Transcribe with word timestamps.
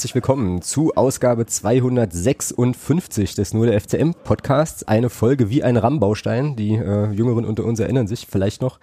herzlich 0.00 0.14
willkommen 0.14 0.62
zu 0.62 0.94
Ausgabe 0.94 1.44
256 1.44 3.34
des 3.34 3.52
Nur 3.52 3.66
der 3.66 3.78
FCM 3.78 4.12
Podcasts. 4.24 4.82
Eine 4.88 5.10
Folge 5.10 5.50
wie 5.50 5.62
ein 5.62 5.76
RAM-Baustein. 5.76 6.56
Die 6.56 6.74
äh, 6.74 7.10
Jüngeren 7.10 7.44
unter 7.44 7.66
uns 7.66 7.80
erinnern 7.80 8.06
sich 8.06 8.26
vielleicht 8.26 8.62
noch. 8.62 8.80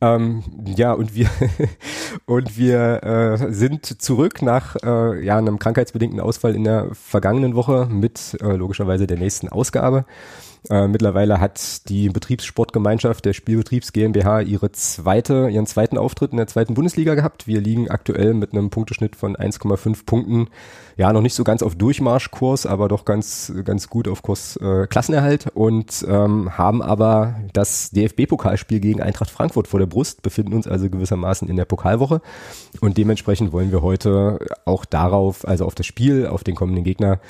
Ähm, 0.00 0.44
ja, 0.76 0.92
und 0.92 1.16
wir 1.16 1.28
und 2.26 2.56
wir 2.56 3.02
äh, 3.02 3.52
sind 3.52 4.00
zurück 4.00 4.42
nach 4.42 4.76
äh, 4.84 5.24
ja, 5.24 5.38
einem 5.38 5.58
krankheitsbedingten 5.58 6.20
Ausfall 6.20 6.54
in 6.54 6.62
der 6.62 6.90
vergangenen 6.92 7.56
Woche 7.56 7.88
mit 7.90 8.36
äh, 8.40 8.52
logischerweise 8.52 9.08
der 9.08 9.18
nächsten 9.18 9.48
Ausgabe. 9.48 10.04
Äh, 10.70 10.88
mittlerweile 10.88 11.40
hat 11.40 11.90
die 11.90 12.08
Betriebssportgemeinschaft 12.08 13.26
der 13.26 13.34
Spielbetriebs 13.34 13.92
GmbH 13.92 14.40
ihre 14.40 14.72
zweite, 14.72 15.50
ihren 15.50 15.66
zweiten 15.66 15.98
Auftritt 15.98 16.30
in 16.30 16.38
der 16.38 16.46
zweiten 16.46 16.72
Bundesliga 16.72 17.14
gehabt. 17.14 17.46
Wir 17.46 17.60
liegen 17.60 17.90
aktuell 17.90 18.32
mit 18.32 18.52
einem 18.52 18.70
Punkteschnitt 18.70 19.14
von 19.14 19.36
1,5 19.36 20.06
Punkten. 20.06 20.48
Ja, 20.96 21.12
noch 21.12 21.20
nicht 21.20 21.34
so 21.34 21.44
ganz 21.44 21.62
auf 21.62 21.74
Durchmarschkurs, 21.74 22.64
aber 22.64 22.88
doch 22.88 23.04
ganz, 23.04 23.52
ganz 23.64 23.90
gut 23.90 24.08
auf 24.08 24.22
Kurs 24.22 24.56
äh, 24.56 24.86
Klassenerhalt 24.86 25.48
und 25.52 26.04
ähm, 26.08 26.56
haben 26.56 26.80
aber 26.80 27.36
das 27.52 27.90
DFB-Pokalspiel 27.90 28.80
gegen 28.80 29.02
Eintracht 29.02 29.30
Frankfurt 29.30 29.68
vor 29.68 29.80
der 29.80 29.86
Brust, 29.86 30.22
befinden 30.22 30.54
uns 30.54 30.66
also 30.66 30.88
gewissermaßen 30.88 31.48
in 31.48 31.56
der 31.56 31.66
Pokalwoche 31.66 32.22
und 32.80 32.96
dementsprechend 32.96 33.52
wollen 33.52 33.70
wir 33.70 33.82
heute 33.82 34.38
auch 34.64 34.84
darauf, 34.84 35.46
also 35.46 35.66
auf 35.66 35.74
das 35.74 35.84
Spiel, 35.84 36.26
auf 36.26 36.44
den 36.44 36.54
kommenden 36.54 36.84
Gegner, 36.84 37.20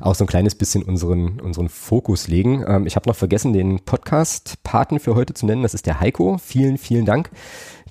auch 0.00 0.14
so 0.14 0.24
ein 0.24 0.28
kleines 0.28 0.54
bisschen 0.54 0.82
unseren, 0.82 1.40
unseren 1.40 1.68
Fokus 1.68 2.26
legen. 2.26 2.64
Ähm, 2.66 2.86
ich 2.86 2.96
habe 2.96 3.08
noch 3.08 3.16
vergessen, 3.16 3.52
den 3.52 3.80
Podcast-Paten 3.80 4.98
für 4.98 5.14
heute 5.14 5.34
zu 5.34 5.46
nennen. 5.46 5.62
Das 5.62 5.74
ist 5.74 5.86
der 5.86 6.00
Heiko. 6.00 6.38
Vielen, 6.38 6.78
vielen 6.78 7.04
Dank. 7.04 7.30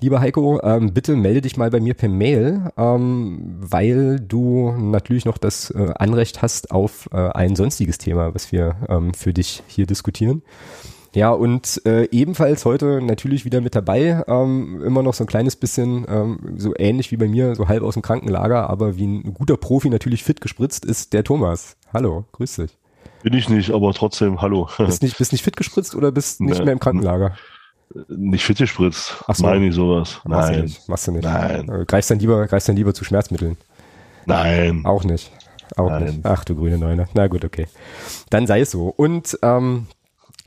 Lieber 0.00 0.20
Heiko, 0.20 0.60
ähm, 0.62 0.92
bitte 0.94 1.14
melde 1.14 1.42
dich 1.42 1.56
mal 1.56 1.70
bei 1.70 1.78
mir 1.78 1.94
per 1.94 2.08
Mail, 2.08 2.70
ähm, 2.76 3.56
weil 3.60 4.18
du 4.18 4.72
natürlich 4.72 5.24
noch 5.24 5.38
das 5.38 5.70
äh, 5.70 5.92
Anrecht 5.94 6.42
hast 6.42 6.70
auf 6.70 7.08
äh, 7.12 7.16
ein 7.16 7.54
sonstiges 7.54 7.98
Thema, 7.98 8.34
was 8.34 8.50
wir 8.50 8.76
ähm, 8.88 9.12
für 9.14 9.34
dich 9.34 9.62
hier 9.66 9.86
diskutieren. 9.86 10.42
Ja, 11.12 11.32
und 11.32 11.82
äh, 11.86 12.04
ebenfalls 12.12 12.64
heute 12.64 13.02
natürlich 13.02 13.44
wieder 13.44 13.60
mit 13.60 13.74
dabei, 13.74 14.22
ähm, 14.28 14.80
immer 14.82 15.02
noch 15.02 15.12
so 15.12 15.24
ein 15.24 15.26
kleines 15.26 15.56
bisschen, 15.56 16.06
ähm, 16.08 16.54
so 16.56 16.72
ähnlich 16.78 17.10
wie 17.10 17.16
bei 17.16 17.26
mir, 17.26 17.56
so 17.56 17.66
halb 17.66 17.82
aus 17.82 17.94
dem 17.94 18.02
Krankenlager, 18.02 18.70
aber 18.70 18.96
wie 18.96 19.06
ein 19.06 19.34
guter 19.34 19.56
Profi 19.56 19.90
natürlich 19.90 20.22
fit 20.22 20.40
gespritzt, 20.40 20.84
ist 20.84 21.12
der 21.12 21.24
Thomas. 21.24 21.76
Hallo, 21.92 22.24
grüß 22.32 22.56
dich. 22.56 22.76
Bin 23.22 23.34
ich 23.34 23.48
nicht, 23.48 23.70
aber 23.72 23.92
trotzdem, 23.92 24.40
hallo. 24.40 24.68
Bist 24.78 25.02
nicht, 25.02 25.18
bist 25.18 25.32
nicht 25.32 25.42
fit 25.42 25.56
gespritzt 25.56 25.94
oder 25.94 26.12
bist 26.12 26.40
nicht 26.40 26.58
nee, 26.58 26.64
mehr 26.64 26.72
im 26.72 26.78
Krankenlager? 26.78 27.36
Nicht 28.08 28.44
fit 28.44 28.58
gespritzt. 28.58 29.16
Ach 29.26 29.34
so. 29.34 29.44
Meine 29.44 29.66
ich 29.66 29.74
sowas. 29.74 30.20
Machst 30.24 30.50
Nein. 30.50 30.58
Du 30.58 30.62
nicht. 30.62 30.88
Machst 30.88 31.06
du 31.08 31.12
nicht. 31.12 31.24
Nein. 31.24 31.68
Äh, 31.68 31.84
greifst 31.84 32.10
dann 32.10 32.20
lieber, 32.20 32.46
greifst 32.46 32.68
dann 32.68 32.76
lieber 32.76 32.94
zu 32.94 33.04
Schmerzmitteln? 33.04 33.56
Nein. 34.26 34.82
Auch 34.84 35.02
nicht. 35.02 35.32
Auch 35.76 35.90
Nein. 35.90 36.04
nicht. 36.04 36.20
Ach 36.22 36.44
du 36.44 36.54
grüne 36.54 36.78
Neune. 36.78 37.08
Na 37.14 37.26
gut, 37.26 37.44
okay. 37.44 37.66
Dann 38.30 38.46
sei 38.46 38.60
es 38.60 38.70
so. 38.70 38.94
Und 38.96 39.36
ähm, 39.42 39.88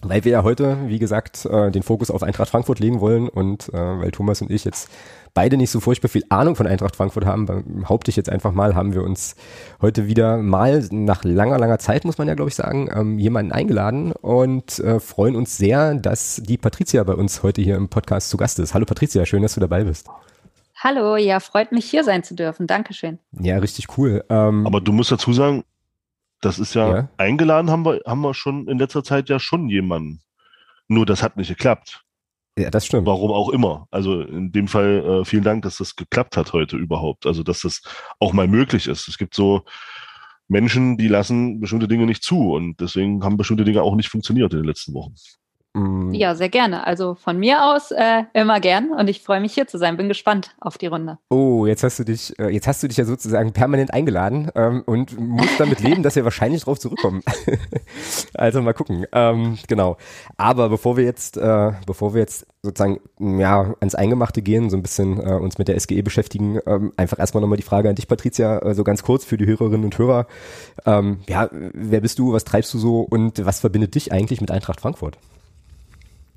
weil 0.02 0.24
wir 0.24 0.32
ja 0.32 0.44
heute, 0.44 0.78
wie 0.88 1.00
gesagt, 1.00 1.46
äh, 1.46 1.72
den 1.72 1.84
Fokus 1.84 2.10
auf 2.10 2.24
Eintracht 2.24 2.50
Frankfurt 2.50 2.80
legen 2.80 3.02
wollen 3.02 3.28
und 3.28 3.70
äh, 3.70 3.78
weil 3.78 4.12
Thomas 4.12 4.42
und 4.42 4.50
ich 4.50 4.64
jetzt 4.64 4.90
beide 5.34 5.58
nicht 5.58 5.72
so 5.72 5.80
furchtbar 5.80 6.10
viel 6.10 6.24
Ahnung 6.30 6.56
von 6.56 6.68
Eintracht 6.68 6.96
Frankfurt 6.96 7.26
haben, 7.26 7.46
behaupte 7.46 8.10
ich 8.10 8.16
jetzt 8.16 8.30
einfach 8.30 8.52
mal, 8.52 8.76
haben 8.76 8.94
wir 8.94 9.04
uns 9.04 9.36
heute 9.82 10.08
wieder 10.08 10.38
mal 10.38 10.88
nach 10.92 11.24
langer, 11.24 11.58
langer 11.58 11.80
Zeit, 11.80 12.06
muss 12.06 12.18
man 12.18 12.28
ja 12.28 12.36
glaube 12.36 12.50
ich 12.50 12.56
sagen, 12.56 12.90
ähm, 12.94 13.20
jemanden 13.20 13.52
eingeladen 13.52 14.12
und 14.12 14.80
äh, 14.80 15.00
freuen 15.00 15.36
uns 15.36 15.58
sehr, 15.58 15.96
dass 15.96 16.42
die 16.44 16.58
Patricia 16.58 17.04
bei 17.04 17.14
uns 17.14 17.44
heute 17.44 17.62
hier 17.62 17.76
im 17.76 17.90
Podcast 17.90 18.30
zu 18.30 18.38
Gast 18.38 18.60
ist. 18.60 18.74
Hallo 18.74 18.86
Patricia, 18.86 19.26
schön, 19.26 19.42
dass 19.42 19.56
du 19.56 19.60
dabei 19.60 19.84
bist. 19.84 20.08
Hallo, 20.76 21.16
ja, 21.16 21.40
freut 21.40 21.72
mich 21.72 21.86
hier 21.86 22.04
sein 22.04 22.24
zu 22.24 22.36
dürfen. 22.36 22.68
Dankeschön. 22.68 23.20
Ja, 23.40 23.58
richtig 23.58 23.98
cool. 23.98 24.24
Ähm, 24.30 24.68
Aber 24.68 24.82
du 24.82 24.92
musst 24.92 25.12
dazu 25.12 25.32
sagen, 25.32 25.64
das 26.42 26.60
ist 26.60 26.76
ja, 26.76 26.94
ja, 26.94 27.10
eingeladen 27.16 27.72
haben 27.72 27.86
wir, 27.86 28.02
haben 28.06 28.22
wir 28.22 28.34
schon 28.34 28.68
in 28.68 28.78
letzter 28.78 29.04
Zeit 29.04 29.30
ja 29.30 29.40
schon 29.40 29.70
jemanden. 29.70 30.22
Nur 30.90 31.06
das 31.06 31.24
hat 31.24 31.38
nicht 31.38 31.48
geklappt. 31.48 32.03
Ja, 32.58 32.70
das 32.70 32.86
stimmt. 32.86 33.08
Warum 33.08 33.32
auch 33.32 33.50
immer. 33.50 33.88
Also 33.90 34.22
in 34.22 34.52
dem 34.52 34.68
Fall 34.68 35.22
äh, 35.22 35.26
vielen 35.26 35.44
Dank, 35.44 35.64
dass 35.64 35.78
das 35.78 35.96
geklappt 35.96 36.38
hat 36.38 36.54
heute 36.54 36.78
überhaupt. 36.78 37.26
Also 37.26 37.42
dass 37.42 37.62
das 37.62 37.82
auch 38.20 38.34
mal 38.34 38.48
möglich 38.48 38.88
ist. 38.88 39.08
Es 39.08 39.18
gibt 39.18 39.34
so 39.34 39.64
Menschen, 40.48 40.98
die 40.98 41.08
lassen 41.08 41.60
bestimmte 41.60 41.88
Dinge 41.88 42.06
nicht 42.06 42.24
zu 42.24 42.54
und 42.54 42.80
deswegen 42.80 43.24
haben 43.24 43.38
bestimmte 43.38 43.64
Dinge 43.64 43.82
auch 43.82 43.96
nicht 43.96 44.10
funktioniert 44.10 44.54
in 44.54 44.60
den 44.60 44.68
letzten 44.68 44.94
Wochen. 44.94 45.16
Mm. 45.74 46.14
Ja, 46.14 46.36
sehr 46.36 46.50
gerne. 46.50 46.86
Also 46.86 47.16
von 47.16 47.40
mir 47.40 47.64
aus 47.66 47.92
äh, 47.92 48.24
immer 48.34 48.60
gern 48.60 48.92
und 48.92 49.10
ich 49.10 49.22
freue 49.22 49.40
mich 49.40 49.54
hier 49.54 49.68
zu 49.68 49.78
sein. 49.78 49.98
Bin 49.98 50.08
gespannt 50.08 50.56
auf 50.60 50.78
die 50.78 50.88
Runde. 50.88 51.18
Oh, 51.30 51.66
jetzt 51.66 51.84
hast 51.84 51.98
du 51.98 52.04
dich, 52.04 52.38
äh, 52.40 52.50
jetzt 52.50 52.68
hast 52.68 52.84
du 52.84 52.88
dich 52.88 52.98
ja 52.98 53.06
sozusagen 53.06 53.54
permanent 53.54 53.94
eingeladen 53.94 54.52
ähm, 54.56 54.84
und 54.86 55.20
musst 55.20 55.60
damit 55.60 55.82
leben, 55.82 56.04
dass 56.04 56.16
wir 56.16 56.24
wahrscheinlich 56.24 56.64
drauf 56.64 56.80
zurückkommen. 56.80 57.24
also 58.36 58.62
mal 58.62 58.74
gucken. 58.74 59.06
Ähm, 59.12 59.58
genau. 59.68 59.98
Aber 60.38 60.70
bevor 60.70 60.96
wir 60.96 61.04
jetzt, 61.06 61.38
äh, 61.38 61.72
bevor 61.88 62.14
wir 62.14 62.22
jetzt 62.22 62.46
sozusagen 62.62 63.00
ja 63.20 63.74
ans 63.80 63.96
Eingemachte 63.96 64.44
gehen, 64.44 64.70
so 64.70 64.78
ein 64.78 64.84
bisschen 64.84 65.20
äh, 65.20 65.34
uns 65.34 65.58
mit 65.58 65.68
der 65.68 65.80
SGE 65.80 66.04
beschäftigen, 66.04 66.60
ähm, 66.68 66.94
einfach 66.98 67.18
erstmal 67.18 67.42
nochmal 67.42 67.58
die 67.58 67.64
Frage 67.64 67.90
an 67.90 67.96
dich, 67.96 68.08
Patricia, 68.08 68.60
äh, 68.60 68.76
so 68.76 68.84
ganz 68.84 69.02
kurz 69.02 69.26
für 69.26 69.38
die 69.38 69.48
Hörerinnen 69.48 69.86
und 69.86 69.98
Hörer. 69.98 70.28
Ähm, 70.86 71.22
ja, 71.28 71.50
wer 71.52 72.02
bist 72.02 72.20
du, 72.20 72.32
was 72.32 72.46
treibst 72.46 72.74
du 72.76 72.78
so 72.78 73.02
und 73.02 73.44
was 73.44 73.60
verbindet 73.60 73.96
dich 73.96 74.12
eigentlich 74.12 74.40
mit 74.40 74.52
Eintracht 74.52 74.80
Frankfurt? 74.80 75.18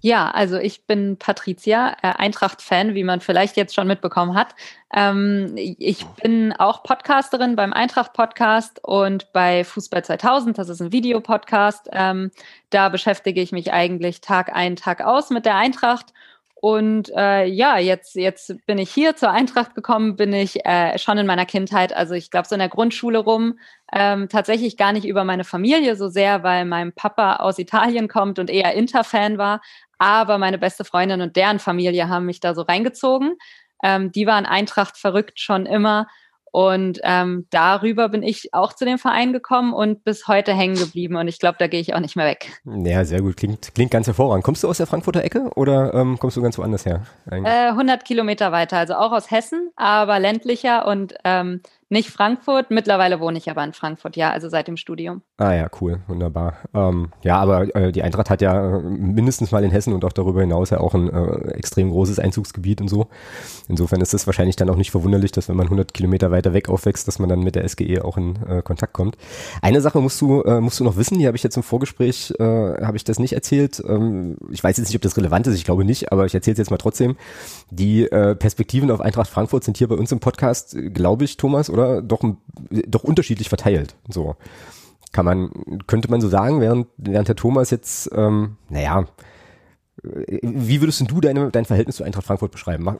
Ja, 0.06 0.30
also 0.30 0.56
ich 0.56 0.86
bin 0.86 1.16
Patricia, 1.18 1.96
äh, 2.00 2.12
Eintracht-Fan, 2.16 2.94
wie 2.94 3.02
man 3.02 3.20
vielleicht 3.20 3.56
jetzt 3.56 3.74
schon 3.74 3.88
mitbekommen 3.88 4.36
hat. 4.36 4.54
Ähm, 4.94 5.52
ich 5.56 6.06
bin 6.22 6.52
auch 6.52 6.84
Podcasterin 6.84 7.56
beim 7.56 7.72
Eintracht-Podcast 7.72 8.78
und 8.84 9.32
bei 9.32 9.64
Fußball 9.64 10.04
2000, 10.04 10.58
das 10.58 10.68
ist 10.68 10.80
ein 10.80 10.92
Videopodcast. 10.92 11.88
Ähm, 11.92 12.30
da 12.70 12.88
beschäftige 12.88 13.40
ich 13.42 13.50
mich 13.50 13.72
eigentlich 13.72 14.20
Tag 14.20 14.54
ein, 14.54 14.76
Tag 14.76 15.00
aus 15.00 15.30
mit 15.30 15.44
der 15.44 15.56
Eintracht 15.56 16.12
und 16.58 17.12
äh, 17.14 17.44
ja, 17.44 17.78
jetzt, 17.78 18.14
jetzt 18.14 18.64
bin 18.66 18.78
ich 18.78 18.90
hier 18.90 19.14
zur 19.14 19.30
Eintracht 19.30 19.74
gekommen, 19.74 20.16
bin 20.16 20.32
ich 20.32 20.64
äh, 20.64 20.98
schon 20.98 21.18
in 21.18 21.26
meiner 21.26 21.44
Kindheit, 21.44 21.92
also 21.92 22.14
ich 22.14 22.30
glaube 22.30 22.48
so 22.48 22.54
in 22.54 22.60
der 22.60 22.70
Grundschule 22.70 23.18
rum, 23.18 23.58
ähm, 23.92 24.28
tatsächlich 24.28 24.76
gar 24.76 24.92
nicht 24.92 25.06
über 25.06 25.24
meine 25.24 25.44
Familie 25.44 25.96
so 25.96 26.08
sehr, 26.08 26.42
weil 26.42 26.64
mein 26.64 26.92
Papa 26.92 27.36
aus 27.36 27.58
Italien 27.58 28.08
kommt 28.08 28.38
und 28.38 28.50
eher 28.50 28.74
Inter-Fan 28.74 29.38
war. 29.38 29.60
Aber 29.98 30.38
meine 30.38 30.58
beste 30.58 30.84
Freundin 30.84 31.20
und 31.20 31.36
deren 31.36 31.58
Familie 31.58 32.08
haben 32.08 32.26
mich 32.26 32.40
da 32.40 32.54
so 32.54 32.62
reingezogen. 32.62 33.36
Ähm, 33.82 34.12
die 34.12 34.26
waren 34.26 34.46
Eintracht 34.46 34.96
verrückt 34.96 35.40
schon 35.40 35.66
immer. 35.66 36.08
Und 36.52 37.00
ähm, 37.02 37.46
darüber 37.50 38.08
bin 38.08 38.22
ich 38.22 38.54
auch 38.54 38.72
zu 38.72 38.86
dem 38.86 38.96
Verein 38.96 39.34
gekommen 39.34 39.74
und 39.74 40.04
bis 40.04 40.26
heute 40.26 40.54
hängen 40.54 40.76
geblieben. 40.76 41.16
Und 41.16 41.28
ich 41.28 41.38
glaube, 41.38 41.56
da 41.58 41.66
gehe 41.66 41.80
ich 41.80 41.94
auch 41.94 42.00
nicht 42.00 42.16
mehr 42.16 42.24
weg. 42.24 42.62
Ja, 42.64 43.04
sehr 43.04 43.20
gut. 43.20 43.36
Klingt, 43.36 43.74
klingt 43.74 43.90
ganz 43.90 44.06
hervorragend. 44.06 44.42
Kommst 44.42 44.64
du 44.64 44.68
aus 44.68 44.78
der 44.78 44.86
Frankfurter 44.86 45.22
Ecke 45.22 45.50
oder 45.54 45.92
ähm, 45.92 46.18
kommst 46.18 46.34
du 46.34 46.40
ganz 46.40 46.56
woanders 46.56 46.86
her? 46.86 47.02
Äh, 47.30 47.68
100 47.68 48.06
Kilometer 48.06 48.52
weiter, 48.52 48.78
also 48.78 48.94
auch 48.94 49.12
aus 49.12 49.30
Hessen, 49.30 49.70
aber 49.76 50.18
ländlicher 50.18 50.86
und 50.86 51.14
ähm, 51.24 51.60
nicht 51.88 52.10
Frankfurt. 52.10 52.70
Mittlerweile 52.70 53.20
wohne 53.20 53.38
ich 53.38 53.48
aber 53.48 53.62
in 53.62 53.72
Frankfurt, 53.72 54.16
ja, 54.16 54.30
also 54.30 54.48
seit 54.48 54.66
dem 54.66 54.76
Studium. 54.76 55.22
Ah 55.36 55.52
ja, 55.52 55.68
cool, 55.80 56.00
wunderbar. 56.08 56.56
Ähm, 56.74 57.12
ja, 57.22 57.38
aber 57.38 57.74
äh, 57.76 57.92
die 57.92 58.02
Eintracht 58.02 58.28
hat 58.28 58.42
ja 58.42 58.76
äh, 58.76 58.80
mindestens 58.80 59.52
mal 59.52 59.62
in 59.62 59.70
Hessen 59.70 59.92
und 59.92 60.04
auch 60.04 60.12
darüber 60.12 60.40
hinaus 60.40 60.70
ja 60.70 60.80
auch 60.80 60.94
ein 60.94 61.08
äh, 61.08 61.52
extrem 61.52 61.90
großes 61.90 62.18
Einzugsgebiet 62.18 62.80
und 62.80 62.88
so. 62.88 63.06
Insofern 63.68 64.00
ist 64.00 64.14
es 64.14 64.26
wahrscheinlich 64.26 64.56
dann 64.56 64.68
auch 64.68 64.76
nicht 64.76 64.90
verwunderlich, 64.90 65.30
dass 65.30 65.48
wenn 65.48 65.56
man 65.56 65.66
100 65.66 65.94
Kilometer 65.94 66.32
weiter 66.32 66.54
weg 66.54 66.68
aufwächst, 66.68 67.06
dass 67.06 67.20
man 67.20 67.28
dann 67.28 67.40
mit 67.40 67.54
der 67.54 67.68
SGE 67.68 68.04
auch 68.04 68.16
in 68.16 68.36
äh, 68.48 68.62
Kontakt 68.62 68.92
kommt. 68.92 69.16
Eine 69.62 69.80
Sache 69.80 70.00
musst 70.00 70.20
du 70.20 70.42
äh, 70.42 70.60
musst 70.60 70.80
du 70.80 70.84
noch 70.84 70.96
wissen, 70.96 71.18
die 71.18 71.26
habe 71.28 71.36
ich 71.36 71.44
jetzt 71.44 71.56
im 71.56 71.62
Vorgespräch 71.62 72.34
äh, 72.40 72.44
habe 72.44 72.96
ich 72.96 73.04
das 73.04 73.20
nicht 73.20 73.32
erzählt. 73.32 73.80
Ähm, 73.86 74.38
ich 74.50 74.64
weiß 74.64 74.76
jetzt 74.76 74.88
nicht, 74.88 74.96
ob 74.96 75.02
das 75.02 75.16
relevant 75.16 75.46
ist. 75.46 75.54
Ich 75.54 75.64
glaube 75.64 75.84
nicht, 75.84 76.10
aber 76.10 76.26
ich 76.26 76.34
erzähle 76.34 76.54
es 76.54 76.58
jetzt 76.58 76.70
mal 76.70 76.78
trotzdem. 76.78 77.16
Die 77.70 78.06
Perspektiven 78.06 78.90
auf 78.90 79.00
Eintracht 79.00 79.28
Frankfurt 79.28 79.64
sind 79.64 79.76
hier 79.76 79.88
bei 79.88 79.96
uns 79.96 80.10
im 80.12 80.20
Podcast, 80.20 80.76
glaube 80.92 81.24
ich, 81.24 81.36
Thomas 81.36 81.68
oder 81.76 82.02
doch, 82.02 82.22
doch 82.70 83.04
unterschiedlich 83.04 83.48
verteilt. 83.48 83.96
So 84.08 84.36
kann 85.12 85.24
man, 85.24 85.50
könnte 85.86 86.10
man 86.10 86.20
so 86.20 86.28
sagen, 86.28 86.60
während, 86.60 86.88
während 86.96 87.28
der 87.28 87.36
Thomas 87.36 87.70
jetzt, 87.70 88.10
ähm, 88.14 88.56
naja, 88.68 89.06
wie 90.02 90.80
würdest 90.80 91.02
du 91.10 91.20
deine, 91.20 91.50
dein 91.50 91.64
Verhältnis 91.64 91.96
zu 91.96 92.04
Eintracht 92.04 92.26
Frankfurt 92.26 92.52
beschreiben? 92.52 92.84
Mach, 92.84 92.96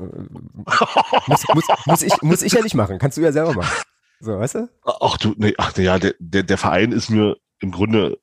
muss, 1.26 1.44
muss, 1.55 1.64
muss, 1.84 2.02
ich, 2.02 2.23
muss 2.23 2.43
ich 2.43 2.52
ja 2.52 2.62
nicht 2.62 2.75
machen, 2.75 2.99
kannst 2.99 3.19
du 3.19 3.23
ja 3.23 3.32
selber 3.32 3.52
machen. 3.52 3.82
So, 4.20 4.38
weißt 4.38 4.55
du? 4.55 4.69
Ach 4.82 5.19
du, 5.19 5.34
nee, 5.37 5.55
ach 5.58 5.76
ja, 5.76 5.99
der, 5.99 6.14
der, 6.19 6.43
der 6.43 6.58
Verein 6.58 6.93
ist 6.93 7.11
mir 7.11 7.37
im 7.61 7.70
Grunde 7.70 8.19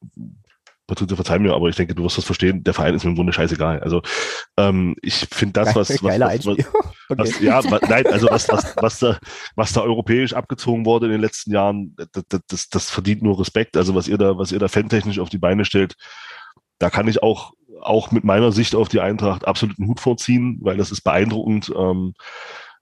Patricia, 0.87 1.15
verzeih 1.15 1.39
mir, 1.39 1.53
aber 1.53 1.69
ich 1.69 1.75
denke, 1.75 1.95
du 1.95 2.03
wirst 2.03 2.17
das 2.17 2.25
verstehen, 2.25 2.63
der 2.63 2.73
Verein 2.73 2.93
ist 2.93 3.03
mir 3.03 3.11
im 3.11 3.15
Grunde 3.15 3.31
scheißegal. 3.31 3.79
Also 3.79 4.01
ähm, 4.57 4.95
ich 5.01 5.27
finde 5.31 5.53
das, 5.53 5.75
was, 5.75 5.89
was, 5.89 6.03
was, 6.03 6.45
was, 6.45 6.57
was 7.17 7.39
ja, 7.39 7.61
nein, 7.87 8.05
also 8.07 8.27
was, 8.29 8.47
was, 8.49 8.75
was, 8.77 8.99
da, 8.99 9.17
was 9.55 9.73
da 9.73 9.81
europäisch 9.81 10.33
abgezogen 10.33 10.85
wurde 10.85 11.07
in 11.07 11.11
den 11.13 11.21
letzten 11.21 11.51
Jahren, 11.51 11.95
das, 12.11 12.41
das, 12.47 12.69
das 12.69 12.89
verdient 12.89 13.21
nur 13.21 13.39
Respekt. 13.39 13.77
Also 13.77 13.95
was 13.95 14.07
ihr 14.07 14.17
da, 14.17 14.37
was 14.37 14.51
ihr 14.51 14.59
da 14.59 14.67
fantechnisch 14.67 15.19
auf 15.19 15.29
die 15.29 15.37
Beine 15.37 15.65
stellt, 15.65 15.95
da 16.79 16.89
kann 16.89 17.07
ich 17.07 17.23
auch, 17.23 17.53
auch 17.81 18.11
mit 18.11 18.23
meiner 18.23 18.51
Sicht 18.51 18.75
auf 18.75 18.89
die 18.89 18.99
Eintracht 18.99 19.47
absoluten 19.47 19.87
Hut 19.87 19.99
vorziehen, 19.99 20.59
weil 20.61 20.77
das 20.77 20.91
ist 20.91 21.01
beeindruckend. 21.01 21.71
Ähm, 21.75 22.13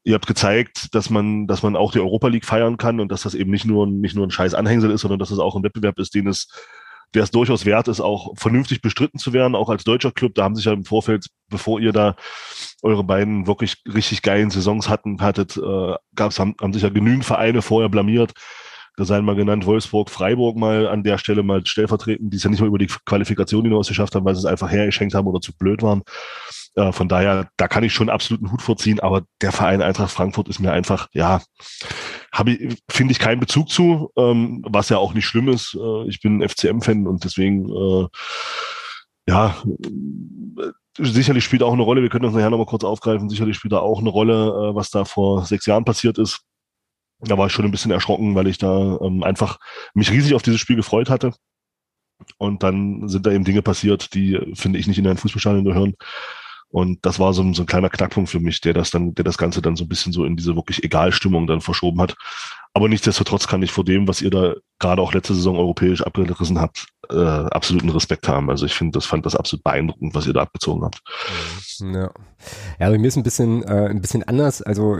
ihr 0.04 0.16
habt 0.16 0.28
gezeigt, 0.28 0.94
dass 0.96 1.10
man, 1.10 1.48
dass 1.48 1.64
man 1.64 1.76
auch 1.76 1.92
die 1.92 2.00
Europa 2.00 2.28
League 2.28 2.46
feiern 2.46 2.78
kann 2.78 3.00
und 3.00 3.12
dass 3.12 3.24
das 3.24 3.36
eben 3.36 3.52
nicht 3.52 3.66
nur, 3.66 3.88
nicht 3.88 4.16
nur 4.16 4.26
ein 4.26 4.32
scheiß 4.32 4.54
Anhängsel 4.54 4.92
ist, 4.92 5.02
sondern 5.02 5.20
dass 5.20 5.32
es 5.32 5.40
auch 5.40 5.56
ein 5.56 5.64
Wettbewerb 5.64 6.00
ist, 6.00 6.16
den 6.16 6.28
es, 6.28 6.48
der 7.14 7.24
es 7.24 7.32
durchaus 7.32 7.66
wert 7.66 7.88
ist, 7.88 8.00
auch 8.00 8.34
vernünftig 8.38 8.82
bestritten 8.82 9.20
zu 9.20 9.34
werden, 9.34 9.56
auch 9.56 9.70
als 9.70 9.84
deutscher 9.84 10.12
Club. 10.12 10.36
Da 10.36 10.44
haben 10.44 10.56
sich 10.56 10.66
ja 10.66 10.74
im 10.74 10.86
Vorfeld, 10.86 11.28
bevor 11.50 11.80
ihr 11.80 11.92
da 11.92 12.16
eure 12.82 13.04
beiden 13.04 13.48
wirklich 13.48 13.78
richtig 13.86 14.22
geilen 14.22 14.50
Saisons 14.50 14.88
hatten, 14.88 15.22
hattet, 15.22 15.58
äh, 15.58 15.96
gab's, 16.16 16.40
haben, 16.40 16.56
haben 16.62 16.74
sich 16.74 16.84
ja 16.84 16.90
genügend 16.90 17.26
Vereine 17.26 17.62
vorher 17.62 17.90
blamiert. 17.90 18.32
Da 18.98 19.06
seien 19.06 19.26
mal 19.26 19.36
genannt 19.36 19.66
Wolfsburg, 19.66 20.10
Freiburg 20.10 20.58
mal 20.58 20.88
an 20.88 21.04
der 21.04 21.18
Stelle 21.18 21.44
mal 21.44 21.66
stellvertretend, 21.66 22.32
die 22.32 22.38
es 22.38 22.44
ja 22.44 22.50
nicht 22.50 22.60
mal 22.60 22.68
über 22.68 22.78
die 22.78 22.90
Qualifikation 23.06 23.64
hinaus 23.64 23.88
geschafft 23.88 24.16
haben, 24.16 24.26
weil 24.26 24.36
sie 24.36 24.40
es 24.40 24.46
einfach 24.46 24.70
hergeschenkt 24.70 25.16
haben 25.16 25.28
oder 25.28 25.40
zu 25.40 25.54
blöd 25.54 25.82
waren. 25.82 26.04
Äh, 26.76 26.92
von 26.92 27.10
daher, 27.10 27.50
da 27.58 27.68
kann 27.68 27.84
ich 27.84 27.94
schon 27.94 28.10
absoluten 28.10 28.52
Hut 28.52 28.62
vorziehen, 28.62 29.00
aber 29.00 29.24
der 29.42 29.52
Verein 29.52 29.82
Eintracht 29.82 30.12
Frankfurt 30.12 30.48
ist 30.48 30.60
mir 30.60 30.72
einfach, 30.72 31.08
ja, 31.14 31.42
habe 32.32 32.52
ich, 32.52 32.78
finde 32.90 33.12
ich 33.12 33.20
keinen 33.20 33.40
Bezug 33.40 33.70
zu, 33.70 34.12
ähm, 34.18 34.64
was 34.68 34.90
ja 34.90 34.98
auch 34.98 35.14
nicht 35.14 35.26
schlimm 35.26 35.50
ist. 35.50 35.76
Äh, 35.76 36.08
ich 36.08 36.22
bin 36.22 36.48
FCM-Fan 36.48 37.08
und 37.08 37.24
deswegen, 37.24 37.70
äh, 37.70 38.08
ja, 39.28 39.56
sicherlich 40.98 41.44
spielt 41.44 41.64
auch 41.64 41.74
eine 41.74 41.84
Rolle, 41.84 42.02
wir 42.02 42.10
können 42.10 42.24
das 42.24 42.34
nachher 42.34 42.50
nochmal 42.50 42.66
kurz 42.66 42.84
aufgreifen, 42.84 43.30
sicherlich 43.30 43.58
spielt 43.58 43.74
da 43.74 43.80
auch 43.80 44.00
eine 44.00 44.10
Rolle, 44.10 44.34
äh, 44.72 44.76
was 44.76 44.90
da 44.90 45.06
vor 45.06 45.46
sechs 45.46 45.66
Jahren 45.66 45.86
passiert 45.86 46.18
ist. 46.18 46.42
Da 47.20 47.38
war 47.38 47.48
ich 47.48 47.54
schon 47.54 47.66
ein 47.66 47.72
bisschen 47.72 47.92
erschrocken, 47.92 48.34
weil 48.34 48.48
ich 48.48 48.58
da 48.58 48.98
ähm, 49.02 49.24
einfach 49.24 49.60
mich 49.94 50.10
riesig 50.12 50.34
auf 50.34 50.42
dieses 50.42 50.60
Spiel 50.60 50.76
gefreut 50.76 51.10
hatte. 51.10 51.34
Und 52.38 52.64
dann 52.64 53.08
sind 53.08 53.26
da 53.26 53.32
eben 53.32 53.44
Dinge 53.44 53.62
passiert, 53.62 54.14
die, 54.14 54.40
finde 54.54 54.80
ich, 54.80 54.88
nicht 54.88 54.98
in 54.98 55.08
ein 55.08 55.18
Fußballstadion 55.18 55.66
gehören. 55.66 55.96
Und 56.72 57.06
das 57.06 57.20
war 57.20 57.34
so, 57.34 57.42
ein, 57.42 57.54
so 57.54 57.64
ein 57.64 57.68
kleiner 57.68 57.90
Knackpunkt 57.90 58.30
für 58.30 58.40
mich, 58.40 58.62
der 58.62 58.74
das 58.74 58.92
dann, 58.92 59.14
der 59.14 59.26
das 59.26 59.38
Ganze 59.38 59.62
dann 59.62 59.76
so 59.76 59.84
ein 59.84 59.90
bisschen 59.90 60.14
so 60.14 60.24
in 60.24 60.38
diese 60.38 60.56
wirklich 60.56 60.84
Egalstimmung 60.84 61.46
dann 61.46 61.62
verschoben 61.62 62.02
hat. 62.02 62.16
Aber 62.74 62.88
nichtsdestotrotz 62.88 63.48
kann 63.48 63.62
ich 63.62 63.72
vor 63.72 63.84
dem, 63.84 64.08
was 64.08 64.22
ihr 64.22 64.30
da 64.30 64.54
gerade 64.80 65.02
auch 65.02 65.14
letzte 65.14 65.36
Saison 65.36 65.58
europäisch 65.58 66.02
abgerissen 66.02 66.60
habt, 66.60 66.88
äh, 67.10 67.16
absoluten 67.16 67.90
Respekt 67.90 68.30
haben. 68.30 68.50
Also 68.50 68.66
ich 68.66 68.74
finde, 68.74 68.98
das 68.98 69.06
fand 69.06 69.26
das 69.26 69.36
absolut 69.36 69.64
beeindruckend, 69.66 70.16
was 70.16 70.26
ihr 70.26 70.32
da 70.32 70.42
abgezogen 70.42 70.86
habt. 70.86 71.02
Ja, 71.80 72.10
ja 72.80 72.90
bei 72.90 72.98
mir 72.98 73.08
ist 73.08 73.18
ein 73.18 73.24
bisschen, 73.24 73.64
äh, 73.64 73.90
ein 73.90 74.00
bisschen 74.00 74.24
anders. 74.24 74.62
Also 74.62 74.98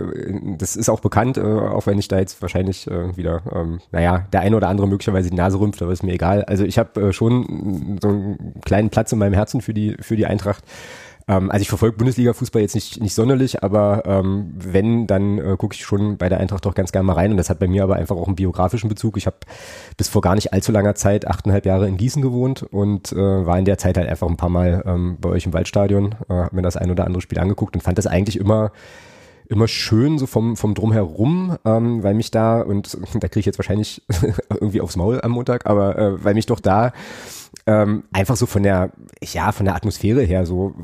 das 0.58 0.76
ist 0.76 0.90
auch 0.90 1.00
bekannt, 1.00 1.38
äh, 1.38 1.40
auch 1.40 1.86
wenn 1.86 1.98
ich 1.98 2.08
da 2.08 2.18
jetzt 2.18 2.42
wahrscheinlich 2.42 2.86
äh, 2.88 3.16
wieder, 3.16 3.42
ähm, 3.50 3.80
naja, 3.90 4.26
der 4.32 4.40
eine 4.40 4.56
oder 4.56 4.68
andere 4.68 4.86
möglicherweise 4.86 5.30
die 5.30 5.36
Nase 5.36 5.58
rümpft, 5.58 5.80
aber 5.80 5.92
ist 5.92 6.02
mir 6.02 6.12
egal. 6.12 6.44
Also 6.44 6.64
ich 6.64 6.78
habe 6.78 7.00
äh, 7.00 7.12
schon 7.14 7.98
so 8.02 8.08
einen 8.08 8.60
kleinen 8.66 8.90
Platz 8.90 9.12
in 9.12 9.18
meinem 9.18 9.34
Herzen 9.34 9.62
für 9.62 9.72
die, 9.72 9.96
für 9.98 10.16
die 10.16 10.26
Eintracht. 10.26 10.62
Ähm, 11.28 11.50
also 11.50 11.62
ich 11.62 11.68
verfolge 11.68 11.96
Bundesliga-Fußball 11.96 12.62
jetzt 12.62 12.74
nicht, 12.74 13.00
nicht 13.00 13.14
sonderlich, 13.14 13.62
aber 13.62 14.02
ähm, 14.06 14.52
wenn, 14.56 15.06
dann 15.06 15.38
äh, 15.38 15.56
gucke 15.56 15.74
ich 15.74 15.84
schon 15.84 16.16
bei 16.16 16.28
der 16.28 16.38
Eintracht 16.38 16.64
doch 16.64 16.74
ganz 16.74 16.92
gerne 16.92 17.06
mal 17.06 17.14
rein. 17.14 17.30
Und 17.30 17.36
das 17.36 17.50
hat 17.50 17.58
bei 17.58 17.68
mir 17.68 17.82
aber 17.82 17.96
einfach 17.96 18.16
auch 18.16 18.26
einen 18.26 18.36
biografischen 18.36 18.88
Bezug. 18.88 19.16
Ich 19.16 19.26
habe 19.26 19.36
bis 19.96 20.08
vor 20.08 20.22
gar 20.22 20.34
nicht 20.34 20.52
allzu 20.52 20.72
langer 20.72 20.94
Zeit 20.94 21.26
achteinhalb 21.26 21.66
Jahre 21.66 21.88
in 21.88 21.96
Gießen 21.96 22.22
gewohnt 22.22 22.62
und 22.62 23.12
äh, 23.12 23.16
war 23.16 23.58
in 23.58 23.64
der 23.64 23.78
Zeit 23.78 23.96
halt 23.96 24.08
einfach 24.08 24.28
ein 24.28 24.36
paar 24.36 24.48
Mal 24.48 24.82
ähm, 24.86 25.16
bei 25.20 25.28
euch 25.28 25.46
im 25.46 25.52
Waldstadion, 25.52 26.14
äh, 26.28 26.34
habe 26.34 26.56
mir 26.56 26.62
das 26.62 26.76
ein 26.76 26.90
oder 26.90 27.06
andere 27.06 27.20
Spiel 27.20 27.38
angeguckt 27.38 27.74
und 27.74 27.82
fand 27.82 27.98
das 27.98 28.06
eigentlich 28.06 28.38
immer 28.38 28.72
immer 29.48 29.68
schön 29.68 30.18
so 30.18 30.26
vom, 30.26 30.56
vom 30.56 30.74
Drumherum, 30.74 31.58
ähm, 31.64 32.02
weil 32.02 32.14
mich 32.14 32.30
da, 32.30 32.62
und 32.62 32.96
da 33.14 33.28
kriege 33.28 33.40
ich 33.40 33.46
jetzt 33.46 33.58
wahrscheinlich 33.58 34.02
irgendwie 34.50 34.80
aufs 34.80 34.96
Maul 34.96 35.20
am 35.20 35.32
Montag, 35.32 35.66
aber 35.66 35.98
äh, 35.98 36.24
weil 36.24 36.34
mich 36.34 36.46
doch 36.46 36.60
da 36.60 36.92
ähm, 37.66 38.04
einfach 38.12 38.36
so 38.36 38.46
von 38.46 38.62
der, 38.62 38.90
ja, 39.22 39.52
von 39.52 39.66
der 39.66 39.76
Atmosphäre 39.76 40.22
her 40.22 40.46
so 40.46 40.74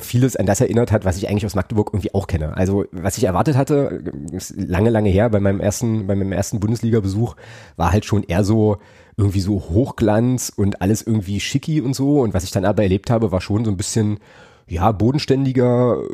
vieles 0.00 0.36
an 0.36 0.46
das 0.46 0.60
erinnert 0.60 0.92
hat, 0.92 1.04
was 1.04 1.16
ich 1.16 1.28
eigentlich 1.28 1.46
aus 1.46 1.54
Magdeburg 1.54 1.90
irgendwie 1.92 2.12
auch 2.14 2.26
kenne. 2.26 2.56
Also 2.56 2.84
was 2.92 3.16
ich 3.16 3.24
erwartet 3.24 3.56
hatte, 3.56 4.02
ist 4.32 4.54
lange, 4.56 4.90
lange 4.90 5.08
her, 5.08 5.30
bei 5.30 5.40
meinem 5.40 5.60
ersten, 5.60 6.06
bei 6.06 6.14
meinem 6.14 6.32
ersten 6.32 6.60
Bundesliga-Besuch 6.60 7.36
war 7.76 7.92
halt 7.92 8.04
schon 8.04 8.22
eher 8.22 8.44
so 8.44 8.78
irgendwie 9.16 9.40
so 9.40 9.54
Hochglanz 9.54 10.52
und 10.54 10.82
alles 10.82 11.02
irgendwie 11.02 11.40
schicki 11.40 11.80
und 11.80 11.94
so. 11.94 12.20
Und 12.20 12.34
was 12.34 12.44
ich 12.44 12.50
dann 12.50 12.64
aber 12.64 12.82
erlebt 12.82 13.10
habe, 13.10 13.32
war 13.32 13.40
schon 13.40 13.64
so 13.64 13.70
ein 13.70 13.76
bisschen 13.76 14.18
ja, 14.66 14.92
bodenständiger 14.92 15.98
äh, 16.02 16.04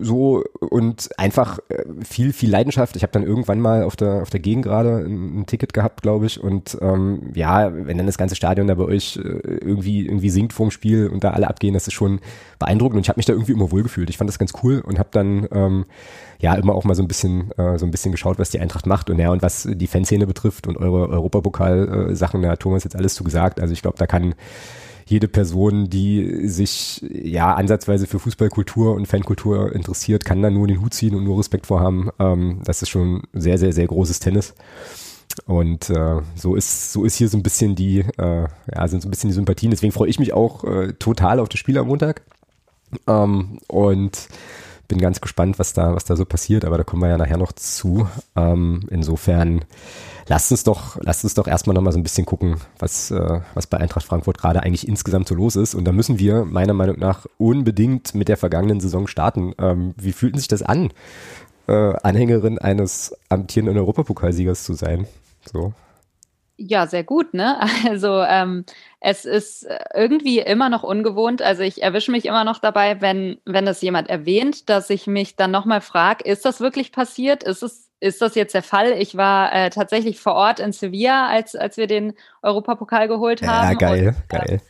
so 0.00 0.42
und 0.60 1.10
einfach 1.18 1.58
äh, 1.68 1.84
viel, 2.04 2.32
viel 2.32 2.50
Leidenschaft. 2.50 2.96
Ich 2.96 3.02
habe 3.02 3.12
dann 3.12 3.22
irgendwann 3.22 3.60
mal 3.60 3.82
auf 3.82 3.96
der, 3.96 4.22
auf 4.22 4.30
der 4.30 4.40
Gegend 4.40 4.64
gerade 4.64 5.04
ein, 5.04 5.40
ein 5.40 5.46
Ticket 5.46 5.74
gehabt, 5.74 6.02
glaube 6.02 6.26
ich. 6.26 6.42
Und 6.42 6.78
ähm, 6.80 7.32
ja, 7.34 7.70
wenn 7.72 7.98
dann 7.98 8.06
das 8.06 8.16
ganze 8.16 8.34
Stadion 8.34 8.66
da 8.66 8.74
bei 8.74 8.84
euch 8.84 9.16
äh, 9.16 9.20
irgendwie, 9.20 10.06
irgendwie 10.06 10.30
singt 10.30 10.54
vorm 10.54 10.70
Spiel 10.70 11.08
und 11.08 11.22
da 11.22 11.30
alle 11.30 11.48
abgehen, 11.48 11.74
das 11.74 11.86
ist 11.86 11.94
schon 11.94 12.20
beeindruckend. 12.58 12.96
Und 12.96 13.02
ich 13.02 13.08
habe 13.10 13.18
mich 13.18 13.26
da 13.26 13.34
irgendwie 13.34 13.52
immer 13.52 13.70
wohlgefühlt. 13.70 14.08
Ich 14.08 14.16
fand 14.16 14.28
das 14.28 14.38
ganz 14.38 14.52
cool 14.62 14.80
und 14.80 14.98
habe 14.98 15.10
dann 15.12 15.46
ähm, 15.52 15.84
ja 16.38 16.54
immer 16.54 16.74
auch 16.74 16.84
mal 16.84 16.94
so 16.94 17.02
ein 17.02 17.08
bisschen, 17.08 17.50
äh, 17.58 17.78
so 17.78 17.84
ein 17.84 17.90
bisschen 17.90 18.12
geschaut, 18.12 18.38
was 18.38 18.50
die 18.50 18.60
Eintracht 18.60 18.86
macht 18.86 19.10
und 19.10 19.18
ja, 19.18 19.30
und 19.30 19.42
was 19.42 19.68
die 19.70 19.86
Fanszene 19.86 20.26
betrifft 20.26 20.66
und 20.66 20.78
eure 20.78 21.10
Europapokal-Sachen, 21.10 22.40
da 22.40 22.50
hat 22.50 22.60
Thomas 22.60 22.84
jetzt 22.84 22.96
alles 22.96 23.14
zu 23.14 23.22
gesagt. 23.22 23.60
Also 23.60 23.74
ich 23.74 23.82
glaube, 23.82 23.98
da 23.98 24.06
kann 24.06 24.34
jede 25.08 25.28
Person, 25.28 25.88
die 25.88 26.46
sich 26.48 27.04
ja 27.10 27.54
ansatzweise 27.54 28.06
für 28.06 28.18
Fußballkultur 28.18 28.94
und 28.94 29.06
Fankultur 29.06 29.74
interessiert, 29.74 30.24
kann 30.24 30.42
da 30.42 30.50
nur 30.50 30.66
den 30.66 30.82
Hut 30.82 30.92
ziehen 30.92 31.14
und 31.14 31.24
nur 31.24 31.38
Respekt 31.38 31.66
vorhaben. 31.66 32.10
Ähm, 32.18 32.60
das 32.64 32.82
ist 32.82 32.90
schon 32.90 33.22
sehr, 33.32 33.56
sehr, 33.58 33.72
sehr 33.72 33.86
großes 33.86 34.20
Tennis. 34.20 34.54
Und 35.46 35.88
äh, 35.90 36.20
so 36.34 36.56
ist 36.56 36.92
so 36.92 37.04
ist 37.04 37.16
hier 37.16 37.28
so 37.28 37.38
ein 37.38 37.42
bisschen 37.42 37.74
die 37.74 38.00
äh, 38.18 38.46
ja 38.74 38.88
sind 38.88 39.02
so 39.02 39.08
ein 39.08 39.10
bisschen 39.10 39.30
die 39.30 39.34
Sympathien. 39.34 39.70
Deswegen 39.70 39.92
freue 39.92 40.08
ich 40.08 40.18
mich 40.18 40.32
auch 40.32 40.64
äh, 40.64 40.92
total 40.94 41.40
auf 41.40 41.48
das 41.48 41.58
Spiel 41.60 41.78
am 41.78 41.86
Montag. 41.86 42.22
Ähm, 43.06 43.58
und 43.68 44.28
bin 44.88 44.98
ganz 44.98 45.20
gespannt, 45.20 45.58
was 45.58 45.74
da 45.74 45.94
was 45.94 46.04
da 46.04 46.16
so 46.16 46.24
passiert. 46.24 46.64
Aber 46.64 46.76
da 46.76 46.84
kommen 46.84 47.02
wir 47.02 47.08
ja 47.08 47.18
nachher 47.18 47.38
noch 47.38 47.52
zu. 47.52 48.08
Ähm, 48.36 48.82
insofern 48.90 49.64
lasst 50.28 50.50
uns 50.50 50.62
doch, 50.64 50.98
lasst 51.02 51.24
uns 51.24 51.34
doch 51.34 51.46
erstmal 51.46 51.74
nochmal 51.74 51.92
so 51.92 51.98
ein 51.98 52.02
bisschen 52.02 52.26
gucken, 52.26 52.60
was, 52.78 53.10
äh, 53.10 53.40
was 53.54 53.66
bei 53.66 53.78
Eintracht 53.78 54.06
Frankfurt 54.06 54.38
gerade 54.38 54.62
eigentlich 54.62 54.86
insgesamt 54.86 55.28
so 55.28 55.34
los 55.34 55.56
ist. 55.56 55.74
Und 55.74 55.84
da 55.84 55.92
müssen 55.92 56.18
wir 56.18 56.44
meiner 56.44 56.74
Meinung 56.74 56.98
nach 56.98 57.26
unbedingt 57.38 58.14
mit 58.14 58.28
der 58.28 58.36
vergangenen 58.36 58.80
Saison 58.80 59.06
starten. 59.06 59.54
Ähm, 59.58 59.94
wie 59.96 60.12
fühlten 60.12 60.38
sich 60.38 60.48
das 60.48 60.62
an, 60.62 60.92
äh, 61.66 61.94
Anhängerin 62.02 62.58
eines 62.58 63.16
amtierenden 63.28 63.78
Europapokalsiegers 63.78 64.64
zu 64.64 64.74
sein? 64.74 65.06
So. 65.50 65.72
Ja, 66.60 66.88
sehr 66.88 67.04
gut, 67.04 67.34
ne? 67.34 67.60
Also 67.88 68.20
ähm, 68.22 68.64
es 69.00 69.24
ist 69.24 69.66
irgendwie 69.94 70.40
immer 70.40 70.68
noch 70.68 70.82
ungewohnt. 70.82 71.40
Also 71.40 71.62
ich 71.62 71.82
erwische 71.82 72.10
mich 72.10 72.26
immer 72.26 72.44
noch 72.44 72.58
dabei, 72.58 73.00
wenn, 73.00 73.38
wenn 73.44 73.64
das 73.64 73.80
jemand 73.80 74.10
erwähnt, 74.10 74.68
dass 74.68 74.90
ich 74.90 75.06
mich 75.06 75.36
dann 75.36 75.52
nochmal 75.52 75.80
frage, 75.80 76.24
ist 76.24 76.44
das 76.44 76.60
wirklich 76.60 76.90
passiert? 76.90 77.44
Ist 77.44 77.62
es 77.62 77.87
ist 78.00 78.22
das 78.22 78.34
jetzt 78.34 78.54
der 78.54 78.62
Fall. 78.62 78.92
Ich 78.92 79.16
war 79.16 79.52
äh, 79.52 79.70
tatsächlich 79.70 80.20
vor 80.20 80.34
Ort 80.34 80.60
in 80.60 80.72
Sevilla, 80.72 81.26
als, 81.28 81.54
als 81.56 81.76
wir 81.76 81.86
den 81.86 82.14
Europapokal 82.42 83.08
geholt 83.08 83.42
haben. 83.42 83.72
Ja, 83.72 83.74
geil, 83.74 84.08
und, 84.08 84.36
äh, 84.36 84.38
geil. 84.38 84.60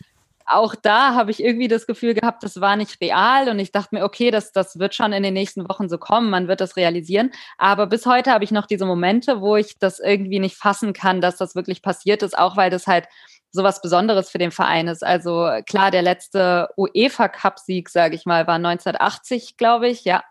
Auch 0.51 0.75
da 0.75 1.15
habe 1.15 1.31
ich 1.31 1.45
irgendwie 1.45 1.69
das 1.69 1.87
Gefühl 1.87 2.15
gehabt, 2.15 2.43
das 2.43 2.59
war 2.59 2.77
nicht 2.77 3.03
real 3.03 3.51
und 3.51 3.59
ich 3.59 3.71
dachte 3.71 3.95
mir, 3.95 4.03
okay, 4.03 4.31
das, 4.31 4.51
das 4.51 4.79
wird 4.79 4.95
schon 4.95 5.13
in 5.13 5.23
den 5.23 5.35
nächsten 5.35 5.69
Wochen 5.69 5.91
so 5.91 5.99
kommen, 5.99 6.31
man 6.31 6.49
wird 6.49 6.63
das 6.63 6.77
realisieren. 6.77 7.33
Aber 7.59 7.87
bis 7.87 8.07
heute 8.07 8.33
habe 8.33 8.45
ich 8.45 8.51
noch 8.51 8.65
diese 8.65 8.87
Momente, 8.87 9.43
wo 9.43 9.57
ich 9.57 9.79
das 9.79 10.01
irgendwie 10.01 10.39
nicht 10.39 10.57
fassen 10.57 10.95
kann, 10.95 11.21
dass 11.21 11.37
das 11.37 11.55
wirklich 11.55 11.83
passiert 11.83 12.23
ist, 12.23 12.39
auch 12.39 12.57
weil 12.57 12.71
das 12.71 12.87
halt 12.87 13.09
so 13.51 13.63
was 13.63 13.83
Besonderes 13.83 14.31
für 14.31 14.39
den 14.39 14.51
Verein 14.51 14.89
ist. 14.89 15.05
Also 15.05 15.51
klar, 15.67 15.91
der 15.91 16.03
letzte 16.03 16.69
UEFA-Cup-Sieg, 16.79 17.91
sage 17.91 18.15
ich 18.15 18.25
mal, 18.25 18.47
war 18.47 18.55
1980, 18.55 19.59
glaube 19.59 19.89
ich, 19.89 20.05
ja, 20.05 20.23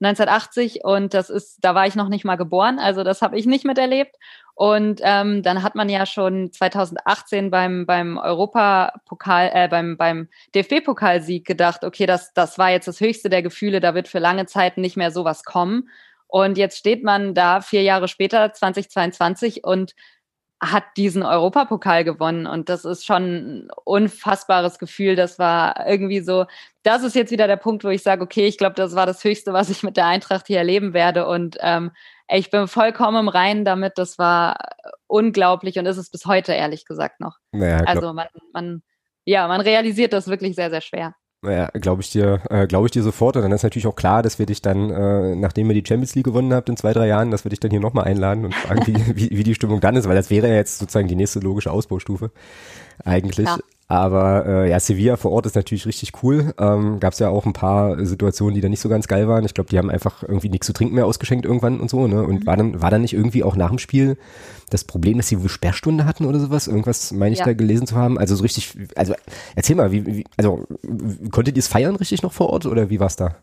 1980 0.00 0.84
und 0.84 1.14
das 1.14 1.30
ist, 1.30 1.58
da 1.64 1.74
war 1.74 1.86
ich 1.86 1.94
noch 1.94 2.08
nicht 2.08 2.24
mal 2.24 2.36
geboren, 2.36 2.78
also 2.78 3.04
das 3.04 3.22
habe 3.22 3.38
ich 3.38 3.46
nicht 3.46 3.64
miterlebt. 3.64 4.16
Und 4.54 5.00
ähm, 5.04 5.44
dann 5.44 5.62
hat 5.62 5.76
man 5.76 5.88
ja 5.88 6.04
schon 6.04 6.50
2018 6.50 7.48
beim, 7.48 7.86
beim 7.86 8.18
Europapokal, 8.18 9.50
äh, 9.54 9.68
beim, 9.68 9.96
beim 9.96 10.28
DFB-Pokalsieg 10.52 11.44
gedacht, 11.44 11.84
okay, 11.84 12.06
das, 12.06 12.32
das 12.34 12.58
war 12.58 12.72
jetzt 12.72 12.88
das 12.88 12.98
höchste 12.98 13.28
der 13.28 13.42
Gefühle, 13.42 13.78
da 13.78 13.94
wird 13.94 14.08
für 14.08 14.18
lange 14.18 14.46
Zeit 14.46 14.76
nicht 14.76 14.96
mehr 14.96 15.12
sowas 15.12 15.44
kommen. 15.44 15.88
Und 16.26 16.58
jetzt 16.58 16.76
steht 16.76 17.04
man 17.04 17.34
da 17.34 17.60
vier 17.60 17.82
Jahre 17.82 18.08
später, 18.08 18.52
2022, 18.52 19.62
und 19.62 19.94
hat 20.60 20.84
diesen 20.96 21.22
Europapokal 21.22 22.02
gewonnen 22.04 22.46
und 22.46 22.68
das 22.68 22.84
ist 22.84 23.06
schon 23.06 23.22
ein 23.22 23.68
unfassbares 23.84 24.78
Gefühl. 24.78 25.14
Das 25.14 25.38
war 25.38 25.86
irgendwie 25.86 26.20
so, 26.20 26.46
das 26.82 27.04
ist 27.04 27.14
jetzt 27.14 27.30
wieder 27.30 27.46
der 27.46 27.56
Punkt, 27.56 27.84
wo 27.84 27.88
ich 27.88 28.02
sage, 28.02 28.22
okay, 28.22 28.46
ich 28.46 28.58
glaube, 28.58 28.74
das 28.74 28.94
war 28.96 29.06
das 29.06 29.22
Höchste, 29.22 29.52
was 29.52 29.70
ich 29.70 29.82
mit 29.82 29.96
der 29.96 30.06
Eintracht 30.06 30.48
hier 30.48 30.58
erleben 30.58 30.94
werde 30.94 31.26
und 31.26 31.58
ähm, 31.60 31.92
ich 32.30 32.50
bin 32.50 32.68
vollkommen 32.68 33.20
im 33.20 33.28
Reinen 33.28 33.64
damit. 33.64 33.96
Das 33.96 34.18
war 34.18 34.58
unglaublich 35.06 35.78
und 35.78 35.86
ist 35.86 35.96
es 35.96 36.10
bis 36.10 36.26
heute 36.26 36.52
ehrlich 36.52 36.84
gesagt 36.84 37.20
noch. 37.20 37.38
Naja, 37.52 37.78
also 37.86 38.12
man, 38.12 38.26
man, 38.52 38.82
ja, 39.24 39.48
man 39.48 39.60
realisiert 39.60 40.12
das 40.12 40.28
wirklich 40.28 40.54
sehr, 40.54 40.70
sehr 40.70 40.82
schwer. 40.82 41.14
Naja, 41.40 41.70
glaube 41.74 42.02
ich 42.02 42.10
dir, 42.10 42.40
äh, 42.50 42.66
glaube 42.66 42.86
ich 42.86 42.90
dir 42.90 43.02
sofort. 43.02 43.36
Und 43.36 43.42
dann 43.42 43.52
ist 43.52 43.62
natürlich 43.62 43.86
auch 43.86 43.94
klar, 43.94 44.22
dass 44.22 44.40
wir 44.40 44.46
dich 44.46 44.60
dann, 44.60 44.90
äh, 44.90 45.36
nachdem 45.36 45.70
ihr 45.70 45.80
die 45.80 45.86
Champions 45.86 46.16
League 46.16 46.24
gewonnen 46.24 46.52
habt 46.52 46.68
in 46.68 46.76
zwei, 46.76 46.92
drei 46.92 47.06
Jahren, 47.06 47.30
dass 47.30 47.44
wir 47.44 47.50
dich 47.50 47.60
dann 47.60 47.70
hier 47.70 47.80
nochmal 47.80 48.04
einladen 48.04 48.44
und 48.44 48.54
fragen, 48.54 48.86
wie, 48.86 48.94
wie, 49.16 49.38
wie 49.38 49.44
die 49.44 49.54
Stimmung 49.54 49.80
dann 49.80 49.94
ist, 49.94 50.08
weil 50.08 50.16
das 50.16 50.30
wäre 50.30 50.48
ja 50.48 50.54
jetzt 50.54 50.78
sozusagen 50.78 51.06
die 51.06 51.14
nächste 51.14 51.38
logische 51.38 51.70
Ausbaustufe 51.70 52.32
eigentlich. 53.04 53.46
Ja. 53.46 53.58
Aber 53.90 54.44
äh, 54.44 54.70
ja, 54.70 54.78
Sevilla 54.78 55.16
vor 55.16 55.32
Ort 55.32 55.46
ist 55.46 55.56
natürlich 55.56 55.86
richtig 55.86 56.22
cool. 56.22 56.52
Ähm, 56.58 57.00
Gab 57.00 57.14
es 57.14 57.18
ja 57.20 57.30
auch 57.30 57.46
ein 57.46 57.54
paar 57.54 58.04
Situationen, 58.04 58.54
die 58.54 58.60
da 58.60 58.68
nicht 58.68 58.82
so 58.82 58.90
ganz 58.90 59.08
geil 59.08 59.28
waren. 59.28 59.46
Ich 59.46 59.54
glaube, 59.54 59.70
die 59.70 59.78
haben 59.78 59.88
einfach 59.88 60.22
irgendwie 60.22 60.50
nichts 60.50 60.66
zu 60.66 60.74
trinken 60.74 60.94
mehr 60.94 61.06
ausgeschenkt 61.06 61.46
irgendwann 61.46 61.80
und 61.80 61.88
so. 61.88 62.06
Ne? 62.06 62.22
Und 62.22 62.40
mhm. 62.40 62.46
war 62.46 62.56
dann 62.58 62.82
war 62.82 62.90
dann 62.90 63.00
nicht 63.00 63.14
irgendwie 63.14 63.42
auch 63.42 63.56
nach 63.56 63.70
dem 63.70 63.78
Spiel 63.78 64.18
das 64.68 64.84
Problem, 64.84 65.16
dass 65.16 65.28
sie 65.28 65.40
wohl 65.40 65.48
Sperrstunde 65.48 66.04
hatten 66.04 66.26
oder 66.26 66.38
sowas? 66.38 66.68
Irgendwas 66.68 67.12
meine 67.12 67.32
ich 67.32 67.38
ja. 67.38 67.46
da 67.46 67.54
gelesen 67.54 67.86
zu 67.86 67.96
haben. 67.96 68.18
Also 68.18 68.36
so 68.36 68.42
richtig, 68.42 68.76
also 68.94 69.14
erzähl 69.56 69.76
mal, 69.76 69.90
wie, 69.90 70.04
wie 70.04 70.24
also 70.36 70.66
konntet 71.30 71.56
ihr 71.56 71.60
es 71.60 71.68
feiern 71.68 71.96
richtig 71.96 72.22
noch 72.22 72.34
vor 72.34 72.50
Ort 72.50 72.66
oder 72.66 72.90
wie 72.90 73.00
war's 73.00 73.16
da? 73.16 73.36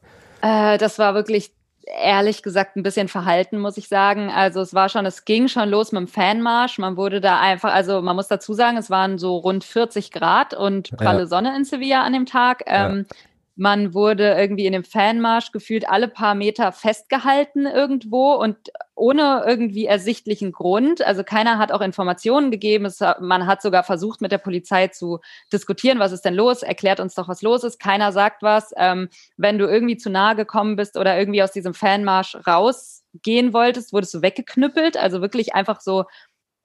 Äh, 0.43 0.77
das 0.77 0.99
war 0.99 1.15
wirklich 1.15 1.53
ehrlich 1.85 2.43
gesagt 2.43 2.75
ein 2.75 2.83
bisschen 2.83 3.07
verhalten, 3.07 3.59
muss 3.59 3.77
ich 3.77 3.87
sagen. 3.87 4.29
Also 4.29 4.61
es 4.61 4.73
war 4.73 4.89
schon, 4.89 5.05
es 5.05 5.25
ging 5.25 5.47
schon 5.47 5.69
los 5.69 5.91
mit 5.91 6.01
dem 6.01 6.07
Fanmarsch. 6.07 6.77
Man 6.77 6.97
wurde 6.97 7.21
da 7.21 7.39
einfach, 7.39 7.73
also 7.73 8.01
man 8.01 8.15
muss 8.15 8.27
dazu 8.27 8.53
sagen, 8.53 8.77
es 8.77 8.89
waren 8.89 9.17
so 9.17 9.37
rund 9.37 9.63
40 9.63 10.11
Grad 10.11 10.53
und 10.53 10.95
pralle 10.97 11.21
ja. 11.21 11.27
Sonne 11.27 11.55
in 11.55 11.65
Sevilla 11.65 12.03
an 12.03 12.13
dem 12.13 12.25
Tag. 12.25 12.63
Ähm, 12.65 13.05
ja. 13.09 13.15
Man 13.57 13.93
wurde 13.93 14.35
irgendwie 14.37 14.65
in 14.65 14.73
dem 14.73 14.83
Fanmarsch 14.83 15.51
gefühlt 15.51 15.87
alle 15.87 16.09
paar 16.09 16.35
Meter 16.35 16.73
festgehalten 16.73 17.65
irgendwo 17.65 18.33
und 18.33 18.57
ohne 18.95 19.43
irgendwie 19.47 19.85
ersichtlichen 19.85 20.51
Grund. 20.51 21.01
Also 21.01 21.23
keiner 21.23 21.57
hat 21.57 21.71
auch 21.71 21.79
Informationen 21.79 22.51
gegeben. 22.51 22.85
Es, 22.85 22.99
man 23.21 23.47
hat 23.47 23.61
sogar 23.61 23.83
versucht, 23.83 24.19
mit 24.19 24.33
der 24.33 24.39
Polizei 24.39 24.89
zu 24.89 25.19
diskutieren, 25.53 25.99
was 25.99 26.11
ist 26.11 26.25
denn 26.25 26.33
los? 26.33 26.63
Erklärt 26.63 26.99
uns 26.99 27.15
doch, 27.15 27.29
was 27.29 27.41
los 27.41 27.63
ist. 27.63 27.79
Keiner 27.79 28.11
sagt 28.11 28.41
was. 28.41 28.73
Ähm, 28.75 29.07
wenn 29.37 29.57
du 29.57 29.67
irgendwie 29.67 29.97
zu 29.97 30.09
nahe 30.09 30.35
gekommen 30.35 30.75
bist 30.75 30.97
oder 30.97 31.17
irgendwie 31.17 31.41
aus 31.41 31.51
diesem 31.53 31.73
Fanmarsch 31.73 32.37
rausgehen 32.45 33.53
wolltest, 33.53 33.93
wurdest 33.93 34.13
du 34.15 34.21
weggeknüppelt. 34.21 34.97
Also 34.97 35.21
wirklich 35.21 35.55
einfach 35.55 35.79
so 35.79 36.03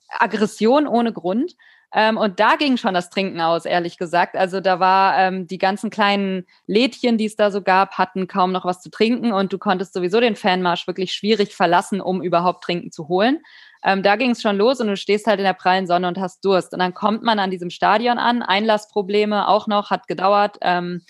Aggression 0.08 0.88
ohne 0.88 1.12
Grund. 1.12 1.54
Ähm, 1.92 2.16
und 2.16 2.38
da 2.38 2.54
ging 2.54 2.76
schon 2.76 2.94
das 2.94 3.10
Trinken 3.10 3.40
aus, 3.40 3.64
ehrlich 3.64 3.98
gesagt. 3.98 4.36
Also 4.36 4.60
da 4.60 4.78
war 4.78 5.18
ähm, 5.18 5.46
die 5.48 5.58
ganzen 5.58 5.90
kleinen 5.90 6.46
Lädchen, 6.66 7.18
die 7.18 7.24
es 7.24 7.34
da 7.34 7.50
so 7.50 7.62
gab, 7.62 7.98
hatten 7.98 8.28
kaum 8.28 8.52
noch 8.52 8.64
was 8.64 8.80
zu 8.80 8.90
trinken 8.90 9.32
und 9.32 9.52
du 9.52 9.58
konntest 9.58 9.92
sowieso 9.92 10.20
den 10.20 10.36
Fanmarsch 10.36 10.86
wirklich 10.86 11.12
schwierig 11.12 11.54
verlassen, 11.54 12.00
um 12.00 12.22
überhaupt 12.22 12.62
Trinken 12.62 12.92
zu 12.92 13.08
holen. 13.08 13.40
Ähm, 13.82 14.02
da 14.02 14.16
ging 14.16 14.30
es 14.30 14.42
schon 14.42 14.56
los 14.56 14.80
und 14.80 14.86
du 14.86 14.96
stehst 14.96 15.26
halt 15.26 15.40
in 15.40 15.44
der 15.44 15.54
prallen 15.54 15.86
Sonne 15.86 16.06
und 16.06 16.18
hast 16.18 16.44
Durst. 16.44 16.72
Und 16.72 16.78
dann 16.78 16.94
kommt 16.94 17.22
man 17.22 17.38
an 17.38 17.50
diesem 17.50 17.70
Stadion 17.70 18.18
an, 18.18 18.42
Einlassprobleme 18.42 19.48
auch 19.48 19.66
noch, 19.66 19.90
hat 19.90 20.06
gedauert. 20.06 20.58
Ähm, 20.60 21.02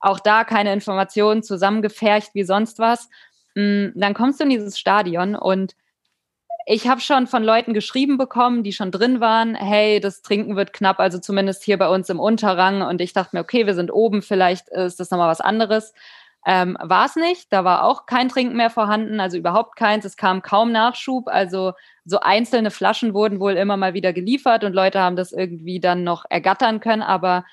auch 0.00 0.18
da 0.18 0.44
keine 0.44 0.72
Informationen, 0.72 1.42
zusammengefercht 1.42 2.30
wie 2.34 2.44
sonst 2.44 2.78
was. 2.78 3.08
Mm, 3.54 3.88
dann 3.94 4.14
kommst 4.14 4.40
du 4.40 4.44
in 4.44 4.50
dieses 4.50 4.78
Stadion 4.78 5.34
und 5.36 5.74
ich 6.68 6.88
habe 6.88 7.00
schon 7.00 7.28
von 7.28 7.44
Leuten 7.44 7.74
geschrieben 7.74 8.18
bekommen, 8.18 8.64
die 8.64 8.72
schon 8.72 8.90
drin 8.90 9.20
waren, 9.20 9.54
hey, 9.54 10.00
das 10.00 10.22
Trinken 10.22 10.56
wird 10.56 10.72
knapp, 10.72 10.98
also 10.98 11.20
zumindest 11.20 11.62
hier 11.62 11.78
bei 11.78 11.88
uns 11.88 12.10
im 12.10 12.18
Unterrang. 12.18 12.82
Und 12.82 13.00
ich 13.00 13.12
dachte 13.12 13.36
mir, 13.36 13.40
okay, 13.40 13.66
wir 13.66 13.74
sind 13.74 13.92
oben, 13.92 14.20
vielleicht 14.20 14.68
ist 14.70 14.98
das 14.98 15.12
nochmal 15.12 15.30
was 15.30 15.40
anderes. 15.40 15.94
Ähm, 16.44 16.76
war 16.80 17.06
es 17.06 17.14
nicht, 17.14 17.52
da 17.52 17.64
war 17.64 17.84
auch 17.84 18.06
kein 18.06 18.28
Trinken 18.28 18.56
mehr 18.56 18.70
vorhanden, 18.70 19.20
also 19.20 19.36
überhaupt 19.38 19.76
keins. 19.76 20.04
Es 20.04 20.16
kam 20.16 20.42
kaum 20.42 20.72
Nachschub, 20.72 21.28
also 21.28 21.72
so 22.04 22.18
einzelne 22.18 22.72
Flaschen 22.72 23.14
wurden 23.14 23.38
wohl 23.38 23.52
immer 23.52 23.76
mal 23.76 23.94
wieder 23.94 24.12
geliefert 24.12 24.64
und 24.64 24.72
Leute 24.72 24.98
haben 25.00 25.16
das 25.16 25.32
irgendwie 25.32 25.78
dann 25.78 26.02
noch 26.02 26.24
ergattern 26.28 26.80
können, 26.80 27.02
aber 27.02 27.44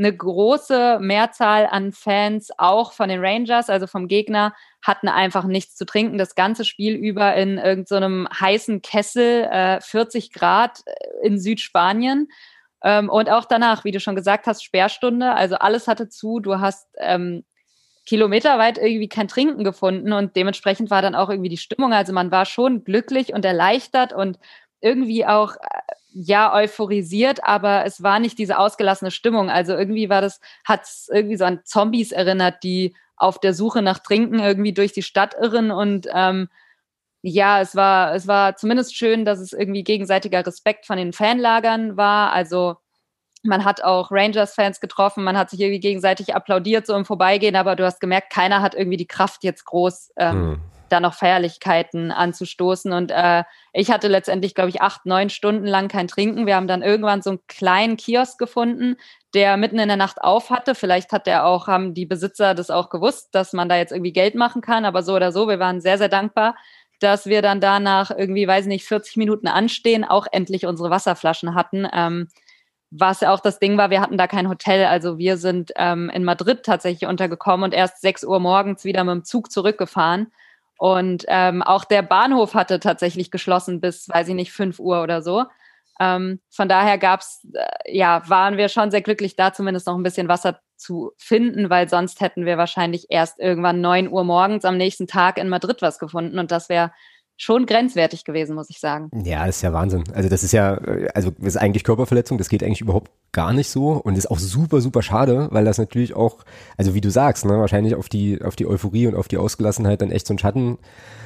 eine 0.00 0.16
große 0.16 0.98
Mehrzahl 1.00 1.66
an 1.66 1.92
Fans, 1.92 2.50
auch 2.56 2.92
von 2.92 3.10
den 3.10 3.20
Rangers, 3.22 3.68
also 3.68 3.86
vom 3.86 4.08
Gegner, 4.08 4.54
hatten 4.82 5.08
einfach 5.08 5.44
nichts 5.44 5.76
zu 5.76 5.84
trinken. 5.84 6.16
Das 6.16 6.34
ganze 6.34 6.64
Spiel 6.64 6.94
über 6.94 7.34
in 7.36 7.58
irgendeinem 7.58 8.26
so 8.30 8.40
heißen 8.40 8.82
Kessel, 8.82 9.44
äh, 9.44 9.80
40 9.80 10.32
Grad 10.32 10.80
äh, 10.86 11.26
in 11.26 11.38
Südspanien. 11.38 12.28
Ähm, 12.82 13.10
und 13.10 13.28
auch 13.28 13.44
danach, 13.44 13.84
wie 13.84 13.92
du 13.92 14.00
schon 14.00 14.16
gesagt 14.16 14.46
hast, 14.46 14.64
Sperrstunde. 14.64 15.34
Also 15.34 15.56
alles 15.56 15.86
hatte 15.86 16.08
zu. 16.08 16.40
Du 16.40 16.60
hast 16.60 16.88
ähm, 16.98 17.44
kilometerweit 18.06 18.78
irgendwie 18.78 19.08
kein 19.08 19.28
Trinken 19.28 19.64
gefunden 19.64 20.14
und 20.14 20.34
dementsprechend 20.34 20.90
war 20.90 21.02
dann 21.02 21.14
auch 21.14 21.28
irgendwie 21.28 21.50
die 21.50 21.58
Stimmung. 21.58 21.92
Also 21.92 22.14
man 22.14 22.30
war 22.30 22.46
schon 22.46 22.84
glücklich 22.84 23.34
und 23.34 23.44
erleichtert 23.44 24.14
und 24.14 24.38
irgendwie 24.80 25.26
auch 25.26 25.56
äh, 25.56 25.94
ja 26.12 26.52
euphorisiert, 26.54 27.44
aber 27.44 27.84
es 27.84 28.02
war 28.02 28.18
nicht 28.18 28.38
diese 28.38 28.58
ausgelassene 28.58 29.10
Stimmung. 29.10 29.50
Also 29.50 29.74
irgendwie 29.74 30.08
war 30.08 30.20
das, 30.20 30.40
hat 30.64 30.82
es 30.82 31.08
irgendwie 31.12 31.36
so 31.36 31.44
an 31.44 31.60
Zombies 31.64 32.12
erinnert, 32.12 32.62
die 32.62 32.94
auf 33.16 33.38
der 33.38 33.54
Suche 33.54 33.82
nach 33.82 33.98
Trinken 33.98 34.38
irgendwie 34.38 34.72
durch 34.72 34.92
die 34.92 35.02
Stadt 35.02 35.34
irren 35.34 35.70
und 35.70 36.08
ähm, 36.12 36.48
ja, 37.22 37.60
es 37.60 37.76
war, 37.76 38.14
es 38.14 38.26
war 38.26 38.56
zumindest 38.56 38.96
schön, 38.96 39.26
dass 39.26 39.40
es 39.40 39.52
irgendwie 39.52 39.84
gegenseitiger 39.84 40.46
Respekt 40.46 40.86
von 40.86 40.96
den 40.96 41.12
Fanlagern 41.12 41.98
war. 41.98 42.32
Also 42.32 42.76
man 43.42 43.66
hat 43.66 43.84
auch 43.84 44.10
Rangers-Fans 44.10 44.80
getroffen, 44.80 45.22
man 45.22 45.36
hat 45.36 45.50
sich 45.50 45.60
irgendwie 45.60 45.80
gegenseitig 45.80 46.34
applaudiert, 46.34 46.86
so 46.86 46.94
im 46.94 47.04
Vorbeigehen, 47.04 47.56
aber 47.56 47.76
du 47.76 47.84
hast 47.84 48.00
gemerkt, 48.00 48.32
keiner 48.32 48.62
hat 48.62 48.74
irgendwie 48.74 48.96
die 48.96 49.06
Kraft, 49.06 49.44
jetzt 49.44 49.66
groß 49.66 50.12
ähm, 50.16 50.48
mhm 50.48 50.60
da 50.92 51.00
noch 51.00 51.14
Feierlichkeiten 51.14 52.10
anzustoßen. 52.10 52.92
Und 52.92 53.10
äh, 53.10 53.44
ich 53.72 53.90
hatte 53.90 54.08
letztendlich, 54.08 54.54
glaube 54.54 54.70
ich, 54.70 54.82
acht, 54.82 55.06
neun 55.06 55.30
Stunden 55.30 55.66
lang 55.66 55.88
kein 55.88 56.08
Trinken. 56.08 56.46
Wir 56.46 56.56
haben 56.56 56.68
dann 56.68 56.82
irgendwann 56.82 57.22
so 57.22 57.30
einen 57.30 57.46
kleinen 57.46 57.96
Kiosk 57.96 58.38
gefunden, 58.38 58.96
der 59.34 59.56
mitten 59.56 59.78
in 59.78 59.88
der 59.88 59.96
Nacht 59.96 60.20
auf 60.20 60.50
hatte. 60.50 60.74
Vielleicht 60.74 61.12
hat 61.12 61.26
der 61.26 61.46
auch, 61.46 61.66
haben 61.66 61.94
die 61.94 62.06
Besitzer 62.06 62.54
das 62.54 62.70
auch 62.70 62.90
gewusst, 62.90 63.28
dass 63.32 63.52
man 63.52 63.68
da 63.68 63.76
jetzt 63.76 63.92
irgendwie 63.92 64.12
Geld 64.12 64.34
machen 64.34 64.62
kann. 64.62 64.84
Aber 64.84 65.02
so 65.02 65.14
oder 65.14 65.32
so, 65.32 65.48
wir 65.48 65.58
waren 65.58 65.80
sehr, 65.80 65.98
sehr 65.98 66.08
dankbar, 66.08 66.56
dass 67.00 67.26
wir 67.26 67.42
dann 67.42 67.60
danach 67.60 68.10
irgendwie, 68.10 68.46
weiß 68.46 68.66
nicht, 68.66 68.84
40 68.84 69.16
Minuten 69.16 69.48
anstehen, 69.48 70.04
auch 70.04 70.26
endlich 70.30 70.66
unsere 70.66 70.90
Wasserflaschen 70.90 71.54
hatten. 71.54 71.86
Ähm, 71.92 72.28
was 72.90 73.20
ja 73.20 73.32
auch 73.32 73.40
das 73.40 73.58
Ding 73.60 73.78
war, 73.78 73.90
wir 73.90 74.00
hatten 74.00 74.18
da 74.18 74.26
kein 74.26 74.48
Hotel. 74.48 74.84
Also 74.84 75.16
wir 75.18 75.36
sind 75.36 75.72
ähm, 75.76 76.10
in 76.10 76.24
Madrid 76.24 76.64
tatsächlich 76.64 77.08
untergekommen 77.08 77.64
und 77.64 77.74
erst 77.74 78.00
6 78.00 78.24
Uhr 78.24 78.40
morgens 78.40 78.84
wieder 78.84 79.04
mit 79.04 79.14
dem 79.14 79.24
Zug 79.24 79.50
zurückgefahren. 79.52 80.32
Und 80.80 81.26
ähm, 81.28 81.62
auch 81.62 81.84
der 81.84 82.00
Bahnhof 82.00 82.54
hatte 82.54 82.80
tatsächlich 82.80 83.30
geschlossen 83.30 83.82
bis, 83.82 84.08
weiß 84.08 84.28
ich 84.28 84.34
nicht, 84.34 84.50
5 84.50 84.78
Uhr 84.78 85.02
oder 85.02 85.20
so. 85.20 85.44
Ähm, 86.00 86.40
von 86.48 86.70
daher 86.70 86.96
gab's, 86.96 87.46
äh, 87.52 87.98
ja, 87.98 88.22
waren 88.30 88.56
wir 88.56 88.70
schon 88.70 88.90
sehr 88.90 89.02
glücklich, 89.02 89.36
da 89.36 89.52
zumindest 89.52 89.86
noch 89.86 89.94
ein 89.94 90.02
bisschen 90.02 90.28
Wasser 90.28 90.60
zu 90.76 91.12
finden, 91.18 91.68
weil 91.68 91.90
sonst 91.90 92.22
hätten 92.22 92.46
wir 92.46 92.56
wahrscheinlich 92.56 93.08
erst 93.10 93.38
irgendwann 93.38 93.82
9 93.82 94.10
Uhr 94.10 94.24
morgens 94.24 94.64
am 94.64 94.78
nächsten 94.78 95.06
Tag 95.06 95.36
in 95.36 95.50
Madrid 95.50 95.82
was 95.82 95.98
gefunden. 95.98 96.38
Und 96.38 96.50
das 96.50 96.70
wäre 96.70 96.92
schon 97.40 97.64
grenzwertig 97.64 98.24
gewesen, 98.24 98.54
muss 98.54 98.68
ich 98.68 98.80
sagen. 98.80 99.10
Ja, 99.24 99.46
das 99.46 99.56
ist 99.56 99.62
ja 99.62 99.72
Wahnsinn. 99.72 100.04
Also 100.12 100.28
das 100.28 100.44
ist 100.44 100.52
ja, 100.52 100.74
also 101.14 101.30
das 101.38 101.54
ist 101.54 101.56
eigentlich 101.56 101.84
Körperverletzung, 101.84 102.36
das 102.36 102.50
geht 102.50 102.62
eigentlich 102.62 102.82
überhaupt 102.82 103.10
gar 103.32 103.54
nicht 103.54 103.70
so 103.70 103.92
und 103.92 104.18
ist 104.18 104.30
auch 104.30 104.38
super, 104.38 104.82
super 104.82 105.00
schade, 105.00 105.48
weil 105.50 105.64
das 105.64 105.78
natürlich 105.78 106.14
auch, 106.14 106.44
also 106.76 106.94
wie 106.94 107.00
du 107.00 107.10
sagst, 107.10 107.46
ne, 107.46 107.58
wahrscheinlich 107.58 107.94
auf 107.94 108.10
die, 108.10 108.42
auf 108.42 108.56
die 108.56 108.66
Euphorie 108.66 109.06
und 109.06 109.14
auf 109.14 109.26
die 109.26 109.38
Ausgelassenheit 109.38 110.02
dann 110.02 110.10
echt 110.10 110.26
so 110.26 110.34
einen 110.34 110.38
Schatten 110.38 110.76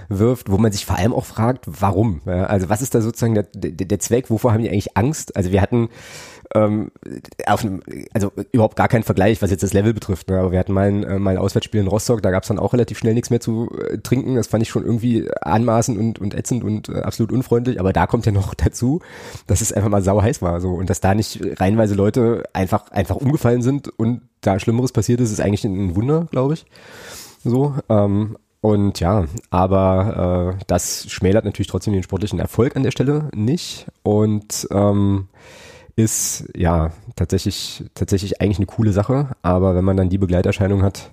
wirft, 0.09 0.51
wo 0.51 0.59
man 0.59 0.73
sich 0.73 0.87
vor 0.87 0.97
allem 0.97 1.13
auch 1.13 1.25
fragt, 1.25 1.65
warum? 1.67 2.21
Ja, 2.27 2.45
also 2.45 2.69
was 2.69 2.83
ist 2.83 2.95
da 2.95 3.01
sozusagen 3.01 3.35
der, 3.35 3.47
der, 3.55 3.73
der 3.73 3.99
Zweck, 3.99 4.31
wovor 4.31 4.53
haben 4.53 4.63
die 4.63 4.71
eigentlich 4.71 4.97
Angst? 4.97 5.37
Also 5.37 5.53
wir 5.53 5.61
hatten 5.61 5.89
ähm, 6.55 6.91
auf 7.47 7.65
einem, 7.65 7.83
also 8.13 8.33
überhaupt 8.53 8.77
gar 8.77 8.89
keinen 8.89 9.03
Vergleich, 9.03 9.43
was 9.43 9.51
jetzt 9.51 9.63
das 9.63 9.73
Level 9.73 9.93
betrifft. 9.93 10.29
Ne? 10.29 10.39
Aber 10.39 10.53
wir 10.53 10.59
hatten 10.59 10.73
mal 10.73 10.89
ein, 10.89 11.03
äh, 11.03 11.19
mal 11.19 11.33
ein 11.33 11.39
Auswärtsspiel 11.39 11.81
in 11.81 11.89
Rostock, 11.89 12.23
da 12.23 12.31
gab 12.31 12.45
es 12.45 12.49
dann 12.49 12.59
auch 12.59 12.73
relativ 12.73 12.99
schnell 12.99 13.15
nichts 13.15 13.31
mehr 13.31 13.41
zu 13.41 13.71
äh, 13.91 13.99
trinken. 13.99 14.37
Das 14.37 14.47
fand 14.47 14.63
ich 14.63 14.69
schon 14.69 14.85
irgendwie 14.85 15.29
anmaßend 15.41 15.99
und, 15.99 16.19
und 16.21 16.35
ätzend 16.35 16.63
und 16.63 16.89
äh, 16.89 17.01
absolut 17.01 17.33
unfreundlich. 17.33 17.81
Aber 17.81 17.93
da 17.93 18.07
kommt 18.07 18.27
ja 18.27 18.33
noch 18.33 18.55
dazu, 18.55 19.01
dass 19.47 19.61
es 19.61 19.73
einfach 19.73 19.91
mal 19.91 20.03
sau 20.03 20.23
heiß 20.23 20.43
war 20.43 20.61
so 20.61 20.75
und 20.75 20.91
dass 20.91 21.01
da 21.01 21.15
nicht 21.15 21.41
reihenweise 21.61 21.95
Leute 21.95 22.45
einfach 22.53 22.91
einfach 22.93 23.17
umgefallen 23.17 23.63
sind 23.63 23.89
und 23.99 24.23
da 24.41 24.59
Schlimmeres 24.59 24.93
passiert 24.93 25.21
ist, 25.21 25.33
ist 25.33 25.41
eigentlich 25.41 25.65
ein 25.65 25.97
Wunder, 25.97 26.27
glaube 26.31 26.55
ich. 26.55 26.67
So, 27.43 27.75
ähm, 27.89 28.37
und 28.65 28.99
ja, 28.99 29.27
aber 29.51 30.57
äh, 30.57 30.65
das 30.69 31.05
schmälert 31.11 31.45
natürlich 31.45 31.67
trotzdem 31.67 31.93
den 31.93 32.03
sportlichen 32.03 32.39
Erfolg 32.39 32.77
an 32.77 32.83
der 32.83 32.93
Stelle 32.93 33.29
nicht. 33.35 33.85
Und 34.03 34.67
ähm, 34.71 35.29
ist 35.97 36.49
ja 36.57 36.91
tatsächlich, 37.15 37.85
tatsächlich 37.93 38.41
eigentlich 38.41 38.57
eine 38.57 38.65
coole 38.65 38.93
Sache, 38.93 39.37
aber 39.43 39.75
wenn 39.75 39.85
man 39.85 39.99
dann 39.99 40.09
die 40.09 40.17
Begleiterscheinung 40.17 40.83
hat, 40.83 41.11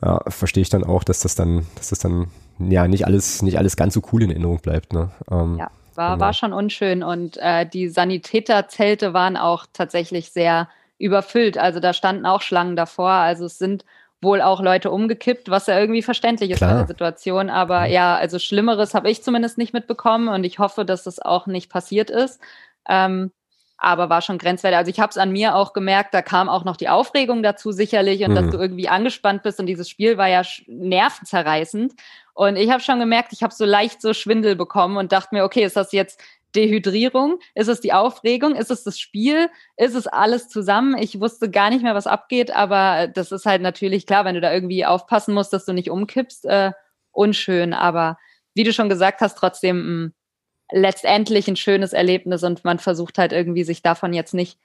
ja, 0.00 0.20
verstehe 0.28 0.62
ich 0.62 0.68
dann 0.68 0.84
auch, 0.84 1.02
dass 1.02 1.18
das 1.18 1.34
dann, 1.34 1.66
dass 1.74 1.88
das 1.88 1.98
dann 1.98 2.28
ja 2.60 2.86
nicht 2.86 3.06
alles, 3.06 3.42
nicht 3.42 3.58
alles 3.58 3.76
ganz 3.76 3.94
so 3.94 4.02
cool 4.12 4.22
in 4.22 4.30
Erinnerung 4.30 4.60
bleibt. 4.60 4.92
Ne? 4.92 5.10
Ähm, 5.32 5.56
ja, 5.58 5.72
war, 5.96 6.12
genau. 6.12 6.26
war 6.26 6.32
schon 6.32 6.52
unschön 6.52 7.02
und 7.02 7.38
äh, 7.38 7.66
die 7.68 7.88
Sanitäterzelte 7.88 9.12
waren 9.12 9.36
auch 9.36 9.66
tatsächlich 9.72 10.30
sehr 10.30 10.68
überfüllt. 10.96 11.58
Also 11.58 11.80
da 11.80 11.92
standen 11.92 12.24
auch 12.24 12.40
Schlangen 12.40 12.76
davor. 12.76 13.10
Also 13.10 13.46
es 13.46 13.58
sind 13.58 13.84
wohl 14.20 14.42
auch 14.42 14.60
Leute 14.60 14.90
umgekippt, 14.90 15.48
was 15.50 15.66
ja 15.66 15.78
irgendwie 15.78 16.02
verständlich 16.02 16.50
ist 16.50 16.58
Klar. 16.58 16.72
bei 16.72 16.78
der 16.78 16.86
Situation. 16.88 17.50
Aber 17.50 17.86
ja, 17.86 18.16
also 18.16 18.38
Schlimmeres 18.38 18.94
habe 18.94 19.10
ich 19.10 19.22
zumindest 19.22 19.58
nicht 19.58 19.72
mitbekommen 19.72 20.28
und 20.28 20.44
ich 20.44 20.58
hoffe, 20.58 20.84
dass 20.84 21.04
das 21.04 21.20
auch 21.20 21.46
nicht 21.46 21.70
passiert 21.70 22.10
ist. 22.10 22.40
Ähm, 22.88 23.30
aber 23.80 24.10
war 24.10 24.22
schon 24.22 24.38
grenzwertig. 24.38 24.76
Also 24.76 24.90
ich 24.90 24.98
habe 24.98 25.10
es 25.10 25.18
an 25.18 25.30
mir 25.30 25.54
auch 25.54 25.72
gemerkt, 25.72 26.12
da 26.12 26.20
kam 26.20 26.48
auch 26.48 26.64
noch 26.64 26.76
die 26.76 26.88
Aufregung 26.88 27.44
dazu 27.44 27.70
sicherlich 27.70 28.24
und 28.24 28.32
mhm. 28.32 28.34
dass 28.34 28.50
du 28.50 28.58
irgendwie 28.58 28.88
angespannt 28.88 29.44
bist 29.44 29.60
und 29.60 29.66
dieses 29.66 29.88
Spiel 29.88 30.18
war 30.18 30.26
ja 30.26 30.42
nervenzerreißend. 30.66 31.94
Und 32.34 32.56
ich 32.56 32.70
habe 32.70 32.82
schon 32.82 32.98
gemerkt, 32.98 33.32
ich 33.32 33.44
habe 33.44 33.54
so 33.54 33.64
leicht 33.64 34.02
so 34.02 34.14
Schwindel 34.14 34.56
bekommen 34.56 34.96
und 34.96 35.12
dachte 35.12 35.28
mir, 35.32 35.44
okay, 35.44 35.62
ist 35.62 35.76
das 35.76 35.92
jetzt 35.92 36.20
Dehydrierung? 36.54 37.38
Ist 37.54 37.68
es 37.68 37.80
die 37.80 37.92
Aufregung? 37.92 38.54
Ist 38.54 38.70
es 38.70 38.84
das 38.84 38.98
Spiel? 38.98 39.48
Ist 39.76 39.94
es 39.94 40.06
alles 40.06 40.48
zusammen? 40.48 40.96
Ich 40.98 41.20
wusste 41.20 41.50
gar 41.50 41.70
nicht 41.70 41.82
mehr, 41.82 41.94
was 41.94 42.06
abgeht, 42.06 42.50
aber 42.50 43.08
das 43.08 43.32
ist 43.32 43.46
halt 43.46 43.62
natürlich 43.62 44.06
klar, 44.06 44.24
wenn 44.24 44.34
du 44.34 44.40
da 44.40 44.52
irgendwie 44.52 44.86
aufpassen 44.86 45.34
musst, 45.34 45.52
dass 45.52 45.64
du 45.64 45.72
nicht 45.72 45.90
umkippst, 45.90 46.46
äh, 46.46 46.72
unschön. 47.12 47.72
Aber 47.74 48.18
wie 48.54 48.64
du 48.64 48.72
schon 48.72 48.88
gesagt 48.88 49.20
hast, 49.20 49.36
trotzdem 49.36 49.76
mh, 49.76 49.84
hm, 49.84 50.12
letztendlich 50.70 51.48
ein 51.48 51.56
schönes 51.56 51.92
Erlebnis 51.92 52.42
und 52.44 52.64
man 52.64 52.78
versucht 52.78 53.18
halt 53.18 53.32
irgendwie 53.32 53.64
sich 53.64 53.82
davon 53.82 54.12
jetzt 54.12 54.34
nicht, 54.34 54.58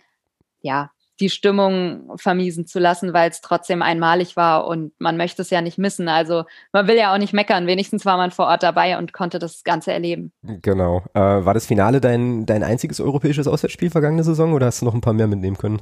ja, 0.62 0.92
die 1.20 1.29
Stimmung 1.29 2.12
vermiesen 2.17 2.65
zu 2.65 2.79
lassen, 2.79 3.13
weil 3.13 3.29
es 3.29 3.41
trotzdem 3.41 3.82
einmalig 3.82 4.36
war 4.36 4.67
und 4.67 4.93
man 5.00 5.15
möchte 5.15 5.43
es 5.43 5.50
ja 5.50 5.62
nicht 5.62 5.77
missen. 5.77 6.08
Also 6.08 6.46
man 6.72 6.88
will 6.88 6.96
ja 6.96 7.13
auch 7.13 7.20
nicht 7.20 7.34
meckern. 7.34 7.67
Wenigstens 7.67 8.05
war 8.05 8.17
man 8.17 8.32
vor 8.32 8.48
Ort 8.48 8.63
dabei 8.63 8.98
und 8.98 9.13
konnte 9.13 9.39
das 9.39 9.63
Ganze 9.63 9.93
erleben. 9.93 10.32
Genau. 10.41 11.03
Äh, 11.13 11.20
war 11.20 11.53
das 11.53 11.67
Finale 11.67 12.01
dein, 12.01 12.46
dein 12.46 12.63
einziges 12.63 13.00
europäisches 13.00 13.48
Auswärtsspiel 13.48 13.91
vergangene 13.91 14.24
Saison 14.24 14.53
oder 14.53 14.65
hast 14.65 14.82
du 14.82 14.86
noch 14.86 14.96
ein 14.96 15.01
paar 15.01 15.13
mehr 15.13 15.27
mitnehmen 15.27 15.58
können? 15.58 15.82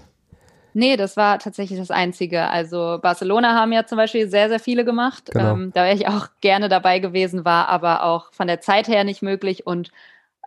Nee, 0.73 0.95
das 0.95 1.17
war 1.17 1.39
tatsächlich 1.39 1.79
das 1.79 1.91
Einzige. 1.91 2.50
Also 2.50 3.00
Barcelona 3.01 3.55
haben 3.55 3.73
ja 3.73 3.85
zum 3.85 3.97
Beispiel 3.97 4.29
sehr, 4.29 4.47
sehr 4.50 4.59
viele 4.59 4.85
gemacht. 4.85 5.29
Genau. 5.31 5.53
Ähm, 5.53 5.71
da 5.73 5.83
wäre 5.83 5.95
ich 5.95 6.07
auch 6.07 6.27
gerne 6.39 6.69
dabei 6.69 7.00
gewesen, 7.00 7.43
war 7.43 7.67
aber 7.67 8.03
auch 8.03 8.31
von 8.33 8.47
der 8.47 8.61
Zeit 8.61 8.88
her 8.88 9.03
nicht 9.03 9.21
möglich 9.21 9.67
und 9.67 9.91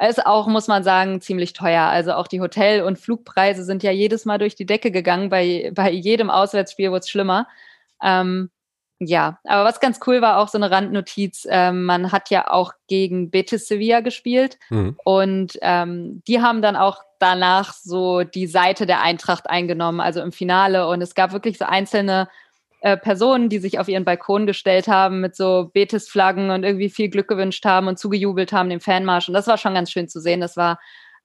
ist 0.00 0.26
auch, 0.26 0.46
muss 0.46 0.66
man 0.66 0.82
sagen, 0.82 1.20
ziemlich 1.20 1.52
teuer. 1.52 1.84
Also 1.84 2.14
auch 2.14 2.26
die 2.26 2.40
Hotel- 2.40 2.82
und 2.82 2.98
Flugpreise 2.98 3.64
sind 3.64 3.82
ja 3.82 3.92
jedes 3.92 4.24
Mal 4.24 4.38
durch 4.38 4.54
die 4.56 4.66
Decke 4.66 4.90
gegangen. 4.90 5.28
Bei, 5.28 5.70
bei 5.74 5.90
jedem 5.90 6.30
Auswärtsspiel 6.30 6.90
wurde 6.90 7.00
es 7.00 7.10
schlimmer. 7.10 7.46
Ähm, 8.02 8.50
ja, 9.00 9.38
aber 9.44 9.64
was 9.64 9.80
ganz 9.80 10.00
cool 10.06 10.22
war, 10.22 10.38
auch 10.38 10.48
so 10.48 10.56
eine 10.56 10.70
Randnotiz, 10.70 11.46
ähm, 11.50 11.84
man 11.84 12.12
hat 12.12 12.30
ja 12.30 12.50
auch 12.50 12.72
gegen 12.86 13.30
Betis 13.30 13.66
Sevilla 13.66 14.00
gespielt 14.00 14.58
mhm. 14.70 14.96
und 15.04 15.58
ähm, 15.62 16.22
die 16.28 16.40
haben 16.40 16.62
dann 16.62 16.76
auch 16.76 17.02
danach 17.18 17.72
so 17.72 18.22
die 18.22 18.46
Seite 18.46 18.86
der 18.86 19.02
Eintracht 19.02 19.50
eingenommen, 19.50 20.00
also 20.00 20.20
im 20.20 20.32
Finale 20.32 20.86
und 20.86 21.02
es 21.02 21.14
gab 21.14 21.32
wirklich 21.32 21.58
so 21.58 21.64
einzelne 21.64 22.28
äh, 22.84 22.98
Personen, 22.98 23.48
die 23.48 23.60
sich 23.60 23.78
auf 23.78 23.88
ihren 23.88 24.04
Balkon 24.04 24.46
gestellt 24.46 24.88
haben 24.88 25.22
mit 25.22 25.34
so 25.34 25.70
Betis-Flaggen 25.72 26.50
und 26.50 26.64
irgendwie 26.64 26.90
viel 26.90 27.08
Glück 27.08 27.28
gewünscht 27.28 27.64
haben 27.64 27.88
und 27.88 27.98
zugejubelt 27.98 28.52
haben 28.52 28.68
dem 28.68 28.80
Fanmarsch. 28.80 29.26
Und 29.26 29.32
das 29.32 29.46
war 29.46 29.56
schon 29.56 29.72
ganz 29.72 29.90
schön 29.90 30.06
zu 30.06 30.20
sehen. 30.20 30.42
Das 30.42 30.58
war 30.58 30.78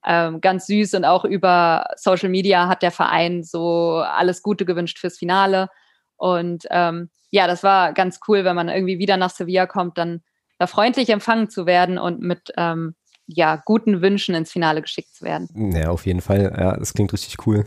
ähm, 0.06 0.40
ganz 0.40 0.66
süß 0.68 0.94
und 0.94 1.04
auch 1.04 1.26
über 1.26 1.84
Social 1.96 2.30
Media 2.30 2.66
hat 2.66 2.82
der 2.82 2.90
Verein 2.90 3.44
so 3.44 3.96
alles 3.98 4.42
Gute 4.42 4.64
gewünscht 4.64 4.98
fürs 4.98 5.18
Finale. 5.18 5.68
Und 6.16 6.64
ähm, 6.70 7.10
ja, 7.28 7.46
das 7.46 7.62
war 7.62 7.92
ganz 7.92 8.20
cool, 8.26 8.42
wenn 8.44 8.56
man 8.56 8.70
irgendwie 8.70 8.98
wieder 8.98 9.18
nach 9.18 9.28
Sevilla 9.28 9.66
kommt, 9.66 9.98
dann 9.98 10.22
da 10.58 10.66
freundlich 10.66 11.10
empfangen 11.10 11.50
zu 11.50 11.66
werden 11.66 11.98
und 11.98 12.22
mit 12.22 12.54
ähm, 12.56 12.94
ja, 13.26 13.60
guten 13.64 14.00
Wünschen 14.00 14.34
ins 14.34 14.50
Finale 14.50 14.80
geschickt 14.80 15.14
zu 15.14 15.26
werden. 15.26 15.72
Ja, 15.74 15.90
auf 15.90 16.06
jeden 16.06 16.22
Fall. 16.22 16.54
Ja, 16.58 16.76
das 16.76 16.94
klingt 16.94 17.12
richtig 17.12 17.46
cool. 17.46 17.66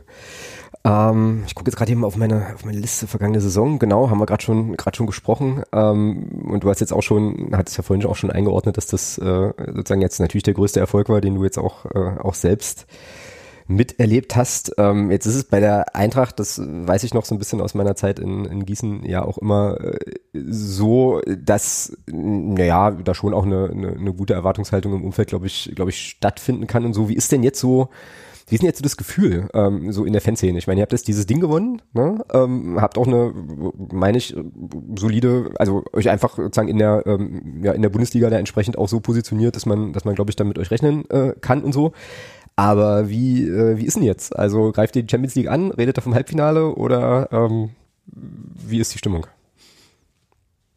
Ähm, 0.83 1.43
ich 1.47 1.55
gucke 1.55 1.69
jetzt 1.69 1.77
gerade 1.77 1.91
eben 1.91 2.03
auf 2.03 2.17
meine, 2.17 2.53
auf 2.53 2.65
meine 2.65 2.77
Liste 2.77 3.07
vergangene 3.07 3.41
Saison. 3.41 3.79
Genau, 3.79 4.09
haben 4.09 4.19
wir 4.19 4.25
gerade 4.25 4.43
schon, 4.43 4.75
schon 4.93 5.07
gesprochen. 5.07 5.63
Ähm, 5.71 6.45
und 6.45 6.63
du 6.63 6.69
hast 6.69 6.81
jetzt 6.81 6.93
auch 6.93 7.03
schon, 7.03 7.51
hattest 7.53 7.77
ja 7.77 7.83
vorhin 7.83 8.05
auch 8.05 8.15
schon 8.15 8.31
eingeordnet, 8.31 8.77
dass 8.77 8.87
das 8.87 9.17
äh, 9.17 9.53
sozusagen 9.73 10.01
jetzt 10.01 10.19
natürlich 10.19 10.43
der 10.43 10.53
größte 10.53 10.79
Erfolg 10.79 11.09
war, 11.09 11.21
den 11.21 11.35
du 11.35 11.43
jetzt 11.43 11.57
auch, 11.57 11.85
äh, 11.85 12.19
auch 12.19 12.33
selbst 12.33 12.85
miterlebt 13.67 14.35
hast. 14.35 14.73
Ähm, 14.77 15.09
jetzt 15.09 15.25
ist 15.25 15.35
es 15.35 15.43
bei 15.45 15.59
der 15.59 15.95
Eintracht, 15.95 16.39
das 16.39 16.61
weiß 16.61 17.03
ich 17.03 17.13
noch 17.13 17.25
so 17.25 17.33
ein 17.33 17.39
bisschen 17.39 17.61
aus 17.61 17.73
meiner 17.73 17.95
Zeit 17.95 18.19
in, 18.19 18.45
in 18.45 18.65
Gießen, 18.65 19.05
ja 19.05 19.23
auch 19.23 19.37
immer 19.37 19.79
äh, 19.79 19.99
so, 20.33 21.21
dass 21.25 21.95
naja, 22.07 22.91
da 22.91 23.13
schon 23.13 23.33
auch 23.33 23.45
eine, 23.45 23.69
eine, 23.71 23.93
eine 23.93 24.13
gute 24.13 24.33
Erwartungshaltung 24.33 24.93
im 24.93 25.05
Umfeld, 25.05 25.29
glaube 25.29 25.47
ich, 25.47 25.71
glaube 25.75 25.91
ich, 25.91 25.99
stattfinden 26.01 26.67
kann 26.67 26.85
und 26.85 26.93
so. 26.93 27.09
Wie 27.09 27.15
ist 27.15 27.31
denn 27.31 27.43
jetzt 27.43 27.59
so 27.59 27.89
wie 28.47 28.55
ist 28.55 28.61
denn 28.61 28.67
jetzt 28.67 28.79
so 28.79 28.83
das 28.83 28.97
Gefühl, 28.97 29.49
ähm, 29.53 29.91
so 29.91 30.05
in 30.05 30.13
der 30.13 30.21
Fanszene? 30.21 30.57
Ich 30.57 30.67
meine, 30.67 30.79
ihr 30.79 30.83
habt 30.83 30.91
jetzt 30.91 31.07
dieses 31.07 31.25
Ding 31.25 31.39
gewonnen, 31.39 31.81
ne? 31.93 32.23
ähm, 32.33 32.81
habt 32.81 32.97
auch 32.97 33.07
eine, 33.07 33.33
meine 33.91 34.17
ich, 34.17 34.35
solide, 34.97 35.51
also 35.57 35.83
euch 35.93 36.09
einfach 36.09 36.35
sozusagen 36.35 36.67
in 36.67 36.77
der, 36.77 37.03
ähm, 37.05 37.61
ja, 37.63 37.71
in 37.71 37.81
der 37.81 37.89
Bundesliga 37.89 38.29
da 38.29 38.37
entsprechend 38.37 38.77
auch 38.77 38.89
so 38.89 38.99
positioniert, 38.99 39.55
dass 39.55 39.65
man, 39.65 39.93
dass 39.93 40.05
man, 40.05 40.15
glaube 40.15 40.29
ich, 40.29 40.35
dann 40.35 40.47
mit 40.47 40.59
euch 40.59 40.71
rechnen 40.71 41.09
äh, 41.09 41.33
kann 41.39 41.63
und 41.63 41.73
so. 41.73 41.93
Aber 42.55 43.09
wie, 43.09 43.47
äh, 43.47 43.77
wie 43.77 43.85
ist 43.85 43.95
denn 43.95 44.03
jetzt? 44.03 44.35
Also 44.35 44.71
greift 44.71 44.95
ihr 44.95 45.03
die 45.03 45.09
Champions 45.09 45.35
League 45.35 45.49
an, 45.49 45.71
redet 45.71 45.97
ihr 45.97 46.01
vom 46.01 46.13
Halbfinale 46.13 46.75
oder 46.75 47.29
ähm, 47.31 47.71
wie 48.05 48.79
ist 48.79 48.93
die 48.93 48.99
Stimmung? 48.99 49.25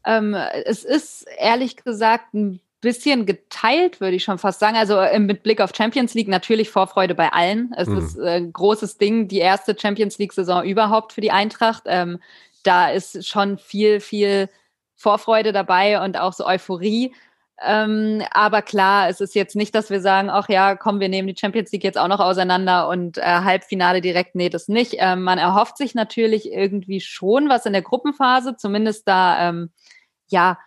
Ähm, 0.07 0.35
es 0.65 0.85
ist 0.85 1.27
ehrlich 1.37 1.77
gesagt 1.77 2.33
ein 2.33 2.61
bisschen 2.81 3.27
geteilt, 3.27 4.01
würde 4.01 4.17
ich 4.17 4.25
schon 4.25 4.39
fast 4.39 4.61
sagen. 4.61 4.77
Also 4.77 4.99
äh, 4.99 5.19
mit 5.19 5.43
Blick 5.43 5.61
auf 5.61 5.73
Champions 5.75 6.15
League 6.15 6.29
natürlich 6.29 6.71
Vorfreude 6.71 7.15
bei 7.15 7.33
allen. 7.33 7.73
Es 7.77 7.89
mhm. 7.89 7.99
ist 7.99 8.19
ein 8.19 8.47
äh, 8.47 8.51
großes 8.51 8.99
Ding, 8.99 9.29
die 9.29 9.39
erste 9.39 9.77
Champions 9.79 10.19
League-Saison 10.19 10.65
überhaupt 10.65 11.13
für 11.13 11.21
die 11.21 11.33
Eintracht. 11.33 11.85
Ähm, 11.87 12.21
da 12.63 12.91
ist 12.91 13.27
schon 13.27 13.59
viel, 13.59 14.01
viel 14.01 14.49
Vorfreude 14.95 15.53
dabei 15.53 16.03
und 16.03 16.19
auch 16.19 16.33
so 16.33 16.47
Euphorie. 16.47 17.15
Ähm, 17.65 18.23
aber 18.33 18.61
klar, 18.61 19.09
es 19.09 19.21
ist 19.21 19.35
jetzt 19.35 19.57
nicht, 19.57 19.75
dass 19.75 19.89
wir 19.89 20.01
sagen, 20.01 20.29
ach 20.29 20.49
ja, 20.49 20.77
komm, 20.77 21.01
wir 21.01 21.09
nehmen 21.09 21.29
die 21.29 21.37
Champions 21.39 21.73
League 21.73 21.85
jetzt 21.85 21.97
auch 21.97 22.09
noch 22.09 22.21
auseinander 22.21 22.89
und 22.89 23.17
äh, 23.17 23.23
Halbfinale 23.23 24.03
direkt, 24.03 24.35
nee, 24.35 24.51
das 24.51 24.69
nicht. 24.69 24.97
Ähm, 24.99 25.23
man 25.23 25.39
erhofft 25.39 25.79
sich 25.79 25.95
natürlich 25.95 26.53
irgendwie 26.53 27.01
schon 27.01 27.49
was 27.49 27.65
in 27.65 27.73
der 27.73 27.83
Gruppenphase, 27.83 28.57
zumindest 28.57 29.09
da, 29.09 29.49
ähm, 29.49 29.71
ja, 30.29 30.59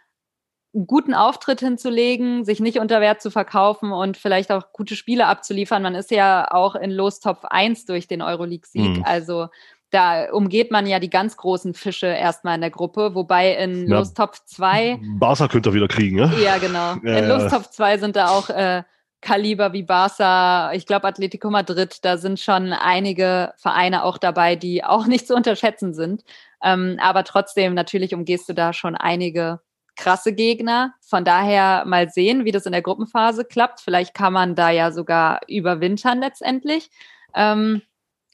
einen 0.74 0.88
guten 0.88 1.14
Auftritt 1.14 1.62
hinzulegen, 1.62 2.46
sich 2.46 2.60
nicht 2.60 2.80
unter 2.80 3.02
Wert 3.02 3.22
zu 3.22 3.32
verkaufen 3.32 3.92
und 3.92 4.18
vielleicht 4.18 4.52
auch 4.52 4.72
gute 4.72 4.96
Spiele 4.96 5.26
abzuliefern. 5.26 5.82
Man 5.82 5.96
ist 5.96 6.12
ja 6.12 6.52
auch 6.52 6.76
in 6.76 6.92
Lostopf 6.92 7.44
1 7.46 7.86
durch 7.86 8.08
den 8.08 8.22
Euroleague-Sieg. 8.22 8.98
Mhm. 8.98 9.04
Also 9.04 9.48
da 9.90 10.32
umgeht 10.32 10.70
man 10.70 10.86
ja 10.86 11.00
die 11.00 11.10
ganz 11.10 11.36
großen 11.38 11.74
Fische 11.74 12.06
erstmal 12.06 12.56
in 12.56 12.62
der 12.62 12.70
Gruppe, 12.70 13.16
wobei 13.16 13.56
in 13.56 13.88
ja, 13.88 13.98
Lostopf 13.98 14.44
2. 14.46 15.00
Barca 15.18 15.48
könnte 15.48 15.70
er 15.70 15.74
wieder 15.74 15.88
kriegen, 15.88 16.18
ne? 16.18 16.32
Ja, 16.44 16.60
genau. 16.60 16.96
Ja, 17.04 17.18
in 17.18 17.28
Lostopf 17.28 17.72
2 17.72 17.98
sind 17.98 18.16
da 18.16 18.30
auch 18.30 18.50
äh, 18.50 18.84
Kaliber 19.22 19.74
wie 19.74 19.84
Barca, 19.84 20.72
ich 20.74 20.86
glaube 20.86 21.08
Atletico 21.08 21.50
Madrid, 21.50 22.06
da 22.06 22.18
sind 22.18 22.40
schon 22.40 22.72
einige 22.72 23.54
Vereine 23.58 24.04
auch 24.04 24.18
dabei, 24.18 24.56
die 24.56 24.84
auch 24.84 25.08
nicht 25.08 25.28
zu 25.28 25.36
unterschätzen 25.36 25.94
sind. 25.96 26.24
Ähm, 26.64 27.00
aber 27.02 27.24
trotzdem, 27.24 27.74
natürlich 27.74 28.14
umgehst 28.14 28.48
du 28.48 28.54
da 28.54 28.74
schon 28.74 28.96
einige 28.96 29.60
krasse 30.00 30.34
Gegner. 30.34 30.94
Von 31.02 31.26
daher 31.26 31.84
mal 31.86 32.10
sehen, 32.10 32.46
wie 32.46 32.52
das 32.52 32.66
in 32.66 32.72
der 32.72 32.82
Gruppenphase 32.82 33.46
klappt. 33.46 33.82
Vielleicht 33.82 34.14
kann 34.14 34.34
man 34.34 34.56
da 34.56 34.70
ja 34.72 34.92
sogar 34.92 35.42
überwintern 35.48 36.20
letztendlich. 36.20 36.90
Ähm, 37.36 37.82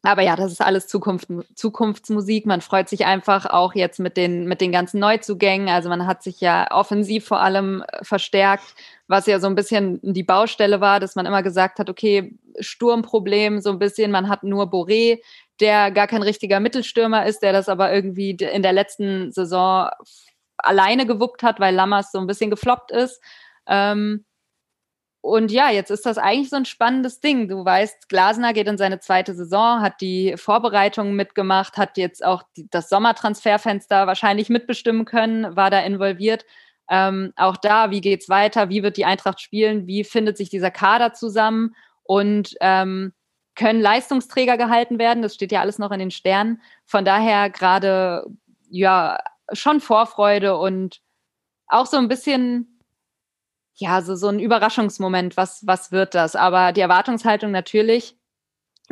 aber 0.04 0.22
ja, 0.22 0.36
das 0.36 0.52
ist 0.52 0.62
alles 0.62 0.88
Zukunft, 0.88 1.30
Zukunftsmusik. 1.56 2.46
Man 2.46 2.62
freut 2.62 2.88
sich 2.88 3.06
einfach 3.06 3.48
auch 3.48 3.74
jetzt 3.74 4.00
mit 4.00 4.18
den, 4.18 4.46
mit 4.46 4.62
den 4.62 4.72
ganzen 4.72 5.00
Neuzugängen. 5.00 5.68
Also 5.68 5.90
man 5.90 6.06
hat 6.06 6.22
sich 6.22 6.40
ja 6.42 6.68
offensiv 6.70 7.26
vor 7.26 7.40
allem 7.42 7.84
äh, 7.88 8.04
verstärkt, 8.04 8.76
was 9.08 9.26
ja 9.26 9.40
so 9.40 9.48
ein 9.48 9.56
bisschen 9.56 10.00
die 10.04 10.24
Baustelle 10.24 10.80
war, 10.80 11.00
dass 11.00 11.16
man 11.16 11.26
immer 11.26 11.42
gesagt 11.42 11.80
hat, 11.80 11.90
okay, 11.90 12.38
Sturmproblem 12.60 13.60
so 13.62 13.72
ein 13.72 13.80
bisschen. 13.80 14.12
Man 14.12 14.30
hat 14.30 14.44
nur 14.44 14.66
Boré, 14.66 15.22
der 15.60 15.90
gar 15.90 16.08
kein 16.08 16.22
richtiger 16.22 16.60
Mittelstürmer 16.60 17.26
ist, 17.26 17.42
der 17.42 17.54
das 17.54 17.68
aber 17.68 17.92
irgendwie 17.92 18.32
in 18.32 18.62
der 18.62 18.74
letzten 18.74 19.32
Saison 19.32 19.90
alleine 20.66 21.06
gewuppt 21.06 21.44
hat, 21.44 21.60
weil 21.60 21.76
Lammers 21.76 22.12
so 22.12 22.20
ein 22.20 22.28
bisschen 22.28 22.50
gefloppt 22.50 22.92
ist. 22.92 23.22
Ähm, 23.68 24.26
und 25.26 25.52
ja, 25.52 25.72
jetzt 25.72 25.90
ist 25.90 26.06
das 26.06 26.20
eigentlich 26.20 26.52
so 26.52 26.56
ein 26.56 26.66
spannendes 26.66 27.20
Ding. 27.20 27.48
Du 27.48 27.66
weißt, 27.66 28.10
Glasner 28.10 28.54
geht 28.54 28.68
in 28.68 28.78
seine 28.78 29.00
zweite 29.00 29.34
Saison, 29.34 29.82
hat 29.82 30.00
die 30.00 30.36
Vorbereitungen 30.38 31.16
mitgemacht, 31.16 31.78
hat 31.78 31.98
jetzt 31.98 32.24
auch 32.24 32.44
die, 32.56 32.70
das 32.70 32.90
Sommertransferfenster 32.90 34.06
wahrscheinlich 34.06 34.50
mitbestimmen 34.50 35.06
können, 35.06 35.56
war 35.56 35.72
da 35.72 35.80
involviert. 35.80 36.46
Ähm, 36.92 37.34
auch 37.38 37.58
da, 37.58 37.90
wie 37.90 38.02
geht's 38.02 38.30
weiter? 38.30 38.70
Wie 38.70 38.84
wird 38.84 38.98
die 38.98 39.06
Eintracht 39.06 39.42
spielen? 39.42 39.88
Wie 39.88 40.04
findet 40.04 40.38
sich 40.38 40.52
dieser 40.52 40.70
Kader 40.70 41.14
zusammen? 41.14 41.76
Und 42.04 42.56
ähm, 42.62 43.12
können 43.56 43.82
Leistungsträger 43.82 44.58
gehalten 44.58 45.00
werden? 45.00 45.24
Das 45.24 45.34
steht 45.34 45.52
ja 45.52 45.62
alles 45.62 45.80
noch 45.80 45.92
in 45.92 46.00
den 46.00 46.12
Sternen. 46.12 46.62
Von 46.86 47.04
daher 47.04 47.50
gerade 47.50 48.28
ja 48.70 49.18
schon 49.54 49.82
Vorfreude 49.82 50.58
und 50.58 51.02
auch 51.68 51.86
so 51.86 51.98
ein 51.98 52.08
bisschen, 52.08 52.80
ja, 53.76 54.02
so, 54.02 54.16
so 54.16 54.28
ein 54.28 54.40
Überraschungsmoment, 54.40 55.38
was, 55.38 55.66
was 55.66 55.92
wird 55.92 56.16
das? 56.16 56.36
Aber 56.36 56.72
die 56.72 56.82
Erwartungshaltung 56.82 57.52
natürlich 57.52 58.18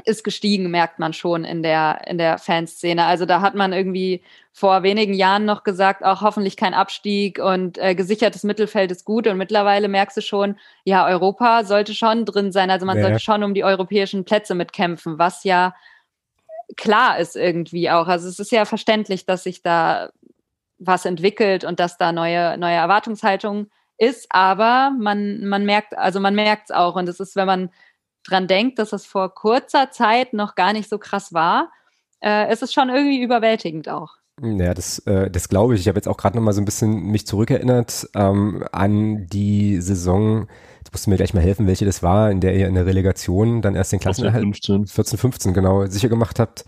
ist 0.05 0.23
gestiegen, 0.23 0.71
merkt 0.71 0.97
man 0.97 1.13
schon 1.13 1.45
in 1.45 1.61
der, 1.61 2.01
in 2.07 2.17
der 2.17 2.39
Fanszene. 2.39 3.05
Also 3.05 3.25
da 3.25 3.41
hat 3.41 3.53
man 3.53 3.73
irgendwie 3.73 4.23
vor 4.51 4.83
wenigen 4.83 5.13
Jahren 5.13 5.45
noch 5.45 5.63
gesagt, 5.63 6.03
auch 6.03 6.21
hoffentlich 6.21 6.57
kein 6.57 6.73
Abstieg 6.73 7.39
und 7.39 7.77
äh, 7.77 7.93
gesichertes 7.93 8.43
Mittelfeld 8.43 8.91
ist 8.91 9.05
gut. 9.05 9.27
Und 9.27 9.37
mittlerweile 9.37 9.87
merkst 9.87 10.17
du 10.17 10.21
schon, 10.21 10.57
ja, 10.83 11.05
Europa 11.05 11.63
sollte 11.63 11.93
schon 11.93 12.25
drin 12.25 12.51
sein. 12.51 12.71
Also 12.71 12.85
man 12.85 12.97
ja. 12.97 13.03
sollte 13.03 13.19
schon 13.19 13.43
um 13.43 13.53
die 13.53 13.63
europäischen 13.63 14.25
Plätze 14.25 14.55
mitkämpfen, 14.55 15.19
was 15.19 15.43
ja 15.43 15.75
klar 16.75 17.19
ist 17.19 17.35
irgendwie 17.35 17.89
auch. 17.89 18.07
Also 18.07 18.27
es 18.27 18.39
ist 18.39 18.51
ja 18.51 18.65
verständlich, 18.65 19.25
dass 19.25 19.43
sich 19.43 19.61
da 19.61 20.09
was 20.85 21.05
entwickelt 21.05 21.63
und 21.63 21.79
dass 21.79 21.97
da 21.97 22.11
neue, 22.11 22.57
neue 22.57 22.75
Erwartungshaltungen 22.75 23.69
ist, 23.97 24.27
aber 24.29 24.91
man, 24.99 25.45
man 25.45 25.65
merkt, 25.65 25.97
also 25.97 26.19
man 26.19 26.35
merkt 26.35 26.69
es 26.69 26.75
auch. 26.75 26.95
Und 26.95 27.07
es 27.07 27.19
ist, 27.19 27.35
wenn 27.35 27.47
man 27.47 27.69
dran 28.23 28.47
denkt, 28.47 28.79
dass 28.79 28.93
es 28.93 29.05
vor 29.05 29.33
kurzer 29.33 29.91
Zeit 29.91 30.33
noch 30.33 30.55
gar 30.55 30.73
nicht 30.73 30.89
so 30.89 30.97
krass 30.97 31.33
war, 31.33 31.71
äh, 32.23 32.51
ist 32.51 32.63
es 32.63 32.73
schon 32.73 32.89
irgendwie 32.89 33.21
überwältigend 33.21 33.89
auch. 33.89 34.15
Ja, 34.41 34.73
das, 34.73 34.99
äh, 34.99 35.29
das 35.29 35.47
glaube 35.47 35.75
ich. 35.75 35.81
Ich 35.81 35.87
habe 35.87 35.97
jetzt 35.97 36.07
auch 36.07 36.17
gerade 36.17 36.35
noch 36.35 36.43
mal 36.43 36.53
so 36.53 36.61
ein 36.61 36.65
bisschen 36.65 37.03
mich 37.03 37.27
zurückerinnert 37.27 38.09
ähm, 38.15 38.65
an 38.71 39.27
die 39.27 39.79
Saison, 39.79 40.47
jetzt 40.79 40.91
musst 40.91 41.05
du 41.05 41.11
mir 41.11 41.17
gleich 41.17 41.33
mal 41.35 41.43
helfen, 41.43 41.67
welche 41.67 41.85
das 41.85 42.01
war, 42.01 42.31
in 42.31 42.39
der 42.39 42.55
ihr 42.55 42.67
in 42.67 42.73
der 42.73 42.85
Relegation 42.85 43.61
dann 43.61 43.75
erst 43.75 43.91
den 43.91 43.99
Klassenerhalt 43.99 44.43
14, 44.43 44.87
14, 44.87 45.19
15 45.19 45.53
genau 45.53 45.85
sicher 45.85 46.09
gemacht 46.09 46.39
habt. 46.39 46.65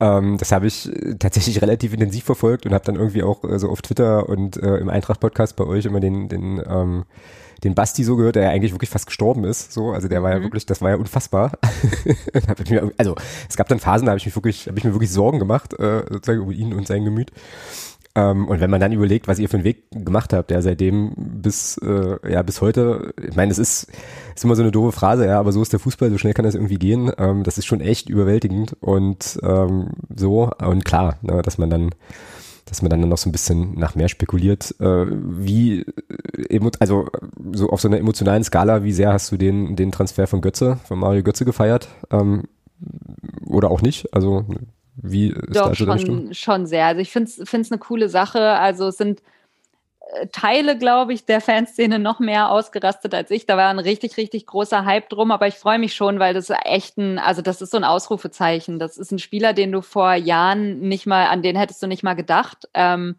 Ähm, 0.00 0.38
das 0.38 0.50
habe 0.50 0.66
ich 0.66 0.88
äh, 0.88 1.14
tatsächlich 1.16 1.60
relativ 1.62 1.92
intensiv 1.92 2.24
verfolgt 2.24 2.66
und 2.66 2.72
habe 2.72 2.84
dann 2.84 2.96
irgendwie 2.96 3.22
auch 3.22 3.44
äh, 3.44 3.58
so 3.58 3.68
auf 3.68 3.82
Twitter 3.82 4.28
und 4.28 4.56
äh, 4.56 4.78
im 4.78 4.88
Eintracht-Podcast 4.88 5.56
bei 5.56 5.64
euch 5.64 5.84
immer 5.84 6.00
den, 6.00 6.28
den, 6.28 6.62
ähm, 6.66 7.04
den 7.62 7.74
Basti 7.74 8.02
so 8.02 8.16
gehört, 8.16 8.36
der 8.36 8.44
ja 8.44 8.50
eigentlich 8.50 8.72
wirklich 8.72 8.90
fast 8.90 9.06
gestorben 9.06 9.44
ist. 9.44 9.72
So, 9.72 9.92
also 9.92 10.08
der 10.08 10.22
war 10.22 10.30
ja 10.30 10.38
mhm. 10.38 10.44
wirklich, 10.44 10.64
das 10.64 10.80
war 10.80 10.90
ja 10.90 10.96
unfassbar. 10.96 11.52
also 12.96 13.14
es 13.48 13.56
gab 13.56 13.68
dann 13.68 13.78
Phasen, 13.78 14.06
da 14.06 14.12
habe 14.12 14.18
ich 14.18 14.24
mich 14.24 14.34
wirklich, 14.34 14.66
habe 14.66 14.78
ich 14.78 14.84
mir 14.84 14.94
wirklich 14.94 15.12
Sorgen 15.12 15.38
gemacht, 15.38 15.78
äh, 15.78 16.04
sozusagen 16.10 16.40
über 16.40 16.52
ihn 16.52 16.72
und 16.72 16.86
sein 16.86 17.04
Gemüt. 17.04 17.30
Ähm, 18.14 18.48
und 18.48 18.60
wenn 18.60 18.70
man 18.70 18.80
dann 18.80 18.92
überlegt, 18.92 19.28
was 19.28 19.38
ihr 19.38 19.48
für 19.48 19.56
einen 19.56 19.64
Weg 19.64 19.90
gemacht 19.90 20.32
habt, 20.32 20.50
ja, 20.50 20.60
seitdem 20.62 21.12
bis, 21.16 21.78
äh, 21.78 22.32
ja, 22.32 22.42
bis 22.42 22.60
heute, 22.60 23.14
ich 23.26 23.36
meine, 23.36 23.52
es 23.52 23.58
ist, 23.58 23.86
ist 24.34 24.44
immer 24.44 24.56
so 24.56 24.62
eine 24.62 24.72
doofe 24.72 24.92
Phrase, 24.92 25.26
ja, 25.26 25.38
aber 25.38 25.52
so 25.52 25.62
ist 25.62 25.72
der 25.72 25.80
Fußball, 25.80 26.10
so 26.10 26.18
schnell 26.18 26.34
kann 26.34 26.44
das 26.44 26.54
irgendwie 26.54 26.78
gehen. 26.78 27.12
Ähm, 27.18 27.44
das 27.44 27.58
ist 27.58 27.66
schon 27.66 27.80
echt 27.80 28.08
überwältigend 28.08 28.76
und 28.80 29.38
ähm, 29.42 29.90
so, 30.14 30.50
und 30.58 30.84
klar, 30.84 31.18
ne, 31.22 31.42
dass 31.42 31.58
man 31.58 31.70
dann 31.70 31.90
dass 32.66 32.82
man 32.82 32.90
dann 32.90 33.00
noch 33.00 33.18
so 33.18 33.28
ein 33.28 33.32
bisschen 33.32 33.74
nach 33.74 33.96
mehr 33.96 34.08
spekuliert. 34.08 34.76
Äh, 34.78 35.06
wie, 35.08 35.80
äh, 36.48 36.70
also 36.78 37.08
so 37.52 37.68
auf 37.70 37.80
so 37.80 37.88
einer 37.88 37.98
emotionalen 37.98 38.44
Skala, 38.44 38.84
wie 38.84 38.92
sehr 38.92 39.12
hast 39.12 39.32
du 39.32 39.36
den, 39.36 39.74
den 39.74 39.90
Transfer 39.90 40.28
von 40.28 40.40
Götze, 40.40 40.78
von 40.84 41.00
Mario 41.00 41.24
Götze 41.24 41.44
gefeiert? 41.44 41.88
Ähm, 42.12 42.44
oder 43.44 43.72
auch 43.72 43.82
nicht? 43.82 44.14
Also 44.14 44.46
wie 45.02 45.28
ist 45.28 45.56
Doch, 45.56 45.74
da 45.74 45.98
schon, 45.98 46.34
schon 46.34 46.66
sehr. 46.66 46.86
Also 46.86 47.00
ich 47.00 47.10
finde 47.10 47.30
es 47.30 47.72
eine 47.72 47.78
coole 47.78 48.08
Sache. 48.08 48.50
Also 48.50 48.88
es 48.88 48.96
sind 48.96 49.22
äh, 50.12 50.26
Teile, 50.28 50.76
glaube 50.76 51.12
ich, 51.12 51.24
der 51.24 51.40
Fanszene 51.40 51.98
noch 51.98 52.20
mehr 52.20 52.50
ausgerastet 52.50 53.14
als 53.14 53.30
ich. 53.30 53.46
Da 53.46 53.56
war 53.56 53.70
ein 53.70 53.78
richtig, 53.78 54.16
richtig 54.16 54.46
großer 54.46 54.84
Hype 54.84 55.08
drum, 55.08 55.30
aber 55.30 55.46
ich 55.46 55.54
freue 55.54 55.78
mich 55.78 55.94
schon, 55.94 56.18
weil 56.18 56.34
das 56.34 56.50
echt 56.64 56.98
ein, 56.98 57.18
also 57.18 57.42
das 57.42 57.62
ist 57.62 57.70
so 57.70 57.76
ein 57.76 57.84
Ausrufezeichen. 57.84 58.78
Das 58.78 58.98
ist 58.98 59.12
ein 59.12 59.18
Spieler, 59.18 59.52
den 59.52 59.72
du 59.72 59.80
vor 59.82 60.14
Jahren 60.14 60.80
nicht 60.80 61.06
mal, 61.06 61.26
an 61.26 61.42
den 61.42 61.56
hättest 61.56 61.82
du 61.82 61.86
nicht 61.86 62.02
mal 62.02 62.14
gedacht. 62.14 62.68
Ähm, 62.74 63.16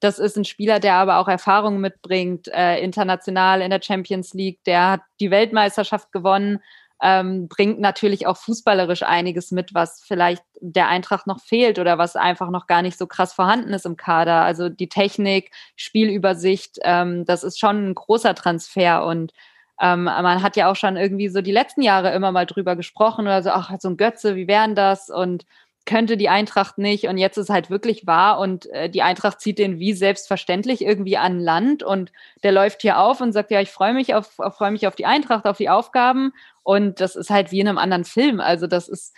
das 0.00 0.18
ist 0.18 0.36
ein 0.36 0.44
Spieler, 0.44 0.80
der 0.80 0.94
aber 0.94 1.18
auch 1.18 1.28
Erfahrungen 1.28 1.80
mitbringt, 1.80 2.48
äh, 2.48 2.78
international 2.80 3.62
in 3.62 3.70
der 3.70 3.80
Champions 3.80 4.34
League. 4.34 4.62
Der 4.64 4.90
hat 4.90 5.00
die 5.18 5.30
Weltmeisterschaft 5.30 6.12
gewonnen 6.12 6.60
ähm, 7.02 7.48
bringt 7.48 7.80
natürlich 7.80 8.26
auch 8.26 8.36
fußballerisch 8.36 9.02
einiges 9.02 9.50
mit, 9.50 9.74
was 9.74 10.02
vielleicht 10.02 10.42
der 10.60 10.88
Eintracht 10.88 11.26
noch 11.26 11.40
fehlt 11.40 11.78
oder 11.78 11.98
was 11.98 12.16
einfach 12.16 12.50
noch 12.50 12.66
gar 12.66 12.82
nicht 12.82 12.96
so 12.98 13.06
krass 13.06 13.32
vorhanden 13.32 13.72
ist 13.72 13.86
im 13.86 13.96
Kader. 13.96 14.42
Also 14.42 14.68
die 14.68 14.88
Technik, 14.88 15.50
Spielübersicht, 15.76 16.78
ähm, 16.82 17.24
das 17.24 17.44
ist 17.44 17.58
schon 17.58 17.90
ein 17.90 17.94
großer 17.94 18.34
Transfer 18.34 19.04
und 19.06 19.32
ähm, 19.80 20.04
man 20.04 20.42
hat 20.42 20.56
ja 20.56 20.70
auch 20.70 20.76
schon 20.76 20.96
irgendwie 20.96 21.28
so 21.28 21.40
die 21.40 21.52
letzten 21.52 21.82
Jahre 21.82 22.12
immer 22.12 22.30
mal 22.30 22.46
drüber 22.46 22.76
gesprochen 22.76 23.22
oder 23.22 23.42
so, 23.42 23.50
ach, 23.50 23.72
so 23.80 23.88
ein 23.88 23.96
Götze, 23.96 24.36
wie 24.36 24.46
wären 24.46 24.74
das? 24.76 25.10
Und 25.10 25.44
könnte 25.86 26.16
die 26.16 26.28
Eintracht 26.28 26.78
nicht 26.78 27.08
und 27.08 27.18
jetzt 27.18 27.36
ist 27.36 27.50
halt 27.50 27.68
wirklich 27.68 28.06
wahr 28.06 28.38
und 28.38 28.66
äh, 28.70 28.88
die 28.88 29.02
Eintracht 29.02 29.40
zieht 29.40 29.58
den 29.58 29.78
wie 29.78 29.92
selbstverständlich 29.92 30.82
irgendwie 30.82 31.16
an 31.18 31.38
Land 31.38 31.82
und 31.82 32.10
der 32.42 32.52
läuft 32.52 32.82
hier 32.82 32.98
auf 32.98 33.20
und 33.20 33.32
sagt, 33.32 33.50
ja, 33.50 33.60
ich 33.60 33.70
freue 33.70 33.92
mich 33.92 34.14
auf, 34.14 34.26
freue 34.28 34.70
mich 34.70 34.86
auf 34.86 34.96
die 34.96 35.06
Eintracht, 35.06 35.44
auf 35.44 35.58
die 35.58 35.68
Aufgaben 35.68 36.32
und 36.62 37.00
das 37.00 37.16
ist 37.16 37.30
halt 37.30 37.52
wie 37.52 37.60
in 37.60 37.68
einem 37.68 37.78
anderen 37.78 38.04
Film. 38.04 38.40
Also 38.40 38.66
das 38.66 38.88
ist 38.88 39.14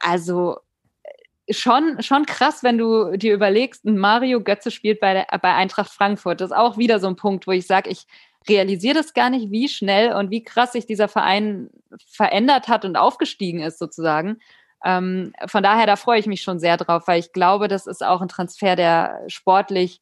also 0.00 0.58
äh, 1.02 1.52
schon 1.52 2.02
schon 2.02 2.24
krass, 2.24 2.62
wenn 2.62 2.78
du 2.78 3.16
dir 3.18 3.34
überlegst, 3.34 3.84
Mario 3.84 4.42
Götze 4.42 4.70
spielt 4.70 4.98
bei 4.98 5.12
der, 5.12 5.38
bei 5.40 5.54
Eintracht 5.54 5.90
Frankfurt. 5.90 6.40
Das 6.40 6.52
ist 6.52 6.56
auch 6.56 6.78
wieder 6.78 7.00
so 7.00 7.08
ein 7.08 7.16
Punkt, 7.16 7.46
wo 7.46 7.52
ich 7.52 7.66
sage, 7.66 7.90
ich 7.90 8.06
realisiere 8.48 8.94
das 8.94 9.14
gar 9.14 9.30
nicht, 9.30 9.50
wie 9.50 9.68
schnell 9.68 10.14
und 10.14 10.30
wie 10.30 10.42
krass 10.42 10.72
sich 10.72 10.86
dieser 10.86 11.08
Verein 11.08 11.70
verändert 12.06 12.68
hat 12.68 12.84
und 12.84 12.96
aufgestiegen 12.96 13.60
ist 13.60 13.78
sozusagen. 13.78 14.38
Ähm, 14.84 15.32
von 15.46 15.62
daher, 15.62 15.86
da 15.86 15.96
freue 15.96 16.18
ich 16.18 16.26
mich 16.26 16.42
schon 16.42 16.58
sehr 16.58 16.76
drauf, 16.76 17.04
weil 17.06 17.20
ich 17.20 17.32
glaube, 17.32 17.68
das 17.68 17.86
ist 17.86 18.04
auch 18.04 18.20
ein 18.20 18.28
Transfer, 18.28 18.76
der 18.76 19.20
sportlich 19.28 20.00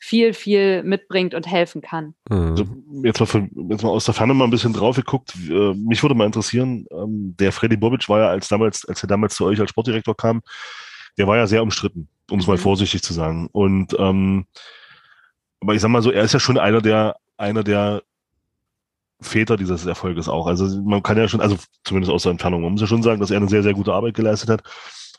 viel, 0.00 0.32
viel 0.32 0.82
mitbringt 0.84 1.34
und 1.34 1.46
helfen 1.46 1.82
kann. 1.82 2.14
Mhm. 2.30 2.50
Also 2.50 2.64
jetzt, 3.02 3.20
mal 3.20 3.26
von, 3.26 3.50
jetzt 3.70 3.82
mal 3.82 3.90
aus 3.90 4.04
der 4.04 4.14
Ferne 4.14 4.34
mal 4.34 4.44
ein 4.44 4.50
bisschen 4.50 4.72
drauf 4.72 4.96
geguckt. 4.96 5.34
Äh, 5.48 5.74
mich 5.74 6.02
würde 6.02 6.14
mal 6.14 6.26
interessieren, 6.26 6.86
ähm, 6.92 7.34
der 7.38 7.52
Freddy 7.52 7.76
Bobic 7.76 8.08
war 8.08 8.20
ja 8.20 8.28
als 8.28 8.48
damals, 8.48 8.84
als 8.84 9.02
er 9.02 9.08
damals 9.08 9.34
zu 9.34 9.44
euch 9.44 9.60
als 9.60 9.70
Sportdirektor 9.70 10.16
kam, 10.16 10.42
der 11.18 11.26
war 11.26 11.36
ja 11.36 11.46
sehr 11.46 11.62
umstritten, 11.62 12.08
um 12.30 12.38
es 12.38 12.46
mhm. 12.46 12.52
mal 12.52 12.58
vorsichtig 12.58 13.02
zu 13.02 13.12
sagen. 13.12 13.48
Und 13.50 13.94
ähm, 13.98 14.46
aber 15.60 15.74
ich 15.74 15.80
sag 15.80 15.88
mal 15.88 16.02
so, 16.02 16.12
er 16.12 16.22
ist 16.22 16.32
ja 16.34 16.40
schon 16.40 16.58
einer 16.58 16.80
der, 16.80 17.16
einer 17.36 17.64
der 17.64 18.02
Väter 19.20 19.56
dieses 19.56 19.84
Erfolges 19.86 20.28
auch. 20.28 20.46
Also 20.46 20.80
man 20.82 21.02
kann 21.02 21.16
ja 21.16 21.28
schon, 21.28 21.40
also 21.40 21.56
zumindest 21.84 22.12
aus 22.12 22.22
der 22.22 22.32
Entfernung, 22.32 22.62
man 22.62 22.72
muss 22.72 22.80
ja 22.80 22.86
schon 22.86 23.02
sagen, 23.02 23.20
dass 23.20 23.30
er 23.30 23.38
eine 23.38 23.48
sehr, 23.48 23.62
sehr 23.62 23.74
gute 23.74 23.92
Arbeit 23.92 24.14
geleistet 24.14 24.48
hat. 24.48 24.62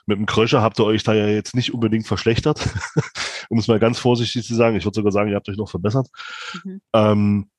Mit 0.05 0.17
dem 0.17 0.25
Kröscher 0.25 0.61
habt 0.61 0.79
ihr 0.79 0.85
euch 0.85 1.03
da 1.03 1.13
ja 1.13 1.27
jetzt 1.27 1.55
nicht 1.55 1.73
unbedingt 1.73 2.07
verschlechtert, 2.07 2.67
um 3.49 3.59
es 3.59 3.67
mal 3.67 3.79
ganz 3.79 3.99
vorsichtig 3.99 4.45
zu 4.45 4.55
sagen. 4.55 4.75
Ich 4.75 4.85
würde 4.85 4.95
sogar 4.95 5.11
sagen, 5.11 5.29
ihr 5.29 5.35
habt 5.35 5.49
euch 5.49 5.57
noch 5.57 5.69
verbessert. 5.69 6.07
Mhm. 6.63 6.81
Ähm, 6.93 7.49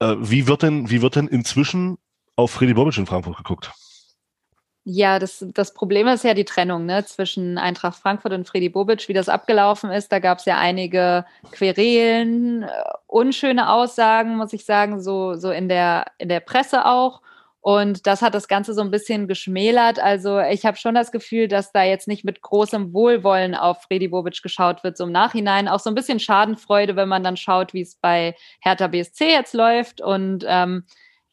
äh, 0.00 0.14
wie 0.20 0.46
wird 0.46 0.62
denn, 0.62 0.90
wie 0.90 1.02
wird 1.02 1.16
denn 1.16 1.26
inzwischen 1.26 1.98
auf 2.36 2.52
Freddy 2.52 2.74
Bobic 2.74 2.96
in 2.96 3.06
Frankfurt 3.06 3.36
geguckt? 3.36 3.72
Ja, 4.90 5.18
das, 5.18 5.44
das 5.52 5.74
Problem 5.74 6.08
ist 6.08 6.24
ja 6.24 6.32
die 6.32 6.46
Trennung 6.46 6.86
ne, 6.86 7.04
zwischen 7.04 7.58
Eintracht 7.58 7.98
Frankfurt 7.98 8.32
und 8.32 8.48
Freddy 8.48 8.70
Bobic, 8.70 9.06
wie 9.06 9.12
das 9.12 9.28
abgelaufen 9.28 9.90
ist. 9.90 10.10
Da 10.10 10.18
gab 10.18 10.38
es 10.38 10.46
ja 10.46 10.56
einige 10.56 11.26
Querelen, 11.52 12.62
äh, 12.62 12.68
unschöne 13.06 13.70
Aussagen, 13.70 14.38
muss 14.38 14.54
ich 14.54 14.64
sagen, 14.64 15.02
so, 15.02 15.34
so 15.34 15.50
in, 15.50 15.68
der, 15.68 16.06
in 16.16 16.30
der 16.30 16.40
Presse 16.40 16.86
auch. 16.86 17.20
Und 17.60 18.06
das 18.06 18.22
hat 18.22 18.34
das 18.34 18.48
Ganze 18.48 18.72
so 18.72 18.80
ein 18.80 18.90
bisschen 18.90 19.28
geschmälert. 19.28 19.98
Also 19.98 20.40
ich 20.40 20.64
habe 20.64 20.78
schon 20.78 20.94
das 20.94 21.12
Gefühl, 21.12 21.48
dass 21.48 21.70
da 21.70 21.82
jetzt 21.82 22.08
nicht 22.08 22.24
mit 22.24 22.40
großem 22.40 22.94
Wohlwollen 22.94 23.54
auf 23.54 23.82
Freddy 23.82 24.08
Bobic 24.08 24.42
geschaut 24.42 24.84
wird, 24.84 24.96
so 24.96 25.04
im 25.04 25.12
Nachhinein. 25.12 25.68
Auch 25.68 25.80
so 25.80 25.90
ein 25.90 25.96
bisschen 25.96 26.18
Schadenfreude, 26.18 26.96
wenn 26.96 27.10
man 27.10 27.22
dann 27.22 27.36
schaut, 27.36 27.74
wie 27.74 27.82
es 27.82 27.96
bei 27.96 28.34
Hertha 28.60 28.86
BSC 28.86 29.28
jetzt 29.28 29.52
läuft. 29.52 30.00
Und 30.00 30.46
ähm, 30.48 30.84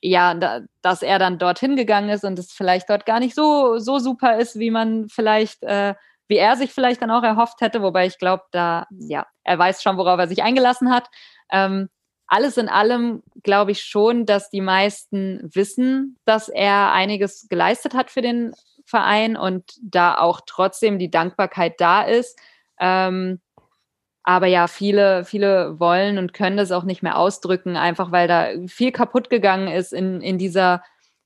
ja, 0.08 0.34
da, 0.36 0.62
dass 0.82 1.02
er 1.02 1.18
dann 1.20 1.40
dorthin 1.40 1.76
gegangen 1.76 2.10
ist 2.10 2.24
und 2.24 2.38
es 2.38 2.52
vielleicht 2.52 2.90
dort 2.90 3.06
gar 3.06 3.20
nicht 3.20 3.34
so, 3.34 3.80
so 3.80 3.98
super 3.98 4.38
ist, 4.38 4.60
wie 4.60 4.72
man 4.72 5.10
vielleicht, 5.10 5.64
äh, 5.64 5.96
wie 6.28 6.38
er 6.38 6.56
sich 6.56 6.72
vielleicht 6.72 7.02
dann 7.02 7.12
auch 7.12 7.24
erhofft 7.24 7.62
hätte, 7.62 7.82
wobei 7.82 8.06
ich 8.06 8.20
glaube, 8.20 8.44
da, 8.52 8.86
ja, 8.92 9.26
er 9.44 9.58
weiß 9.58 9.82
schon, 9.82 9.98
worauf 9.98 10.20
er 10.20 10.28
sich 10.28 10.44
eingelassen 10.44 10.92
hat. 10.92 11.08
Ähm, 11.52 11.90
alles 12.28 12.58
in 12.58 12.70
allem 12.70 13.24
glaube 13.44 13.72
ich 13.72 13.82
schon, 13.82 14.26
dass 14.26 14.50
die 14.50 14.62
meisten 14.62 15.50
wissen, 15.54 16.18
dass 16.26 16.50
er 16.50 16.92
einiges 16.92 17.48
geleistet 17.50 17.94
hat 17.94 18.12
für 18.12 18.22
den 18.22 18.54
Verein 18.86 19.36
und 19.36 19.64
da 19.82 20.18
auch 20.18 20.42
trotzdem 20.46 21.00
die 21.00 21.10
Dankbarkeit 21.10 21.76
da 21.80 22.04
ist. 22.04 22.40
Ähm, 22.80 23.40
aber 24.26 24.48
ja, 24.48 24.68
viele, 24.68 25.24
viele 25.24 25.80
wollen 25.80 26.18
und 26.18 26.34
können 26.34 26.58
das 26.58 26.72
auch 26.72 26.84
nicht 26.84 27.04
mehr 27.04 27.18
ausdrücken, 27.18 27.78
einfach 27.78 28.12
weil 28.12 28.28
da 28.28 28.48
viel 28.68 28.92
kaputt 28.92 29.30
gegangen 29.30 29.68
ist 29.68 29.94
in, 29.94 30.20
in 30.20 30.40
dieser 30.40 30.84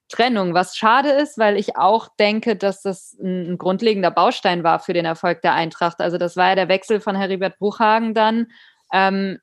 Trennung, 0.10 0.54
was 0.54 0.76
schade 0.76 1.10
ist, 1.10 1.38
weil 1.38 1.56
ich 1.56 1.78
auch 1.78 2.10
denke, 2.20 2.58
dass 2.58 2.82
das 2.82 3.18
ein, 3.22 3.54
ein 3.54 3.58
grundlegender 3.58 4.12
Baustein 4.12 4.64
war 4.64 4.80
für 4.80 4.94
den 4.94 5.06
Erfolg 5.06 5.42
der 5.42 5.54
Eintracht. 5.54 6.02
Also 6.02 6.18
das 6.18 6.36
war 6.36 6.50
ja 6.50 6.56
der 6.56 6.68
Wechsel 6.68 7.00
von 7.00 7.16
Heribert 7.16 7.58
Bruchhagen 7.58 8.14
dann. 8.14 8.48
Ähm, 8.92 9.40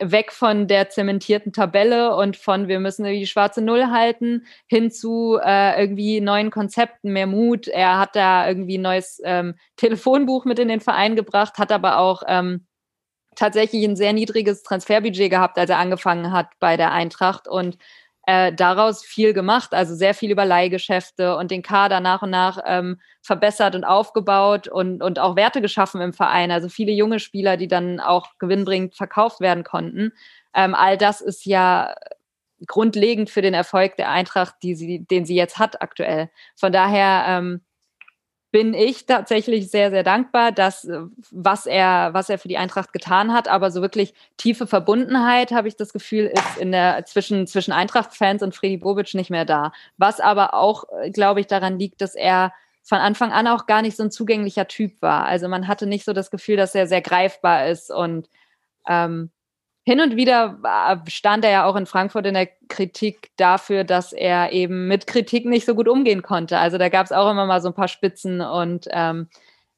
weg 0.00 0.30
von 0.32 0.68
der 0.68 0.90
zementierten 0.90 1.52
Tabelle 1.52 2.14
und 2.14 2.36
von 2.36 2.68
wir 2.68 2.78
müssen 2.78 3.04
die 3.04 3.26
schwarze 3.26 3.62
Null 3.62 3.90
halten 3.90 4.46
hin 4.66 4.90
zu 4.90 5.38
äh, 5.42 5.80
irgendwie 5.80 6.20
neuen 6.20 6.50
Konzepten, 6.50 7.12
mehr 7.12 7.26
Mut. 7.26 7.66
Er 7.66 7.98
hat 7.98 8.14
da 8.14 8.46
irgendwie 8.46 8.78
ein 8.78 8.82
neues 8.82 9.20
ähm, 9.24 9.54
Telefonbuch 9.76 10.44
mit 10.44 10.58
in 10.58 10.68
den 10.68 10.80
Verein 10.80 11.16
gebracht, 11.16 11.58
hat 11.58 11.72
aber 11.72 11.98
auch 11.98 12.22
ähm, 12.28 12.67
tatsächlich 13.38 13.84
ein 13.84 13.96
sehr 13.96 14.12
niedriges 14.12 14.62
Transferbudget 14.62 15.30
gehabt, 15.30 15.58
als 15.58 15.70
er 15.70 15.78
angefangen 15.78 16.32
hat 16.32 16.48
bei 16.58 16.76
der 16.76 16.92
Eintracht 16.92 17.46
und 17.46 17.78
äh, 18.26 18.52
daraus 18.52 19.04
viel 19.04 19.32
gemacht, 19.32 19.72
also 19.72 19.94
sehr 19.94 20.12
viel 20.12 20.30
über 20.30 20.44
Leihgeschäfte 20.44 21.36
und 21.36 21.50
den 21.50 21.62
Kader 21.62 22.00
nach 22.00 22.20
und 22.22 22.30
nach 22.30 22.58
ähm, 22.66 23.00
verbessert 23.22 23.74
und 23.74 23.84
aufgebaut 23.84 24.68
und, 24.68 25.02
und 25.02 25.18
auch 25.18 25.36
Werte 25.36 25.62
geschaffen 25.62 26.00
im 26.00 26.12
Verein. 26.12 26.50
Also 26.50 26.68
viele 26.68 26.92
junge 26.92 27.20
Spieler, 27.20 27.56
die 27.56 27.68
dann 27.68 28.00
auch 28.00 28.26
gewinnbringend 28.38 28.96
verkauft 28.96 29.40
werden 29.40 29.64
konnten. 29.64 30.12
Ähm, 30.52 30.74
all 30.74 30.98
das 30.98 31.20
ist 31.20 31.46
ja 31.46 31.94
grundlegend 32.66 33.30
für 33.30 33.40
den 33.40 33.54
Erfolg 33.54 33.96
der 33.96 34.10
Eintracht, 34.10 34.56
die 34.62 34.74
sie, 34.74 35.06
den 35.06 35.24
sie 35.24 35.36
jetzt 35.36 35.58
hat 35.58 35.80
aktuell. 35.80 36.28
Von 36.56 36.72
daher 36.72 37.24
ähm, 37.28 37.60
bin 38.50 38.72
ich 38.72 39.04
tatsächlich 39.06 39.70
sehr, 39.70 39.90
sehr 39.90 40.02
dankbar, 40.02 40.52
dass 40.52 40.84
äh, 40.84 41.00
was 41.30 41.66
er, 41.66 42.10
was 42.14 42.30
er 42.30 42.38
für 42.38 42.48
die 42.48 42.56
Eintracht 42.56 42.92
getan 42.92 43.32
hat, 43.32 43.48
aber 43.48 43.70
so 43.70 43.82
wirklich 43.82 44.14
tiefe 44.36 44.66
Verbundenheit, 44.66 45.52
habe 45.52 45.68
ich 45.68 45.76
das 45.76 45.92
Gefühl, 45.92 46.26
ist 46.26 46.56
in 46.58 46.72
der 46.72 47.04
zwischen, 47.04 47.46
zwischen 47.46 47.72
Eintracht-Fans 47.72 48.42
und 48.42 48.54
Freddy 48.54 48.78
Bobic 48.78 49.12
nicht 49.14 49.30
mehr 49.30 49.44
da. 49.44 49.72
Was 49.98 50.20
aber 50.20 50.54
auch, 50.54 50.84
äh, 51.02 51.10
glaube 51.10 51.40
ich, 51.40 51.46
daran 51.46 51.78
liegt, 51.78 52.00
dass 52.00 52.14
er 52.14 52.52
von 52.82 52.98
Anfang 52.98 53.32
an 53.32 53.46
auch 53.46 53.66
gar 53.66 53.82
nicht 53.82 53.96
so 53.96 54.02
ein 54.02 54.10
zugänglicher 54.10 54.66
Typ 54.66 55.02
war. 55.02 55.26
Also 55.26 55.46
man 55.48 55.68
hatte 55.68 55.86
nicht 55.86 56.06
so 56.06 56.14
das 56.14 56.30
Gefühl, 56.30 56.56
dass 56.56 56.74
er 56.74 56.86
sehr 56.86 57.02
greifbar 57.02 57.66
ist 57.68 57.90
und 57.90 58.30
ähm, 58.88 59.30
hin 59.88 60.02
und 60.02 60.16
wieder 60.16 60.58
stand 61.06 61.46
er 61.46 61.50
ja 61.50 61.64
auch 61.64 61.74
in 61.74 61.86
Frankfurt 61.86 62.26
in 62.26 62.34
der 62.34 62.50
Kritik 62.68 63.30
dafür, 63.38 63.84
dass 63.84 64.12
er 64.12 64.52
eben 64.52 64.86
mit 64.86 65.06
Kritik 65.06 65.46
nicht 65.46 65.64
so 65.64 65.74
gut 65.74 65.88
umgehen 65.88 66.20
konnte. 66.20 66.58
Also 66.58 66.76
da 66.76 66.90
gab 66.90 67.06
es 67.06 67.12
auch 67.12 67.30
immer 67.30 67.46
mal 67.46 67.62
so 67.62 67.68
ein 67.68 67.74
paar 67.74 67.88
Spitzen 67.88 68.42
und 68.42 68.86
ähm, 68.90 69.28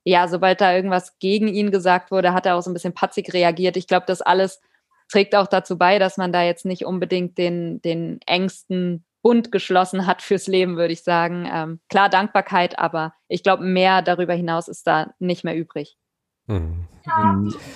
ja, 0.03 0.27
sobald 0.27 0.61
da 0.61 0.75
irgendwas 0.75 1.20
gegen 1.20 1.46
ihn 1.46 1.70
gesagt 1.70 2.11
wurde, 2.11 2.33
hat 2.33 2.44
er 2.44 2.57
auch 2.57 2.62
so 2.62 2.70
ein 2.70 2.75
bisschen 2.75 2.92
patzig 2.92 3.33
reagiert. 3.33 3.77
Ich 3.77 3.87
glaube, 3.87 4.05
das 4.05 4.20
alles 4.20 4.61
trägt 5.09 5.37
auch 5.37 5.46
dazu 5.46 5.79
bei, 5.79 6.01
dass 6.01 6.16
man 6.16 6.33
da 6.33 6.42
jetzt 6.42 6.64
nicht 6.64 6.85
unbedingt 6.85 7.38
den, 7.38 7.81
den 7.81 8.18
engsten 8.27 9.05
Bund 9.23 9.53
geschlossen 9.53 10.07
hat 10.09 10.23
fürs 10.23 10.49
Leben, 10.49 10.77
würde 10.77 10.92
ich 10.92 11.05
sagen. 11.05 11.49
Ähm, 11.49 11.79
klar, 11.88 12.09
Dankbarkeit, 12.09 12.81
aber 12.81 13.14
ich 13.29 13.44
glaube, 13.44 13.62
mehr 13.62 14.03
darüber 14.03 14.35
hinaus 14.35 14.66
ist 14.66 14.88
da 14.88 15.14
nicht 15.20 15.44
mehr 15.44 15.55
übrig. 15.55 16.00
Mhm. 16.51 16.87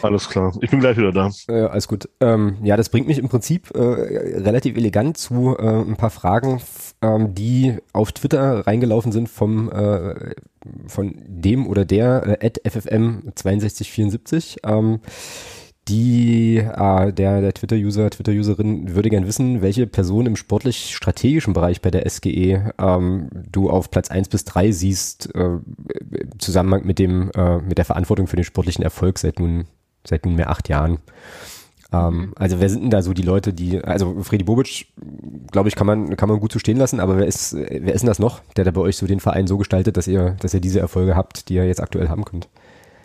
Alles 0.03 0.29
klar. 0.29 0.53
Ich 0.61 0.71
bin 0.71 0.81
gleich 0.81 0.97
wieder 0.97 1.13
da. 1.13 1.31
Äh, 1.49 1.63
alles 1.63 1.89
gut. 1.89 2.09
Ähm, 2.21 2.59
ja, 2.63 2.77
das 2.77 2.89
bringt 2.89 3.07
mich 3.07 3.19
im 3.19 3.29
Prinzip 3.29 3.71
äh, 3.75 3.81
relativ 3.81 4.77
elegant 4.77 5.17
zu 5.17 5.57
äh, 5.59 5.63
ein 5.63 5.97
paar 5.97 6.11
Fragen, 6.11 6.61
ähm, 7.01 7.35
die 7.35 7.79
auf 7.93 8.13
Twitter 8.13 8.67
reingelaufen 8.67 9.13
sind 9.13 9.29
vom 9.29 9.71
äh, 9.73 10.35
von 10.87 11.15
dem 11.27 11.67
oder 11.67 11.85
der 11.85 12.43
äh, 12.43 12.49
@ffm6274. 12.49 14.59
Ähm, 14.65 15.01
die, 15.89 16.57
äh, 16.57 17.13
der, 17.13 17.41
der 17.41 17.53
Twitter-User, 17.53 18.09
Twitter-Userin 18.09 18.95
würde 18.95 19.11
gern 19.11 19.27
wissen, 19.27 19.61
welche 19.61 19.87
Person 19.87 20.27
im 20.27 20.37
sportlich-strategischen 20.37 21.53
Bereich 21.53 21.83
bei 21.83 21.91
der 21.91 22.09
SGE 22.09 22.73
ähm, 22.79 23.29
du 23.51 23.69
auf 23.69 23.91
Platz 23.91 24.11
eins 24.11 24.29
bis 24.29 24.45
drei 24.45 24.73
siehst, 24.73 25.35
äh, 25.35 25.45
im 25.45 26.39
Zusammenhang 26.39 26.87
mit 26.87 26.99
dem, 26.99 27.31
äh, 27.35 27.59
mit 27.59 27.77
der 27.77 27.85
Verantwortung 27.85 28.27
für 28.27 28.37
den 28.37 28.45
sportlichen 28.45 28.83
Erfolg 28.83 29.19
seit 29.19 29.39
nun, 29.39 29.67
seit 30.07 30.25
nunmehr 30.25 30.49
acht 30.49 30.71
Jahren. 30.71 30.99
Ähm, 31.93 32.17
mhm. 32.17 32.33
also 32.37 32.61
wer 32.61 32.71
sind 32.71 32.83
denn 32.83 32.91
da 32.91 33.03
so 33.03 33.13
die 33.13 33.23
Leute, 33.23 33.53
die, 33.53 33.85
also 33.85 34.23
Freddy 34.23 34.45
Bobic, 34.45 34.87
glaube 35.53 35.69
ich, 35.69 35.77
kann 35.77 35.87
man, 35.87 36.17
kann 36.17 36.31
man 36.31 36.41
gut 36.41 36.53
so 36.53 36.59
stehen 36.59 36.79
lassen, 36.79 36.99
aber 36.99 37.19
wer 37.19 37.27
ist, 37.27 37.55
wer 37.55 37.93
ist 37.93 38.01
denn 38.01 38.09
das 38.09 38.19
noch, 38.19 38.41
der 38.57 38.65
da 38.65 38.71
bei 38.71 38.81
euch 38.81 38.97
so 38.97 39.07
den 39.07 39.21
Verein 39.21 39.47
so 39.47 39.59
gestaltet, 39.59 39.99
dass 39.99 40.09
ihr, 40.09 40.37
dass 40.41 40.55
ihr 40.55 40.61
diese 40.61 40.81
Erfolge 40.81 41.15
habt, 41.15 41.51
die 41.51 41.55
ihr 41.55 41.67
jetzt 41.67 41.83
aktuell 41.83 42.09
haben 42.09 42.25
könnt? 42.25 42.49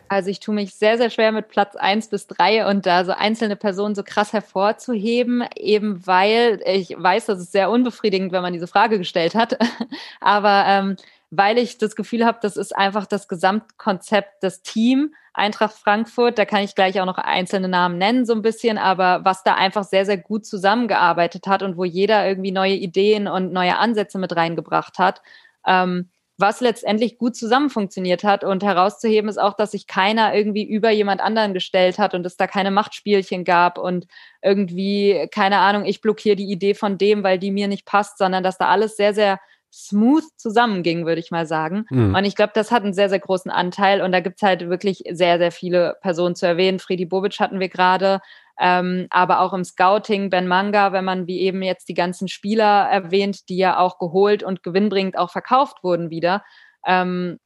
Also 0.09 0.29
ich 0.29 0.39
tue 0.39 0.55
mich 0.55 0.73
sehr, 0.73 0.97
sehr 0.97 1.09
schwer 1.09 1.31
mit 1.31 1.47
Platz 1.47 1.75
eins 1.75 2.09
bis 2.09 2.25
drei 2.27 2.67
und 2.67 2.85
da 2.85 3.05
so 3.05 3.11
einzelne 3.11 3.55
Personen 3.55 3.93
so 3.95 4.03
krass 4.03 4.33
hervorzuheben, 4.33 5.43
eben 5.55 6.05
weil 6.05 6.61
ich 6.65 6.95
weiß, 6.97 7.27
das 7.27 7.39
ist 7.39 7.51
sehr 7.51 7.69
unbefriedigend, 7.69 8.31
wenn 8.31 8.41
man 8.41 8.53
diese 8.53 8.67
Frage 8.67 8.97
gestellt 8.97 9.35
hat. 9.35 9.57
Aber 10.19 10.65
ähm, 10.67 10.95
weil 11.31 11.59
ich 11.59 11.77
das 11.77 11.95
Gefühl 11.95 12.25
habe, 12.25 12.39
das 12.41 12.57
ist 12.57 12.75
einfach 12.75 13.05
das 13.05 13.27
Gesamtkonzept 13.27 14.41
des 14.41 14.63
Team 14.63 15.13
Eintracht 15.33 15.75
Frankfurt. 15.75 16.37
Da 16.39 16.45
kann 16.45 16.63
ich 16.63 16.75
gleich 16.75 16.99
auch 16.99 17.05
noch 17.05 17.19
einzelne 17.19 17.67
Namen 17.67 17.97
nennen, 17.97 18.25
so 18.25 18.33
ein 18.33 18.41
bisschen, 18.41 18.77
aber 18.77 19.23
was 19.23 19.43
da 19.43 19.53
einfach 19.53 19.83
sehr, 19.83 20.05
sehr 20.05 20.17
gut 20.17 20.45
zusammengearbeitet 20.45 21.47
hat 21.47 21.63
und 21.63 21.77
wo 21.77 21.85
jeder 21.85 22.27
irgendwie 22.27 22.51
neue 22.51 22.73
Ideen 22.73 23.27
und 23.27 23.53
neue 23.53 23.77
Ansätze 23.77 24.17
mit 24.17 24.35
reingebracht 24.35 24.97
hat. 24.97 25.21
Ähm, 25.65 26.09
was 26.39 26.61
letztendlich 26.61 27.17
gut 27.17 27.35
zusammen 27.35 27.69
funktioniert 27.69 28.23
hat. 28.23 28.43
Und 28.43 28.63
herauszuheben 28.63 29.29
ist 29.29 29.37
auch, 29.37 29.53
dass 29.53 29.71
sich 29.71 29.87
keiner 29.87 30.33
irgendwie 30.33 30.63
über 30.63 30.89
jemand 30.89 31.21
anderen 31.21 31.53
gestellt 31.53 31.99
hat 31.99 32.13
und 32.13 32.25
es 32.25 32.37
da 32.37 32.47
keine 32.47 32.71
Machtspielchen 32.71 33.43
gab 33.43 33.77
und 33.77 34.07
irgendwie, 34.41 35.27
keine 35.31 35.57
Ahnung, 35.57 35.85
ich 35.85 36.01
blockiere 36.01 36.37
die 36.37 36.49
Idee 36.49 36.73
von 36.73 36.97
dem, 36.97 37.23
weil 37.23 37.39
die 37.39 37.51
mir 37.51 37.67
nicht 37.67 37.85
passt, 37.85 38.17
sondern 38.17 38.43
dass 38.43 38.57
da 38.57 38.67
alles 38.67 38.95
sehr, 38.95 39.13
sehr 39.13 39.39
smooth 39.71 40.23
zusammenging, 40.37 41.05
würde 41.05 41.19
ich 41.19 41.29
mal 41.29 41.45
sagen. 41.45 41.85
Mhm. 41.89 42.15
Und 42.15 42.25
ich 42.25 42.35
glaube, 42.35 42.53
das 42.55 42.71
hat 42.71 42.83
einen 42.83 42.93
sehr, 42.93 43.09
sehr 43.09 43.19
großen 43.19 43.51
Anteil. 43.51 44.01
Und 44.01 44.11
da 44.11 44.19
gibt's 44.19 44.41
halt 44.41 44.67
wirklich 44.67 45.03
sehr, 45.11 45.37
sehr 45.37 45.51
viele 45.51 45.97
Personen 46.01 46.35
zu 46.35 46.47
erwähnen. 46.47 46.79
Friedi 46.79 47.05
Bobic 47.05 47.39
hatten 47.39 47.59
wir 47.59 47.69
gerade, 47.69 48.21
ähm, 48.59 49.07
aber 49.09 49.39
auch 49.39 49.53
im 49.53 49.63
Scouting, 49.63 50.29
Ben 50.29 50.47
Manga, 50.47 50.91
wenn 50.91 51.05
man 51.05 51.27
wie 51.27 51.39
eben 51.39 51.63
jetzt 51.63 51.87
die 51.87 51.93
ganzen 51.93 52.27
Spieler 52.27 52.89
erwähnt, 52.89 53.47
die 53.47 53.57
ja 53.57 53.79
auch 53.79 53.99
geholt 53.99 54.43
und 54.43 54.63
gewinnbringend 54.63 55.17
auch 55.17 55.31
verkauft 55.31 55.83
wurden 55.83 56.09
wieder. 56.09 56.43
Ähm, 56.85 57.39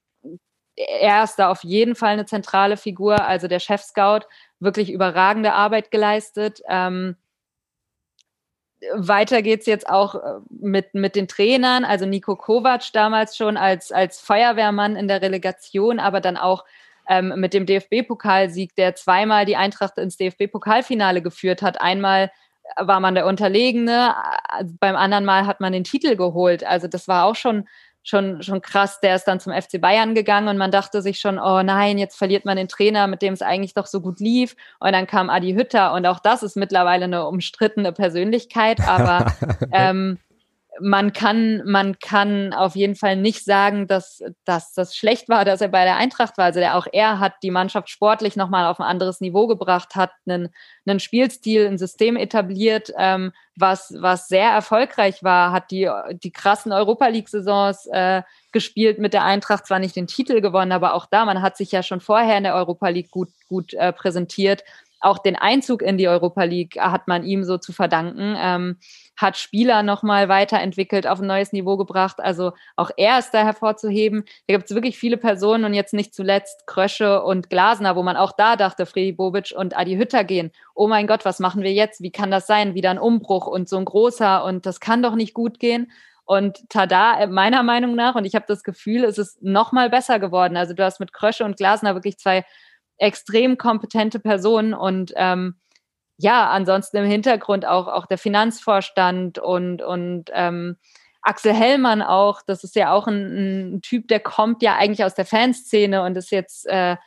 er 0.75 1.23
ist 1.23 1.35
da 1.35 1.51
auf 1.51 1.63
jeden 1.63 1.95
Fall 1.95 2.13
eine 2.13 2.25
zentrale 2.25 2.77
Figur, 2.77 3.25
also 3.25 3.47
der 3.47 3.59
Chef-Scout, 3.59 4.21
wirklich 4.59 4.91
überragende 4.91 5.53
Arbeit 5.53 5.91
geleistet. 5.91 6.61
Ähm, 6.67 7.15
weiter 8.95 9.41
geht's 9.43 9.67
jetzt 9.67 9.87
auch 9.87 10.15
äh, 10.15 10.39
mit, 10.49 10.95
mit 10.95 11.15
den 11.15 11.27
Trainern, 11.27 11.85
also 11.85 12.07
Nico 12.07 12.35
Kovac 12.35 12.91
damals 12.91 13.37
schon 13.37 13.55
als, 13.55 13.91
als 13.91 14.19
Feuerwehrmann 14.19 14.95
in 14.95 15.07
der 15.07 15.21
Relegation, 15.21 15.99
aber 15.99 16.21
dann 16.21 16.37
auch 16.37 16.65
ähm, 17.07 17.33
mit 17.37 17.53
dem 17.53 17.65
DFB-Pokalsieg, 17.65 18.75
der 18.75 18.95
zweimal 18.95 19.45
die 19.45 19.55
Eintracht 19.55 19.97
ins 19.97 20.17
DFB-Pokalfinale 20.17 21.21
geführt 21.21 21.61
hat. 21.61 21.81
Einmal 21.81 22.31
war 22.77 22.99
man 22.99 23.15
der 23.15 23.25
Unterlegene, 23.25 24.15
äh, 24.59 24.63
beim 24.79 24.95
anderen 24.95 25.25
Mal 25.25 25.45
hat 25.45 25.59
man 25.59 25.73
den 25.73 25.83
Titel 25.83 26.15
geholt. 26.15 26.63
Also 26.63 26.87
das 26.87 27.07
war 27.07 27.25
auch 27.25 27.35
schon 27.35 27.67
schon, 28.03 28.43
schon 28.43 28.61
krass. 28.61 28.99
Der 28.99 29.15
ist 29.15 29.23
dann 29.25 29.39
zum 29.39 29.53
FC 29.53 29.79
Bayern 29.79 30.13
gegangen 30.13 30.49
und 30.49 30.57
man 30.57 30.71
dachte 30.71 31.01
sich 31.01 31.19
schon, 31.19 31.39
oh 31.39 31.63
nein, 31.63 31.97
jetzt 31.97 32.17
verliert 32.17 32.45
man 32.45 32.57
den 32.57 32.67
Trainer, 32.67 33.07
mit 33.07 33.21
dem 33.21 33.33
es 33.33 33.41
eigentlich 33.41 33.73
doch 33.73 33.87
so 33.87 34.01
gut 34.01 34.19
lief. 34.19 34.55
Und 34.79 34.91
dann 34.91 35.07
kam 35.07 35.29
Adi 35.29 35.53
Hütter 35.53 35.93
und 35.93 36.05
auch 36.05 36.19
das 36.19 36.43
ist 36.43 36.57
mittlerweile 36.57 37.05
eine 37.05 37.25
umstrittene 37.25 37.93
Persönlichkeit, 37.93 38.81
aber 38.81 39.33
ähm, 39.71 40.19
man 40.79 41.13
kann, 41.13 41.61
man 41.65 41.99
kann 41.99 42.53
auf 42.53 42.75
jeden 42.75 42.95
Fall 42.95 43.15
nicht 43.15 43.45
sagen, 43.45 43.87
dass, 43.87 44.23
dass 44.43 44.73
das 44.73 44.95
schlecht 44.95 45.29
war, 45.29 45.45
dass 45.45 45.61
er 45.61 45.67
bei 45.67 45.83
der 45.83 45.97
Eintracht 45.97 46.37
war. 46.37 46.45
Also 46.45 46.59
der, 46.59 46.75
auch 46.77 46.87
er 46.91 47.19
hat 47.19 47.33
die 47.43 47.51
Mannschaft 47.51 47.89
sportlich 47.89 48.35
nochmal 48.35 48.65
auf 48.65 48.79
ein 48.79 48.85
anderes 48.85 49.21
Niveau 49.21 49.45
gebracht, 49.47 49.95
hat 49.95 50.11
einen, 50.25 50.49
einen 50.85 50.99
Spielstil, 50.99 51.67
ein 51.67 51.77
System 51.77 52.17
etabliert, 52.17 52.91
ähm, 52.97 53.33
was, 53.55 53.93
was 53.99 54.27
sehr 54.27 54.49
erfolgreich 54.49 55.23
war, 55.23 55.51
hat 55.51 55.69
die, 55.69 55.89
die 56.23 56.31
krassen 56.31 56.71
Europa 56.71 57.07
League-Saisons 57.07 57.87
äh, 57.91 58.23
gespielt 58.51 58.97
mit 58.97 59.13
der 59.13 59.23
Eintracht, 59.23 59.67
zwar 59.67 59.79
nicht 59.79 59.95
den 59.95 60.07
Titel 60.07 60.41
gewonnen, 60.41 60.71
aber 60.71 60.95
auch 60.95 61.05
da, 61.05 61.25
man 61.25 61.43
hat 61.43 61.55
sich 61.55 61.71
ja 61.71 61.83
schon 61.83 62.01
vorher 62.01 62.37
in 62.37 62.43
der 62.43 62.55
Europa 62.55 62.87
League 62.87 63.11
gut, 63.11 63.29
gut 63.47 63.73
äh, 63.75 63.93
präsentiert 63.93 64.63
auch 65.03 65.17
den 65.17 65.35
Einzug 65.35 65.81
in 65.81 65.97
die 65.97 66.07
Europa 66.07 66.43
League 66.43 66.77
hat 66.79 67.07
man 67.07 67.25
ihm 67.25 67.43
so 67.43 67.57
zu 67.57 67.73
verdanken, 67.73 68.35
ähm, 68.39 68.77
hat 69.15 69.37
Spieler 69.37 69.83
nochmal 69.83 70.29
weiterentwickelt, 70.29 71.07
auf 71.07 71.19
ein 71.19 71.27
neues 71.27 71.53
Niveau 71.53 71.77
gebracht. 71.77 72.19
Also 72.19 72.53
auch 72.75 72.91
er 72.97 73.19
ist 73.19 73.31
da 73.31 73.43
hervorzuheben. 73.43 74.23
Da 74.47 74.55
gibt 74.55 74.69
es 74.69 74.75
wirklich 74.75 74.97
viele 74.97 75.17
Personen 75.17 75.65
und 75.65 75.73
jetzt 75.73 75.93
nicht 75.93 76.13
zuletzt 76.13 76.65
Krösche 76.65 77.23
und 77.23 77.49
Glasner, 77.49 77.95
wo 77.95 78.03
man 78.03 78.17
auch 78.17 78.31
da 78.31 78.55
dachte, 78.55 78.85
Freddy 78.85 79.11
Bobic 79.11 79.53
und 79.55 79.77
Adi 79.77 79.95
Hütter 79.95 80.23
gehen. 80.23 80.51
Oh 80.75 80.87
mein 80.87 81.07
Gott, 81.07 81.25
was 81.25 81.39
machen 81.39 81.63
wir 81.63 81.73
jetzt? 81.73 82.01
Wie 82.01 82.11
kann 82.11 82.31
das 82.31 82.47
sein? 82.47 82.73
Wieder 82.73 82.89
ein 82.89 82.99
Umbruch 82.99 83.47
und 83.47 83.69
so 83.69 83.77
ein 83.77 83.85
großer 83.85 84.43
und 84.43 84.65
das 84.65 84.79
kann 84.79 85.03
doch 85.03 85.15
nicht 85.15 85.33
gut 85.33 85.59
gehen. 85.59 85.91
Und 86.25 86.69
tada, 86.69 87.27
meiner 87.27 87.63
Meinung 87.63 87.95
nach, 87.95 88.15
und 88.15 88.23
ich 88.25 88.33
habe 88.33 88.45
das 88.47 88.63
Gefühl, 88.63 89.03
es 89.03 89.17
ist 89.17 89.43
noch 89.43 89.73
mal 89.73 89.89
besser 89.89 90.19
geworden. 90.19 90.55
Also 90.55 90.73
du 90.73 90.83
hast 90.83 91.01
mit 91.01 91.11
Krösche 91.11 91.43
und 91.43 91.57
Glasner 91.57 91.95
wirklich 91.95 92.17
zwei 92.17 92.45
extrem 92.97 93.57
kompetente 93.57 94.19
Person 94.19 94.73
und 94.73 95.13
ähm, 95.15 95.55
ja, 96.17 96.49
ansonsten 96.49 96.97
im 96.97 97.05
Hintergrund 97.05 97.65
auch, 97.65 97.87
auch 97.87 98.05
der 98.05 98.17
Finanzvorstand 98.17 99.39
und, 99.39 99.81
und 99.81 100.29
ähm, 100.33 100.77
Axel 101.21 101.53
Hellmann 101.53 102.01
auch, 102.01 102.41
das 102.41 102.63
ist 102.63 102.75
ja 102.75 102.91
auch 102.91 103.07
ein, 103.07 103.75
ein, 103.75 103.81
Typ, 103.81 104.07
der 104.09 104.19
kommt 104.19 104.61
ja 104.61 104.75
eigentlich 104.75 105.03
aus 105.03 105.15
der 105.15 105.25
Fanszene 105.25 106.03
und 106.03 106.17
ist 106.17 106.31
jetzt 106.31 106.67
äh, 106.67 106.97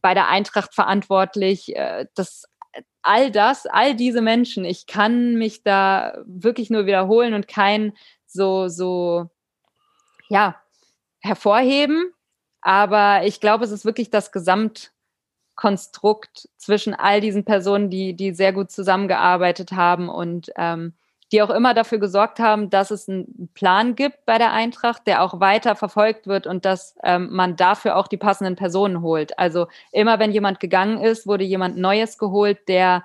bei 0.00 0.14
der 0.14 0.28
Eintracht 0.28 0.74
verantwortlich. 0.74 1.74
Äh, 1.76 2.06
das, 2.14 2.44
all 3.02 3.30
das, 3.30 3.66
all 3.66 3.94
diese 3.94 4.20
Menschen, 4.20 4.64
ich 4.64 4.86
kann 4.86 5.34
mich 5.34 5.62
da 5.62 6.18
wirklich 6.26 6.70
nur 6.70 6.86
wiederholen 6.86 7.34
und 7.34 7.48
kein 7.48 7.92
so, 8.26 8.68
so, 8.68 9.30
ja, 10.28 10.56
hervorheben. 11.20 12.12
Aber 12.62 13.24
ich 13.24 13.40
glaube, 13.40 13.64
es 13.64 13.70
ist 13.70 13.84
wirklich 13.84 14.10
das 14.10 14.32
Gesamt, 14.32 14.92
Konstrukt 15.54 16.48
zwischen 16.56 16.94
all 16.94 17.20
diesen 17.20 17.44
Personen, 17.44 17.90
die, 17.90 18.14
die 18.14 18.34
sehr 18.34 18.52
gut 18.52 18.70
zusammengearbeitet 18.70 19.72
haben 19.72 20.08
und 20.08 20.50
ähm, 20.56 20.94
die 21.32 21.40
auch 21.40 21.50
immer 21.50 21.72
dafür 21.72 21.98
gesorgt 21.98 22.38
haben, 22.38 22.68
dass 22.68 22.90
es 22.90 23.08
einen 23.08 23.48
Plan 23.54 23.94
gibt 23.94 24.26
bei 24.26 24.36
der 24.36 24.52
Eintracht, 24.52 25.06
der 25.06 25.22
auch 25.22 25.40
weiter 25.40 25.76
verfolgt 25.76 26.26
wird 26.26 26.46
und 26.46 26.64
dass 26.66 26.94
ähm, 27.02 27.28
man 27.32 27.56
dafür 27.56 27.96
auch 27.96 28.06
die 28.06 28.18
passenden 28.18 28.54
Personen 28.54 29.00
holt. 29.00 29.38
Also 29.38 29.66
immer 29.92 30.18
wenn 30.18 30.30
jemand 30.30 30.60
gegangen 30.60 30.98
ist, 30.98 31.26
wurde 31.26 31.44
jemand 31.44 31.78
Neues 31.78 32.18
geholt, 32.18 32.68
der 32.68 33.02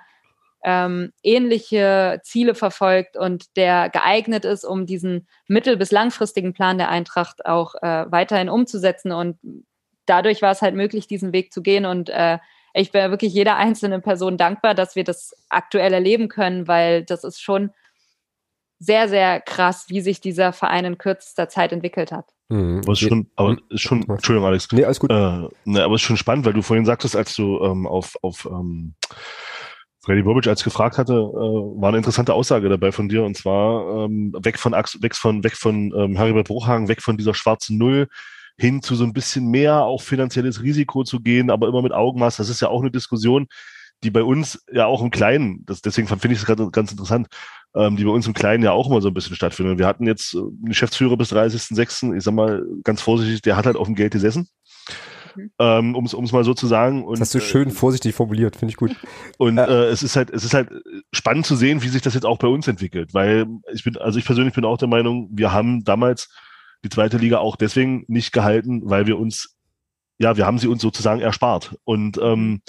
ähm, 0.64 1.14
ähnliche 1.24 2.20
Ziele 2.24 2.54
verfolgt 2.54 3.16
und 3.16 3.56
der 3.56 3.90
geeignet 3.90 4.44
ist, 4.44 4.66
um 4.66 4.86
diesen 4.86 5.28
mittel- 5.48 5.78
bis 5.78 5.92
langfristigen 5.92 6.54
Plan 6.54 6.78
der 6.78 6.90
Eintracht 6.90 7.46
auch 7.46 7.76
äh, 7.76 8.12
weiterhin 8.12 8.50
umzusetzen. 8.50 9.14
Und 9.14 9.38
dadurch 10.08 10.42
war 10.42 10.52
es 10.52 10.62
halt 10.62 10.76
möglich, 10.76 11.08
diesen 11.08 11.34
Weg 11.34 11.54
zu 11.54 11.62
gehen 11.62 11.86
und 11.86 12.10
äh, 12.10 12.40
ich 12.74 12.92
bin 12.92 13.10
wirklich 13.10 13.34
jeder 13.34 13.58
einzelnen 13.58 14.02
Person 14.02 14.38
dankbar, 14.38 14.76
dass 14.76 14.96
wir 14.96 15.04
das 15.04 15.36
aktuell 15.50 15.94
erleben 15.94 16.28
können, 16.28 16.68
weil 16.68 17.04
das 17.04 17.24
ist 17.24 17.42
schon 17.42 17.72
sehr, 18.80 19.10
sehr 19.10 19.42
krass, 19.42 19.86
wie 19.90 20.02
sich 20.02 20.22
dieser 20.22 20.54
Verein 20.54 20.86
in 20.86 20.98
kürzester 20.98 21.50
Zeit 21.50 21.72
entwickelt 21.72 22.12
hat. 22.12 22.26
Mhm. 22.50 22.82
Aber 22.84 22.94
ist 22.94 23.00
schon, 23.00 23.32
aber 23.36 23.58
ist 23.70 23.82
schon, 23.82 24.08
Entschuldigung, 24.08 24.48
Alex. 24.48 24.72
Nee, 24.72 24.86
alles 24.86 25.00
gut. 25.00 25.12
Äh, 25.12 25.48
ne, 25.66 25.84
aber 25.84 25.96
ist 25.96 26.02
schon 26.02 26.18
spannend, 26.18 26.46
weil 26.46 26.54
du 26.54 26.62
vorhin 26.62 26.86
sagtest, 26.86 27.16
als 27.16 27.36
du 27.36 27.60
ähm, 27.64 27.88
auf, 27.88 28.16
auf 28.22 28.46
ähm, 28.46 28.94
Freddy 30.02 30.22
Bobic 30.22 30.48
als 30.48 30.64
gefragt 30.64 30.98
hatte, 30.98 31.14
äh, 31.14 31.16
war 31.16 31.90
eine 31.90 31.98
interessante 31.98 32.34
Aussage 32.34 32.70
dabei 32.70 32.92
von 32.92 33.10
dir 33.10 33.24
und 33.24 33.36
zwar 33.36 34.06
ähm, 34.06 34.34
weg 34.40 34.60
von 34.60 34.74
Ax 34.74 35.02
weg 35.02 35.16
von 35.16 35.44
weg 35.44 35.58
von 35.58 35.92
ähm, 35.98 36.16
Heribert 36.16 36.48
Bruchhagen, 36.48 36.88
weg 36.88 37.02
von 37.02 37.18
dieser 37.18 37.34
schwarzen 37.34 37.78
Null 37.78 38.08
hin 38.58 38.82
zu 38.82 38.96
so 38.96 39.04
ein 39.04 39.14
bisschen 39.14 39.50
mehr 39.50 39.84
auch 39.84 40.02
finanzielles 40.02 40.62
Risiko 40.62 41.04
zu 41.04 41.20
gehen, 41.20 41.50
aber 41.52 41.68
immer 41.68 41.82
mit 41.82 41.94
Augenmaß. 41.94 42.38
Das 42.38 42.50
ist 42.50 42.62
ja 42.62 42.70
auch 42.70 42.82
eine 42.82 42.92
Diskussion, 42.92 43.48
die 44.04 44.12
bei 44.12 44.24
uns 44.24 44.64
ja 44.72 44.86
auch 44.86 45.02
im 45.02 45.12
Kleinen, 45.12 45.64
das, 45.66 45.82
deswegen 45.82 46.08
finde 46.08 46.34
ich 46.34 46.40
es 46.40 46.46
gerade 46.46 46.70
ganz 46.72 46.92
interessant, 46.92 47.28
ähm, 47.76 47.98
die 47.98 48.06
bei 48.06 48.12
uns 48.12 48.28
im 48.28 48.34
Kleinen 48.34 48.64
ja 48.64 48.72
auch 48.72 48.90
immer 48.90 49.02
so 49.02 49.08
ein 49.08 49.14
bisschen 49.14 49.36
stattfinden. 49.36 49.80
Wir 49.80 49.88
hatten 49.88 50.06
jetzt 50.06 50.34
äh, 50.34 50.40
einen 50.40 50.66
Geschäftsführer 50.66 51.18
bis 51.18 51.34
30.06., 51.34 52.16
ich 52.16 52.24
sag 52.24 52.34
mal 52.34 52.64
ganz 52.84 53.02
vorsichtig, 53.02 53.42
der 53.42 53.56
hat 53.56 53.66
halt 53.66 53.76
auf 53.76 53.88
dem 53.88 53.96
Geld 53.96 54.14
gesessen. 54.14 54.48
Mhm. 55.36 55.52
Ähm, 55.60 55.96
um 55.96 56.06
es 56.06 56.32
mal 56.32 56.44
so 56.44 56.54
zu 56.54 56.68
sagen. 56.68 57.04
Und, 57.04 57.20
das 57.20 57.30
hast 57.30 57.36
du 57.36 57.40
schön 57.42 57.70
äh, 57.70 57.72
vorsichtig 57.72 58.16
formuliert, 58.16 58.56
finde 58.56 58.72
ich 58.72 58.78
gut. 58.78 58.96
Und 59.38 59.58
äh, 59.58 59.86
es 59.86 60.04
ist 60.04 60.16
halt, 60.16 60.30
es 60.32 60.44
ist 60.44 60.54
halt 60.54 60.70
spannend 61.12 61.46
zu 61.46 61.56
sehen, 61.56 61.82
wie 61.82 61.90
sich 61.90 62.02
das 62.02 62.14
jetzt 62.14 62.26
auch 62.26 62.38
bei 62.38 62.48
uns 62.48 62.68
entwickelt, 62.68 63.14
weil 63.14 63.48
ich 63.74 63.84
bin, 63.84 63.98
also 63.98 64.20
ich 64.20 64.26
persönlich 64.26 64.54
bin 64.54 64.66
auch 64.66 64.78
der 64.78 64.88
Meinung, 64.88 65.30
wir 65.32 65.52
haben 65.52 65.84
damals 65.84 66.30
die 66.84 66.90
zweite 66.90 67.18
Liga 67.18 67.40
auch 67.40 67.56
deswegen 67.56 68.06
nicht 68.08 68.32
gehalten, 68.32 68.82
weil 68.86 69.08
wir 69.08 69.18
uns, 69.18 69.56
ja, 70.20 70.38
wir 70.38 70.46
haben 70.46 70.60
sie 70.60 70.68
uns 70.68 70.82
sozusagen 70.82 71.22
erspart. 71.22 71.76
Und 71.84 72.18
ähm, 72.22 72.62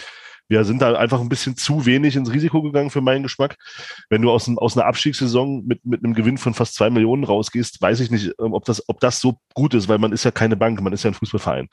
wir 0.48 0.64
sind 0.64 0.80
da 0.80 0.94
einfach 0.94 1.20
ein 1.20 1.28
bisschen 1.28 1.56
zu 1.56 1.84
wenig 1.84 2.16
ins 2.16 2.32
Risiko 2.32 2.62
gegangen 2.62 2.88
für 2.90 3.02
meinen 3.02 3.22
Geschmack. 3.22 3.56
Wenn 4.08 4.22
du 4.22 4.30
aus, 4.30 4.50
aus 4.56 4.76
einer 4.76 4.86
Abstiegssaison 4.86 5.66
mit, 5.66 5.84
mit 5.84 6.02
einem 6.02 6.14
Gewinn 6.14 6.38
von 6.38 6.54
fast 6.54 6.74
zwei 6.74 6.88
Millionen 6.88 7.24
rausgehst, 7.24 7.82
weiß 7.82 8.00
ich 8.00 8.10
nicht, 8.10 8.32
ähm, 8.40 8.54
ob 8.54 8.64
das, 8.64 8.82
ob 8.88 8.98
das 9.00 9.20
so 9.20 9.38
gut 9.54 9.74
ist, 9.74 9.88
weil 9.88 9.98
man 9.98 10.12
ist 10.12 10.24
ja 10.24 10.30
keine 10.30 10.56
Bank, 10.56 10.80
man 10.80 10.94
ist 10.94 11.02
ja 11.02 11.10
ein 11.10 11.14
Fußballverein 11.14 11.68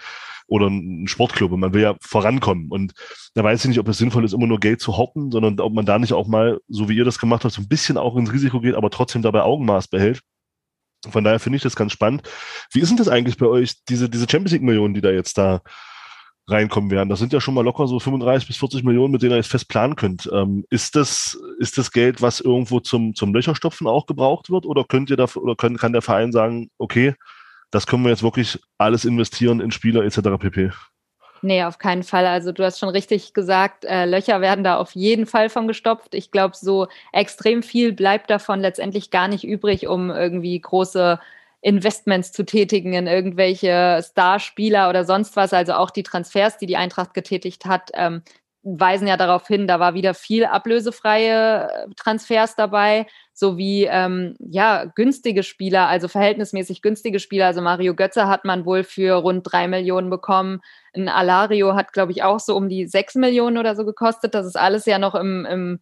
oder 0.47 0.67
ein 0.67 1.07
Sportclub 1.07 1.53
und 1.53 1.61
man 1.61 1.73
will 1.73 1.81
ja 1.81 1.95
vorankommen. 2.01 2.69
Und 2.69 2.93
da 3.33 3.43
weiß 3.43 3.63
ich 3.63 3.69
nicht, 3.69 3.79
ob 3.79 3.87
es 3.87 3.97
sinnvoll 3.97 4.25
ist, 4.25 4.33
immer 4.33 4.47
nur 4.47 4.59
Geld 4.59 4.81
zu 4.81 4.97
hoppen, 4.97 5.31
sondern 5.31 5.59
ob 5.59 5.73
man 5.73 5.85
da 5.85 5.97
nicht 5.97 6.13
auch 6.13 6.27
mal, 6.27 6.59
so 6.67 6.89
wie 6.89 6.97
ihr 6.97 7.05
das 7.05 7.17
gemacht 7.17 7.45
habt, 7.45 7.53
so 7.53 7.61
ein 7.61 7.69
bisschen 7.69 7.97
auch 7.97 8.17
ins 8.17 8.33
Risiko 8.33 8.59
geht, 8.59 8.75
aber 8.75 8.89
trotzdem 8.89 9.21
dabei 9.21 9.43
Augenmaß 9.43 9.87
behält. 9.87 10.21
Von 11.11 11.23
daher 11.23 11.39
finde 11.39 11.57
ich 11.57 11.63
das 11.63 11.75
ganz 11.75 11.91
spannend. 11.91 12.23
Wie 12.71 12.79
ist 12.79 12.89
denn 12.89 12.97
das 12.97 13.09
eigentlich 13.09 13.37
bei 13.37 13.47
euch, 13.47 13.83
diese, 13.89 14.09
diese 14.09 14.27
Champions 14.29 14.51
League-Millionen, 14.51 14.93
die 14.93 15.01
da 15.01 15.11
jetzt 15.11 15.37
da 15.37 15.61
reinkommen 16.47 16.91
werden? 16.91 17.09
Das 17.09 17.19
sind 17.19 17.33
ja 17.33 17.41
schon 17.41 17.53
mal 17.53 17.63
locker 17.63 17.87
so 17.87 17.99
35 17.99 18.47
bis 18.47 18.57
40 18.57 18.83
Millionen, 18.83 19.11
mit 19.11 19.21
denen 19.21 19.31
ihr 19.31 19.37
jetzt 19.37 19.51
fest 19.51 19.67
planen 19.67 19.95
könnt. 19.95 20.29
Ähm, 20.31 20.65
ist 20.69 20.95
das, 20.95 21.37
ist 21.59 21.77
das 21.77 21.91
Geld, 21.91 22.21
was 22.21 22.39
irgendwo 22.39 22.79
zum, 22.79 23.15
zum 23.15 23.33
Löcherstopfen 23.33 23.87
auch 23.87 24.05
gebraucht 24.05 24.49
wird? 24.49 24.65
Oder 24.65 24.83
könnt 24.83 25.09
ihr 25.09 25.17
da, 25.17 25.25
oder 25.35 25.55
können, 25.55 25.77
kann 25.77 25.93
der 25.93 26.01
Verein 26.01 26.31
sagen, 26.31 26.69
okay, 26.77 27.15
das 27.71 27.87
können 27.87 28.03
wir 28.03 28.09
jetzt 28.09 28.23
wirklich 28.23 28.59
alles 28.77 29.05
investieren 29.05 29.59
in 29.59 29.71
Spieler 29.71 30.03
etc. 30.03 30.21
pp? 30.39 30.71
Nee, 31.45 31.63
auf 31.63 31.77
keinen 31.77 32.01
Fall. 32.01 32.25
Also 32.25 32.51
du 32.51 32.63
hast 32.63 32.79
schon 32.79 32.89
richtig 32.89 33.35
gesagt, 33.35 33.85
äh, 33.85 34.05
Löcher 34.05 34.41
werden 34.41 34.63
da 34.63 34.77
auf 34.77 34.95
jeden 34.95 35.27
Fall 35.27 35.49
von 35.49 35.67
gestopft. 35.67 36.15
Ich 36.15 36.31
glaube, 36.31 36.55
so 36.57 36.87
extrem 37.13 37.61
viel 37.61 37.93
bleibt 37.93 38.31
davon 38.31 38.61
letztendlich 38.61 39.11
gar 39.11 39.27
nicht 39.27 39.43
übrig, 39.43 39.87
um 39.87 40.09
irgendwie 40.09 40.59
große 40.59 41.19
Investments 41.61 42.31
zu 42.31 42.45
tätigen 42.45 42.93
in 42.93 43.05
irgendwelche 43.05 44.03
Starspieler 44.03 44.89
oder 44.89 45.05
sonst 45.05 45.35
was. 45.35 45.53
Also 45.53 45.73
auch 45.73 45.91
die 45.91 46.01
Transfers, 46.01 46.57
die 46.57 46.65
die 46.65 46.77
Eintracht 46.77 47.13
getätigt 47.13 47.65
hat, 47.65 47.91
ähm, 47.93 48.23
weisen 48.65 49.07
ja 49.07 49.15
darauf 49.15 49.47
hin, 49.47 49.67
da 49.67 49.79
war 49.79 49.93
wieder 49.93 50.15
viel 50.15 50.43
ablösefreie 50.43 51.69
äh, 51.69 51.87
Transfers 51.95 52.55
dabei, 52.55 53.05
sowie 53.31 53.87
ähm, 53.89 54.35
ja 54.39 54.85
günstige 54.85 55.43
Spieler, 55.43 55.87
also 55.87 56.07
verhältnismäßig 56.07 56.81
günstige 56.81 57.19
Spieler. 57.19 57.45
Also 57.45 57.61
Mario 57.61 57.93
Götze 57.93 58.27
hat 58.27 58.43
man 58.43 58.65
wohl 58.65 58.83
für 58.83 59.13
rund 59.13 59.43
drei 59.49 59.67
Millionen 59.67 60.09
bekommen. 60.09 60.61
Ein 60.95 61.09
Alario 61.09 61.75
hat, 61.75 61.93
glaube 61.93 62.11
ich, 62.11 62.23
auch 62.23 62.39
so 62.39 62.55
um 62.55 62.67
die 62.67 62.87
sechs 62.87 63.13
Millionen 63.13 63.59
oder 63.59 63.75
so 63.75 63.85
gekostet. 63.85 64.33
Das 64.33 64.47
ist 64.47 64.57
alles 64.57 64.85
ja 64.87 64.97
noch 64.97 65.13
im, 65.13 65.45
im 65.45 65.79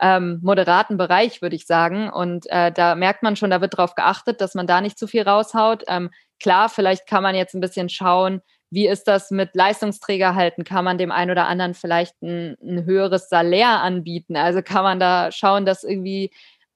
ähm, 0.00 0.40
moderaten 0.42 0.96
Bereich, 0.96 1.40
würde 1.40 1.54
ich 1.54 1.66
sagen. 1.66 2.10
Und 2.10 2.46
äh, 2.50 2.72
da 2.72 2.96
merkt 2.96 3.22
man 3.22 3.36
schon, 3.36 3.50
da 3.50 3.60
wird 3.60 3.74
darauf 3.78 3.94
geachtet, 3.94 4.40
dass 4.40 4.56
man 4.56 4.66
da 4.66 4.80
nicht 4.80 4.98
zu 4.98 5.06
viel 5.06 5.22
raushaut. 5.22 5.84
Ähm, 5.86 6.10
klar, 6.40 6.68
vielleicht 6.68 7.06
kann 7.06 7.22
man 7.22 7.36
jetzt 7.36 7.54
ein 7.54 7.60
bisschen 7.60 7.88
schauen, 7.88 8.42
wie 8.74 8.88
ist 8.88 9.06
das 9.06 9.30
mit 9.30 9.54
Leistungsträger 9.54 10.34
halten? 10.34 10.64
Kann 10.64 10.84
man 10.84 10.98
dem 10.98 11.12
einen 11.12 11.30
oder 11.30 11.46
anderen 11.46 11.74
vielleicht 11.74 12.20
ein, 12.22 12.56
ein 12.60 12.84
höheres 12.84 13.28
Salär 13.28 13.80
anbieten? 13.80 14.36
Also 14.36 14.62
kann 14.62 14.82
man 14.82 14.98
da 14.98 15.30
schauen, 15.30 15.64
dass 15.64 15.84
irgendwie 15.84 16.32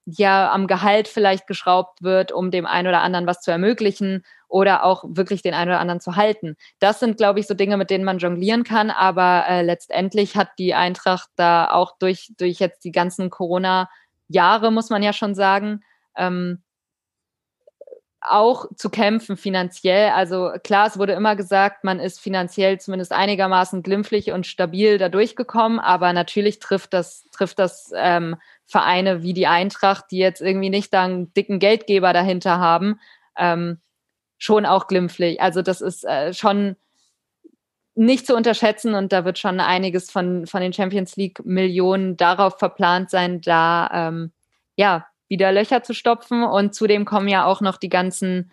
ja 0.06 0.52
am 0.52 0.68
Gehalt 0.68 1.08
vielleicht 1.08 1.46
geschraubt 1.46 2.02
wird, 2.02 2.30
um 2.32 2.50
dem 2.50 2.66
einen 2.66 2.88
oder 2.88 3.02
anderen 3.02 3.26
was 3.26 3.40
zu 3.40 3.50
ermöglichen 3.50 4.24
oder 4.46 4.84
auch 4.84 5.04
wirklich 5.08 5.42
den 5.42 5.54
einen 5.54 5.70
oder 5.70 5.80
anderen 5.80 6.00
zu 6.00 6.16
halten. 6.16 6.56
Das 6.78 7.00
sind, 7.00 7.16
glaube 7.16 7.40
ich, 7.40 7.46
so 7.46 7.54
Dinge, 7.54 7.76
mit 7.76 7.90
denen 7.90 8.04
man 8.04 8.18
jonglieren 8.18 8.64
kann. 8.64 8.90
Aber 8.90 9.44
äh, 9.48 9.62
letztendlich 9.62 10.36
hat 10.36 10.50
die 10.58 10.74
Eintracht 10.74 11.28
da 11.36 11.70
auch 11.70 11.98
durch, 11.98 12.32
durch 12.38 12.60
jetzt 12.60 12.84
die 12.84 12.92
ganzen 12.92 13.28
Corona-Jahre, 13.28 14.70
muss 14.70 14.88
man 14.88 15.02
ja 15.02 15.12
schon 15.12 15.34
sagen, 15.34 15.82
ähm, 16.16 16.62
auch 18.20 18.66
zu 18.74 18.90
kämpfen 18.90 19.36
finanziell. 19.36 20.10
Also 20.10 20.52
klar, 20.64 20.86
es 20.88 20.98
wurde 20.98 21.12
immer 21.12 21.36
gesagt, 21.36 21.84
man 21.84 22.00
ist 22.00 22.20
finanziell 22.20 22.80
zumindest 22.80 23.12
einigermaßen 23.12 23.82
glimpflich 23.82 24.32
und 24.32 24.46
stabil 24.46 24.98
da 24.98 25.08
durchgekommen, 25.08 25.78
aber 25.78 26.12
natürlich 26.12 26.58
trifft 26.58 26.92
das, 26.92 27.24
trifft 27.30 27.58
das 27.58 27.92
ähm, 27.94 28.36
Vereine 28.66 29.22
wie 29.22 29.34
die 29.34 29.46
Eintracht, 29.46 30.06
die 30.10 30.18
jetzt 30.18 30.40
irgendwie 30.40 30.70
nicht 30.70 30.92
da 30.92 31.04
einen 31.04 31.32
dicken 31.32 31.58
Geldgeber 31.58 32.12
dahinter 32.12 32.58
haben, 32.58 33.00
ähm, 33.36 33.80
schon 34.36 34.66
auch 34.66 34.88
glimpflich. 34.88 35.40
Also 35.40 35.62
das 35.62 35.80
ist 35.80 36.04
äh, 36.04 36.34
schon 36.34 36.76
nicht 37.94 38.26
zu 38.26 38.36
unterschätzen 38.36 38.94
und 38.94 39.12
da 39.12 39.24
wird 39.24 39.38
schon 39.38 39.58
einiges 39.58 40.10
von, 40.10 40.46
von 40.46 40.60
den 40.60 40.72
Champions 40.72 41.16
League 41.16 41.44
Millionen 41.44 42.16
darauf 42.16 42.58
verplant 42.58 43.10
sein, 43.10 43.40
da 43.40 43.90
ähm, 43.92 44.32
ja 44.76 45.06
wieder 45.28 45.52
Löcher 45.52 45.82
zu 45.82 45.94
stopfen. 45.94 46.42
Und 46.42 46.74
zudem 46.74 47.04
kommen 47.04 47.28
ja 47.28 47.44
auch 47.44 47.60
noch 47.60 47.76
die 47.76 47.88
ganzen 47.88 48.50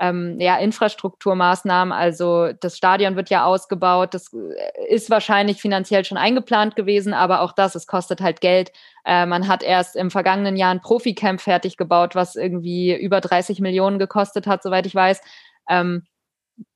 ähm, 0.00 0.40
ja, 0.40 0.56
Infrastrukturmaßnahmen. 0.58 1.92
Also 1.92 2.52
das 2.52 2.76
Stadion 2.76 3.16
wird 3.16 3.30
ja 3.30 3.44
ausgebaut. 3.44 4.14
Das 4.14 4.32
äh, 4.32 4.92
ist 4.92 5.10
wahrscheinlich 5.10 5.60
finanziell 5.60 6.04
schon 6.04 6.18
eingeplant 6.18 6.76
gewesen, 6.76 7.14
aber 7.14 7.40
auch 7.40 7.52
das, 7.52 7.74
es 7.74 7.86
kostet 7.86 8.20
halt 8.20 8.40
Geld. 8.40 8.72
Äh, 9.04 9.26
man 9.26 9.46
hat 9.46 9.62
erst 9.62 9.96
im 9.96 10.10
vergangenen 10.10 10.56
Jahr 10.56 10.72
ein 10.72 10.80
Profi-Camp 10.80 11.40
fertig 11.40 11.76
gebaut, 11.76 12.14
was 12.14 12.34
irgendwie 12.34 12.94
über 12.94 13.20
30 13.20 13.60
Millionen 13.60 13.98
gekostet 13.98 14.46
hat, 14.46 14.62
soweit 14.62 14.86
ich 14.86 14.94
weiß. 14.94 15.20
Ähm, 15.68 16.06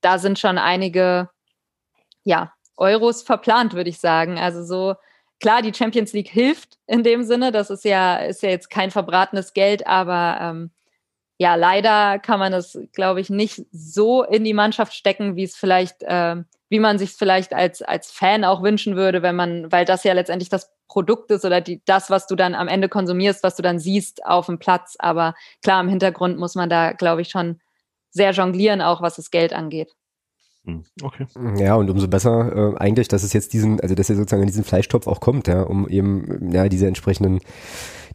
da 0.00 0.18
sind 0.18 0.38
schon 0.38 0.58
einige 0.58 1.28
ja, 2.24 2.52
Euros 2.76 3.22
verplant, 3.22 3.74
würde 3.74 3.90
ich 3.90 3.98
sagen. 3.98 4.38
Also 4.38 4.62
so 4.62 4.94
klar, 5.40 5.62
die 5.62 5.74
Champions 5.74 6.12
League 6.12 6.29
hilft 6.29 6.79
in 6.87 7.03
dem 7.03 7.22
Sinne. 7.22 7.53
Das 7.53 7.70
ist 7.70 7.85
ja, 7.85 8.16
ist 8.16 8.42
ja 8.42 8.51
jetzt 8.51 8.70
kein 8.70 8.90
verbratenes 8.90 9.53
Geld, 9.53 9.87
aber 9.87 10.38
ähm, 10.40 10.70
ja, 11.38 11.55
leider 11.55 12.18
kann 12.18 12.40
man 12.40 12.53
es, 12.53 12.79
glaube 12.92 13.20
ich, 13.20 13.31
nicht 13.31 13.64
so 13.70 14.24
in 14.24 14.44
die 14.44 14.55
Mannschaft 14.55 14.92
stecken, 14.92 15.37
wie 15.37 15.44
es 15.44 15.57
vielleicht, 15.57 16.03
äh, 16.03 16.37
wie 16.68 16.81
man 16.81 16.98
sich 16.98 17.12
vielleicht 17.12 17.55
als, 17.55 17.81
als 17.81 18.11
Fan 18.11 18.44
auch 18.44 18.62
wünschen 18.62 18.96
würde, 18.96 19.22
wenn 19.22 19.37
man, 19.37 19.70
weil 19.70 19.85
das 19.85 20.03
ja 20.03 20.12
letztendlich 20.14 20.48
das 20.48 20.72
Produkt 20.88 21.31
ist 21.31 21.44
oder 21.44 21.61
die, 21.61 21.81
das, 21.85 22.11
was 22.11 22.27
du 22.27 22.35
dann 22.35 22.55
am 22.55 22.66
Ende 22.66 22.88
konsumierst, 22.88 23.44
was 23.44 23.55
du 23.55 23.62
dann 23.62 23.79
siehst 23.79 24.26
auf 24.26 24.47
dem 24.47 24.59
Platz. 24.59 24.97
Aber 24.99 25.34
klar, 25.62 25.80
im 25.80 25.89
Hintergrund 25.89 26.39
muss 26.39 26.57
man 26.57 26.68
da, 26.68 26.93
glaube 26.93 27.22
ich, 27.22 27.28
schon 27.28 27.61
sehr 28.11 28.32
jonglieren, 28.32 28.80
auch 28.80 29.01
was 29.01 29.16
das 29.16 29.30
Geld 29.30 29.53
angeht. 29.53 29.95
Hm, 30.69 30.85
okay. 31.03 31.27
Ja, 31.59 31.77
und 31.77 31.89
umso 31.89 32.09
besser 32.09 32.75
äh, 32.75 32.77
eigentlich, 32.77 33.09
dass 33.09 33.23
es 33.23 33.33
jetzt 33.33 33.55
diesen, 33.55 33.81
also 33.81 33.95
dass 33.95 34.11
er 34.11 34.16
sozusagen 34.16 34.43
in 34.43 34.49
diesen 34.49 34.64
Fleischtopf 34.64 35.07
auch 35.07 35.21
kommt, 35.21 35.49
ja, 35.49 35.62
um 35.62 35.89
eben 35.89 36.53
ja 36.53 36.69
diese 36.69 36.87
entsprechenden 36.87 37.41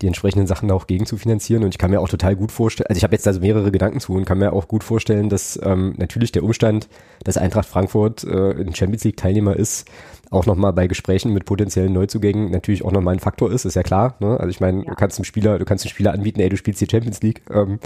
die 0.01 0.07
entsprechenden 0.07 0.47
Sachen 0.47 0.69
da 0.69 0.75
auch 0.75 0.87
gegen 0.87 1.05
zu 1.05 1.17
finanzieren. 1.17 1.63
Und 1.63 1.69
ich 1.69 1.77
kann 1.77 1.91
mir 1.91 2.01
auch 2.01 2.09
total 2.09 2.35
gut 2.35 2.51
vorstellen, 2.51 2.87
also 2.87 2.97
ich 2.97 3.03
habe 3.03 3.15
jetzt 3.15 3.27
also 3.27 3.39
mehrere 3.39 3.71
Gedanken 3.71 3.99
zu 3.99 4.13
und 4.13 4.25
kann 4.25 4.39
mir 4.39 4.53
auch 4.53 4.67
gut 4.67 4.83
vorstellen, 4.83 5.29
dass 5.29 5.59
ähm, 5.63 5.93
natürlich 5.97 6.31
der 6.31 6.43
Umstand, 6.43 6.89
dass 7.23 7.37
Eintracht 7.37 7.67
Frankfurt 7.67 8.23
äh, 8.23 8.51
ein 8.51 8.75
Champions 8.75 9.03
League 9.03 9.17
Teilnehmer 9.17 9.55
ist, 9.55 9.87
auch 10.33 10.45
nochmal 10.45 10.73
bei 10.73 10.87
Gesprächen 10.87 11.33
mit 11.33 11.45
potenziellen 11.45 11.93
Neuzugängen 11.93 12.51
natürlich 12.51 12.83
auch 12.83 12.91
nochmal 12.91 13.15
ein 13.15 13.19
Faktor 13.19 13.51
ist, 13.51 13.65
ist 13.65 13.75
ja 13.75 13.83
klar. 13.83 14.15
Ne? 14.19 14.39
Also 14.39 14.49
ich 14.49 14.59
meine, 14.59 14.79
ja. 14.79 14.89
du 14.89 14.95
kannst 14.95 15.17
einem 15.17 15.25
Spieler, 15.25 15.59
du 15.59 15.65
kannst 15.65 15.85
einem 15.85 15.91
Spieler 15.91 16.13
anbieten, 16.13 16.39
ey, 16.39 16.49
du 16.49 16.57
spielst 16.57 16.81
die 16.81 16.87
Champions 16.89 17.21
League, 17.21 17.41
ähm, 17.51 17.79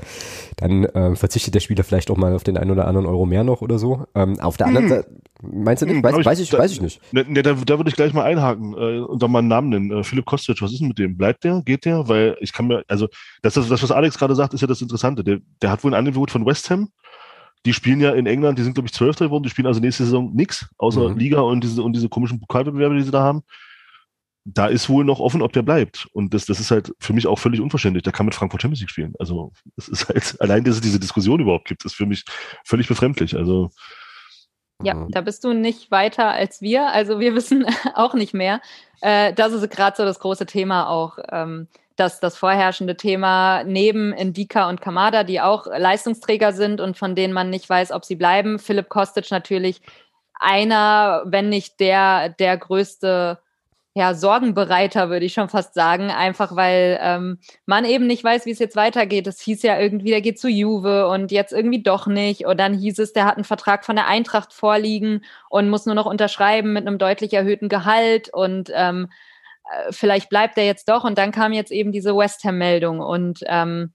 dann 0.56 0.88
ähm, 0.96 1.16
verzichtet 1.16 1.56
der 1.56 1.60
Spieler 1.60 1.84
vielleicht 1.84 2.10
auch 2.10 2.18
mal 2.18 2.34
auf 2.34 2.44
den 2.44 2.58
einen 2.58 2.72
oder 2.72 2.88
anderen 2.88 3.06
Euro 3.08 3.26
mehr 3.26 3.44
noch 3.44 3.62
oder 3.62 3.80
so. 3.80 4.06
Ähm, 4.16 4.40
auf 4.40 4.58
der 4.58 4.68
anderen 4.68 4.90
hm. 4.90 4.96
Seite, 4.96 5.10
meinst 5.42 5.82
du 5.82 5.86
nicht? 5.86 6.04
Weiß, 6.04 6.18
ich, 6.18 6.26
weiß 6.26 6.40
ich, 6.40 6.50
da, 6.50 6.58
weiß 6.58 6.72
ich 6.72 6.82
nicht. 6.82 7.14
Ne, 7.14 7.26
ne, 7.28 7.44
da, 7.44 7.54
da 7.54 7.78
würde 7.78 7.90
ich 7.90 7.96
gleich 7.96 8.14
mal 8.14 8.24
einhaken 8.24 8.74
äh, 8.74 9.00
und 9.00 9.22
dann 9.22 9.32
mal 9.32 9.40
einen 9.40 9.48
Namen 9.48 9.70
nennen. 9.70 9.92
Äh, 9.92 10.04
Philipp 10.04 10.26
Kostic, 10.26 10.62
was 10.62 10.72
ist 10.72 10.80
denn 10.80 10.88
mit 10.88 11.00
dem? 11.00 11.18
Bleibt 11.18 11.44
der? 11.44 11.62
Geht 11.66 11.86
der? 11.86 12.08
Weil 12.08 12.38
ich 12.40 12.54
kann 12.54 12.68
mir, 12.68 12.84
also 12.88 13.08
das, 13.42 13.56
das 13.56 13.70
was 13.70 13.92
Alex 13.92 14.18
gerade 14.18 14.36
sagt, 14.36 14.54
ist 14.54 14.62
ja 14.62 14.68
das 14.68 14.82
Interessante. 14.82 15.24
Der, 15.24 15.40
der 15.62 15.72
hat 15.72 15.84
wohl 15.84 15.92
ein 15.92 16.00
Angebot 16.00 16.32
von 16.32 16.46
West 16.46 16.70
Ham 16.70 16.90
die 17.68 17.74
spielen 17.74 18.00
ja 18.00 18.12
in 18.12 18.28
England, 18.28 18.58
die 18.58 18.64
sind, 18.64 18.76
glaube 18.76 18.88
ich, 18.88 18.94
Zwölfter 18.94 19.26
geworden, 19.26 19.44
die 19.44 19.50
spielen 19.50 19.68
also 19.68 19.82
nächste 19.82 20.06
Saison 20.06 20.34
nichts, 20.34 20.70
außer 20.78 21.10
mhm. 21.10 21.18
Liga 21.18 21.42
und 21.42 21.66
diese, 21.66 21.84
und 21.84 21.94
diese 21.94 22.08
komischen 22.08 22.40
Pokalwettbewerbe, 22.40 22.96
die 22.96 23.02
sie 23.02 23.12
da 23.12 23.22
haben. 23.22 23.44
Da 24.46 24.68
ist 24.68 24.88
wohl 24.88 25.04
noch 25.04 25.20
offen, 25.20 25.42
ob 25.42 25.52
der 25.52 25.64
bleibt. 25.64 26.08
Und 26.14 26.34
das, 26.34 26.46
das 26.46 26.62
ist 26.62 26.72
halt 26.72 26.94
für 27.02 27.12
mich 27.12 27.28
auch 27.28 27.38
völlig 27.38 27.60
unverständlich. 27.60 28.04
Der 28.04 28.14
kann 28.14 28.26
mit 28.26 28.36
Frankfurt 28.36 28.62
Champions 28.62 28.80
League 28.80 28.90
spielen. 28.90 29.14
Also, 29.20 29.52
es 29.76 29.90
ist 29.90 30.08
halt, 30.08 30.38
allein, 30.40 30.64
dass 30.64 30.76
es 30.76 30.82
diese 30.82 31.02
Diskussion 31.02 31.42
überhaupt 31.42 31.68
gibt, 31.68 31.84
ist 31.84 31.96
für 31.96 32.06
mich 32.06 32.24
völlig 32.64 32.88
befremdlich. 32.88 33.36
Also, 33.36 33.70
ja, 34.82 34.94
mhm. 34.94 35.12
da 35.12 35.20
bist 35.20 35.44
du 35.44 35.52
nicht 35.52 35.92
weiter 35.92 36.30
als 36.32 36.62
wir. 36.62 36.88
Also 36.94 37.20
wir 37.20 37.36
wissen 37.36 37.66
auch 37.96 38.14
nicht 38.14 38.34
mehr. 38.34 38.62
Äh, 39.02 39.34
das 39.34 39.52
ist 39.52 39.70
gerade 39.70 39.98
so 39.98 40.06
das 40.06 40.20
große 40.20 40.46
Thema 40.46 40.88
auch. 40.88 41.18
Ähm, 41.30 41.68
dass 42.00 42.20
das 42.20 42.38
vorherrschende 42.38 42.96
Thema 42.96 43.64
neben 43.64 44.14
Indika 44.14 44.70
und 44.70 44.82
Kamada, 44.82 45.24
die 45.24 45.42
auch 45.42 45.68
Leistungsträger 45.68 46.54
sind 46.54 46.80
und 46.80 46.98
von 46.98 47.16
denen 47.16 47.34
man 47.34 47.50
nicht 47.50 47.68
weiß, 47.70 47.92
ob 47.92 48.06
sie 48.06 48.16
bleiben, 48.16 48.60
Philipp 48.60 48.90
Kostic 48.90 49.30
natürlich 49.32 49.82
einer, 50.40 51.24
wenn 51.26 51.50
nicht 51.50 51.80
der, 51.80 52.30
der 52.30 52.58
größte 52.58 53.40
ja, 53.98 54.14
Sorgenbereiter, 54.14 55.10
würde 55.10 55.26
ich 55.26 55.34
schon 55.34 55.50
fast 55.50 55.74
sagen, 55.74 56.12
einfach 56.12 56.56
weil 56.56 57.00
ähm, 57.02 57.40
man 57.66 57.84
eben 57.84 58.06
nicht 58.06 58.24
weiß, 58.24 58.46
wie 58.46 58.52
es 58.52 58.60
jetzt 58.60 58.76
weitergeht. 58.76 59.26
Es 59.26 59.42
hieß 59.42 59.64
ja 59.64 59.80
irgendwie, 59.80 60.12
der 60.12 60.22
geht 60.22 60.40
zu 60.40 60.48
Juve 60.48 61.08
und 61.08 61.32
jetzt 61.32 61.52
irgendwie 61.52 61.82
doch 61.82 62.06
nicht. 62.06 62.46
Und 62.46 62.60
dann 62.60 62.76
hieß 62.76 63.00
es, 63.00 63.14
der 63.14 63.26
hat 63.26 63.38
einen 63.38 63.44
Vertrag 63.44 63.86
von 63.86 63.96
der 63.96 64.06
Eintracht 64.06 64.54
vorliegen 64.54 65.24
und 65.50 65.72
muss 65.72 65.88
nur 65.88 65.96
noch 65.96 66.06
unterschreiben 66.06 66.74
mit 66.74 66.86
einem 66.86 67.00
deutlich 67.00 67.34
erhöhten 67.34 67.70
Gehalt 67.70 68.32
und 68.32 68.72
ähm, 68.76 69.06
äh, 69.06 69.27
vielleicht 69.92 70.30
bleibt 70.30 70.58
er 70.58 70.66
jetzt 70.66 70.90
doch. 70.90 71.04
Und 71.04 71.18
dann 71.18 71.32
kam 71.32 71.54
jetzt 71.54 71.72
eben 71.72 71.92
diese 71.92 72.16
West 72.16 72.44
Ham-Meldung 72.44 73.00
und 73.00 73.40
ähm, 73.48 73.94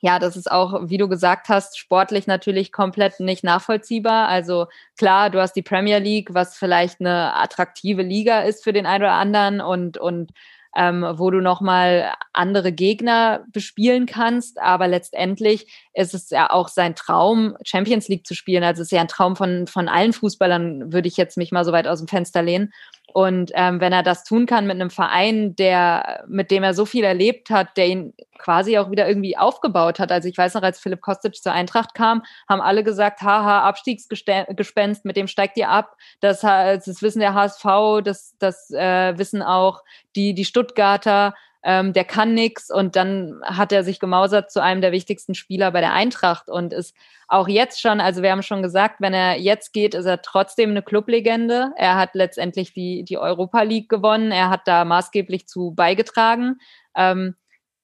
ja, 0.00 0.18
das 0.18 0.36
ist 0.36 0.50
auch, 0.50 0.88
wie 0.88 0.98
du 0.98 1.08
gesagt 1.08 1.48
hast, 1.48 1.76
sportlich 1.76 2.26
natürlich 2.26 2.70
komplett 2.70 3.18
nicht 3.18 3.42
nachvollziehbar. 3.42 4.28
Also 4.28 4.66
klar, 4.96 5.28
du 5.30 5.40
hast 5.40 5.54
die 5.54 5.62
Premier 5.62 5.98
League, 5.98 6.34
was 6.34 6.56
vielleicht 6.56 7.00
eine 7.00 7.34
attraktive 7.34 8.02
Liga 8.02 8.42
ist 8.42 8.62
für 8.62 8.72
den 8.72 8.86
einen 8.86 9.02
oder 9.02 9.14
anderen 9.14 9.60
und, 9.60 9.98
und 9.98 10.30
ähm, 10.76 11.04
wo 11.16 11.30
du 11.30 11.40
nochmal 11.40 12.14
andere 12.32 12.70
Gegner 12.70 13.44
bespielen 13.52 14.06
kannst. 14.06 14.60
Aber 14.60 14.86
letztendlich 14.86 15.87
ist 15.98 16.14
es 16.14 16.30
ja 16.30 16.50
auch 16.50 16.68
sein 16.68 16.94
Traum, 16.94 17.56
Champions 17.64 18.06
League 18.06 18.24
zu 18.24 18.34
spielen. 18.34 18.62
Also 18.62 18.82
es 18.82 18.88
ist 18.88 18.92
ja 18.92 19.00
ein 19.00 19.08
Traum 19.08 19.34
von, 19.34 19.66
von 19.66 19.88
allen 19.88 20.12
Fußballern, 20.12 20.92
würde 20.92 21.08
ich 21.08 21.16
jetzt 21.16 21.36
mich 21.36 21.50
mal 21.50 21.64
so 21.64 21.72
weit 21.72 21.88
aus 21.88 21.98
dem 21.98 22.06
Fenster 22.06 22.40
lehnen. 22.40 22.72
Und 23.12 23.50
ähm, 23.54 23.80
wenn 23.80 23.92
er 23.92 24.04
das 24.04 24.22
tun 24.22 24.46
kann 24.46 24.66
mit 24.66 24.76
einem 24.76 24.90
Verein, 24.90 25.56
der, 25.56 26.24
mit 26.28 26.52
dem 26.52 26.62
er 26.62 26.74
so 26.74 26.86
viel 26.86 27.02
erlebt 27.02 27.50
hat, 27.50 27.76
der 27.76 27.88
ihn 27.88 28.14
quasi 28.38 28.78
auch 28.78 28.92
wieder 28.92 29.08
irgendwie 29.08 29.36
aufgebaut 29.36 29.98
hat. 29.98 30.12
Also 30.12 30.28
ich 30.28 30.38
weiß 30.38 30.54
noch, 30.54 30.62
als 30.62 30.78
Philipp 30.78 31.00
Kostic 31.00 31.34
zur 31.34 31.52
Eintracht 31.52 31.94
kam, 31.94 32.22
haben 32.48 32.60
alle 32.60 32.84
gesagt, 32.84 33.22
haha, 33.22 33.62
Abstiegsgespenst, 33.62 35.04
mit 35.04 35.16
dem 35.16 35.26
steigt 35.26 35.56
ihr 35.56 35.68
ab. 35.68 35.96
Das, 36.20 36.42
das 36.42 37.02
wissen 37.02 37.18
der 37.18 37.34
HSV, 37.34 37.64
das, 38.04 38.36
das 38.38 38.70
äh, 38.70 39.18
wissen 39.18 39.42
auch 39.42 39.82
die, 40.14 40.34
die 40.34 40.44
Stuttgarter 40.44 41.34
ähm, 41.68 41.92
der 41.92 42.06
kann 42.06 42.32
nix 42.32 42.70
und 42.70 42.96
dann 42.96 43.42
hat 43.44 43.72
er 43.72 43.84
sich 43.84 44.00
gemausert 44.00 44.50
zu 44.50 44.62
einem 44.62 44.80
der 44.80 44.90
wichtigsten 44.90 45.34
Spieler 45.34 45.70
bei 45.70 45.82
der 45.82 45.92
Eintracht 45.92 46.48
und 46.48 46.72
ist 46.72 46.96
auch 47.28 47.46
jetzt 47.46 47.78
schon, 47.82 48.00
also 48.00 48.22
wir 48.22 48.30
haben 48.30 48.42
schon 48.42 48.62
gesagt, 48.62 49.02
wenn 49.02 49.12
er 49.12 49.38
jetzt 49.38 49.74
geht, 49.74 49.94
ist 49.94 50.06
er 50.06 50.22
trotzdem 50.22 50.70
eine 50.70 50.80
Clublegende. 50.80 51.72
Er 51.76 51.96
hat 51.96 52.14
letztendlich 52.14 52.72
die, 52.72 53.04
die 53.04 53.18
Europa 53.18 53.60
League 53.60 53.90
gewonnen, 53.90 54.32
er 54.32 54.48
hat 54.48 54.62
da 54.66 54.86
maßgeblich 54.86 55.46
zu 55.46 55.72
beigetragen. 55.72 56.56
Ähm, 56.96 57.34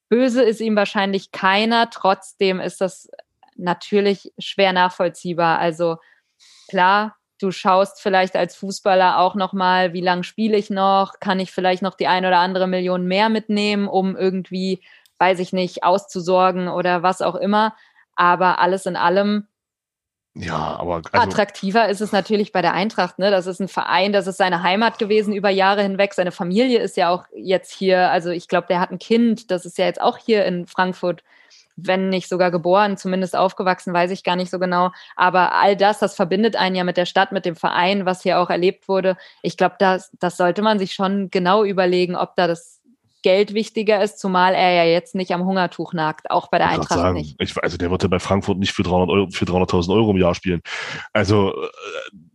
böse 0.08 0.42
ist 0.42 0.62
ihm 0.62 0.76
wahrscheinlich 0.76 1.30
keiner, 1.30 1.90
trotzdem 1.90 2.60
ist 2.60 2.80
das 2.80 3.10
natürlich 3.54 4.32
schwer 4.38 4.72
nachvollziehbar. 4.72 5.58
Also 5.58 5.98
klar, 6.70 7.16
du 7.40 7.50
schaust 7.50 8.00
vielleicht 8.00 8.36
als 8.36 8.56
Fußballer 8.56 9.18
auch 9.18 9.34
noch 9.34 9.52
mal, 9.52 9.92
wie 9.92 10.00
lange 10.00 10.24
spiele 10.24 10.56
ich 10.56 10.70
noch? 10.70 11.20
Kann 11.20 11.40
ich 11.40 11.52
vielleicht 11.52 11.82
noch 11.82 11.94
die 11.94 12.06
ein 12.06 12.24
oder 12.24 12.38
andere 12.38 12.66
Million 12.66 13.06
mehr 13.06 13.28
mitnehmen, 13.28 13.88
um 13.88 14.16
irgendwie, 14.16 14.82
weiß 15.18 15.38
ich 15.40 15.52
nicht, 15.52 15.82
auszusorgen 15.82 16.68
oder 16.68 17.02
was 17.02 17.22
auch 17.22 17.34
immer. 17.34 17.74
Aber 18.14 18.60
alles 18.60 18.86
in 18.86 18.96
allem 18.96 19.48
ja, 20.36 20.76
aber 20.80 21.00
also 21.12 21.28
attraktiver 21.30 21.88
ist 21.88 22.00
es 22.00 22.10
natürlich 22.10 22.50
bei 22.50 22.60
der 22.60 22.72
Eintracht. 22.72 23.20
Ne? 23.20 23.30
Das 23.30 23.46
ist 23.46 23.60
ein 23.60 23.68
Verein, 23.68 24.12
das 24.12 24.26
ist 24.26 24.36
seine 24.36 24.64
Heimat 24.64 24.98
gewesen 24.98 25.32
über 25.32 25.48
Jahre 25.48 25.82
hinweg. 25.82 26.12
Seine 26.12 26.32
Familie 26.32 26.80
ist 26.80 26.96
ja 26.96 27.08
auch 27.10 27.24
jetzt 27.36 27.72
hier. 27.72 28.10
Also 28.10 28.30
ich 28.30 28.48
glaube, 28.48 28.66
der 28.66 28.80
hat 28.80 28.90
ein 28.90 28.98
Kind. 28.98 29.52
Das 29.52 29.64
ist 29.64 29.78
ja 29.78 29.84
jetzt 29.84 30.00
auch 30.00 30.18
hier 30.18 30.44
in 30.44 30.66
Frankfurt 30.66 31.22
wenn 31.76 32.08
nicht 32.08 32.28
sogar 32.28 32.50
geboren, 32.50 32.96
zumindest 32.96 33.36
aufgewachsen, 33.36 33.92
weiß 33.92 34.10
ich 34.10 34.24
gar 34.24 34.36
nicht 34.36 34.50
so 34.50 34.58
genau. 34.58 34.92
Aber 35.16 35.54
all 35.54 35.76
das, 35.76 35.98
das 35.98 36.14
verbindet 36.14 36.56
einen 36.56 36.76
ja 36.76 36.84
mit 36.84 36.96
der 36.96 37.06
Stadt, 37.06 37.32
mit 37.32 37.44
dem 37.44 37.56
Verein, 37.56 38.06
was 38.06 38.22
hier 38.22 38.38
auch 38.38 38.50
erlebt 38.50 38.88
wurde. 38.88 39.16
Ich 39.42 39.56
glaube, 39.56 39.76
das, 39.78 40.10
das 40.20 40.36
sollte 40.36 40.62
man 40.62 40.78
sich 40.78 40.92
schon 40.94 41.30
genau 41.30 41.64
überlegen, 41.64 42.16
ob 42.16 42.36
da 42.36 42.46
das 42.46 42.80
Geld 43.24 43.54
wichtiger 43.54 44.04
ist, 44.04 44.18
zumal 44.18 44.54
er 44.54 44.74
ja 44.74 44.84
jetzt 44.84 45.14
nicht 45.14 45.32
am 45.32 45.46
Hungertuch 45.46 45.94
nagt, 45.94 46.30
auch 46.30 46.48
bei 46.48 46.58
der 46.58 46.68
ich 46.68 46.74
Eintracht 46.74 47.00
sagen, 47.00 47.16
nicht. 47.16 47.36
Ich, 47.40 47.56
also 47.56 47.78
der 47.78 47.90
wird 47.90 48.02
ja 48.02 48.08
bei 48.08 48.18
Frankfurt 48.18 48.58
nicht 48.58 48.72
für 48.72 48.82
300 48.82 49.08
Euro, 49.08 49.30
für 49.30 49.46
300.000 49.46 49.94
Euro 49.94 50.10
im 50.10 50.18
Jahr 50.18 50.34
spielen. 50.34 50.60
Also 51.14 51.54
äh, 51.54 51.68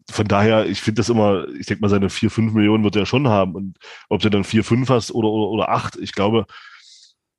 von 0.10 0.28
daher, 0.28 0.66
ich 0.66 0.82
finde 0.82 1.00
das 1.00 1.10
immer, 1.10 1.48
ich 1.60 1.68
denke 1.68 1.82
mal, 1.82 1.90
seine 1.90 2.10
4, 2.10 2.32
5 2.32 2.54
Millionen 2.54 2.84
wird 2.84 2.96
er 2.96 3.06
schon 3.06 3.28
haben. 3.28 3.54
Und 3.54 3.78
ob 4.10 4.22
du 4.22 4.32
dann 4.32 4.44
4, 4.44 4.64
5 4.64 4.90
hast 4.90 5.12
oder, 5.12 5.30
oder, 5.30 5.50
oder 5.52 5.70
8, 5.70 5.98
ich 5.98 6.14
glaube, 6.14 6.48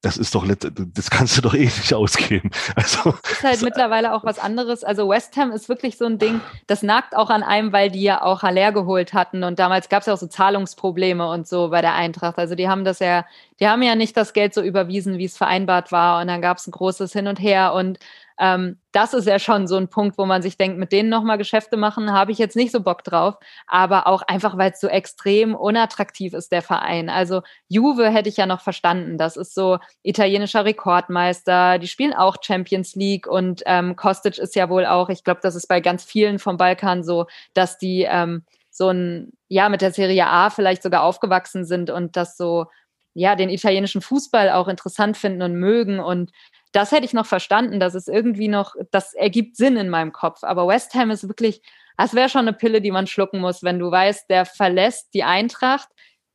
das 0.03 0.17
ist 0.17 0.35
doch, 0.35 0.47
das 0.49 1.11
kannst 1.11 1.37
du 1.37 1.43
doch 1.43 1.55
eh 1.55 1.65
nicht 1.65 1.93
ausgeben. 1.93 2.51
Also, 2.77 3.15
das 3.23 3.33
ist 3.33 3.45
halt 3.45 3.63
mittlerweile 3.63 4.15
auch 4.15 4.25
was 4.25 4.39
anderes. 4.39 4.85
Also 4.85 5.09
West 5.09 5.37
Ham 5.37 5.51
ist 5.51 5.69
wirklich 5.69 5.99
so 5.99 6.07
ein 6.07 6.19
Ding, 6.19 6.41
das 6.67 6.83
nagt 6.83 7.17
auch 7.17 7.29
an 7.29 7.43
einem, 7.43 7.73
weil 7.73 7.91
die 7.91 8.03
ja 8.03 8.23
auch 8.23 8.43
Haller 8.43 8.73
geholt 8.73 9.13
hatten 9.13 9.45
und 9.45 9.59
damals 9.59 9.89
gab 9.89 10.01
es 10.01 10.07
ja 10.07 10.15
auch 10.15 10.19
so 10.19 10.27
Zahlungsprobleme 10.27 11.29
und 11.29 11.47
so 11.47 11.69
bei 11.69 11.83
der 11.83 11.95
Eintracht. 11.95 12.39
Also 12.39 12.55
die 12.55 12.69
haben 12.69 12.85
das 12.85 13.01
ja, 13.01 13.27
die 13.59 13.69
haben 13.69 13.83
ja 13.83 13.97
nicht 13.97 14.17
das 14.17 14.33
Geld 14.33 14.55
so 14.55 14.63
überwiesen, 14.63 15.19
wie 15.19 15.25
es 15.25 15.37
vereinbart 15.37 15.93
war 15.93 16.21
und 16.21 16.29
dann 16.29 16.41
gab 16.41 16.57
es 16.57 16.67
ein 16.67 16.73
großes 16.73 17.13
Hin 17.13 17.27
und 17.27 17.41
Her 17.41 17.75
und 17.75 17.99
ähm, 18.41 18.79
das 18.93 19.13
ist 19.13 19.27
ja 19.27 19.39
schon 19.39 19.69
so 19.69 19.77
ein 19.77 19.89
Punkt, 19.89 20.17
wo 20.17 20.25
man 20.25 20.41
sich 20.41 20.57
denkt, 20.57 20.79
mit 20.79 20.93
denen 20.93 21.11
nochmal 21.11 21.37
Geschäfte 21.37 21.77
machen, 21.77 22.11
habe 22.13 22.33
ich 22.33 22.39
jetzt 22.39 22.57
nicht 22.57 22.73
so 22.73 22.81
Bock 22.81 23.05
drauf. 23.05 23.37
Aber 23.67 24.07
auch 24.07 24.23
einfach, 24.23 24.57
weil 24.57 24.73
es 24.73 24.81
so 24.81 24.89
extrem 24.89 25.55
unattraktiv 25.55 26.33
ist, 26.33 26.51
der 26.51 26.63
Verein. 26.63 27.11
Also 27.11 27.43
Juve 27.69 28.09
hätte 28.11 28.31
ich 28.31 28.39
ja 28.39 28.47
noch 28.47 28.63
verstanden. 28.63 29.19
Das 29.19 29.37
ist 29.37 29.55
so 29.55 29.79
italienischer 30.03 30.65
Rekordmeister. 30.65 31.79
Die 31.79 31.87
spielen 31.87 32.15
auch 32.15 32.39
Champions 32.41 32.95
League 32.95 33.27
und 33.27 33.63
ähm, 33.67 33.95
Kostic 33.95 34.39
ist 34.39 34.57
ja 34.57 34.71
wohl 34.71 34.87
auch, 34.87 35.11
ich 35.11 35.23
glaube, 35.23 35.41
das 35.43 35.55
ist 35.55 35.69
bei 35.69 35.81
ganz 35.81 36.03
vielen 36.03 36.39
vom 36.39 36.57
Balkan 36.57 37.05
so, 37.05 37.27
dass 37.53 37.77
die 37.77 38.07
ähm, 38.09 38.45
so 38.71 38.89
ein, 38.89 39.33
ja, 39.49 39.69
mit 39.69 39.83
der 39.83 39.93
Serie 39.93 40.27
A 40.27 40.49
vielleicht 40.49 40.83
sogar 40.83 41.03
aufgewachsen 41.03 41.67
sind 41.67 41.91
und 41.91 42.17
das 42.17 42.39
so 42.39 42.67
ja, 43.15 43.35
den 43.35 43.51
italienischen 43.51 44.01
Fußball 44.01 44.51
auch 44.51 44.69
interessant 44.69 45.17
finden 45.17 45.43
und 45.43 45.55
mögen. 45.57 45.99
Und 45.99 46.31
das 46.73 46.93
hätte 46.93 47.05
ich 47.05 47.13
noch 47.13 47.27
verstanden, 47.27 47.81
dass 47.81 47.95
es 47.95 48.09
irgendwie 48.09 48.49
noch, 48.49 48.75
das 48.91 49.15
ergibt 49.15 49.57
Sinn 49.57 49.77
in 49.77 49.89
meinem 49.89 50.13
Kopf. 50.13 50.43
Aber 50.43 50.69
West 50.69 50.95
Ham 50.95 51.11
ist 51.11 51.27
wirklich, 51.27 51.63
das 51.97 52.15
wäre 52.15 52.29
schon 52.29 52.43
eine 52.43 52.53
Pille, 52.53 52.81
die 52.81 52.93
man 52.93 53.07
schlucken 53.07 53.41
muss, 53.41 53.63
wenn 53.63 53.79
du 53.79 53.91
weißt, 53.91 54.31
der 54.31 54.47
verlässt 54.47 55.13
die 55.15 55.25
Eintracht, 55.25 55.89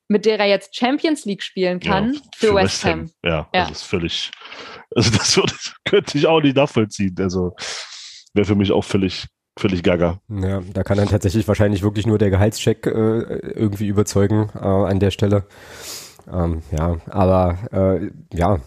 mit 0.07 0.25
der 0.25 0.39
er 0.39 0.45
jetzt 0.45 0.75
Champions 0.75 1.25
League 1.25 1.41
spielen 1.41 1.79
kann, 1.79 2.13
ja, 2.13 2.19
für, 2.35 2.47
für, 2.47 2.55
West, 2.55 2.65
West 2.65 2.85
Ham. 2.85 2.99
Ham. 2.99 3.11
Ja, 3.23 3.49
ja, 3.53 3.67
das 3.67 3.71
ist 3.71 3.83
völlig, 3.83 4.31
also 4.95 5.11
das 5.11 5.37
würde, 5.37 5.53
könnte 5.85 6.17
ich 6.17 6.27
auch 6.27 6.41
nicht 6.41 6.55
nachvollziehen. 6.55 7.15
Also 7.19 7.55
wäre 8.33 8.45
für 8.45 8.55
mich 8.55 8.71
auch 8.71 8.83
völlig, 8.83 9.25
völlig 9.57 9.81
gaga. 9.81 10.19
Ja, 10.29 10.61
da 10.61 10.83
kann 10.83 10.97
dann 10.97 11.07
tatsächlich 11.07 11.47
wahrscheinlich 11.47 11.81
wirklich 11.81 12.05
nur 12.05 12.17
der 12.17 12.29
Gehaltscheck 12.29 12.85
äh, 12.85 12.89
irgendwie 12.89 13.87
überzeugen 13.87 14.49
äh, 14.53 14.59
an 14.59 14.99
der 14.99 15.11
Stelle. 15.11 15.47
Ähm, 16.31 16.61
ja, 16.71 16.97
aber 17.07 17.57
äh, 17.71 18.37
ja, 18.37 18.59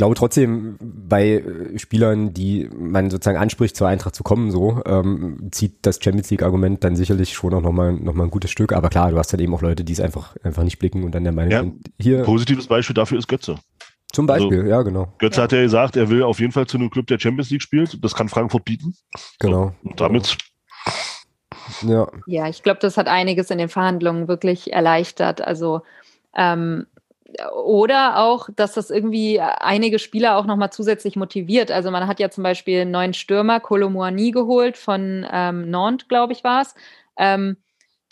glaube 0.00 0.14
trotzdem, 0.14 0.78
bei 0.80 1.28
äh, 1.28 1.78
Spielern, 1.78 2.32
die 2.32 2.70
man 2.74 3.10
sozusagen 3.10 3.36
anspricht, 3.36 3.76
zur 3.76 3.86
Eintracht 3.86 4.14
zu 4.14 4.22
kommen, 4.22 4.50
so, 4.50 4.82
ähm, 4.86 5.50
zieht 5.50 5.74
das 5.82 6.02
Champions 6.02 6.30
League-Argument 6.30 6.82
dann 6.82 6.96
sicherlich 6.96 7.34
schon 7.34 7.52
auch 7.52 7.60
nochmal 7.60 7.92
noch 7.92 8.14
mal 8.14 8.24
ein 8.24 8.30
gutes 8.30 8.50
Stück. 8.50 8.72
Aber 8.72 8.88
klar, 8.88 9.10
du 9.10 9.18
hast 9.18 9.30
dann 9.30 9.40
eben 9.40 9.54
auch 9.54 9.60
Leute, 9.60 9.84
die 9.84 9.92
es 9.92 10.00
einfach, 10.00 10.36
einfach 10.42 10.62
nicht 10.62 10.78
blicken 10.78 11.04
und 11.04 11.14
dann 11.14 11.24
der 11.24 11.34
Meinung 11.34 11.52
ja, 11.52 11.60
sind, 11.60 11.90
hier. 12.00 12.22
Positives 12.22 12.66
Beispiel 12.66 12.94
dafür 12.94 13.18
ist 13.18 13.28
Götze. 13.28 13.56
Zum 14.10 14.24
Beispiel, 14.24 14.60
also, 14.60 14.70
ja, 14.70 14.80
genau. 14.80 15.12
Götze 15.18 15.36
ja. 15.36 15.42
hat 15.44 15.52
ja 15.52 15.60
gesagt, 15.60 15.96
er 15.96 16.08
will 16.08 16.22
auf 16.22 16.40
jeden 16.40 16.52
Fall 16.52 16.66
zu 16.66 16.78
einem 16.78 16.88
Club, 16.88 17.06
der 17.06 17.18
Champions 17.18 17.50
League 17.50 17.62
spielt. 17.62 18.02
Das 18.02 18.14
kann 18.14 18.30
Frankfurt 18.30 18.64
bieten. 18.64 18.94
Genau. 19.38 19.74
So, 19.82 19.90
und 19.90 20.00
damit. 20.00 20.38
Ja. 21.82 22.08
Ja, 22.26 22.48
ich 22.48 22.62
glaube, 22.62 22.80
das 22.80 22.96
hat 22.96 23.06
einiges 23.06 23.50
in 23.50 23.58
den 23.58 23.68
Verhandlungen 23.68 24.28
wirklich 24.28 24.72
erleichtert. 24.72 25.42
Also, 25.42 25.82
ähm, 26.34 26.86
oder 27.54 28.18
auch, 28.18 28.48
dass 28.54 28.74
das 28.74 28.90
irgendwie 28.90 29.40
einige 29.40 29.98
Spieler 29.98 30.36
auch 30.36 30.46
nochmal 30.46 30.72
zusätzlich 30.72 31.16
motiviert. 31.16 31.70
Also 31.70 31.90
man 31.90 32.06
hat 32.06 32.20
ja 32.20 32.30
zum 32.30 32.44
Beispiel 32.44 32.82
einen 32.82 32.90
neuen 32.90 33.14
Stürmer, 33.14 33.60
Kolomoani, 33.60 34.30
geholt 34.30 34.76
von 34.76 35.26
ähm, 35.30 35.70
Nantes, 35.70 36.08
glaube 36.08 36.32
ich, 36.32 36.44
war 36.44 36.62
es. 36.62 36.74
Ähm, 37.16 37.56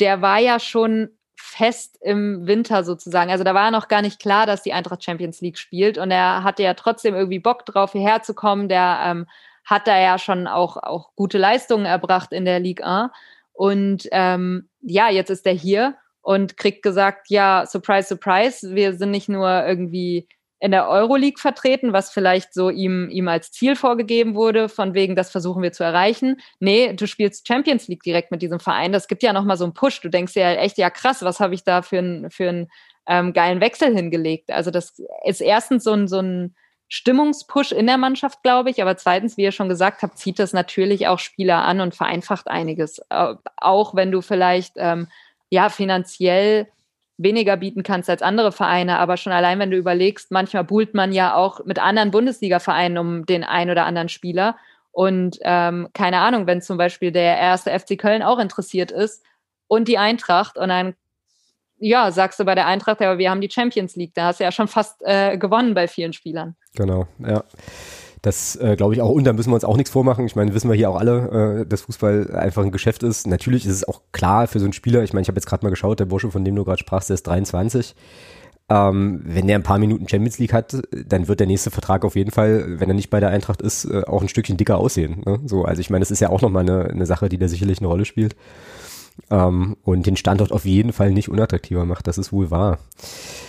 der 0.01 0.23
war 0.23 0.39
ja 0.39 0.61
schon 0.61 1.11
fest 1.35 1.99
im 2.01 2.47
Winter 2.47 2.85
sozusagen. 2.85 3.31
Also 3.31 3.45
da 3.45 3.55
war 3.55 3.71
noch 3.71 3.89
gar 3.89 4.03
nicht 4.03 4.21
klar, 4.21 4.47
dass 4.47 4.63
die 4.63 4.73
Eintracht 4.73 5.05
Champions 5.05 5.41
League 5.41 5.59
spielt. 5.59 5.99
Und 5.99 6.11
er 6.11 6.43
hatte 6.45 6.63
ja 6.63 6.75
trotzdem 6.75 7.15
irgendwie 7.15 7.39
Bock 7.39 7.65
drauf, 7.65 7.93
hierher 7.93 8.23
zu 8.23 8.35
kommen. 8.35 8.69
Der 8.69 9.01
ähm, 9.05 9.27
hat 9.65 9.89
er 9.89 10.01
ja 10.01 10.19
schon 10.19 10.47
auch, 10.47 10.77
auch 10.77 11.11
gute 11.15 11.39
Leistungen 11.39 11.87
erbracht 11.87 12.33
in 12.33 12.45
der 12.45 12.61
Ligue 12.61 12.85
1. 12.85 13.11
Und 13.53 14.09
ähm, 14.13 14.69
ja, 14.81 15.11
jetzt 15.11 15.31
ist 15.31 15.47
er 15.47 15.53
hier 15.53 15.97
und 16.29 16.59
kriegt 16.59 16.83
gesagt, 16.83 17.31
ja, 17.31 17.65
surprise, 17.65 18.07
surprise, 18.07 18.75
wir 18.75 18.93
sind 18.99 19.13
nicht 19.13 19.31
nur 19.31 19.65
irgendwie 19.65 20.29
in 20.61 20.73
der 20.73 20.87
Euroleague 20.87 21.41
vertreten, 21.41 21.95
was 21.95 22.11
vielleicht 22.11 22.53
so 22.53 22.69
ihm, 22.69 23.09
ihm 23.09 23.29
als 23.29 23.51
Ziel 23.51 23.77
vorgegeben 23.77 24.35
wurde, 24.35 24.69
von 24.69 24.93
wegen, 24.93 25.17
das 25.17 25.31
versuchen 25.31 25.63
wir 25.63 25.73
zu 25.73 25.85
erreichen. 25.85 26.37
Nee, 26.61 26.93
du 26.93 27.07
spielst 27.07 27.49
Champions 27.49 27.89
League 27.89 28.03
direkt 28.03 28.31
mit 28.31 28.43
diesem 28.43 28.61
Verein. 28.61 28.93
Das 28.93 29.09
gibt 29.09 29.23
ja 29.23 29.33
nochmal 29.33 29.57
so 29.57 29.65
einen 29.65 29.73
Push. 29.73 30.03
Du 30.03 30.11
denkst 30.11 30.35
ja 30.35 30.53
echt, 30.53 30.77
ja 30.77 30.91
krass, 30.91 31.23
was 31.23 31.41
habe 31.41 31.55
ich 31.55 31.65
da 31.65 31.81
für 31.81 32.01
einen 32.01 32.31
für 32.31 32.67
ähm, 33.07 33.33
geilen 33.33 33.63
Wechsel 33.63 33.95
hingelegt? 33.97 34.51
Also 34.51 34.71
das 34.71 35.01
ist 35.25 35.41
erstens 35.41 35.83
so 35.83 35.95
ein, 35.95 36.09
so 36.09 36.21
ein 36.21 36.55
Stimmungspush 36.89 37.73
in 37.73 37.87
der 37.87 37.97
Mannschaft, 37.97 38.43
glaube 38.43 38.69
ich. 38.69 38.83
Aber 38.83 38.99
zweitens, 38.99 39.39
wie 39.39 39.45
ihr 39.45 39.53
schon 39.53 39.71
gesagt 39.71 40.03
habt, 40.03 40.19
zieht 40.19 40.39
das 40.39 40.53
natürlich 40.53 41.07
auch 41.07 41.21
Spieler 41.21 41.65
an 41.65 41.81
und 41.81 41.95
vereinfacht 41.95 42.49
einiges. 42.49 42.99
Äh, 43.09 43.37
auch 43.57 43.95
wenn 43.95 44.13
du 44.13 44.21
vielleicht 44.21 44.75
ähm, 44.77 45.09
ja 45.51 45.69
finanziell 45.69 46.69
weniger 47.17 47.57
bieten 47.57 47.83
kannst 47.83 48.09
als 48.09 48.23
andere 48.23 48.53
Vereine, 48.53 48.99
aber 48.99 49.17
schon 49.17 49.33
allein, 49.33 49.59
wenn 49.59 49.73
du 49.73 49.77
überlegst, 49.77 50.31
manchmal 50.31 50.65
buhlt 50.65 50.95
man 50.95 51.13
ja 51.13 51.35
auch 51.35 51.65
mit 51.65 51.81
anderen 51.81 52.13
Bundesliga-Vereinen 52.13 52.97
um 52.97 53.27
den 53.27 53.43
einen 53.43 53.73
oder 53.73 53.87
anderen 53.87 54.09
Spieler. 54.09 54.57
Und 54.93 55.39
ähm, 55.43 55.89
keine 55.95 56.21
Ahnung, 56.21 56.47
wenn 56.47 56.63
zum 56.63 56.79
Beispiel 56.79 57.11
der 57.11 57.37
erste 57.37 57.77
FC 57.77 57.99
Köln 57.99 58.23
auch 58.23 58.39
interessiert 58.39 58.93
ist 58.93 59.25
und 59.67 59.89
die 59.89 59.99
Eintracht 59.99 60.57
und 60.57 60.69
dann 60.69 60.95
ja, 61.81 62.11
sagst 62.11 62.41
du 62.41 62.45
bei 62.45 62.55
der 62.55 62.67
Eintracht, 62.67 63.01
aber 63.01 63.19
wir 63.19 63.31
haben 63.31 63.41
die 63.41 63.51
Champions 63.51 63.97
League, 63.97 64.15
da 64.15 64.27
hast 64.27 64.41
du 64.41 64.45
ja 64.45 64.53
schon 64.53 64.69
fast 64.69 65.03
äh, 65.05 65.39
gewonnen 65.39 65.75
bei 65.75 65.87
vielen 65.87 66.13
Spielern. 66.13 66.57
Genau, 66.75 67.07
ja. 67.19 67.45
Das 68.23 68.57
äh, 68.57 68.77
glaube 68.77 68.95
ich 68.95 69.01
auch, 69.01 69.11
und 69.11 69.25
da 69.25 69.33
müssen 69.33 69.51
wir 69.51 69.55
uns 69.55 69.65
auch 69.65 69.77
nichts 69.77 69.91
vormachen. 69.91 70.27
Ich 70.27 70.37
meine, 70.37 70.55
wissen 70.55 70.69
wir 70.69 70.77
hier 70.77 70.91
auch 70.91 70.97
alle, 70.97 71.61
äh, 71.61 71.67
dass 71.67 71.83
Fußball 71.83 72.35
einfach 72.35 72.63
ein 72.63 72.73
Geschäft 72.73 73.03
ist. 73.03 73.27
Natürlich 73.27 73.67
ist 73.67 73.75
es 73.75 73.87
auch 73.87 74.03
klar 74.13 74.47
für 74.47 74.59
so 74.59 74.65
einen 74.65 74.73
Spieler, 74.73 75.03
ich 75.03 75.13
meine, 75.13 75.23
ich 75.23 75.29
habe 75.29 75.37
jetzt 75.37 75.47
gerade 75.47 75.65
mal 75.65 75.71
geschaut, 75.71 76.01
der 76.01 76.07
Bursche, 76.07 76.31
von 76.31 76.45
dem 76.45 76.57
du 76.57 76.65
gerade 76.65 76.79
sprachst, 76.79 77.11
der 77.11 77.15
ist 77.15 77.27
23. 77.27 77.95
Ähm, 78.71 79.23
wenn 79.25 79.47
der 79.47 79.57
ein 79.57 79.63
paar 79.63 79.79
Minuten 79.79 80.09
Champions 80.09 80.39
League 80.39 80.53
hat, 80.53 80.77
dann 80.91 81.27
wird 81.27 81.41
der 81.41 81.47
nächste 81.47 81.71
Vertrag 81.71 82.05
auf 82.05 82.17
jeden 82.17 82.31
Fall, 82.31 82.79
wenn 82.81 82.91
er 82.91 82.95
nicht 82.95 83.09
bei 83.09 83.21
der 83.21 83.31
Eintracht 83.31 83.63
ist, 83.63 83.87
äh, 83.87 84.03
auch 84.07 84.21
ein 84.21 84.29
Stückchen 84.29 84.59
dicker 84.59 84.77
aussehen. 84.77 85.23
Ne? 85.25 85.41
So, 85.47 85.65
also 85.65 85.81
ich 85.81 85.89
meine, 85.89 86.03
das 86.03 86.11
ist 86.11 86.21
ja 86.21 86.29
auch 86.29 86.43
nochmal 86.43 86.69
eine, 86.69 86.85
eine 86.85 87.07
Sache, 87.07 87.31
die 87.31 87.39
da 87.39 87.49
sicherlich 87.49 87.79
eine 87.79 87.89
Rolle 87.89 88.05
spielt. 88.05 88.37
Ähm, 89.31 89.77
und 89.83 90.07
den 90.07 90.17
Standort 90.17 90.53
auf 90.53 90.65
jeden 90.65 90.93
Fall 90.93 91.11
nicht 91.11 91.29
unattraktiver 91.29 91.85
macht. 91.85 92.07
Das 92.07 92.19
ist 92.19 92.33
wohl 92.33 92.51
wahr. 92.51 92.79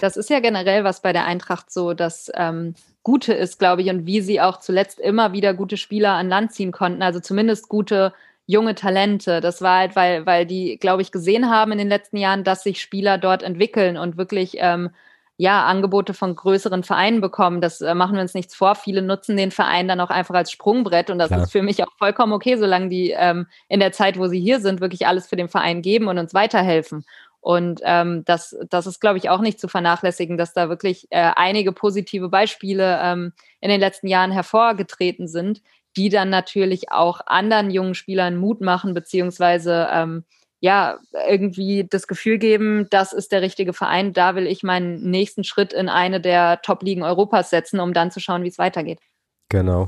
Das 0.01 0.17
ist 0.17 0.29
ja 0.29 0.39
generell 0.39 0.83
was 0.83 1.01
bei 1.01 1.13
der 1.13 1.25
Eintracht 1.25 1.71
so, 1.71 1.93
das 1.93 2.31
ähm, 2.35 2.73
Gute 3.03 3.33
ist, 3.33 3.59
glaube 3.59 3.81
ich, 3.81 3.89
und 3.89 4.05
wie 4.05 4.21
sie 4.21 4.41
auch 4.41 4.59
zuletzt 4.59 4.99
immer 4.99 5.33
wieder 5.33 5.53
gute 5.53 5.77
Spieler 5.77 6.11
an 6.13 6.29
Land 6.29 6.53
ziehen 6.53 6.71
konnten. 6.71 7.01
Also 7.01 7.19
zumindest 7.19 7.69
gute 7.69 8.13
junge 8.45 8.75
Talente. 8.75 9.41
Das 9.41 9.61
war 9.61 9.79
halt, 9.79 9.95
weil, 9.95 10.25
weil 10.25 10.45
die, 10.45 10.77
glaube 10.77 11.01
ich, 11.01 11.11
gesehen 11.11 11.49
haben 11.49 11.71
in 11.71 11.77
den 11.77 11.87
letzten 11.87 12.17
Jahren, 12.17 12.43
dass 12.43 12.63
sich 12.63 12.81
Spieler 12.81 13.17
dort 13.17 13.43
entwickeln 13.43 13.97
und 13.97 14.17
wirklich 14.17 14.55
ähm, 14.57 14.89
ja, 15.37 15.65
Angebote 15.65 16.13
von 16.13 16.35
größeren 16.35 16.83
Vereinen 16.83 17.21
bekommen. 17.21 17.61
Das 17.61 17.79
äh, 17.79 17.95
machen 17.95 18.15
wir 18.15 18.21
uns 18.21 18.33
nichts 18.33 18.55
vor. 18.55 18.75
Viele 18.75 19.01
nutzen 19.01 19.37
den 19.37 19.51
Verein 19.51 19.87
dann 19.87 20.01
auch 20.01 20.09
einfach 20.09 20.35
als 20.35 20.51
Sprungbrett 20.51 21.09
und 21.09 21.17
das 21.17 21.29
Klar. 21.29 21.43
ist 21.43 21.51
für 21.53 21.61
mich 21.61 21.81
auch 21.81 21.91
vollkommen 21.97 22.33
okay, 22.33 22.57
solange 22.57 22.89
die 22.89 23.11
ähm, 23.11 23.47
in 23.69 23.79
der 23.79 23.93
Zeit, 23.93 24.19
wo 24.19 24.27
sie 24.27 24.41
hier 24.41 24.59
sind, 24.59 24.81
wirklich 24.81 25.07
alles 25.07 25.27
für 25.27 25.37
den 25.37 25.47
Verein 25.47 25.81
geben 25.81 26.09
und 26.09 26.17
uns 26.17 26.33
weiterhelfen. 26.33 27.05
Und 27.41 27.81
ähm, 27.83 28.23
das, 28.25 28.55
das 28.69 28.85
ist, 28.85 28.99
glaube 28.99 29.17
ich, 29.17 29.29
auch 29.29 29.39
nicht 29.39 29.59
zu 29.59 29.67
vernachlässigen, 29.67 30.37
dass 30.37 30.53
da 30.53 30.69
wirklich 30.69 31.07
äh, 31.09 31.31
einige 31.35 31.71
positive 31.71 32.29
Beispiele 32.29 32.99
ähm, 33.01 33.33
in 33.61 33.69
den 33.69 33.79
letzten 33.79 34.07
Jahren 34.07 34.31
hervorgetreten 34.31 35.27
sind, 35.27 35.61
die 35.95 36.09
dann 36.09 36.29
natürlich 36.29 36.91
auch 36.91 37.21
anderen 37.25 37.71
jungen 37.71 37.95
Spielern 37.95 38.37
Mut 38.37 38.61
machen, 38.61 38.93
beziehungsweise 38.93 39.87
ähm, 39.91 40.25
ja, 40.61 40.99
irgendwie 41.27 41.87
das 41.89 42.07
Gefühl 42.07 42.37
geben, 42.37 42.87
das 42.89 43.13
ist 43.13 43.31
der 43.31 43.41
richtige 43.41 43.71
Verein, 43.71 44.11
da 44.11 44.35
will 44.35 44.45
ich 44.45 44.61
meinen 44.61 45.09
nächsten 45.09 45.45
Schritt 45.45 45.71
in 45.71 45.87
eine 45.87 46.19
der 46.19 46.61
Top-Ligen 46.61 47.03
Europas 47.03 47.49
setzen, 47.49 47.79
um 47.79 47.93
dann 47.93 48.11
zu 48.11 48.19
schauen, 48.19 48.43
wie 48.43 48.49
es 48.49 48.57
weitergeht. 48.57 48.99
Genau. 49.47 49.87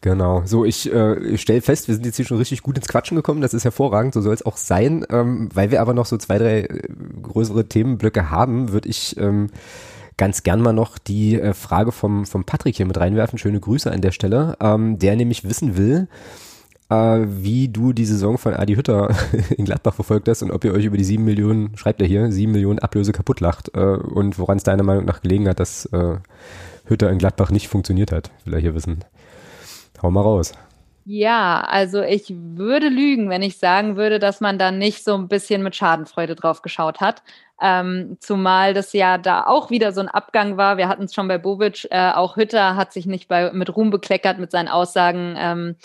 Genau. 0.00 0.42
So, 0.44 0.64
ich 0.64 0.92
äh, 0.92 1.36
stelle 1.38 1.60
fest, 1.60 1.88
wir 1.88 1.94
sind 1.94 2.06
jetzt 2.06 2.16
hier 2.16 2.24
schon 2.24 2.38
richtig 2.38 2.62
gut 2.62 2.76
ins 2.76 2.88
Quatschen 2.88 3.16
gekommen. 3.16 3.40
Das 3.40 3.54
ist 3.54 3.64
hervorragend, 3.64 4.14
so 4.14 4.20
soll 4.20 4.34
es 4.34 4.46
auch 4.46 4.56
sein. 4.56 5.04
Ähm, 5.10 5.48
weil 5.52 5.70
wir 5.70 5.80
aber 5.80 5.94
noch 5.94 6.06
so 6.06 6.16
zwei, 6.16 6.38
drei 6.38 6.60
äh, 6.60 6.88
größere 7.22 7.66
Themenblöcke 7.68 8.30
haben, 8.30 8.72
würde 8.72 8.88
ich 8.88 9.16
ähm, 9.18 9.48
ganz 10.16 10.42
gern 10.42 10.60
mal 10.60 10.72
noch 10.72 10.98
die 10.98 11.40
äh, 11.40 11.54
Frage 11.54 11.92
vom, 11.92 12.26
vom 12.26 12.44
Patrick 12.44 12.76
hier 12.76 12.86
mit 12.86 12.98
reinwerfen. 12.98 13.38
Schöne 13.38 13.60
Grüße 13.60 13.90
an 13.90 14.00
der 14.00 14.12
Stelle. 14.12 14.56
Ähm, 14.60 14.98
der 14.98 15.16
nämlich 15.16 15.48
wissen 15.48 15.76
will, 15.76 16.08
äh, 16.90 17.24
wie 17.26 17.68
du 17.68 17.92
die 17.92 18.04
Saison 18.04 18.38
von 18.38 18.54
Adi 18.54 18.74
Hütter 18.74 19.14
in 19.56 19.64
Gladbach 19.64 19.94
verfolgt 19.94 20.28
hast 20.28 20.42
und 20.42 20.50
ob 20.50 20.64
ihr 20.64 20.72
euch 20.72 20.84
über 20.84 20.96
die 20.96 21.04
sieben 21.04 21.24
Millionen, 21.24 21.76
schreibt 21.76 22.00
er 22.00 22.06
hier, 22.06 22.30
sieben 22.30 22.52
Millionen 22.52 22.78
Ablöse 22.78 23.12
kaputt 23.12 23.40
lacht 23.40 23.74
äh, 23.74 23.80
und 23.80 24.38
woran 24.38 24.58
es 24.58 24.64
deiner 24.64 24.84
Meinung 24.84 25.04
nach 25.04 25.22
gelegen 25.22 25.48
hat, 25.48 25.60
dass 25.60 25.86
äh, 25.86 26.16
Hütter 26.84 27.10
in 27.10 27.18
Gladbach 27.18 27.50
nicht 27.50 27.68
funktioniert 27.68 28.12
hat, 28.12 28.30
will 28.44 28.54
er 28.54 28.60
hier 28.60 28.74
wissen. 28.74 29.04
Hau 30.02 30.10
mal 30.10 30.22
raus. 30.22 30.52
Ja, 31.10 31.62
also 31.62 32.02
ich 32.02 32.26
würde 32.28 32.88
lügen, 32.88 33.30
wenn 33.30 33.40
ich 33.40 33.58
sagen 33.58 33.96
würde, 33.96 34.18
dass 34.18 34.42
man 34.42 34.58
da 34.58 34.70
nicht 34.70 35.04
so 35.04 35.14
ein 35.14 35.26
bisschen 35.26 35.62
mit 35.62 35.74
Schadenfreude 35.74 36.34
drauf 36.34 36.60
geschaut 36.60 37.00
hat. 37.00 37.22
Ähm, 37.62 38.18
zumal 38.20 38.74
das 38.74 38.92
ja 38.92 39.16
da 39.16 39.46
auch 39.46 39.70
wieder 39.70 39.92
so 39.92 40.02
ein 40.02 40.08
Abgang 40.08 40.58
war. 40.58 40.76
Wir 40.76 40.86
hatten 40.86 41.04
es 41.04 41.14
schon 41.14 41.26
bei 41.26 41.38
Bobic, 41.38 41.88
äh, 41.90 42.10
auch 42.12 42.36
Hütter 42.36 42.76
hat 42.76 42.92
sich 42.92 43.06
nicht 43.06 43.26
bei, 43.26 43.50
mit 43.52 43.74
Ruhm 43.74 43.88
bekleckert 43.88 44.38
mit 44.38 44.50
seinen 44.50 44.68
Aussagen, 44.68 45.34
ähm, 45.38 45.76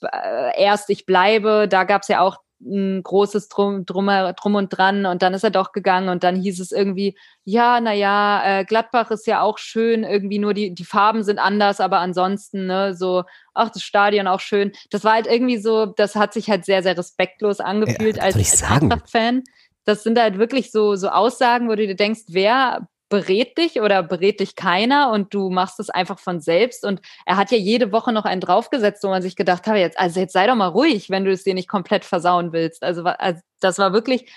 äh, 0.00 0.62
erst 0.62 0.90
ich 0.90 1.06
bleibe, 1.06 1.66
da 1.68 1.84
gab 1.84 2.02
es 2.02 2.08
ja 2.08 2.20
auch 2.20 2.38
ein 2.60 3.02
großes 3.02 3.48
Drum, 3.48 3.86
Drum, 3.86 4.08
Drum 4.08 4.54
und 4.56 4.68
Dran 4.70 5.06
und 5.06 5.22
dann 5.22 5.34
ist 5.34 5.44
er 5.44 5.50
doch 5.50 5.72
gegangen 5.72 6.08
und 6.08 6.24
dann 6.24 6.36
hieß 6.36 6.60
es 6.60 6.72
irgendwie, 6.72 7.16
ja, 7.44 7.80
naja, 7.80 8.42
äh, 8.44 8.64
Gladbach 8.64 9.10
ist 9.10 9.26
ja 9.26 9.42
auch 9.42 9.58
schön, 9.58 10.02
irgendwie 10.04 10.38
nur 10.38 10.54
die, 10.54 10.74
die 10.74 10.84
Farben 10.84 11.22
sind 11.22 11.38
anders, 11.38 11.80
aber 11.80 12.00
ansonsten, 12.00 12.66
ne, 12.66 12.94
so, 12.94 13.24
ach, 13.54 13.70
das 13.70 13.82
Stadion 13.82 14.26
auch 14.26 14.40
schön. 14.40 14.72
Das 14.90 15.04
war 15.04 15.12
halt 15.14 15.26
irgendwie 15.26 15.58
so, 15.58 15.86
das 15.86 16.16
hat 16.16 16.32
sich 16.32 16.50
halt 16.50 16.64
sehr, 16.64 16.82
sehr 16.82 16.98
respektlos 16.98 17.60
angefühlt 17.60 18.16
ja, 18.16 18.24
als, 18.24 18.36
als 18.36 18.62
Eintracht-Fan. 18.62 19.44
Das 19.84 20.02
sind 20.02 20.18
halt 20.18 20.38
wirklich 20.38 20.70
so, 20.70 20.96
so 20.96 21.08
Aussagen, 21.08 21.68
wo 21.68 21.74
du 21.74 21.86
dir 21.86 21.96
denkst, 21.96 22.22
wer 22.28 22.88
berät 23.08 23.56
dich 23.56 23.80
oder 23.80 24.02
berät 24.02 24.40
dich 24.40 24.54
keiner 24.54 25.10
und 25.10 25.32
du 25.32 25.50
machst 25.50 25.80
es 25.80 25.90
einfach 25.90 26.18
von 26.18 26.40
selbst. 26.40 26.84
Und 26.84 27.00
er 27.24 27.36
hat 27.36 27.50
ja 27.50 27.58
jede 27.58 27.92
Woche 27.92 28.12
noch 28.12 28.24
einen 28.24 28.40
draufgesetzt, 28.40 29.02
wo 29.02 29.08
man 29.08 29.22
sich 29.22 29.36
gedacht 29.36 29.66
hat, 29.66 29.76
jetzt, 29.76 29.98
also 29.98 30.20
jetzt 30.20 30.32
sei 30.32 30.46
doch 30.46 30.54
mal 30.54 30.68
ruhig, 30.68 31.10
wenn 31.10 31.24
du 31.24 31.32
es 31.32 31.44
dir 31.44 31.54
nicht 31.54 31.68
komplett 31.68 32.04
versauen 32.04 32.52
willst. 32.52 32.82
Also, 32.82 33.04
also 33.04 33.40
das 33.60 33.78
war 33.78 33.92
wirklich, 33.92 34.30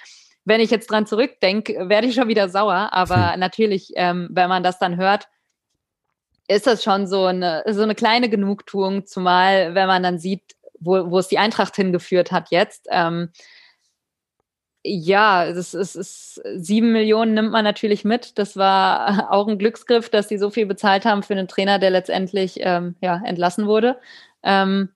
wenn 0.46 0.62
ich 0.62 0.72
jetzt 0.72 0.90
dran 0.90 1.06
zurückdenke, 1.06 1.90
werde 1.90 2.08
ich 2.08 2.16
schon 2.16 2.28
wieder 2.28 2.50
sauer. 2.50 2.90
Aber 2.92 3.34
hm. 3.34 3.40
natürlich, 3.40 3.92
ähm, 3.96 4.30
wenn 4.32 4.50
man 4.50 4.64
das 4.64 4.80
dann 4.80 4.98
hört, 4.98 5.28
ist 6.48 6.68
das 6.68 6.84
schon 6.84 7.08
so 7.08 7.26
eine, 7.26 7.64
so 7.68 7.82
eine 7.82 7.96
kleine 7.96 8.30
Genugtuung, 8.30 9.06
zumal 9.06 9.76
wenn 9.76 9.88
man 9.88 10.04
dann 10.04 10.20
sieht, 10.20 10.56
wo, 10.80 11.12
wo 11.12 11.20
es 11.20 11.28
die 11.28 11.38
Eintracht 11.38 11.76
hingeführt 11.76 12.32
hat 12.32 12.52
jetzt. 12.52 12.88
Ähm, 12.90 13.30
ja, 14.84 15.46
es 15.46 15.74
ist, 15.74 15.96
ist, 15.96 16.42
sieben 16.56 16.92
Millionen 16.92 17.34
nimmt 17.34 17.52
man 17.52 17.64
natürlich 17.64 18.04
mit. 18.04 18.38
Das 18.40 18.58
war 18.58 19.32
auch 19.32 19.48
ein 19.48 19.58
Glücksgriff, 19.58 20.10
dass 20.10 20.30
sie 20.30 20.38
so 20.38 20.50
viel 20.50 20.66
bezahlt 20.66 21.06
haben 21.06 21.24
für 21.24 21.34
einen 21.34 21.48
Trainer, 21.48 21.80
der 21.80 21.92
letztendlich 21.92 22.60
ähm, 22.62 22.96
ja, 23.02 23.22
entlassen 23.26 23.68
wurde. 23.68 24.00
Ähm, 24.44 24.90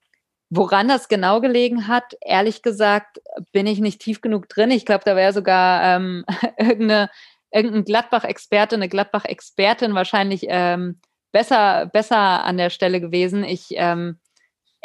woran 0.49 0.87
das 0.87 1.07
genau 1.07 1.41
gelegen 1.41 1.87
hat, 1.87 2.15
ehrlich 2.21 2.61
gesagt, 2.61 3.21
bin 3.51 3.67
ich 3.67 3.79
nicht 3.79 4.01
tief 4.01 4.21
genug 4.21 4.49
drin. 4.49 4.71
Ich 4.71 4.85
glaube, 4.85 5.03
da 5.05 5.15
wäre 5.15 5.33
sogar 5.33 5.97
ähm, 5.97 6.25
irgendeine, 6.57 7.09
irgendein 7.51 7.83
Gladbach-Experte, 7.83 8.75
eine 8.75 8.89
Gladbach-Expertin 8.89 9.93
wahrscheinlich 9.93 10.45
ähm, 10.47 10.99
besser, 11.31 11.87
besser 11.87 12.43
an 12.43 12.57
der 12.57 12.69
Stelle 12.69 13.01
gewesen. 13.01 13.43
Ich 13.43 13.67
ähm, 13.71 14.19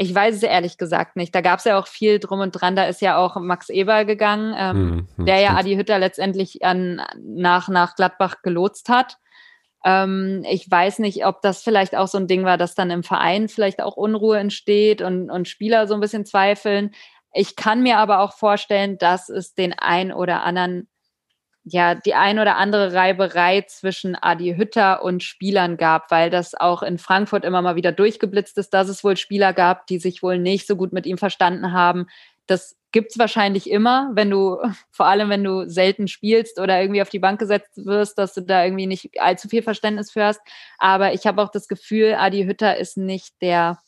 ich 0.01 0.15
weiß 0.15 0.37
es 0.37 0.43
ehrlich 0.43 0.79
gesagt 0.79 1.17
nicht. 1.17 1.35
Da 1.35 1.43
gab 1.43 1.59
es 1.59 1.67
ja 1.67 1.79
auch 1.79 1.87
viel 1.87 2.21
drum 2.21 2.41
und 2.41 2.53
dran. 2.53 2.75
Da 2.75 2.85
ist 2.85 3.03
ja 3.03 3.19
auch 3.19 3.37
Max 3.39 3.69
Eber 3.69 4.07
gegangen, 4.07 4.55
ähm, 4.57 5.09
mhm, 5.19 5.27
der 5.27 5.41
ja 5.41 5.57
Adi 5.57 5.77
Hütter 5.77 5.99
letztendlich 5.99 6.65
an, 6.65 7.03
nach, 7.23 7.69
nach 7.69 7.97
Gladbach 7.97 8.37
gelotst 8.43 8.89
hat. 8.89 9.19
Ähm, 9.85 10.43
ich 10.49 10.71
weiß 10.71 11.01
nicht, 11.01 11.27
ob 11.27 11.43
das 11.43 11.63
vielleicht 11.63 11.95
auch 11.95 12.09
so 12.09 12.17
ein 12.17 12.29
Ding 12.29 12.47
war, 12.47 12.57
dass 12.57 12.75
dann 12.75 12.91
im 12.91 13.03
Verein 13.03 13.51
vielleicht 13.51 13.83
auch 13.83 13.99
Unruhe 13.99 14.39
entsteht 14.39 15.03
und, 15.03 15.29
und 15.29 15.49
Spieler 15.49 15.87
so 15.87 15.93
ein 15.93 16.01
bisschen 16.01 16.25
zweifeln. 16.25 16.93
Ich 17.35 17.55
kann 17.55 17.83
mir 17.83 17.99
aber 17.99 18.21
auch 18.21 18.33
vorstellen, 18.33 18.97
dass 18.97 19.29
es 19.29 19.55
den 19.55 19.75
ein 19.79 20.15
oder 20.15 20.45
anderen 20.45 20.89
ja, 21.65 21.95
die 21.95 22.15
ein 22.15 22.39
oder 22.39 22.57
andere 22.57 22.95
Reiberei 22.95 23.63
zwischen 23.63 24.17
Adi 24.17 24.55
Hütter 24.57 25.03
und 25.03 25.23
Spielern 25.23 25.77
gab, 25.77 26.11
weil 26.11 26.31
das 26.31 26.55
auch 26.55 26.83
in 26.83 26.99
Frankfurt 26.99 27.45
immer 27.45 27.61
mal 27.63 27.77
wieder 27.77 27.93
durchgeblitzt 27.93 28.57
ist, 28.59 28.71
dass 28.71 28.89
es 28.89 29.05
wohl 29.05 29.17
Spieler 29.17 29.53
gab, 29.53 29.87
die 29.87 29.99
sich 29.99 30.23
wohl 30.23 30.39
nicht 30.39 30.67
so 30.67 30.77
gut 30.77 30.93
mit 30.93 31.07
ihm 31.07 31.19
verstanden 31.19 31.73
haben. 31.73 32.07
Das 32.47 32.77
gibt's 32.93 33.19
wahrscheinlich 33.19 33.71
immer, 33.71 34.11
wenn 34.15 34.31
du, 34.31 34.59
vor 34.91 35.07
allem 35.07 35.29
wenn 35.29 35.45
du 35.45 35.69
selten 35.69 36.09
spielst 36.09 36.59
oder 36.59 36.81
irgendwie 36.81 37.03
auf 37.03 37.11
die 37.11 37.19
Bank 37.19 37.39
gesetzt 37.39 37.85
wirst, 37.85 38.19
dass 38.19 38.35
du 38.35 38.41
da 38.41 38.65
irgendwie 38.65 38.87
nicht 38.87 39.21
allzu 39.21 39.49
viel 39.49 39.63
Verständnis 39.63 40.11
für 40.11 40.25
hast. 40.25 40.41
Aber 40.79 41.13
ich 41.13 41.27
habe 41.27 41.43
auch 41.43 41.51
das 41.51 41.69
Gefühl, 41.69 42.15
Adi 42.15 42.45
Hütter 42.45 42.79
ist 42.79 42.97
nicht 42.97 43.35
der 43.43 43.79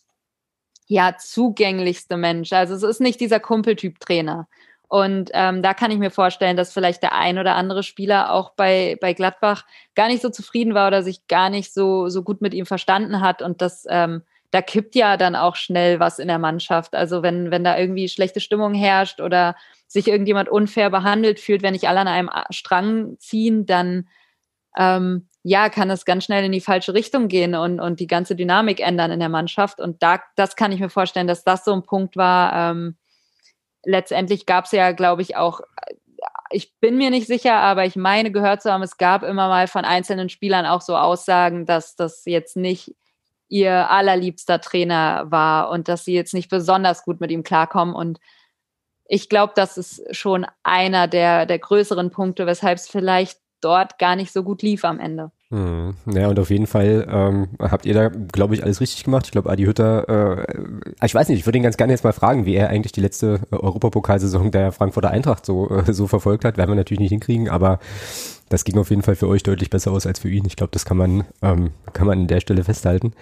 ja, 0.86 1.16
zugänglichste 1.16 2.18
Mensch. 2.18 2.52
Also 2.52 2.74
es 2.74 2.82
ist 2.82 3.00
nicht 3.00 3.18
dieser 3.20 3.40
Kumpeltyp 3.40 3.98
Trainer. 3.98 4.46
Und 4.92 5.30
ähm, 5.32 5.62
da 5.62 5.72
kann 5.72 5.90
ich 5.90 5.96
mir 5.96 6.10
vorstellen, 6.10 6.54
dass 6.54 6.74
vielleicht 6.74 7.02
der 7.02 7.14
ein 7.14 7.38
oder 7.38 7.54
andere 7.54 7.82
Spieler 7.82 8.30
auch 8.30 8.50
bei, 8.50 8.98
bei 9.00 9.14
Gladbach 9.14 9.64
gar 9.94 10.08
nicht 10.08 10.20
so 10.20 10.28
zufrieden 10.28 10.74
war 10.74 10.88
oder 10.88 11.02
sich 11.02 11.26
gar 11.28 11.48
nicht 11.48 11.72
so, 11.72 12.10
so 12.10 12.22
gut 12.22 12.42
mit 12.42 12.52
ihm 12.52 12.66
verstanden 12.66 13.22
hat. 13.22 13.40
Und 13.40 13.62
das, 13.62 13.86
ähm, 13.88 14.20
da 14.50 14.60
kippt 14.60 14.94
ja 14.94 15.16
dann 15.16 15.34
auch 15.34 15.56
schnell 15.56 15.98
was 15.98 16.18
in 16.18 16.28
der 16.28 16.38
Mannschaft. 16.38 16.94
Also 16.94 17.22
wenn, 17.22 17.50
wenn 17.50 17.64
da 17.64 17.78
irgendwie 17.78 18.06
schlechte 18.10 18.40
Stimmung 18.40 18.74
herrscht 18.74 19.22
oder 19.22 19.56
sich 19.86 20.08
irgendjemand 20.08 20.50
unfair 20.50 20.90
behandelt 20.90 21.40
fühlt, 21.40 21.62
wenn 21.62 21.72
nicht 21.72 21.88
alle 21.88 22.00
an 22.00 22.08
einem 22.08 22.30
Strang 22.50 23.16
ziehen, 23.18 23.64
dann 23.64 24.10
ähm, 24.76 25.26
ja, 25.42 25.70
kann 25.70 25.88
es 25.88 26.04
ganz 26.04 26.24
schnell 26.24 26.44
in 26.44 26.52
die 26.52 26.60
falsche 26.60 26.92
Richtung 26.92 27.28
gehen 27.28 27.54
und, 27.54 27.80
und 27.80 27.98
die 27.98 28.06
ganze 28.06 28.36
Dynamik 28.36 28.80
ändern 28.80 29.10
in 29.10 29.20
der 29.20 29.30
Mannschaft. 29.30 29.80
Und 29.80 30.02
da, 30.02 30.20
das 30.36 30.54
kann 30.54 30.70
ich 30.70 30.80
mir 30.80 30.90
vorstellen, 30.90 31.28
dass 31.28 31.44
das 31.44 31.64
so 31.64 31.72
ein 31.72 31.82
Punkt 31.82 32.18
war. 32.18 32.72
Ähm, 32.72 32.96
letztendlich 33.84 34.46
gab 34.46 34.66
es 34.66 34.72
ja, 34.72 34.92
glaube 34.92 35.22
ich, 35.22 35.36
auch, 35.36 35.60
ich 36.50 36.72
bin 36.80 36.96
mir 36.96 37.10
nicht 37.10 37.26
sicher, 37.26 37.54
aber 37.54 37.84
ich 37.84 37.96
meine 37.96 38.30
gehört 38.30 38.62
zu 38.62 38.70
haben, 38.70 38.82
es 38.82 38.96
gab 38.96 39.22
immer 39.22 39.48
mal 39.48 39.66
von 39.68 39.84
einzelnen 39.84 40.28
Spielern 40.28 40.66
auch 40.66 40.80
so 40.80 40.96
Aussagen, 40.96 41.66
dass 41.66 41.96
das 41.96 42.24
jetzt 42.26 42.56
nicht 42.56 42.94
ihr 43.48 43.90
allerliebster 43.90 44.60
Trainer 44.60 45.30
war 45.30 45.70
und 45.70 45.88
dass 45.88 46.04
sie 46.04 46.14
jetzt 46.14 46.32
nicht 46.32 46.50
besonders 46.50 47.04
gut 47.04 47.20
mit 47.20 47.30
ihm 47.30 47.42
klarkommen. 47.42 47.94
Und 47.94 48.18
ich 49.04 49.28
glaube, 49.28 49.52
das 49.54 49.76
ist 49.76 50.02
schon 50.14 50.46
einer 50.62 51.06
der, 51.06 51.44
der 51.44 51.58
größeren 51.58 52.10
Punkte, 52.10 52.46
weshalb 52.46 52.78
es 52.78 52.88
vielleicht 52.88 53.38
dort 53.60 53.98
gar 53.98 54.16
nicht 54.16 54.32
so 54.32 54.42
gut 54.42 54.62
lief 54.62 54.84
am 54.84 54.98
Ende. 54.98 55.32
Hm. 55.52 55.92
Ja, 56.06 56.28
und 56.28 56.38
auf 56.38 56.48
jeden 56.48 56.66
Fall 56.66 57.06
ähm, 57.10 57.48
habt 57.58 57.84
ihr 57.84 57.92
da, 57.92 58.08
glaube 58.08 58.54
ich, 58.54 58.64
alles 58.64 58.80
richtig 58.80 59.04
gemacht. 59.04 59.26
Ich 59.26 59.32
glaube, 59.32 59.50
Adi 59.50 59.64
Hütter, 59.64 60.46
äh, 60.48 61.04
ich 61.04 61.14
weiß 61.14 61.28
nicht, 61.28 61.40
ich 61.40 61.46
würde 61.46 61.58
ihn 61.58 61.62
ganz 61.62 61.76
gerne 61.76 61.92
jetzt 61.92 62.04
mal 62.04 62.14
fragen, 62.14 62.46
wie 62.46 62.54
er 62.54 62.70
eigentlich 62.70 62.92
die 62.92 63.02
letzte 63.02 63.40
äh, 63.50 63.56
Europapokalsaison 63.56 64.50
der 64.50 64.72
Frankfurter 64.72 65.10
Eintracht 65.10 65.44
so, 65.44 65.68
äh, 65.68 65.92
so 65.92 66.06
verfolgt 66.06 66.46
hat. 66.46 66.56
Werden 66.56 66.70
wir 66.70 66.76
natürlich 66.76 67.00
nicht 67.00 67.10
hinkriegen, 67.10 67.50
aber 67.50 67.80
das 68.48 68.64
ging 68.64 68.78
auf 68.78 68.88
jeden 68.88 69.02
Fall 69.02 69.14
für 69.14 69.28
euch 69.28 69.42
deutlich 69.42 69.68
besser 69.68 69.92
aus 69.92 70.06
als 70.06 70.20
für 70.20 70.30
ihn. 70.30 70.46
Ich 70.46 70.56
glaube, 70.56 70.70
das 70.72 70.86
kann 70.86 70.96
man, 70.96 71.24
ähm, 71.42 71.72
kann 71.92 72.06
man 72.06 72.20
an 72.20 72.28
der 72.28 72.40
Stelle 72.40 72.64
festhalten. 72.64 73.12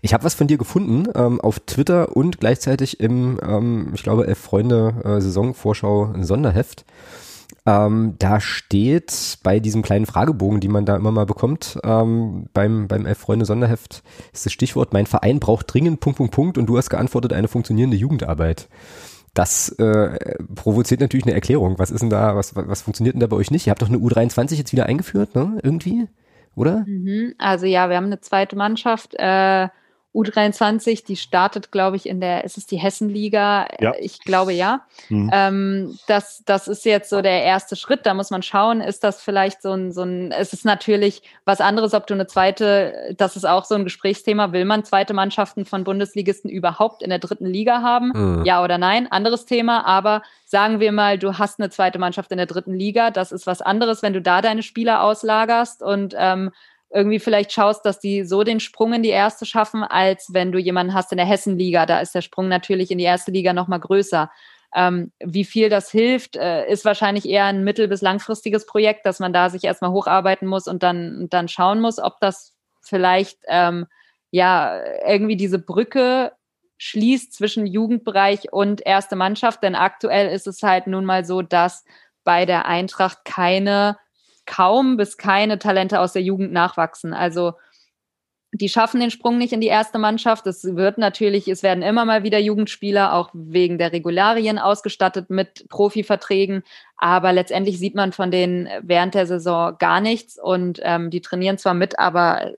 Ich 0.00 0.14
habe 0.14 0.24
was 0.24 0.32
von 0.32 0.46
dir 0.46 0.56
gefunden 0.56 1.06
ähm, 1.14 1.38
auf 1.38 1.60
Twitter 1.60 2.16
und 2.16 2.40
gleichzeitig 2.40 2.98
im, 3.00 3.38
ähm, 3.46 3.90
ich 3.94 4.02
glaube, 4.02 4.26
Elf 4.26 4.38
Freunde 4.38 4.94
äh, 5.04 5.20
Saisonvorschau 5.20 6.14
Sonderheft. 6.22 6.86
Ähm, 7.66 8.16
da 8.18 8.40
steht 8.40 9.38
bei 9.42 9.58
diesem 9.58 9.82
kleinen 9.82 10.04
Fragebogen, 10.04 10.60
die 10.60 10.68
man 10.68 10.84
da 10.84 10.96
immer 10.96 11.12
mal 11.12 11.24
bekommt, 11.24 11.78
ähm, 11.82 12.46
beim, 12.52 12.88
beim 12.88 13.06
Elf-Freunde-Sonderheft, 13.06 14.02
ist 14.32 14.44
das 14.44 14.52
Stichwort, 14.52 14.92
mein 14.92 15.06
Verein 15.06 15.40
braucht 15.40 15.72
dringend 15.72 16.00
Punkt, 16.00 16.18
Punkt, 16.18 16.34
Punkt 16.34 16.58
und 16.58 16.66
du 16.66 16.76
hast 16.76 16.90
geantwortet, 16.90 17.32
eine 17.32 17.48
funktionierende 17.48 17.96
Jugendarbeit. 17.96 18.68
Das 19.32 19.70
äh, 19.78 20.36
provoziert 20.54 21.00
natürlich 21.00 21.24
eine 21.24 21.34
Erklärung. 21.34 21.78
Was 21.78 21.90
ist 21.90 22.02
denn 22.02 22.10
da, 22.10 22.36
was, 22.36 22.54
was 22.54 22.82
funktioniert 22.82 23.14
denn 23.14 23.20
da 23.20 23.26
bei 23.26 23.36
euch 23.36 23.50
nicht? 23.50 23.66
Ihr 23.66 23.70
habt 23.70 23.82
doch 23.82 23.88
eine 23.88 23.98
U23 23.98 24.54
jetzt 24.54 24.72
wieder 24.72 24.86
eingeführt, 24.86 25.34
ne? 25.34 25.58
Irgendwie, 25.62 26.06
oder? 26.54 26.84
Mhm. 26.86 27.34
Also 27.38 27.66
ja, 27.66 27.88
wir 27.88 27.96
haben 27.96 28.04
eine 28.04 28.20
zweite 28.20 28.54
Mannschaft. 28.54 29.14
Äh, 29.18 29.68
U23, 30.14 31.04
die 31.04 31.16
startet, 31.16 31.72
glaube 31.72 31.96
ich, 31.96 32.08
in 32.08 32.20
der, 32.20 32.44
ist 32.44 32.56
es 32.56 32.66
die 32.66 32.76
Hessenliga? 32.76 33.66
Ja. 33.80 33.94
Ich 33.98 34.20
glaube 34.20 34.52
ja. 34.52 34.86
Mhm. 35.08 35.30
Ähm, 35.32 35.98
das, 36.06 36.42
das 36.46 36.68
ist 36.68 36.84
jetzt 36.84 37.10
so 37.10 37.20
der 37.20 37.42
erste 37.42 37.74
Schritt. 37.74 38.06
Da 38.06 38.14
muss 38.14 38.30
man 38.30 38.42
schauen, 38.42 38.80
ist 38.80 39.02
das 39.02 39.20
vielleicht 39.20 39.60
so 39.60 39.72
ein, 39.72 39.92
so 39.92 40.02
ein, 40.02 40.30
es 40.30 40.52
ist 40.52 40.64
natürlich 40.64 41.22
was 41.44 41.60
anderes, 41.60 41.94
ob 41.94 42.06
du 42.06 42.14
eine 42.14 42.28
zweite, 42.28 43.14
das 43.16 43.34
ist 43.34 43.44
auch 43.44 43.64
so 43.64 43.74
ein 43.74 43.82
Gesprächsthema. 43.82 44.52
Will 44.52 44.64
man 44.64 44.84
zweite 44.84 45.14
Mannschaften 45.14 45.66
von 45.66 45.82
Bundesligisten 45.82 46.48
überhaupt 46.48 47.02
in 47.02 47.10
der 47.10 47.18
dritten 47.18 47.46
Liga 47.46 47.82
haben? 47.82 48.12
Mhm. 48.14 48.44
Ja 48.44 48.62
oder 48.62 48.78
nein? 48.78 49.10
Anderes 49.10 49.46
Thema. 49.46 49.84
Aber 49.84 50.22
sagen 50.44 50.78
wir 50.78 50.92
mal, 50.92 51.18
du 51.18 51.38
hast 51.38 51.58
eine 51.58 51.70
zweite 51.70 51.98
Mannschaft 51.98 52.30
in 52.30 52.38
der 52.38 52.46
dritten 52.46 52.74
Liga. 52.74 53.10
Das 53.10 53.32
ist 53.32 53.48
was 53.48 53.62
anderes, 53.62 54.02
wenn 54.02 54.12
du 54.12 54.22
da 54.22 54.42
deine 54.42 54.62
Spieler 54.62 55.02
auslagerst 55.02 55.82
und 55.82 56.14
ähm, 56.16 56.52
irgendwie 56.94 57.18
vielleicht 57.18 57.52
schaust, 57.52 57.84
dass 57.84 57.98
die 57.98 58.24
so 58.24 58.44
den 58.44 58.60
Sprung 58.60 58.92
in 58.92 59.02
die 59.02 59.10
erste 59.10 59.44
schaffen, 59.44 59.82
als 59.82 60.32
wenn 60.32 60.52
du 60.52 60.58
jemanden 60.58 60.94
hast 60.94 61.10
in 61.10 61.18
der 61.18 61.26
Hessenliga. 61.26 61.86
Da 61.86 61.98
ist 61.98 62.14
der 62.14 62.22
Sprung 62.22 62.48
natürlich 62.48 62.92
in 62.92 62.98
die 62.98 63.04
erste 63.04 63.32
Liga 63.32 63.52
noch 63.52 63.66
mal 63.66 63.78
größer. 63.78 64.30
Ähm, 64.76 65.12
wie 65.18 65.44
viel 65.44 65.68
das 65.68 65.90
hilft, 65.90 66.36
äh, 66.36 66.70
ist 66.70 66.84
wahrscheinlich 66.84 67.28
eher 67.28 67.46
ein 67.46 67.64
mittel- 67.64 67.88
bis 67.88 68.00
langfristiges 68.00 68.64
Projekt, 68.64 69.06
dass 69.06 69.18
man 69.18 69.32
da 69.32 69.50
sich 69.50 69.64
erstmal 69.64 69.90
hocharbeiten 69.90 70.46
muss 70.46 70.68
und 70.68 70.84
dann, 70.84 71.26
dann 71.30 71.48
schauen 71.48 71.80
muss, 71.80 71.98
ob 71.98 72.20
das 72.20 72.54
vielleicht 72.80 73.38
ähm, 73.48 73.86
ja 74.30 74.80
irgendwie 75.06 75.36
diese 75.36 75.58
Brücke 75.58 76.32
schließt 76.78 77.32
zwischen 77.32 77.66
Jugendbereich 77.66 78.52
und 78.52 78.86
erste 78.86 79.16
Mannschaft. 79.16 79.64
Denn 79.64 79.74
aktuell 79.74 80.28
ist 80.32 80.46
es 80.46 80.62
halt 80.62 80.86
nun 80.86 81.04
mal 81.04 81.24
so, 81.24 81.42
dass 81.42 81.84
bei 82.22 82.46
der 82.46 82.66
Eintracht 82.66 83.24
keine 83.24 83.96
kaum 84.46 84.96
bis 84.96 85.16
keine 85.16 85.58
Talente 85.58 86.00
aus 86.00 86.12
der 86.12 86.22
Jugend 86.22 86.52
nachwachsen. 86.52 87.12
Also 87.12 87.54
die 88.54 88.68
schaffen 88.68 89.00
den 89.00 89.10
Sprung 89.10 89.36
nicht 89.36 89.52
in 89.52 89.60
die 89.60 89.66
erste 89.66 89.98
Mannschaft. 89.98 90.46
Es 90.46 90.62
wird 90.62 90.96
natürlich, 90.96 91.48
es 91.48 91.64
werden 91.64 91.82
immer 91.82 92.04
mal 92.04 92.22
wieder 92.22 92.38
Jugendspieler 92.38 93.12
auch 93.12 93.30
wegen 93.32 93.78
der 93.78 93.92
Regularien 93.92 94.60
ausgestattet 94.60 95.28
mit 95.28 95.68
Profiverträgen. 95.68 96.62
Aber 96.96 97.32
letztendlich 97.32 97.80
sieht 97.80 97.96
man 97.96 98.12
von 98.12 98.30
denen 98.30 98.68
während 98.82 99.14
der 99.14 99.26
Saison 99.26 99.76
gar 99.78 100.00
nichts 100.00 100.40
und 100.40 100.80
ähm, 100.84 101.10
die 101.10 101.20
trainieren 101.20 101.58
zwar 101.58 101.74
mit, 101.74 101.98
aber 101.98 102.52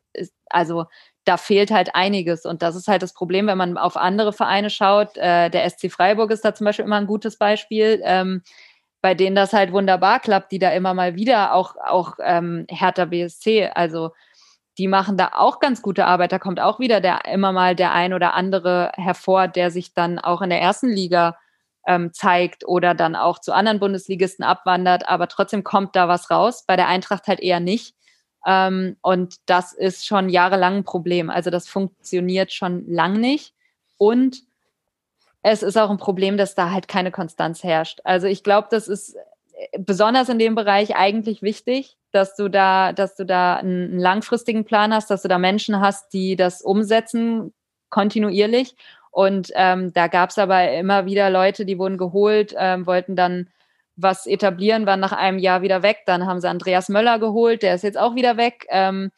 also 0.51 0.85
da 1.25 1.39
fehlt 1.39 1.71
halt 1.71 1.95
einiges. 1.95 2.45
Und 2.45 2.63
das 2.63 2.77
ist 2.77 2.89
halt 2.89 3.03
das 3.03 3.15
Problem, 3.15 3.47
wenn 3.47 3.59
man 3.59 3.79
auf 3.79 3.97
andere 3.97 4.33
Vereine 4.33 4.71
schaut. 4.71 5.17
Äh, 5.17 5.51
der 5.51 5.69
SC 5.69 5.91
Freiburg 5.91 6.31
ist 6.31 6.45
da 6.45 6.55
zum 6.55 6.67
Beispiel 6.67 6.85
immer 6.85 6.97
ein 6.97 7.07
gutes 7.07 7.37
Beispiel. 7.37 8.01
Ähm, 8.05 8.43
bei 9.07 9.15
denen 9.15 9.37
das 9.37 9.53
halt 9.53 9.71
wunderbar 9.71 10.19
klappt, 10.19 10.51
die 10.51 10.59
da 10.59 10.71
immer 10.71 10.93
mal 10.93 11.15
wieder 11.15 11.55
auch, 11.55 11.77
auch 11.77 12.15
ähm, 12.25 12.67
Hertha 12.69 13.05
BSC, 13.05 13.71
also 13.73 14.11
die 14.79 14.89
machen 14.89 15.17
da 15.17 15.31
auch 15.35 15.61
ganz 15.61 15.81
gute 15.81 16.07
Arbeit. 16.07 16.33
Da 16.33 16.41
kommt 16.41 16.59
auch 16.59 16.81
wieder 16.81 17.01
der 17.01 17.25
immer 17.27 17.53
mal 17.53 17.77
der 17.77 17.93
ein 17.93 18.13
oder 18.15 18.35
andere 18.35 18.91
hervor, 18.97 19.47
der 19.47 19.71
sich 19.71 19.95
dann 19.95 20.19
auch 20.19 20.43
in 20.43 20.51
der 20.51 20.61
ersten 20.61 20.89
Liga 20.89 21.37
ähm, 21.87 22.13
zeigt 22.13 22.67
oder 22.67 22.95
dann 22.95 23.15
auch 23.15 23.39
zu 23.39 23.53
anderen 23.55 23.79
Bundesligisten 23.79 24.45
abwandert. 24.45 25.09
Aber 25.09 25.29
trotzdem 25.29 25.63
kommt 25.63 25.95
da 25.95 26.09
was 26.09 26.29
raus. 26.29 26.65
Bei 26.67 26.75
der 26.75 26.89
Eintracht 26.89 27.29
halt 27.29 27.39
eher 27.39 27.61
nicht. 27.61 27.95
Ähm, 28.45 28.97
und 29.03 29.37
das 29.47 29.73
ist 29.73 30.05
schon 30.05 30.29
jahrelang 30.29 30.79
ein 30.79 30.85
Problem. 30.85 31.31
Also 31.31 31.51
das 31.51 31.69
funktioniert 31.69 32.53
schon 32.53 32.85
lang 32.89 33.21
nicht. 33.21 33.55
Und 33.99 34.43
es 35.49 35.63
ist 35.63 35.77
auch 35.79 35.91
ein 35.91 35.97
Problem, 35.97 36.37
dass 36.37 36.57
da 36.57 36.73
halt 36.73 36.89
keine 36.89 37.13
Konstanz 37.13 37.63
herrscht. 37.63 38.01
Also 38.03 38.27
ich 38.27 38.43
glaube, 38.43 38.67
das 38.69 38.89
ist 38.89 39.15
äh, 39.15 39.79
besonders 39.79 40.29
in 40.29 40.41
dem 40.41 40.57
Bereich 40.57 40.97
eigentlich 40.97 41.41
wichtig, 41.41 41.97
dass 42.11 42.35
du 42.35 42.49
da, 42.49 42.93
dass 42.93 43.15
du 43.15 43.25
da 43.25 43.55
einen 43.57 43.97
langfristigen 43.97 44.65
Plan 44.65 44.93
hast, 44.93 45.09
dass 45.09 45.23
du 45.23 45.29
da 45.29 45.39
Menschen 45.39 45.79
hast, 45.79 46.13
die 46.13 46.35
das 46.35 46.63
umsetzen 46.63 47.55
kontinuierlich. 47.91 48.75
Und 49.13 49.53
ähm, 49.55 49.93
da 49.93 50.09
gab 50.09 50.31
es 50.31 50.39
aber 50.39 50.73
immer 50.73 51.07
wieder 51.07 51.31
Leute, 51.31 51.65
die 51.65 51.79
wurden 51.79 51.97
geholt, 51.97 52.53
ähm, 52.59 52.85
wollten 52.85 53.15
dann 53.15 53.49
was 53.95 54.27
etablieren, 54.27 54.85
waren 54.85 55.01
nach 55.01 55.13
einem 55.13 55.39
Jahr 55.39 55.63
wieder 55.63 55.85
weg. 55.85 55.99
Dann 56.07 56.27
haben 56.27 56.41
sie 56.41 56.49
Andreas 56.49 56.89
Möller 56.89 57.21
geholt, 57.21 57.63
der 57.63 57.77
ist 57.77 57.85
jetzt 57.85 57.99
auch 57.99 58.17
wieder 58.17 58.37
weg. 58.37 58.67
Ähm, 58.69 59.13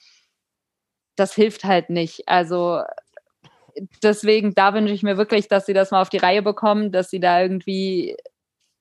das 1.17 1.33
hilft 1.35 1.65
halt 1.65 1.89
nicht. 1.89 2.29
Also 2.29 2.83
deswegen, 4.03 4.55
da 4.55 4.75
wünsche 4.75 4.95
ich 4.95 5.03
mir 5.03 5.17
wirklich, 5.17 5.49
dass 5.49 5.67
sie 5.67 5.75
das 5.75 5.91
mal 5.91 6.03
auf 6.03 6.11
die 6.11 6.19
Reihe 6.19 6.43
bekommen, 6.43 6.93
dass 6.93 7.11
sie 7.11 7.21
da 7.21 7.41
irgendwie 7.41 8.17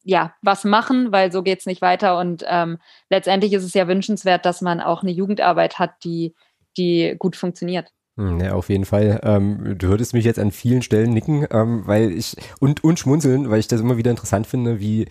ja, 0.07 0.33
was 0.41 0.63
machen, 0.63 1.11
weil 1.11 1.33
so 1.33 1.43
geht 1.43 1.59
es 1.59 1.65
nicht 1.65 1.81
weiter. 1.81 2.17
Und 2.17 2.45
ähm, 2.47 2.77
letztendlich 3.09 3.51
ist 3.51 3.65
es 3.65 3.73
ja 3.73 3.89
wünschenswert, 3.89 4.45
dass 4.45 4.61
man 4.61 4.79
auch 4.79 5.03
eine 5.03 5.11
Jugendarbeit 5.11 5.79
hat, 5.79 5.91
die, 6.05 6.33
die 6.77 7.15
gut 7.19 7.35
funktioniert. 7.35 7.91
Hm, 8.15 8.39
ja, 8.39 8.53
auf 8.53 8.69
jeden 8.69 8.85
Fall. 8.85 9.19
Ähm, 9.23 9.75
du 9.77 9.87
hörtest 9.87 10.13
mich 10.13 10.23
jetzt 10.23 10.39
an 10.39 10.51
vielen 10.51 10.81
Stellen 10.81 11.13
nicken, 11.13 11.45
ähm, 11.51 11.85
weil 11.85 12.11
ich 12.11 12.37
und, 12.61 12.85
und 12.85 12.97
schmunzeln, 12.97 13.49
weil 13.49 13.59
ich 13.59 13.67
das 13.67 13.81
immer 13.81 13.97
wieder 13.97 14.11
interessant 14.11 14.47
finde, 14.47 14.79
wie 14.79 15.07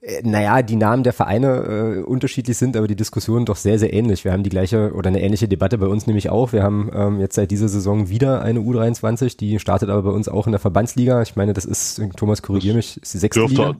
äh, 0.00 0.22
naja, 0.22 0.62
die 0.62 0.76
Namen 0.76 1.02
der 1.02 1.12
Vereine 1.12 1.98
äh, 1.98 2.02
unterschiedlich 2.02 2.56
sind, 2.56 2.76
aber 2.76 2.88
die 2.88 2.96
Diskussionen 2.96 3.46
doch 3.46 3.56
sehr, 3.56 3.78
sehr 3.78 3.92
ähnlich. 3.92 4.24
Wir 4.24 4.32
haben 4.32 4.42
die 4.42 4.50
gleiche 4.50 4.92
oder 4.94 5.08
eine 5.08 5.22
ähnliche 5.22 5.48
Debatte 5.48 5.78
bei 5.78 5.86
uns 5.86 6.06
nämlich 6.06 6.30
auch. 6.30 6.52
Wir 6.52 6.62
haben 6.62 6.90
ähm, 6.94 7.20
jetzt 7.20 7.34
seit 7.34 7.50
dieser 7.50 7.68
Saison 7.68 8.08
wieder 8.08 8.42
eine 8.42 8.60
U23, 8.60 9.36
die 9.36 9.58
startet 9.58 9.90
aber 9.90 10.02
bei 10.02 10.10
uns 10.10 10.28
auch 10.28 10.46
in 10.46 10.52
der 10.52 10.60
Verbandsliga. 10.60 11.22
Ich 11.22 11.36
meine, 11.36 11.52
das 11.52 11.64
ist, 11.64 12.00
Thomas, 12.16 12.42
korrigier 12.42 12.74
mich, 12.74 13.00
ist 13.00 13.14
die 13.14 13.18
sechste 13.18 13.44
Liga. 13.44 13.76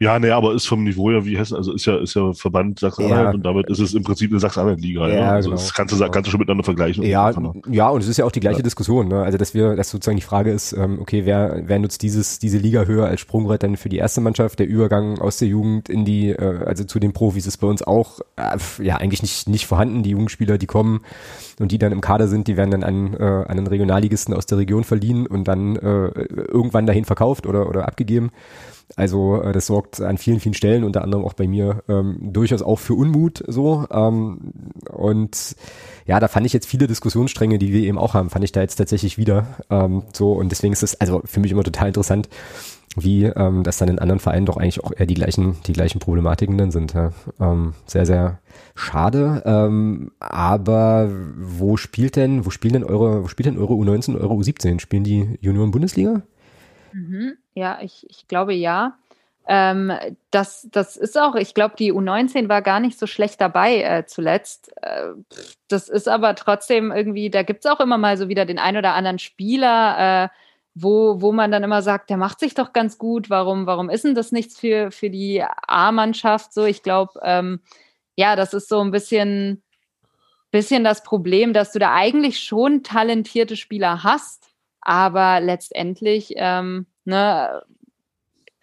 Ja, 0.00 0.18
nee, 0.18 0.30
aber 0.30 0.54
ist 0.54 0.66
vom 0.66 0.84
Niveau 0.84 1.10
ja 1.10 1.24
wie 1.24 1.36
Hessen, 1.36 1.56
also 1.56 1.72
ist 1.72 1.84
ja, 1.86 1.98
ist 1.98 2.14
ja 2.14 2.32
Verband 2.32 2.78
Sachsen-Anhalt 2.78 3.24
ja. 3.24 3.30
und 3.32 3.44
damit 3.44 3.68
ist 3.68 3.80
es 3.80 3.94
im 3.94 4.04
Prinzip 4.04 4.30
eine 4.30 4.38
Sachsen-Anhalt-Liga. 4.38 5.08
Ja, 5.08 5.14
ja, 5.14 5.30
also 5.30 5.50
genau. 5.50 5.60
das 5.60 5.74
kannst 5.74 5.94
du, 5.94 6.08
kannst 6.08 6.26
du 6.26 6.30
schon 6.30 6.38
miteinander 6.38 6.64
vergleichen. 6.64 7.02
Ja, 7.04 7.32
ja, 7.68 7.88
und 7.88 8.00
es 8.00 8.08
ist 8.08 8.16
ja 8.16 8.24
auch 8.24 8.30
die 8.30 8.40
gleiche 8.40 8.58
ja. 8.58 8.62
Diskussion, 8.62 9.08
ne? 9.08 9.22
Also, 9.22 9.38
dass 9.38 9.54
wir, 9.54 9.74
dass 9.74 9.90
sozusagen 9.90 10.16
die 10.16 10.22
Frage 10.22 10.52
ist, 10.52 10.72
ähm, 10.72 10.98
okay, 11.00 11.26
wer, 11.26 11.62
wer 11.66 11.78
nutzt 11.78 12.02
dieses, 12.02 12.38
diese 12.38 12.58
Liga 12.58 12.84
höher 12.84 13.06
als 13.06 13.20
Sprungbrett 13.20 13.62
dann 13.62 13.76
für 13.76 13.88
die 13.88 13.98
erste 13.98 14.20
Mannschaft? 14.20 14.58
Der 14.60 14.68
Übergang 14.68 15.18
aus 15.18 15.38
der 15.38 15.48
Jugend 15.48 15.88
in 15.88 16.04
die, 16.04 16.30
äh, 16.30 16.64
also 16.64 16.84
zu 16.84 17.00
den 17.00 17.12
Profis 17.12 17.46
ist 17.46 17.56
bei 17.56 17.66
uns 17.66 17.82
auch, 17.82 18.20
äh, 18.36 18.56
ja, 18.82 18.96
eigentlich 18.96 19.22
nicht, 19.22 19.48
nicht 19.48 19.66
vorhanden. 19.66 20.02
Die 20.02 20.10
Jugendspieler, 20.10 20.58
die 20.58 20.66
kommen 20.66 21.00
und 21.58 21.72
die 21.72 21.78
dann 21.78 21.92
im 21.92 22.00
Kader 22.00 22.28
sind, 22.28 22.48
die 22.48 22.56
werden 22.56 22.70
dann 22.70 22.84
an, 22.84 23.14
äh, 23.14 23.22
an 23.22 23.46
einen 23.46 23.66
Regionalligisten 23.66 24.34
aus 24.34 24.46
der 24.46 24.58
Region 24.58 24.84
verliehen 24.84 25.26
und 25.26 25.48
dann 25.48 25.76
äh, 25.76 26.08
irgendwann 26.08 26.86
dahin 26.86 27.04
verkauft 27.04 27.46
oder, 27.46 27.68
oder 27.68 27.86
abgegeben. 27.86 28.30
Also 28.96 29.42
äh, 29.42 29.52
das 29.52 29.66
sorgt 29.66 30.00
an 30.00 30.18
vielen, 30.18 30.40
vielen 30.40 30.54
Stellen, 30.54 30.84
unter 30.84 31.02
anderem 31.02 31.24
auch 31.24 31.34
bei 31.34 31.46
mir, 31.46 31.82
ähm, 31.88 32.18
durchaus 32.20 32.62
auch 32.62 32.78
für 32.78 32.94
Unmut 32.94 33.42
so. 33.46 33.86
Ähm, 33.90 34.52
und 34.90 35.56
ja, 36.06 36.20
da 36.20 36.28
fand 36.28 36.46
ich 36.46 36.52
jetzt 36.52 36.66
viele 36.66 36.86
Diskussionsstränge, 36.86 37.58
die 37.58 37.72
wir 37.72 37.82
eben 37.82 37.98
auch 37.98 38.14
haben, 38.14 38.30
fand 38.30 38.44
ich 38.44 38.52
da 38.52 38.60
jetzt 38.60 38.76
tatsächlich 38.76 39.18
wieder. 39.18 39.46
Ähm, 39.70 40.04
so 40.12 40.32
und 40.32 40.50
deswegen 40.50 40.72
ist 40.72 40.82
es 40.82 41.00
also 41.00 41.20
für 41.24 41.40
mich 41.40 41.52
immer 41.52 41.64
total 41.64 41.88
interessant, 41.88 42.28
wie 43.02 43.24
ähm, 43.24 43.62
das 43.62 43.78
dann 43.78 43.88
in 43.88 43.98
anderen 43.98 44.20
Vereinen 44.20 44.46
doch 44.46 44.56
eigentlich 44.56 44.82
auch 44.82 44.92
eher 44.96 45.06
die 45.06 45.14
gleichen, 45.14 45.56
die 45.66 45.72
gleichen 45.72 45.98
Problematiken 45.98 46.58
dann 46.58 46.70
sind. 46.70 46.94
Ja. 46.94 47.12
Ähm, 47.40 47.74
sehr, 47.86 48.06
sehr 48.06 48.38
schade. 48.74 49.42
Ähm, 49.44 50.12
aber 50.20 51.10
wo 51.36 51.76
spielt 51.76 52.16
denn, 52.16 52.46
wo 52.46 52.50
spielen 52.50 52.74
denn 52.74 52.84
eure, 52.84 53.24
wo 53.24 53.28
spielt 53.28 53.46
denn 53.46 53.58
eure 53.58 53.74
U19, 53.74 54.18
eure 54.18 54.34
U17? 54.34 54.80
Spielen 54.80 55.04
die 55.04 55.38
Junioren-Bundesliga? 55.40 56.22
Mhm. 56.92 57.34
Ja, 57.54 57.78
ich, 57.82 58.06
ich 58.08 58.28
glaube 58.28 58.54
ja. 58.54 58.96
Ähm, 59.50 59.92
das, 60.30 60.68
das 60.70 60.98
ist 60.98 61.18
auch, 61.18 61.34
ich 61.34 61.54
glaube, 61.54 61.74
die 61.78 61.92
U19 61.92 62.50
war 62.50 62.60
gar 62.60 62.80
nicht 62.80 62.98
so 62.98 63.06
schlecht 63.06 63.40
dabei 63.40 63.80
äh, 63.82 64.04
zuletzt. 64.06 64.70
Äh, 64.82 65.12
das 65.68 65.88
ist 65.88 66.06
aber 66.06 66.34
trotzdem 66.34 66.92
irgendwie, 66.92 67.30
da 67.30 67.42
gibt 67.42 67.64
es 67.64 67.70
auch 67.70 67.80
immer 67.80 67.96
mal 67.96 68.18
so 68.18 68.28
wieder 68.28 68.44
den 68.44 68.58
ein 68.58 68.76
oder 68.76 68.92
anderen 68.92 69.18
Spieler, 69.18 70.24
äh, 70.24 70.28
wo, 70.82 71.20
wo 71.20 71.32
man 71.32 71.50
dann 71.50 71.64
immer 71.64 71.82
sagt, 71.82 72.10
der 72.10 72.16
macht 72.16 72.40
sich 72.40 72.54
doch 72.54 72.72
ganz 72.72 72.98
gut, 72.98 73.30
warum, 73.30 73.66
warum 73.66 73.90
ist 73.90 74.04
denn 74.04 74.14
das 74.14 74.32
nichts 74.32 74.58
für, 74.58 74.90
für 74.90 75.10
die 75.10 75.42
A-Mannschaft? 75.66 76.52
So, 76.52 76.64
ich 76.64 76.82
glaube, 76.82 77.18
ähm, 77.22 77.60
ja, 78.16 78.36
das 78.36 78.54
ist 78.54 78.68
so 78.68 78.80
ein 78.80 78.90
bisschen, 78.90 79.62
bisschen 80.50 80.84
das 80.84 81.02
Problem, 81.02 81.52
dass 81.52 81.72
du 81.72 81.78
da 81.78 81.94
eigentlich 81.94 82.40
schon 82.40 82.82
talentierte 82.82 83.56
Spieler 83.56 84.02
hast, 84.02 84.50
aber 84.80 85.40
letztendlich 85.40 86.34
ähm, 86.36 86.86
ne, 87.04 87.62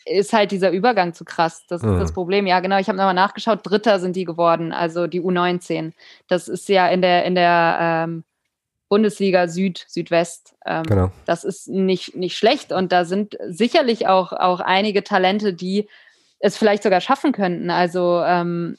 ist 0.05 0.34
halt 0.34 0.51
dieser 0.51 0.72
Übergang 0.72 1.13
zu 1.13 1.26
krass. 1.26 1.66
Das 1.68 1.82
ist 1.82 1.89
mhm. 1.89 1.99
das 1.99 2.13
Problem. 2.13 2.47
Ja, 2.47 2.59
genau. 2.59 2.78
Ich 2.78 2.88
habe 2.88 2.97
nochmal 2.97 3.13
nachgeschaut. 3.13 3.59
Dritter 3.63 3.99
sind 3.99 4.16
die 4.16 4.26
geworden, 4.26 4.72
also 4.72 5.07
die 5.07 5.22
U19. 5.22 5.93
Das 6.28 6.47
ist 6.47 6.70
ja 6.70 6.88
in 6.88 7.01
der 7.01 7.26
in 7.26 7.36
der 7.36 7.78
ähm, 7.82 8.24
Bundesliga 8.90 9.48
Süd, 9.48 9.86
Südwest. 9.88 10.56
Ähm, 10.66 10.84
genau. 10.84 11.12
Das 11.26 11.44
ist 11.44 11.68
nicht, 11.68 12.16
nicht 12.16 12.38
schlecht 12.38 12.72
und 12.72 12.92
da 12.92 13.06
sind 13.06 13.38
sicherlich 13.48 14.08
auch, 14.08 14.32
auch 14.32 14.60
einige 14.60 15.04
Talente, 15.04 15.54
die 15.54 15.88
es 16.40 16.58
vielleicht 16.58 16.84
sogar 16.84 17.02
schaffen 17.02 17.32
könnten. 17.32 17.70
Also 17.70 18.22
ähm, 18.24 18.78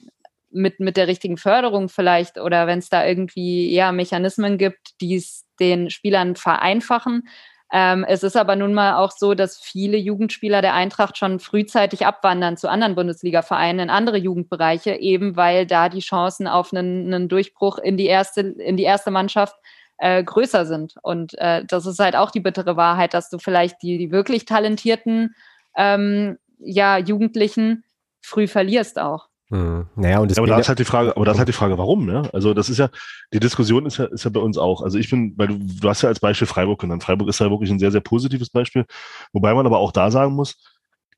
mit, 0.50 0.80
mit 0.80 0.96
der 0.96 1.08
richtigen 1.08 1.36
Förderung 1.36 1.88
vielleicht 1.88 2.38
oder 2.38 2.66
wenn 2.66 2.78
es 2.78 2.88
da 2.88 3.06
irgendwie 3.06 3.72
ja, 3.74 3.92
Mechanismen 3.92 4.58
gibt, 4.58 5.00
die 5.00 5.16
es 5.16 5.44
den 5.60 5.90
Spielern 5.90 6.36
vereinfachen. 6.36 7.28
Ähm, 7.72 8.04
es 8.08 8.22
ist 8.22 8.36
aber 8.36 8.54
nun 8.54 8.74
mal 8.74 8.94
auch 8.94 9.10
so, 9.10 9.34
dass 9.34 9.58
viele 9.58 9.96
Jugendspieler 9.96 10.62
der 10.62 10.74
Eintracht 10.74 11.18
schon 11.18 11.40
frühzeitig 11.40 12.06
abwandern 12.06 12.56
zu 12.56 12.68
anderen 12.68 12.94
Bundesliga-Vereinen 12.94 13.80
in 13.80 13.90
andere 13.90 14.18
Jugendbereiche, 14.18 14.94
eben 14.94 15.36
weil 15.36 15.66
da 15.66 15.88
die 15.88 16.00
Chancen 16.00 16.46
auf 16.46 16.72
einen, 16.72 17.12
einen 17.12 17.28
Durchbruch 17.28 17.78
in 17.78 17.96
die 17.96 18.06
erste, 18.06 18.42
in 18.42 18.76
die 18.76 18.84
erste 18.84 19.10
Mannschaft 19.10 19.56
äh, 19.98 20.22
größer 20.22 20.66
sind. 20.66 20.94
Und 21.02 21.38
äh, 21.38 21.64
das 21.64 21.86
ist 21.86 21.98
halt 21.98 22.16
auch 22.16 22.30
die 22.30 22.40
bittere 22.40 22.76
Wahrheit, 22.76 23.14
dass 23.14 23.30
du 23.30 23.38
vielleicht 23.38 23.82
die, 23.82 23.98
die 23.98 24.10
wirklich 24.10 24.44
talentierten 24.44 25.34
ähm, 25.76 26.38
ja, 26.58 26.98
Jugendlichen 26.98 27.84
früh 28.20 28.46
verlierst 28.46 28.98
auch. 28.98 29.28
Hm. 29.48 29.86
Naja, 29.94 30.18
und 30.18 30.32
ja, 30.32 30.38
aber 30.38 30.48
da 30.48 30.58
ist 30.58 30.68
halt 30.68 30.80
die 30.80 30.84
Frage, 30.84 31.14
aber 31.14 31.24
da 31.24 31.32
ist 31.32 31.38
halt 31.38 31.48
die 31.48 31.52
Frage, 31.52 31.78
warum, 31.78 32.10
ja? 32.10 32.22
Also 32.32 32.52
das 32.52 32.68
ist 32.68 32.78
ja, 32.78 32.88
die 33.32 33.38
Diskussion 33.38 33.86
ist 33.86 33.98
ja, 33.98 34.06
ist 34.06 34.24
ja 34.24 34.30
bei 34.30 34.40
uns 34.40 34.58
auch. 34.58 34.82
Also 34.82 34.98
ich 34.98 35.08
bin, 35.08 35.34
weil 35.36 35.48
du, 35.48 35.58
du 35.58 35.88
hast 35.88 36.02
ja 36.02 36.08
als 36.08 36.18
Beispiel 36.18 36.48
Freiburg 36.48 36.80
genannt. 36.80 37.04
Freiburg 37.04 37.28
ist 37.28 37.38
ja 37.38 37.48
wirklich 37.48 37.70
ein 37.70 37.78
sehr, 37.78 37.92
sehr 37.92 38.00
positives 38.00 38.50
Beispiel. 38.50 38.84
Wobei 39.32 39.54
man 39.54 39.64
aber 39.64 39.78
auch 39.78 39.92
da 39.92 40.10
sagen 40.10 40.34
muss, 40.34 40.56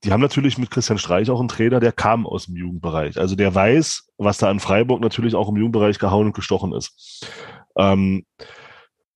die 0.05 0.13
haben 0.13 0.21
natürlich 0.21 0.59
mit 0.59 0.71
Christian 0.71 0.99
Streich 0.99 1.31
auch 1.31 1.41
einen 1.41 1.49
Trainer, 1.49 1.81
der 1.81 1.93
kam 1.93 2.27
aus 2.27 2.47
dem 2.47 2.57
Jugendbereich. 2.57 3.19
Also 3.19 3.35
der 3.35 3.55
weiß, 3.55 4.11
was 4.19 4.39
da 4.39 4.51
in 4.51 4.61
Freiburg 4.61 5.01
natürlich 5.01 5.35
auch 5.35 5.49
im 5.49 5.57
Jugendbereich 5.57 5.99
gehauen 5.99 6.27
und 6.27 6.35
gestochen 6.35 6.75
ist. 6.75 7.27
Ähm, 7.77 8.25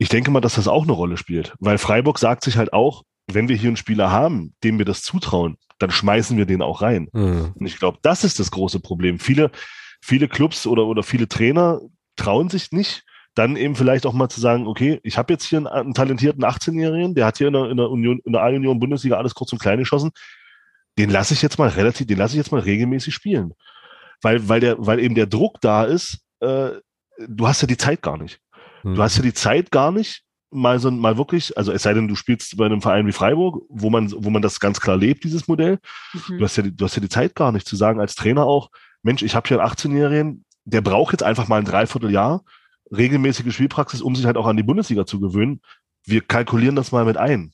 ich 0.03 0.09
denke 0.09 0.33
mal, 0.33 0.41
dass 0.41 0.57
das 0.57 0.67
auch 0.67 0.83
eine 0.83 0.93
Rolle 0.93 1.17
spielt, 1.17 1.55
weil 1.61 1.79
Freiburg 1.79 2.19
sagt 2.19 2.43
sich 2.43 2.57
halt 2.57 2.73
auch, 2.73 3.05
wenn 3.29 3.49
wir 3.49 3.57
hier 3.57 3.69
einen 3.69 3.77
Spieler 3.77 4.11
haben, 4.11 4.53
dem 4.65 4.79
wir 4.79 4.85
das 4.85 5.03
zutrauen, 5.03 5.57
dann 5.79 5.93
schmeißen 5.93 6.37
wir 6.37 6.45
den 6.45 6.61
auch 6.61 6.83
rein. 6.83 7.09
Mhm. 7.13 7.53
Und 7.55 7.67
ich 7.67 7.79
glaube, 7.79 7.99
das 8.03 8.25
ist 8.25 8.41
das 8.41 8.51
große 8.51 8.81
Problem. 8.81 9.21
Viele, 9.21 9.53
viele 10.01 10.27
Clubs 10.27 10.67
oder, 10.67 10.87
oder 10.87 11.05
viele 11.05 11.29
Trainer 11.29 11.81
trauen 12.17 12.49
sich 12.49 12.73
nicht, 12.73 13.05
dann 13.37 13.55
eben 13.55 13.77
vielleicht 13.77 14.05
auch 14.05 14.13
mal 14.13 14.29
zu 14.29 14.41
sagen, 14.41 14.67
okay, 14.67 14.99
ich 15.05 15.17
habe 15.19 15.33
jetzt 15.33 15.45
hier 15.45 15.59
einen, 15.59 15.69
einen 15.69 15.95
talentierten 15.95 16.45
18-Jährigen, 16.45 17.15
der 17.15 17.27
hat 17.27 17.39
hier 17.39 17.47
in 17.47 17.53
der, 17.53 17.71
in 17.71 17.77
der 17.77 17.89
Union, 17.89 18.21
in 18.25 18.33
der 18.33 18.43
A-Union 18.43 18.81
Bundesliga 18.81 19.17
alles 19.17 19.37
kurz 19.37 19.53
und 19.53 19.61
klein 19.61 19.79
geschossen. 19.79 20.11
Den 20.99 21.11
lasse 21.11 21.33
ich 21.33 21.43
jetzt 21.43 21.59
mal 21.59 21.69
relativ, 21.69 22.09
den 22.09 22.19
lasse 22.19 22.35
ich 22.35 22.39
jetzt 22.39 22.51
mal 22.51 22.61
regelmäßig 22.61 23.15
spielen. 23.15 23.55
Weil, 24.21 24.49
weil 24.49 24.59
der, 24.59 24.77
weil 24.85 24.99
eben 24.99 25.15
der 25.15 25.27
Druck 25.27 25.61
da 25.61 25.85
ist, 25.85 26.19
äh, 26.41 26.71
du 27.29 27.47
hast 27.47 27.63
ja 27.63 27.69
die 27.69 27.77
Zeit 27.77 28.03
gar 28.03 28.19
nicht. 28.19 28.42
Mhm. 28.83 28.95
Du 28.95 29.03
hast 29.03 29.17
ja 29.17 29.23
die 29.23 29.35
Zeit 29.35 29.71
gar 29.71 29.93
nicht, 29.93 30.23
mal 30.51 30.79
so 30.79 30.91
mal 30.91 31.17
wirklich, 31.17 31.57
also 31.57 31.73
es 31.73 31.83
sei 31.83 31.95
denn, 31.95 32.09
du 32.09 32.15
spielst 32.15 32.57
bei 32.57 32.67
einem 32.67 32.83
Verein 32.83 33.07
wie 33.07 33.13
Freiburg, 33.13 33.65
wo 33.69 33.91
man, 33.91 34.13
wo 34.15 34.31
man 34.31 34.43
das 34.43 34.61
ganz 34.61 34.81
klar 34.81 34.97
lebt, 34.97 35.25
dieses 35.25 35.49
Modell. 35.49 35.79
Mhm. 36.13 36.39
Du 36.39 36.45
hast 36.45 36.57
ja, 36.57 36.63
du 36.63 36.85
hast 36.85 36.97
ja 36.97 37.03
die 37.03 37.09
Zeit 37.09 37.35
gar 37.35 37.53
nicht 37.53 37.67
zu 37.67 37.77
sagen 37.77 38.01
als 38.01 38.15
Trainer 38.15 38.45
auch, 38.45 38.71
Mensch, 39.03 39.23
ich 39.23 39.35
habe 39.35 39.49
hier 39.49 39.61
einen 39.61 39.71
18-Jährigen, 39.71 40.45
der 40.65 40.81
braucht 40.81 41.13
jetzt 41.13 41.23
einfach 41.23 41.49
mal 41.49 41.59
ein 41.59 41.65
Dreivierteljahr 41.65 42.45
regelmäßige 42.95 43.55
Spielpraxis, 43.55 44.03
um 44.03 44.15
sich 44.15 44.27
halt 44.27 44.37
auch 44.37 44.47
an 44.47 44.57
die 44.57 44.63
Bundesliga 44.63 45.07
zu 45.07 45.19
gewöhnen. 45.19 45.61
Wir 46.05 46.21
kalkulieren 46.21 46.77
das 46.77 46.93
mal 46.93 47.05
mit 47.05 47.17
ein. 47.17 47.53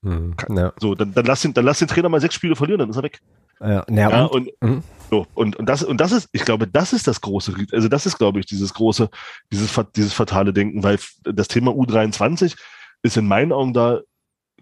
Mhm, 0.00 0.34
ja. 0.48 0.72
So, 0.80 0.94
dann, 0.94 1.12
dann, 1.12 1.26
lass 1.26 1.42
den, 1.42 1.54
dann 1.54 1.64
lass 1.64 1.78
den 1.78 1.88
Trainer 1.88 2.08
mal 2.08 2.20
sechs 2.20 2.34
Spiele 2.34 2.56
verlieren, 2.56 2.80
dann 2.80 2.90
ist 2.90 2.96
er 2.96 3.02
weg. 3.02 3.20
Ja, 3.60 3.84
ja, 3.88 4.24
und, 4.24 4.50
und, 4.60 4.70
mhm. 4.70 4.82
so, 5.10 5.26
und, 5.34 5.56
und, 5.56 5.66
das, 5.66 5.84
und 5.84 6.00
das 6.00 6.12
ist, 6.12 6.28
ich 6.32 6.44
glaube, 6.44 6.66
das 6.66 6.92
ist 6.92 7.06
das 7.06 7.20
große, 7.20 7.54
also 7.72 7.88
das 7.88 8.06
ist, 8.06 8.18
glaube 8.18 8.40
ich, 8.40 8.46
dieses 8.46 8.74
große, 8.74 9.08
dieses, 9.52 9.80
dieses 9.94 10.12
fatale 10.12 10.52
Denken, 10.52 10.82
weil 10.82 10.98
das 11.22 11.48
Thema 11.48 11.70
U23 11.70 12.56
ist 13.02 13.16
in 13.16 13.26
meinen 13.26 13.52
Augen 13.52 13.72
da 13.72 14.00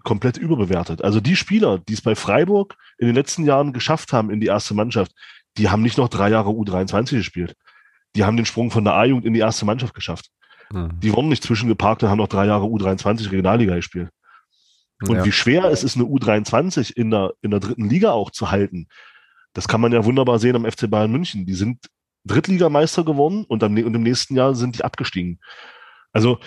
komplett 0.02 0.36
überbewertet. 0.36 1.02
Also 1.02 1.20
die 1.20 1.36
Spieler, 1.36 1.78
die 1.78 1.94
es 1.94 2.02
bei 2.02 2.14
Freiburg 2.14 2.76
in 2.98 3.06
den 3.06 3.16
letzten 3.16 3.44
Jahren 3.44 3.72
geschafft 3.72 4.12
haben 4.12 4.30
in 4.30 4.40
die 4.40 4.46
erste 4.46 4.74
Mannschaft, 4.74 5.12
die 5.56 5.68
haben 5.68 5.82
nicht 5.82 5.98
noch 5.98 6.08
drei 6.08 6.30
Jahre 6.30 6.50
U23 6.50 7.16
gespielt. 7.16 7.54
Die 8.16 8.24
haben 8.24 8.36
den 8.36 8.46
Sprung 8.46 8.70
von 8.70 8.84
der 8.84 8.94
A-Jugend 8.94 9.24
in 9.24 9.34
die 9.34 9.40
erste 9.40 9.64
Mannschaft 9.64 9.94
geschafft. 9.94 10.30
Mhm. 10.72 11.00
Die 11.00 11.12
wurden 11.12 11.28
nicht 11.28 11.44
zwischengeparkt 11.44 12.02
und 12.02 12.08
haben 12.08 12.18
noch 12.18 12.28
drei 12.28 12.46
Jahre 12.46 12.66
U23 12.66 13.30
Regionalliga 13.30 13.74
gespielt. 13.74 14.10
Und 15.08 15.16
ja. 15.16 15.24
wie 15.24 15.32
schwer 15.32 15.64
es 15.64 15.82
ist, 15.82 15.96
eine 15.96 16.04
U23 16.04 16.92
in 16.94 17.10
der, 17.10 17.32
in 17.42 17.50
der 17.50 17.60
dritten 17.60 17.88
Liga 17.88 18.12
auch 18.12 18.30
zu 18.30 18.50
halten, 18.50 18.88
das 19.52 19.66
kann 19.66 19.80
man 19.80 19.92
ja 19.92 20.04
wunderbar 20.04 20.38
sehen 20.38 20.56
am 20.56 20.70
FC 20.70 20.88
Bayern 20.90 21.10
München. 21.10 21.46
Die 21.46 21.54
sind 21.54 21.86
Drittligameister 22.24 23.04
geworden 23.04 23.44
und, 23.48 23.64
am, 23.64 23.74
und 23.76 23.94
im 23.94 24.02
nächsten 24.02 24.36
Jahr 24.36 24.54
sind 24.54 24.78
die 24.78 24.84
abgestiegen. 24.84 25.40
Also, 26.12 26.38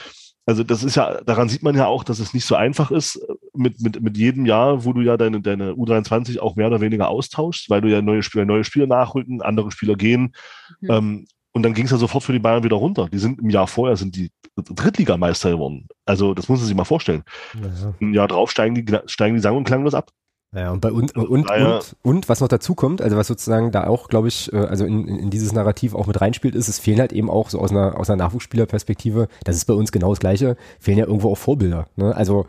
also 0.46 0.64
das 0.64 0.84
ist 0.84 0.96
ja, 0.96 1.22
daran 1.24 1.50
sieht 1.50 1.64
man 1.64 1.76
ja 1.76 1.88
auch, 1.88 2.04
dass 2.04 2.20
es 2.20 2.34
nicht 2.34 2.46
so 2.46 2.56
einfach 2.56 2.92
ist 2.92 3.20
mit, 3.54 3.82
mit, 3.82 4.02
mit 4.02 4.18
jedem 4.18 4.46
Jahr, 4.46 4.86
wo 4.86 4.94
du 4.94 5.02
ja 5.02 5.18
deine, 5.18 5.42
deine 5.42 5.72
U23 5.72 6.40
auch 6.40 6.56
mehr 6.56 6.68
oder 6.68 6.82
weniger 6.82 7.08
austauschst, 7.08 7.70
weil 7.70 7.82
du 7.82 7.90
ja 7.90 8.02
neue 8.02 8.24
Spieler, 8.24 8.46
neue 8.46 8.64
Spieler 8.64 8.88
nachrücken, 8.88 9.42
andere 9.42 9.72
Spieler 9.72 9.96
gehen. 9.96 10.34
Mhm. 10.82 10.92
Ähm, 10.92 11.28
und 11.54 11.64
dann 11.64 11.74
ging 11.74 11.86
es 11.86 11.92
ja 11.92 11.98
sofort 11.98 12.24
für 12.24 12.34
die 12.34 12.40
Bayern 12.40 12.64
wieder 12.64 12.76
runter. 12.76 13.08
Die 13.12 13.20
sind 13.20 13.40
im 13.40 13.50
Jahr 13.50 13.68
vorher 13.68 13.96
sind 13.96 14.16
die 14.16 14.32
Drittligameister 14.56 15.52
geworden. 15.52 15.88
Also 16.06 16.34
das 16.34 16.50
muss 16.50 16.60
man 16.60 16.68
sich 16.68 16.76
mal 16.76 16.84
vorstellen. 16.84 17.24
Ja. 17.54 17.94
Im 18.00 18.14
Jahr 18.14 18.28
drauf 18.28 18.52
steigen 18.52 18.76
die, 18.76 19.00
steigen 19.06 19.36
die 19.36 19.42
sang- 19.42 19.58
und 19.58 19.64
klanglos 19.64 19.94
ab. 19.94 20.12
Ja, 20.56 20.72
und 20.72 20.82
bei 20.82 20.92
uns 20.92 21.12
und, 21.14 21.28
und, 21.28 21.50
und, 21.50 21.96
und 22.04 22.30
was 22.30 22.40
noch 22.40 22.48
dazu 22.48 22.76
kommt, 22.76 23.02
also 23.02 23.18
was 23.18 23.26
sozusagen 23.26 23.72
da 23.72 23.88
auch, 23.88 24.08
glaube 24.08 24.28
ich, 24.28 24.54
äh, 24.54 24.58
also 24.58 24.86
in, 24.86 25.08
in 25.08 25.30
dieses 25.32 25.52
Narrativ 25.52 25.96
auch 25.96 26.06
mit 26.06 26.22
reinspielt, 26.22 26.54
ist, 26.54 26.68
es 26.68 26.78
fehlen 26.78 27.00
halt 27.00 27.12
eben 27.12 27.28
auch 27.28 27.50
so 27.50 27.60
aus 27.60 27.72
einer, 27.72 28.00
aus 28.00 28.10
einer 28.10 28.24
Nachwuchsspielerperspektive, 28.24 29.30
das 29.46 29.56
ist 29.56 29.66
bei 29.66 29.74
uns 29.74 29.92
genau 29.92 30.12
das 30.12 30.20
Gleiche, 30.20 30.56
fehlen 30.80 31.00
ja 31.00 31.08
irgendwo 31.08 31.32
auch 31.32 31.38
Vorbilder. 31.40 31.88
Ne? 31.96 32.16
Also 32.16 32.46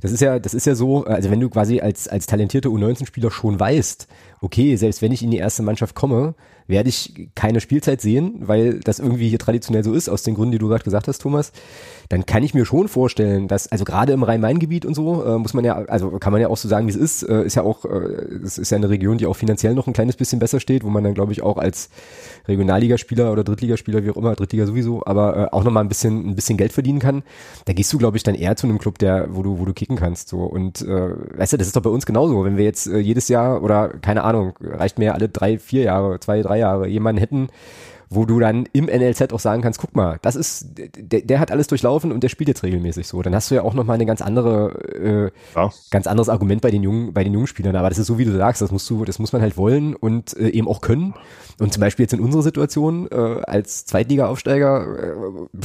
das 0.00 0.12
ist 0.12 0.20
ja, 0.20 0.38
das 0.38 0.54
ist 0.54 0.66
ja 0.66 0.76
so, 0.76 1.04
also 1.04 1.32
wenn 1.32 1.40
du 1.40 1.50
quasi 1.50 1.80
als, 1.80 2.06
als 2.06 2.26
talentierter 2.26 2.68
U19-Spieler 2.68 3.32
schon 3.32 3.58
weißt, 3.58 4.06
okay, 4.40 4.76
selbst 4.76 5.02
wenn 5.02 5.10
ich 5.10 5.24
in 5.24 5.32
die 5.32 5.38
erste 5.38 5.64
Mannschaft 5.64 5.96
komme, 5.96 6.36
werde 6.68 6.90
ich 6.90 7.30
keine 7.34 7.60
Spielzeit 7.60 8.00
sehen, 8.00 8.34
weil 8.40 8.78
das 8.80 9.00
irgendwie 9.00 9.28
hier 9.28 9.38
traditionell 9.38 9.82
so 9.82 9.94
ist, 9.94 10.08
aus 10.08 10.22
den 10.22 10.34
Gründen, 10.34 10.52
die 10.52 10.58
du 10.58 10.68
gerade 10.68 10.84
gesagt 10.84 11.08
hast, 11.08 11.18
Thomas, 11.18 11.50
dann 12.08 12.24
kann 12.24 12.42
ich 12.42 12.54
mir 12.54 12.64
schon 12.64 12.88
vorstellen, 12.88 13.48
dass, 13.48 13.70
also 13.70 13.84
gerade 13.84 14.12
im 14.12 14.22
Rhein-Main-Gebiet 14.22 14.86
und 14.86 14.94
so, 14.94 15.24
äh, 15.24 15.38
muss 15.38 15.52
man 15.52 15.64
ja, 15.64 15.74
also 15.74 16.10
kann 16.18 16.32
man 16.32 16.40
ja 16.40 16.48
auch 16.48 16.56
so 16.56 16.68
sagen, 16.68 16.86
wie 16.86 16.90
es 16.90 16.96
ist, 16.96 17.22
äh, 17.22 17.44
ist 17.44 17.54
ja 17.54 17.62
auch, 17.62 17.84
äh, 17.84 17.88
es 18.42 18.56
ist 18.56 18.70
ja 18.70 18.76
eine 18.76 18.88
Region, 18.88 19.18
die 19.18 19.26
auch 19.26 19.36
finanziell 19.36 19.74
noch 19.74 19.86
ein 19.86 19.92
kleines 19.92 20.16
bisschen 20.16 20.38
besser 20.38 20.58
steht, 20.58 20.84
wo 20.84 20.88
man 20.88 21.04
dann, 21.04 21.14
glaube 21.14 21.32
ich, 21.32 21.42
auch 21.42 21.58
als 21.58 21.90
Regionalligaspieler 22.46 23.30
oder 23.30 23.44
Drittligaspieler, 23.44 24.04
wie 24.04 24.10
auch 24.10 24.16
immer, 24.16 24.34
Drittliga 24.34 24.66
sowieso, 24.66 25.04
aber 25.04 25.36
äh, 25.36 25.54
auch 25.54 25.64
nochmal 25.64 25.84
ein 25.84 25.88
bisschen, 25.88 26.30
ein 26.30 26.34
bisschen 26.34 26.56
Geld 26.56 26.72
verdienen 26.72 26.98
kann. 26.98 27.22
Da 27.66 27.74
gehst 27.74 27.92
du, 27.92 27.98
glaube 27.98 28.16
ich, 28.16 28.22
dann 28.22 28.34
eher 28.34 28.56
zu 28.56 28.66
einem 28.66 28.78
Club, 28.78 28.98
der, 28.98 29.28
wo 29.30 29.42
du, 29.42 29.58
wo 29.58 29.66
du 29.66 29.74
kicken 29.74 29.96
kannst. 29.96 30.28
So. 30.28 30.38
Und 30.38 30.80
äh, 30.82 31.10
weißt 31.38 31.52
du, 31.52 31.56
das 31.58 31.66
ist 31.66 31.76
doch 31.76 31.82
bei 31.82 31.90
uns 31.90 32.06
genauso. 32.06 32.44
Wenn 32.44 32.56
wir 32.56 32.64
jetzt 32.64 32.86
äh, 32.86 32.98
jedes 32.98 33.28
Jahr 33.28 33.62
oder 33.62 33.88
keine 33.88 34.24
Ahnung, 34.24 34.54
reicht 34.60 34.98
mir 34.98 35.14
alle 35.14 35.28
drei, 35.28 35.58
vier 35.58 35.82
Jahre, 35.82 36.18
zwei, 36.20 36.40
drei 36.40 36.58
Jahre, 36.58 36.88
jemanden 36.88 37.20
hätten, 37.20 37.48
wo 38.10 38.24
du 38.24 38.40
dann 38.40 38.66
im 38.72 38.86
NLZ 38.86 39.32
auch 39.32 39.40
sagen 39.40 39.62
kannst, 39.62 39.78
guck 39.80 39.94
mal, 39.94 40.18
das 40.22 40.36
ist, 40.36 40.66
der, 40.76 41.20
der 41.20 41.40
hat 41.40 41.50
alles 41.50 41.66
durchlaufen 41.66 42.10
und 42.12 42.22
der 42.22 42.28
spielt 42.28 42.48
jetzt 42.48 42.62
regelmäßig 42.62 43.06
so. 43.06 43.20
Dann 43.22 43.34
hast 43.34 43.50
du 43.50 43.54
ja 43.54 43.62
auch 43.62 43.74
nochmal 43.74 43.94
eine 43.94 44.06
ganz 44.06 44.22
andere, 44.22 45.32
äh, 45.54 45.58
ja. 45.58 45.70
ganz 45.90 46.06
anderes 46.06 46.28
Argument 46.28 46.62
bei 46.62 46.70
den 46.70 46.82
jungen, 46.82 47.12
bei 47.12 47.24
den 47.24 47.34
jungen 47.34 47.46
Spielern. 47.46 47.76
Aber 47.76 47.88
das 47.88 47.98
ist 47.98 48.06
so, 48.06 48.18
wie 48.18 48.24
du 48.24 48.36
sagst, 48.36 48.62
das 48.62 48.70
musst 48.70 48.88
du, 48.88 49.04
das 49.04 49.18
muss 49.18 49.32
man 49.32 49.42
halt 49.42 49.56
wollen 49.56 49.94
und 49.94 50.36
äh, 50.36 50.48
eben 50.48 50.68
auch 50.68 50.80
können. 50.80 51.14
Und 51.60 51.72
zum 51.72 51.80
Beispiel 51.80 52.04
jetzt 52.04 52.12
in 52.12 52.20
unserer 52.20 52.42
Situation, 52.42 53.08
äh, 53.10 53.14
als 53.14 53.84
Zweitliga-Aufsteiger, 53.84 54.86
äh, 54.86 55.56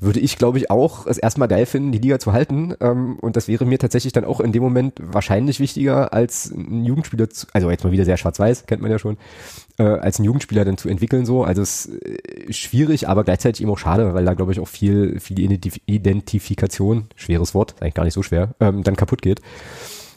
würde 0.00 0.20
ich, 0.20 0.36
glaube 0.36 0.58
ich, 0.58 0.70
auch 0.70 1.06
es 1.06 1.16
erstmal 1.16 1.48
geil 1.48 1.64
finden, 1.64 1.92
die 1.92 1.98
Liga 1.98 2.18
zu 2.18 2.32
halten. 2.32 2.74
Ähm, 2.80 3.18
und 3.20 3.36
das 3.36 3.48
wäre 3.48 3.64
mir 3.64 3.78
tatsächlich 3.78 4.12
dann 4.12 4.24
auch 4.24 4.40
in 4.40 4.52
dem 4.52 4.62
Moment 4.62 4.94
wahrscheinlich 5.00 5.60
wichtiger, 5.60 6.12
als 6.12 6.50
ein 6.50 6.84
Jugendspieler 6.84 7.30
zu, 7.30 7.46
also 7.52 7.70
jetzt 7.70 7.84
mal 7.84 7.92
wieder 7.92 8.04
sehr 8.04 8.16
schwarz-weiß, 8.16 8.66
kennt 8.66 8.82
man 8.82 8.90
ja 8.90 8.98
schon, 8.98 9.16
äh, 9.78 9.84
als 9.84 10.18
ein 10.18 10.24
Jugendspieler 10.24 10.64
dann 10.64 10.76
zu 10.76 10.88
entwickeln 10.88 11.24
so. 11.24 11.44
Also 11.44 11.62
es 11.62 11.86
ist 11.86 12.02
äh, 12.04 12.52
schwierig, 12.52 13.08
aber 13.08 13.24
gleichzeitig 13.24 13.62
eben 13.62 13.70
auch 13.70 13.78
schade, 13.78 14.12
weil 14.14 14.24
da 14.24 14.34
glaube 14.34 14.52
ich 14.52 14.60
auch 14.60 14.68
viel, 14.68 15.20
viel 15.20 15.40
Identifikation, 15.40 17.08
schweres 17.16 17.54
Wort, 17.54 17.76
eigentlich 17.80 17.94
gar 17.94 18.04
nicht 18.04 18.14
so 18.14 18.22
schwer, 18.22 18.54
ähm, 18.60 18.82
dann 18.82 18.96
kaputt 18.96 19.22
geht. 19.22 19.40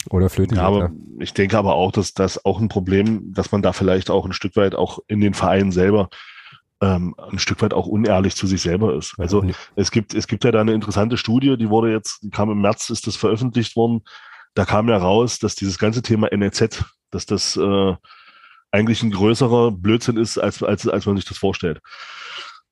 Oder 0.10 0.32
flöten. 0.32 0.58
Ja, 0.58 0.64
aber 0.64 0.92
ich 1.20 1.36
denke 1.36 1.60
aber 1.60 1.76
auch, 1.76 1.92
dass 1.92 2.16
das 2.16 2.44
auch 2.44 2.60
ein 2.60 2.70
Problem, 2.70 3.34
dass 3.34 3.52
man 3.52 3.62
da 3.62 3.72
vielleicht 3.72 4.10
auch 4.10 4.26
ein 4.26 4.34
Stück 4.34 4.56
weit 4.56 4.74
auch 4.74 4.98
in 5.08 5.22
den 5.22 5.36
Vereinen 5.36 5.72
selber 5.72 6.10
ähm, 6.82 7.14
ein 7.18 7.38
Stück 7.38 7.62
weit 7.62 7.74
auch 7.74 7.86
unehrlich 7.86 8.36
zu 8.36 8.48
sich 8.48 8.62
selber 8.64 8.96
ist. 8.96 9.14
Also 9.20 9.44
ja, 9.44 9.54
es 9.76 9.92
gibt, 9.92 10.16
es 10.16 10.28
gibt 10.28 10.44
ja 10.44 10.52
da 10.52 10.62
eine 10.62 10.74
interessante 10.74 11.18
Studie, 11.18 11.56
die 11.56 11.70
wurde 11.70 11.92
jetzt, 11.92 12.24
die 12.24 12.32
kam 12.32 12.50
im 12.50 12.62
März, 12.62 12.90
ist 12.90 13.06
das 13.06 13.16
veröffentlicht 13.16 13.76
worden. 13.76 14.02
Da 14.56 14.66
kam 14.66 14.90
ja 14.90 14.98
raus, 14.98 15.38
dass 15.38 15.54
dieses 15.54 15.78
ganze 15.78 16.02
Thema 16.02 16.30
NEZ, 16.36 16.84
dass 17.12 17.28
das 17.28 17.56
äh, 17.56 17.94
eigentlich 18.72 19.04
ein 19.04 19.12
größerer 19.12 19.72
Blödsinn 19.72 20.18
ist, 20.18 20.38
als, 20.38 20.64
als, 20.64 20.88
als 20.88 21.06
man 21.06 21.18
sich 21.18 21.26
das 21.26 21.38
vorstellt. 21.38 21.80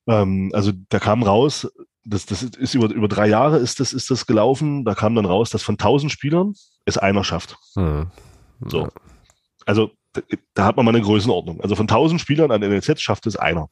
Ähm, 0.07 0.51
also 0.53 0.71
da 0.89 0.99
kam 0.99 1.23
raus, 1.23 1.67
das, 2.03 2.25
das 2.25 2.43
ist 2.43 2.73
über, 2.73 2.87
über 2.87 3.07
drei 3.07 3.27
Jahre 3.27 3.57
ist 3.57 3.79
das, 3.79 3.93
ist 3.93 4.09
das 4.09 4.25
gelaufen, 4.25 4.85
da 4.85 4.95
kam 4.95 5.15
dann 5.15 5.25
raus, 5.25 5.49
dass 5.49 5.63
von 5.63 5.75
1000 5.75 6.11
Spielern 6.11 6.53
es 6.85 6.97
einer 6.97 7.23
schafft. 7.23 7.57
Hm. 7.75 8.09
So. 8.65 8.89
Also 9.65 9.91
da, 10.13 10.21
da 10.53 10.65
hat 10.65 10.77
man 10.77 10.85
mal 10.85 10.95
eine 10.95 11.03
Größenordnung. 11.03 11.61
Also 11.61 11.75
von 11.75 11.83
1000 11.83 12.19
Spielern 12.19 12.51
an 12.51 12.61
NLZ 12.61 12.99
schafft 13.01 13.27
es 13.27 13.35
einer, 13.35 13.69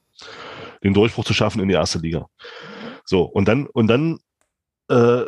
den 0.83 0.93
Durchbruch 0.93 1.25
zu 1.25 1.33
schaffen 1.33 1.61
in 1.61 1.67
die 1.67 1.73
erste 1.73 1.99
Liga. 1.99 2.27
So, 3.05 3.23
und 3.23 3.47
dann, 3.47 3.67
und 3.67 3.87
dann 3.87 4.19
äh, 4.89 5.23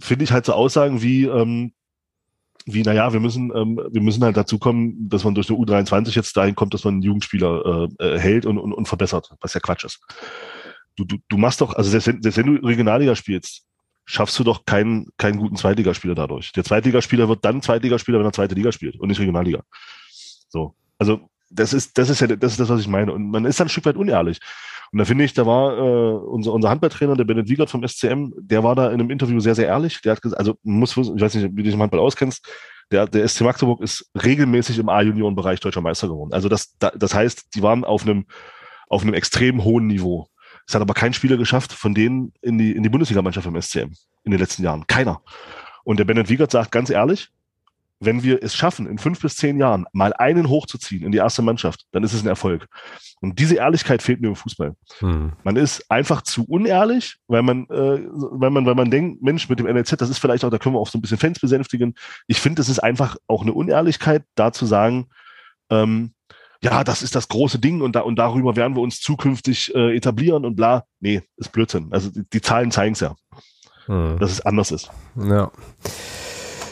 finde 0.00 0.24
ich 0.24 0.32
halt 0.32 0.44
so 0.44 0.52
Aussagen 0.52 1.02
wie, 1.02 1.24
ähm, 1.24 1.72
wie, 2.72 2.82
naja, 2.82 3.12
wir 3.12 3.20
müssen, 3.20 3.52
ähm, 3.54 3.80
wir 3.90 4.02
müssen 4.02 4.22
halt 4.24 4.36
dazu 4.36 4.58
kommen, 4.58 5.08
dass 5.08 5.24
man 5.24 5.34
durch 5.34 5.48
eine 5.48 5.58
U23 5.58 6.14
jetzt 6.14 6.36
dahin 6.36 6.54
kommt, 6.54 6.74
dass 6.74 6.84
man 6.84 6.94
einen 6.94 7.02
Jugendspieler 7.02 7.88
äh, 8.00 8.04
äh, 8.04 8.18
hält 8.18 8.46
und, 8.46 8.58
und, 8.58 8.72
und 8.72 8.86
verbessert, 8.86 9.30
was 9.40 9.54
ja 9.54 9.60
Quatsch 9.60 9.84
ist. 9.84 10.00
Du, 10.96 11.04
du, 11.04 11.16
du 11.28 11.36
machst 11.36 11.60
doch, 11.60 11.74
also 11.74 11.90
selbst 11.90 12.08
wenn, 12.08 12.22
selbst 12.22 12.38
wenn 12.38 12.46
du 12.46 12.66
Regionalliga 12.66 13.14
spielst, 13.14 13.64
schaffst 14.04 14.38
du 14.38 14.44
doch 14.44 14.64
keinen, 14.64 15.08
keinen 15.18 15.38
guten 15.38 15.56
Zweitligaspieler 15.56 16.14
dadurch. 16.14 16.52
Der 16.52 16.64
Zweitligaspieler 16.64 17.28
wird 17.28 17.44
dann 17.44 17.60
Zweitligaspieler, 17.60 18.18
wenn 18.18 18.26
er 18.26 18.32
zweite 18.32 18.54
Liga 18.54 18.72
spielt 18.72 18.98
und 18.98 19.08
nicht 19.08 19.20
Regionalliga. 19.20 19.62
So. 20.48 20.74
Also, 20.98 21.28
das 21.50 21.72
ist, 21.72 21.96
das 21.98 22.08
ist 22.08 22.20
ja, 22.20 22.26
das 22.26 22.52
ist 22.52 22.60
das, 22.60 22.68
was 22.68 22.80
ich 22.80 22.88
meine. 22.88 23.12
Und 23.12 23.30
man 23.30 23.44
ist 23.44 23.60
dann 23.60 23.66
ein 23.66 23.70
Stück 23.70 23.84
weit 23.84 23.96
unehrlich. 23.96 24.40
Und 24.92 24.98
da 24.98 25.04
finde 25.04 25.24
ich, 25.24 25.34
da 25.34 25.46
war 25.46 25.76
äh, 25.76 26.16
unser, 26.16 26.52
unser 26.52 26.70
Handballtrainer, 26.70 27.16
der 27.16 27.24
Bennett 27.24 27.48
Wiegert 27.48 27.70
vom 27.70 27.86
SCM, 27.86 28.32
der 28.38 28.64
war 28.64 28.74
da 28.74 28.88
in 28.88 28.94
einem 28.94 29.10
Interview 29.10 29.40
sehr, 29.40 29.54
sehr 29.54 29.66
ehrlich. 29.66 30.00
Der 30.02 30.12
hat 30.12 30.22
gesagt, 30.22 30.38
also 30.38 30.56
muss, 30.62 30.96
ich 30.96 31.20
weiß 31.20 31.34
nicht, 31.34 31.44
wie 31.52 31.56
du 31.56 31.62
dich 31.64 31.74
im 31.74 31.82
Handball 31.82 32.00
auskennst, 32.00 32.46
der, 32.90 33.06
der 33.06 33.28
SC 33.28 33.42
Magdeburg 33.42 33.80
ist 33.82 34.10
regelmäßig 34.22 34.78
im 34.78 34.88
A-Junioren-Bereich 34.88 35.60
deutscher 35.60 35.82
Meister 35.82 36.08
geworden. 36.08 36.32
Also 36.32 36.48
das, 36.48 36.74
das 36.78 37.14
heißt, 37.14 37.54
die 37.54 37.62
waren 37.62 37.84
auf 37.84 38.02
einem, 38.02 38.26
auf 38.88 39.02
einem 39.02 39.14
extrem 39.14 39.62
hohen 39.62 39.86
Niveau. 39.86 40.28
Es 40.66 40.74
hat 40.74 40.82
aber 40.82 40.94
kein 40.94 41.12
Spieler 41.12 41.36
geschafft, 41.36 41.72
von 41.72 41.94
denen 41.94 42.32
in 42.40 42.58
die, 42.58 42.72
in 42.72 42.82
die 42.82 42.88
Bundesligamannschaft 42.88 43.46
im 43.46 43.60
SCM 43.60 43.92
in 44.24 44.30
den 44.30 44.40
letzten 44.40 44.62
Jahren. 44.62 44.86
Keiner. 44.86 45.20
Und 45.84 45.98
der 45.98 46.04
Bennett 46.04 46.28
Wiegert 46.28 46.50
sagt 46.50 46.72
ganz 46.72 46.90
ehrlich, 46.90 47.30
wenn 48.00 48.22
wir 48.22 48.42
es 48.42 48.54
schaffen, 48.54 48.86
in 48.86 48.98
fünf 48.98 49.20
bis 49.20 49.36
zehn 49.36 49.58
Jahren 49.58 49.86
mal 49.92 50.12
einen 50.12 50.48
hochzuziehen 50.48 51.04
in 51.04 51.12
die 51.12 51.18
erste 51.18 51.42
Mannschaft, 51.42 51.84
dann 51.92 52.04
ist 52.04 52.12
es 52.12 52.22
ein 52.22 52.28
Erfolg. 52.28 52.66
Und 53.20 53.38
diese 53.38 53.56
Ehrlichkeit 53.56 54.02
fehlt 54.02 54.20
mir 54.20 54.28
im 54.28 54.36
Fußball. 54.36 54.74
Hm. 55.00 55.32
Man 55.42 55.56
ist 55.56 55.90
einfach 55.90 56.22
zu 56.22 56.44
unehrlich, 56.44 57.16
weil 57.26 57.42
man, 57.42 57.64
äh, 57.64 58.06
weil 58.10 58.50
man, 58.50 58.66
weil 58.66 58.76
man 58.76 58.90
denkt, 58.90 59.22
Mensch, 59.22 59.48
mit 59.48 59.58
dem 59.58 59.66
NLZ, 59.66 60.00
das 60.00 60.10
ist 60.10 60.18
vielleicht 60.18 60.44
auch, 60.44 60.50
da 60.50 60.58
können 60.58 60.74
wir 60.74 60.80
auch 60.80 60.88
so 60.88 60.98
ein 60.98 61.00
bisschen 61.00 61.18
Fans 61.18 61.40
besänftigen. 61.40 61.94
Ich 62.28 62.40
finde, 62.40 62.62
es 62.62 62.68
ist 62.68 62.78
einfach 62.78 63.16
auch 63.26 63.42
eine 63.42 63.52
Unehrlichkeit, 63.52 64.22
da 64.36 64.52
zu 64.52 64.66
sagen, 64.66 65.08
ähm, 65.70 66.12
ja, 66.62 66.82
das 66.84 67.02
ist 67.02 67.14
das 67.14 67.28
große 67.28 67.58
Ding 67.58 67.80
und, 67.82 67.94
da, 67.94 68.00
und 68.00 68.16
darüber 68.16 68.56
werden 68.56 68.74
wir 68.76 68.82
uns 68.82 69.00
zukünftig 69.00 69.74
äh, 69.74 69.96
etablieren 69.96 70.44
und 70.44 70.56
bla. 70.56 70.84
Nee, 71.00 71.22
ist 71.36 71.52
Blödsinn. 71.52 71.88
Also 71.92 72.10
die, 72.10 72.24
die 72.32 72.40
Zahlen 72.40 72.70
zeigen 72.70 72.94
es 72.94 73.00
ja, 73.00 73.14
hm. 73.86 74.18
dass 74.18 74.30
es 74.30 74.40
anders 74.40 74.70
ist. 74.70 74.90
Ja. 75.16 75.50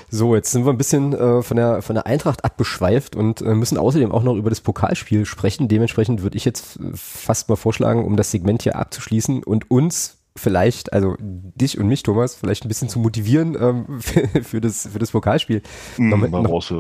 So, 0.09 0.35
jetzt 0.35 0.53
sind 0.53 0.65
wir 0.65 0.73
ein 0.73 0.79
bisschen 0.79 1.13
äh, 1.13 1.43
von, 1.43 1.57
der, 1.57 1.83
von 1.83 1.95
der 1.95 2.07
Eintracht 2.07 2.45
abgeschweift 2.45 3.17
und 3.17 3.41
äh, 3.41 3.55
müssen 3.55 3.79
außerdem 3.79 4.13
auch 4.13 4.23
noch 4.23 4.37
über 4.37 4.51
das 4.51 4.61
Pokalspiel 4.61 5.27
sprechen. 5.27 5.69
Dementsprechend 5.69 6.23
würde 6.23 6.37
ich 6.37 6.45
jetzt 6.45 6.79
fast 6.95 7.49
mal 7.49 7.57
vorschlagen, 7.57 8.05
um 8.05 8.17
das 8.17 8.31
Segment 8.31 8.63
hier 8.63 8.77
abzuschließen 8.77 9.43
und 9.43 9.71
uns 9.71 10.19
vielleicht, 10.37 10.93
also 10.93 11.17
dich 11.19 11.79
und 11.79 11.89
mich, 11.89 12.03
Thomas, 12.03 12.35
vielleicht 12.35 12.65
ein 12.65 12.69
bisschen 12.69 12.89
zu 12.89 12.99
motivieren 12.99 13.57
ähm, 13.61 14.01
für, 14.01 14.29
für, 14.43 14.61
das, 14.61 14.89
für 14.93 14.99
das 14.99 15.11
Pokalspiel. 15.11 15.63
Mhm, 15.97 16.09
nochmal, 16.11 16.43
noch, 16.43 16.71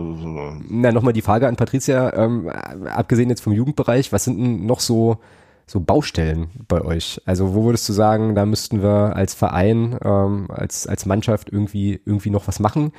na, 0.69 0.93
nochmal 0.93 1.13
die 1.13 1.23
Frage 1.23 1.49
an 1.49 1.57
Patricia, 1.57 2.13
ähm, 2.15 2.49
abgesehen 2.49 3.31
jetzt 3.31 3.43
vom 3.43 3.53
Jugendbereich, 3.53 4.13
was 4.13 4.25
sind 4.25 4.39
denn 4.39 4.67
noch 4.67 4.81
so 4.81 5.19
so 5.67 5.81
Baustellen 5.81 6.51
bei 6.69 6.81
euch? 6.81 7.21
Also 7.27 7.55
wo 7.55 7.65
würdest 7.65 7.89
du 7.89 7.93
sagen, 7.93 8.35
da 8.35 8.47
müssten 8.47 8.83
wir 8.83 9.17
als 9.17 9.35
Verein, 9.35 9.99
ähm, 10.05 10.47
als, 10.49 10.87
als 10.87 11.07
Mannschaft 11.07 11.51
irgendwie, 11.51 12.01
irgendwie 12.05 12.31
noch 12.31 12.47
was 12.47 12.61
machen? 12.61 12.93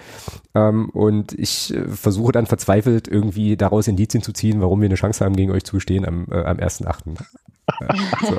Ähm, 0.53 0.89
und 0.89 1.32
ich 1.34 1.74
äh, 1.74 1.88
versuche 1.88 2.34
dann 2.34 2.45
verzweifelt 2.45 3.07
irgendwie 3.07 3.55
daraus 3.55 3.88
Indizien 3.88 4.22
zu 4.22 4.34
ziehen, 4.34 4.61
warum 4.61 4.82
wir 4.82 4.88
eine 4.88 4.95
Chance 4.95 5.24
haben, 5.24 5.36
gegen 5.36 5.51
euch 5.51 5.63
zu 5.63 5.76
bestehen 5.76 6.05
am, 6.05 6.28
äh, 6.30 6.43
am 6.43 6.57
1.8. 6.57 7.18
so. 8.24 8.38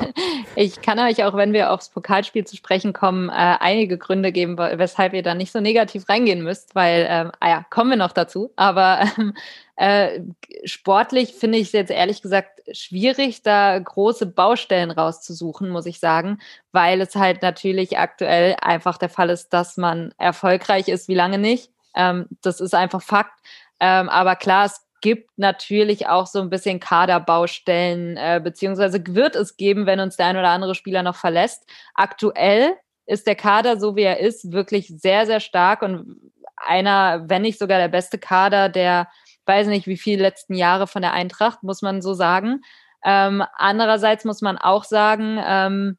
Ich 0.55 0.81
kann 0.81 0.99
euch 0.99 1.23
auch, 1.23 1.35
wenn 1.35 1.53
wir 1.53 1.71
aufs 1.71 1.89
Pokalspiel 1.89 2.45
zu 2.45 2.55
sprechen 2.55 2.93
kommen, 2.93 3.29
äh, 3.29 3.33
einige 3.59 3.97
Gründe 3.97 4.31
geben, 4.31 4.57
weshalb 4.57 5.13
ihr 5.13 5.23
da 5.23 5.35
nicht 5.35 5.51
so 5.51 5.59
negativ 5.59 6.09
reingehen 6.09 6.43
müsst, 6.43 6.75
weil, 6.75 7.05
ähm, 7.09 7.31
ah 7.39 7.49
ja, 7.49 7.65
kommen 7.69 7.91
wir 7.91 7.97
noch 7.97 8.11
dazu. 8.11 8.51
Aber 8.55 9.01
ähm, 9.17 9.33
äh, 9.79 10.23
sportlich 10.65 11.35
finde 11.35 11.57
ich 11.57 11.67
es 11.67 11.71
jetzt 11.71 11.89
ehrlich 11.89 12.21
gesagt 12.21 12.61
schwierig, 12.73 13.43
da 13.43 13.79
große 13.79 14.25
Baustellen 14.25 14.91
rauszusuchen, 14.91 15.69
muss 15.69 15.85
ich 15.85 16.01
sagen, 16.01 16.39
weil 16.73 16.99
es 16.99 17.15
halt 17.15 17.41
natürlich 17.43 17.97
aktuell 17.97 18.57
einfach 18.59 18.97
der 18.97 19.07
Fall 19.07 19.29
ist, 19.29 19.53
dass 19.53 19.77
man 19.77 20.13
erfolgreich 20.17 20.89
ist, 20.89 21.07
wie 21.07 21.15
lange 21.15 21.37
nicht. 21.37 21.71
Ähm, 21.95 22.27
das 22.41 22.59
ist 22.59 22.75
einfach 22.75 23.01
Fakt. 23.01 23.39
Ähm, 23.79 24.09
aber 24.09 24.35
klar, 24.35 24.65
es 24.65 24.85
gibt 24.99 25.29
natürlich 25.37 26.07
auch 26.07 26.27
so 26.27 26.41
ein 26.41 26.49
bisschen 26.49 26.81
Kaderbaustellen, 26.81 28.17
äh, 28.17 28.41
beziehungsweise 28.43 29.01
wird 29.07 29.37
es 29.37 29.55
geben, 29.55 29.85
wenn 29.85 30.01
uns 30.01 30.17
der 30.17 30.25
ein 30.25 30.35
oder 30.35 30.49
andere 30.49 30.75
Spieler 30.75 31.03
noch 31.03 31.15
verlässt. 31.15 31.63
Aktuell 31.93 32.73
ist 33.05 33.27
der 33.27 33.35
Kader, 33.35 33.79
so 33.79 33.95
wie 33.95 34.03
er 34.03 34.19
ist, 34.19 34.51
wirklich 34.51 34.89
sehr, 34.89 35.25
sehr 35.25 35.39
stark 35.39 35.83
und 35.83 36.33
einer, 36.57 37.29
wenn 37.29 37.43
nicht 37.43 37.59
sogar 37.59 37.77
der 37.77 37.87
beste 37.87 38.17
Kader 38.17 38.67
der 38.67 39.07
weiß 39.49 39.67
nicht, 39.67 39.87
wie 39.87 39.97
viele 39.97 40.21
letzten 40.21 40.53
Jahre 40.53 40.87
von 40.87 41.01
der 41.01 41.11
Eintracht, 41.11 41.63
muss 41.63 41.81
man 41.81 42.01
so 42.01 42.13
sagen. 42.13 42.61
Ähm, 43.03 43.43
andererseits 43.57 44.23
muss 44.23 44.41
man 44.41 44.57
auch 44.57 44.83
sagen, 44.83 45.39
ähm, 45.43 45.97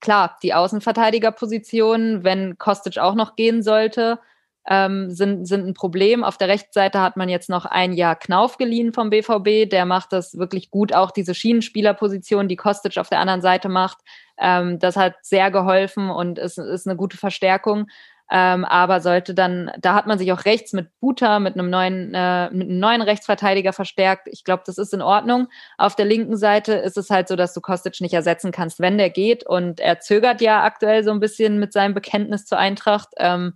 klar, 0.00 0.36
die 0.42 0.52
Außenverteidigerposition, 0.52 2.24
wenn 2.24 2.58
Kostic 2.58 2.98
auch 2.98 3.14
noch 3.14 3.36
gehen 3.36 3.62
sollte, 3.62 4.20
ähm, 4.68 5.10
sind, 5.10 5.46
sind 5.46 5.66
ein 5.66 5.72
Problem. 5.72 6.22
Auf 6.22 6.36
der 6.36 6.48
rechten 6.48 6.72
Seite 6.72 7.00
hat 7.00 7.16
man 7.16 7.30
jetzt 7.30 7.48
noch 7.48 7.64
ein 7.64 7.94
Jahr 7.94 8.16
Knauf 8.16 8.58
geliehen 8.58 8.92
vom 8.92 9.08
BVB. 9.08 9.70
Der 9.70 9.86
macht 9.86 10.12
das 10.12 10.36
wirklich 10.36 10.70
gut. 10.70 10.92
Auch 10.92 11.10
diese 11.10 11.34
Schienenspielerposition, 11.34 12.48
die 12.48 12.56
Kostic 12.56 12.98
auf 12.98 13.08
der 13.08 13.20
anderen 13.20 13.40
Seite 13.40 13.70
macht, 13.70 13.98
ähm, 14.38 14.78
das 14.78 14.96
hat 14.96 15.14
sehr 15.22 15.50
geholfen 15.50 16.10
und 16.10 16.38
ist, 16.38 16.58
ist 16.58 16.86
eine 16.86 16.96
gute 16.96 17.16
Verstärkung. 17.16 17.86
Ähm, 18.30 18.64
aber 18.64 19.00
sollte 19.00 19.32
dann, 19.34 19.70
da 19.78 19.94
hat 19.94 20.06
man 20.06 20.18
sich 20.18 20.32
auch 20.32 20.44
rechts 20.44 20.72
mit 20.72 20.88
Buta, 21.00 21.38
mit 21.38 21.54
einem 21.54 21.70
neuen, 21.70 22.12
äh, 22.14 22.50
mit 22.50 22.68
einem 22.68 22.78
neuen 22.78 23.02
Rechtsverteidiger 23.02 23.72
verstärkt. 23.72 24.28
Ich 24.30 24.44
glaube, 24.44 24.64
das 24.66 24.76
ist 24.76 24.92
in 24.92 25.00
Ordnung. 25.00 25.48
Auf 25.78 25.96
der 25.96 26.04
linken 26.04 26.36
Seite 26.36 26.74
ist 26.74 26.98
es 26.98 27.08
halt 27.08 27.28
so, 27.28 27.36
dass 27.36 27.54
du 27.54 27.60
Kostic 27.60 28.00
nicht 28.00 28.14
ersetzen 28.14 28.52
kannst, 28.52 28.80
wenn 28.80 28.98
der 28.98 29.10
geht. 29.10 29.46
Und 29.46 29.80
er 29.80 30.00
zögert 30.00 30.40
ja 30.42 30.62
aktuell 30.62 31.04
so 31.04 31.10
ein 31.10 31.20
bisschen 31.20 31.58
mit 31.58 31.72
seinem 31.72 31.94
Bekenntnis 31.94 32.44
zur 32.44 32.58
Eintracht. 32.58 33.08
Ähm, 33.16 33.54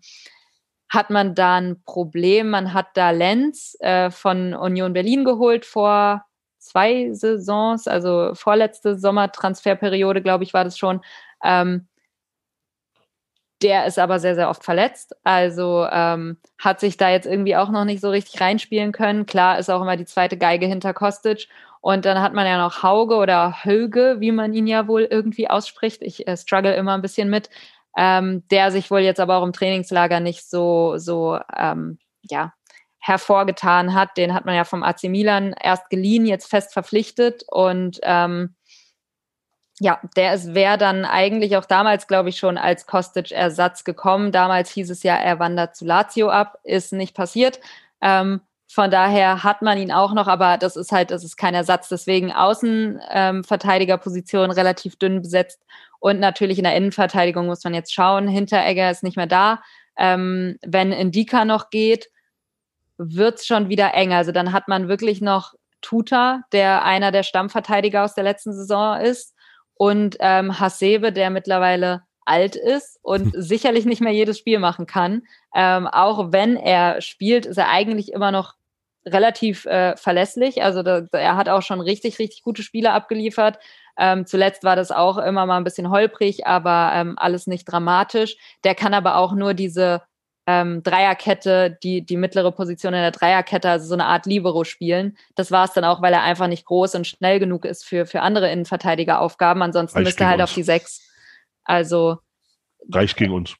hat 0.89 1.11
man 1.11 1.35
da 1.35 1.57
ein 1.57 1.83
Problem. 1.85 2.51
Man 2.51 2.75
hat 2.75 2.89
da 2.95 3.11
Lenz 3.11 3.77
äh, 3.81 4.11
von 4.11 4.55
Union 4.55 4.93
Berlin 4.93 5.25
geholt 5.25 5.65
vor 5.65 6.25
zwei 6.59 7.13
Saisons, 7.13 7.89
also 7.89 8.35
vorletzte 8.35 8.99
Sommertransferperiode, 8.99 10.23
glaube 10.23 10.45
ich, 10.45 10.55
war 10.55 10.65
das 10.65 10.79
schon. 10.79 11.01
Ähm, 11.43 11.89
der 13.63 13.87
ist 13.87 13.99
aber 13.99 14.19
sehr, 14.19 14.35
sehr 14.35 14.49
oft 14.49 14.65
verletzt. 14.65 15.15
Also 15.25 15.87
ähm, 15.91 16.39
hat 16.59 16.81
sich 16.81 16.97
da 16.97 17.11
jetzt 17.11 17.27
irgendwie 17.27 17.57
auch 17.57 17.71
noch 17.71 17.85
nicht 17.85 18.01
so 18.01 18.11
richtig 18.11 18.41
reinspielen 18.41 18.93
können. 18.93 19.27
Klar 19.27 19.59
ist 19.59 19.71
auch 19.71 19.83
immer 19.83 19.97
die 19.97 20.05
zweite 20.05 20.37
Geige 20.37 20.67
hinter 20.67 20.95
Kostic. 20.95 21.49
Und 21.81 22.05
dann 22.05 22.21
hat 22.21 22.33
man 22.33 22.47
ja 22.47 22.59
noch 22.59 22.83
Hauge 22.83 23.17
oder 23.17 23.65
Höge, 23.65 24.17
wie 24.21 24.33
man 24.33 24.53
ihn 24.55 24.67
ja 24.67 24.87
wohl 24.87 25.03
irgendwie 25.03 25.51
ausspricht. 25.51 26.03
Ich 26.03 26.27
äh, 26.29 26.37
struggle 26.37 26.75
immer 26.75 26.95
ein 26.95 27.03
bisschen 27.03 27.29
mit. 27.29 27.51
Ähm, 27.97 28.45
der 28.51 28.71
sich 28.71 28.91
wohl 28.91 29.01
jetzt 29.01 29.21
aber 29.21 29.37
auch 29.37 29.45
im 29.45 29.53
Trainingslager 29.53 30.21
nicht 30.21 30.49
so, 30.49 30.97
so 30.97 31.39
ähm, 31.55 31.99
ja, 32.23 32.55
hervorgetan 33.01 33.95
hat. 33.95 34.17
Den 34.17 34.33
hat 34.33 34.47
man 34.47 34.55
ja 34.55 34.65
vom 34.65 34.83
AC 34.83 35.05
Milan 35.05 35.55
erst 35.61 35.91
geliehen, 35.91 36.25
jetzt 36.25 36.49
fest 36.49 36.73
verpflichtet. 36.73 37.45
Und 37.51 37.99
ähm, 38.03 38.55
ja, 39.83 40.01
der 40.17 40.55
wäre 40.55 40.79
dann 40.79 41.05
eigentlich 41.05 41.57
auch 41.57 41.65
damals, 41.65 42.07
glaube 42.07 42.29
ich, 42.29 42.37
schon 42.37 42.57
als 42.57 42.87
Kostic-Ersatz 42.87 43.83
gekommen. 43.83 44.31
Damals 44.31 44.71
hieß 44.71 44.91
es 44.91 45.03
ja, 45.03 45.17
er 45.17 45.41
wandert 45.41 45.75
zu 45.75 45.85
Lazio 45.85 46.31
ab, 46.31 46.61
ist 46.63 46.93
nicht 46.93 47.17
passiert. 47.17 47.59
Ähm, 48.01 48.43
von 48.69 48.93
daher 48.93 49.43
hat 49.43 49.61
man 49.61 49.79
ihn 49.79 49.91
auch 49.91 50.15
noch, 50.15 50.29
aber 50.29 50.57
das 50.57 50.77
ist 50.77 50.93
halt, 50.93 51.11
das 51.11 51.25
ist 51.25 51.37
kein 51.37 51.55
Ersatz. 51.55 51.89
Deswegen 51.89 52.31
Außenverteidigerposition 52.31 54.45
ähm, 54.45 54.51
relativ 54.53 55.01
dünn 55.01 55.21
besetzt. 55.21 55.61
Und 55.99 56.21
natürlich 56.21 56.59
in 56.59 56.65
der 56.65 56.77
Innenverteidigung 56.77 57.47
muss 57.47 57.65
man 57.65 57.75
jetzt 57.75 57.93
schauen. 57.93 58.29
Hinteregger 58.29 58.89
ist 58.89 59.03
nicht 59.03 59.17
mehr 59.17 59.27
da. 59.27 59.63
Ähm, 59.97 60.59
wenn 60.65 60.93
Indika 60.93 61.45
noch 61.45 61.71
geht, 61.71 62.09
wird's 62.99 63.49
schon 63.49 63.69
wieder 63.69 63.95
eng. 63.95 64.13
Also 64.13 64.31
dann 64.31 64.53
hat 64.53 64.69
man 64.69 64.87
wirklich 64.87 65.21
noch 65.21 65.55
Tuta, 65.81 66.43
der 66.53 66.85
einer 66.85 67.11
der 67.11 67.25
Stammverteidiger 67.25 68.05
aus 68.05 68.15
der 68.15 68.23
letzten 68.23 68.53
Saison 68.53 69.01
ist 69.01 69.32
und 69.75 70.17
ähm, 70.21 70.59
Hasebe, 70.59 71.13
der 71.13 71.31
mittlerweile 71.31 72.03
alt 72.25 72.57
ist 72.57 72.99
und 73.03 73.33
hm. 73.33 73.43
sicherlich 73.43 73.85
nicht 73.85 74.01
mehr 74.01 74.13
jedes 74.13 74.39
Spiel 74.39 74.59
machen 74.59 74.87
kann. 74.87 75.23
Ähm, 75.55 75.87
auch 75.87 76.33
wenn 76.33 76.57
er 76.57 77.01
spielt, 77.01 77.47
ist 77.47 77.59
er 77.59 77.69
eigentlich 77.69 78.13
immer 78.13 78.31
noch 78.31 78.55
relativ 79.05 79.67
äh, 79.67 79.97
verlässlich. 79.97 80.63
Also 80.63 80.83
da, 80.83 81.03
er 81.13 81.37
hat 81.37 81.49
auch 81.49 81.63
schon 81.63 81.81
richtig, 81.81 82.19
richtig 82.19 82.43
gute 82.43 82.63
Spiele 82.63 82.93
abgeliefert. 82.93 83.59
Ähm, 83.99 84.27
zuletzt 84.27 84.65
war 84.65 84.77
das 84.77 84.91
auch 84.91 85.19
immer 85.19 85.45
mal 85.47 85.57
ein 85.57 85.65
bisschen 85.65 85.91
holprig, 85.91 86.47
aber 86.47 86.93
ähm, 86.95 87.15
alles 87.19 87.47
nicht 87.47 87.65
dramatisch. 87.65 88.37
Der 88.65 88.75
kann 88.75 88.95
aber 88.95 89.17
auch 89.17 89.33
nur 89.33 89.55
diese 89.55 90.03
ähm, 90.47 90.83
Dreierkette, 90.83 91.79
die, 91.83 92.05
die 92.05 92.17
mittlere 92.17 92.51
Position 92.51 92.95
in 92.95 93.01
der 93.01 93.13
Dreierkette, 93.13 93.71
also 93.71 93.87
so 93.87 93.95
eine 93.95 94.07
Art 94.07 94.27
Libero 94.27 94.65
spielen. 94.65 95.17
Das 95.35 95.51
war 95.51 95.65
es 95.65 95.73
dann 95.73 95.85
auch, 95.85 96.03
weil 96.03 96.13
er 96.13 96.23
einfach 96.23 96.49
nicht 96.49 96.65
groß 96.65 96.95
und 96.97 97.07
schnell 97.07 97.39
genug 97.39 97.65
ist 97.65 97.85
für, 97.85 98.07
für 98.07 98.23
andere 98.23 98.51
Innenverteidigeraufgaben. 98.51 99.63
Ansonsten 99.63 99.99
reicht 99.99 100.07
müsste 100.07 100.25
er 100.25 100.31
halt 100.31 100.41
uns. 100.41 100.51
auf 100.51 100.55
die 100.55 100.63
Sechs. 100.63 101.09
Also. 101.65 102.19
Reicht 102.91 103.17
gegen 103.17 103.33
uns. 103.33 103.55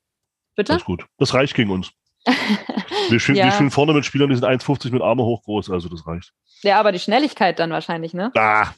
Bitte? 0.57 0.73
Das 0.73 0.85
gut. 0.85 1.07
Das 1.19 1.35
reicht 1.35 1.55
gegen 1.55 1.71
uns. 1.71 1.93
wir, 3.09 3.21
spielen, 3.21 3.39
ja. 3.39 3.47
wir 3.47 3.53
spielen 3.53 3.71
vorne 3.71 3.93
mit 3.93 4.05
Spielern, 4.05 4.31
die 4.31 4.37
sind 4.37 4.45
1,50 4.45 4.93
mit 4.93 5.03
Arme 5.03 5.25
hoch 5.25 5.43
groß, 5.43 5.71
also 5.71 5.89
das 5.89 6.07
reicht. 6.07 6.33
Ja, 6.63 6.79
aber 6.79 6.93
die 6.93 7.01
Schnelligkeit 7.01 7.59
dann 7.59 7.71
wahrscheinlich, 7.71 8.15
ne? 8.15 8.31
Ah, 8.37 8.69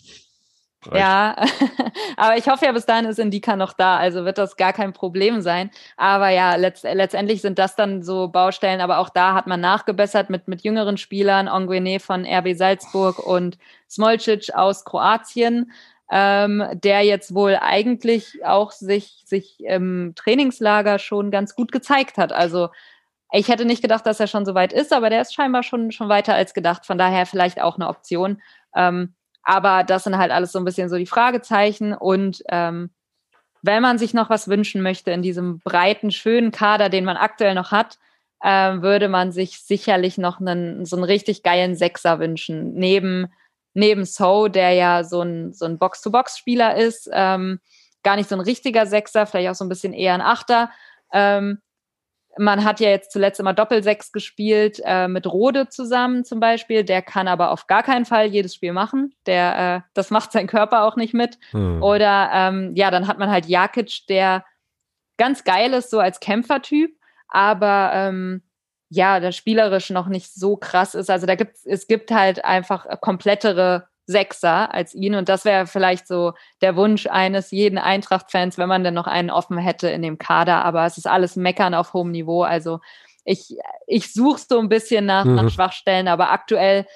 Reicht. 0.87 0.97
Ja, 0.97 1.37
aber 2.17 2.37
ich 2.37 2.49
hoffe 2.49 2.67
ja, 2.67 2.73
bis 2.73 2.87
dahin 2.87 3.07
ist 3.07 3.19
Indika 3.19 3.57
noch 3.57 3.73
da, 3.73 3.97
also 3.97 4.25
wird 4.25 4.39
das 4.39 4.57
gar 4.57 4.73
kein 4.73 4.93
Problem 4.93 5.41
sein. 5.41 5.71
Aber 5.97 6.29
ja, 6.31 6.55
letzt, 6.57 6.85
letztendlich 6.85 7.41
sind 7.43 7.59
das 7.59 7.77
dann 7.77 8.03
so 8.03 8.29
Baustellen, 8.29 8.81
aber 8.81 8.99
auch 8.99 9.09
da 9.09 9.35
hat 9.35 9.47
man 9.47 9.61
nachgebessert 9.61 10.31
mit, 10.31 10.49
mit 10.49 10.63
jüngeren 10.63 10.97
Spielern, 10.97 11.49
Onguene 11.49 12.01
von 12.01 12.27
RB 12.27 12.55
Salzburg 12.55 13.19
und 13.19 13.59
Smolcic 13.89 14.55
aus 14.55 14.85
Kroatien, 14.85 15.73
ähm, 16.11 16.65
der 16.75 17.03
jetzt 17.03 17.35
wohl 17.35 17.57
eigentlich 17.61 18.45
auch 18.45 18.71
sich, 18.71 19.23
sich 19.25 19.61
im 19.61 20.13
Trainingslager 20.15 20.99
schon 20.99 21.31
ganz 21.31 21.55
gut 21.55 21.73
gezeigt 21.73 22.19
hat. 22.19 22.33
Also 22.33 22.69
ich 23.33 23.49
hätte 23.49 23.65
nicht 23.65 23.83
gedacht, 23.83 24.07
dass 24.07 24.21
er 24.21 24.29
schon 24.29 24.47
so 24.47 24.55
weit 24.55 24.73
ist, 24.73 24.93
aber 24.93 25.11
der 25.11 25.23
ist 25.23 25.35
scheinbar 25.35 25.63
schon, 25.63 25.91
schon 25.91 26.09
weiter 26.09 26.35
als 26.35 26.55
gedacht. 26.55 26.87
Von 26.87 26.99
daher 26.99 27.27
vielleicht 27.27 27.61
auch 27.61 27.77
eine 27.77 27.89
Option. 27.89 28.41
Ähm, 28.77 29.15
aber 29.45 29.85
das 29.85 30.05
sind 30.05 30.17
halt 30.17 30.33
alles 30.33 30.53
so 30.53 30.59
ein 30.59 30.65
bisschen 30.65 30.89
so 30.89 30.97
die 30.97 31.07
Fragezeichen. 31.07 31.93
Und 31.93 32.43
ähm, 32.49 32.91
wenn 33.63 33.83
man 33.83 33.99
sich 33.99 34.15
noch 34.15 34.31
was 34.31 34.49
wünschen 34.49 34.83
möchte 34.83 35.11
in 35.11 35.23
diesem 35.23 35.61
breiten, 35.61 36.11
schönen 36.11 36.51
Kader, 36.51 36.89
den 36.89 37.05
man 37.05 37.17
aktuell 37.17 37.55
noch 37.55 37.71
hat, 37.71 37.99
äh, 38.43 38.83
würde 38.83 39.09
man 39.09 39.33
sich 39.33 39.61
sicherlich 39.61 40.19
noch 40.19 40.41
einen, 40.41 40.85
so 40.85 40.97
einen 40.97 41.05
richtig 41.05 41.43
geilen 41.43 41.77
Sechser 41.77 42.19
wünschen. 42.19 42.75
Neben, 42.75 43.29
neben 43.73 44.05
So, 44.05 44.49
der 44.49 44.73
ja 44.73 45.05
so 45.05 45.23
ein, 45.23 45.53
so 45.53 45.65
ein 45.65 45.79
Box-to-Box-Spieler 45.79 46.77
ist, 46.77 47.09
ähm, 47.13 47.61
gar 48.03 48.17
nicht 48.17 48.29
so 48.29 48.37
ein 48.37 48.41
richtiger 48.41 48.87
Sechser, 48.87 49.27
vielleicht 49.27 49.51
auch 49.51 49.55
so 49.55 49.65
ein 49.65 49.71
bisschen 49.71 49.93
eher 49.93 50.15
ein 50.15 50.21
Achter. 50.21 50.71
Ähm, 51.13 51.61
man 52.39 52.65
hat 52.65 52.81
ja 52.81 52.91
jetzt 52.91 53.13
zuletzt 53.13 53.41
immer 53.41 53.53
Doppelsechs 53.53 54.13
gespielt 54.13 54.81
äh, 54.85 55.09
mit 55.09 55.27
Rode 55.27 55.69
zusammen 55.69 56.25
zum 56.25 56.41
Beispiel. 56.41 56.85
Der 56.85 57.03
kann 57.03 57.29
aber 57.29 57.51
auf 57.51 57.67
gar 57.67 57.83
keinen 57.83 58.05
Fall 58.05 58.27
jedes 58.27 58.55
Spiel 58.55 58.73
machen. 58.73 59.15
Der, 59.27 59.77
äh, 59.77 59.89
das 59.95 60.11
macht 60.11 60.33
sein 60.33 60.47
Körper 60.47 60.85
auch 60.85 60.97
nicht 60.97 61.15
mit. 61.15 61.39
Hm. 61.51 61.83
Oder 61.83 62.31
ähm, 62.33 62.73
ja, 62.75 62.91
dann 62.91 63.07
hat 63.07 63.19
man 63.19 63.31
halt 63.31 63.47
Jakic, 63.47 64.07
der 64.09 64.45
ganz 65.17 65.45
geil 65.45 65.73
ist, 65.75 65.91
so 65.91 66.01
als 66.01 66.21
Kämpfertyp, 66.21 66.97
aber 67.29 67.91
ähm, 67.95 68.43
ja, 68.89 69.21
der 69.21 69.33
spielerisch 69.33 69.91
noch 69.91 70.09
nicht 70.09 70.33
so 70.33 70.57
krass 70.57 70.95
ist. 70.95 71.11
Also 71.11 71.27
da 71.27 71.35
gibt 71.35 71.57
es 71.65 71.87
gibt 71.87 72.11
halt 72.11 72.45
einfach 72.45 73.01
komplettere 73.01 73.89
Sechser 74.07 74.73
als 74.73 74.95
ihn. 74.95 75.15
Und 75.15 75.29
das 75.29 75.45
wäre 75.45 75.67
vielleicht 75.67 76.07
so 76.07 76.33
der 76.61 76.77
Wunsch 76.77 77.07
eines 77.07 77.51
jeden 77.51 77.79
Eintracht-Fans, 77.79 78.59
wenn 78.59 78.69
man 78.69 78.85
denn 78.85 78.95
noch 78.95 79.07
einen 79.07 79.31
offen 79.31 79.59
hätte 79.59 79.89
in 79.89 80.03
dem 80.03 80.19
Kader. 80.19 80.65
Aber 80.65 80.85
es 80.87 80.99
ist 80.99 81.07
alles 81.07 81.37
Meckern 81.37 81.75
auf 81.75 81.93
hohem 81.93 82.11
Niveau. 82.11 82.43
Also 82.43 82.81
ich, 83.25 83.57
ich 83.87 84.13
suche 84.13 84.41
so 84.49 84.59
ein 84.59 84.69
bisschen 84.69 85.07
nach, 85.07 85.25
mhm. 85.25 85.37
nach 85.37 85.51
Schwachstellen, 85.51 86.09
aber 86.09 86.31
aktuell, 86.31 86.87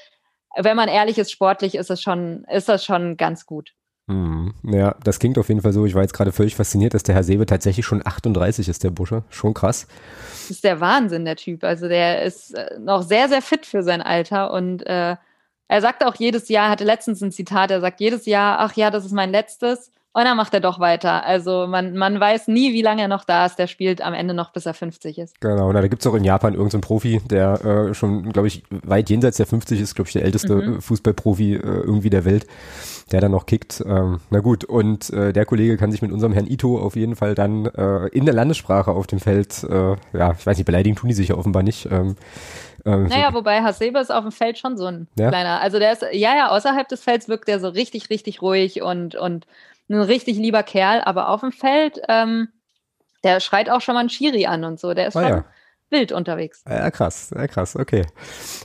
wenn 0.56 0.76
man 0.76 0.88
ehrlich 0.88 1.18
ist, 1.18 1.30
sportlich 1.30 1.74
ist 1.74 1.90
es 1.90 2.02
schon, 2.02 2.44
ist 2.50 2.68
das 2.68 2.84
schon 2.84 3.16
ganz 3.16 3.46
gut. 3.46 3.72
Mhm. 4.08 4.54
Ja, 4.62 4.96
das 5.04 5.18
klingt 5.18 5.38
auf 5.38 5.48
jeden 5.48 5.60
Fall 5.60 5.72
so. 5.72 5.84
Ich 5.84 5.94
war 5.94 6.02
jetzt 6.02 6.14
gerade 6.14 6.32
völlig 6.32 6.56
fasziniert, 6.56 6.94
dass 6.94 7.02
der 7.02 7.14
Herr 7.14 7.24
Sebe 7.24 7.44
tatsächlich 7.44 7.84
schon 7.84 8.04
38 8.04 8.68
ist, 8.68 8.82
der 8.82 8.90
Busche. 8.90 9.22
Schon 9.28 9.52
krass. 9.52 9.86
Das 10.32 10.50
ist 10.50 10.64
der 10.64 10.80
Wahnsinn, 10.80 11.26
der 11.26 11.36
Typ. 11.36 11.62
Also 11.62 11.88
der 11.88 12.22
ist 12.22 12.54
äh, 12.54 12.78
noch 12.80 13.02
sehr, 13.02 13.28
sehr 13.28 13.42
fit 13.42 13.66
für 13.66 13.82
sein 13.82 14.00
Alter 14.00 14.50
und 14.52 14.86
äh, 14.86 15.16
er 15.68 15.80
sagt 15.80 16.04
auch 16.04 16.14
jedes 16.14 16.48
Jahr, 16.48 16.66
er 16.66 16.70
hatte 16.70 16.84
letztens 16.84 17.20
ein 17.20 17.30
Zitat, 17.32 17.70
er 17.70 17.80
sagt 17.80 18.00
jedes 18.00 18.26
Jahr, 18.26 18.58
ach 18.60 18.74
ja, 18.74 18.90
das 18.90 19.04
ist 19.04 19.12
mein 19.12 19.30
letztes. 19.30 19.92
Und 20.14 20.24
dann 20.24 20.36
macht 20.36 20.52
er 20.54 20.60
doch 20.60 20.80
weiter. 20.80 21.24
Also 21.24 21.66
man, 21.68 21.96
man 21.96 22.18
weiß 22.18 22.48
nie, 22.48 22.72
wie 22.72 22.82
lange 22.82 23.02
er 23.02 23.08
noch 23.08 23.24
da 23.24 23.46
ist. 23.46 23.56
Der 23.56 23.68
spielt 23.68 24.02
am 24.02 24.14
Ende 24.14 24.34
noch, 24.34 24.52
bis 24.52 24.66
er 24.66 24.74
50 24.74 25.18
ist. 25.18 25.40
Genau, 25.40 25.68
und 25.68 25.74
da 25.74 25.86
gibt 25.86 26.02
es 26.02 26.06
auch 26.08 26.14
in 26.14 26.24
Japan 26.24 26.54
irgendeinen 26.54 26.82
so 26.82 26.88
Profi, 26.88 27.20
der 27.30 27.64
äh, 27.64 27.94
schon, 27.94 28.32
glaube 28.32 28.48
ich, 28.48 28.64
weit 28.70 29.10
jenseits 29.10 29.36
der 29.36 29.46
50 29.46 29.80
ist, 29.80 29.94
glaube 29.94 30.08
ich, 30.08 30.14
der 30.14 30.24
älteste 30.24 30.54
mhm. 30.54 30.80
Fußballprofi 30.80 31.54
äh, 31.54 31.60
irgendwie 31.60 32.10
der 32.10 32.24
Welt, 32.24 32.46
der 33.12 33.20
dann 33.20 33.30
noch 33.30 33.46
kickt. 33.46 33.84
Ähm, 33.86 34.18
na 34.30 34.40
gut, 34.40 34.64
und 34.64 35.10
äh, 35.10 35.32
der 35.32 35.44
Kollege 35.44 35.76
kann 35.76 35.92
sich 35.92 36.02
mit 36.02 36.10
unserem 36.10 36.32
Herrn 36.32 36.48
Ito 36.48 36.80
auf 36.80 36.96
jeden 36.96 37.14
Fall 37.14 37.36
dann 37.36 37.66
äh, 37.66 38.06
in 38.08 38.24
der 38.24 38.34
Landessprache 38.34 38.90
auf 38.90 39.06
dem 39.06 39.20
Feld, 39.20 39.62
äh, 39.62 39.94
ja, 40.14 40.32
ich 40.36 40.46
weiß 40.46 40.56
nicht, 40.56 40.66
beleidigen 40.66 40.96
tun 40.96 41.08
die 41.08 41.14
sich 41.14 41.28
ja 41.28 41.36
offenbar 41.36 41.62
nicht. 41.62 41.86
Ähm, 41.92 42.16
ähm, 42.88 43.04
naja, 43.04 43.28
so. 43.30 43.38
wobei 43.38 43.62
Hasebe 43.62 43.98
ist 43.98 44.10
auf 44.10 44.22
dem 44.22 44.32
Feld 44.32 44.58
schon 44.58 44.76
so 44.76 44.86
ein 44.86 45.08
ja? 45.18 45.28
kleiner. 45.28 45.60
Also 45.60 45.78
der 45.78 45.92
ist, 45.92 46.02
ja, 46.12 46.34
ja, 46.34 46.48
außerhalb 46.48 46.88
des 46.88 47.02
Felds 47.02 47.28
wirkt 47.28 47.48
der 47.48 47.60
so 47.60 47.68
richtig, 47.68 48.10
richtig 48.10 48.42
ruhig 48.42 48.82
und, 48.82 49.14
und 49.14 49.46
ein 49.88 50.00
richtig 50.00 50.36
lieber 50.36 50.62
Kerl, 50.62 51.02
aber 51.02 51.28
auf 51.28 51.40
dem 51.40 51.52
Feld, 51.52 52.00
ähm, 52.08 52.48
der 53.24 53.40
schreit 53.40 53.70
auch 53.70 53.80
schon 53.80 53.94
mal 53.94 54.00
einen 54.00 54.10
Schiri 54.10 54.46
an 54.46 54.64
und 54.64 54.80
so. 54.80 54.94
Der 54.94 55.08
ist 55.08 55.16
oh, 55.16 55.20
schon 55.20 55.28
ja. 55.28 55.44
wild 55.90 56.12
unterwegs. 56.12 56.62
Ja, 56.68 56.90
krass, 56.90 57.30
ja, 57.34 57.46
krass, 57.46 57.76
okay. 57.76 58.06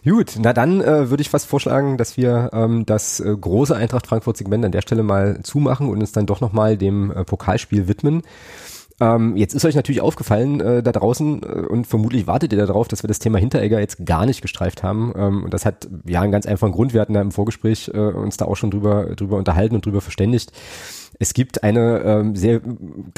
Gut, 0.03 0.33
na 0.37 0.53
dann 0.53 0.81
äh, 0.81 1.09
würde 1.09 1.21
ich 1.21 1.29
fast 1.29 1.47
vorschlagen, 1.47 1.97
dass 1.97 2.17
wir 2.17 2.51
ähm, 2.53 2.85
das 2.85 3.19
äh, 3.19 3.35
große 3.35 3.75
Eintracht 3.75 4.07
Frankfurt-Segment 4.07 4.65
an 4.65 4.71
der 4.71 4.81
Stelle 4.81 5.03
mal 5.03 5.41
zumachen 5.43 5.89
und 5.89 5.99
uns 5.99 6.11
dann 6.11 6.25
doch 6.25 6.41
nochmal 6.41 6.77
dem 6.77 7.11
äh, 7.11 7.23
Pokalspiel 7.23 7.87
widmen. 7.87 8.23
Ähm, 8.99 9.35
jetzt 9.35 9.53
ist 9.53 9.65
euch 9.65 9.75
natürlich 9.75 10.01
aufgefallen 10.01 10.59
äh, 10.59 10.83
da 10.83 10.91
draußen 10.91 11.41
äh, 11.41 11.45
und 11.45 11.87
vermutlich 11.87 12.27
wartet 12.27 12.53
ihr 12.53 12.65
darauf, 12.65 12.87
dass 12.87 13.03
wir 13.03 13.07
das 13.07 13.19
Thema 13.19 13.39
Hinteregger 13.39 13.79
jetzt 13.79 14.05
gar 14.05 14.25
nicht 14.25 14.41
gestreift 14.41 14.83
haben. 14.83 15.13
Ähm, 15.15 15.43
und 15.43 15.53
das 15.53 15.65
hat 15.65 15.87
ja 16.05 16.21
einen 16.21 16.31
ganz 16.31 16.45
einfachen 16.45 16.71
Grund. 16.71 16.93
Wir 16.93 17.01
hatten 17.01 17.13
da 17.13 17.21
im 17.21 17.31
Vorgespräch 17.31 17.89
äh, 17.93 17.97
uns 17.97 18.37
da 18.37 18.45
auch 18.45 18.55
schon 18.55 18.71
drüber, 18.71 19.15
drüber 19.15 19.37
unterhalten 19.37 19.75
und 19.75 19.85
drüber 19.85 20.01
verständigt 20.01 20.51
Es 21.19 21.33
gibt 21.33 21.63
eine 21.63 21.99
ähm, 21.99 22.35
sehr, 22.35 22.61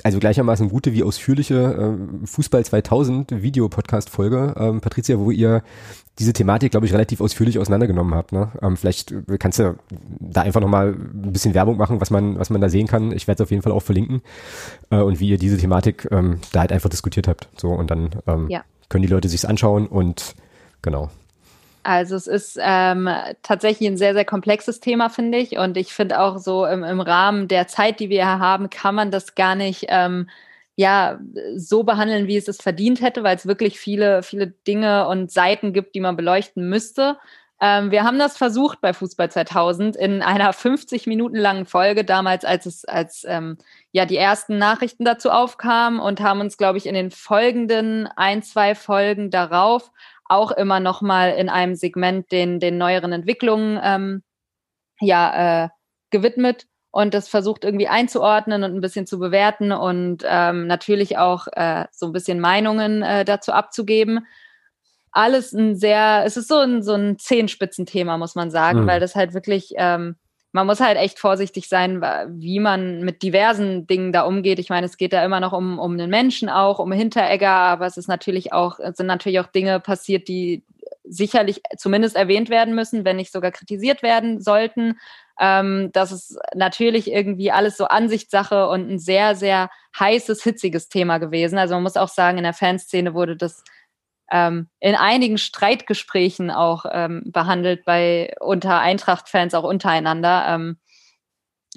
also 0.04 0.20
gleichermaßen 0.20 0.70
gute 0.70 0.94
wie 0.94 1.04
ausführliche 1.04 1.98
äh, 2.24 2.28
Fußball 2.28 2.66
2000 2.66 3.42
Videopodcast-Folge, 3.42 4.56
ähm, 4.58 4.82
Patricia, 4.82 5.18
wo 5.20 5.32
ihr 5.32 5.64
diese 6.20 6.34
Thematik, 6.34 6.72
glaube 6.72 6.86
ich, 6.86 6.94
relativ 6.94 7.20
ausführlich 7.22 7.60
auseinandergenommen 7.60 8.16
habt. 8.16 8.32
Ne? 8.32 8.52
Ähm, 8.62 8.78
vielleicht 8.78 9.14
kannst 9.40 9.60
du 9.60 9.76
da 10.20 10.42
einfach 10.42 10.62
nochmal 10.62 10.90
ein 10.90 11.34
bisschen 11.34 11.54
Werbung 11.54 11.78
machen, 11.78 12.00
was 12.00 12.10
man, 12.10 12.40
was 12.40 12.50
man 12.50 12.62
da 12.62 12.70
sehen 12.70 12.88
kann. 12.88 13.12
Ich 13.12 13.28
werde 13.28 13.42
es 13.42 13.46
auf 13.46 13.52
jeden 13.52 13.64
Fall 13.64 13.74
auch 13.74 13.84
verlinken. 13.84 14.22
Äh, 14.90 14.98
und 14.98 15.20
wie 15.20 15.30
ihr 15.30 15.38
diese 15.38 15.58
Thematik 15.58 16.08
ähm, 16.12 16.40
da 16.52 16.62
halt 16.62 16.72
einfach 16.72 16.90
diskutiert 16.90 17.28
habt. 17.28 17.50
So, 17.58 17.70
und 17.70 17.92
dann 17.92 18.12
ähm, 18.28 18.50
ja. 18.50 18.64
können 18.90 19.02
die 19.02 19.10
Leute 19.10 19.28
sich's 19.30 19.46
anschauen 19.46 19.88
und 19.88 20.36
genau. 20.82 21.10
Also 21.86 22.16
es 22.16 22.26
ist 22.26 22.58
ähm, 22.60 23.08
tatsächlich 23.44 23.88
ein 23.88 23.98
sehr, 23.98 24.16
sehr 24.16 24.26
komplexes 24.26 24.80
Thema, 24.80 25.10
finde 25.10 25.38
ich. 25.38 25.60
Und 25.60 25.78
ich 25.78 25.94
finde 25.94 26.20
auch 26.20 26.40
so 26.40 26.66
im, 26.66 26.84
im 26.84 27.00
Rahmen 27.00 27.48
der 27.48 27.68
Zeit, 27.68 28.00
die 28.00 28.10
wir 28.10 28.26
haben, 28.26 28.72
kann 28.72 28.96
man 28.96 29.12
das 29.12 29.36
gar 29.36 29.54
nicht 29.54 29.86
ähm, 29.90 30.28
ja 30.76 31.20
so 31.56 31.84
behandeln, 31.84 32.28
wie 32.28 32.38
es 32.38 32.48
es 32.48 32.58
verdient 32.58 33.02
hätte, 33.02 33.22
weil 33.22 33.36
es 33.36 33.46
wirklich 33.46 33.80
viele, 33.80 34.24
viele 34.24 34.48
Dinge 34.48 35.08
und 35.08 35.32
Seiten 35.32 35.74
gibt, 35.74 35.94
die 35.94 36.00
man 36.00 36.16
beleuchten 36.16 36.68
müsste. 36.70 37.18
Ähm, 37.62 37.92
wir 37.92 38.04
haben 38.04 38.18
das 38.18 38.36
versucht 38.36 38.82
bei 38.82 38.92
Fußball 38.92 39.30
2000 39.30 39.96
in 39.96 40.22
einer 40.24 40.54
50 40.54 41.06
Minuten 41.06 41.38
langen 41.38 41.66
Folge 41.66 42.04
damals, 42.04 42.44
als 42.46 42.66
es 42.66 42.86
als 42.86 43.26
ähm, 43.28 43.58
ja 43.92 44.06
die 44.06 44.18
ersten 44.18 44.58
Nachrichten 44.58 45.06
dazu 45.06 45.30
aufkamen 45.30 46.00
und 46.00 46.20
haben 46.20 46.42
uns, 46.42 46.58
glaube 46.58 46.80
ich, 46.80 46.88
in 46.88 46.96
den 46.96 47.12
folgenden 47.12 48.08
ein 48.16 48.42
zwei 48.42 48.74
Folgen 48.76 49.30
darauf 49.30 49.92
auch 50.26 50.52
immer 50.52 50.80
noch 50.80 51.02
mal 51.02 51.32
in 51.32 51.50
einem 51.50 51.76
Segment 51.76 52.32
den, 52.32 52.60
den 52.60 52.78
neueren 52.78 53.12
Entwicklungen 53.12 53.80
ähm, 53.84 54.24
ja, 55.00 55.66
äh, 55.66 55.70
gewidmet 56.10 56.66
und 56.92 57.14
das 57.14 57.28
versucht 57.28 57.66
irgendwie 57.66 57.88
einzuordnen 57.88 58.64
und 58.64 58.74
ein 58.74 58.82
bisschen 58.82 59.06
zu 59.06 59.20
bewerten 59.20 59.72
und 59.72 60.24
ähm, 60.26 60.68
natürlich 60.68 61.18
auch 61.18 61.48
äh, 61.52 61.86
so 61.92 62.06
ein 62.06 62.14
bisschen 62.14 62.40
Meinungen 62.40 63.02
äh, 63.04 63.26
dazu 63.26 63.52
abzugeben. 63.52 64.26
Alles 65.12 65.52
ein 65.54 65.76
sehr, 65.76 66.24
es 66.26 66.38
ist 66.38 66.48
so 66.48 66.58
ein, 66.58 66.84
so 66.84 66.94
ein 66.94 67.20
Zehenspitzenthema, 67.20 68.18
muss 68.18 68.36
man 68.36 68.50
sagen, 68.50 68.84
mhm. 68.84 68.88
weil 68.88 69.00
das 69.00 69.16
halt 69.16 69.34
wirklich 69.34 69.74
ähm, 69.76 70.16
man 70.56 70.68
muss 70.68 70.80
halt 70.80 70.98
echt 70.98 71.20
vorsichtig 71.20 71.68
sein, 71.68 72.02
wie 72.30 72.62
man 72.62 73.02
mit 73.02 73.24
diversen 73.24 73.88
Dingen 73.88 74.14
da 74.14 74.22
umgeht. 74.22 74.58
Ich 74.58 74.70
meine, 74.70 74.86
es 74.86 74.96
geht 74.96 75.12
da 75.12 75.26
immer 75.26 75.42
noch 75.42 75.52
um, 75.52 75.80
um 75.80 75.98
den 75.98 76.10
Menschen 76.10 76.48
auch, 76.48 76.80
um 76.80 76.94
Hinteregger, 76.94 77.50
aber 77.50 77.86
es 77.86 77.98
ist 77.98 78.08
natürlich 78.08 78.54
auch, 78.54 78.80
sind 78.94 79.08
natürlich 79.08 79.42
auch 79.42 79.48
Dinge 79.48 79.82
passiert, 79.82 80.30
die 80.30 80.64
sicherlich 81.04 81.62
zumindest 81.78 82.16
erwähnt 82.16 82.50
werden 82.50 82.74
müssen, 82.74 83.04
wenn 83.04 83.18
nicht 83.18 83.34
sogar 83.34 83.52
kritisiert 83.52 84.02
werden 84.02 84.40
sollten. 84.40 84.98
Ähm, 85.42 85.90
das 85.92 86.14
ist 86.14 86.38
natürlich 86.54 87.12
irgendwie 87.12 87.52
alles 87.52 87.76
so 87.76 87.88
Ansichtssache 87.88 88.70
und 88.70 88.90
ein 88.90 88.98
sehr, 88.98 89.36
sehr 89.36 89.70
heißes, 90.00 90.42
hitziges 90.42 90.88
Thema 90.88 91.18
gewesen. 91.18 91.58
Also 91.58 91.74
man 91.74 91.84
muss 91.84 91.98
auch 91.98 92.08
sagen, 92.08 92.38
in 92.38 92.46
der 92.46 92.54
Fanszene 92.54 93.14
wurde 93.14 93.36
das 93.36 93.62
ähm, 94.32 94.70
in 94.80 94.96
einigen 94.96 95.38
Streitgesprächen 95.38 96.52
auch 96.52 96.86
ähm, 96.92 97.24
behandelt 97.26 97.86
bei 97.86 98.36
unter 98.40 98.80
Eintracht-Fans 98.80 99.54
auch 99.54 99.64
untereinander. 99.64 100.46
Ähm, 100.48 100.78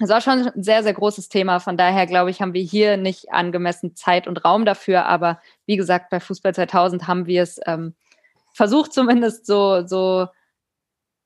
es 0.00 0.08
war 0.08 0.20
schon 0.20 0.48
ein 0.48 0.62
sehr, 0.62 0.82
sehr 0.82 0.94
großes 0.94 1.28
Thema. 1.28 1.58
Von 1.58 1.76
daher, 1.76 2.06
glaube 2.06 2.30
ich, 2.30 2.40
haben 2.40 2.54
wir 2.54 2.62
hier 2.62 2.96
nicht 2.96 3.32
angemessen 3.32 3.96
Zeit 3.96 4.28
und 4.28 4.44
Raum 4.44 4.64
dafür. 4.64 5.06
Aber 5.06 5.40
wie 5.66 5.76
gesagt, 5.76 6.10
bei 6.10 6.20
Fußball 6.20 6.54
2000 6.54 7.08
haben 7.08 7.26
wir 7.26 7.42
es 7.42 7.60
ähm, 7.66 7.94
versucht, 8.52 8.92
zumindest 8.92 9.46
so, 9.46 9.86
so 9.86 10.28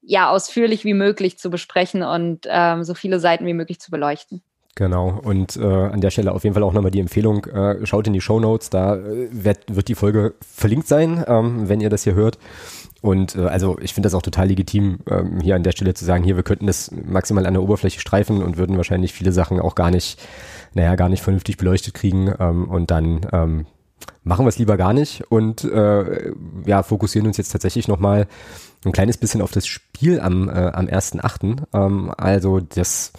ja, 0.01 0.31
ausführlich 0.31 0.85
wie 0.85 0.95
möglich 0.95 1.39
zu 1.39 1.51
besprechen 1.51 2.03
und 2.03 2.47
ähm, 2.49 2.83
so 2.83 2.95
viele 2.95 3.21
Seiten 3.21 3.47
wie 3.47 3.55
möglich 3.55 3.79
zu 3.79 3.91
beleuchten. 3.91 4.43
Genau, 4.75 5.21
und 5.23 5.57
äh, 5.57 5.67
an 5.67 6.01
der 6.01 6.11
Stelle 6.11 6.33
auf 6.33 6.45
jeden 6.45 6.55
Fall 6.55 6.63
auch 6.63 6.73
nochmal 6.73 6.91
die 6.91 7.01
Empfehlung, 7.01 7.45
äh, 7.45 7.85
schaut 7.85 8.07
in 8.07 8.15
die 8.15 8.23
Show 8.23 8.41
Notes, 8.41 8.71
da 8.71 8.97
äh, 8.97 9.29
wird, 9.31 9.75
wird 9.75 9.89
die 9.89 9.95
Folge 9.95 10.35
verlinkt 10.41 10.89
sein, 10.89 11.23
ähm, 11.27 11.69
wenn 11.69 11.83
ihr 11.83 11.91
das 11.91 12.05
hier 12.05 12.15
hört. 12.15 12.39
Und 13.03 13.37
äh, 13.37 13.41
also 13.41 13.79
ich 13.81 13.93
finde 13.93 14.07
das 14.07 14.15
auch 14.15 14.23
total 14.23 14.49
legitim, 14.49 15.01
ähm, 15.11 15.41
hier 15.43 15.57
an 15.57 15.63
der 15.63 15.73
Stelle 15.73 15.93
zu 15.93 16.07
sagen, 16.07 16.25
hier, 16.25 16.37
wir 16.37 16.43
könnten 16.43 16.67
das 16.67 16.91
maximal 16.91 17.45
an 17.45 17.53
der 17.53 17.63
Oberfläche 17.63 18.01
streifen 18.01 18.43
und 18.43 18.57
würden 18.57 18.79
wahrscheinlich 18.79 19.13
viele 19.13 19.33
Sachen 19.33 19.61
auch 19.61 19.75
gar 19.75 19.91
nicht, 19.91 20.19
naja, 20.73 20.95
gar 20.95 21.11
nicht 21.11 21.23
vernünftig 21.23 21.59
beleuchtet 21.59 21.93
kriegen. 21.93 22.33
Ähm, 22.39 22.71
und 22.71 22.91
dann 22.91 23.27
ähm, 23.31 23.67
machen 24.25 24.47
wir 24.47 24.49
es 24.49 24.59
lieber 24.59 24.79
gar 24.79 24.95
nicht 24.95 25.31
und 25.31 25.65
äh, 25.65 26.33
ja, 26.65 26.83
fokussieren 26.83 27.27
uns 27.27 27.37
jetzt 27.37 27.51
tatsächlich 27.51 27.89
nochmal 27.89 28.27
ein 28.85 28.93
kleines 28.93 29.17
bisschen 29.19 29.43
auf 29.43 29.53
das 29.53 29.67
Spiel 29.67 30.21
am, 30.21 30.49
äh, 30.49 30.53
am 30.53 30.87
1.8. 30.87 31.65
Ähm, 31.73 32.13
also 32.17 32.61
das 32.61 33.13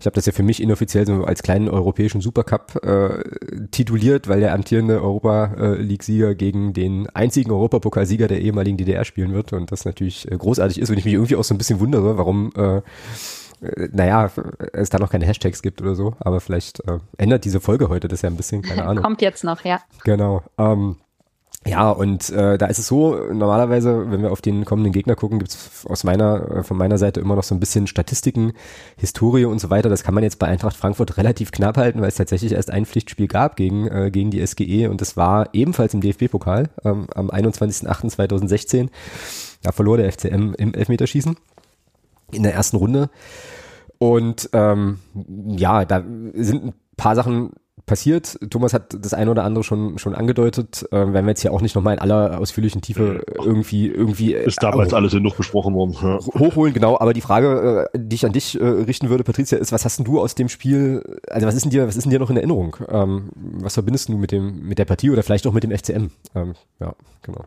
ich 0.00 0.06
habe 0.06 0.14
das 0.14 0.26
ja 0.26 0.32
für 0.32 0.42
mich 0.42 0.62
inoffiziell 0.62 1.06
so 1.06 1.24
als 1.24 1.42
kleinen 1.42 1.68
europäischen 1.68 2.20
Supercup 2.20 2.84
äh, 2.84 3.66
tituliert, 3.70 4.28
weil 4.28 4.40
der 4.40 4.54
amtierende 4.54 5.02
Europa 5.02 5.54
äh, 5.58 5.74
League-Sieger 5.74 6.34
gegen 6.34 6.72
den 6.72 7.08
einzigen 7.10 7.50
Europapokalsieger 7.50 8.28
der 8.28 8.40
ehemaligen 8.40 8.76
DDR 8.76 9.04
spielen 9.04 9.32
wird 9.32 9.52
und 9.52 9.72
das 9.72 9.84
natürlich 9.84 10.30
äh, 10.30 10.36
großartig 10.36 10.80
ist 10.80 10.90
und 10.90 10.98
ich 10.98 11.04
mich 11.04 11.14
irgendwie 11.14 11.36
auch 11.36 11.44
so 11.44 11.54
ein 11.54 11.58
bisschen 11.58 11.80
wundere, 11.80 12.16
warum 12.16 12.52
äh, 12.56 12.76
äh 12.76 12.82
naja, 13.92 14.30
es 14.72 14.88
da 14.88 14.98
noch 14.98 15.10
keine 15.10 15.26
Hashtags 15.26 15.62
gibt 15.62 15.82
oder 15.82 15.96
so, 15.96 16.14
aber 16.20 16.40
vielleicht 16.40 16.80
äh, 16.88 16.98
ändert 17.16 17.44
diese 17.44 17.60
Folge 17.60 17.88
heute 17.88 18.06
das 18.06 18.22
ja 18.22 18.30
ein 18.30 18.36
bisschen, 18.36 18.62
keine 18.62 18.84
Ahnung. 18.86 19.02
Kommt 19.02 19.20
jetzt 19.20 19.42
noch, 19.42 19.64
ja. 19.64 19.80
Genau. 20.04 20.42
Ähm, 20.58 20.96
ja, 21.66 21.90
und 21.90 22.30
äh, 22.30 22.56
da 22.56 22.66
ist 22.66 22.78
es 22.78 22.86
so, 22.86 23.16
normalerweise, 23.32 24.10
wenn 24.10 24.22
wir 24.22 24.30
auf 24.30 24.40
den 24.40 24.64
kommenden 24.64 24.92
Gegner 24.92 25.16
gucken, 25.16 25.38
gibt's 25.38 25.84
aus 25.86 26.04
meiner, 26.04 26.58
äh, 26.58 26.62
von 26.62 26.76
meiner 26.76 26.98
Seite 26.98 27.20
immer 27.20 27.34
noch 27.34 27.42
so 27.42 27.54
ein 27.54 27.60
bisschen 27.60 27.88
Statistiken, 27.88 28.52
Historie 28.96 29.44
und 29.44 29.58
so 29.58 29.68
weiter. 29.68 29.88
Das 29.88 30.04
kann 30.04 30.14
man 30.14 30.22
jetzt 30.22 30.38
bei 30.38 30.46
Eintracht 30.46 30.76
Frankfurt 30.76 31.16
relativ 31.16 31.50
knapp 31.50 31.76
halten, 31.76 32.00
weil 32.00 32.08
es 32.08 32.14
tatsächlich 32.14 32.52
erst 32.52 32.70
ein 32.70 32.86
Pflichtspiel 32.86 33.26
gab 33.26 33.56
gegen, 33.56 33.88
äh, 33.88 34.10
gegen 34.10 34.30
die 34.30 34.46
SGE 34.46 34.88
und 34.88 35.00
das 35.00 35.16
war 35.16 35.48
ebenfalls 35.52 35.94
im 35.94 36.00
DFB-Pokal 36.00 36.70
ähm, 36.84 37.08
am 37.14 37.28
21.08.2016. 37.28 38.88
Da 39.62 39.72
verlor 39.72 39.96
der 39.96 40.10
FCM 40.12 40.54
im 40.56 40.72
Elfmeterschießen 40.74 41.36
in 42.30 42.42
der 42.44 42.54
ersten 42.54 42.76
Runde. 42.76 43.10
Und 43.98 44.48
ähm, 44.52 45.00
ja, 45.56 45.84
da 45.84 46.04
sind 46.34 46.66
ein 46.66 46.74
paar 46.96 47.16
Sachen 47.16 47.50
passiert. 47.88 48.38
Thomas 48.50 48.72
hat 48.72 48.96
das 48.96 49.14
eine 49.14 49.30
oder 49.30 49.42
andere 49.42 49.64
schon 49.64 49.98
schon 49.98 50.14
angedeutet. 50.14 50.86
Ähm, 50.92 51.12
werden 51.12 51.26
wir 51.26 51.30
jetzt 51.30 51.42
hier 51.42 51.52
auch 51.52 51.60
nicht 51.60 51.74
nochmal 51.74 51.94
in 51.94 52.00
aller 52.00 52.38
ausführlichen 52.38 52.80
Tiefe 52.80 53.24
irgendwie 53.44 53.88
irgendwie 53.88 54.34
ist 54.34 54.62
damals 54.62 54.92
äh, 54.92 54.96
alles 54.96 55.12
genug 55.12 55.36
besprochen 55.36 55.74
worden. 55.74 55.96
Ja. 56.00 56.18
Hochholen 56.38 56.72
genau. 56.72 56.98
Aber 56.98 57.12
die 57.12 57.20
Frage, 57.20 57.88
äh, 57.92 57.98
die 57.98 58.14
ich 58.14 58.24
an 58.24 58.32
dich 58.32 58.60
äh, 58.60 58.64
richten 58.64 59.08
würde, 59.10 59.24
Patricia, 59.24 59.58
ist: 59.58 59.72
Was 59.72 59.84
hast 59.84 59.98
denn 59.98 60.04
du 60.04 60.20
aus 60.20 60.36
dem 60.36 60.48
Spiel? 60.48 61.02
Also 61.28 61.46
was 61.46 61.54
ist 61.54 61.64
denn 61.64 61.70
dir 61.70 61.88
was 61.88 61.96
ist 61.96 62.04
denn 62.04 62.10
dir 62.10 62.20
noch 62.20 62.30
in 62.30 62.36
Erinnerung? 62.36 62.76
Ähm, 62.88 63.30
was 63.34 63.74
verbindest 63.74 64.08
du 64.08 64.16
mit 64.16 64.30
dem 64.30 64.68
mit 64.68 64.78
der 64.78 64.84
Partie 64.84 65.10
oder 65.10 65.24
vielleicht 65.24 65.46
auch 65.46 65.52
mit 65.52 65.64
dem 65.64 65.76
FCM? 65.76 66.10
Ähm, 66.34 66.54
ja, 66.78 66.94
genau. 67.22 67.44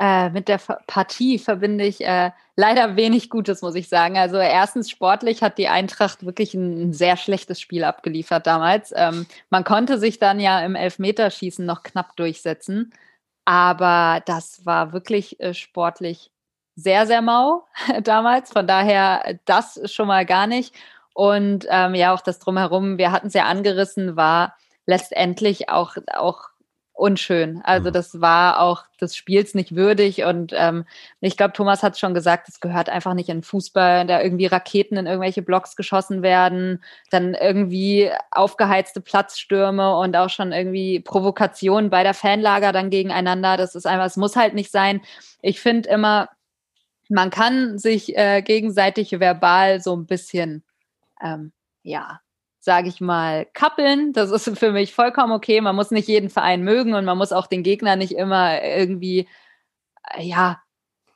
Äh, 0.00 0.30
mit 0.30 0.48
der 0.48 0.56
Partie 0.86 1.38
verbinde 1.38 1.84
ich 1.84 2.00
äh, 2.00 2.30
leider 2.56 2.96
wenig 2.96 3.28
Gutes, 3.28 3.60
muss 3.60 3.74
ich 3.74 3.90
sagen. 3.90 4.16
Also 4.16 4.38
erstens 4.38 4.88
sportlich 4.88 5.42
hat 5.42 5.58
die 5.58 5.68
Eintracht 5.68 6.24
wirklich 6.24 6.54
ein, 6.54 6.94
sehr 6.94 7.18
schlechtes 7.18 7.60
Spiel 7.60 7.84
abgeliefert 7.84 8.46
damals. 8.46 8.94
Ähm, 8.96 9.26
man 9.50 9.62
konnte 9.62 9.98
sich 9.98 10.18
dann 10.18 10.40
ja 10.40 10.60
im 10.64 10.74
Elfmeterschießen 10.74 11.66
noch 11.66 11.82
knapp 11.82 12.16
durchsetzen, 12.16 12.94
aber 13.44 14.22
das 14.24 14.64
war 14.64 14.94
wirklich 14.94 15.38
äh, 15.38 15.52
sportlich 15.52 16.30
sehr, 16.76 17.06
sehr 17.06 17.20
mau 17.20 17.66
damals. 18.02 18.52
Von 18.52 18.66
daher 18.66 19.38
das 19.44 19.80
schon 19.92 20.08
mal 20.08 20.24
gar 20.24 20.46
nicht. 20.46 20.74
Und 21.12 21.66
ähm, 21.68 21.94
ja, 21.94 22.14
auch 22.14 22.22
das 22.22 22.38
drumherum, 22.38 22.96
wir 22.96 23.12
hatten 23.12 23.26
es 23.26 23.34
ja 23.34 23.44
angerissen, 23.44 24.16
war 24.16 24.56
letztendlich 24.86 25.68
auch, 25.68 25.96
auch 26.14 26.49
unschön. 27.00 27.60
Also 27.64 27.88
mhm. 27.88 27.94
das 27.94 28.20
war 28.20 28.60
auch 28.60 28.84
des 29.00 29.16
Spiels 29.16 29.54
nicht 29.54 29.74
würdig 29.74 30.24
und 30.24 30.52
ähm, 30.54 30.84
ich 31.20 31.36
glaube, 31.36 31.54
Thomas 31.54 31.82
hat 31.82 31.98
schon 31.98 32.14
gesagt, 32.14 32.48
es 32.48 32.60
gehört 32.60 32.88
einfach 32.88 33.14
nicht 33.14 33.28
in 33.28 33.42
Fußball, 33.42 34.06
da 34.06 34.22
irgendwie 34.22 34.46
Raketen 34.46 34.96
in 34.96 35.06
irgendwelche 35.06 35.42
Blocks 35.42 35.74
geschossen 35.76 36.22
werden, 36.22 36.82
dann 37.10 37.34
irgendwie 37.34 38.10
aufgeheizte 38.30 39.00
Platzstürme 39.00 39.96
und 39.96 40.16
auch 40.16 40.30
schon 40.30 40.52
irgendwie 40.52 41.00
Provokationen 41.00 41.90
bei 41.90 42.02
der 42.02 42.14
Fanlager 42.14 42.72
dann 42.72 42.90
gegeneinander. 42.90 43.56
Das 43.56 43.74
ist 43.74 43.86
einfach, 43.86 44.06
es 44.06 44.16
muss 44.16 44.36
halt 44.36 44.54
nicht 44.54 44.70
sein. 44.70 45.00
Ich 45.40 45.60
finde 45.60 45.88
immer, 45.88 46.28
man 47.08 47.30
kann 47.30 47.78
sich 47.78 48.16
äh, 48.16 48.42
gegenseitig 48.42 49.18
verbal 49.18 49.80
so 49.80 49.96
ein 49.96 50.06
bisschen 50.06 50.62
ähm, 51.22 51.52
ja, 51.82 52.20
sage 52.60 52.88
ich 52.88 53.00
mal, 53.00 53.46
kappeln. 53.52 54.12
Das 54.12 54.30
ist 54.30 54.58
für 54.58 54.72
mich 54.72 54.94
vollkommen 54.94 55.32
okay. 55.32 55.60
Man 55.60 55.76
muss 55.76 55.90
nicht 55.90 56.08
jeden 56.08 56.30
Verein 56.30 56.62
mögen 56.62 56.94
und 56.94 57.04
man 57.04 57.18
muss 57.18 57.32
auch 57.32 57.46
den 57.46 57.62
Gegner 57.62 57.96
nicht 57.96 58.12
immer 58.12 58.62
irgendwie, 58.62 59.28
äh, 60.14 60.22
ja, 60.22 60.60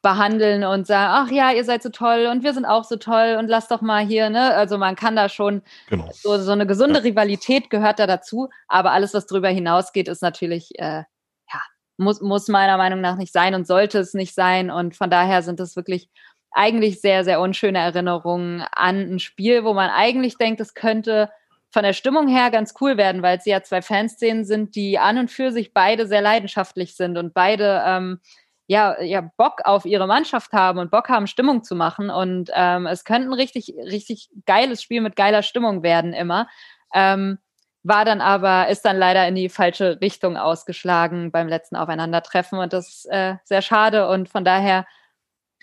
behandeln 0.04 0.64
und 0.64 0.86
sagen, 0.86 1.12
ach 1.26 1.32
ja, 1.32 1.50
ihr 1.50 1.64
seid 1.64 1.82
so 1.82 1.88
toll 1.88 2.28
und 2.30 2.44
wir 2.44 2.52
sind 2.52 2.66
auch 2.66 2.84
so 2.84 2.96
toll 2.96 3.36
und 3.38 3.48
lasst 3.48 3.70
doch 3.70 3.80
mal 3.80 4.04
hier, 4.06 4.28
ne? 4.30 4.54
Also 4.54 4.76
man 4.78 4.96
kann 4.96 5.16
da 5.16 5.28
schon, 5.30 5.62
genau. 5.88 6.10
so, 6.12 6.36
so 6.38 6.52
eine 6.52 6.66
gesunde 6.66 6.96
ja. 6.96 7.04
Rivalität 7.04 7.70
gehört 7.70 7.98
da 7.98 8.06
dazu, 8.06 8.50
aber 8.68 8.92
alles, 8.92 9.14
was 9.14 9.26
darüber 9.26 9.48
hinausgeht, 9.48 10.08
ist 10.08 10.20
natürlich, 10.20 10.78
äh, 10.78 11.04
ja, 11.52 11.60
muss, 11.96 12.20
muss 12.20 12.48
meiner 12.48 12.76
Meinung 12.76 13.00
nach 13.00 13.16
nicht 13.16 13.32
sein 13.32 13.54
und 13.54 13.66
sollte 13.66 13.98
es 13.98 14.12
nicht 14.12 14.34
sein 14.34 14.70
und 14.70 14.94
von 14.94 15.08
daher 15.08 15.42
sind 15.42 15.58
es 15.58 15.74
wirklich 15.74 16.10
eigentlich 16.54 17.00
sehr, 17.00 17.24
sehr 17.24 17.40
unschöne 17.40 17.78
Erinnerungen 17.78 18.64
an 18.72 19.14
ein 19.14 19.18
Spiel, 19.18 19.64
wo 19.64 19.74
man 19.74 19.90
eigentlich 19.90 20.38
denkt, 20.38 20.60
es 20.60 20.74
könnte 20.74 21.30
von 21.70 21.82
der 21.82 21.92
Stimmung 21.92 22.28
her 22.28 22.50
ganz 22.50 22.74
cool 22.80 22.96
werden, 22.96 23.22
weil 23.22 23.40
sie 23.40 23.50
ja 23.50 23.62
zwei 23.62 23.82
Fanszenen 23.82 24.44
sind, 24.44 24.76
die 24.76 24.98
an 24.98 25.18
und 25.18 25.30
für 25.30 25.50
sich 25.50 25.74
beide 25.74 26.06
sehr 26.06 26.22
leidenschaftlich 26.22 26.94
sind 26.94 27.18
und 27.18 27.34
beide 27.34 27.82
ähm, 27.84 28.20
ja, 28.68 29.00
ja 29.02 29.28
Bock 29.36 29.60
auf 29.64 29.84
ihre 29.84 30.06
Mannschaft 30.06 30.52
haben 30.52 30.78
und 30.78 30.92
Bock 30.92 31.08
haben, 31.08 31.26
Stimmung 31.26 31.64
zu 31.64 31.74
machen. 31.74 32.10
Und 32.10 32.50
ähm, 32.54 32.86
es 32.86 33.04
könnte 33.04 33.28
ein 33.28 33.34
richtig, 33.34 33.74
richtig 33.76 34.30
geiles 34.46 34.82
Spiel 34.82 35.00
mit 35.00 35.16
geiler 35.16 35.42
Stimmung 35.42 35.82
werden 35.82 36.12
immer. 36.12 36.48
Ähm, 36.94 37.38
war 37.82 38.04
dann 38.04 38.20
aber, 38.20 38.68
ist 38.68 38.84
dann 38.84 38.96
leider 38.96 39.26
in 39.28 39.34
die 39.34 39.48
falsche 39.48 40.00
Richtung 40.00 40.36
ausgeschlagen 40.36 41.32
beim 41.32 41.48
letzten 41.48 41.76
Aufeinandertreffen 41.76 42.58
und 42.58 42.72
das 42.72 42.88
ist 42.88 43.06
äh, 43.10 43.34
sehr 43.44 43.60
schade 43.60 44.08
und 44.08 44.30
von 44.30 44.42
daher 44.44 44.86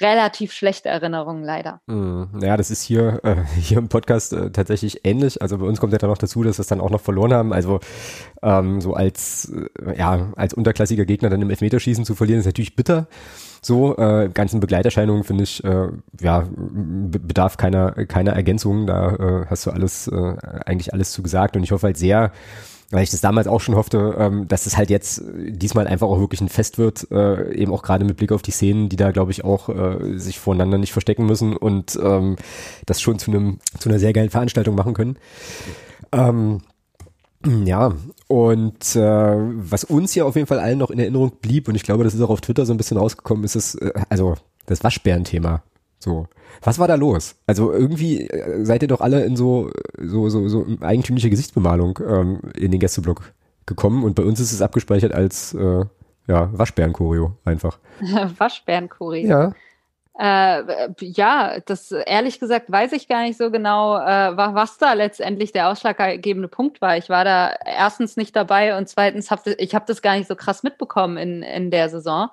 relativ 0.01 0.51
schlechte 0.51 0.89
Erinnerungen 0.89 1.43
leider. 1.43 1.81
Mm, 1.85 2.23
ja, 2.41 2.57
das 2.57 2.71
ist 2.71 2.83
hier, 2.83 3.19
äh, 3.23 3.35
hier 3.59 3.77
im 3.77 3.89
Podcast 3.89 4.33
äh, 4.33 4.51
tatsächlich 4.51 5.05
ähnlich. 5.05 5.41
Also 5.41 5.57
bei 5.57 5.65
uns 5.65 5.79
kommt 5.79 5.93
ja 5.93 5.99
dann 5.99 6.09
noch 6.09 6.17
dazu, 6.17 6.43
dass 6.43 6.57
wir 6.57 6.61
es 6.61 6.67
dann 6.67 6.81
auch 6.81 6.89
noch 6.89 7.01
verloren 7.01 7.33
haben. 7.33 7.53
Also 7.53 7.79
ähm, 8.41 8.81
so 8.81 8.93
als, 8.93 9.51
äh, 9.85 9.97
ja, 9.97 10.31
als 10.35 10.53
unterklassiger 10.53 11.05
Gegner 11.05 11.29
dann 11.29 11.41
im 11.41 11.49
Elfmeterschießen 11.49 12.05
zu 12.05 12.15
verlieren, 12.15 12.39
ist 12.39 12.45
natürlich 12.45 12.75
bitter. 12.75 13.07
So, 13.63 13.95
äh, 13.97 14.29
ganzen 14.33 14.59
Begleiterscheinungen 14.59 15.23
finde 15.23 15.43
ich, 15.43 15.63
äh, 15.63 15.89
ja, 16.19 16.47
bedarf 16.49 17.57
keiner, 17.57 17.91
keiner 18.07 18.33
Ergänzung. 18.33 18.87
Da 18.87 19.15
äh, 19.15 19.45
hast 19.47 19.67
du 19.67 19.71
alles, 19.71 20.07
äh, 20.07 20.35
eigentlich 20.65 20.93
alles 20.93 21.11
zu 21.11 21.21
gesagt 21.21 21.55
und 21.55 21.63
ich 21.63 21.71
hoffe 21.71 21.87
halt 21.87 21.97
sehr, 21.97 22.31
weil 22.91 23.03
ich 23.03 23.09
das 23.09 23.21
damals 23.21 23.47
auch 23.47 23.61
schon 23.61 23.75
hoffte, 23.75 24.15
ähm, 24.17 24.47
dass 24.47 24.65
es 24.65 24.77
halt 24.77 24.89
jetzt 24.89 25.23
diesmal 25.35 25.87
einfach 25.87 26.07
auch 26.07 26.19
wirklich 26.19 26.41
ein 26.41 26.49
Fest 26.49 26.77
wird, 26.77 27.09
äh, 27.11 27.53
eben 27.53 27.73
auch 27.73 27.83
gerade 27.83 28.05
mit 28.05 28.17
Blick 28.17 28.31
auf 28.31 28.41
die 28.41 28.51
Szenen, 28.51 28.89
die 28.89 28.97
da, 28.97 29.11
glaube 29.11 29.31
ich, 29.31 29.43
auch 29.43 29.69
äh, 29.69 30.17
sich 30.17 30.39
voneinander 30.39 30.77
nicht 30.77 30.91
verstecken 30.91 31.25
müssen 31.25 31.55
und 31.55 31.97
ähm, 32.01 32.35
das 32.85 33.01
schon 33.01 33.17
zu 33.17 33.31
einem 33.31 33.59
zu 33.79 33.89
einer 33.89 33.99
sehr 33.99 34.13
geilen 34.13 34.29
Veranstaltung 34.29 34.75
machen 34.75 34.93
können. 34.93 35.17
Ähm, 36.11 36.61
ja, 37.65 37.93
und 38.27 38.95
äh, 38.95 38.99
was 38.99 39.83
uns 39.83 40.13
ja 40.13 40.25
auf 40.25 40.35
jeden 40.35 40.47
Fall 40.47 40.59
allen 40.59 40.77
noch 40.77 40.91
in 40.91 40.99
Erinnerung 40.99 41.31
blieb, 41.41 41.67
und 41.67 41.75
ich 41.75 41.83
glaube, 41.83 42.03
das 42.03 42.13
ist 42.13 42.21
auch 42.21 42.29
auf 42.29 42.41
Twitter 42.41 42.65
so 42.65 42.73
ein 42.73 42.77
bisschen 42.77 42.97
rausgekommen, 42.97 43.43
ist 43.43 43.55
es, 43.55 43.75
äh, 43.75 43.93
also 44.09 44.35
das 44.67 44.83
Waschbären-Thema. 44.83 45.63
So. 46.01 46.27
Was 46.61 46.79
war 46.79 46.87
da 46.87 46.95
los? 46.95 47.35
Also 47.47 47.71
irgendwie 47.71 48.27
äh, 48.27 48.63
seid 48.65 48.81
ihr 48.81 48.87
doch 48.87 49.01
alle 49.01 49.23
in 49.23 49.35
so, 49.35 49.71
so, 49.97 50.29
so, 50.29 50.47
so 50.47 50.65
eigentümliche 50.81 51.29
Gesichtsbemalung 51.29 51.99
ähm, 52.05 52.39
in 52.55 52.71
den 52.71 52.79
Gästeblock 52.79 53.33
gekommen 53.65 54.03
und 54.03 54.15
bei 54.15 54.23
uns 54.23 54.39
ist 54.39 54.51
es 54.51 54.61
abgespeichert 54.61 55.13
als 55.13 55.53
äh, 55.53 55.85
ja, 56.27 56.49
Waschbären-Choreo 56.53 57.33
einfach. 57.45 57.79
Waschbären-Choreo. 58.37 59.27
Ja. 59.27 59.53
Äh, 60.19 60.89
ja, 60.99 61.59
das 61.65 61.91
ehrlich 61.91 62.39
gesagt 62.39 62.69
weiß 62.71 62.91
ich 62.91 63.07
gar 63.07 63.23
nicht 63.23 63.37
so 63.37 63.49
genau, 63.49 63.97
äh, 63.97 64.35
was 64.35 64.77
da 64.77 64.93
letztendlich 64.93 65.51
der 65.51 65.69
ausschlaggebende 65.69 66.47
Punkt 66.47 66.81
war. 66.81 66.97
Ich 66.97 67.09
war 67.09 67.23
da 67.23 67.55
erstens 67.65 68.17
nicht 68.17 68.35
dabei 68.35 68.77
und 68.77 68.89
zweitens 68.89 69.31
habe 69.31 69.53
ich 69.57 69.73
habe 69.73 69.85
das 69.87 70.01
gar 70.01 70.17
nicht 70.17 70.27
so 70.27 70.35
krass 70.35 70.63
mitbekommen 70.63 71.17
in, 71.17 71.43
in 71.43 71.71
der 71.71 71.89
Saison. 71.89 72.29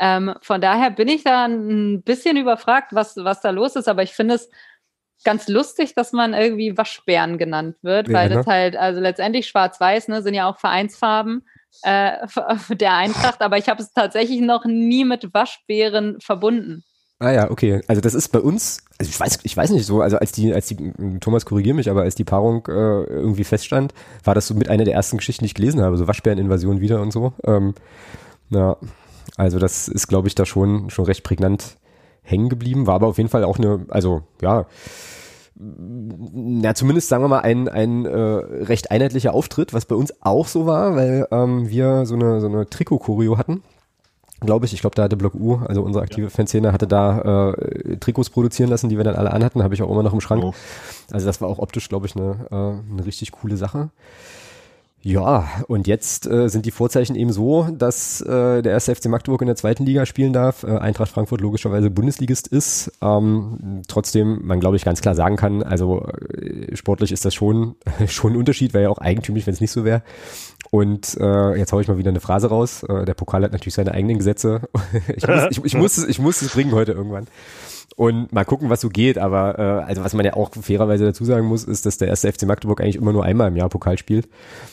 Ähm, 0.00 0.34
von 0.40 0.60
daher 0.60 0.90
bin 0.90 1.08
ich 1.08 1.24
da 1.24 1.44
ein 1.44 2.02
bisschen 2.02 2.38
überfragt, 2.38 2.94
was, 2.94 3.16
was 3.16 3.42
da 3.42 3.50
los 3.50 3.76
ist, 3.76 3.86
aber 3.86 4.02
ich 4.02 4.14
finde 4.14 4.34
es 4.34 4.48
ganz 5.24 5.46
lustig, 5.46 5.94
dass 5.94 6.12
man 6.12 6.32
irgendwie 6.32 6.76
Waschbären 6.76 7.36
genannt 7.36 7.76
wird, 7.82 8.08
ja, 8.08 8.14
weil 8.14 8.28
ne? 8.30 8.36
das 8.36 8.46
halt, 8.46 8.76
also 8.76 8.98
letztendlich 9.00 9.46
schwarz-weiß, 9.46 10.08
ne, 10.08 10.22
sind 10.22 10.32
ja 10.32 10.48
auch 10.48 10.58
Vereinsfarben 10.58 11.46
äh, 11.82 12.26
der 12.70 12.94
Eintracht, 12.94 13.42
aber 13.42 13.58
ich 13.58 13.68
habe 13.68 13.82
es 13.82 13.92
tatsächlich 13.92 14.40
noch 14.40 14.64
nie 14.64 15.04
mit 15.04 15.32
Waschbären 15.34 16.18
verbunden. 16.20 16.82
Ah 17.18 17.32
ja, 17.32 17.50
okay. 17.50 17.82
Also 17.86 18.00
das 18.00 18.14
ist 18.14 18.28
bei 18.28 18.40
uns, 18.40 18.82
also 18.98 19.10
ich 19.10 19.20
weiß, 19.20 19.40
ich 19.42 19.54
weiß 19.54 19.70
nicht 19.70 19.84
so, 19.84 20.00
also 20.00 20.16
als 20.16 20.32
die, 20.32 20.54
als 20.54 20.68
die, 20.68 20.94
Thomas 21.20 21.44
korrigier 21.44 21.74
mich, 21.74 21.90
aber 21.90 22.00
als 22.00 22.14
die 22.14 22.24
Paarung 22.24 22.66
äh, 22.66 23.04
irgendwie 23.04 23.44
feststand, 23.44 23.92
war 24.24 24.34
das 24.34 24.46
so 24.46 24.54
mit 24.54 24.70
einer 24.70 24.84
der 24.84 24.94
ersten 24.94 25.18
Geschichten, 25.18 25.44
die 25.44 25.48
ich 25.48 25.54
gelesen 25.54 25.82
habe, 25.82 25.98
so 25.98 26.08
Waschbäreninvasion 26.08 26.80
wieder 26.80 27.02
und 27.02 27.12
so. 27.12 27.34
Ähm, 27.44 27.74
ja, 28.48 28.78
also 29.40 29.58
das 29.58 29.88
ist, 29.88 30.06
glaube 30.06 30.28
ich, 30.28 30.34
da 30.34 30.44
schon, 30.44 30.90
schon 30.90 31.06
recht 31.06 31.24
prägnant 31.24 31.78
hängen 32.22 32.50
geblieben, 32.50 32.86
war 32.86 32.96
aber 32.96 33.06
auf 33.06 33.16
jeden 33.16 33.30
Fall 33.30 33.42
auch 33.44 33.58
eine, 33.58 33.86
also 33.88 34.22
ja, 34.42 34.66
na, 35.56 36.74
zumindest 36.74 37.08
sagen 37.08 37.24
wir 37.24 37.28
mal 37.28 37.40
ein, 37.40 37.68
ein 37.68 38.06
äh, 38.06 38.10
recht 38.10 38.90
einheitlicher 38.90 39.34
Auftritt, 39.34 39.72
was 39.72 39.86
bei 39.86 39.94
uns 39.94 40.12
auch 40.22 40.46
so 40.46 40.66
war, 40.66 40.94
weil 40.94 41.26
ähm, 41.30 41.68
wir 41.68 42.06
so 42.06 42.14
eine, 42.14 42.40
so 42.40 42.46
eine 42.48 42.68
Trikot-Choreo 42.68 43.38
hatten 43.38 43.62
glaube 44.42 44.64
ich. 44.64 44.72
Ich 44.72 44.80
glaube, 44.80 44.96
da 44.96 45.02
hatte 45.02 45.18
Block 45.18 45.34
U, 45.34 45.56
also 45.66 45.82
unsere 45.82 46.02
aktive 46.02 46.28
ja. 46.28 46.30
Fanszene, 46.30 46.72
hatte 46.72 46.86
da 46.86 47.52
äh, 47.52 47.96
Trikots 47.98 48.30
produzieren 48.30 48.70
lassen, 48.70 48.88
die 48.88 48.96
wir 48.96 49.04
dann 49.04 49.16
alle 49.16 49.32
anhatten, 49.32 49.62
habe 49.62 49.74
ich 49.74 49.82
auch 49.82 49.90
immer 49.90 50.02
noch 50.02 50.14
im 50.14 50.22
Schrank. 50.22 50.42
Oh. 50.42 50.54
Also 51.12 51.26
das 51.26 51.42
war 51.42 51.48
auch 51.48 51.58
optisch, 51.58 51.90
glaube 51.90 52.06
ich, 52.06 52.16
eine, 52.16 52.46
äh, 52.50 52.54
eine 52.92 53.04
richtig 53.04 53.32
coole 53.32 53.58
Sache. 53.58 53.90
Ja, 55.02 55.48
und 55.66 55.86
jetzt 55.86 56.26
äh, 56.26 56.48
sind 56.48 56.66
die 56.66 56.70
Vorzeichen 56.70 57.16
eben 57.16 57.32
so, 57.32 57.68
dass 57.72 58.20
äh, 58.20 58.60
der 58.60 58.72
erste 58.72 58.94
FC 58.94 59.06
Magdeburg 59.06 59.40
in 59.40 59.46
der 59.46 59.56
zweiten 59.56 59.86
Liga 59.86 60.04
spielen 60.04 60.34
darf, 60.34 60.62
äh, 60.62 60.76
Eintracht 60.76 61.10
Frankfurt 61.10 61.40
logischerweise 61.40 61.90
Bundesligist 61.90 62.48
ist. 62.48 62.92
Ähm, 63.00 63.82
trotzdem, 63.88 64.40
man 64.46 64.60
glaube 64.60 64.76
ich 64.76 64.84
ganz 64.84 65.00
klar 65.00 65.14
sagen 65.14 65.36
kann, 65.36 65.62
also 65.62 66.06
äh, 66.06 66.76
sportlich 66.76 67.12
ist 67.12 67.24
das 67.24 67.32
schon 67.34 67.76
schon 68.08 68.34
ein 68.34 68.36
Unterschied, 68.36 68.74
wäre 68.74 68.84
ja 68.84 68.90
auch 68.90 68.98
eigentümlich, 68.98 69.46
wenn 69.46 69.54
es 69.54 69.62
nicht 69.62 69.72
so 69.72 69.86
wäre. 69.86 70.02
Und 70.70 71.16
äh, 71.18 71.56
jetzt 71.56 71.72
haue 71.72 71.80
ich 71.80 71.88
mal 71.88 71.96
wieder 71.96 72.10
eine 72.10 72.20
Phrase 72.20 72.48
raus. 72.48 72.82
Äh, 72.82 73.06
der 73.06 73.14
Pokal 73.14 73.42
hat 73.42 73.52
natürlich 73.52 73.74
seine 73.74 73.92
eigenen 73.92 74.18
Gesetze. 74.18 74.68
ich, 75.16 75.26
muss, 75.26 75.46
ich, 75.50 75.64
ich, 75.64 75.74
muss 75.74 75.96
es, 75.96 76.08
ich 76.08 76.18
muss 76.18 76.42
es 76.42 76.52
bringen 76.52 76.72
heute 76.72 76.92
irgendwann 76.92 77.26
und 77.96 78.32
mal 78.32 78.44
gucken, 78.44 78.70
was 78.70 78.80
so 78.80 78.88
geht. 78.88 79.18
Aber 79.18 79.58
äh, 79.58 79.84
also 79.84 80.04
was 80.04 80.14
man 80.14 80.24
ja 80.24 80.34
auch 80.34 80.50
fairerweise 80.52 81.04
dazu 81.04 81.24
sagen 81.24 81.46
muss, 81.46 81.64
ist, 81.64 81.86
dass 81.86 81.98
der 81.98 82.08
erste 82.08 82.32
FC 82.32 82.44
Magdeburg 82.44 82.80
eigentlich 82.80 82.96
immer 82.96 83.12
nur 83.12 83.24
einmal 83.24 83.48
im 83.48 83.56
Jahr 83.56 83.68
Pokal 83.68 83.98
spielt 83.98 84.28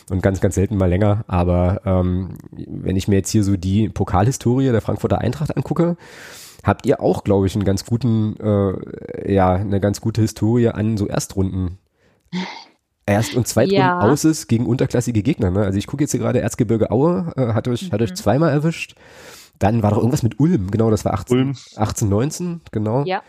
und 0.10 0.22
ganz, 0.22 0.42
ganz 0.42 0.56
selten 0.56 0.78
mal 0.78 0.90
länger. 0.90 1.26
Aber 1.28 1.82
ähm, 1.86 2.38
wenn 2.52 2.96
ich 2.96 3.08
mir 3.08 3.16
jetzt 3.16 3.30
hier 3.30 3.44
so 3.44 3.58
die 3.58 3.90
Pokalhistorie 3.90 4.72
der 4.72 4.82
Frankfurter 4.82 5.20
Eintracht 5.20 5.56
angucke, 5.56 5.98
habt 6.64 6.86
ihr 6.86 7.02
auch, 7.02 7.24
glaube 7.24 7.48
ich, 7.48 7.56
einen 7.56 7.66
ganz 7.66 7.86
guten, 7.86 8.36
äh, 8.40 9.34
ja, 9.34 9.54
eine 9.54 9.80
ganz 9.80 10.02
gute 10.02 10.22
Historie 10.22 10.70
an 10.70 10.98
so 10.98 11.08
Erstrunden. 11.08 11.78
Erst- 13.06 13.36
und 13.36 13.48
Zweitrunden 13.48 13.80
ja. 13.80 14.02
Auses 14.02 14.48
gegen 14.48 14.66
unterklassige 14.66 15.24
Gegner. 15.24 15.50
Ne? 15.50 15.62
Also 15.62 15.80
ich 15.80 15.88
gucke 15.88 16.04
jetzt 16.04 16.12
hier 16.12 16.20
gerade 16.20 16.42
Erzgebirge 16.42 16.92
Aue, 16.92 17.32
äh, 17.38 17.54
hat 17.54 17.68
euch, 17.70 17.88
mhm. 17.88 17.92
hat 17.94 18.02
euch 18.02 18.12
mhm. 18.12 18.16
zweimal 18.16 18.52
erwischt. 18.52 18.96
Dann 19.60 19.84
war 19.84 19.92
doch 19.92 19.98
irgendwas 19.98 20.24
mit 20.24 20.40
Ulm, 20.40 20.72
genau, 20.72 20.90
das 20.90 21.06
war 21.06 21.14
18, 21.14 21.38
Ulm. 21.38 21.56
18 21.76 22.10
19, 22.10 22.62
genau. 22.72 23.04
Ja. 23.06 23.22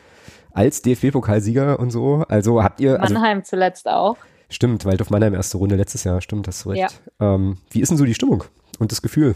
Als 0.53 0.83
DFB-Pokalsieger 0.83 1.79
und 1.79 1.91
so. 1.91 2.25
Also 2.29 2.63
habt 2.63 2.81
ihr. 2.81 3.01
Also, 3.01 3.15
Mannheim 3.15 3.45
zuletzt 3.45 3.89
auch. 3.89 4.17
Stimmt, 4.51 4.85
Waldorf 4.85 5.11
Mannheim 5.11 5.35
erste 5.35 5.59
Runde 5.59 5.77
letztes 5.77 6.05
Jahr, 6.05 6.21
stimmt, 6.21 6.49
hast 6.49 6.65
du 6.65 6.71
recht. 6.71 7.01
Ja. 7.21 7.35
Ähm, 7.35 7.59
wie 7.71 7.81
ist 7.81 7.91
denn 7.91 7.99
so 7.99 8.05
die 8.05 8.15
Stimmung 8.15 8.45
und 8.79 8.93
das 8.93 9.03
Gefühl? 9.03 9.35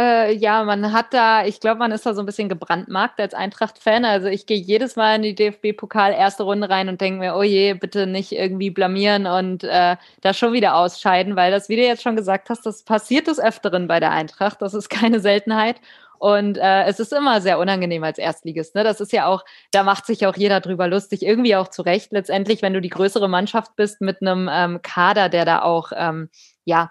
Äh, 0.00 0.32
ja, 0.36 0.64
man 0.64 0.94
hat 0.94 1.12
da, 1.12 1.44
ich 1.44 1.60
glaube, 1.60 1.78
man 1.78 1.92
ist 1.92 2.06
da 2.06 2.14
so 2.14 2.22
ein 2.22 2.26
bisschen 2.26 2.48
gebrandmarkt 2.48 3.20
als 3.20 3.34
Eintracht-Fan. 3.34 4.06
Also 4.06 4.28
ich 4.28 4.46
gehe 4.46 4.56
jedes 4.56 4.96
Mal 4.96 5.16
in 5.16 5.22
die 5.22 5.34
DFB-Pokal 5.34 6.12
erste 6.14 6.44
Runde 6.44 6.70
rein 6.70 6.88
und 6.88 7.02
denke 7.02 7.20
mir, 7.20 7.36
oh 7.36 7.42
je, 7.42 7.74
bitte 7.74 8.06
nicht 8.06 8.32
irgendwie 8.32 8.70
blamieren 8.70 9.26
und 9.26 9.62
äh, 9.62 9.96
da 10.22 10.32
schon 10.32 10.54
wieder 10.54 10.76
ausscheiden, 10.76 11.36
weil 11.36 11.50
das, 11.50 11.68
wie 11.68 11.76
du 11.76 11.82
jetzt 11.82 12.02
schon 12.02 12.16
gesagt 12.16 12.48
hast, 12.48 12.64
das 12.64 12.82
passiert 12.82 13.26
des 13.26 13.38
Öfteren 13.38 13.88
bei 13.88 14.00
der 14.00 14.10
Eintracht. 14.12 14.62
Das 14.62 14.72
ist 14.72 14.88
keine 14.88 15.20
Seltenheit. 15.20 15.82
Und 16.18 16.56
äh, 16.56 16.84
es 16.84 16.98
ist 16.98 17.12
immer 17.12 17.42
sehr 17.42 17.58
unangenehm 17.58 18.02
als 18.04 18.16
Erstligist. 18.16 18.74
Ne? 18.74 18.84
Das 18.84 19.02
ist 19.02 19.12
ja 19.12 19.26
auch, 19.26 19.44
da 19.70 19.82
macht 19.82 20.06
sich 20.06 20.26
auch 20.26 20.36
jeder 20.36 20.60
drüber 20.60 20.88
lustig, 20.88 21.22
irgendwie 21.22 21.56
auch 21.56 21.68
zu 21.68 21.82
Recht. 21.82 22.12
Letztendlich, 22.12 22.62
wenn 22.62 22.72
du 22.72 22.80
die 22.80 22.88
größere 22.88 23.28
Mannschaft 23.28 23.76
bist 23.76 24.00
mit 24.00 24.22
einem 24.22 24.48
ähm, 24.50 24.80
Kader, 24.82 25.28
der 25.28 25.44
da 25.44 25.60
auch, 25.62 25.92
ähm, 25.94 26.30
ja, 26.64 26.90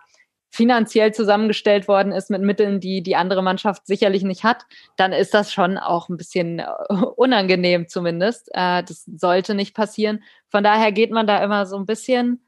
finanziell 0.51 1.13
zusammengestellt 1.13 1.87
worden 1.87 2.11
ist 2.11 2.29
mit 2.29 2.41
Mitteln, 2.41 2.79
die 2.79 3.03
die 3.03 3.15
andere 3.15 3.43
Mannschaft 3.43 3.85
sicherlich 3.85 4.23
nicht 4.23 4.43
hat, 4.43 4.65
dann 4.97 5.13
ist 5.13 5.33
das 5.33 5.53
schon 5.53 5.77
auch 5.77 6.09
ein 6.09 6.17
bisschen 6.17 6.59
äh, 6.59 6.65
unangenehm 7.15 7.87
zumindest. 7.87 8.49
Äh, 8.53 8.83
das 8.83 9.05
sollte 9.05 9.55
nicht 9.55 9.75
passieren. 9.75 10.23
Von 10.49 10.63
daher 10.63 10.91
geht 10.91 11.11
man 11.11 11.27
da 11.27 11.43
immer 11.43 11.65
so 11.65 11.77
ein 11.77 11.85
bisschen 11.85 12.43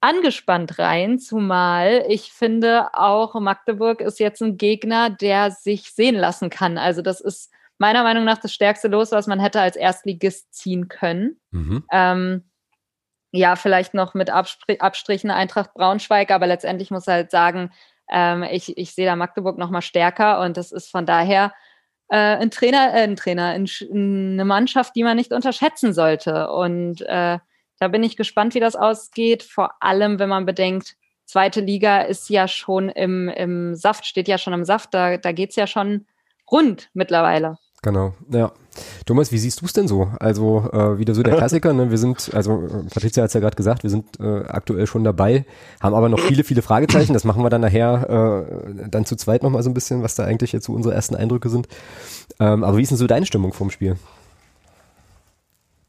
angespannt 0.00 0.78
rein, 0.78 1.18
zumal 1.18 2.04
ich 2.08 2.30
finde 2.30 2.94
auch 2.94 3.34
Magdeburg 3.40 4.00
ist 4.00 4.20
jetzt 4.20 4.42
ein 4.42 4.56
Gegner, 4.56 5.10
der 5.10 5.50
sich 5.50 5.90
sehen 5.90 6.14
lassen 6.14 6.50
kann. 6.50 6.78
Also 6.78 7.02
das 7.02 7.20
ist 7.20 7.50
meiner 7.78 8.02
Meinung 8.02 8.24
nach 8.24 8.38
das 8.38 8.52
stärkste 8.52 8.88
Los, 8.88 9.10
was 9.12 9.26
man 9.26 9.40
hätte 9.40 9.60
als 9.60 9.74
Erstligist 9.74 10.54
ziehen 10.54 10.88
können. 10.88 11.40
Mhm. 11.50 11.84
Ähm, 11.90 12.44
ja, 13.36 13.56
vielleicht 13.56 13.94
noch 13.94 14.14
mit 14.14 14.30
Abstrichen 14.30 15.30
Eintracht 15.30 15.74
Braunschweig, 15.74 16.30
aber 16.30 16.46
letztendlich 16.46 16.90
muss 16.90 17.06
halt 17.06 17.30
sagen, 17.30 17.70
ähm, 18.10 18.42
ich, 18.44 18.76
ich 18.76 18.94
sehe 18.94 19.06
da 19.06 19.16
Magdeburg 19.16 19.58
noch 19.58 19.70
mal 19.70 19.82
stärker 19.82 20.40
und 20.40 20.56
das 20.56 20.72
ist 20.72 20.90
von 20.90 21.06
daher 21.06 21.52
äh, 22.08 22.16
ein 22.16 22.50
Trainer, 22.50 22.94
äh, 22.94 23.02
ein 23.02 23.16
Trainer, 23.16 23.46
ein, 23.46 23.66
eine 23.92 24.44
Mannschaft, 24.44 24.94
die 24.96 25.02
man 25.02 25.16
nicht 25.16 25.32
unterschätzen 25.32 25.92
sollte. 25.92 26.50
Und 26.50 27.02
äh, 27.02 27.38
da 27.78 27.88
bin 27.88 28.02
ich 28.02 28.16
gespannt, 28.16 28.54
wie 28.54 28.60
das 28.60 28.76
ausgeht, 28.76 29.42
vor 29.42 29.74
allem 29.80 30.18
wenn 30.18 30.28
man 30.28 30.46
bedenkt, 30.46 30.96
zweite 31.24 31.60
Liga 31.60 32.02
ist 32.02 32.30
ja 32.30 32.48
schon 32.48 32.88
im, 32.88 33.28
im 33.28 33.74
Saft, 33.74 34.06
steht 34.06 34.28
ja 34.28 34.38
schon 34.38 34.52
im 34.52 34.64
Saft, 34.64 34.94
da, 34.94 35.16
da 35.16 35.32
geht 35.32 35.50
es 35.50 35.56
ja 35.56 35.66
schon 35.66 36.06
rund 36.50 36.90
mittlerweile. 36.94 37.58
Genau, 37.82 38.14
ja. 38.30 38.52
Thomas, 39.06 39.32
wie 39.32 39.38
siehst 39.38 39.60
du 39.60 39.66
es 39.66 39.72
denn 39.72 39.86
so? 39.86 40.10
Also 40.18 40.68
äh, 40.72 40.98
wieder 40.98 41.14
so 41.14 41.22
der 41.22 41.36
Klassiker, 41.38 41.72
ne? 41.72 41.90
Wir 41.90 41.98
sind, 41.98 42.30
also 42.34 42.64
äh, 42.64 42.82
Patricia 42.92 43.22
hat 43.22 43.28
es 43.28 43.34
ja 43.34 43.40
gerade 43.40 43.56
gesagt, 43.56 43.82
wir 43.82 43.90
sind 43.90 44.18
äh, 44.18 44.44
aktuell 44.46 44.86
schon 44.86 45.04
dabei, 45.04 45.46
haben 45.80 45.94
aber 45.94 46.08
noch 46.08 46.18
viele, 46.18 46.44
viele 46.44 46.62
Fragezeichen. 46.62 47.12
Das 47.12 47.24
machen 47.24 47.42
wir 47.42 47.50
dann 47.50 47.60
nachher 47.60 48.66
äh, 48.66 48.88
dann 48.88 49.04
zu 49.04 49.16
zweit 49.16 49.42
nochmal 49.42 49.62
so 49.62 49.70
ein 49.70 49.74
bisschen, 49.74 50.02
was 50.02 50.14
da 50.14 50.24
eigentlich 50.24 50.52
jetzt 50.52 50.66
so 50.66 50.72
unsere 50.72 50.94
ersten 50.94 51.14
Eindrücke 51.14 51.48
sind. 51.48 51.68
Ähm, 52.40 52.64
aber 52.64 52.76
wie 52.76 52.82
ist 52.82 52.90
denn 52.90 52.98
so 52.98 53.06
deine 53.06 53.26
Stimmung 53.26 53.52
vorm 53.52 53.70
Spiel? 53.70 53.96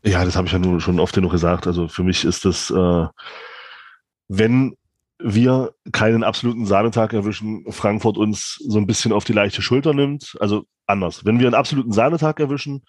Ja, 0.03 0.23
das 0.23 0.35
habe 0.35 0.47
ich 0.47 0.53
ja 0.53 0.59
nur 0.59 0.80
schon 0.80 0.99
oft 0.99 1.15
genug 1.15 1.31
gesagt. 1.31 1.68
Also 1.68 1.88
für 1.88 2.03
mich 2.03 2.23
ist 2.23 2.45
das, 2.45 2.69
äh, 2.69 3.07
wenn 4.30 4.76
wir 5.19 5.73
keinen 5.91 6.23
absoluten 6.23 6.65
Sahnetag 6.65 7.14
erwischen, 7.14 7.65
Frankfurt 7.72 8.18
uns 8.18 8.57
so 8.68 8.77
ein 8.77 8.88
bisschen 8.88 9.11
auf 9.11 9.23
die 9.23 9.34
leichte 9.34 9.61
Schulter 9.61 9.94
nimmt. 9.94 10.38
Also 10.39 10.65
anders. 10.85 11.26
Wenn 11.26 11.39
wir 11.39 11.48
einen 11.48 11.56
absoluten 11.56 11.91
Sahnetag 11.91 12.39
erwischen, 12.39 12.84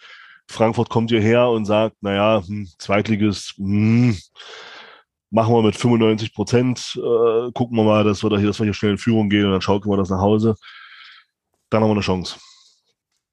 Frankfurt 0.46 0.88
kommt 0.88 1.10
hierher 1.10 1.48
und 1.48 1.66
sagt, 1.66 1.96
naja, 2.02 2.42
hm, 2.46 2.68
Zweitliges, 2.78 3.54
hm, 3.56 4.16
machen 5.30 5.54
wir 5.54 5.62
mit 5.62 5.76
95 5.76 6.34
Prozent, 6.34 6.96
äh, 6.96 7.52
gucken 7.52 7.76
wir 7.76 7.84
mal, 7.84 8.04
dass 8.04 8.22
wir 8.22 8.30
da 8.30 8.38
hier, 8.38 8.46
dass 8.46 8.58
wir 8.58 8.64
hier 8.64 8.74
schnell 8.74 8.92
in 8.92 8.98
Führung 8.98 9.28
gehen 9.28 9.44
und 9.44 9.52
dann 9.52 9.60
schaukeln 9.60 9.92
wir 9.92 9.98
das 9.98 10.10
nach 10.10 10.20
Hause. 10.20 10.56
Dann 11.70 11.82
haben 11.82 11.90
wir 11.90 11.94
eine 11.94 12.00
Chance. 12.00 12.38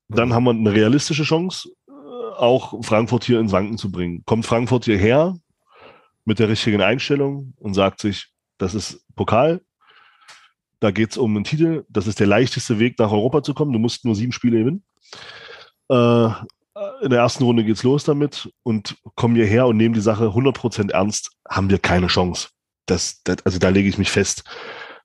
Dann 0.10 0.34
haben 0.34 0.44
wir 0.44 0.52
eine 0.52 0.74
realistische 0.74 1.24
Chance, 1.24 1.70
äh, 1.88 1.92
auch 2.38 2.84
Frankfurt 2.84 3.24
hier 3.24 3.40
ins 3.40 3.54
Wanken 3.54 3.78
zu 3.78 3.92
bringen. 3.92 4.24
Kommt 4.26 4.46
Frankfurt 4.46 4.86
hierher 4.86 5.38
mit 6.26 6.40
der 6.40 6.50
richtigen 6.50 6.82
Einstellung 6.82 7.54
und 7.58 7.76
sagt 7.76 8.02
sich, 8.02 8.35
das 8.58 8.74
ist 8.74 9.06
Pokal. 9.16 9.62
Da 10.80 10.92
geht 10.92 11.12
es 11.12 11.18
um 11.18 11.36
einen 11.36 11.46
Titel. 11.46 11.86
Das 11.90 12.08
ist 12.08 12.20
der 12.20 12.28
leichteste 12.28 12.80
Weg, 12.80 13.00
nach 13.00 13.12
Europa 13.12 13.44
zu 13.44 13.54
kommen. 13.54 13.74
Du 13.74 13.80
musst 13.80 14.06
nur 14.06 14.16
sieben 14.16 14.32
Spiele 14.32 14.60
gewinnen. 14.60 14.84
Äh, 15.90 16.30
in 17.02 17.10
der 17.10 17.20
ersten 17.20 17.44
Runde 17.44 17.64
geht 17.64 17.78
es 17.78 17.84
los 17.84 18.04
damit 18.04 18.52
und 18.64 18.98
kommen 19.16 19.36
hierher 19.36 19.68
und 19.68 19.78
nehmen 19.78 19.94
die 19.94 20.02
Sache 20.02 20.26
100% 20.26 20.92
ernst, 20.92 21.32
haben 21.48 21.70
wir 21.70 21.80
keine 21.80 22.08
Chance. 22.08 22.50
Das, 22.86 23.22
das, 23.24 23.38
also 23.46 23.60
da 23.60 23.70
lege 23.70 23.88
ich 23.88 23.98
mich 23.98 24.12
fest. 24.12 24.44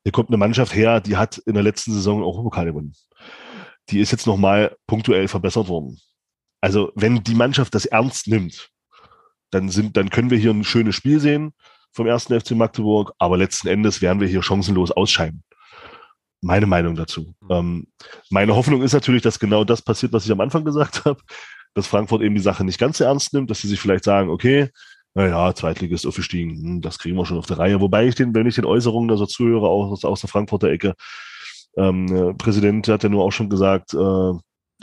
Hier 0.02 0.12
kommt 0.12 0.30
eine 0.30 0.36
Mannschaft 0.36 0.74
her, 0.74 1.00
die 1.00 1.16
hat 1.16 1.38
in 1.38 1.54
der 1.54 1.62
letzten 1.62 1.92
Saison 1.92 2.22
auch 2.22 2.42
Pokal 2.42 2.66
gewonnen. 2.66 2.94
Die 3.90 4.00
ist 4.00 4.10
jetzt 4.10 4.26
nochmal 4.26 4.76
punktuell 4.86 5.28
verbessert 5.28 5.68
worden. 5.68 6.00
Also 6.60 6.92
wenn 6.94 7.22
die 7.22 7.34
Mannschaft 7.34 7.74
das 7.74 7.86
ernst 7.86 8.26
nimmt, 8.26 8.70
dann, 9.50 9.68
sind, 9.68 9.96
dann 9.96 10.10
können 10.10 10.30
wir 10.30 10.38
hier 10.38 10.50
ein 10.50 10.64
schönes 10.64 10.94
Spiel 10.94 11.20
sehen 11.20 11.52
vom 11.92 12.06
ersten 12.06 12.38
FC 12.38 12.52
Magdeburg, 12.52 13.12
aber 13.18 13.36
letzten 13.36 13.68
Endes 13.68 14.00
werden 14.02 14.20
wir 14.20 14.28
hier 14.28 14.42
chancenlos 14.42 14.90
ausscheiden. 14.90 15.42
Meine 16.40 16.66
Meinung 16.66 16.94
dazu. 16.94 17.34
Mhm. 17.40 17.50
Ähm, 17.50 17.86
meine 18.30 18.54
Hoffnung 18.54 18.82
ist 18.82 18.92
natürlich, 18.92 19.22
dass 19.22 19.38
genau 19.38 19.64
das 19.64 19.82
passiert, 19.82 20.12
was 20.12 20.24
ich 20.24 20.32
am 20.32 20.40
Anfang 20.40 20.64
gesagt 20.64 21.04
habe, 21.04 21.20
dass 21.74 21.86
Frankfurt 21.86 22.22
eben 22.22 22.34
die 22.34 22.40
Sache 22.40 22.64
nicht 22.64 22.78
ganz 22.78 22.98
so 22.98 23.04
ernst 23.04 23.32
nimmt, 23.32 23.50
dass 23.50 23.60
sie 23.60 23.68
sich 23.68 23.80
vielleicht 23.80 24.04
sagen, 24.04 24.30
okay, 24.30 24.70
naja, 25.14 25.54
Zweitligist 25.54 26.06
aufgestiegen, 26.06 26.56
hm, 26.62 26.80
das 26.80 26.98
kriegen 26.98 27.16
wir 27.16 27.26
schon 27.26 27.38
auf 27.38 27.46
der 27.46 27.58
Reihe. 27.58 27.80
Wobei 27.80 28.06
ich 28.06 28.14
den, 28.14 28.34
wenn 28.34 28.46
ich 28.46 28.54
den 28.54 28.64
Äußerungen 28.64 29.08
da 29.08 29.16
so 29.16 29.26
zuhöre, 29.26 29.66
auch 29.68 29.90
aus, 29.90 30.04
aus 30.04 30.20
der 30.20 30.30
Frankfurter 30.30 30.68
Ecke, 30.68 30.94
ähm, 31.76 32.06
äh, 32.14 32.34
Präsident 32.34 32.88
hat 32.88 33.02
ja 33.02 33.08
nur 33.08 33.24
auch 33.24 33.32
schon 33.32 33.50
gesagt, 33.50 33.94
äh, 33.94 34.32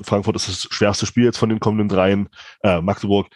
Frankfurt 0.04 0.36
ist 0.36 0.48
das 0.48 0.68
schwerste 0.70 1.06
Spiel 1.06 1.26
jetzt 1.26 1.38
von 1.38 1.50
den 1.50 1.60
kommenden 1.60 1.90
dreien, 1.90 2.30
äh, 2.62 2.82
Magdeburg 2.82 3.28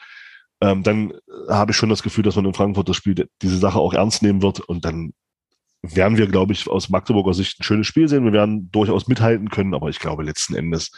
ähm, 0.61 0.83
dann 0.83 1.13
habe 1.49 1.71
ich 1.71 1.77
schon 1.77 1.89
das 1.89 2.03
Gefühl, 2.03 2.23
dass 2.23 2.35
man 2.35 2.45
in 2.45 2.53
Frankfurt 2.53 2.87
das 2.87 2.95
Spiel, 2.95 3.27
diese 3.41 3.57
Sache 3.57 3.79
auch 3.79 3.93
ernst 3.93 4.21
nehmen 4.21 4.41
wird 4.41 4.59
und 4.59 4.85
dann 4.85 5.13
werden 5.81 6.17
wir, 6.17 6.27
glaube 6.27 6.53
ich, 6.53 6.69
aus 6.69 6.89
Magdeburger 6.89 7.33
Sicht 7.33 7.59
ein 7.59 7.63
schönes 7.63 7.87
Spiel 7.87 8.07
sehen. 8.07 8.23
Wir 8.23 8.33
werden 8.33 8.69
durchaus 8.71 9.07
mithalten 9.07 9.49
können, 9.49 9.73
aber 9.73 9.89
ich 9.89 9.99
glaube, 9.99 10.23
letzten 10.23 10.55
Endes 10.55 10.91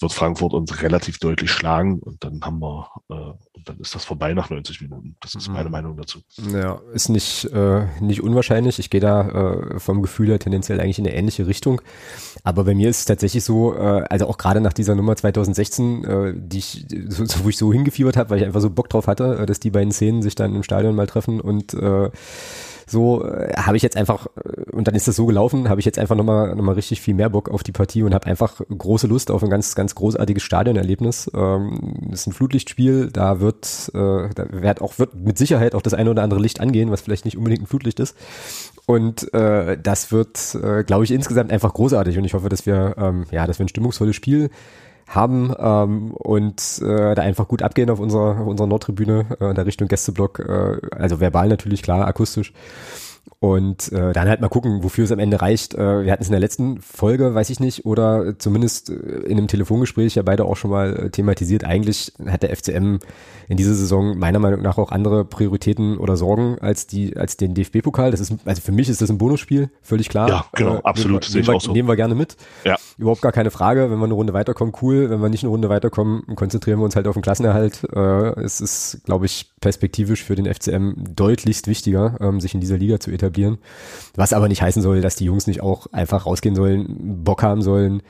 wird 0.00 0.12
Frankfurt 0.12 0.54
uns 0.54 0.82
relativ 0.82 1.18
deutlich 1.18 1.50
schlagen 1.50 1.98
und 1.98 2.24
dann 2.24 2.40
haben 2.42 2.60
wir, 2.60 2.88
äh, 3.10 3.14
und 3.14 3.68
dann 3.68 3.78
ist 3.78 3.94
das 3.94 4.04
vorbei 4.04 4.32
nach 4.32 4.50
90 4.50 4.80
Minuten. 4.80 5.16
Das 5.20 5.34
ist 5.34 5.48
meine 5.48 5.66
mhm. 5.66 5.72
Meinung 5.72 5.96
dazu. 5.96 6.20
Ja, 6.52 6.80
ist 6.92 7.08
nicht, 7.08 7.44
äh, 7.52 7.86
nicht 8.00 8.22
unwahrscheinlich. 8.22 8.78
Ich 8.78 8.90
gehe 8.90 9.00
da 9.00 9.28
äh, 9.28 9.78
vom 9.78 10.02
Gefühl 10.02 10.28
her 10.28 10.38
tendenziell 10.38 10.80
eigentlich 10.80 10.98
in 10.98 11.06
eine 11.06 11.14
ähnliche 11.14 11.46
Richtung. 11.46 11.82
Aber 12.44 12.64
bei 12.64 12.74
mir 12.74 12.88
ist 12.88 13.00
es 13.00 13.04
tatsächlich 13.04 13.44
so, 13.44 13.74
äh, 13.74 14.04
also 14.08 14.26
auch 14.26 14.38
gerade 14.38 14.60
nach 14.60 14.72
dieser 14.72 14.94
Nummer 14.94 15.16
2016, 15.16 16.04
äh, 16.04 16.34
die 16.36 16.58
ich, 16.58 16.86
so, 17.08 17.44
wo 17.44 17.48
ich 17.48 17.58
so 17.58 17.72
hingefiebert 17.72 18.16
habe, 18.16 18.30
weil 18.30 18.38
ich 18.38 18.44
einfach 18.44 18.60
so 18.60 18.70
Bock 18.70 18.88
drauf 18.88 19.06
hatte, 19.06 19.40
äh, 19.40 19.46
dass 19.46 19.60
die 19.60 19.70
beiden 19.70 19.92
Szenen 19.92 20.22
sich 20.22 20.34
dann 20.34 20.54
im 20.54 20.62
Stadion 20.62 20.94
mal 20.94 21.06
treffen 21.06 21.40
und 21.40 21.74
äh, 21.74 22.10
so 22.90 23.24
äh, 23.24 23.52
habe 23.56 23.76
ich 23.76 23.82
jetzt 23.82 23.96
einfach, 23.96 24.26
äh, 24.36 24.70
und 24.72 24.88
dann 24.88 24.94
ist 24.94 25.06
das 25.06 25.16
so 25.16 25.26
gelaufen, 25.26 25.68
habe 25.68 25.80
ich 25.80 25.86
jetzt 25.86 25.98
einfach 25.98 26.16
nochmal 26.16 26.54
noch 26.54 26.64
mal 26.64 26.74
richtig 26.74 27.00
viel 27.00 27.14
mehr 27.14 27.30
Bock 27.30 27.48
auf 27.48 27.62
die 27.62 27.72
Partie 27.72 28.02
und 28.02 28.14
habe 28.14 28.26
einfach 28.26 28.60
große 28.76 29.06
Lust 29.06 29.30
auf 29.30 29.42
ein 29.42 29.50
ganz, 29.50 29.74
ganz 29.74 29.94
großartiges 29.94 30.42
Stadionerlebnis. 30.42 31.30
Ähm, 31.34 32.08
ist 32.10 32.26
ein 32.26 32.32
Flutlichtspiel, 32.32 33.10
da 33.12 33.40
wird, 33.40 33.90
äh, 33.94 34.28
da 34.34 34.46
wird 34.50 34.80
auch 34.80 34.98
wird 34.98 35.14
mit 35.14 35.38
Sicherheit 35.38 35.74
auch 35.74 35.82
das 35.82 35.94
eine 35.94 36.10
oder 36.10 36.22
andere 36.22 36.40
Licht 36.40 36.60
angehen, 36.60 36.90
was 36.90 37.00
vielleicht 37.00 37.24
nicht 37.24 37.36
unbedingt 37.36 37.62
ein 37.62 37.66
Flutlicht 37.66 38.00
ist. 38.00 38.16
Und 38.86 39.32
äh, 39.34 39.78
das 39.80 40.10
wird, 40.10 40.56
äh, 40.60 40.82
glaube 40.82 41.04
ich, 41.04 41.12
insgesamt 41.12 41.52
einfach 41.52 41.72
großartig. 41.72 42.18
Und 42.18 42.24
ich 42.24 42.34
hoffe, 42.34 42.48
dass 42.48 42.66
wir, 42.66 42.96
ähm, 42.98 43.24
ja, 43.30 43.46
dass 43.46 43.60
wir 43.60 43.66
ein 43.66 43.68
stimmungsvolles 43.68 44.16
Spiel 44.16 44.50
haben 45.06 45.52
ähm, 45.58 46.12
und 46.12 46.80
äh, 46.82 47.14
da 47.14 47.22
einfach 47.22 47.48
gut 47.48 47.62
abgehen 47.62 47.90
auf 47.90 48.00
unserer, 48.00 48.40
auf 48.40 48.46
unserer 48.46 48.66
Nordtribüne, 48.66 49.26
äh, 49.40 49.50
in 49.50 49.54
der 49.54 49.66
Richtung 49.66 49.88
Gästeblock, 49.88 50.40
äh, 50.40 50.80
also 50.96 51.20
verbal 51.20 51.48
natürlich, 51.48 51.82
klar, 51.82 52.06
akustisch. 52.06 52.52
Und 53.42 53.90
äh, 53.92 54.12
dann 54.12 54.28
halt 54.28 54.42
mal 54.42 54.50
gucken, 54.50 54.84
wofür 54.84 55.04
es 55.04 55.12
am 55.12 55.18
Ende 55.18 55.40
reicht. 55.40 55.72
Äh, 55.72 56.04
wir 56.04 56.12
hatten 56.12 56.22
es 56.22 56.28
in 56.28 56.32
der 56.32 56.40
letzten 56.40 56.78
Folge, 56.82 57.34
weiß 57.34 57.48
ich 57.48 57.58
nicht, 57.58 57.86
oder 57.86 58.38
zumindest 58.38 58.90
äh, 58.90 58.92
in 58.92 59.38
einem 59.38 59.48
Telefongespräch 59.48 60.14
ja 60.14 60.22
beide 60.22 60.44
auch 60.44 60.58
schon 60.58 60.70
mal 60.70 60.94
äh, 60.94 61.10
thematisiert. 61.10 61.64
Eigentlich 61.64 62.12
hat 62.26 62.42
der 62.42 62.54
FCM 62.54 62.98
in 63.48 63.56
dieser 63.56 63.72
Saison 63.72 64.18
meiner 64.18 64.40
Meinung 64.40 64.60
nach 64.60 64.76
auch 64.76 64.92
andere 64.92 65.24
Prioritäten 65.24 65.96
oder 65.96 66.18
Sorgen 66.18 66.58
als 66.60 66.86
die 66.86 67.16
als 67.16 67.38
den 67.38 67.54
DFB-Pokal. 67.54 68.10
Das 68.10 68.20
ist 68.20 68.34
also 68.44 68.60
für 68.60 68.72
mich 68.72 68.90
ist 68.90 69.00
das 69.00 69.08
ein 69.08 69.16
Bonusspiel, 69.16 69.70
völlig 69.80 70.10
klar. 70.10 70.28
Ja, 70.28 70.44
genau, 70.52 70.76
äh, 70.76 70.80
absolut. 70.84 71.22
Nehmen 71.30 71.46
wir, 71.46 71.52
nehmen, 71.52 71.62
wir, 71.64 71.72
nehmen 71.72 71.88
wir 71.88 71.96
gerne 71.96 72.14
mit. 72.14 72.36
Ja. 72.66 72.76
Überhaupt 72.98 73.22
gar 73.22 73.32
keine 73.32 73.50
Frage. 73.50 73.90
Wenn 73.90 73.98
wir 73.98 74.04
eine 74.04 74.12
Runde 74.12 74.34
weiterkommen, 74.34 74.74
cool. 74.82 75.08
Wenn 75.08 75.22
wir 75.22 75.30
nicht 75.30 75.44
eine 75.44 75.50
Runde 75.50 75.70
weiterkommen, 75.70 76.24
konzentrieren 76.36 76.78
wir 76.78 76.84
uns 76.84 76.94
halt 76.94 77.06
auf 77.06 77.14
den 77.14 77.22
Klassenerhalt. 77.22 77.84
Äh, 77.90 78.40
es 78.40 78.60
ist, 78.60 79.00
glaube 79.06 79.24
ich, 79.24 79.50
perspektivisch 79.62 80.22
für 80.22 80.34
den 80.34 80.44
FCM 80.44 80.92
deutlichst 81.16 81.68
wichtiger, 81.68 82.18
ähm, 82.20 82.38
sich 82.40 82.52
in 82.52 82.60
dieser 82.60 82.76
Liga 82.76 83.00
zu 83.00 83.10
etablieren. 83.10 83.29
Was 84.16 84.32
aber 84.32 84.48
nicht 84.48 84.62
heißen 84.62 84.82
soll, 84.82 85.00
dass 85.00 85.16
die 85.16 85.24
Jungs 85.24 85.46
nicht 85.46 85.62
auch 85.62 85.86
einfach 85.92 86.26
rausgehen 86.26 86.54
sollen, 86.54 87.24
Bock 87.24 87.42
haben 87.42 87.62
sollen 87.62 88.02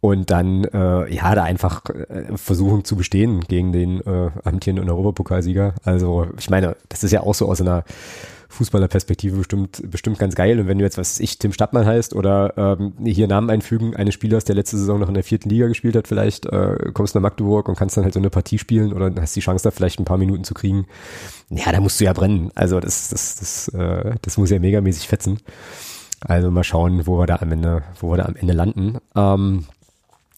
und 0.00 0.30
dann 0.30 0.64
äh, 0.64 1.12
ja 1.12 1.34
da 1.34 1.44
einfach 1.44 1.82
äh, 1.86 2.36
versuchen 2.36 2.84
zu 2.84 2.96
bestehen 2.96 3.40
gegen 3.42 3.72
den 3.72 4.00
äh, 4.00 4.30
amtierenden 4.44 4.88
Europapokalsieger. 4.88 5.74
Also 5.84 6.28
ich 6.38 6.50
meine, 6.50 6.76
das 6.88 7.02
ist 7.04 7.12
ja 7.12 7.22
auch 7.22 7.34
so 7.34 7.48
aus 7.48 7.60
einer 7.60 7.84
Fußballerperspektive 8.50 9.36
bestimmt, 9.36 9.82
bestimmt 9.90 10.18
ganz 10.18 10.34
geil. 10.34 10.58
Und 10.58 10.68
wenn 10.68 10.78
du 10.78 10.84
jetzt, 10.84 10.96
was 10.96 11.20
ich, 11.20 11.38
Tim 11.38 11.52
Stadtmann 11.52 11.84
heißt 11.84 12.14
oder 12.14 12.54
ähm, 12.56 12.94
hier 13.04 13.28
Namen 13.28 13.50
einfügen, 13.50 13.94
eines 13.94 14.14
Spielers, 14.14 14.44
der 14.44 14.54
letzte 14.54 14.78
Saison 14.78 14.98
noch 14.98 15.08
in 15.08 15.14
der 15.14 15.22
vierten 15.22 15.50
Liga 15.50 15.66
gespielt 15.68 15.96
hat, 15.96 16.08
vielleicht 16.08 16.46
äh, 16.46 16.90
kommst 16.94 17.14
du 17.14 17.18
nach 17.18 17.24
Magdeburg 17.24 17.68
und 17.68 17.76
kannst 17.76 17.96
dann 17.96 18.04
halt 18.04 18.14
so 18.14 18.20
eine 18.20 18.30
Partie 18.30 18.58
spielen 18.58 18.92
oder 18.92 19.12
hast 19.20 19.36
die 19.36 19.40
Chance 19.40 19.64
da 19.64 19.70
vielleicht 19.70 20.00
ein 20.00 20.06
paar 20.06 20.16
Minuten 20.16 20.44
zu 20.44 20.54
kriegen. 20.54 20.86
Ja, 21.50 21.72
da 21.72 21.80
musst 21.80 22.00
du 22.00 22.04
ja 22.04 22.14
brennen. 22.14 22.50
Also 22.54 22.80
das, 22.80 23.10
das, 23.10 23.36
das, 23.36 23.68
äh, 23.68 24.14
das 24.22 24.38
muss 24.38 24.50
ja 24.50 24.58
megamäßig 24.58 25.08
fetzen. 25.08 25.40
Also 26.20 26.50
mal 26.50 26.64
schauen, 26.64 27.06
wo 27.06 27.18
wir 27.18 27.26
da 27.26 27.36
am 27.36 27.52
Ende, 27.52 27.82
wo 28.00 28.10
wir 28.10 28.16
da 28.16 28.24
am 28.24 28.34
Ende 28.36 28.54
landen. 28.54 28.98
Ähm, 29.14 29.66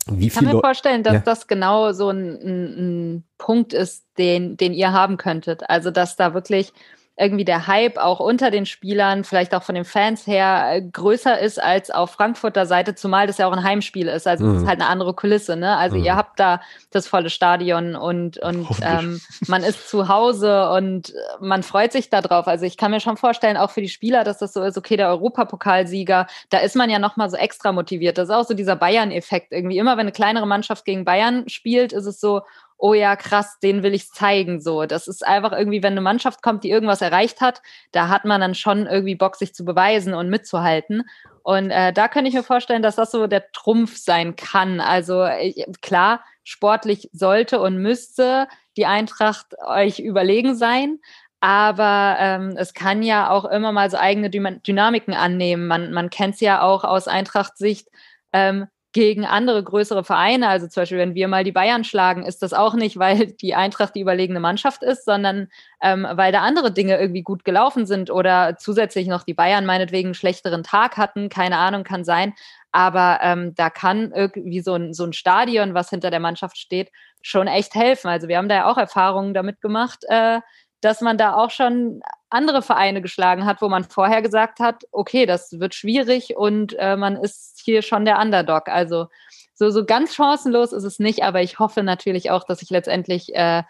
wie 0.07 0.27
ich 0.27 0.35
kann 0.35 0.47
mir 0.47 0.59
vorstellen, 0.59 1.03
dass 1.03 1.15
ja. 1.15 1.21
das 1.21 1.47
genau 1.47 1.93
so 1.93 2.09
ein, 2.09 2.37
ein, 2.43 2.65
ein 2.79 3.25
Punkt 3.39 3.73
ist, 3.73 4.05
den, 4.19 4.57
den 4.57 4.73
ihr 4.73 4.93
haben 4.93 5.17
könntet. 5.17 5.69
Also, 5.71 5.91
dass 5.91 6.17
da 6.17 6.35
wirklich 6.35 6.73
irgendwie 7.19 7.45
der 7.45 7.67
Hype 7.67 7.99
auch 7.99 8.19
unter 8.19 8.51
den 8.51 8.65
Spielern, 8.65 9.25
vielleicht 9.25 9.55
auch 9.55 9.63
von 9.63 9.75
den 9.75 9.85
Fans 9.85 10.27
her, 10.27 10.71
äh, 10.73 10.83
größer 10.83 11.39
ist 11.39 11.63
als 11.63 11.91
auf 11.91 12.13
Frankfurter 12.13 12.65
Seite, 12.65 12.95
zumal 12.95 13.27
das 13.27 13.37
ja 13.37 13.47
auch 13.47 13.53
ein 13.53 13.63
Heimspiel 13.63 14.09
ist. 14.09 14.27
Also 14.27 14.47
es 14.47 14.53
mhm. 14.53 14.63
ist 14.63 14.69
halt 14.69 14.81
eine 14.81 14.89
andere 14.89 15.13
Kulisse, 15.13 15.55
ne? 15.57 15.77
Also 15.77 15.97
mhm. 15.97 16.05
ihr 16.05 16.17
habt 16.17 16.41
da 16.41 16.63
das 16.91 17.07
volle 17.07 17.29
Stadion 17.29 17.95
und, 17.95 18.39
und 18.39 18.69
ähm, 18.83 19.21
man 19.47 19.63
ist 19.63 19.91
zu 19.91 20.09
Hause 20.09 20.71
und 20.71 21.13
man 21.41 21.63
freut 21.63 21.93
sich 21.93 22.09
darauf. 22.09 22.47
Also 22.47 22.65
ich 22.65 22.79
kann 22.79 22.91
mir 22.91 23.01
schon 23.01 23.19
vorstellen, 23.19 23.59
auch 23.59 23.71
für 23.71 23.83
die 23.83 23.89
Spieler, 23.89 24.25
dass 24.25 24.39
das 24.39 24.55
so 24.55 24.63
ist, 24.63 24.79
okay, 24.79 24.97
der 24.97 25.09
Europapokalsieger, 25.09 26.27
da 26.49 26.59
ist 26.59 26.75
man 26.75 26.89
ja 26.89 26.99
nochmal 26.99 27.29
so 27.29 27.37
extra 27.37 27.73
motiviert. 27.73 28.17
Das 28.17 28.29
ist 28.31 28.35
auch 28.35 28.47
so 28.47 28.55
dieser 28.55 28.77
Bayern-Effekt 28.77 29.53
irgendwie. 29.53 29.79
Immer 29.79 29.93
wenn 29.93 30.01
eine 30.01 30.13
kleinere 30.13 30.47
Mannschaft 30.47 30.87
gegen 30.87 31.05
Bayern 31.05 31.49
spielt, 31.49 31.93
ist 31.93 32.07
es 32.07 32.19
so, 32.19 32.43
oh 32.81 32.95
ja, 32.95 33.15
krass, 33.17 33.59
den 33.63 33.83
will 33.83 33.95
ich 33.95 34.11
zeigen. 34.11 34.61
So, 34.61 34.87
das 34.87 35.07
ist 35.07 35.27
einfach 35.27 35.53
irgendwie, 35.53 35.83
wenn 35.83 35.93
eine 35.93 36.01
Mannschaft 36.01 36.43
kommt, 36.43 36.65
die 36.65 36.71
irgendwas 36.71 37.03
erreicht 37.03 37.41
hat, 37.41 37.63
da 37.93 38.09
hat 38.09 38.25
man 38.25 38.41
dann 38.41 38.55
schon 38.55 38.87
irgendwie 38.87 39.15
Bock, 39.15 39.37
sich 39.37 39.55
zu 39.55 39.65
beweisen 39.65 40.15
und 40.15 40.31
mitzuhalten. 40.31 41.05
Und 41.43 41.71
äh, 41.71 41.93
da 41.93 42.09
könnte 42.09 42.29
ich 42.29 42.35
mir 42.35 42.43
vorstellen, 42.43 42.83
dass 42.83 42.97
das 42.97 43.11
so 43.11 43.27
der 43.27 43.51
Trumpf 43.53 43.97
sein 43.97 44.37
kann. 44.37 44.81
Also 44.81 45.27
ich, 45.27 45.65
klar, 45.83 46.25
sportlich 46.45 47.09
sollte 47.13 47.61
und 47.61 47.79
müsste 47.79 48.49
die 48.77 48.87
Eintracht 48.87 49.55
euch 49.67 50.01
überlegen 50.01 50.57
sein. 50.57 50.99
Aber 51.41 52.17
ähm, 52.19 52.55
es 52.57 52.75
kann 52.75 53.03
ja 53.03 53.31
auch 53.31 53.47
immer 53.47 53.73
mal 53.73 53.91
so 53.91 53.97
eigene 53.97 54.29
Dynamiken 54.31 55.15
annehmen. 55.15 55.67
Man, 55.67 55.93
man 55.93 56.11
kennt 56.11 56.35
es 56.35 56.41
ja 56.41 56.61
auch 56.61 56.85
aus 56.85 57.09
Eintracht-Sicht. 57.09 57.89
Ähm, 58.33 58.67
gegen 58.93 59.25
andere 59.25 59.63
größere 59.63 60.03
Vereine. 60.03 60.49
Also 60.49 60.67
zum 60.67 60.83
Beispiel, 60.83 60.99
wenn 60.99 61.15
wir 61.15 61.29
mal 61.29 61.45
die 61.45 61.53
Bayern 61.53 61.85
schlagen, 61.85 62.25
ist 62.25 62.43
das 62.43 62.53
auch 62.53 62.75
nicht, 62.75 62.99
weil 62.99 63.27
die 63.27 63.55
Eintracht 63.55 63.95
die 63.95 64.01
überlegene 64.01 64.41
Mannschaft 64.41 64.83
ist, 64.83 65.05
sondern 65.05 65.49
ähm, 65.81 66.07
weil 66.13 66.33
da 66.33 66.41
andere 66.41 66.73
Dinge 66.73 66.99
irgendwie 66.99 67.23
gut 67.23 67.45
gelaufen 67.45 67.87
sind 67.87 68.11
oder 68.11 68.57
zusätzlich 68.59 69.07
noch 69.07 69.23
die 69.23 69.35
Bayern 69.35 69.65
meinetwegen 69.65 70.09
einen 70.09 70.15
schlechteren 70.15 70.65
Tag 70.65 70.97
hatten. 70.97 71.29
Keine 71.29 71.59
Ahnung, 71.59 71.85
kann 71.85 72.05
sein. 72.05 72.35
Aber 72.73 73.19
ähm, 73.23 73.55
da 73.55 73.71
kann 73.71 74.13
irgendwie 74.13 74.61
so 74.61 74.75
ein, 74.75 74.93
so 74.93 75.05
ein 75.05 75.13
Stadion, 75.13 75.75
was 75.75 75.91
hinter 75.91 76.11
der 76.11 76.21
Mannschaft 76.21 76.59
steht, 76.59 76.91
schon 77.23 77.47
echt 77.47 77.75
helfen. 77.75 78.09
Also 78.09 78.29
wir 78.29 78.39
haben 78.39 78.49
da 78.49 78.55
ja 78.57 78.71
auch 78.71 78.79
Erfahrungen 78.79 79.35
damit 79.35 79.61
gemacht, 79.61 80.05
äh, 80.09 80.41
dass 80.81 81.01
man 81.01 81.19
da 81.19 81.35
auch 81.37 81.51
schon 81.51 82.03
andere 82.31 82.63
Vereine 82.63 83.03
geschlagen 83.03 83.45
hat, 83.45 83.61
wo 83.61 83.69
man 83.69 83.85
vorher 83.85 84.23
gesagt 84.23 84.61
hat, 84.61 84.85
okay, 84.93 85.27
das 85.27 85.59
wird 85.59 85.75
schwierig 85.75 86.37
und 86.37 86.75
äh, 86.79 86.97
man 86.97 87.17
ist 87.17 87.61
hier 87.63 87.83
schon 87.83 88.05
der 88.05 88.19
Underdog. 88.19 88.69
Also 88.69 89.09
so, 89.55 89.71
so 89.71 89.85
ganz 89.85 90.15
chancenlos 90.15 90.73
ist 90.73 90.85
es 90.85 90.99
nicht, 90.99 91.23
aber 91.23 91.43
ich 91.43 91.59
hoffe 91.59 91.83
natürlich 91.83 92.31
auch, 92.31 92.45
dass 92.45 92.63
ich 92.63 92.71
letztendlich, 92.71 93.35
äh, 93.35 93.65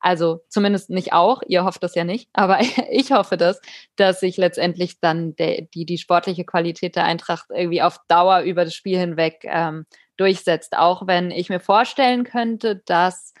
also 0.00 0.40
zumindest 0.48 0.90
nicht 0.90 1.12
auch, 1.12 1.40
ihr 1.46 1.64
hofft 1.64 1.82
das 1.82 1.94
ja 1.94 2.04
nicht, 2.04 2.28
aber 2.34 2.60
ich 2.90 3.12
hoffe 3.12 3.36
das, 3.36 3.60
dass 3.96 4.20
sich 4.20 4.36
letztendlich 4.36 5.00
dann 5.00 5.36
der, 5.36 5.62
die, 5.62 5.86
die 5.86 5.98
sportliche 5.98 6.44
Qualität 6.44 6.96
der 6.96 7.04
Eintracht 7.04 7.46
irgendwie 7.50 7.82
auf 7.82 8.00
Dauer 8.08 8.40
über 8.40 8.64
das 8.64 8.74
Spiel 8.74 8.98
hinweg 8.98 9.42
ähm, 9.44 9.86
durchsetzt. 10.16 10.76
Auch 10.76 11.06
wenn 11.06 11.30
ich 11.30 11.48
mir 11.48 11.60
vorstellen 11.60 12.24
könnte, 12.24 12.82
dass 12.84 13.32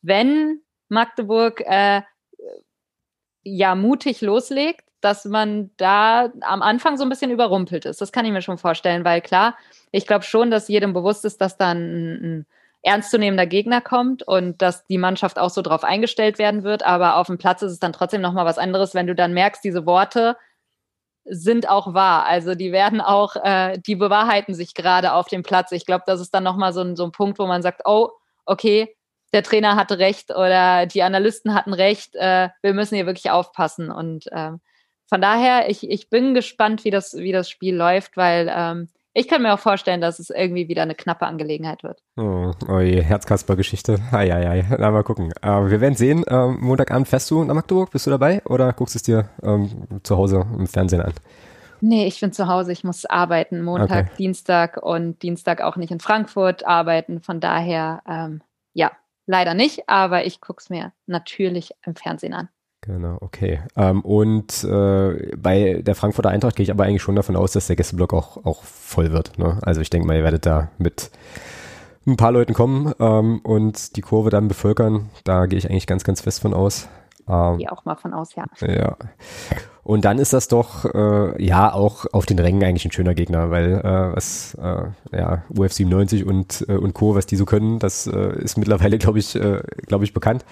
wenn 0.00 0.62
Magdeburg 0.88 1.60
äh, 1.60 2.02
ja 3.44 3.74
mutig 3.74 4.20
loslegt, 4.20 4.84
dass 5.00 5.24
man 5.24 5.70
da 5.76 6.32
am 6.42 6.62
Anfang 6.62 6.96
so 6.96 7.02
ein 7.02 7.08
bisschen 7.08 7.30
überrumpelt 7.30 7.84
ist. 7.84 8.00
Das 8.00 8.12
kann 8.12 8.24
ich 8.24 8.32
mir 8.32 8.42
schon 8.42 8.58
vorstellen, 8.58 9.04
weil 9.04 9.20
klar, 9.20 9.56
ich 9.90 10.06
glaube 10.06 10.24
schon, 10.24 10.50
dass 10.50 10.68
jedem 10.68 10.92
bewusst 10.92 11.24
ist, 11.24 11.40
dass 11.40 11.56
dann 11.56 11.78
ein, 11.78 12.24
ein 12.24 12.46
ernstzunehmender 12.82 13.46
Gegner 13.46 13.80
kommt 13.80 14.22
und 14.22 14.60
dass 14.60 14.86
die 14.86 14.98
Mannschaft 14.98 15.38
auch 15.38 15.50
so 15.50 15.62
drauf 15.62 15.84
eingestellt 15.84 16.38
werden 16.38 16.62
wird. 16.64 16.84
Aber 16.84 17.16
auf 17.16 17.28
dem 17.28 17.38
Platz 17.38 17.62
ist 17.62 17.72
es 17.72 17.78
dann 17.78 17.92
trotzdem 17.92 18.20
nochmal 18.20 18.44
was 18.44 18.58
anderes, 18.58 18.94
wenn 18.94 19.06
du 19.06 19.14
dann 19.14 19.34
merkst, 19.34 19.62
diese 19.62 19.86
Worte 19.86 20.36
sind 21.24 21.68
auch 21.68 21.94
wahr. 21.94 22.26
Also 22.26 22.54
die 22.54 22.72
werden 22.72 23.00
auch, 23.00 23.36
äh, 23.36 23.78
die 23.78 23.94
bewahrheiten 23.94 24.54
sich 24.54 24.74
gerade 24.74 25.12
auf 25.12 25.28
dem 25.28 25.42
Platz. 25.42 25.70
Ich 25.72 25.86
glaube, 25.86 26.04
das 26.06 26.20
ist 26.20 26.34
dann 26.34 26.42
nochmal 26.44 26.72
so 26.72 26.80
ein, 26.80 26.96
so 26.96 27.04
ein 27.04 27.12
Punkt, 27.12 27.38
wo 27.38 27.46
man 27.46 27.62
sagt, 27.62 27.82
oh, 27.84 28.10
okay, 28.44 28.96
der 29.32 29.42
Trainer 29.42 29.76
hatte 29.76 29.98
recht 29.98 30.30
oder 30.30 30.86
die 30.86 31.02
Analysten 31.02 31.54
hatten 31.54 31.72
recht, 31.72 32.14
äh, 32.16 32.48
wir 32.60 32.74
müssen 32.74 32.96
hier 32.96 33.06
wirklich 33.06 33.30
aufpassen. 33.30 33.90
Und 33.90 34.26
ähm, 34.32 34.60
von 35.08 35.20
daher, 35.20 35.70
ich, 35.70 35.88
ich 35.88 36.10
bin 36.10 36.34
gespannt, 36.34 36.84
wie 36.84 36.90
das, 36.90 37.14
wie 37.14 37.32
das 37.32 37.50
Spiel 37.50 37.74
läuft, 37.74 38.16
weil 38.16 38.52
ähm, 38.54 38.88
ich 39.14 39.28
kann 39.28 39.42
mir 39.42 39.52
auch 39.52 39.58
vorstellen, 39.58 40.00
dass 40.00 40.18
es 40.18 40.30
irgendwie 40.30 40.68
wieder 40.68 40.82
eine 40.82 40.94
knappe 40.94 41.26
Angelegenheit 41.26 41.82
wird. 41.82 42.02
Oh, 42.16 42.52
oh 42.66 42.80
je, 42.80 43.02
Herzkasper-Geschichte. 43.02 43.98
Eieiei, 44.10 44.64
na 44.78 44.90
mal 44.90 45.02
gucken. 45.02 45.32
Aber 45.42 45.70
wir 45.70 45.82
werden 45.82 45.96
sehen. 45.96 46.24
Ähm, 46.28 46.58
Montagabend 46.60 47.08
fährst 47.08 47.30
du 47.30 47.44
nach 47.44 47.54
Magdeburg? 47.54 47.90
Bist 47.90 48.06
du 48.06 48.10
dabei 48.10 48.42
oder 48.46 48.72
guckst 48.72 48.96
es 48.96 49.02
dir 49.02 49.28
ähm, 49.42 50.00
zu 50.02 50.16
Hause 50.16 50.46
im 50.58 50.66
Fernsehen 50.66 51.02
an? 51.02 51.12
Nee, 51.82 52.06
ich 52.06 52.20
bin 52.20 52.32
zu 52.32 52.46
Hause. 52.46 52.72
Ich 52.72 52.84
muss 52.84 53.04
arbeiten. 53.04 53.60
Montag, 53.60 54.06
okay. 54.06 54.16
Dienstag 54.16 54.82
und 54.82 55.22
Dienstag 55.22 55.60
auch 55.60 55.76
nicht 55.76 55.90
in 55.90 56.00
Frankfurt 56.00 56.64
arbeiten. 56.64 57.20
Von 57.20 57.40
daher, 57.40 58.02
ähm, 58.08 58.40
ja, 58.72 58.92
Leider 59.26 59.54
nicht, 59.54 59.88
aber 59.88 60.24
ich 60.26 60.40
gucke 60.40 60.60
es 60.60 60.70
mir 60.70 60.92
natürlich 61.06 61.72
im 61.86 61.94
Fernsehen 61.94 62.34
an. 62.34 62.48
Genau, 62.80 63.18
okay. 63.20 63.60
Ähm, 63.76 64.00
und 64.00 64.64
äh, 64.64 65.36
bei 65.36 65.82
der 65.82 65.94
Frankfurter 65.94 66.30
Eintracht 66.30 66.56
gehe 66.56 66.64
ich 66.64 66.72
aber 66.72 66.84
eigentlich 66.84 67.02
schon 67.02 67.14
davon 67.14 67.36
aus, 67.36 67.52
dass 67.52 67.68
der 67.68 67.76
Gästeblock 67.76 68.12
auch, 68.12 68.44
auch 68.44 68.64
voll 68.64 69.12
wird. 69.12 69.38
Ne? 69.38 69.58
Also 69.62 69.80
ich 69.80 69.88
denke 69.88 70.06
mal, 70.06 70.16
ihr 70.16 70.24
werdet 70.24 70.46
da 70.46 70.70
mit 70.78 71.12
ein 72.04 72.16
paar 72.16 72.32
Leuten 72.32 72.54
kommen 72.54 72.92
ähm, 72.98 73.40
und 73.44 73.94
die 73.94 74.00
Kurve 74.00 74.30
dann 74.30 74.48
bevölkern. 74.48 75.10
Da 75.22 75.46
gehe 75.46 75.58
ich 75.58 75.70
eigentlich 75.70 75.86
ganz, 75.86 76.02
ganz 76.02 76.20
fest 76.22 76.40
von 76.40 76.54
aus. 76.54 76.88
Ähm, 77.28 77.58
gehe 77.58 77.72
auch 77.72 77.84
mal 77.84 77.96
von 77.96 78.12
aus, 78.14 78.34
ja. 78.34 78.44
Ja. 78.60 78.96
Und 79.84 80.04
dann 80.04 80.18
ist 80.18 80.32
das 80.32 80.46
doch, 80.46 80.84
äh, 80.84 81.44
ja, 81.44 81.72
auch 81.72 82.06
auf 82.12 82.24
den 82.24 82.38
Rängen 82.38 82.62
eigentlich 82.62 82.84
ein 82.84 82.92
schöner 82.92 83.14
Gegner, 83.14 83.50
weil 83.50 83.72
äh, 83.72 84.14
was, 84.14 84.54
äh, 84.54 84.84
ja, 85.16 85.42
UF 85.48 85.72
97 85.72 86.24
und, 86.24 86.64
äh, 86.68 86.76
und 86.76 86.94
Co., 86.94 87.16
was 87.16 87.26
die 87.26 87.34
so 87.34 87.44
können, 87.44 87.80
das 87.80 88.06
äh, 88.06 88.38
ist 88.40 88.56
mittlerweile, 88.56 88.98
glaube 88.98 89.18
ich, 89.18 89.34
äh, 89.34 89.60
glaube 89.86 90.04
ich, 90.04 90.14
bekannt, 90.14 90.44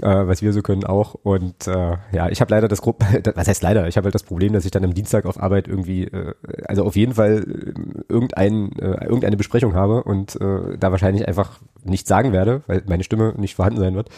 äh, 0.00 0.06
was 0.06 0.42
wir 0.42 0.52
so 0.52 0.62
können 0.62 0.84
auch. 0.84 1.14
Und 1.14 1.66
äh, 1.66 1.96
ja, 2.12 2.28
ich 2.28 2.40
habe 2.40 2.52
leider 2.52 2.68
das 2.68 2.80
Gruppe, 2.80 3.04
was 3.34 3.48
heißt 3.48 3.64
leider, 3.64 3.88
ich 3.88 3.96
habe 3.96 4.04
halt 4.06 4.14
das 4.14 4.22
Problem, 4.22 4.52
dass 4.52 4.64
ich 4.64 4.70
dann 4.70 4.84
am 4.84 4.94
Dienstag 4.94 5.26
auf 5.26 5.42
Arbeit 5.42 5.66
irgendwie, 5.66 6.04
äh, 6.04 6.34
also 6.68 6.84
auf 6.84 6.94
jeden 6.94 7.14
Fall 7.14 7.44
äh, 7.48 8.02
irgendein, 8.08 8.78
äh, 8.78 9.04
irgendeine 9.04 9.36
Besprechung 9.36 9.74
habe 9.74 10.04
und 10.04 10.40
äh, 10.40 10.78
da 10.78 10.92
wahrscheinlich 10.92 11.26
einfach 11.26 11.58
nichts 11.82 12.08
sagen 12.08 12.32
werde, 12.32 12.62
weil 12.68 12.84
meine 12.86 13.02
Stimme 13.02 13.34
nicht 13.36 13.56
vorhanden 13.56 13.80
sein 13.80 13.96
wird. 13.96 14.08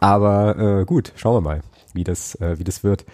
Aber 0.00 0.58
äh, 0.58 0.84
gut, 0.84 1.12
schauen 1.16 1.36
wir 1.36 1.40
mal, 1.40 1.60
wie 1.94 2.04
das, 2.04 2.34
äh, 2.36 2.58
wie 2.58 2.64
das 2.64 2.84
wird. 2.84 3.04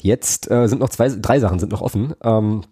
Jetzt 0.00 0.50
äh, 0.50 0.66
sind 0.68 0.80
noch 0.80 0.90
zwei, 0.90 1.08
drei 1.08 1.40
Sachen 1.40 1.58
sind 1.58 1.72
noch 1.72 1.82
offen. 1.82 2.14
Ähm, 2.22 2.62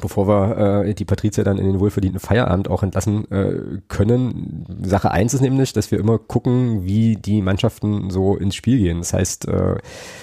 bevor 0.00 0.26
wir 0.26 0.84
äh, 0.84 0.94
die 0.94 1.04
Patrizia 1.04 1.44
dann 1.44 1.58
in 1.58 1.66
den 1.66 1.80
wohlverdienten 1.80 2.20
Feierabend 2.20 2.68
auch 2.68 2.82
entlassen 2.82 3.30
äh, 3.30 3.80
können. 3.88 4.66
Sache 4.82 5.10
eins 5.10 5.34
ist 5.34 5.40
nämlich, 5.40 5.72
dass 5.72 5.90
wir 5.90 5.98
immer 5.98 6.18
gucken, 6.18 6.84
wie 6.84 7.16
die 7.16 7.42
Mannschaften 7.42 8.10
so 8.10 8.36
ins 8.36 8.54
Spiel 8.54 8.78
gehen. 8.78 8.98
Das 8.98 9.12
heißt, 9.12 9.48
äh, 9.48 9.76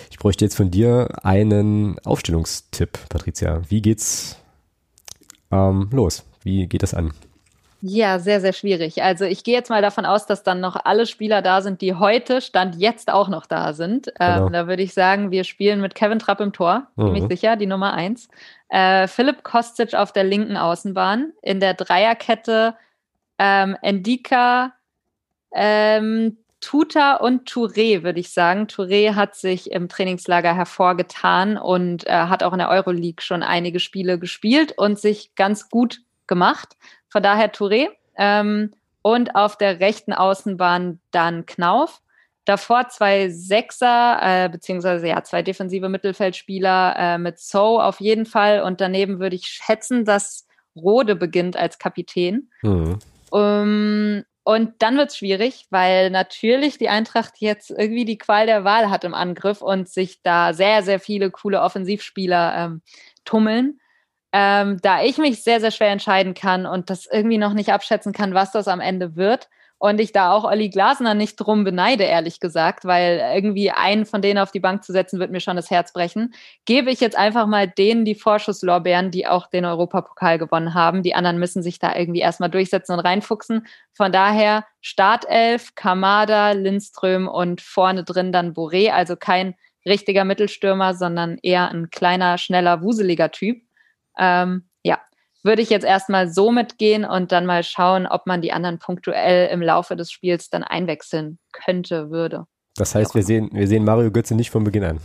ich 0.09 0.17
bräuchte 0.17 0.45
jetzt 0.45 0.55
von 0.55 0.71
dir 0.71 1.09
einen 1.23 1.97
Aufstellungstipp, 1.99 2.99
Patricia. 3.09 3.61
Wie 3.69 3.81
geht's 3.81 4.37
ähm, 5.51 5.89
los? 5.91 6.23
Wie 6.43 6.67
geht 6.67 6.83
das 6.83 6.93
an? 6.93 7.13
Ja, 7.81 8.19
sehr, 8.19 8.41
sehr 8.41 8.53
schwierig. 8.53 9.01
Also 9.01 9.25
ich 9.25 9.43
gehe 9.43 9.55
jetzt 9.55 9.69
mal 9.69 9.81
davon 9.81 10.05
aus, 10.05 10.27
dass 10.27 10.43
dann 10.43 10.59
noch 10.59 10.77
alle 10.85 11.07
Spieler 11.07 11.41
da 11.41 11.61
sind, 11.61 11.81
die 11.81 11.95
heute, 11.95 12.39
Stand 12.39 12.75
jetzt 12.75 13.11
auch 13.11 13.27
noch 13.27 13.47
da 13.47 13.73
sind. 13.73 14.11
Genau. 14.17 14.47
Ähm, 14.47 14.53
da 14.53 14.67
würde 14.67 14.83
ich 14.83 14.93
sagen, 14.93 15.31
wir 15.31 15.43
spielen 15.43 15.81
mit 15.81 15.95
Kevin 15.95 16.19
Trapp 16.19 16.41
im 16.41 16.53
Tor, 16.53 16.87
mhm. 16.95 17.05
ziemlich 17.05 17.27
sicher, 17.27 17.55
die 17.55 17.65
Nummer 17.65 17.93
eins. 17.93 18.29
Äh, 18.69 19.07
Philipp 19.07 19.43
Kostic 19.43 19.95
auf 19.95 20.13
der 20.13 20.23
linken 20.23 20.57
Außenbahn. 20.57 21.33
In 21.41 21.59
der 21.59 21.73
Dreierkette 21.73 22.75
ähm, 23.39 23.75
Endika, 23.81 24.73
ähm, 25.51 26.37
Tuta 26.59 27.15
und 27.15 27.49
Touré, 27.49 28.03
würde 28.03 28.19
ich 28.19 28.31
sagen. 28.31 28.67
Touré 28.67 29.15
hat 29.15 29.35
sich 29.35 29.71
im 29.71 29.89
Trainingslager 29.89 30.53
hervorgetan 30.53 31.57
und 31.57 32.05
äh, 32.05 32.11
hat 32.11 32.43
auch 32.43 32.53
in 32.53 32.59
der 32.59 32.69
Euroleague 32.69 33.23
schon 33.23 33.41
einige 33.41 33.79
Spiele 33.79 34.19
gespielt 34.19 34.73
und 34.77 34.99
sich 34.99 35.33
ganz 35.33 35.69
gut 35.69 36.01
gemacht. 36.27 36.77
Von 37.11 37.21
daher 37.21 37.51
Touré. 37.53 37.89
Ähm, 38.17 38.73
und 39.01 39.35
auf 39.35 39.57
der 39.57 39.79
rechten 39.79 40.13
Außenbahn 40.13 40.99
dann 41.11 41.45
Knauf. 41.45 42.01
Davor 42.45 42.89
zwei 42.89 43.29
Sechser, 43.29 44.19
äh, 44.21 44.49
beziehungsweise 44.49 45.07
ja, 45.07 45.23
zwei 45.23 45.43
defensive 45.43 45.89
Mittelfeldspieler 45.89 46.95
äh, 46.97 47.17
mit 47.17 47.39
So 47.39 47.79
auf 47.79 47.99
jeden 47.99 48.25
Fall. 48.25 48.61
Und 48.61 48.81
daneben 48.81 49.19
würde 49.19 49.35
ich 49.35 49.45
schätzen, 49.45 50.05
dass 50.05 50.47
Rode 50.75 51.15
beginnt 51.15 51.55
als 51.55 51.77
Kapitän. 51.77 52.49
Mhm. 52.61 52.99
Um, 53.29 54.23
und 54.43 54.73
dann 54.79 54.97
wird 54.97 55.11
es 55.11 55.17
schwierig, 55.17 55.67
weil 55.69 56.09
natürlich 56.09 56.77
die 56.77 56.89
Eintracht 56.89 57.35
jetzt 57.37 57.69
irgendwie 57.69 58.05
die 58.05 58.17
Qual 58.17 58.45
der 58.45 58.63
Wahl 58.63 58.89
hat 58.89 59.03
im 59.03 59.13
Angriff 59.13 59.61
und 59.61 59.87
sich 59.87 60.21
da 60.23 60.53
sehr, 60.53 60.83
sehr 60.83 60.99
viele 60.99 61.29
coole 61.29 61.61
Offensivspieler 61.61 62.53
ähm, 62.57 62.81
tummeln 63.23 63.79
ähm, 64.33 64.79
da 64.81 65.03
ich 65.03 65.17
mich 65.17 65.43
sehr, 65.43 65.59
sehr 65.59 65.71
schwer 65.71 65.89
entscheiden 65.89 66.33
kann 66.33 66.65
und 66.65 66.89
das 66.89 67.05
irgendwie 67.05 67.37
noch 67.37 67.53
nicht 67.53 67.73
abschätzen 67.73 68.13
kann, 68.13 68.33
was 68.33 68.51
das 68.51 68.67
am 68.67 68.79
Ende 68.79 69.15
wird. 69.15 69.49
Und 69.77 69.99
ich 69.99 70.11
da 70.11 70.31
auch 70.31 70.43
Olli 70.43 70.69
Glasner 70.69 71.15
nicht 71.15 71.37
drum 71.37 71.63
beneide, 71.63 72.03
ehrlich 72.03 72.39
gesagt, 72.39 72.85
weil 72.85 73.19
irgendwie 73.33 73.71
einen 73.71 74.05
von 74.05 74.21
denen 74.21 74.37
auf 74.37 74.51
die 74.51 74.59
Bank 74.59 74.83
zu 74.83 74.91
setzen, 74.91 75.19
wird 75.19 75.31
mir 75.31 75.39
schon 75.39 75.55
das 75.55 75.71
Herz 75.71 75.91
brechen. 75.91 76.35
Gebe 76.65 76.91
ich 76.91 76.99
jetzt 76.99 77.17
einfach 77.17 77.47
mal 77.47 77.67
denen 77.67 78.05
die 78.05 78.13
Vorschusslorbeeren, 78.13 79.09
die 79.09 79.25
auch 79.25 79.47
den 79.47 79.65
Europapokal 79.65 80.37
gewonnen 80.37 80.75
haben. 80.75 81.01
Die 81.01 81.15
anderen 81.15 81.39
müssen 81.39 81.63
sich 81.63 81.79
da 81.79 81.95
irgendwie 81.95 82.19
erstmal 82.19 82.51
durchsetzen 82.51 82.93
und 82.93 82.99
reinfuchsen. 82.99 83.65
Von 83.91 84.11
daher 84.11 84.65
Startelf, 84.81 85.73
Kamada, 85.73 86.51
Lindström 86.51 87.27
und 87.27 87.59
vorne 87.59 88.03
drin 88.03 88.31
dann 88.31 88.53
Boré, 88.53 88.91
also 88.91 89.15
kein 89.15 89.55
richtiger 89.83 90.25
Mittelstürmer, 90.25 90.93
sondern 90.93 91.39
eher 91.41 91.71
ein 91.71 91.89
kleiner, 91.89 92.37
schneller, 92.37 92.83
wuseliger 92.83 93.31
Typ. 93.31 93.63
Ähm, 94.17 94.63
ja, 94.83 94.99
würde 95.43 95.61
ich 95.61 95.69
jetzt 95.69 95.85
erstmal 95.85 96.29
so 96.29 96.51
mitgehen 96.51 97.05
und 97.05 97.31
dann 97.31 97.45
mal 97.45 97.63
schauen, 97.63 98.07
ob 98.07 98.27
man 98.27 98.41
die 98.41 98.51
anderen 98.51 98.79
punktuell 98.79 99.49
im 99.49 99.61
Laufe 99.61 99.95
des 99.95 100.11
Spiels 100.11 100.49
dann 100.49 100.63
einwechseln 100.63 101.39
könnte, 101.51 102.11
würde. 102.11 102.45
Das 102.75 102.95
heißt, 102.95 103.15
wir 103.15 103.23
sehen, 103.23 103.49
wir 103.51 103.67
sehen 103.67 103.83
Mario 103.83 104.11
Götze 104.11 104.35
nicht 104.35 104.51
von 104.51 104.63
Beginn 104.63 104.83
an. 104.83 104.99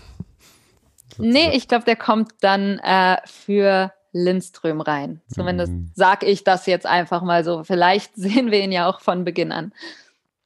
Sozusagen. 1.08 1.30
Nee, 1.30 1.56
ich 1.56 1.68
glaube, 1.68 1.84
der 1.84 1.96
kommt 1.96 2.32
dann 2.40 2.78
äh, 2.78 3.16
für 3.26 3.92
Lindström 4.12 4.80
rein. 4.80 5.20
Zumindest 5.28 5.72
mhm. 5.72 5.90
sage 5.94 6.26
ich 6.26 6.44
das 6.44 6.66
jetzt 6.66 6.86
einfach 6.86 7.22
mal 7.22 7.44
so. 7.44 7.64
Vielleicht 7.64 8.14
sehen 8.16 8.50
wir 8.50 8.60
ihn 8.60 8.72
ja 8.72 8.88
auch 8.88 9.00
von 9.00 9.24
Beginn 9.24 9.52
an. 9.52 9.72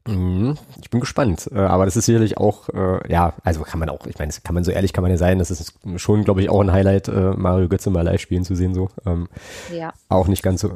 Mhm. 0.06 0.56
Ich 0.80 0.90
bin 0.90 1.00
gespannt, 1.00 1.48
äh, 1.52 1.58
aber 1.58 1.84
das 1.84 1.96
ist 1.96 2.06
sicherlich 2.06 2.38
auch, 2.38 2.68
äh, 2.70 3.12
ja, 3.12 3.34
also 3.44 3.62
kann 3.62 3.78
man 3.78 3.90
auch, 3.90 4.06
ich 4.06 4.18
meine, 4.18 4.32
kann 4.42 4.54
man 4.54 4.64
so 4.64 4.70
ehrlich 4.70 4.92
kann 4.92 5.02
man 5.02 5.10
ja 5.10 5.18
sein, 5.18 5.38
das 5.38 5.50
ist 5.50 5.74
schon, 5.96 6.24
glaube 6.24 6.40
ich, 6.40 6.48
auch 6.48 6.60
ein 6.60 6.72
Highlight, 6.72 7.08
äh, 7.08 7.32
Mario 7.36 7.68
Götze 7.68 7.90
mal 7.90 8.02
live 8.02 8.20
spielen 8.20 8.44
zu 8.44 8.54
sehen, 8.54 8.74
so. 8.74 8.88
Ähm, 9.04 9.28
ja. 9.72 9.92
Auch 10.08 10.26
nicht 10.26 10.42
ganz 10.42 10.62
so. 10.62 10.72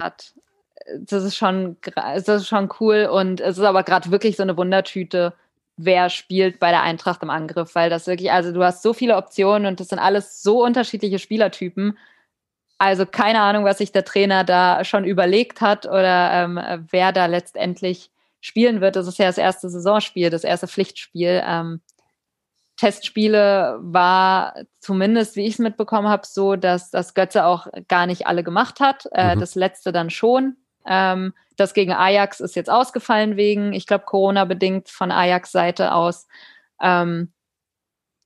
das 1.01 1.23
ist 1.25 1.37
schon, 1.37 1.77
das 1.95 2.29
ist 2.29 2.49
schon 2.49 2.69
cool 2.81 3.09
und 3.11 3.41
es 3.41 3.57
ist 3.57 3.65
aber 3.65 3.83
gerade 3.83 4.11
wirklich 4.11 4.37
so 4.37 4.43
eine 4.43 4.57
Wundertüte, 4.59 5.33
wer 5.77 6.11
spielt 6.11 6.61
bei 6.61 6.71
der 6.71 6.83
Eintracht 6.83 7.23
im 7.23 7.31
Angriff, 7.31 7.75
weil 7.75 7.91
das 7.91 8.07
wirklich, 8.07 8.31
also 8.31 8.53
du 8.53 8.63
hast 8.63 8.83
so 8.83 8.93
viele 8.93 9.17
Optionen 9.17 9.67
und 9.67 9.81
das 9.81 9.89
sind 9.89 9.99
alles 9.99 10.43
so 10.43 10.63
unterschiedliche 10.63 11.19
Spielertypen. 11.19 11.99
Also 12.79 13.07
keine 13.07 13.41
Ahnung, 13.41 13.65
was 13.65 13.79
sich 13.79 13.93
der 13.93 14.05
Trainer 14.05 14.45
da 14.45 14.85
schon 14.85 15.05
überlegt 15.05 15.61
hat 15.61 15.87
oder 15.87 16.33
ähm, 16.33 16.61
wer 16.91 17.13
da 17.13 17.27
letztendlich 17.27 18.11
spielen 18.45 18.83
wird. 18.83 18.95
Das 18.95 19.07
ist 19.07 19.19
ja 19.19 19.25
das 19.25 19.39
erste 19.39 19.71
Saisonspiel, 19.71 20.29
das 20.29 20.45
erste 20.45 20.69
Pflichtspiel. 20.69 21.43
Ähm, 21.47 21.81
Testspiele 22.77 23.79
war 23.81 24.55
zumindest, 24.81 25.37
wie 25.37 25.47
ich 25.47 25.55
es 25.55 25.59
mitbekommen 25.59 26.09
habe, 26.09 26.27
so, 26.27 26.55
dass 26.55 26.91
das 26.91 27.15
Götze 27.15 27.47
auch 27.47 27.69
gar 27.89 28.07
nicht 28.07 28.27
alle 28.27 28.45
gemacht 28.45 28.81
hat. 28.81 29.09
Äh, 29.13 29.35
mhm. 29.35 29.41
Das 29.41 29.55
letzte 29.55 29.93
dann 29.93 30.11
schon. 30.11 30.57
Ähm, 30.87 31.33
das 31.57 31.73
gegen 31.73 31.95
Ajax 31.95 32.41
ist 32.41 32.55
jetzt 32.55 32.69
ausgefallen 32.69 33.39
wegen, 33.39 33.73
ich 33.73 33.87
glaube, 33.87 34.05
Corona-bedingt 34.05 34.91
von 34.91 35.11
Ajax-Seite 35.11 35.95
aus. 35.95 36.27
Ähm, 36.83 37.33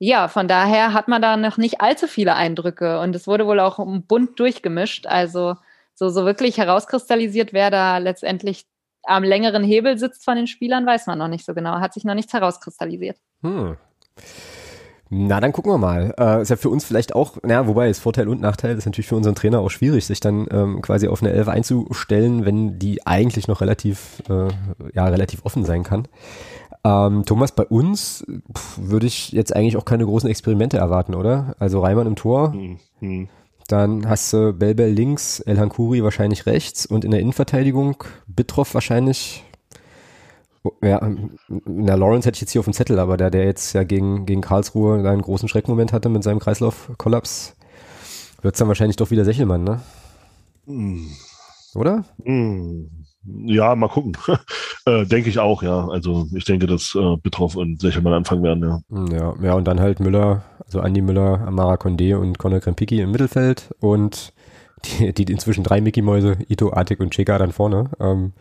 ja, 0.00 0.26
von 0.26 0.48
daher 0.48 0.94
hat 0.94 1.06
man 1.06 1.22
da 1.22 1.36
noch 1.36 1.58
nicht 1.58 1.80
allzu 1.80 2.08
viele 2.08 2.34
Eindrücke 2.34 2.98
und 2.98 3.14
es 3.14 3.28
wurde 3.28 3.46
wohl 3.46 3.60
auch 3.60 3.78
bunt 3.78 4.40
durchgemischt. 4.40 5.06
Also 5.06 5.54
so, 5.94 6.08
so 6.08 6.24
wirklich 6.24 6.58
herauskristallisiert, 6.58 7.52
wer 7.52 7.70
da 7.70 7.98
letztendlich 7.98 8.66
am 9.08 9.24
längeren 9.24 9.64
Hebel 9.64 9.98
sitzt 9.98 10.24
von 10.24 10.36
den 10.36 10.46
Spielern, 10.46 10.86
weiß 10.86 11.06
man 11.06 11.18
noch 11.18 11.28
nicht 11.28 11.44
so 11.44 11.54
genau. 11.54 11.80
Hat 11.80 11.94
sich 11.94 12.04
noch 12.04 12.14
nichts 12.14 12.32
herauskristallisiert. 12.32 13.16
Hm. 13.42 13.76
Na, 15.10 15.40
dann 15.40 15.52
gucken 15.52 15.72
wir 15.72 15.78
mal. 15.78 16.14
Äh, 16.18 16.42
ist 16.42 16.50
ja 16.50 16.56
für 16.56 16.68
uns 16.68 16.84
vielleicht 16.84 17.14
auch, 17.14 17.38
naja, 17.42 17.66
wobei 17.66 17.88
ist 17.88 17.98
Vorteil 17.98 18.28
und 18.28 18.42
Nachteil, 18.42 18.76
ist 18.76 18.84
natürlich 18.84 19.06
für 19.06 19.16
unseren 19.16 19.34
Trainer 19.34 19.60
auch 19.60 19.70
schwierig, 19.70 20.04
sich 20.04 20.20
dann 20.20 20.46
ähm, 20.50 20.82
quasi 20.82 21.08
auf 21.08 21.22
eine 21.22 21.32
Elf 21.32 21.48
einzustellen, 21.48 22.44
wenn 22.44 22.78
die 22.78 23.06
eigentlich 23.06 23.48
noch 23.48 23.62
relativ, 23.62 24.22
äh, 24.28 24.48
ja, 24.92 25.06
relativ 25.06 25.46
offen 25.46 25.64
sein 25.64 25.82
kann. 25.82 26.08
Ähm, 26.84 27.24
Thomas, 27.24 27.52
bei 27.52 27.64
uns 27.64 28.26
würde 28.76 29.06
ich 29.06 29.32
jetzt 29.32 29.56
eigentlich 29.56 29.78
auch 29.78 29.86
keine 29.86 30.04
großen 30.04 30.28
Experimente 30.28 30.76
erwarten, 30.76 31.14
oder? 31.14 31.54
Also 31.58 31.80
Reimann 31.80 32.06
im 32.06 32.16
Tor, 32.16 32.52
mhm. 33.00 33.28
Dann 33.68 34.08
hast 34.08 34.32
du 34.32 34.52
Belbel 34.52 34.88
links, 34.90 35.40
El 35.40 35.58
Hankuri 35.58 36.02
wahrscheinlich 36.02 36.46
rechts 36.46 36.86
und 36.86 37.04
in 37.04 37.12
der 37.12 37.20
Innenverteidigung 37.20 38.02
Bitroff 38.26 38.74
wahrscheinlich 38.74 39.44
ja, 40.82 41.00
na, 41.48 41.94
Lawrence 41.94 42.26
hätte 42.26 42.36
ich 42.36 42.40
jetzt 42.40 42.52
hier 42.52 42.60
auf 42.60 42.66
dem 42.66 42.74
Zettel, 42.74 42.98
aber 42.98 43.16
der, 43.16 43.30
der 43.30 43.44
jetzt 43.44 43.72
ja 43.72 43.84
gegen, 43.84 44.26
gegen 44.26 44.40
Karlsruhe 44.40 45.08
einen 45.08 45.22
großen 45.22 45.48
Schreckmoment 45.48 45.92
hatte 45.92 46.08
mit 46.08 46.22
seinem 46.22 46.40
Kreislaufkollaps, 46.40 47.54
wird 48.42 48.54
es 48.54 48.58
dann 48.58 48.68
wahrscheinlich 48.68 48.96
doch 48.96 49.10
wieder 49.10 49.24
Sechelmann, 49.24 49.64
ne? 49.64 49.80
Mm. 50.66 51.06
Oder? 51.74 52.04
Mm. 52.24 52.97
Ja, 53.46 53.74
mal 53.74 53.88
gucken. 53.88 54.16
äh, 54.86 55.04
denke 55.04 55.28
ich 55.28 55.38
auch, 55.38 55.62
ja. 55.62 55.88
Also 55.88 56.26
ich 56.34 56.44
denke, 56.44 56.66
dass 56.66 56.94
äh, 56.94 57.16
Betroff 57.22 57.56
und 57.56 57.80
Sechelmann 57.80 58.12
anfangen 58.12 58.42
werden, 58.42 58.62
ja. 58.62 58.80
Hm, 58.90 59.06
ja. 59.08 59.34
Ja, 59.42 59.54
und 59.54 59.66
dann 59.66 59.80
halt 59.80 60.00
Müller, 60.00 60.42
also 60.64 60.80
Andi 60.80 61.00
Müller, 61.00 61.40
Amara 61.46 61.74
Condé 61.74 62.16
und 62.16 62.38
Conor 62.38 62.60
Krempiki 62.60 63.00
im 63.00 63.10
Mittelfeld 63.10 63.74
und 63.80 64.32
die, 64.84 65.12
die 65.12 65.32
inzwischen 65.32 65.64
drei 65.64 65.80
Mickey-Mäuse, 65.80 66.38
Ito, 66.48 66.72
Artik 66.72 67.00
und 67.00 67.10
Cheka 67.10 67.38
dann 67.38 67.52
vorne. 67.52 67.90
Ähm, 68.00 68.32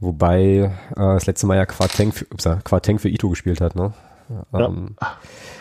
Wobei 0.00 0.72
äh, 0.90 0.96
das 0.96 1.26
letzte 1.26 1.46
Mal 1.46 1.56
ja 1.56 1.66
Quarteng 1.66 2.10
für, 2.10 2.26
ups, 2.32 2.48
Quarteng 2.64 2.98
für 2.98 3.10
Ito 3.10 3.28
gespielt 3.28 3.60
hat, 3.60 3.76
ne? 3.76 3.92
Ja. 4.52 4.72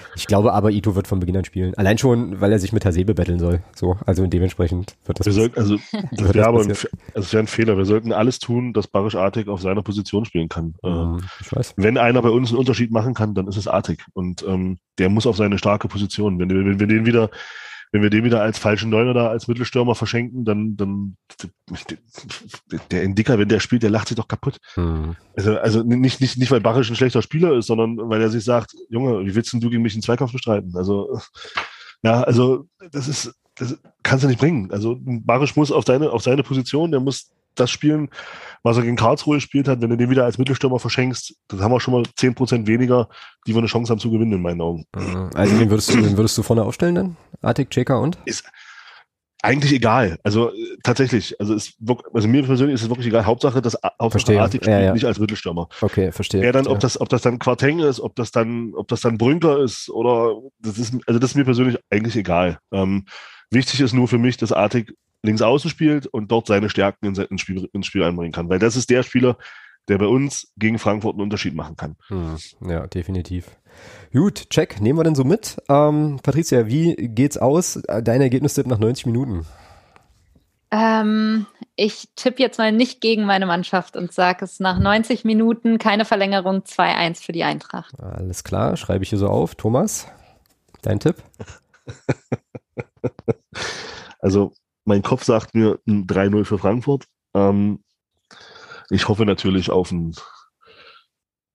Ähm, 0.10 0.16
ich 0.16 0.28
glaube 0.28 0.54
aber, 0.54 0.72
Ito 0.72 0.96
wird 0.96 1.08
von 1.08 1.20
Beginn 1.20 1.38
an 1.38 1.46
spielen. 1.46 1.74
Allein 1.76 1.98
schon, 1.98 2.42
weil 2.42 2.52
er 2.52 2.60
sich 2.60 2.74
mit 2.74 2.86
Hasebe 2.86 3.14
betteln 3.14 3.40
soll. 3.40 3.62
So, 3.76 3.98
also 4.06 4.26
dementsprechend 4.28 4.96
wird 5.06 5.20
das. 5.20 5.26
Wir 5.26 5.34
sollten, 5.34 5.60
also, 5.60 5.78
das 6.12 6.34
wäre 6.34 6.48
aber 6.48 6.62
ein, 6.62 6.70
also 6.70 6.88
es 7.16 7.34
wäre 7.34 7.44
ein 7.44 7.48
Fehler. 7.48 7.78
Wir 7.78 7.86
sollten 7.86 8.12
alles 8.12 8.40
tun, 8.40 8.74
dass 8.74 8.88
Barisch 8.88 9.16
Artig 9.16 9.48
auf 9.48 9.62
seiner 9.62 9.82
Position 9.82 10.26
spielen 10.26 10.50
kann. 10.50 10.76
Mhm, 10.84 11.22
ich 11.42 11.56
weiß. 11.56 11.74
Wenn 11.78 11.98
einer 11.98 12.22
bei 12.22 12.30
uns 12.30 12.50
einen 12.50 12.60
Unterschied 12.60 12.92
machen 12.92 13.14
kann, 13.14 13.34
dann 13.34 13.48
ist 13.48 13.58
es 13.58 13.68
Artig. 13.68 14.04
Und 14.14 14.44
ähm, 14.48 14.80
der 14.98 15.10
muss 15.10 15.28
auf 15.28 15.38
seine 15.38 15.58
starke 15.58 15.88
Position. 15.88 16.40
Wenn, 16.40 16.50
wenn 16.50 16.80
wir 16.80 16.88
den 16.88 17.06
wieder 17.06 17.30
wenn 17.92 18.04
wir 18.04 18.10
den 18.10 18.24
wieder 18.24 18.42
als 18.42 18.60
falschen 18.60 18.90
Neuner 18.90 19.14
da 19.14 19.30
als 19.30 19.48
Mittelstürmer 19.48 19.96
verschenken, 19.96 20.46
dann, 20.46 20.78
dann 20.78 21.18
der 22.92 23.04
Indiker, 23.04 23.40
wenn 23.40 23.50
der 23.50 23.60
spielt, 23.60 23.84
der 23.84 23.90
lacht 23.90 24.10
sich 24.10 24.18
doch 24.18 24.28
kaputt. 24.28 24.58
Hm. 24.76 25.16
Also, 25.36 25.58
also 25.58 25.84
nicht, 25.84 26.22
nicht, 26.22 26.38
nicht, 26.38 26.52
weil 26.52 26.62
Barisch 26.62 26.90
ein 26.90 26.96
schlechter 26.96 27.22
Spieler 27.22 27.54
ist, 27.54 27.68
sondern 27.68 27.98
weil 28.10 28.22
er 28.22 28.30
sich 28.30 28.44
sagt, 28.44 28.76
Junge, 28.90 29.26
wie 29.26 29.34
willst 29.34 29.54
denn 29.54 29.60
du 29.60 29.70
gegen 29.70 29.82
mich 29.82 29.94
einen 29.94 30.04
Zweikampf 30.04 30.32
bestreiten? 30.32 30.76
Also, 30.76 31.20
ja, 32.04 32.22
also 32.22 32.68
das 32.92 33.08
ist, 33.08 33.34
das 33.56 33.78
kannst 34.04 34.24
du 34.24 34.28
nicht 34.28 34.40
bringen. 34.40 34.72
Also 34.72 34.98
Barisch 35.00 35.56
muss 35.56 35.72
auf 35.72 35.86
seine, 35.86 36.12
auf 36.12 36.22
seine 36.22 36.44
Position, 36.44 36.92
der 36.92 37.00
muss 37.00 37.32
das 37.60 37.72
spielen, 37.72 38.10
was 38.64 38.78
er 38.78 38.84
gegen 38.84 38.96
Karlsruhe 38.96 39.38
gespielt 39.38 39.68
hat, 39.68 39.82
wenn 39.82 39.90
du 39.90 39.98
den 39.98 40.10
wieder 40.10 40.26
als 40.26 40.38
Mittelstürmer 40.38 40.80
verschenkst, 40.80 41.36
dann 41.48 41.62
haben 41.62 41.72
wir 41.72 41.80
schon 41.80 41.94
mal 41.94 42.04
10% 42.04 42.68
weniger, 42.68 43.10
die 43.48 43.54
wir 43.54 43.60
eine 43.60 43.68
Chance 43.68 43.92
haben 43.92 44.00
zu 44.00 44.12
gewinnen, 44.12 44.34
in 44.34 44.42
meinen 44.42 44.62
Augen. 44.62 44.86
Mhm. 44.96 45.30
Also 45.34 45.60
wen 45.60 45.70
würdest 45.70 45.94
du, 45.94 45.98
wen 45.98 46.18
würdest 46.18 46.38
du 46.38 46.44
vorne 46.44 46.64
aufstellen 46.64 46.96
dann? 46.96 47.18
Artik, 47.42 47.70
Cheka 47.70 47.98
und? 47.98 48.18
Ist 48.26 48.46
eigentlich 49.42 49.72
egal. 49.72 50.20
Also 50.24 50.52
äh, 50.52 50.78
tatsächlich, 50.84 51.40
also, 51.40 51.54
ist, 51.54 51.78
also 52.14 52.28
mir 52.28 52.44
persönlich 52.44 52.76
ist 52.76 52.84
es 52.84 52.90
wirklich 52.90 53.08
egal. 53.08 53.26
Hauptsache, 53.26 53.62
dass 53.62 53.78
Hauptsache 54.02 54.42
Artik 54.42 54.64
spielt 54.64 54.78
ja, 54.78 54.86
ja. 54.86 54.94
nicht 54.94 55.06
als 55.06 55.20
Mittelstürmer. 55.20 55.70
Okay, 55.82 56.12
verstehe. 56.12 56.44
Ja, 56.44 56.52
dann, 56.52 56.68
ob 56.68 56.80
das, 56.80 57.00
ob 57.00 57.10
das 57.10 57.22
dann 57.22 57.40
Quarteng 57.40 57.80
ist, 57.80 58.00
ob 58.00 58.16
das 58.16 58.32
dann, 58.32 58.74
ob 58.76 58.88
das 58.90 59.02
dann 59.02 59.18
Brünker 59.18 59.60
ist 59.60 59.90
oder 59.90 60.36
das 60.60 60.78
ist, 60.78 60.94
also 61.08 61.20
das 61.20 61.32
ist 61.32 61.36
mir 61.36 61.46
persönlich 61.46 61.78
eigentlich 61.90 62.16
egal. 62.16 62.60
Ähm, 62.72 63.06
wichtig 63.50 63.80
ist 63.80 63.94
nur 63.94 64.08
für 64.08 64.18
mich, 64.18 64.38
dass 64.38 64.52
Artik 64.52 64.94
links 65.24 65.42
außen 65.42 65.70
spielt 65.70 66.08
und 66.08 66.32
dort 66.32 66.48
seine 66.48 66.70
Stärken 66.70 67.08
ins 67.08 67.42
Spiel, 67.42 67.70
ins 67.74 67.86
Spiel 67.86 68.04
einbringen 68.04 68.32
kann. 68.32 68.50
Weil 68.50 68.60
das 68.60 68.76
ist 68.76 68.90
der 68.90 69.04
Spieler, 69.04 69.38
der 69.88 69.98
bei 69.98 70.06
uns 70.06 70.52
gegen 70.58 70.80
Frankfurt 70.80 71.16
einen 71.16 71.24
Unterschied 71.24 71.56
machen 71.56 71.76
kann. 71.76 71.96
Hm, 72.08 72.38
ja, 72.70 72.88
definitiv. 72.88 73.50
Gut, 74.14 74.50
check, 74.50 74.82
nehmen 74.82 75.00
wir 75.00 75.04
denn 75.04 75.16
so 75.16 75.24
mit. 75.24 75.58
Ähm, 75.68 76.20
Patricia, 76.22 76.68
wie 76.68 76.96
geht's 76.96 77.38
aus? 77.38 77.82
Dein 77.88 78.22
Ergebnistipp 78.22 78.68
nach 78.68 78.80
90 78.80 79.08
Minuten? 79.08 79.46
Ähm, 80.72 81.48
ich 81.76 82.10
tippe 82.16 82.44
jetzt 82.44 82.60
mal 82.60 82.72
nicht 82.72 83.02
gegen 83.02 83.26
meine 83.26 83.48
Mannschaft 83.48 83.98
und 83.98 84.14
sage 84.14 84.46
es 84.46 84.60
nach 84.60 84.78
90 84.78 85.26
Minuten, 85.26 85.80
keine 85.80 86.06
Verlängerung, 86.06 86.60
2-1 86.60 87.24
für 87.24 87.32
die 87.32 87.44
Eintracht. 87.44 88.00
Alles 88.00 88.44
klar, 88.44 88.78
schreibe 88.78 89.04
ich 89.04 89.10
hier 89.10 89.18
so 89.18 89.28
auf. 89.28 89.56
Thomas, 89.56 90.08
dein 90.84 91.00
Tipp? 91.00 91.16
also 94.20 94.54
mein 94.90 95.04
Kopf 95.04 95.24
sagt 95.24 95.56
mir 95.56 95.80
ein 95.88 96.08
3-0 96.08 96.44
für 96.46 96.58
Frankfurt. 96.58 97.06
Ähm, 97.36 97.84
ich 98.90 99.08
hoffe 99.08 99.24
natürlich 99.24 99.70
auf 99.70 99.92
ein 99.92 100.16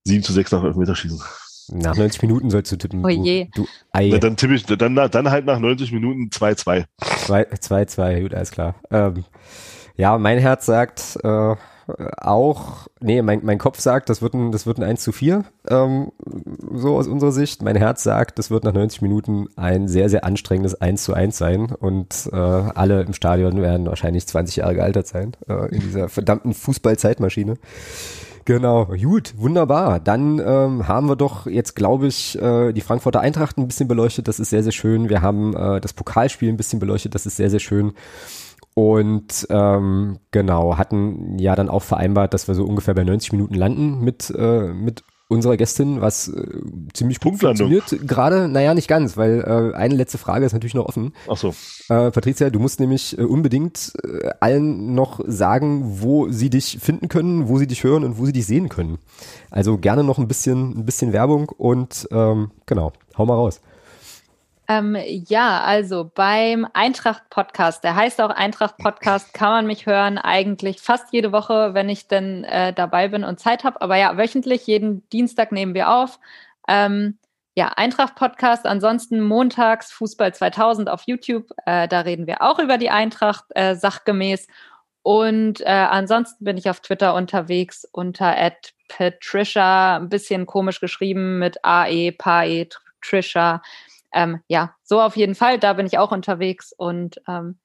7 0.04 0.22
zu 0.22 0.32
6 0.32 0.52
nach 0.52 0.64
Elfmeterschießen. 0.64 1.20
Nach 1.72 1.96
90 1.96 2.22
Minuten 2.22 2.50
sollst 2.50 2.70
du 2.70 2.76
tippen. 2.76 3.04
Oh 3.04 3.08
je. 3.08 3.48
Du, 3.54 3.62
du 3.64 3.68
Na, 3.92 4.18
dann 4.18 4.36
tippe 4.36 4.54
ich, 4.54 4.64
dann, 4.64 4.94
dann 4.94 5.30
halt 5.30 5.46
nach 5.46 5.58
90 5.58 5.92
Minuten 5.92 6.28
2-2. 6.28 6.84
2-2, 7.00 8.22
gut, 8.22 8.34
alles 8.34 8.50
klar. 8.50 8.76
Ähm, 8.90 9.24
ja, 9.96 10.16
mein 10.18 10.38
Herz 10.38 10.66
sagt 10.66 11.18
äh, 11.24 11.56
auch, 12.18 12.88
nee, 13.00 13.22
mein, 13.22 13.40
mein 13.44 13.58
Kopf 13.58 13.80
sagt, 13.80 14.08
das 14.08 14.22
wird 14.22 14.34
ein, 14.34 14.52
das 14.52 14.66
wird 14.66 14.78
ein 14.78 14.84
1 14.84 15.02
zu 15.02 15.12
4, 15.12 15.44
ähm, 15.68 16.12
so 16.74 16.96
aus 16.96 17.06
unserer 17.06 17.32
Sicht. 17.32 17.62
Mein 17.62 17.76
Herz 17.76 18.02
sagt, 18.02 18.38
das 18.38 18.50
wird 18.50 18.64
nach 18.64 18.72
90 18.72 19.02
Minuten 19.02 19.48
ein 19.56 19.88
sehr, 19.88 20.08
sehr 20.08 20.24
anstrengendes 20.24 20.80
1 20.80 21.04
zu 21.04 21.14
1 21.14 21.36
sein 21.36 21.72
und 21.72 22.28
äh, 22.32 22.36
alle 22.36 23.02
im 23.02 23.12
Stadion 23.12 23.60
werden 23.60 23.86
wahrscheinlich 23.86 24.26
20 24.26 24.56
Jahre 24.56 24.74
gealtert 24.74 25.06
sein 25.06 25.32
äh, 25.48 25.74
in 25.74 25.80
dieser 25.80 26.08
verdammten 26.08 26.54
Fußball-Zeitmaschine. 26.54 27.56
Genau, 28.46 28.86
gut, 28.86 29.34
wunderbar. 29.38 30.00
Dann 30.00 30.38
ähm, 30.38 30.86
haben 30.86 31.08
wir 31.08 31.16
doch 31.16 31.46
jetzt, 31.46 31.74
glaube 31.74 32.08
ich, 32.08 32.40
äh, 32.40 32.72
die 32.72 32.82
Frankfurter 32.82 33.20
Eintracht 33.20 33.56
ein 33.56 33.66
bisschen 33.66 33.88
beleuchtet. 33.88 34.28
Das 34.28 34.38
ist 34.38 34.50
sehr, 34.50 34.62
sehr 34.62 34.72
schön. 34.72 35.08
Wir 35.08 35.22
haben 35.22 35.56
äh, 35.56 35.80
das 35.80 35.94
Pokalspiel 35.94 36.50
ein 36.50 36.58
bisschen 36.58 36.78
beleuchtet. 36.78 37.14
Das 37.14 37.24
ist 37.24 37.36
sehr, 37.36 37.48
sehr 37.48 37.60
schön. 37.60 37.94
Und 38.74 39.46
ähm, 39.50 40.18
genau, 40.32 40.76
hatten 40.76 41.38
ja 41.38 41.54
dann 41.54 41.68
auch 41.68 41.82
vereinbart, 41.82 42.34
dass 42.34 42.48
wir 42.48 42.56
so 42.56 42.64
ungefähr 42.64 42.94
bei 42.94 43.04
90 43.04 43.32
Minuten 43.32 43.54
landen 43.54 44.00
mit, 44.00 44.30
äh, 44.36 44.72
mit 44.72 45.04
unserer 45.28 45.56
Gästin, 45.56 46.00
was 46.00 46.28
äh, 46.28 46.44
ziemlich 46.92 47.20
gut 47.20 47.38
funktioniert. 47.38 47.84
Gerade, 48.06 48.48
naja, 48.48 48.74
nicht 48.74 48.88
ganz, 48.88 49.16
weil 49.16 49.40
äh, 49.40 49.76
eine 49.76 49.94
letzte 49.94 50.18
Frage 50.18 50.44
ist 50.44 50.52
natürlich 50.52 50.74
noch 50.74 50.86
offen. 50.86 51.14
Ach 51.28 51.36
so. 51.36 51.48
Äh, 51.88 52.10
Patricia, 52.10 52.50
du 52.50 52.58
musst 52.58 52.80
nämlich 52.80 53.16
äh, 53.16 53.22
unbedingt 53.22 53.92
äh, 54.02 54.30
allen 54.40 54.94
noch 54.94 55.20
sagen, 55.26 56.00
wo 56.02 56.28
sie 56.30 56.50
dich 56.50 56.78
finden 56.80 57.08
können, 57.08 57.48
wo 57.48 57.58
sie 57.58 57.66
dich 57.66 57.84
hören 57.84 58.04
und 58.04 58.18
wo 58.18 58.26
sie 58.26 58.32
dich 58.32 58.46
sehen 58.46 58.68
können. 58.68 58.98
Also 59.50 59.78
gerne 59.78 60.04
noch 60.04 60.18
ein 60.18 60.28
bisschen, 60.28 60.78
ein 60.78 60.84
bisschen 60.84 61.12
Werbung 61.12 61.48
und 61.48 62.08
ähm, 62.10 62.50
genau, 62.66 62.92
hau 63.16 63.24
mal 63.24 63.34
raus. 63.34 63.60
Ähm, 64.66 64.96
ja, 65.04 65.60
also 65.60 66.10
beim 66.14 66.66
Eintracht-Podcast, 66.72 67.84
der 67.84 67.94
heißt 67.96 68.20
auch 68.20 68.30
Eintracht-Podcast, 68.30 69.34
kann 69.34 69.50
man 69.50 69.66
mich 69.66 69.84
hören 69.84 70.16
eigentlich 70.16 70.80
fast 70.80 71.12
jede 71.12 71.32
Woche, 71.32 71.74
wenn 71.74 71.90
ich 71.90 72.08
denn 72.08 72.44
äh, 72.44 72.72
dabei 72.72 73.08
bin 73.08 73.24
und 73.24 73.38
Zeit 73.38 73.64
habe. 73.64 73.82
Aber 73.82 73.96
ja, 73.96 74.16
wöchentlich, 74.16 74.66
jeden 74.66 75.06
Dienstag 75.10 75.52
nehmen 75.52 75.74
wir 75.74 75.90
auf. 75.90 76.18
Ähm, 76.66 77.18
ja, 77.54 77.68
Eintracht-Podcast, 77.68 78.66
ansonsten 78.66 79.20
montags 79.20 79.92
Fußball 79.92 80.34
2000 80.34 80.88
auf 80.88 81.02
YouTube. 81.06 81.50
Äh, 81.66 81.86
da 81.86 82.00
reden 82.00 82.26
wir 82.26 82.42
auch 82.42 82.58
über 82.58 82.78
die 82.78 82.90
Eintracht 82.90 83.44
äh, 83.50 83.74
sachgemäß. 83.76 84.48
Und 85.02 85.60
äh, 85.60 85.66
ansonsten 85.66 86.44
bin 86.44 86.56
ich 86.56 86.70
auf 86.70 86.80
Twitter 86.80 87.14
unterwegs 87.14 87.86
unter 87.92 88.34
Patricia, 88.88 89.96
ein 89.96 90.08
bisschen 90.08 90.46
komisch 90.46 90.80
geschrieben 90.80 91.38
mit 91.38 91.62
AE, 91.62 92.12
PAE, 92.12 92.68
Trisha. 93.02 93.60
Ähm, 94.14 94.40
ja, 94.48 94.74
so 94.82 95.00
auf 95.00 95.16
jeden 95.16 95.34
Fall, 95.34 95.58
da 95.58 95.72
bin 95.72 95.86
ich 95.86 95.98
auch 95.98 96.12
unterwegs 96.12 96.72
und 96.72 97.20
ähm, 97.28 97.58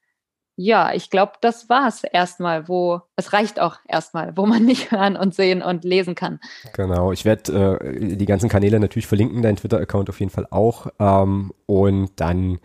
ja, 0.62 0.94
ich 0.94 1.10
glaube, 1.10 1.34
das 1.40 1.70
war 1.70 1.88
es 1.88 2.04
erstmal, 2.04 2.68
wo 2.68 3.00
es 3.16 3.32
reicht 3.32 3.62
auch 3.62 3.78
erstmal, 3.88 4.36
wo 4.36 4.46
man 4.46 4.66
nicht 4.66 4.92
hören 4.92 5.16
und 5.16 5.34
sehen 5.34 5.62
und 5.62 5.86
lesen 5.86 6.16
kann. 6.16 6.42
Genau, 6.74 7.14
ich 7.14 7.24
werde 7.24 7.80
äh, 7.82 8.16
die 8.18 8.26
ganzen 8.26 8.50
Kanäle 8.50 8.78
natürlich 8.82 9.08
verlinken, 9.08 9.42
dein 9.42 9.56
Twitter-Account 9.56 10.10
auf 10.10 10.20
jeden 10.20 10.32
Fall 10.32 10.48
auch. 10.50 10.88
Ähm, 11.00 11.54
und 11.66 12.12
dann 12.20 12.60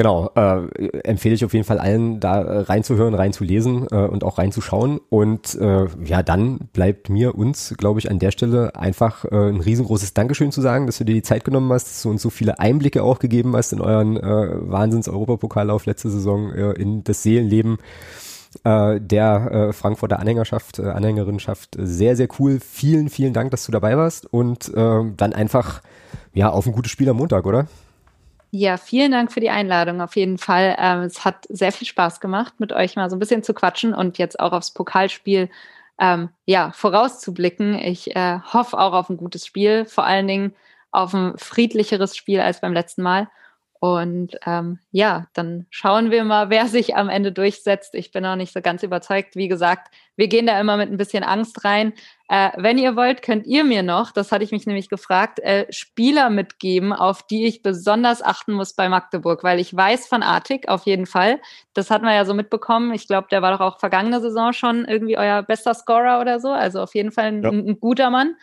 Genau, 0.00 0.30
äh, 0.34 0.86
empfehle 1.04 1.34
ich 1.34 1.44
auf 1.44 1.52
jeden 1.52 1.66
Fall 1.66 1.78
allen, 1.78 2.20
da 2.20 2.40
äh, 2.40 2.60
reinzuhören, 2.60 3.12
reinzulesen 3.12 3.86
äh, 3.90 3.96
und 3.96 4.24
auch 4.24 4.38
reinzuschauen. 4.38 4.98
Und 5.10 5.54
äh, 5.56 5.88
ja, 6.02 6.22
dann 6.22 6.70
bleibt 6.72 7.10
mir, 7.10 7.34
uns, 7.34 7.74
glaube 7.76 8.00
ich, 8.00 8.10
an 8.10 8.18
der 8.18 8.30
Stelle 8.30 8.74
einfach 8.76 9.26
äh, 9.26 9.50
ein 9.50 9.60
riesengroßes 9.60 10.14
Dankeschön 10.14 10.52
zu 10.52 10.62
sagen, 10.62 10.86
dass 10.86 10.96
du 10.96 11.04
dir 11.04 11.12
die 11.12 11.20
Zeit 11.20 11.44
genommen 11.44 11.70
hast, 11.70 11.84
dass 11.84 12.00
du 12.00 12.08
uns 12.08 12.22
so 12.22 12.30
viele 12.30 12.58
Einblicke 12.58 13.02
auch 13.02 13.18
gegeben 13.18 13.54
hast 13.54 13.74
in 13.74 13.82
euren 13.82 14.16
äh, 14.16 14.22
Wahnsinns-Europapokallauf 14.22 15.84
letzte 15.84 16.08
Saison, 16.08 16.50
äh, 16.50 16.70
in 16.80 17.04
das 17.04 17.22
Seelenleben 17.22 17.76
äh, 18.64 18.98
der 19.02 19.50
äh, 19.52 19.72
Frankfurter 19.74 20.18
Anhängerschaft, 20.18 20.78
äh, 20.78 20.86
Anhängerinschaft. 20.86 21.76
Sehr, 21.78 22.16
sehr 22.16 22.28
cool. 22.38 22.58
Vielen, 22.58 23.10
vielen 23.10 23.34
Dank, 23.34 23.50
dass 23.50 23.66
du 23.66 23.70
dabei 23.70 23.98
warst 23.98 24.24
und 24.32 24.72
äh, 24.74 25.02
dann 25.14 25.34
einfach 25.34 25.82
ja 26.32 26.48
auf 26.48 26.64
ein 26.64 26.72
gutes 26.72 26.90
Spiel 26.90 27.10
am 27.10 27.18
Montag, 27.18 27.44
oder? 27.44 27.66
Ja, 28.52 28.76
vielen 28.78 29.12
Dank 29.12 29.32
für 29.32 29.40
die 29.40 29.50
Einladung. 29.50 30.00
Auf 30.00 30.16
jeden 30.16 30.38
Fall. 30.38 30.76
Ähm, 30.78 31.02
es 31.02 31.24
hat 31.24 31.46
sehr 31.48 31.70
viel 31.70 31.86
Spaß 31.86 32.20
gemacht, 32.20 32.54
mit 32.58 32.72
euch 32.72 32.96
mal 32.96 33.08
so 33.08 33.16
ein 33.16 33.20
bisschen 33.20 33.44
zu 33.44 33.54
quatschen 33.54 33.94
und 33.94 34.18
jetzt 34.18 34.40
auch 34.40 34.52
aufs 34.52 34.72
Pokalspiel 34.72 35.48
ähm, 36.00 36.30
ja, 36.46 36.72
vorauszublicken. 36.72 37.78
Ich 37.78 38.16
äh, 38.16 38.40
hoffe 38.52 38.78
auch 38.78 38.92
auf 38.92 39.08
ein 39.08 39.18
gutes 39.18 39.46
Spiel, 39.46 39.84
vor 39.84 40.04
allen 40.04 40.26
Dingen 40.26 40.54
auf 40.90 41.14
ein 41.14 41.38
friedlicheres 41.38 42.16
Spiel 42.16 42.40
als 42.40 42.60
beim 42.60 42.72
letzten 42.72 43.02
Mal. 43.02 43.28
Und 43.80 44.36
ähm, 44.44 44.78
ja, 44.90 45.26
dann 45.32 45.66
schauen 45.70 46.10
wir 46.10 46.24
mal, 46.24 46.50
wer 46.50 46.66
sich 46.66 46.96
am 46.96 47.08
Ende 47.08 47.32
durchsetzt. 47.32 47.94
Ich 47.94 48.10
bin 48.10 48.26
auch 48.26 48.36
nicht 48.36 48.52
so 48.52 48.60
ganz 48.60 48.82
überzeugt. 48.82 49.36
Wie 49.36 49.48
gesagt, 49.48 49.94
wir 50.16 50.28
gehen 50.28 50.46
da 50.46 50.60
immer 50.60 50.76
mit 50.76 50.90
ein 50.90 50.98
bisschen 50.98 51.24
Angst 51.24 51.64
rein. 51.64 51.94
Äh, 52.32 52.52
wenn 52.58 52.78
ihr 52.78 52.94
wollt, 52.94 53.22
könnt 53.22 53.44
ihr 53.48 53.64
mir 53.64 53.82
noch, 53.82 54.12
das 54.12 54.30
hatte 54.30 54.44
ich 54.44 54.52
mich 54.52 54.64
nämlich 54.64 54.88
gefragt, 54.88 55.40
äh, 55.40 55.66
Spieler 55.70 56.30
mitgeben, 56.30 56.92
auf 56.92 57.26
die 57.26 57.44
ich 57.44 57.60
besonders 57.60 58.22
achten 58.22 58.52
muss 58.52 58.74
bei 58.74 58.88
Magdeburg, 58.88 59.42
weil 59.42 59.58
ich 59.58 59.74
weiß 59.74 60.06
von 60.06 60.22
Artik 60.22 60.68
auf 60.68 60.84
jeden 60.84 61.06
Fall. 61.06 61.40
Das 61.74 61.90
hatten 61.90 62.04
wir 62.04 62.14
ja 62.14 62.24
so 62.24 62.32
mitbekommen. 62.32 62.94
Ich 62.94 63.08
glaube, 63.08 63.26
der 63.32 63.42
war 63.42 63.50
doch 63.50 63.60
auch 63.60 63.80
vergangene 63.80 64.20
Saison 64.20 64.52
schon 64.52 64.84
irgendwie 64.84 65.18
euer 65.18 65.42
bester 65.42 65.74
Scorer 65.74 66.20
oder 66.20 66.38
so. 66.38 66.50
Also 66.50 66.80
auf 66.80 66.94
jeden 66.94 67.10
Fall 67.10 67.24
ein, 67.24 67.42
ja. 67.42 67.50
ein, 67.50 67.66
ein 67.66 67.80
guter 67.80 68.10
Mann. 68.10 68.36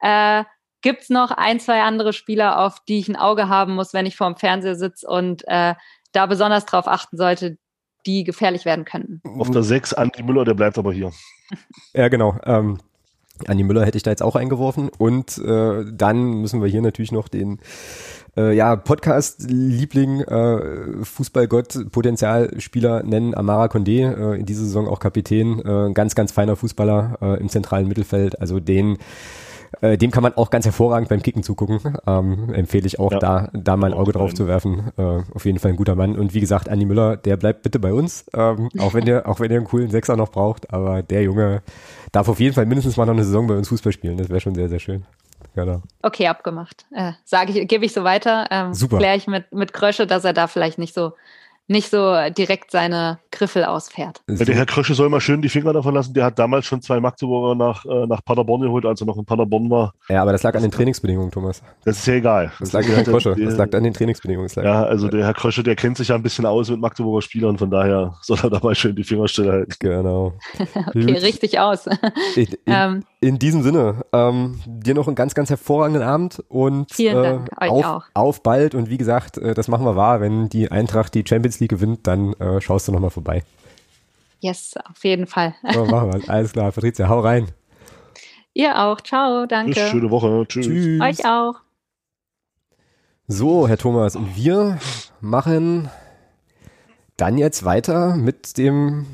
Äh, 0.00 0.44
Gibt 0.80 1.02
es 1.02 1.10
noch 1.10 1.30
ein, 1.30 1.60
zwei 1.60 1.82
andere 1.82 2.14
Spieler, 2.14 2.58
auf 2.60 2.82
die 2.88 2.98
ich 2.98 3.08
ein 3.08 3.16
Auge 3.16 3.50
haben 3.50 3.74
muss, 3.74 3.92
wenn 3.92 4.06
ich 4.06 4.16
vor 4.16 4.28
dem 4.28 4.36
Fernseher 4.36 4.74
sitze 4.74 5.06
und 5.06 5.42
äh, 5.48 5.74
da 6.12 6.24
besonders 6.24 6.64
drauf 6.64 6.88
achten 6.88 7.18
sollte, 7.18 7.58
die 8.06 8.24
gefährlich 8.24 8.64
werden 8.64 8.86
könnten? 8.86 9.20
Auf 9.38 9.50
der 9.50 9.62
6 9.62 9.92
Andi 9.92 10.22
Müller, 10.22 10.46
der 10.46 10.54
bleibt 10.54 10.78
aber 10.78 10.94
hier. 10.94 11.12
ja, 11.92 12.08
genau. 12.08 12.38
Ähm, 12.46 12.78
Andi 13.46 13.64
Müller 13.64 13.84
hätte 13.84 13.96
ich 13.96 14.02
da 14.02 14.10
jetzt 14.10 14.22
auch 14.22 14.36
eingeworfen. 14.36 14.90
Und 14.98 15.38
äh, 15.38 15.84
dann 15.92 16.40
müssen 16.40 16.62
wir 16.62 16.68
hier 16.68 16.82
natürlich 16.82 17.12
noch 17.12 17.28
den 17.28 17.58
äh, 18.36 18.54
ja, 18.54 18.76
Podcast-Liebling, 18.76 20.20
äh, 20.20 21.04
Fußballgott, 21.04 21.90
Potenzialspieler 21.92 23.02
nennen, 23.02 23.34
Amara 23.34 23.66
Condé, 23.66 24.10
äh, 24.12 24.38
in 24.38 24.46
dieser 24.46 24.64
Saison 24.64 24.88
auch 24.88 24.98
Kapitän, 24.98 25.60
äh, 25.60 25.92
ganz, 25.92 26.14
ganz 26.14 26.32
feiner 26.32 26.56
Fußballer 26.56 27.18
äh, 27.20 27.40
im 27.40 27.48
zentralen 27.48 27.88
Mittelfeld. 27.88 28.40
Also 28.40 28.60
den 28.60 28.98
äh, 29.80 29.98
dem 29.98 30.10
kann 30.10 30.22
man 30.22 30.34
auch 30.34 30.50
ganz 30.50 30.64
hervorragend 30.64 31.08
beim 31.08 31.22
Kicken 31.22 31.42
zugucken. 31.42 31.80
Ähm, 32.06 32.52
empfehle 32.52 32.86
ich 32.86 32.98
auch, 32.98 33.12
ja. 33.12 33.18
da, 33.18 33.48
da 33.52 33.76
mal 33.76 33.92
ein 33.92 33.98
Auge 33.98 34.12
drauf 34.12 34.34
zu 34.34 34.46
werfen. 34.46 34.92
Äh, 34.96 35.02
auf 35.34 35.44
jeden 35.44 35.58
Fall 35.58 35.72
ein 35.72 35.76
guter 35.76 35.94
Mann. 35.94 36.16
Und 36.16 36.34
wie 36.34 36.40
gesagt, 36.40 36.68
Andi 36.68 36.84
Müller, 36.84 37.16
der 37.16 37.36
bleibt 37.36 37.62
bitte 37.62 37.78
bei 37.78 37.92
uns. 37.92 38.24
Ähm, 38.34 38.68
auch 38.78 38.94
wenn 38.94 39.06
ihr, 39.06 39.28
auch 39.28 39.40
wenn 39.40 39.50
ihr 39.50 39.58
einen 39.58 39.66
coolen 39.66 39.90
Sechser 39.90 40.16
noch 40.16 40.30
braucht. 40.30 40.72
Aber 40.72 41.02
der 41.02 41.22
Junge 41.22 41.62
darf 42.14 42.28
auf 42.28 42.40
jeden 42.40 42.54
Fall 42.54 42.66
mindestens 42.66 42.96
mal 42.96 43.06
noch 43.06 43.12
eine 43.12 43.24
Saison 43.24 43.46
bei 43.46 43.56
uns 43.56 43.68
Fußball 43.68 43.92
spielen. 43.92 44.16
Das 44.16 44.28
wäre 44.28 44.40
schon 44.40 44.54
sehr, 44.54 44.68
sehr 44.68 44.78
schön. 44.78 45.04
Genau. 45.54 45.82
Okay, 46.02 46.28
abgemacht. 46.28 46.86
Äh, 46.92 47.12
sage 47.24 47.52
ich, 47.52 47.68
gebe 47.68 47.84
ich 47.84 47.92
so 47.92 48.04
weiter. 48.04 48.46
Ähm, 48.50 48.72
Super. 48.72 48.98
Kläre 48.98 49.16
ich 49.16 49.26
mit, 49.26 49.52
mit 49.52 49.72
Krösche, 49.72 50.06
dass 50.06 50.24
er 50.24 50.32
da 50.32 50.46
vielleicht 50.46 50.78
nicht 50.78 50.94
so 50.94 51.12
nicht 51.66 51.90
so 51.90 52.14
direkt 52.36 52.70
seine 52.70 53.18
Griffel 53.30 53.64
ausfährt. 53.64 54.20
Ja, 54.28 54.44
der 54.44 54.54
Herr 54.54 54.66
Krösche 54.66 54.94
soll 54.94 55.08
mal 55.08 55.20
schön 55.20 55.40
die 55.40 55.48
Finger 55.48 55.72
davon 55.72 55.94
lassen. 55.94 56.12
Der 56.12 56.24
hat 56.24 56.38
damals 56.38 56.66
schon 56.66 56.82
zwei 56.82 57.00
Magdeburger 57.00 57.54
nach, 57.54 57.84
äh, 57.86 58.06
nach 58.06 58.22
Paderborn 58.24 58.60
geholt, 58.60 58.84
als 58.84 59.00
er 59.00 59.06
noch 59.06 59.16
in 59.16 59.24
Paderborn 59.24 59.70
war. 59.70 59.94
Ja, 60.08 60.22
aber 60.22 60.32
das 60.32 60.42
lag 60.42 60.54
an 60.54 60.62
den 60.62 60.70
Trainingsbedingungen, 60.70 61.30
Thomas. 61.30 61.62
Das 61.84 61.98
ist 61.98 62.06
ja 62.06 62.14
egal. 62.14 62.52
Das, 62.60 62.70
das 62.70 62.86
lag, 62.86 62.98
an, 62.98 63.04
Krösche. 63.04 63.34
das 63.36 63.56
lag 63.56 63.72
an 63.72 63.82
den 63.82 63.94
Trainingsbedingungen. 63.94 64.50
Ja, 64.56 64.84
also 64.84 65.08
der 65.08 65.24
Herr 65.24 65.34
Krösche, 65.34 65.62
der 65.62 65.74
kennt 65.76 65.96
sich 65.96 66.08
ja 66.08 66.14
ein 66.14 66.22
bisschen 66.22 66.44
aus 66.44 66.68
mit 66.68 66.80
Magdeburger 66.80 67.22
Spielern, 67.22 67.56
von 67.56 67.70
daher 67.70 68.14
soll 68.22 68.38
er 68.42 68.50
da 68.50 68.60
mal 68.62 68.74
schön 68.74 68.94
die 68.94 69.04
Finger 69.04 69.26
stillhalten. 69.26 69.74
Genau. 69.78 70.34
okay, 70.86 71.18
richtig 71.18 71.58
aus. 71.58 71.86
in, 71.86 72.44
in, 72.44 72.56
ähm. 72.66 73.04
In, 73.26 73.38
diesem 73.38 73.62
Sinne, 73.62 74.04
ähm, 74.12 74.60
dir 74.66 74.94
noch 74.94 75.06
einen 75.06 75.16
ganz, 75.16 75.34
ganz 75.34 75.50
hervorragenden 75.50 76.02
Abend 76.02 76.42
und 76.48 76.92
Vielen 76.92 77.22
Dank, 77.22 77.50
äh, 77.60 77.68
auf, 77.68 78.04
auf 78.14 78.42
bald. 78.42 78.74
Und 78.74 78.90
wie 78.90 78.98
gesagt, 78.98 79.38
äh, 79.38 79.54
das 79.54 79.68
machen 79.68 79.84
wir 79.84 79.96
wahr, 79.96 80.20
wenn 80.20 80.48
die 80.48 80.70
Eintracht 80.70 81.14
die 81.14 81.24
Champions 81.26 81.60
League 81.60 81.70
gewinnt, 81.70 82.06
dann 82.06 82.34
äh, 82.34 82.60
schaust 82.60 82.88
du 82.88 82.92
nochmal 82.92 83.10
vorbei. 83.10 83.42
Yes, 84.40 84.74
auf 84.90 85.02
jeden 85.04 85.26
Fall. 85.26 85.54
So, 85.72 85.84
machen 85.86 86.12
wir. 86.12 86.30
Alles 86.30 86.52
klar, 86.52 86.70
Patricia, 86.70 87.08
hau 87.08 87.20
rein. 87.20 87.48
Ihr 88.52 88.78
auch. 88.78 89.00
Ciao, 89.00 89.46
danke. 89.46 89.72
Bis 89.72 89.88
schöne 89.88 90.10
Woche. 90.10 90.44
Tschüss. 90.46 90.66
Tschüss. 90.66 91.00
Euch 91.00 91.26
auch. 91.26 91.54
So, 93.26 93.66
Herr 93.66 93.78
Thomas, 93.78 94.16
und 94.16 94.36
wir 94.36 94.78
machen 95.20 95.90
dann 97.16 97.38
jetzt 97.38 97.64
weiter 97.64 98.16
mit 98.16 98.58
dem, 98.58 99.06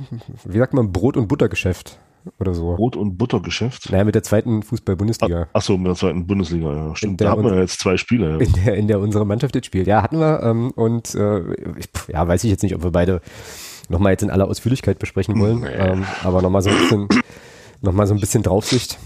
wie 0.44 0.58
sagt 0.58 0.74
man, 0.74 0.90
Brot- 0.90 1.16
und 1.16 1.28
Buttergeschäft 1.28 1.98
oder 2.38 2.54
so. 2.54 2.74
Brot- 2.76 2.96
und 2.96 3.16
Buttergeschäft? 3.16 3.90
Naja, 3.90 4.04
mit 4.04 4.14
der 4.14 4.22
zweiten 4.22 4.62
Fußball-Bundesliga. 4.62 5.48
Ach, 5.52 5.62
so, 5.62 5.76
mit 5.76 5.88
der 5.88 5.94
zweiten 5.94 6.26
Bundesliga, 6.26 6.74
ja. 6.74 6.96
Stimmt, 6.96 7.20
da 7.20 7.30
haben 7.30 7.44
wir 7.44 7.58
jetzt 7.58 7.80
zwei 7.80 7.96
Spiele. 7.96 8.32
Ja. 8.32 8.38
In, 8.38 8.52
der, 8.52 8.74
in 8.74 8.88
der 8.88 9.00
unsere 9.00 9.26
Mannschaft 9.26 9.54
jetzt 9.54 9.66
spielt. 9.66 9.86
Ja, 9.86 10.02
hatten 10.02 10.18
wir. 10.18 10.42
Ähm, 10.42 10.70
und 10.72 11.14
äh, 11.14 11.42
ja, 12.08 12.26
weiß 12.26 12.44
ich 12.44 12.50
jetzt 12.50 12.62
nicht, 12.62 12.74
ob 12.74 12.82
wir 12.82 12.90
beide 12.90 13.20
nochmal 13.88 14.12
jetzt 14.12 14.22
in 14.22 14.30
aller 14.30 14.48
Ausführlichkeit 14.48 14.98
besprechen 14.98 15.38
wollen. 15.40 15.60
Nee. 15.60 15.68
Ähm, 15.68 16.04
aber 16.22 16.42
nochmal 16.42 16.62
so 16.62 16.70
ein 16.70 16.76
bisschen, 16.76 17.08
nochmal 17.80 18.06
so 18.06 18.14
ein 18.14 18.20
bisschen 18.20 18.42
Draufsicht. 18.42 18.98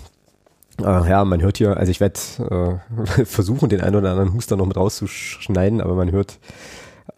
Äh, 0.80 1.08
ja, 1.08 1.24
man 1.24 1.40
hört 1.40 1.58
hier, 1.58 1.76
also 1.76 1.90
ich 1.90 2.00
werde 2.00 2.80
äh, 3.06 3.24
versuchen, 3.24 3.68
den 3.68 3.80
einen 3.80 3.96
oder 3.96 4.10
anderen 4.10 4.34
Huster 4.34 4.56
noch 4.56 4.66
mit 4.66 4.76
rauszuschneiden, 4.76 5.80
aber 5.80 5.94
man 5.94 6.10
hört 6.10 6.38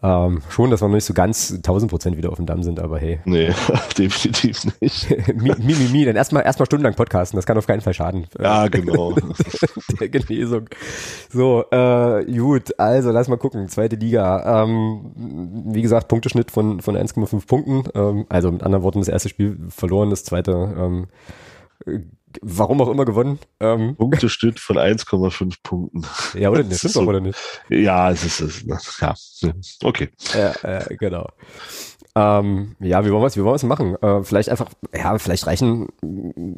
ähm, 0.03 0.41
schon, 0.49 0.69
dass 0.69 0.81
wir 0.81 0.87
noch 0.87 0.95
nicht 0.95 1.05
so 1.05 1.13
ganz 1.15 1.51
1000 1.51 1.89
Prozent 1.89 2.17
wieder 2.17 2.29
auf 2.29 2.35
dem 2.35 2.45
Damm 2.45 2.61
sind, 2.61 2.79
aber 2.79 2.99
hey. 2.99 3.19
Nee, 3.25 3.51
definitiv 3.97 4.79
nicht. 4.79 5.09
mi, 5.35 5.51
mi, 5.57 5.73
mi, 5.73 5.89
mi, 5.91 6.05
dann 6.05 6.15
erstmal 6.15 6.43
erstmal 6.43 6.67
stundenlang 6.67 6.93
podcasten, 6.93 7.35
das 7.35 7.47
kann 7.47 7.57
auf 7.57 7.65
keinen 7.65 7.81
Fall 7.81 7.95
schaden. 7.95 8.27
Ja, 8.39 8.67
genau. 8.67 9.15
Der 9.99 10.09
Genesung. 10.09 10.69
So, 11.31 11.65
äh, 11.71 12.25
gut, 12.25 12.79
also 12.79 13.11
lass 13.11 13.27
mal 13.27 13.37
gucken. 13.37 13.67
Zweite 13.69 13.95
Liga. 13.95 14.63
Ähm, 14.63 15.11
wie 15.15 15.81
gesagt, 15.81 16.09
Punkteschnitt 16.09 16.51
von, 16.51 16.79
von 16.81 16.95
1,5 16.95 17.47
Punkten. 17.47 17.83
Ähm, 17.95 18.25
also 18.29 18.51
mit 18.51 18.61
anderen 18.61 18.83
Worten, 18.83 18.99
das 18.99 19.07
erste 19.07 19.29
Spiel 19.29 19.57
verloren, 19.69 20.11
das 20.11 20.23
zweite 20.23 20.75
ähm, 20.77 21.07
warum 22.41 22.81
auch 22.81 22.89
immer 22.89 23.05
gewonnen. 23.05 23.39
Ähm. 23.59 23.95
Punkteschnitt 23.95 24.59
von 24.59 24.77
1,5 24.77 25.55
Punkten. 25.63 26.03
Ja, 26.33 26.49
oder 26.49 26.63
nicht? 26.63 26.79
Stimmt 26.79 26.93
so, 26.93 27.01
oder 27.01 27.19
nicht? 27.19 27.37
Ja, 27.69 28.11
es 28.11 28.23
ist, 28.23 28.39
es 28.39 28.63
ist 28.63 29.01
ja, 29.01 29.13
okay. 29.83 30.09
Ja, 30.33 30.53
äh, 30.63 30.95
genau. 30.95 31.27
Ähm, 32.17 32.75
ja, 32.79 33.05
wie 33.05 33.11
wollen 33.11 33.21
wir 33.21 33.27
es, 33.27 33.37
wie 33.37 33.41
wollen 33.41 33.51
wir 33.51 33.55
es 33.55 33.63
machen? 33.63 33.95
Äh, 34.01 34.23
vielleicht 34.23 34.49
einfach, 34.49 34.69
ja, 34.95 35.17
vielleicht 35.19 35.45
reichen 35.45 35.87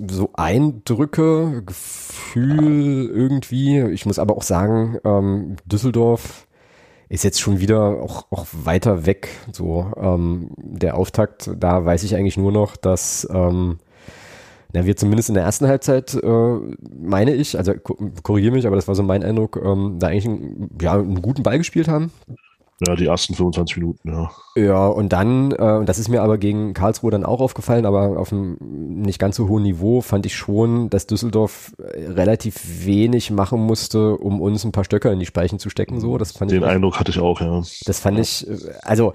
so 0.10 0.30
Eindrücke, 0.34 1.64
Gefühl 1.66 3.10
irgendwie. 3.10 3.82
Ich 3.92 4.06
muss 4.06 4.20
aber 4.20 4.38
auch 4.38 4.44
sagen, 4.44 5.00
ähm, 5.04 5.58
Düsseldorf 5.66 6.48
ist 7.10 7.24
jetzt 7.24 7.42
schon 7.42 7.60
wieder 7.60 8.02
auch, 8.02 8.28
auch 8.32 8.46
weiter 8.52 9.06
weg. 9.06 9.30
So 9.52 9.92
ähm, 9.98 10.52
der 10.58 10.96
Auftakt, 10.96 11.50
da 11.58 11.84
weiß 11.84 12.04
ich 12.04 12.16
eigentlich 12.16 12.38
nur 12.38 12.54
noch, 12.54 12.78
dass 12.78 13.28
ähm, 13.30 13.80
na, 14.74 14.86
wir 14.86 14.96
zumindest 14.96 15.30
in 15.30 15.36
der 15.36 15.44
ersten 15.44 15.68
Halbzeit, 15.68 16.14
äh, 16.14 16.56
meine 17.02 17.34
ich, 17.34 17.58
also 17.58 17.74
korrigiere 18.24 18.54
mich, 18.54 18.68
aber 18.68 18.76
das 18.76 18.88
war 18.88 18.96
so 18.96 19.04
mein 19.04 19.24
Eindruck, 19.24 19.60
ähm, 19.64 19.98
da 20.00 20.08
eigentlich 20.08 20.28
einen, 20.28 20.78
ja, 20.80 20.94
einen 20.94 21.22
guten 21.22 21.44
Ball 21.44 21.58
gespielt 21.58 21.88
haben. 21.88 22.12
Ja, 22.88 22.96
die 22.96 23.08
ersten 23.08 23.36
25 23.36 23.78
Minuten, 23.78 24.10
ja. 24.10 24.32
Ja, 24.56 24.88
und 24.88 25.12
dann, 25.12 25.52
äh, 25.52 25.78
und 25.80 25.90
das 25.90 26.00
ist 26.00 26.08
mir 26.08 26.22
aber 26.22 26.38
gegen 26.38 26.74
Karlsruhe 26.74 27.12
dann 27.12 27.26
auch 27.26 27.42
aufgefallen, 27.42 27.86
aber 27.86 28.18
auf 28.18 28.32
einem 28.32 28.58
nicht 28.60 29.20
ganz 29.20 29.36
so 29.36 29.50
hohen 29.50 29.64
Niveau 29.64 30.00
fand 30.02 30.26
ich 30.26 30.36
schon, 30.36 30.90
dass 30.90 31.06
Düsseldorf 31.06 31.74
äh, 31.78 32.06
relativ 32.08 32.86
wenig 32.86 33.32
machen 33.32 33.60
musste, 33.60 34.16
um 34.16 34.40
uns 34.40 34.64
ein 34.64 34.72
paar 34.72 34.86
Stöcker 34.86 35.12
in 35.12 35.20
die 35.20 35.26
Speichen 35.26 35.60
zu 35.60 35.70
stecken. 35.70 36.00
So, 36.00 36.18
das 36.18 36.32
fand 36.32 36.52
Den 36.52 36.64
ich, 36.64 36.70
Eindruck 36.70 37.00
hatte 37.00 37.12
ich 37.12 37.20
auch, 37.20 37.42
ja. 37.42 37.62
Das 37.86 38.00
fand 38.00 38.18
ich, 38.18 38.48
äh, 38.48 38.56
also 38.82 39.12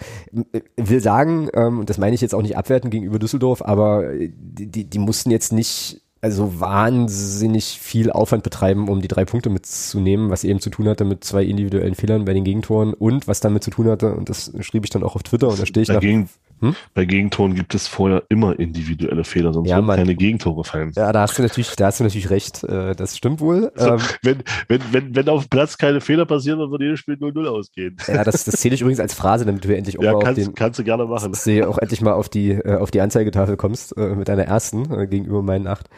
will 0.77 1.01
sagen, 1.01 1.49
ähm, 1.55 1.87
das 1.87 1.97
meine 1.97 2.15
ich 2.15 2.21
jetzt 2.21 2.35
auch 2.35 2.43
nicht 2.43 2.59
abwertend 2.59 2.91
gegenüber 2.91 3.19
Düsseldorf, 3.19 3.63
aber 3.63 4.05
die, 4.19 4.85
die 4.85 4.99
mussten 4.99 5.31
jetzt 5.31 5.53
nicht 5.53 6.04
also 6.25 6.59
wahnsinnig 6.59 7.79
viel 7.79 8.11
Aufwand 8.11 8.45
betreiben, 8.45 8.89
um 8.89 9.03
die 9.03 9.09
drei 9.09 9.27
Punkte 9.27 9.51
mitzunehmen, 9.51 10.31
was 10.31 10.43
eben 10.43 10.59
zu 10.59 10.71
tun 10.71 10.89
hatte 10.89 11.05
mit 11.05 11.23
zwei 11.23 11.45
individuellen 11.45 11.95
Fehlern 11.95 12.25
bei 12.25 12.33
den 12.33 12.45
Gegentoren 12.45 12.95
und 12.95 13.29
was 13.29 13.41
damit 13.41 13.63
zu 13.63 13.71
tun 13.71 13.89
hatte, 13.89 14.15
und 14.15 14.31
das 14.31 14.51
schrieb 14.61 14.85
ich 14.85 14.91
dann 14.91 15.03
auch 15.03 15.17
auf 15.17 15.23
Twitter 15.23 15.49
und 15.49 15.61
da 15.61 15.67
stehe 15.67 15.83
ich 15.83 15.89
bei, 15.89 15.99
Gegen, 15.99 16.31
hm? 16.61 16.75
bei 16.95 17.05
Gegentoren 17.05 17.55
gibt 17.55 17.75
es 17.75 17.89
vorher 17.89 18.23
immer 18.31 18.59
individuelle 18.59 19.23
Fehler, 19.25 19.53
sonst 19.53 19.69
ja, 19.69 19.77
würden 19.77 19.97
keine 19.97 20.15
Gegentore 20.15 20.65
fallen. 20.65 20.93
Ja, 20.97 21.13
da 21.13 21.21
hast 21.21 21.39
du 21.39 21.43
natürlich, 21.43 21.77
da 21.77 21.89
hast 21.89 22.01
du 22.01 22.05
natürlich 22.05 22.31
recht, 22.31 22.65
äh, 22.65 22.95
das 22.95 23.19
stimmt 23.19 23.41
wohl. 23.41 23.71
Also, 23.77 23.91
ähm, 23.91 24.01
wenn, 24.23 24.43
wenn, 24.69 24.81
wenn, 24.93 25.17
wenn 25.17 25.29
auf 25.29 25.45
dem 25.45 25.51
Platz 25.51 25.77
keine 25.77 26.01
Fehler 26.01 26.25
passieren, 26.25 26.59
dann 26.59 26.71
wird 26.71 26.81
jedes 26.81 27.01
Spiel 27.01 27.17
0-0 27.17 27.47
ausgehen. 27.49 27.99
Ja, 28.07 28.25
das, 28.25 28.45
das 28.45 28.55
zähle 28.55 28.75
ich 28.75 28.81
übrigens 28.81 29.01
als 29.01 29.13
Phrase, 29.13 29.45
damit 29.45 29.63
du 29.63 29.77
endlich 29.77 29.99
auch 29.99 30.03
ja, 30.03 30.13
mal 30.15 30.21
kannst, 30.21 30.41
auf 30.41 30.47
den, 30.47 30.55
kannst 30.55 30.79
du 30.79 30.85
gerne 30.85 31.05
machen. 31.05 31.35
Sehe 31.35 31.69
auch 31.69 31.77
endlich 31.77 32.01
mal 32.01 32.15
auf 32.15 32.31
die, 32.31 32.53
äh, 32.53 32.77
auf 32.77 32.91
die 32.91 33.03
Anzeigetafel 33.03 33.59
kommst, 33.59 33.95
äh, 33.99 34.15
mit 34.15 34.29
deiner 34.29 34.45
ersten 34.45 35.11
gegenüber 35.11 35.43
meinen 35.43 35.67
acht. 35.67 35.91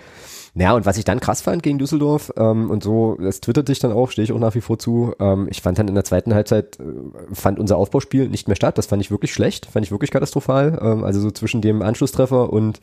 Ja, 0.59 0.73
und 0.73 0.87
was 0.87 0.97
ich 0.97 1.05
dann 1.05 1.21
krass 1.21 1.43
fand 1.43 1.63
gegen 1.63 1.79
Düsseldorf, 1.79 2.33
ähm, 2.39 2.71
und 2.71 2.83
so, 2.83 3.19
das 3.21 3.43
twittert 3.43 3.69
dich 3.69 3.79
dann 3.79 3.93
auch, 3.93 4.11
stehe 4.11 4.25
ich 4.25 4.33
auch 4.33 4.39
nach 4.39 4.55
wie 4.55 4.63
vor 4.63 4.79
zu, 4.79 5.15
ähm, 5.21 5.49
ich 5.51 5.61
fand 5.61 5.79
dann 5.79 5.87
in 5.87 5.95
der 5.95 6.05
zweiten 6.05 6.33
Halbzeit, 6.33 6.81
äh, 6.81 7.35
fand 7.35 7.59
unser 7.59 7.77
Aufbauspiel 7.77 8.31
nicht 8.31 8.49
mehr 8.49 8.57
statt, 8.57 8.79
das 8.79 8.87
fand 8.87 9.03
ich 9.03 9.11
wirklich 9.11 9.35
schlecht, 9.35 9.67
fand 9.67 9.85
ich 9.85 9.93
wirklich 9.93 10.11
katastrophal, 10.11 10.79
ähm, 10.81 11.05
also 11.05 11.21
so 11.21 11.31
zwischen 11.31 11.61
dem 11.61 11.83
Anschlusstreffer 11.83 12.51
und 12.51 12.81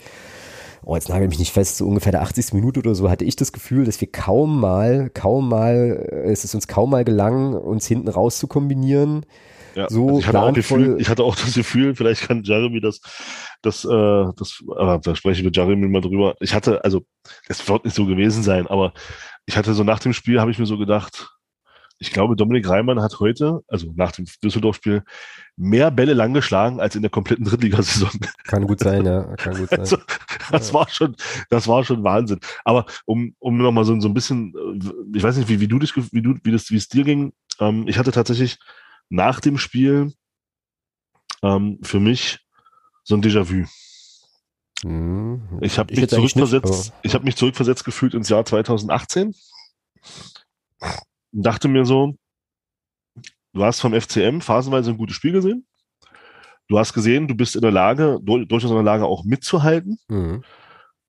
oh, 0.86 0.94
jetzt 0.94 1.10
nagel 1.10 1.28
mich 1.28 1.40
nicht 1.40 1.52
fest, 1.52 1.78
so 1.78 1.88
ungefähr 1.88 2.12
der 2.12 2.22
80. 2.22 2.54
Minute 2.54 2.80
oder 2.80 2.94
so 2.94 3.10
hatte 3.10 3.26
ich 3.26 3.38
das 3.38 3.52
Gefühl, 3.52 3.86
dass 3.86 4.00
wir 4.00 4.12
kaum 4.12 4.60
mal, 4.60 5.10
kaum 5.12 5.50
mal, 5.50 6.08
äh, 6.12 6.32
es 6.32 6.44
ist 6.44 6.54
uns 6.54 6.68
kaum 6.68 6.92
mal 6.92 7.04
gelang, 7.04 7.56
uns 7.56 7.88
hinten 7.88 8.10
raus 8.10 8.38
zu 8.38 8.46
kombinieren. 8.46 9.26
Ja, 9.76 9.90
so 9.90 10.08
also 10.08 10.20
ich, 10.20 10.28
hatte 10.28 10.42
auch 10.42 10.54
Gefühl, 10.54 10.98
ich 11.00 11.10
hatte 11.10 11.24
auch 11.24 11.36
das 11.44 11.54
Gefühl, 11.54 11.96
vielleicht 11.96 12.28
kann 12.28 12.44
Jeremy 12.44 12.80
das, 12.80 13.02
das, 13.62 13.86
äh, 13.86 14.26
das, 14.36 14.64
aber 14.70 15.00
da 15.00 15.16
spreche 15.16 15.40
ich 15.40 15.46
mit 15.46 15.56
Jeremy 15.56 15.88
mal 15.88 16.02
drüber. 16.02 16.36
Ich 16.40 16.54
hatte, 16.54 16.84
also, 16.84 17.06
es 17.48 17.68
wird 17.68 17.86
nicht 17.86 17.96
so 17.96 18.06
gewesen 18.06 18.44
sein, 18.44 18.68
aber 18.68 18.94
ich 19.46 19.58
hatte 19.58 19.74
so 19.74 19.84
nach 19.84 20.00
dem 20.00 20.14
Spiel, 20.14 20.40
habe 20.40 20.52
ich 20.52 20.60
mir 20.60 20.66
so 20.66 20.78
gedacht, 20.78 21.34
ich 22.00 22.12
glaube, 22.12 22.36
Dominik 22.36 22.68
Reimann 22.68 23.02
hat 23.02 23.20
heute, 23.20 23.62
also 23.68 23.94
nach 23.96 24.12
dem 24.12 24.26
Düsseldorf-Spiel, 24.44 25.04
mehr 25.56 25.90
Bälle 25.92 26.14
lang 26.14 26.34
geschlagen 26.34 26.80
als 26.80 26.96
in 26.96 27.02
der 27.02 27.12
kompletten 27.12 27.46
Drittligasaison. 27.46 28.10
Kann 28.44 28.68
gut 28.68 28.80
sein, 28.80 29.06
ja. 29.06 29.24
Kann 29.38 29.58
gut 29.58 29.70
sein. 29.70 29.80
Also, 29.80 29.98
das 30.52 30.74
war 30.74 30.90
schon, 30.90 31.16
das 31.50 31.68
war 31.68 31.84
schon 31.86 32.04
Wahnsinn. 32.04 32.40
Aber 32.66 32.86
um, 33.06 33.36
um 33.40 33.58
nochmal 33.58 33.86
so, 33.86 33.98
so 34.00 34.10
ein 34.10 34.14
bisschen, 34.14 34.54
äh, 34.54 35.18
ich 35.18 35.24
weiß 35.24 35.38
nicht, 35.38 35.48
wie, 35.50 35.62
wie 35.62 35.68
du 35.68 35.80
dich, 35.80 35.96
wie 35.96 36.22
du, 36.22 36.36
wie 36.44 36.52
das, 36.52 36.72
wie 36.72 36.78
es 36.78 36.90
dir 36.90 37.04
ging. 37.04 37.32
Ähm, 37.60 37.88
ich 37.88 37.98
hatte 37.98 38.12
tatsächlich 38.12 38.58
nach 39.10 39.40
dem 39.40 39.58
Spiel 39.58 40.14
ähm, 41.42 41.80
für 41.84 42.00
mich 42.00 42.40
so 43.04 43.16
ein 43.16 43.24
Déjà-vu. 43.24 43.66
Mhm. 44.84 45.60
Ich 45.62 45.78
habe 45.78 45.94
mich 45.94 46.10
zurückversetzt, 46.10 46.94
ich 47.04 47.14
habe 47.14 47.26
mich 47.26 47.36
zurückversetzt 47.36 47.86
gefühlt 47.86 48.14
ins 48.14 48.30
Jahr 48.30 48.46
2018 48.46 49.34
und 51.32 51.46
dachte 51.46 51.68
mir 51.68 51.86
so, 51.86 52.16
du 53.54 53.64
hast 53.64 53.80
vom 53.80 53.94
FCM 53.94 54.42
phasenweise 54.42 54.92
ein 54.92 54.98
gutes 54.98 55.16
Spiel 55.16 55.32
gesehen. 55.32 55.66
Du 56.70 56.80
hast 56.80 56.94
gesehen, 56.94 57.28
du 57.28 57.36
bist 57.36 57.56
in 57.56 57.62
der 57.62 57.72
Lage, 57.72 58.20
durchaus 58.24 58.64
in 58.64 58.76
der 58.76 58.84
Lage 58.84 59.06
auch 59.06 59.26
mitzuhalten. 59.26 60.00
Mhm. 60.08 60.44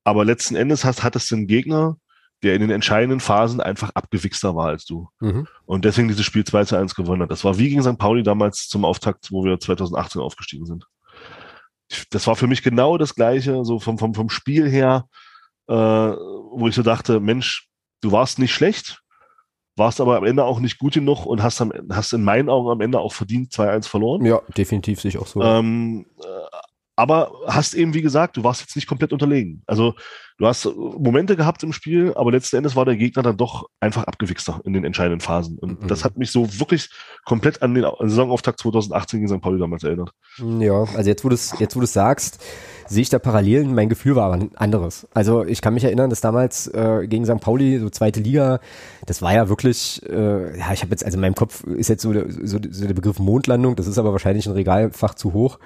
Aber 0.03 0.25
letzten 0.25 0.57
Endes 0.57 0.85
hast, 0.85 1.03
hattest 1.03 1.31
du 1.31 1.37
einen 1.37 1.47
Gegner, 1.47 1.97
der 2.45 2.55
in 2.55 2.61
den 2.61 2.71
entscheidenden 2.71 3.21
Phasen 3.21 3.61
einfach 3.61 3.91
abgewichster 3.95 4.55
war 4.55 4.69
als 4.69 4.85
du. 4.85 5.09
Mhm. 5.21 5.49
Und 5.65 5.85
deswegen 5.85 6.09
dieses 6.09 6.25
Spiel 6.25 6.45
2 6.45 6.65
zu 6.67 6.77
1 6.77 6.95
gewonnen 6.95 7.23
hat. 7.23 7.31
Das 7.31 7.45
war 7.45 7.59
wie 7.59 7.71
gegen 7.71 7.83
St. 7.83 7.99
Pauli 7.99 8.23
damals 8.23 8.69
zum 8.69 8.85
Auftakt, 8.85 9.33
wo 9.33 9.45
wir 9.45 9.59
2018 9.59 10.21
aufgestiegen 10.21 10.67
sind. 10.67 10.87
Das 12.11 12.27
war 12.27 12.37
für 12.37 12.47
mich 12.47 12.63
genau 12.63 12.99
das 12.99 13.15
Gleiche, 13.15 13.65
so 13.65 13.81
vom, 13.81 13.99
vom, 13.99 14.15
vom 14.15 14.29
Spiel 14.29 14.69
her, 14.69 15.07
äh, 15.69 15.75
wo 15.75 16.67
ich 16.69 16.75
so 16.75 16.83
dachte, 16.83 17.19
Mensch, 17.19 17.69
du 18.03 18.13
warst 18.13 18.39
nicht 18.39 18.53
schlecht, 18.53 19.01
warst 19.77 20.01
aber 20.01 20.17
am 20.17 20.25
Ende 20.25 20.45
auch 20.45 20.61
nicht 20.61 20.79
gut 20.79 20.95
genug 20.95 21.25
und 21.25 21.43
hast, 21.43 21.61
am, 21.61 21.73
hast 21.91 22.13
in 22.13 22.23
meinen 22.23 22.51
Augen 22.51 22.71
am 22.71 22.81
Ende 22.81 23.01
auch 23.01 23.13
verdient 23.13 23.53
2-1 23.53 23.89
verloren. 23.89 24.25
Ja, 24.25 24.41
definitiv 24.57 25.01
sich 25.01 25.19
auch 25.19 25.27
so. 25.27 25.43
Ähm, 25.43 26.07
äh, 26.21 26.57
aber 26.97 27.33
hast 27.47 27.75
eben, 27.75 27.95
wie 27.95 28.03
gesagt, 28.03 28.37
du 28.37 28.45
warst 28.45 28.61
jetzt 28.61 28.77
nicht 28.77 28.87
komplett 28.87 29.13
unterlegen. 29.13 29.63
Also 29.67 29.95
du 30.39 30.47
hast 30.47 30.65
Momente 30.65 31.37
gehabt 31.37 31.63
im 31.63 31.73
Spiel, 31.73 32.13
aber 32.15 32.33
letzten 32.33 32.57
Endes 32.57 32.75
war 32.77 32.85
der 32.85 32.97
Gegner 32.97 33.23
dann 33.23 33.37
doch 33.37 33.69
einfach 33.81 34.05
abgewichster 34.05 34.61
in 34.65 34.73
den 34.73 34.85
entscheidenden 34.85 35.21
Phasen. 35.21 35.59
Und 35.59 35.83
mhm. 35.83 35.89
das 35.89 36.05
hat 36.05 36.17
mich 36.17 36.31
so 36.31 36.59
wirklich 36.59 36.91
komplett 37.25 37.63
an 37.63 37.75
den 37.75 37.85
Saisonauftakt 38.01 38.59
2018 38.61 39.21
gegen 39.21 39.29
St. 39.29 39.41
Pauli 39.41 39.59
damals 39.59 39.85
erinnert. 39.85 40.11
Ja, 40.39 40.85
also 40.95 41.09
jetzt, 41.09 41.25
wo 41.25 41.29
du 41.29 41.35
es 41.35 41.55
jetzt, 41.59 41.77
wo 41.77 41.81
du 41.81 41.87
sagst, 41.87 42.43
sehe 42.89 43.03
ich 43.03 43.09
da 43.09 43.19
Parallelen. 43.19 43.75
Mein 43.75 43.89
Gefühl 43.89 44.17
war 44.17 44.27
aber 44.27 44.35
ein 44.35 44.51
anderes. 44.57 45.07
Also 45.15 45.45
ich 45.45 45.61
kann 45.61 45.75
mich 45.75 45.85
erinnern, 45.85 46.11
dass 46.11 46.21
damals 46.21 46.67
äh, 46.69 47.07
gegen 47.07 47.25
St. 47.25 47.41
Pauli, 47.41 47.79
so 47.79 47.91
zweite 47.91 48.21
Liga, 48.21 48.61
das 49.07 49.23
war 49.23 49.35
ja 49.35 49.49
wirklich, 49.49 50.03
äh, 50.09 50.59
ja, 50.59 50.73
ich 50.73 50.83
habe 50.83 50.91
jetzt, 50.91 51.05
also 51.05 51.17
in 51.17 51.21
meinem 51.21 51.35
Kopf 51.35 51.65
ist 51.65 51.89
jetzt 51.89 52.03
so 52.03 52.13
der, 52.13 52.27
so, 52.29 52.59
so 52.71 52.87
der 52.87 52.95
Begriff 52.95 53.19
Mondlandung, 53.19 53.77
das 53.77 53.87
ist 53.87 53.99
aber 53.99 54.13
wahrscheinlich 54.13 54.47
ein 54.47 54.53
Regalfach 54.53 55.15
zu 55.15 55.33
hoch. 55.33 55.59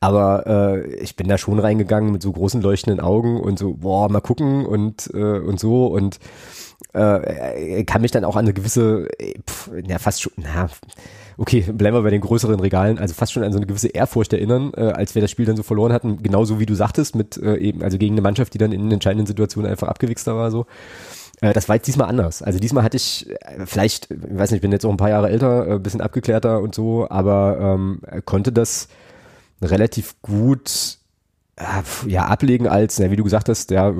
Aber 0.00 0.46
äh, 0.46 0.86
ich 0.96 1.16
bin 1.16 1.28
da 1.28 1.38
schon 1.38 1.58
reingegangen 1.58 2.12
mit 2.12 2.22
so 2.22 2.32
großen 2.32 2.60
leuchtenden 2.60 3.00
Augen 3.00 3.40
und 3.40 3.58
so, 3.58 3.74
boah, 3.74 4.08
mal 4.10 4.20
gucken 4.20 4.66
und, 4.66 5.10
äh, 5.14 5.38
und 5.38 5.58
so 5.58 5.86
und 5.86 6.18
äh, 6.92 7.84
kann 7.84 8.02
mich 8.02 8.10
dann 8.10 8.24
auch 8.24 8.36
an 8.36 8.44
eine 8.44 8.54
gewisse, 8.54 9.08
äh, 9.18 9.34
pf, 9.46 9.70
ja, 9.86 9.98
fast 9.98 10.22
schon, 10.22 10.32
na, 10.36 10.68
okay, 11.38 11.60
bleiben 11.72 11.96
wir 11.96 12.02
bei 12.02 12.10
den 12.10 12.20
größeren 12.20 12.58
Regalen, 12.60 12.98
also 12.98 13.14
fast 13.14 13.32
schon 13.32 13.42
an 13.42 13.52
so 13.52 13.58
eine 13.58 13.66
gewisse 13.66 13.88
Ehrfurcht 13.88 14.32
erinnern, 14.32 14.72
äh, 14.76 14.82
als 14.82 15.14
wir 15.14 15.22
das 15.22 15.30
Spiel 15.30 15.46
dann 15.46 15.56
so 15.56 15.62
verloren 15.62 15.92
hatten, 15.92 16.22
genauso 16.22 16.58
wie 16.58 16.66
du 16.66 16.74
sagtest, 16.74 17.14
mit 17.14 17.36
äh, 17.36 17.56
eben, 17.56 17.82
also 17.82 17.98
gegen 17.98 18.14
eine 18.14 18.22
Mannschaft, 18.22 18.54
die 18.54 18.58
dann 18.58 18.72
in 18.72 18.90
entscheidenden 18.90 19.26
Situationen 19.26 19.70
einfach 19.70 19.88
abgewichster 19.88 20.36
war, 20.36 20.50
so. 20.50 20.66
Äh, 21.40 21.52
das 21.52 21.68
war 21.68 21.76
jetzt 21.76 21.86
diesmal 21.86 22.08
anders. 22.08 22.42
Also 22.42 22.58
diesmal 22.58 22.84
hatte 22.84 22.96
ich 22.96 23.28
äh, 23.30 23.66
vielleicht, 23.66 24.10
ich 24.10 24.38
weiß 24.38 24.50
nicht, 24.50 24.58
ich 24.58 24.62
bin 24.62 24.72
jetzt 24.72 24.86
auch 24.86 24.90
ein 24.90 24.96
paar 24.96 25.10
Jahre 25.10 25.30
älter, 25.30 25.68
äh, 25.68 25.78
bisschen 25.78 26.00
abgeklärter 26.00 26.60
und 26.60 26.74
so, 26.74 27.08
aber 27.10 27.58
ähm, 27.60 28.00
konnte 28.24 28.52
das 28.52 28.88
relativ 29.62 30.16
gut 30.22 30.98
ja, 32.06 32.26
ablegen 32.26 32.68
als, 32.68 32.98
ja, 32.98 33.10
wie 33.10 33.16
du 33.16 33.24
gesagt 33.24 33.48
hast, 33.48 33.70
der 33.70 33.94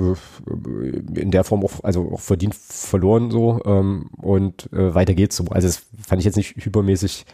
in 1.15 1.31
der 1.31 1.43
Form 1.43 1.63
auch, 1.65 1.83
also 1.83 2.11
auch 2.13 2.19
verdient 2.19 2.53
verloren 2.53 3.31
so 3.31 3.59
ähm, 3.65 4.11
und 4.17 4.71
äh, 4.73 4.93
weiter 4.93 5.15
geht's 5.15 5.37
so. 5.37 5.45
Also 5.49 5.67
das 5.67 5.83
fand 6.05 6.19
ich 6.19 6.25
jetzt 6.25 6.35
nicht 6.35 6.55
hypermäßig 6.55 7.25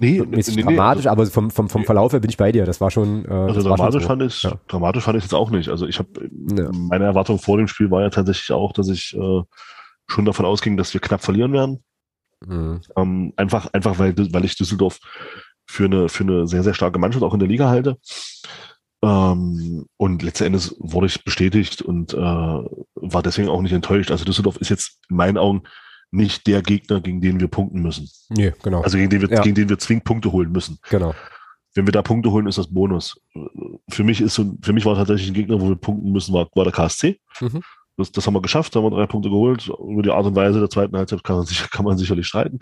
nee, 0.00 0.20
mäßig 0.20 0.56
nee, 0.56 0.62
dramatisch, 0.62 1.04
nee, 1.04 1.10
also, 1.10 1.22
aber 1.22 1.30
vom, 1.30 1.50
vom, 1.52 1.68
vom 1.68 1.84
Verlauf 1.84 2.12
her 2.12 2.18
bin 2.18 2.30
ich 2.30 2.36
bei 2.36 2.50
dir. 2.50 2.66
Das 2.66 2.80
war 2.80 2.90
schon. 2.90 3.24
Äh, 3.24 3.32
also 3.32 3.62
dramatisch, 3.62 4.02
so. 4.02 4.08
fand 4.08 4.22
ich, 4.22 4.42
ja. 4.42 4.58
dramatisch 4.66 5.04
fand 5.04 5.18
ich 5.18 5.24
jetzt 5.24 5.34
auch 5.34 5.50
nicht. 5.50 5.68
Also 5.68 5.86
ich 5.86 6.00
habe 6.00 6.08
ja. 6.56 6.70
meine 6.72 7.04
Erwartung 7.04 7.38
vor 7.38 7.56
dem 7.56 7.68
Spiel 7.68 7.88
war 7.90 8.02
ja 8.02 8.10
tatsächlich 8.10 8.50
auch, 8.50 8.72
dass 8.72 8.88
ich 8.88 9.14
äh, 9.14 9.42
schon 10.08 10.24
davon 10.24 10.44
ausging, 10.44 10.76
dass 10.76 10.92
wir 10.92 11.00
knapp 11.00 11.22
verlieren 11.22 11.52
werden. 11.52 11.84
Mhm. 12.44 12.80
Ähm, 12.96 13.32
einfach, 13.36 13.72
einfach 13.72 13.98
weil, 14.00 14.14
weil 14.16 14.44
ich 14.44 14.56
Düsseldorf 14.56 14.98
für 15.66 15.84
eine, 15.84 16.08
für 16.08 16.24
eine 16.24 16.46
sehr, 16.48 16.62
sehr 16.62 16.74
starke 16.74 16.98
Mannschaft 16.98 17.22
auch 17.22 17.34
in 17.34 17.40
der 17.40 17.48
Liga 17.48 17.68
halte. 17.68 17.98
Ähm, 19.02 19.86
und 19.96 20.22
letzten 20.22 20.44
Endes 20.44 20.74
wurde 20.78 21.06
ich 21.06 21.24
bestätigt 21.24 21.82
und 21.82 22.14
äh, 22.14 22.16
war 22.16 23.22
deswegen 23.22 23.48
auch 23.48 23.62
nicht 23.62 23.72
enttäuscht. 23.72 24.10
Also 24.10 24.24
Düsseldorf 24.24 24.56
ist 24.56 24.70
jetzt 24.70 24.98
in 25.08 25.16
meinen 25.16 25.38
Augen 25.38 25.62
nicht 26.10 26.46
der 26.46 26.62
Gegner, 26.62 27.00
gegen 27.00 27.20
den 27.20 27.38
wir 27.38 27.48
punkten 27.48 27.80
müssen. 27.80 28.08
Nee, 28.30 28.52
genau. 28.62 28.82
Also 28.82 28.96
gegen 28.96 29.10
den 29.10 29.20
wir, 29.20 29.30
ja. 29.30 29.42
gegen 29.42 29.54
den 29.54 29.68
wir 29.68 29.78
zwingend 29.78 30.04
Punkte 30.04 30.32
holen 30.32 30.50
müssen. 30.50 30.78
Genau. 30.88 31.14
Wenn 31.74 31.86
wir 31.86 31.92
da 31.92 32.02
Punkte 32.02 32.30
holen, 32.30 32.46
ist 32.46 32.58
das 32.58 32.72
Bonus. 32.72 33.20
Für 33.90 34.02
mich 34.04 34.20
ist 34.20 34.34
so, 34.34 34.56
für 34.62 34.72
mich 34.72 34.84
war 34.84 34.96
tatsächlich 34.96 35.28
ein 35.28 35.34
Gegner, 35.34 35.60
wo 35.60 35.68
wir 35.68 35.76
punkten 35.76 36.10
müssen, 36.10 36.32
war, 36.32 36.48
war 36.54 36.64
der 36.64 36.72
KSC. 36.72 37.20
Mhm. 37.40 37.62
Das, 37.96 38.10
das 38.10 38.26
haben 38.26 38.34
wir 38.34 38.42
geschafft, 38.42 38.74
haben 38.74 38.84
wir 38.84 38.90
drei 38.90 39.06
Punkte 39.06 39.28
geholt. 39.28 39.68
Über 39.68 40.02
die 40.02 40.10
Art 40.10 40.24
und 40.24 40.34
Weise 40.34 40.60
der 40.60 40.70
zweiten 40.70 40.96
Halbzeit 40.96 41.22
kann 41.22 41.36
man, 41.36 41.46
sich, 41.46 41.58
kann 41.70 41.84
man 41.84 41.98
sicherlich 41.98 42.26
streiten. 42.26 42.58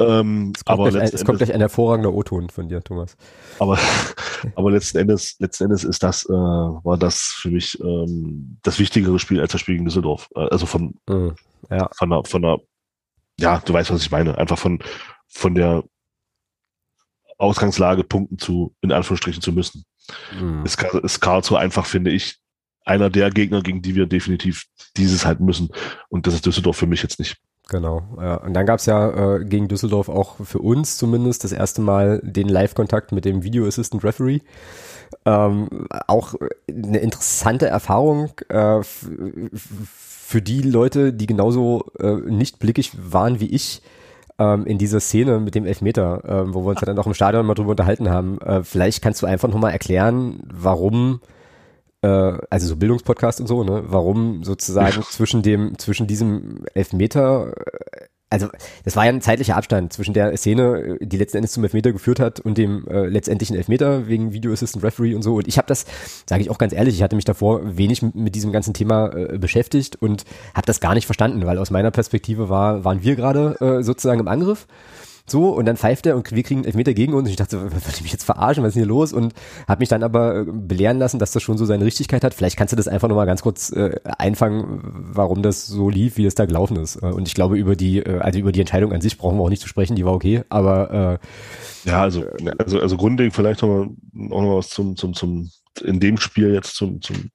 Ähm, 0.00 0.52
es 0.56 0.64
kommt, 0.64 0.80
aber 0.80 0.90
gleich, 0.90 1.12
es 1.12 1.24
kommt 1.24 1.38
gleich 1.38 1.52
ein 1.52 1.60
hervorragender 1.60 2.12
O-Ton 2.12 2.50
von 2.50 2.68
dir, 2.68 2.82
Thomas. 2.82 3.16
Aber, 3.60 3.78
aber 4.56 4.70
letzten 4.72 4.98
Endes, 4.98 5.36
letzten 5.38 5.64
Endes 5.64 5.84
ist 5.84 6.02
das, 6.02 6.24
äh, 6.24 6.32
war 6.32 6.98
das 6.98 7.36
für 7.40 7.50
mich 7.50 7.78
ähm, 7.80 8.58
das 8.62 8.78
wichtigere 8.78 9.18
Spiel 9.18 9.40
als 9.40 9.52
das 9.52 9.60
Spiel 9.60 9.74
gegen 9.74 9.84
Düsseldorf. 9.84 10.28
Äh, 10.34 10.48
also 10.48 10.66
von, 10.66 10.94
mhm, 11.08 11.34
ja. 11.70 11.88
von 11.96 12.10
der, 12.10 12.24
von 12.24 12.42
der, 12.42 12.58
ja, 13.38 13.58
du 13.58 13.72
weißt, 13.72 13.90
was 13.90 14.02
ich 14.02 14.10
meine. 14.10 14.36
Einfach 14.36 14.58
von, 14.58 14.80
von 15.28 15.54
der 15.54 15.84
Ausgangslage 17.38 18.02
punkten 18.02 18.38
zu, 18.38 18.74
in 18.80 18.90
Anführungsstrichen 18.90 19.42
zu 19.42 19.52
müssen. 19.52 19.84
Mhm. 20.40 20.64
Ist, 20.64 20.82
ist 20.82 21.20
Karlsruhe 21.20 21.58
einfach, 21.58 21.86
finde 21.86 22.10
ich, 22.10 22.38
einer 22.84 23.10
der 23.10 23.30
Gegner, 23.30 23.62
gegen 23.62 23.80
die 23.80 23.94
wir 23.94 24.06
definitiv 24.06 24.66
dieses 24.96 25.24
halten 25.24 25.44
müssen. 25.44 25.70
Und 26.08 26.26
das 26.26 26.34
ist 26.34 26.46
Düsseldorf 26.46 26.76
für 26.76 26.86
mich 26.86 27.02
jetzt 27.02 27.18
nicht. 27.18 27.36
Genau. 27.68 28.02
Ja. 28.20 28.36
Und 28.36 28.54
dann 28.54 28.66
gab 28.66 28.78
es 28.78 28.86
ja 28.86 29.36
äh, 29.36 29.44
gegen 29.44 29.68
Düsseldorf 29.68 30.08
auch 30.08 30.36
für 30.44 30.58
uns 30.58 30.98
zumindest 30.98 31.44
das 31.44 31.52
erste 31.52 31.80
Mal 31.80 32.20
den 32.22 32.48
Live-Kontakt 32.48 33.12
mit 33.12 33.24
dem 33.24 33.42
Video 33.42 33.66
Assistant 33.66 34.04
Referee. 34.04 34.40
Ähm, 35.24 35.68
auch 36.06 36.34
eine 36.68 36.98
interessante 36.98 37.66
Erfahrung 37.66 38.30
äh, 38.48 38.80
für 38.82 40.42
die 40.42 40.62
Leute, 40.62 41.12
die 41.12 41.26
genauso 41.26 41.86
äh, 41.98 42.14
nicht 42.14 42.58
blickig 42.58 42.92
waren 42.98 43.40
wie 43.40 43.48
ich 43.48 43.82
ähm, 44.38 44.66
in 44.66 44.78
dieser 44.78 45.00
Szene 45.00 45.40
mit 45.40 45.54
dem 45.54 45.64
Elfmeter, 45.64 46.24
äh, 46.24 46.54
wo 46.54 46.64
wir 46.64 46.70
uns 46.70 46.80
ja 46.80 46.86
dann 46.86 46.98
auch 46.98 47.06
im 47.06 47.14
Stadion 47.14 47.46
mal 47.46 47.54
drüber 47.54 47.70
unterhalten 47.70 48.10
haben. 48.10 48.38
Äh, 48.40 48.62
vielleicht 48.62 49.02
kannst 49.02 49.22
du 49.22 49.26
einfach 49.26 49.48
nochmal 49.48 49.72
erklären, 49.72 50.40
warum 50.52 51.20
also 52.06 52.66
so 52.66 52.76
Bildungspodcast 52.76 53.40
und 53.40 53.46
so, 53.46 53.64
ne, 53.64 53.84
warum 53.86 54.44
sozusagen 54.44 55.02
zwischen 55.02 55.42
dem, 55.42 55.78
zwischen 55.78 56.06
diesem 56.06 56.64
Elfmeter, 56.74 57.52
äh, 57.56 58.06
also 58.30 58.48
das 58.84 58.96
war 58.96 59.04
ja 59.04 59.12
ein 59.12 59.20
zeitlicher 59.20 59.56
Abstand 59.56 59.92
zwischen 59.92 60.12
der 60.12 60.36
Szene, 60.36 60.98
die 61.00 61.16
letzten 61.16 61.36
Endes 61.36 61.52
zum 61.52 61.62
Elfmeter 61.62 61.92
geführt 61.92 62.18
hat 62.18 62.40
und 62.40 62.58
dem 62.58 62.86
äh, 62.88 63.06
letztendlichen 63.06 63.54
Elfmeter 63.54 64.08
wegen 64.08 64.32
Video 64.32 64.52
Assistant 64.52 64.84
Referee 64.84 65.14
und 65.14 65.22
so. 65.22 65.36
Und 65.36 65.46
ich 65.46 65.56
habe 65.56 65.68
das, 65.68 65.86
sage 66.28 66.42
ich 66.42 66.50
auch 66.50 66.58
ganz 66.58 66.72
ehrlich, 66.72 66.96
ich 66.96 67.02
hatte 67.02 67.14
mich 67.14 67.24
davor 67.24 67.76
wenig 67.76 68.02
mit, 68.02 68.16
mit 68.16 68.34
diesem 68.34 68.50
ganzen 68.50 68.74
Thema 68.74 69.14
äh, 69.14 69.38
beschäftigt 69.38 69.96
und 70.02 70.24
habe 70.52 70.66
das 70.66 70.80
gar 70.80 70.94
nicht 70.94 71.06
verstanden, 71.06 71.46
weil 71.46 71.58
aus 71.58 71.70
meiner 71.70 71.92
Perspektive 71.92 72.48
war, 72.48 72.84
waren 72.84 73.04
wir 73.04 73.14
gerade 73.14 73.56
äh, 73.60 73.82
sozusagen 73.84 74.20
im 74.20 74.28
Angriff 74.28 74.66
so, 75.26 75.48
und 75.48 75.64
dann 75.64 75.78
pfeift 75.78 76.04
er 76.04 76.16
und 76.16 76.30
wir 76.32 76.42
kriegen 76.42 76.64
Elfmeter 76.64 76.92
gegen 76.92 77.14
uns. 77.14 77.24
Und 77.26 77.30
ich 77.30 77.36
dachte, 77.36 77.62
würde 77.62 77.76
ich 77.88 78.02
mich 78.02 78.12
jetzt 78.12 78.24
verarschen, 78.24 78.62
was 78.62 78.68
ist 78.68 78.74
denn 78.74 78.82
hier 78.82 78.88
los? 78.88 79.12
Und 79.14 79.32
habe 79.66 79.80
mich 79.80 79.88
dann 79.88 80.02
aber 80.02 80.40
äh, 80.40 80.44
belehren 80.46 80.98
lassen, 80.98 81.18
dass 81.18 81.32
das 81.32 81.42
schon 81.42 81.56
so 81.56 81.64
seine 81.64 81.84
Richtigkeit 81.84 82.22
hat. 82.22 82.34
Vielleicht 82.34 82.58
kannst 82.58 82.72
du 82.72 82.76
das 82.76 82.88
einfach 82.88 83.08
nochmal 83.08 83.24
ganz 83.24 83.40
kurz 83.40 83.72
äh, 83.72 83.98
einfangen, 84.04 84.80
warum 84.84 85.42
das 85.42 85.66
so 85.66 85.88
lief, 85.88 86.18
wie 86.18 86.26
es 86.26 86.34
da 86.34 86.44
gelaufen 86.44 86.76
ist. 86.76 86.96
Äh, 86.96 87.06
und 87.06 87.26
ich 87.26 87.34
glaube, 87.34 87.56
über 87.56 87.74
die, 87.74 88.00
äh, 88.00 88.18
also 88.18 88.38
über 88.38 88.52
die 88.52 88.60
Entscheidung 88.60 88.92
an 88.92 89.00
sich 89.00 89.16
brauchen 89.16 89.38
wir 89.38 89.44
auch 89.44 89.48
nicht 89.48 89.62
zu 89.62 89.68
sprechen, 89.68 89.96
die 89.96 90.04
war 90.04 90.12
okay, 90.12 90.42
aber 90.50 91.20
äh, 91.84 91.88
Ja, 91.88 92.02
also, 92.02 92.24
also, 92.58 92.80
also 92.80 92.96
Grundding 92.98 93.30
vielleicht 93.30 93.62
nochmal 93.62 93.88
auch 94.30 94.42
noch 94.42 94.56
was 94.58 94.68
zum, 94.68 94.94
zum, 94.96 95.14
zum, 95.14 95.50
in 95.82 96.00
dem 96.00 96.18
Spiel 96.18 96.52
jetzt 96.52 96.76
zum, 96.76 97.00
zum, 97.00 97.30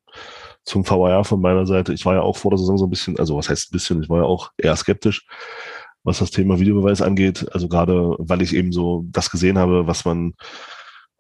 zum 0.64 0.88
VAR 0.88 1.24
von 1.26 1.42
meiner 1.42 1.66
Seite. 1.66 1.94
Ich 1.94 2.06
war 2.06 2.14
ja 2.14 2.22
auch 2.22 2.38
vor 2.38 2.52
der 2.52 2.60
Saison 2.60 2.78
so 2.78 2.86
ein 2.86 2.92
bisschen, 2.92 3.18
also 3.18 3.36
was 3.36 3.50
heißt 3.50 3.72
ein 3.72 3.74
bisschen, 3.74 4.04
ich 4.04 4.10
war 4.10 4.20
ja 4.20 4.26
auch 4.26 4.52
eher 4.58 4.76
skeptisch 4.76 5.26
was 6.04 6.20
das 6.20 6.32
Thema 6.32 6.60
Videobeweis 6.60 7.02
angeht. 7.02 7.48
Also 7.54 7.68
gerade, 7.68 8.16
weil 8.20 8.42
ich 8.42 8.56
eben 8.56 8.72
so 8.72 9.06
das 9.10 9.30
gesehen 9.30 9.58
habe, 9.58 9.88
was 9.88 10.06
man, 10.06 10.34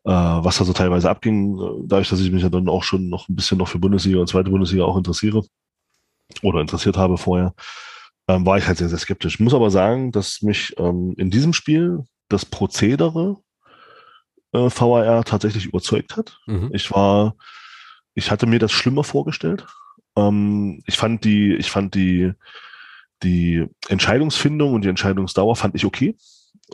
äh, 0.05 0.11
was 0.11 0.57
da 0.57 0.65
so 0.65 0.73
teilweise 0.73 1.09
abging, 1.09 1.57
dadurch, 1.85 2.09
dass 2.09 2.21
ich 2.21 2.31
mich 2.31 2.43
ja 2.43 2.49
dann 2.49 2.69
auch 2.69 2.83
schon 2.83 3.09
noch 3.09 3.27
ein 3.29 3.35
bisschen 3.35 3.57
noch 3.57 3.67
für 3.67 3.79
Bundesliga 3.79 4.19
und 4.19 4.27
zweite 4.27 4.49
Bundesliga 4.49 4.85
auch 4.85 4.97
interessiere 4.97 5.43
oder 6.41 6.61
interessiert 6.61 6.97
habe 6.97 7.17
vorher, 7.17 7.53
ähm, 8.27 8.45
war 8.45 8.57
ich 8.57 8.67
halt 8.67 8.77
sehr, 8.77 8.89
sehr 8.89 8.99
skeptisch. 8.99 9.35
Ich 9.35 9.39
muss 9.39 9.53
aber 9.53 9.71
sagen, 9.71 10.11
dass 10.11 10.41
mich 10.41 10.73
ähm, 10.77 11.15
in 11.17 11.29
diesem 11.29 11.53
Spiel 11.53 12.03
das 12.29 12.45
Prozedere 12.45 13.37
äh, 14.53 14.69
VAR 14.69 15.23
tatsächlich 15.25 15.65
überzeugt 15.65 16.15
hat. 16.15 16.37
Mhm. 16.45 16.69
Ich 16.73 16.91
war, 16.91 17.35
ich 18.13 18.31
hatte 18.31 18.45
mir 18.45 18.59
das 18.59 18.71
schlimmer 18.71 19.03
vorgestellt. 19.03 19.65
Ähm, 20.15 20.81
ich 20.85 20.97
fand 20.97 21.23
die, 21.23 21.55
ich 21.55 21.69
fand 21.69 21.95
die, 21.95 22.33
die 23.23 23.65
Entscheidungsfindung 23.87 24.73
und 24.73 24.83
die 24.83 24.89
Entscheidungsdauer 24.89 25.55
fand 25.55 25.75
ich 25.75 25.85
okay. 25.85 26.15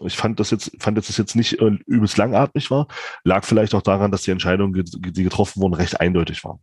Ich 0.04 0.18
fand 0.18 0.40
das 0.40 0.52
jetzt, 0.52 0.72
fand 0.80 0.98
dass 0.98 1.10
es 1.10 1.18
jetzt 1.18 1.36
nicht 1.36 1.62
äh, 1.62 1.78
übelst 1.86 2.18
langatmig 2.18 2.70
war. 2.70 2.88
Lag 3.24 3.46
vielleicht 3.46 3.74
auch 3.74 3.82
daran, 3.82 4.12
dass 4.12 4.24
die 4.24 4.32
Entscheidungen, 4.32 4.84
die 4.84 5.24
getroffen 5.24 5.62
wurden, 5.62 5.74
recht 5.74 6.00
eindeutig 6.00 6.44
waren. 6.44 6.60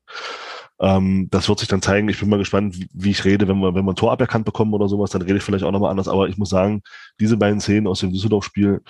Ähm, 0.81 1.29
das 1.31 1.49
wird 1.49 1.61
sich 1.61 1.69
dann 1.69 1.81
zeigen. 1.81 2.09
Ich 2.09 2.21
bin 2.21 2.29
mal 2.29 2.39
gespannt, 2.39 2.77
wie, 2.77 2.89
wie 2.93 3.11
ich 3.11 3.25
rede, 3.25 3.49
wenn 3.49 3.59
wir, 3.59 3.75
wenn 3.75 3.85
wir 3.85 3.93
ein 3.93 3.97
Tor 3.97 4.13
aberkannt 4.13 4.45
bekommen 4.45 4.75
oder 4.75 4.89
sowas, 4.89 5.11
dann 5.11 5.23
rede 5.23 5.37
ich 5.37 5.43
vielleicht 5.43 5.65
auch 5.65 5.71
nochmal 5.71 5.91
anders. 5.91 6.09
Aber 6.09 6.29
ich 6.29 6.37
muss 6.37 6.51
sagen, 6.51 6.83
diese 7.21 7.37
beiden 7.37 7.61
Szenen 7.61 7.87
aus 7.87 8.01
dem 8.01 8.13
Düsseldorf-Spiel 8.13 8.83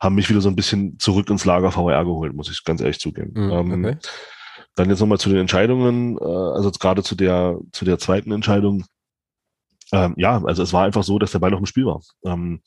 haben 0.00 0.14
mich 0.14 0.28
wieder 0.30 0.40
so 0.40 0.48
ein 0.48 0.56
bisschen 0.56 0.98
zurück 0.98 1.30
ins 1.30 1.44
Lager 1.44 1.70
VR 1.70 2.04
geholt, 2.04 2.34
muss 2.34 2.50
ich 2.50 2.64
ganz 2.64 2.80
ehrlich 2.80 2.98
zugeben. 2.98 3.32
Mhm, 3.34 3.52
ähm, 3.52 3.84
okay. 3.84 3.96
dann 4.74 4.88
jetzt 4.88 5.00
nochmal 5.00 5.18
zu 5.18 5.28
den 5.28 5.38
Entscheidungen, 5.38 6.16
äh, 6.18 6.24
also 6.24 6.70
gerade 6.70 7.02
zu 7.02 7.14
der, 7.14 7.58
zu 7.72 7.84
der 7.84 7.98
zweiten 7.98 8.32
Entscheidung. 8.32 8.84
Ähm, 9.92 10.14
ja, 10.16 10.42
also 10.44 10.62
es 10.62 10.72
war 10.72 10.84
einfach 10.84 11.04
so, 11.04 11.18
dass 11.18 11.32
der 11.32 11.38
Ball 11.38 11.50
noch 11.50 11.60
im 11.60 11.66
Spiel 11.66 11.86
war. 11.86 12.00
Ähm, 12.24 12.62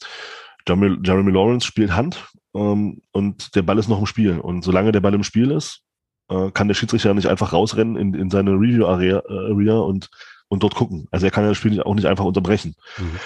Jeremy, 0.67 0.97
Jeremy 1.03 1.31
Lawrence 1.31 1.65
spielt 1.65 1.95
Hand 1.95 2.23
ähm, 2.55 3.01
und 3.11 3.55
der 3.55 3.63
Ball 3.63 3.77
ist 3.79 3.89
noch 3.89 3.99
im 3.99 4.05
Spiel. 4.05 4.39
Und 4.39 4.63
solange 4.63 4.91
der 4.91 5.01
Ball 5.01 5.13
im 5.13 5.23
Spiel 5.23 5.51
ist, 5.51 5.81
äh, 6.29 6.51
kann 6.51 6.67
der 6.67 6.75
Schiedsrichter 6.75 7.13
nicht 7.13 7.27
einfach 7.27 7.53
rausrennen 7.53 7.95
in, 7.95 8.13
in 8.13 8.29
seine 8.29 8.51
Review-Area 8.51 9.23
äh, 9.27 9.71
und, 9.71 10.09
und 10.47 10.63
dort 10.63 10.75
gucken. 10.75 11.07
Also 11.11 11.25
er 11.25 11.31
kann 11.31 11.43
ja 11.43 11.49
das 11.49 11.57
Spiel 11.57 11.81
auch 11.81 11.95
nicht 11.95 12.07
einfach 12.07 12.25
unterbrechen. 12.25 12.75
Mhm. 12.97 13.19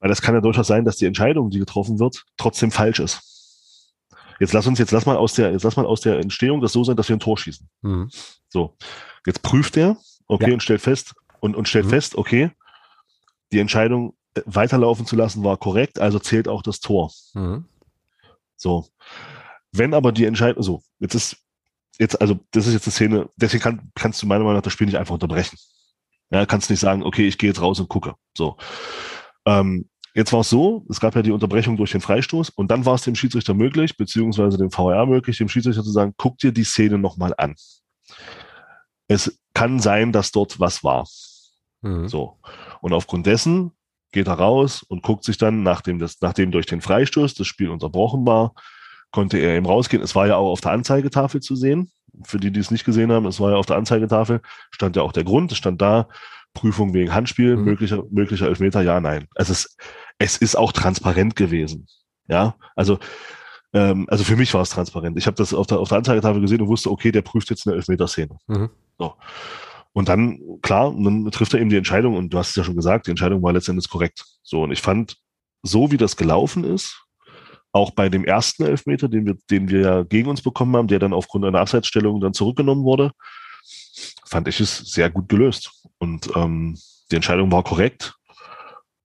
Weil 0.00 0.08
das 0.08 0.22
kann 0.22 0.34
ja 0.34 0.40
durchaus 0.40 0.66
sein, 0.66 0.84
dass 0.84 0.96
die 0.96 1.06
Entscheidung, 1.06 1.50
die 1.50 1.60
getroffen 1.60 1.98
wird, 1.98 2.24
trotzdem 2.36 2.70
falsch 2.70 2.98
ist. 3.00 3.28
Jetzt 4.40 4.52
lass 4.52 4.66
uns 4.66 4.78
jetzt 4.80 4.90
lass 4.90 5.06
mal 5.06 5.16
aus 5.16 5.34
der 5.34 5.52
jetzt 5.52 5.62
lass 5.62 5.76
mal 5.76 5.86
aus 5.86 6.00
der 6.00 6.18
Entstehung 6.18 6.60
das 6.60 6.72
so 6.72 6.82
sein, 6.82 6.96
dass 6.96 7.08
wir 7.08 7.14
ein 7.14 7.20
Tor 7.20 7.38
schießen. 7.38 7.68
Mhm. 7.82 8.10
So, 8.48 8.76
jetzt 9.24 9.42
prüft 9.42 9.76
er, 9.76 9.96
okay, 10.26 10.48
ja. 10.48 10.54
und 10.54 10.62
stellt 10.62 10.80
fest 10.80 11.14
und, 11.38 11.54
und 11.54 11.68
stellt 11.68 11.86
mhm. 11.86 11.90
fest, 11.90 12.16
okay, 12.16 12.50
die 13.52 13.60
Entscheidung 13.60 14.14
äh, 14.34 14.42
weiterlaufen 14.46 15.06
zu 15.06 15.16
lassen 15.16 15.44
war 15.44 15.56
korrekt, 15.56 15.98
also 15.98 16.18
zählt 16.18 16.48
auch 16.48 16.62
das 16.62 16.80
Tor. 16.80 17.12
Mhm. 17.34 17.66
So. 18.56 18.86
Wenn 19.72 19.94
aber 19.94 20.12
die 20.12 20.24
Entscheidung, 20.24 20.62
so, 20.62 20.82
jetzt 20.98 21.14
ist, 21.14 21.36
jetzt, 21.98 22.20
also, 22.20 22.38
das 22.50 22.66
ist 22.66 22.74
jetzt 22.74 22.86
eine 22.86 22.92
Szene, 22.92 23.30
deswegen 23.36 23.62
kann, 23.62 23.90
kannst 23.94 24.22
du 24.22 24.26
meiner 24.26 24.44
Meinung 24.44 24.56
nach 24.56 24.62
das 24.62 24.72
Spiel 24.72 24.86
nicht 24.86 24.98
einfach 24.98 25.14
unterbrechen. 25.14 25.58
Ja, 26.30 26.46
kannst 26.46 26.70
nicht 26.70 26.80
sagen, 26.80 27.02
okay, 27.02 27.26
ich 27.26 27.38
gehe 27.38 27.50
jetzt 27.50 27.60
raus 27.60 27.78
und 27.78 27.88
gucke. 27.88 28.14
So. 28.36 28.56
Ähm, 29.46 29.88
jetzt 30.14 30.32
war 30.32 30.40
es 30.40 30.50
so, 30.50 30.86
es 30.88 31.00
gab 31.00 31.14
ja 31.14 31.22
die 31.22 31.30
Unterbrechung 31.30 31.76
durch 31.76 31.92
den 31.92 32.00
Freistoß 32.00 32.50
und 32.50 32.70
dann 32.70 32.86
war 32.86 32.94
es 32.94 33.02
dem 33.02 33.14
Schiedsrichter 33.14 33.54
möglich, 33.54 33.96
beziehungsweise 33.96 34.56
dem 34.56 34.70
VR 34.70 35.06
möglich, 35.06 35.36
dem 35.38 35.48
Schiedsrichter 35.48 35.82
zu 35.82 35.90
sagen, 35.90 36.14
guck 36.16 36.38
dir 36.38 36.52
die 36.52 36.64
Szene 36.64 36.98
nochmal 36.98 37.34
an. 37.36 37.54
Es 39.08 39.38
kann 39.52 39.78
sein, 39.78 40.12
dass 40.12 40.32
dort 40.32 40.58
was 40.58 40.82
war. 40.82 41.06
Mhm. 41.82 42.08
So. 42.08 42.38
Und 42.82 42.92
aufgrund 42.92 43.26
dessen 43.26 43.70
geht 44.10 44.26
er 44.26 44.34
raus 44.34 44.82
und 44.82 45.02
guckt 45.02 45.24
sich 45.24 45.38
dann, 45.38 45.62
nachdem, 45.62 45.98
das, 45.98 46.20
nachdem 46.20 46.50
durch 46.50 46.66
den 46.66 46.82
Freistoß 46.82 47.34
das 47.34 47.46
Spiel 47.46 47.70
unterbrochen 47.70 48.26
war, 48.26 48.54
konnte 49.12 49.38
er 49.38 49.54
eben 49.56 49.66
rausgehen. 49.66 50.02
Es 50.02 50.14
war 50.14 50.26
ja 50.26 50.36
auch 50.36 50.50
auf 50.50 50.60
der 50.60 50.72
Anzeigetafel 50.72 51.40
zu 51.40 51.54
sehen. 51.54 51.90
Für 52.24 52.38
die, 52.38 52.50
die 52.50 52.60
es 52.60 52.70
nicht 52.70 52.84
gesehen 52.84 53.12
haben, 53.12 53.24
es 53.26 53.40
war 53.40 53.52
ja 53.52 53.56
auf 53.56 53.66
der 53.66 53.76
Anzeigetafel, 53.76 54.42
stand 54.70 54.96
ja 54.96 55.02
auch 55.02 55.12
der 55.12 55.24
Grund, 55.24 55.52
es 55.52 55.58
stand 55.58 55.80
da, 55.80 56.08
Prüfung 56.54 56.92
wegen 56.92 57.14
Handspiel, 57.14 57.56
mhm. 57.56 57.64
möglicher, 57.64 58.02
möglicher 58.10 58.48
Elfmeter, 58.48 58.82
ja, 58.82 59.00
nein. 59.00 59.28
Es 59.36 59.48
ist, 59.48 59.78
es 60.18 60.36
ist 60.36 60.56
auch 60.56 60.72
transparent 60.72 61.36
gewesen. 61.36 61.86
Ja, 62.28 62.56
also, 62.76 62.98
ähm, 63.72 64.06
also 64.10 64.24
für 64.24 64.36
mich 64.36 64.52
war 64.52 64.62
es 64.62 64.70
transparent. 64.70 65.16
Ich 65.16 65.26
habe 65.26 65.36
das 65.36 65.54
auf 65.54 65.66
der, 65.66 65.78
auf 65.78 65.88
der 65.88 65.98
Anzeigetafel 65.98 66.40
gesehen 66.40 66.60
und 66.60 66.68
wusste, 66.68 66.90
okay, 66.90 67.12
der 67.12 67.22
prüft 67.22 67.48
jetzt 67.48 67.66
eine 67.66 67.76
Elfmeterszene. 67.76 68.36
Mhm. 68.48 68.70
So. 68.98 69.14
Und 69.92 70.08
dann, 70.08 70.40
klar, 70.62 70.94
dann 70.96 71.30
trifft 71.30 71.54
er 71.54 71.60
eben 71.60 71.70
die 71.70 71.76
Entscheidung 71.76 72.16
und 72.16 72.30
du 72.30 72.38
hast 72.38 72.50
es 72.50 72.56
ja 72.56 72.64
schon 72.64 72.76
gesagt, 72.76 73.06
die 73.06 73.10
Entscheidung 73.10 73.42
war 73.42 73.52
letztendlich 73.52 73.88
korrekt. 73.90 74.24
So, 74.42 74.62
und 74.62 74.72
ich 74.72 74.80
fand, 74.80 75.16
so 75.62 75.90
wie 75.92 75.98
das 75.98 76.16
gelaufen 76.16 76.64
ist, 76.64 77.02
auch 77.72 77.90
bei 77.90 78.08
dem 78.08 78.24
ersten 78.24 78.64
Elfmeter, 78.64 79.08
den 79.08 79.26
wir, 79.26 79.36
den 79.50 79.68
wir 79.68 79.80
ja 79.80 80.02
gegen 80.02 80.28
uns 80.28 80.42
bekommen 80.42 80.76
haben, 80.76 80.88
der 80.88 80.98
dann 80.98 81.12
aufgrund 81.12 81.44
einer 81.44 81.60
Abseitsstellung 81.60 82.20
dann 82.20 82.34
zurückgenommen 82.34 82.84
wurde, 82.84 83.12
fand 84.26 84.48
ich 84.48 84.60
es 84.60 84.78
sehr 84.78 85.10
gut 85.10 85.28
gelöst. 85.28 85.70
Und 85.98 86.30
ähm, 86.36 86.78
die 87.10 87.16
Entscheidung 87.16 87.50
war 87.52 87.62
korrekt. 87.62 88.14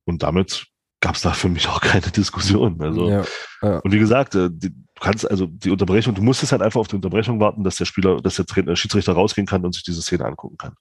Und 0.06 0.24
damit 0.24 0.68
gab 1.00 1.16
es 1.16 1.22
da 1.22 1.32
für 1.32 1.50
mich 1.50 1.68
auch 1.68 1.82
keine 1.82 2.08
Diskussion. 2.12 2.82
Also, 2.82 3.10
ja, 3.10 3.26
ja. 3.62 3.80
und 3.80 3.92
wie 3.92 4.00
gesagt, 4.00 4.36
äh, 4.36 4.50
die, 4.52 4.74
du 4.98 5.06
kannst 5.06 5.30
also 5.30 5.46
die 5.46 5.70
Unterbrechung, 5.70 6.16
du 6.16 6.24
musstest 6.24 6.52
halt 6.52 6.62
einfach 6.62 6.80
auf 6.80 6.88
die 6.88 6.96
Unterbrechung 6.96 7.40
warten, 7.40 7.64
dass 7.64 7.76
der 7.76 7.86
Spieler, 7.86 8.20
dass 8.22 8.36
der 8.36 8.46
Trainer, 8.46 8.76
Schiedsrichter 8.76 9.14
rausgehen 9.14 9.48
kann 9.48 9.64
und 9.64 9.74
sich 9.74 9.84
diese 9.84 10.02
Szene 10.02 10.26
angucken 10.26 10.58
kann. 10.58 10.74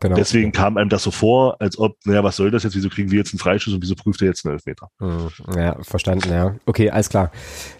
Genau. 0.00 0.16
Deswegen 0.16 0.50
kam 0.50 0.76
einem 0.76 0.88
das 0.88 1.04
so 1.04 1.12
vor, 1.12 1.54
als 1.60 1.78
ob, 1.78 1.96
naja, 2.04 2.24
was 2.24 2.34
soll 2.34 2.50
das 2.50 2.64
jetzt? 2.64 2.74
Wieso 2.74 2.88
kriegen 2.88 3.12
wir 3.12 3.18
jetzt 3.18 3.32
einen 3.32 3.38
Freischuss 3.38 3.72
und 3.74 3.80
wieso 3.80 3.94
prüft 3.94 4.20
er 4.22 4.26
jetzt 4.26 4.44
einen 4.44 4.54
Elfmeter? 4.54 4.88
Hm, 4.98 5.28
ja, 5.56 5.76
verstanden, 5.82 6.32
ja. 6.32 6.56
Okay, 6.66 6.90
alles 6.90 7.08
klar. 7.10 7.30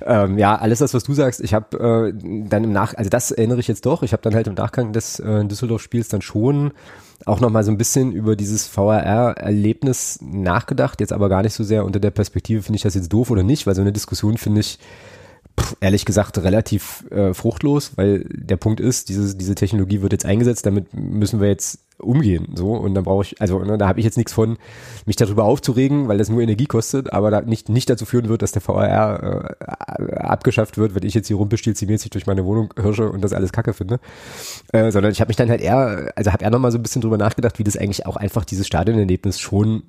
Ähm, 0.01 0.39
ja, 0.39 0.55
alles 0.55 0.79
das, 0.79 0.95
was 0.95 1.03
du 1.03 1.13
sagst, 1.13 1.41
ich 1.41 1.55
habe 1.55 2.13
äh, 2.13 2.47
dann 2.49 2.63
im 2.63 2.73
Nach, 2.73 2.95
also 2.95 3.11
das 3.11 3.33
erinnere 3.33 3.59
ich 3.59 3.67
jetzt 3.67 3.85
doch, 3.85 4.05
ich 4.05 4.13
habe 4.13 4.23
dann 4.23 4.33
halt 4.37 4.47
im 4.47 4.55
Nachgang 4.55 4.93
des 4.93 5.19
äh, 5.19 5.45
Düsseldorf-Spiels 5.45 6.07
dann 6.07 6.23
schon 6.23 6.73
auch 7.27 7.41
nochmal 7.41 7.65
so 7.65 7.73
ein 7.73 7.79
bisschen 7.79 8.13
über 8.13 8.37
dieses 8.37 8.69
VRR-Erlebnis 8.69 10.21
nachgedacht, 10.23 11.01
jetzt 11.01 11.13
aber 11.13 11.29
gar 11.29 11.43
nicht 11.43 11.55
so 11.55 11.65
sehr 11.65 11.85
unter 11.85 11.99
der 11.99 12.13
Perspektive, 12.13 12.63
finde 12.63 12.77
ich 12.77 12.83
das 12.83 12.95
jetzt 12.95 13.13
doof 13.13 13.31
oder 13.33 13.43
nicht, 13.43 13.67
weil 13.67 13.75
so 13.75 13.81
eine 13.81 13.93
Diskussion 13.93 14.37
finde 14.37 14.61
ich, 14.61 14.79
ehrlich 15.81 16.05
gesagt 16.05 16.39
relativ 16.39 17.05
äh, 17.11 17.35
fruchtlos, 17.35 17.93
weil 17.97 18.25
der 18.31 18.57
Punkt 18.57 18.81
ist, 18.81 19.09
diese, 19.09 19.37
diese 19.37 19.55
Technologie 19.55 20.03
wird 20.03 20.13
jetzt 20.13 20.27
eingesetzt, 20.27 20.67
damit 20.67 20.93
müssen 20.95 21.41
wir 21.41 21.49
jetzt 21.49 21.79
umgehen. 21.99 22.49
So, 22.55 22.73
und 22.73 22.95
dann 22.95 23.05
brauche 23.05 23.25
ich, 23.25 23.41
also 23.41 23.61
ne, 23.61 23.79
da 23.79 23.87
habe 23.87 24.01
ich 24.01 24.05
jetzt 24.05 24.17
nichts 24.17 24.33
von, 24.33 24.59
mich 25.07 25.17
darüber 25.17 25.45
aufzuregen, 25.45 26.09
weil 26.09 26.19
das 26.19 26.29
nur 26.29 26.43
Energie 26.43 26.67
kostet, 26.67 27.13
aber 27.13 27.31
da 27.31 27.41
nicht, 27.41 27.69
nicht 27.69 27.89
dazu 27.89 28.05
führen 28.05 28.29
wird, 28.29 28.43
dass 28.43 28.53
der 28.53 28.63
VR 28.63 29.57
äh, 29.61 30.15
abgeschafft 30.17 30.77
wird, 30.77 30.95
wenn 30.95 31.07
ich 31.07 31.15
jetzt 31.15 31.29
hier 31.29 31.37
rumpelstilzmäßig 31.37 32.11
durch 32.11 32.27
meine 32.27 32.45
Wohnung 32.45 32.75
hirsche 32.81 33.11
und 33.11 33.23
das 33.23 33.33
alles 33.33 33.53
Kacke 33.53 33.75
finde. 33.75 34.01
Äh, 34.73 34.91
sondern 34.91 35.13
ich 35.13 35.21
habe 35.21 35.29
mich 35.29 35.37
dann 35.37 35.51
halt 35.51 35.61
eher, 35.61 36.13
also 36.17 36.33
habe 36.33 36.45
eher 36.45 36.51
nochmal 36.51 36.73
so 36.73 36.79
ein 36.79 36.83
bisschen 36.83 37.03
drüber 37.03 37.19
nachgedacht, 37.19 37.59
wie 37.59 37.65
das 37.65 37.77
eigentlich 37.77 38.07
auch 38.07 38.17
einfach 38.17 38.45
dieses 38.45 38.67
Stadionerlebnis 38.67 39.39
schon 39.39 39.85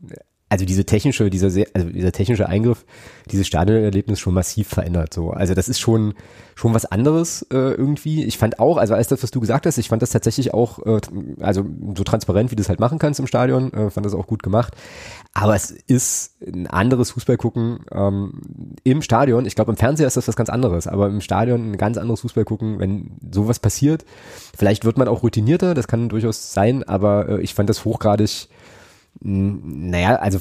also 0.50 0.66
diese 0.66 0.86
technische, 0.86 1.30
dieser 1.30 1.50
sehr, 1.50 1.68
also 1.74 1.90
dieser 1.90 2.12
technische 2.12 2.48
Eingriff, 2.48 2.86
dieses 3.32 3.48
Stadionerlebnis 3.48 4.20
schon 4.20 4.34
massiv 4.34 4.68
verändert. 4.68 5.14
So, 5.14 5.32
also 5.32 5.54
das 5.54 5.68
ist 5.68 5.80
schon 5.80 6.14
schon 6.58 6.74
was 6.74 6.86
anderes 6.86 7.42
äh, 7.52 7.58
irgendwie. 7.58 8.24
Ich 8.24 8.38
fand 8.38 8.60
auch, 8.60 8.78
also 8.78 8.94
alles 8.94 9.08
das, 9.08 9.22
was 9.22 9.32
du 9.32 9.42
gesagt 9.42 9.66
hast, 9.66 9.78
ich 9.78 9.90
fand 9.90 10.02
das 10.02 10.12
tatsächlich 10.12 10.54
auch, 10.54 10.80
äh, 10.86 11.02
also 11.42 11.66
so 11.96 12.04
transparent, 12.06 12.50
wie 12.50 12.56
du 12.56 12.62
es 12.62 12.70
halt 12.70 12.80
machen 12.80 12.98
kannst 12.98 13.20
im 13.20 13.28
Stadion, 13.28 13.74
äh, 13.74 13.90
fand 13.90 14.06
das 14.06 14.14
auch 14.14 14.26
gut 14.26 14.42
gemacht. 14.42 14.74
Aber 15.34 15.54
es 15.54 15.72
ist 15.72 16.42
ein 16.42 16.68
anderes 16.68 17.12
Fußballgucken 17.12 17.80
ähm, 17.92 18.42
im 18.84 19.02
Stadion. 19.02 19.46
Ich 19.46 19.56
glaube, 19.56 19.72
im 19.72 19.78
Fernseher 19.78 20.08
ist 20.08 20.16
das 20.16 20.30
was 20.30 20.38
ganz 20.38 20.50
anderes, 20.50 20.88
aber 20.88 21.08
im 21.08 21.20
Stadion 21.20 21.72
ein 21.72 21.78
ganz 21.78 21.98
anderes 21.98 22.22
Fußballgucken, 22.22 22.80
wenn 22.80 23.18
sowas 23.34 23.60
passiert. 23.60 24.06
Vielleicht 24.58 24.86
wird 24.86 24.98
man 24.98 25.10
auch 25.10 25.24
routinierter, 25.24 25.74
das 25.74 25.88
kann 25.88 26.08
durchaus 26.08 26.54
sein, 26.54 26.84
aber 26.84 27.28
äh, 27.28 27.42
ich 27.42 27.54
fand 27.54 27.70
das 27.70 27.84
hochgradig 27.84 28.48
naja, 29.22 30.18
also 30.18 30.40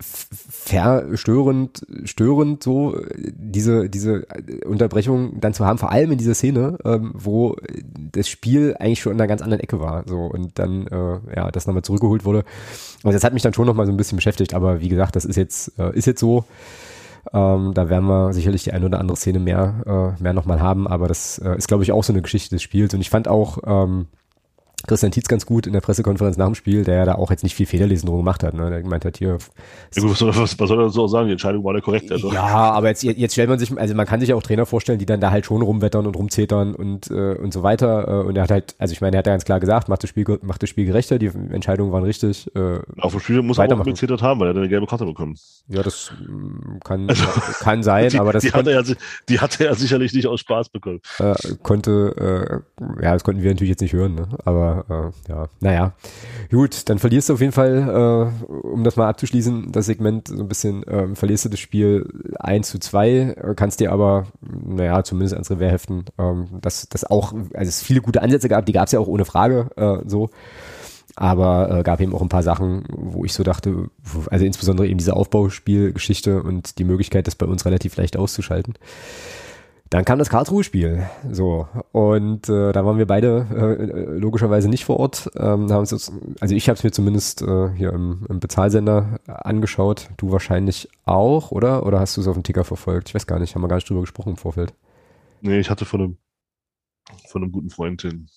verstörend, 0.00 1.86
störend 2.04 2.62
so 2.62 3.00
diese, 3.16 3.88
diese 3.88 4.26
Unterbrechung 4.66 5.40
dann 5.40 5.54
zu 5.54 5.64
haben, 5.64 5.78
vor 5.78 5.90
allem 5.90 6.12
in 6.12 6.18
dieser 6.18 6.34
Szene, 6.34 6.76
ähm, 6.84 7.12
wo 7.14 7.56
das 8.12 8.28
Spiel 8.28 8.76
eigentlich 8.78 9.00
schon 9.00 9.12
in 9.12 9.20
einer 9.20 9.28
ganz 9.28 9.42
anderen 9.42 9.62
Ecke 9.62 9.80
war, 9.80 10.04
so 10.06 10.18
und 10.18 10.58
dann 10.58 10.86
äh, 10.88 11.18
ja 11.36 11.50
das 11.50 11.66
nochmal 11.66 11.82
zurückgeholt 11.82 12.24
wurde. 12.24 12.44
Und 13.04 13.14
das 13.14 13.24
hat 13.24 13.32
mich 13.32 13.42
dann 13.42 13.54
schon 13.54 13.66
nochmal 13.66 13.86
so 13.86 13.92
ein 13.92 13.96
bisschen 13.96 14.16
beschäftigt, 14.16 14.54
aber 14.54 14.80
wie 14.80 14.88
gesagt, 14.88 15.16
das 15.16 15.24
ist 15.24 15.36
jetzt, 15.36 15.78
äh, 15.78 15.96
ist 15.96 16.06
jetzt 16.06 16.20
so. 16.20 16.44
Ähm, 17.32 17.72
da 17.74 17.88
werden 17.88 18.06
wir 18.06 18.32
sicherlich 18.32 18.64
die 18.64 18.72
eine 18.72 18.86
oder 18.86 19.00
andere 19.00 19.16
Szene 19.16 19.38
mehr, 19.38 20.14
äh, 20.18 20.22
mehr 20.22 20.32
nochmal 20.32 20.60
haben, 20.60 20.86
aber 20.86 21.08
das 21.08 21.38
äh, 21.38 21.56
ist, 21.56 21.68
glaube 21.68 21.82
ich, 21.82 21.92
auch 21.92 22.04
so 22.04 22.12
eine 22.12 22.22
Geschichte 22.22 22.54
des 22.54 22.62
Spiels. 22.62 22.94
Und 22.94 23.00
ich 23.00 23.10
fand 23.10 23.28
auch, 23.28 23.58
ähm, 23.66 24.06
Christian 24.86 25.10
Tietz 25.10 25.26
ganz 25.26 25.46
gut 25.46 25.66
in 25.66 25.72
der 25.72 25.80
Pressekonferenz 25.80 26.36
nach 26.36 26.46
dem 26.46 26.54
Spiel, 26.54 26.84
der 26.84 26.96
ja 26.96 27.04
da 27.06 27.14
auch 27.16 27.30
jetzt 27.30 27.42
nicht 27.42 27.54
viel 27.54 27.66
Fehlerlesen 27.66 28.06
drum 28.06 28.18
gemacht 28.18 28.42
hat. 28.42 28.54
Ne? 28.54 28.70
Der 28.70 28.82
gemeint 28.82 29.04
hat 29.04 29.16
hier. 29.16 29.38
Ja, 29.94 30.02
gut, 30.02 30.12
was, 30.12 30.18
soll, 30.18 30.28
was, 30.36 30.58
was 30.58 30.68
soll 30.68 30.80
er 30.80 30.90
so 30.90 31.08
sagen? 31.08 31.26
Die 31.26 31.32
Entscheidung 31.32 31.64
war 31.64 31.74
ja 31.74 31.80
korrekt. 31.80 32.12
Also. 32.12 32.32
Ja, 32.32 32.44
aber 32.44 32.88
jetzt, 32.88 33.02
jetzt 33.02 33.32
stellt 33.32 33.48
man 33.48 33.58
sich, 33.58 33.76
also 33.76 33.94
man 33.94 34.06
kann 34.06 34.20
sich 34.20 34.28
ja 34.28 34.36
auch 34.36 34.42
Trainer 34.42 34.66
vorstellen, 34.66 34.98
die 34.98 35.06
dann 35.06 35.20
da 35.20 35.30
halt 35.30 35.46
schon 35.46 35.62
rumwettern 35.62 36.06
und 36.06 36.14
rumzetern 36.14 36.74
und, 36.74 37.10
äh, 37.10 37.34
und 37.34 37.52
so 37.52 37.62
weiter. 37.62 38.06
Äh, 38.06 38.28
und 38.28 38.36
er 38.36 38.44
hat 38.44 38.50
halt, 38.50 38.74
also 38.78 38.92
ich 38.92 39.00
meine, 39.00 39.16
er 39.16 39.20
hat 39.20 39.26
ja 39.26 39.32
ganz 39.32 39.44
klar 39.44 39.60
gesagt, 39.60 39.88
macht 39.88 40.02
das 40.02 40.10
Spiel, 40.10 40.38
macht 40.42 40.62
das 40.62 40.70
Spiel 40.70 40.84
gerechter, 40.84 41.18
die 41.18 41.30
Entscheidungen 41.50 41.90
waren 41.90 42.04
richtig. 42.04 42.54
Äh, 42.54 42.78
Auf 43.00 43.12
dem 43.12 43.20
Spiel 43.20 43.42
muss 43.42 43.58
er 43.58 43.72
auch 43.72 43.82
gezetert 43.82 44.22
haben, 44.22 44.40
weil 44.40 44.48
er 44.48 44.56
eine 44.56 44.68
gelbe 44.68 44.86
Karte 44.86 45.06
bekommen. 45.06 45.36
Ja, 45.68 45.82
das 45.82 46.12
mm, 46.20 46.78
kann, 46.84 47.08
also, 47.08 47.24
kann 47.60 47.82
sein, 47.82 48.08
die, 48.10 48.20
aber 48.20 48.32
das 48.32 48.42
die 48.42 48.52
hatte, 48.52 48.72
er, 48.72 48.84
die 49.28 49.40
hatte 49.40 49.66
er 49.66 49.74
sicherlich 49.74 50.12
nicht 50.12 50.26
aus 50.26 50.40
Spaß 50.40 50.68
bekommen. 50.68 51.00
Äh, 51.18 51.34
konnte, 51.62 52.62
äh, 52.78 53.02
ja, 53.02 53.14
das 53.14 53.24
konnten 53.24 53.42
wir 53.42 53.50
natürlich 53.50 53.70
jetzt 53.70 53.80
nicht 53.80 53.94
hören, 53.94 54.14
ne? 54.14 54.28
aber 54.44 54.65
äh, 54.66 55.30
ja, 55.30 55.48
naja, 55.60 55.92
gut, 56.50 56.88
dann 56.88 56.98
verlierst 56.98 57.28
du 57.28 57.34
auf 57.34 57.40
jeden 57.40 57.52
Fall, 57.52 58.32
äh, 58.46 58.46
um 58.66 58.84
das 58.84 58.96
mal 58.96 59.08
abzuschließen, 59.08 59.72
das 59.72 59.86
Segment 59.86 60.28
so 60.28 60.38
ein 60.38 60.48
bisschen, 60.48 60.82
äh, 60.84 61.14
verlierst 61.14 61.44
du 61.44 61.48
das 61.48 61.60
Spiel 61.60 62.08
1 62.38 62.68
zu 62.68 62.78
2, 62.78 63.08
äh, 63.10 63.54
kannst 63.56 63.80
dir 63.80 63.92
aber, 63.92 64.26
naja, 64.40 65.02
zumindest 65.04 65.34
ans 65.34 65.50
Revers 65.50 65.72
heften, 65.72 66.04
ähm, 66.18 66.46
dass 66.60 66.88
das 66.88 67.04
auch, 67.04 67.32
also 67.32 67.68
es 67.68 67.82
viele 67.82 68.00
gute 68.00 68.22
Ansätze 68.22 68.48
gab, 68.48 68.66
die 68.66 68.72
gab 68.72 68.86
es 68.86 68.92
ja 68.92 69.00
auch 69.00 69.08
ohne 69.08 69.24
Frage 69.24 69.70
äh, 69.76 70.08
so. 70.08 70.30
Aber 71.18 71.78
äh, 71.78 71.82
gab 71.82 72.00
eben 72.02 72.14
auch 72.14 72.20
ein 72.20 72.28
paar 72.28 72.42
Sachen, 72.42 72.84
wo 72.90 73.24
ich 73.24 73.32
so 73.32 73.42
dachte, 73.42 73.88
also 74.30 74.44
insbesondere 74.44 74.86
eben 74.86 74.98
diese 74.98 75.16
Aufbauspielgeschichte 75.16 76.42
und 76.42 76.78
die 76.78 76.84
Möglichkeit, 76.84 77.26
das 77.26 77.36
bei 77.36 77.46
uns 77.46 77.64
relativ 77.64 77.96
leicht 77.96 78.18
auszuschalten. 78.18 78.74
Dann 79.90 80.04
kam 80.04 80.18
das 80.18 80.30
Karlsruhe-Spiel. 80.30 81.06
So. 81.30 81.68
Und 81.92 82.48
äh, 82.48 82.72
da 82.72 82.84
waren 82.84 82.98
wir 82.98 83.06
beide 83.06 83.46
äh, 83.50 84.18
logischerweise 84.18 84.68
nicht 84.68 84.84
vor 84.84 84.98
Ort. 84.98 85.30
Ähm, 85.36 85.70
haben 85.70 85.80
uns, 85.80 86.12
also 86.40 86.54
ich 86.54 86.68
habe 86.68 86.76
es 86.76 86.84
mir 86.84 86.90
zumindest 86.90 87.42
äh, 87.42 87.70
hier 87.70 87.92
im, 87.92 88.26
im 88.28 88.40
Bezahlsender 88.40 89.20
angeschaut. 89.26 90.08
Du 90.16 90.32
wahrscheinlich 90.32 90.88
auch, 91.04 91.52
oder? 91.52 91.86
Oder 91.86 92.00
hast 92.00 92.16
du 92.16 92.20
es 92.20 92.26
auf 92.26 92.34
dem 92.34 92.42
Ticker 92.42 92.64
verfolgt? 92.64 93.08
Ich 93.08 93.14
weiß 93.14 93.26
gar 93.26 93.38
nicht, 93.38 93.54
haben 93.54 93.62
wir 93.62 93.68
gar 93.68 93.76
nicht 93.76 93.88
drüber 93.88 94.00
gesprochen 94.00 94.30
im 94.30 94.36
Vorfeld. 94.36 94.74
Nee, 95.40 95.60
ich 95.60 95.70
hatte 95.70 95.84
von 95.84 96.00
einem, 96.00 96.18
von 97.28 97.42
einem 97.42 97.52
guten 97.52 97.70
Freund 97.70 98.02
den 98.02 98.28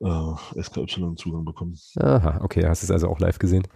äh, 0.00 0.62
SKY 0.62 1.14
Zugang 1.16 1.44
bekommen. 1.44 1.78
Aha, 1.96 2.40
okay, 2.42 2.66
hast 2.66 2.82
du 2.82 2.86
es 2.86 2.90
also 2.90 3.08
auch 3.08 3.18
live 3.18 3.38
gesehen. 3.38 3.66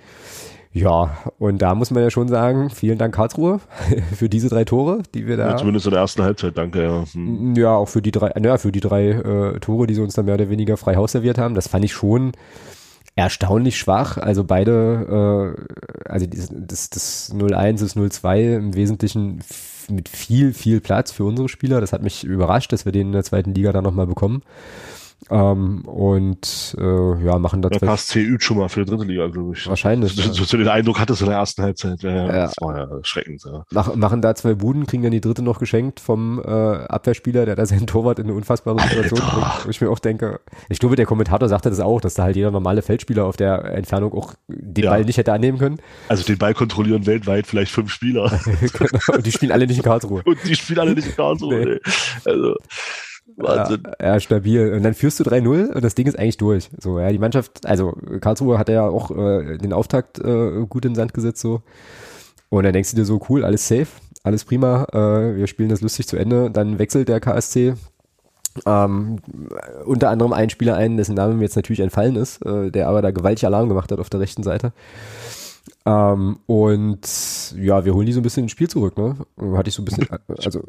Ja, 0.72 1.18
und 1.38 1.60
da 1.62 1.74
muss 1.74 1.90
man 1.90 2.02
ja 2.02 2.10
schon 2.10 2.28
sagen, 2.28 2.70
vielen 2.70 2.96
Dank 2.96 3.14
Karlsruhe 3.14 3.60
für 4.14 4.28
diese 4.28 4.48
drei 4.48 4.64
Tore, 4.64 5.02
die 5.14 5.26
wir 5.26 5.36
da. 5.36 5.50
Ja, 5.50 5.56
zumindest 5.56 5.86
in 5.86 5.92
der 5.92 6.00
ersten 6.00 6.22
Halbzeit, 6.22 6.56
danke, 6.56 6.82
ja. 6.82 7.04
Hm. 7.12 7.54
Ja, 7.56 7.74
auch 7.74 7.88
für 7.88 8.02
die 8.02 8.12
drei, 8.12 8.32
ja, 8.40 8.56
für 8.56 8.70
die 8.70 8.80
drei 8.80 9.08
äh, 9.08 9.58
Tore, 9.58 9.88
die 9.88 9.94
sie 9.94 10.02
uns 10.02 10.14
dann 10.14 10.26
mehr 10.26 10.34
oder 10.34 10.48
weniger 10.48 10.76
frei 10.76 10.94
Haus 10.94 11.12
serviert 11.12 11.38
haben. 11.38 11.54
Das 11.54 11.66
fand 11.66 11.84
ich 11.84 11.92
schon 11.92 12.32
erstaunlich 13.16 13.78
schwach. 13.78 14.16
Also 14.16 14.44
beide, 14.44 15.56
äh, 16.06 16.08
also 16.08 16.26
das, 16.28 16.90
das 16.90 17.34
0-1, 17.34 17.80
das 17.80 17.96
0-2 17.96 18.56
im 18.56 18.74
Wesentlichen 18.74 19.40
mit 19.88 20.08
viel, 20.08 20.54
viel 20.54 20.80
Platz 20.80 21.10
für 21.10 21.24
unsere 21.24 21.48
Spieler. 21.48 21.80
Das 21.80 21.92
hat 21.92 22.02
mich 22.02 22.22
überrascht, 22.22 22.72
dass 22.72 22.84
wir 22.84 22.92
den 22.92 23.08
in 23.08 23.12
der 23.12 23.24
zweiten 23.24 23.54
Liga 23.54 23.72
dann 23.72 23.84
nochmal 23.84 24.06
bekommen. 24.06 24.42
Ähm, 25.28 25.82
und 25.84 26.76
äh, 26.78 27.24
ja, 27.24 27.38
machen 27.38 27.62
da 27.62 27.68
Der 27.68 27.80
KSC 27.80 28.20
übt 28.20 28.44
schon 28.44 28.56
mal 28.58 28.68
für 28.68 28.84
die 28.84 28.90
dritte 28.90 29.04
Liga, 29.04 29.26
glaube 29.26 29.52
ich. 29.54 29.68
Wahrscheinlich. 29.68 30.14
So, 30.14 30.22
so, 30.32 30.44
so 30.44 30.56
den 30.56 30.68
Eindruck 30.68 30.98
hattest 30.98 31.20
du 31.20 31.26
in 31.26 31.30
der 31.30 31.38
ersten 31.38 31.62
Halbzeit. 31.62 32.02
Ja, 32.02 32.10
ja. 32.10 32.26
Das 32.32 32.54
war 32.60 32.78
ja 32.78 32.88
schreckend. 33.02 33.44
Ja. 33.44 33.64
Mach, 33.70 33.94
machen 33.96 34.22
da 34.22 34.34
zwei 34.34 34.54
Buden, 34.54 34.86
kriegen 34.86 35.02
dann 35.02 35.12
die 35.12 35.20
dritte 35.20 35.42
noch 35.42 35.58
geschenkt 35.58 36.00
vom 36.00 36.40
äh, 36.40 36.48
Abwehrspieler, 36.50 37.44
der 37.44 37.56
da 37.56 37.66
seinen 37.66 37.86
Torwart 37.86 38.18
in 38.18 38.26
eine 38.26 38.34
unfassbare 38.34 38.80
Situation 38.80 39.20
Alter. 39.20 39.32
bringt. 39.34 39.66
Wo 39.66 39.70
ich 39.70 39.80
mir 39.80 39.90
auch 39.90 39.98
denke, 39.98 40.40
ich 40.68 40.78
glaube, 40.78 40.96
der 40.96 41.06
Kommentator 41.06 41.48
sagte 41.48 41.68
das 41.68 41.80
auch, 41.80 42.00
dass 42.00 42.14
da 42.14 42.22
halt 42.24 42.36
jeder 42.36 42.50
normale 42.50 42.82
Feldspieler 42.82 43.24
auf 43.24 43.36
der 43.36 43.64
Entfernung 43.64 44.12
auch 44.14 44.34
den 44.48 44.84
ja. 44.84 44.90
Ball 44.90 45.04
nicht 45.04 45.18
hätte 45.18 45.32
annehmen 45.32 45.58
können. 45.58 45.80
Also 46.08 46.24
den 46.24 46.38
Ball 46.38 46.54
kontrollieren 46.54 47.06
weltweit 47.06 47.46
vielleicht 47.46 47.72
fünf 47.72 47.90
Spieler. 47.92 48.30
genau, 48.44 49.16
und 49.16 49.26
die 49.26 49.32
spielen 49.32 49.52
alle 49.52 49.66
nicht 49.66 49.76
in 49.76 49.82
Karlsruhe. 49.82 50.22
Und 50.30 50.38
die 50.44 50.54
spielen 50.54 50.78
alle 50.78 50.94
nicht 50.94 51.08
in 51.08 51.16
Karlsruhe. 51.16 51.54
Nee. 51.54 51.64
Nee. 51.64 51.80
Also 52.24 52.56
Wahnsinn. 53.36 53.82
Ja, 54.00 54.06
ja, 54.14 54.20
stabil. 54.20 54.72
Und 54.72 54.82
dann 54.82 54.94
führst 54.94 55.20
du 55.20 55.24
3-0 55.24 55.72
und 55.72 55.84
das 55.84 55.94
Ding 55.94 56.06
ist 56.06 56.18
eigentlich 56.18 56.36
durch. 56.36 56.70
So, 56.78 56.98
ja, 56.98 57.10
die 57.10 57.18
Mannschaft, 57.18 57.66
also 57.66 57.92
Karlsruhe 58.20 58.58
hat 58.58 58.68
ja 58.68 58.88
auch 58.88 59.10
äh, 59.10 59.58
den 59.58 59.72
Auftakt 59.72 60.18
äh, 60.18 60.66
gut 60.68 60.84
in 60.84 60.92
den 60.92 60.96
Sand 60.96 61.14
gesetzt, 61.14 61.40
so. 61.40 61.62
Und 62.48 62.64
dann 62.64 62.72
denkst 62.72 62.90
du 62.90 62.96
dir 62.96 63.04
so, 63.04 63.20
cool, 63.28 63.44
alles 63.44 63.66
safe, 63.66 63.88
alles 64.24 64.44
prima, 64.44 64.86
äh, 64.92 65.36
wir 65.36 65.46
spielen 65.46 65.68
das 65.68 65.80
lustig 65.80 66.08
zu 66.08 66.16
Ende. 66.16 66.50
Dann 66.50 66.78
wechselt 66.78 67.08
der 67.08 67.20
KSC 67.20 67.74
ähm, 68.66 69.18
unter 69.84 70.10
anderem 70.10 70.32
einen 70.32 70.50
Spieler 70.50 70.76
ein, 70.76 70.96
dessen 70.96 71.14
Name 71.14 71.34
mir 71.34 71.44
jetzt 71.44 71.56
natürlich 71.56 71.80
entfallen 71.80 72.16
ist, 72.16 72.44
äh, 72.44 72.70
der 72.70 72.88
aber 72.88 73.02
da 73.02 73.10
gewaltig 73.10 73.46
Alarm 73.46 73.68
gemacht 73.68 73.92
hat 73.92 74.00
auf 74.00 74.10
der 74.10 74.20
rechten 74.20 74.42
Seite. 74.42 74.72
Ähm, 75.86 76.38
und 76.46 77.54
ja, 77.56 77.84
wir 77.84 77.94
holen 77.94 78.06
die 78.06 78.12
so 78.12 78.20
ein 78.20 78.22
bisschen 78.22 78.44
ins 78.44 78.52
Spiel 78.52 78.68
zurück, 78.68 78.98
ne? 78.98 79.16
Hatte 79.56 79.68
ich 79.68 79.74
so 79.74 79.82
ein 79.82 79.86
bisschen, 79.86 80.06
also 80.28 80.62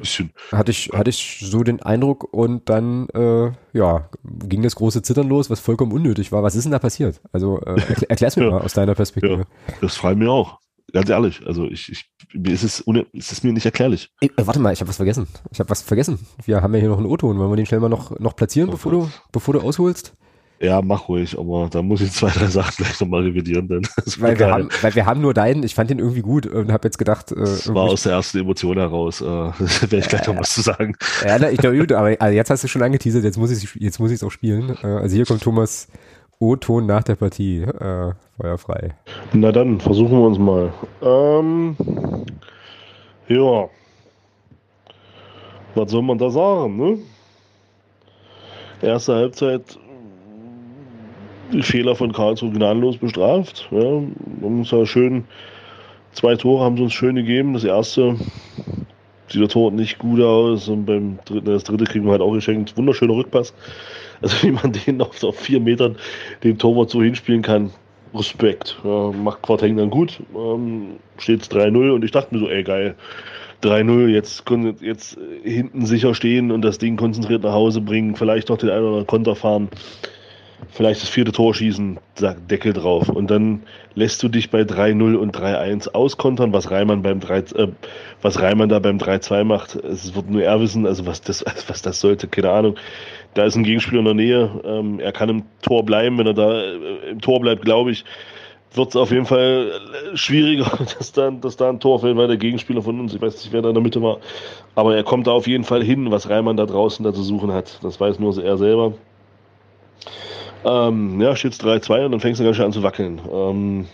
hatte 0.51 0.71
ich, 0.71 0.89
hatte 0.93 1.09
ich 1.09 1.39
so 1.43 1.63
den 1.63 1.81
Eindruck 1.81 2.33
und 2.33 2.69
dann 2.69 3.07
äh, 3.09 3.51
ja, 3.73 4.09
ging 4.23 4.61
das 4.61 4.75
große 4.75 5.01
Zittern 5.01 5.27
los, 5.27 5.49
was 5.49 5.59
vollkommen 5.59 5.91
unnötig 5.91 6.31
war. 6.31 6.43
Was 6.43 6.55
ist 6.55 6.63
denn 6.63 6.71
da 6.71 6.79
passiert? 6.79 7.21
Also 7.31 7.59
äh, 7.61 7.71
erklär, 7.71 8.09
erklär's 8.09 8.35
mir 8.37 8.45
ja. 8.45 8.51
mal 8.51 8.61
aus 8.61 8.73
deiner 8.73 8.95
Perspektive. 8.95 9.45
Ja, 9.67 9.73
das 9.81 9.95
freut 9.95 10.17
mir 10.17 10.31
auch. 10.31 10.59
Ganz 10.93 11.09
ehrlich, 11.09 11.41
also 11.45 11.67
ich, 11.67 11.89
ich 11.89 12.11
mir 12.33 12.53
ist 12.53 12.63
es, 12.63 12.85
ohne, 12.85 13.05
ist 13.13 13.31
es 13.31 13.43
mir 13.43 13.53
nicht 13.53 13.65
erklärlich. 13.65 14.11
Ey, 14.19 14.31
äh, 14.35 14.45
warte 14.45 14.59
mal, 14.59 14.73
ich 14.73 14.81
habe 14.81 14.89
was 14.89 14.97
vergessen. 14.97 15.27
Ich 15.51 15.59
habe 15.59 15.69
was 15.69 15.81
vergessen. 15.81 16.19
Wir 16.43 16.61
haben 16.61 16.73
ja 16.73 16.79
hier 16.79 16.89
noch 16.89 16.97
einen 16.97 17.05
O-Ton. 17.05 17.37
Wollen 17.37 17.51
wir 17.51 17.55
den 17.55 17.65
schnell 17.65 17.79
mal 17.79 17.89
noch, 17.89 18.17
noch 18.19 18.35
platzieren, 18.35 18.69
oh, 18.69 18.73
bevor, 18.73 18.91
du, 18.91 19.11
bevor 19.31 19.53
du 19.53 19.61
ausholst? 19.61 20.13
Ja, 20.61 20.83
mach 20.83 21.09
ruhig, 21.09 21.37
aber 21.39 21.69
da 21.71 21.81
muss 21.81 22.01
ich 22.01 22.11
zwei, 22.11 22.29
drei 22.29 22.45
Sachen 22.45 22.75
gleich 22.77 22.99
nochmal 23.01 23.23
revidieren. 23.23 23.67
Denn 23.67 23.81
weil, 24.19 24.37
wir 24.37 24.51
haben, 24.51 24.69
weil 24.81 24.93
wir 24.93 25.05
haben 25.07 25.19
nur 25.19 25.33
deinen, 25.33 25.63
ich 25.63 25.73
fand 25.73 25.89
den 25.89 25.97
irgendwie 25.97 26.21
gut 26.21 26.45
und 26.45 26.71
habe 26.71 26.87
jetzt 26.87 26.99
gedacht. 26.99 27.31
Äh, 27.31 27.35
das 27.39 27.73
war 27.73 27.85
aus 27.85 28.03
der 28.03 28.13
ersten 28.13 28.39
Emotion 28.39 28.77
heraus, 28.77 29.21
äh, 29.21 29.25
werde 29.25 29.97
ich 29.97 30.07
gleich 30.07 30.27
äh, 30.27 30.31
noch 30.31 30.39
was 30.39 30.53
zu 30.53 30.61
sagen. 30.61 30.95
Ja, 31.25 31.39
na, 31.39 31.49
ich 31.49 31.57
glaube, 31.57 31.79
gut, 31.79 31.91
aber 31.91 32.15
also 32.19 32.35
jetzt 32.35 32.51
hast 32.51 32.63
du 32.63 32.67
schon 32.67 32.83
angeteasert, 32.83 33.23
jetzt 33.23 33.37
muss 33.37 33.49
ich 33.49 33.73
jetzt 33.75 33.99
muss 33.99 34.11
ich 34.11 34.17
es 34.17 34.23
auch 34.23 34.29
spielen. 34.29 34.77
Äh, 34.83 34.87
also 34.87 35.15
hier 35.15 35.25
kommt 35.25 35.41
Thomas 35.41 35.87
O-Ton 36.39 36.85
nach 36.85 37.03
der 37.03 37.15
Partie, 37.15 37.61
äh, 37.61 38.13
feuerfrei. 38.37 38.93
Na 39.33 39.51
dann, 39.51 39.79
versuchen 39.79 40.11
wir 40.11 40.27
uns 40.27 40.37
mal. 40.37 40.71
Ähm, 41.01 41.75
ja. 43.27 43.67
Was 45.73 45.89
soll 45.89 46.03
man 46.03 46.19
da 46.19 46.29
sagen, 46.29 46.77
ne? 46.77 46.97
Erste 48.81 49.15
Halbzeit 49.15 49.77
Fehler 51.61 51.95
von 51.95 52.13
Karlsruhe 52.13 52.51
gnadenlos 52.51 52.97
bestraft. 52.97 53.67
Ja, 53.71 54.01
muss 54.41 54.71
ja 54.71 54.85
schön, 54.85 55.25
zwei 56.13 56.35
Tore 56.35 56.63
haben 56.63 56.77
sie 56.77 56.83
uns 56.83 56.93
schön 56.93 57.15
gegeben. 57.15 57.53
Das 57.53 57.63
erste 57.63 58.15
sieht 59.27 59.41
der 59.41 59.49
Tor 59.49 59.71
nicht 59.71 59.99
gut 59.99 60.21
aus 60.21 60.67
und 60.67 60.85
beim 60.85 61.19
dritten, 61.25 61.45
das 61.45 61.63
dritte 61.63 61.85
kriegen 61.85 62.05
wir 62.05 62.11
halt 62.11 62.21
auch 62.21 62.33
geschenkt. 62.33 62.75
Wunderschöner 62.77 63.13
Rückpass. 63.13 63.53
Also 64.21 64.43
wie 64.43 64.51
man 64.51 64.71
den 64.71 65.01
auf, 65.01 65.23
auf 65.23 65.39
vier 65.39 65.59
Metern 65.59 65.95
den 66.43 66.57
Torwart 66.57 66.91
so 66.91 67.01
hinspielen 67.01 67.41
kann, 67.41 67.71
Respekt. 68.13 68.77
Ja, 68.83 69.11
macht 69.11 69.41
Quarteng 69.41 69.77
dann 69.77 69.89
gut. 69.89 70.21
Ähm, 70.35 70.97
Steht 71.17 71.43
3-0 71.43 71.91
und 71.91 72.03
ich 72.05 72.11
dachte 72.11 72.35
mir 72.35 72.39
so, 72.39 72.49
ey 72.49 72.63
geil. 72.63 72.95
3-0, 73.63 74.07
jetzt, 74.07 74.43
jetzt 74.81 75.17
hinten 75.43 75.85
sicher 75.85 76.13
stehen 76.13 76.51
und 76.51 76.61
das 76.63 76.77
Ding 76.77 76.97
konzentriert 76.97 77.43
nach 77.43 77.53
Hause 77.53 77.79
bringen, 77.81 78.15
vielleicht 78.15 78.49
noch 78.49 78.57
den 78.57 78.69
einen 78.69 78.79
oder 78.79 78.87
anderen 78.87 79.07
Konter 79.07 79.35
fahren 79.35 79.69
vielleicht 80.69 81.01
das 81.01 81.09
vierte 81.09 81.31
Tor 81.31 81.53
schießen, 81.53 81.99
Deckel 82.49 82.73
drauf. 82.73 83.09
Und 83.09 83.31
dann 83.31 83.63
lässt 83.95 84.21
du 84.23 84.29
dich 84.29 84.49
bei 84.49 84.61
3-0 84.61 85.15
und 85.15 85.35
3-1 85.35 85.89
auskontern, 85.89 86.53
was 86.53 86.71
Reimann 86.71 87.01
beim 87.01 87.19
3, 87.19 87.37
äh, 87.37 87.67
was 88.21 88.41
Reimann 88.41 88.69
da 88.69 88.79
beim 88.79 88.97
3-2 88.97 89.43
macht. 89.43 89.75
Es 89.75 90.15
wird 90.15 90.29
nur 90.29 90.43
er 90.43 90.59
wissen, 90.61 90.85
also 90.85 91.05
was 91.05 91.21
das, 91.21 91.43
was 91.67 91.81
das 91.81 91.99
sollte, 91.99 92.27
keine 92.27 92.51
Ahnung. 92.51 92.75
Da 93.33 93.43
ist 93.45 93.55
ein 93.55 93.63
Gegenspieler 93.63 93.99
in 93.99 94.05
der 94.05 94.13
Nähe. 94.13 94.61
Ähm, 94.63 94.99
er 94.99 95.11
kann 95.11 95.29
im 95.29 95.43
Tor 95.61 95.85
bleiben, 95.85 96.17
wenn 96.17 96.27
er 96.27 96.33
da 96.33 96.61
äh, 96.61 97.09
im 97.11 97.21
Tor 97.21 97.39
bleibt, 97.39 97.63
glaube 97.63 97.91
ich 97.91 98.05
wird 98.73 98.89
es 98.89 98.95
auf 98.95 99.11
jeden 99.11 99.25
Fall 99.25 99.71
äh, 100.13 100.17
schwieriger, 100.17 100.71
dass 100.97 101.11
da, 101.11 101.29
dass 101.31 101.57
da 101.57 101.69
ein 101.69 101.79
Tor 101.79 101.99
fällt, 101.99 102.17
weil 102.17 102.27
der 102.27 102.37
Gegenspieler 102.37 102.81
von 102.81 102.99
uns, 102.99 103.13
ich 103.13 103.21
weiß 103.21 103.33
nicht, 103.35 103.51
wer 103.51 103.61
da 103.61 103.69
in 103.69 103.75
der 103.75 103.83
Mitte 103.83 104.01
war, 104.01 104.19
aber 104.75 104.95
er 104.95 105.03
kommt 105.03 105.27
da 105.27 105.31
auf 105.31 105.47
jeden 105.47 105.63
Fall 105.63 105.83
hin, 105.83 106.11
was 106.11 106.29
Reimann 106.29 106.57
da 106.57 106.65
draußen 106.65 107.03
da 107.03 107.13
zu 107.13 107.23
suchen 107.23 107.51
hat. 107.51 107.79
Das 107.83 107.99
weiß 107.99 108.19
nur 108.19 108.41
er 108.41 108.57
selber. 108.57 108.93
Ähm, 110.63 111.19
ja, 111.19 111.35
steht 111.35 111.53
3-2 111.53 112.05
und 112.05 112.11
dann 112.11 112.19
fängst 112.19 112.39
du 112.39 112.43
ganz 112.43 112.55
schön 112.57 112.65
an 112.65 112.71
zu 112.71 112.83
wackeln. 112.83 113.19
Ähm, 113.31 113.87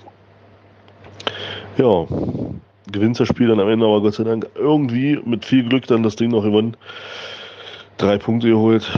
ja, 1.77 2.05
gewinnt 2.91 3.19
das 3.19 3.27
Spiel 3.27 3.47
dann 3.47 3.59
am 3.59 3.69
Ende, 3.69 3.85
aber 3.85 4.01
Gott 4.01 4.15
sei 4.15 4.23
Dank 4.23 4.47
irgendwie 4.55 5.19
mit 5.23 5.45
viel 5.45 5.67
Glück 5.67 5.87
dann 5.87 6.03
das 6.03 6.15
Ding 6.15 6.31
noch 6.31 6.43
gewonnen. 6.43 6.75
Drei 7.97 8.17
Punkte 8.17 8.49
geholt. 8.49 8.91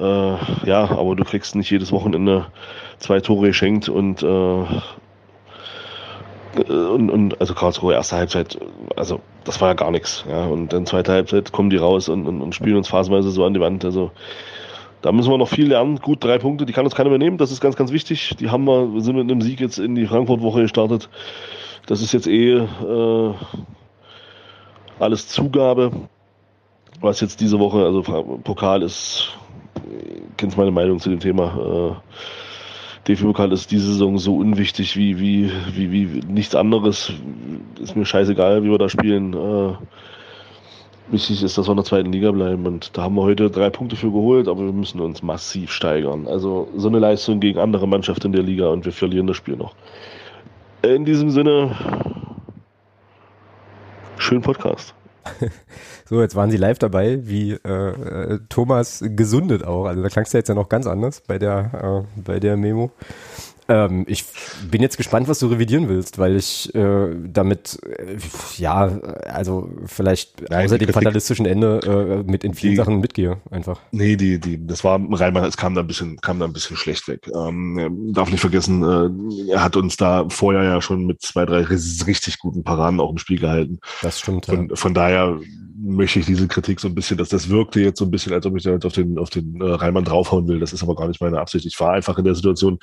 Äh, 0.00 0.36
ja, 0.66 0.90
aber 0.90 1.14
du 1.14 1.24
kriegst 1.24 1.54
nicht 1.54 1.70
jedes 1.70 1.92
Wochenende 1.92 2.46
zwei 2.98 3.20
Tore 3.20 3.48
geschenkt 3.48 3.88
und, 3.88 4.22
äh, 4.22 4.26
und, 6.68 7.10
und 7.10 7.40
also 7.40 7.54
Karlsruhe 7.54 7.94
erste 7.94 8.16
Halbzeit, 8.16 8.58
also 8.96 9.20
das 9.44 9.60
war 9.60 9.68
ja 9.68 9.74
gar 9.74 9.90
nichts. 9.90 10.24
Ja, 10.28 10.46
und 10.46 10.72
dann 10.72 10.86
zweite 10.86 11.12
Halbzeit 11.12 11.52
kommen 11.52 11.70
die 11.70 11.76
raus 11.76 12.08
und, 12.08 12.26
und, 12.26 12.40
und 12.42 12.54
spielen 12.54 12.76
uns 12.76 12.88
phasenweise 12.88 13.30
so 13.30 13.44
an 13.44 13.54
die 13.54 13.60
Wand. 13.60 13.84
Also 13.84 14.10
da 15.02 15.12
müssen 15.12 15.30
wir 15.30 15.38
noch 15.38 15.48
viel 15.48 15.68
lernen. 15.68 15.96
Gut, 15.96 16.22
drei 16.22 16.38
Punkte, 16.38 16.66
die 16.66 16.72
kann 16.72 16.84
uns 16.84 16.94
keiner 16.94 17.10
mehr 17.10 17.18
nehmen. 17.18 17.38
Das 17.38 17.50
ist 17.50 17.60
ganz, 17.60 17.76
ganz 17.76 17.92
wichtig. 17.92 18.36
Die 18.38 18.50
haben 18.50 18.64
wir, 18.64 18.92
wir 18.92 19.00
sind 19.00 19.16
mit 19.16 19.30
einem 19.30 19.40
Sieg 19.40 19.60
jetzt 19.60 19.78
in 19.78 19.94
die 19.94 20.06
Frankfurt-Woche 20.06 20.62
gestartet. 20.62 21.08
Das 21.86 22.02
ist 22.02 22.12
jetzt 22.12 22.26
eh 22.26 22.56
äh, 22.56 23.34
alles 24.98 25.28
Zugabe. 25.28 25.90
Was 27.00 27.20
jetzt 27.20 27.40
diese 27.40 27.58
Woche, 27.58 27.84
also 27.86 28.02
Pokal 28.44 28.82
ist, 28.82 29.30
kennst 30.36 30.58
meine 30.58 30.70
Meinung 30.70 30.98
zu 30.98 31.08
dem 31.08 31.20
Thema. 31.20 31.96
Äh, 31.96 33.08
DFB-Pokal 33.08 33.52
ist 33.52 33.70
diese 33.70 33.86
Saison 33.86 34.18
so 34.18 34.36
unwichtig 34.36 34.96
wie, 34.96 35.18
wie, 35.18 35.50
wie, 35.74 35.92
wie 35.92 36.20
nichts 36.26 36.54
anderes. 36.54 37.12
Ist 37.80 37.96
mir 37.96 38.04
scheißegal, 38.04 38.62
wie 38.62 38.70
wir 38.70 38.78
da 38.78 38.90
spielen. 38.90 39.32
Äh, 39.32 39.72
Wichtig 41.10 41.42
ist, 41.42 41.58
dass 41.58 41.66
wir 41.66 41.72
in 41.72 41.76
der 41.76 41.84
zweiten 41.84 42.12
Liga 42.12 42.30
bleiben 42.30 42.66
und 42.66 42.96
da 42.96 43.02
haben 43.02 43.16
wir 43.16 43.22
heute 43.22 43.50
drei 43.50 43.68
Punkte 43.68 43.96
für 43.96 44.12
geholt, 44.12 44.46
aber 44.46 44.64
wir 44.64 44.72
müssen 44.72 45.00
uns 45.00 45.22
massiv 45.22 45.72
steigern. 45.72 46.28
Also 46.28 46.68
so 46.76 46.86
eine 46.86 47.00
Leistung 47.00 47.40
gegen 47.40 47.58
andere 47.58 47.88
Mannschaften 47.88 48.28
in 48.28 48.32
der 48.32 48.44
Liga 48.44 48.68
und 48.68 48.84
wir 48.84 48.92
verlieren 48.92 49.26
das 49.26 49.36
Spiel 49.36 49.56
noch. 49.56 49.74
In 50.82 51.04
diesem 51.04 51.30
Sinne, 51.30 51.76
schönen 54.18 54.42
Podcast. 54.42 54.94
So, 56.10 56.20
jetzt 56.20 56.34
waren 56.34 56.50
Sie 56.50 56.56
live 56.56 56.80
dabei, 56.80 57.20
wie 57.28 57.52
äh, 57.52 57.68
äh 57.68 58.40
Thomas 58.48 59.00
gesundet 59.00 59.62
auch. 59.62 59.84
Also 59.84 60.02
da 60.02 60.08
klang 60.08 60.24
es 60.24 60.32
ja 60.32 60.38
jetzt 60.38 60.48
ja 60.48 60.56
noch 60.56 60.68
ganz 60.68 60.88
anders 60.88 61.20
bei 61.20 61.38
der, 61.38 62.04
äh, 62.16 62.20
bei 62.20 62.40
der 62.40 62.56
Memo. 62.56 62.90
Ähm, 63.70 64.04
ich 64.08 64.24
bin 64.68 64.82
jetzt 64.82 64.96
gespannt, 64.96 65.28
was 65.28 65.38
du 65.38 65.46
revidieren 65.46 65.88
willst, 65.88 66.18
weil 66.18 66.34
ich 66.34 66.74
äh, 66.74 67.14
damit, 67.32 67.78
äh, 67.84 68.16
ja, 68.58 68.86
also 69.32 69.70
vielleicht 69.86 70.50
Nein, 70.50 70.66
außer 70.66 70.76
dem 70.76 70.92
fatalistischen 70.92 71.46
Ende 71.46 71.78
äh, 72.26 72.28
mit 72.28 72.42
in 72.42 72.54
vielen 72.54 72.72
die, 72.72 72.76
Sachen 72.76 72.98
mitgehe, 72.98 73.36
einfach. 73.50 73.80
Nee, 73.92 74.16
die, 74.16 74.40
die, 74.40 74.66
das 74.66 74.82
war 74.82 75.00
rein, 75.12 75.36
es 75.36 75.56
kam 75.56 75.76
da 75.76 75.82
ein 75.82 75.86
bisschen, 75.86 76.16
kam 76.20 76.40
da 76.40 76.46
ein 76.46 76.52
bisschen 76.52 76.76
schlecht 76.76 77.06
weg. 77.06 77.30
Ähm, 77.32 78.12
darf 78.12 78.28
nicht 78.32 78.40
vergessen, 78.40 78.82
äh, 78.82 79.52
er 79.52 79.62
hat 79.62 79.76
uns 79.76 79.96
da 79.96 80.28
vorher 80.28 80.64
ja 80.64 80.82
schon 80.82 81.06
mit 81.06 81.22
zwei, 81.22 81.46
drei 81.46 81.62
richtig 81.62 82.40
guten 82.40 82.64
Paraden 82.64 82.98
auch 82.98 83.12
im 83.12 83.18
Spiel 83.18 83.38
gehalten. 83.38 83.78
Das 84.02 84.18
stimmt. 84.18 84.46
Von, 84.46 84.68
ja. 84.68 84.74
von 84.74 84.94
daher 84.94 85.38
möchte 85.80 86.18
ich 86.18 86.26
diese 86.26 86.48
Kritik 86.48 86.80
so 86.80 86.88
ein 86.88 86.94
bisschen, 86.94 87.16
dass 87.16 87.28
das 87.28 87.48
wirkte 87.48 87.80
jetzt 87.80 87.98
so 87.98 88.04
ein 88.04 88.10
bisschen, 88.10 88.32
als 88.32 88.44
ob 88.46 88.56
ich 88.56 88.64
da 88.64 88.76
auf 88.76 88.92
den, 88.92 89.18
auf 89.18 89.30
den 89.30 89.60
äh, 89.60 89.64
Reimann 89.64 90.04
draufhauen 90.04 90.46
will. 90.48 90.58
Das 90.58 90.72
ist 90.72 90.82
aber 90.82 90.94
gar 90.94 91.08
nicht 91.08 91.20
meine 91.20 91.40
Absicht. 91.40 91.64
Ich 91.66 91.78
war 91.80 91.92
einfach 91.92 92.18
in 92.18 92.24
der 92.24 92.34
Situation, 92.34 92.78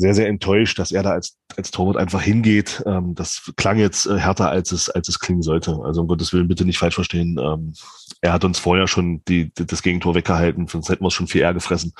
sehr, 0.00 0.14
sehr 0.14 0.28
enttäuscht, 0.28 0.78
dass 0.78 0.92
er 0.92 1.02
da 1.02 1.10
als, 1.12 1.36
als 1.56 1.70
Torwart 1.70 1.96
einfach 1.96 2.22
hingeht. 2.22 2.82
Ähm, 2.86 3.14
das 3.14 3.52
klang 3.56 3.78
jetzt 3.78 4.06
äh, 4.06 4.18
härter, 4.18 4.50
als 4.50 4.72
es, 4.72 4.88
als 4.88 5.08
es 5.08 5.18
klingen 5.18 5.42
sollte. 5.42 5.78
Also 5.84 6.00
um 6.00 6.08
Gottes 6.08 6.32
Willen 6.32 6.48
bitte 6.48 6.64
nicht 6.64 6.78
falsch 6.78 6.94
verstehen. 6.94 7.38
Ähm, 7.38 7.74
er 8.20 8.32
hat 8.32 8.44
uns 8.44 8.58
vorher 8.58 8.86
schon 8.86 9.22
die, 9.26 9.52
die, 9.52 9.66
das 9.66 9.82
Gegentor 9.82 10.14
weggehalten, 10.14 10.66
sonst 10.66 10.88
hätten 10.88 11.04
wir 11.04 11.08
es 11.08 11.14
schon 11.14 11.26
viel 11.26 11.42
eher 11.42 11.54
gefressen. 11.54 11.92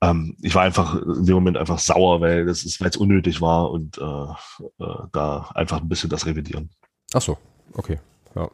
Ähm, 0.00 0.36
ich 0.42 0.54
war 0.54 0.62
einfach 0.62 0.94
in 0.94 1.26
dem 1.26 1.34
Moment 1.34 1.56
einfach 1.56 1.78
sauer, 1.78 2.20
weil 2.20 2.46
weil 2.46 2.52
es 2.52 2.96
unnötig 2.96 3.40
war 3.40 3.70
und 3.70 3.98
äh, 3.98 4.02
äh, 4.02 4.96
da 5.12 5.50
einfach 5.54 5.80
ein 5.80 5.88
bisschen 5.88 6.10
das 6.10 6.26
revidieren. 6.26 6.70
Ach 7.12 7.22
so, 7.22 7.36
okay. 7.74 7.98
Ja. 8.34 8.48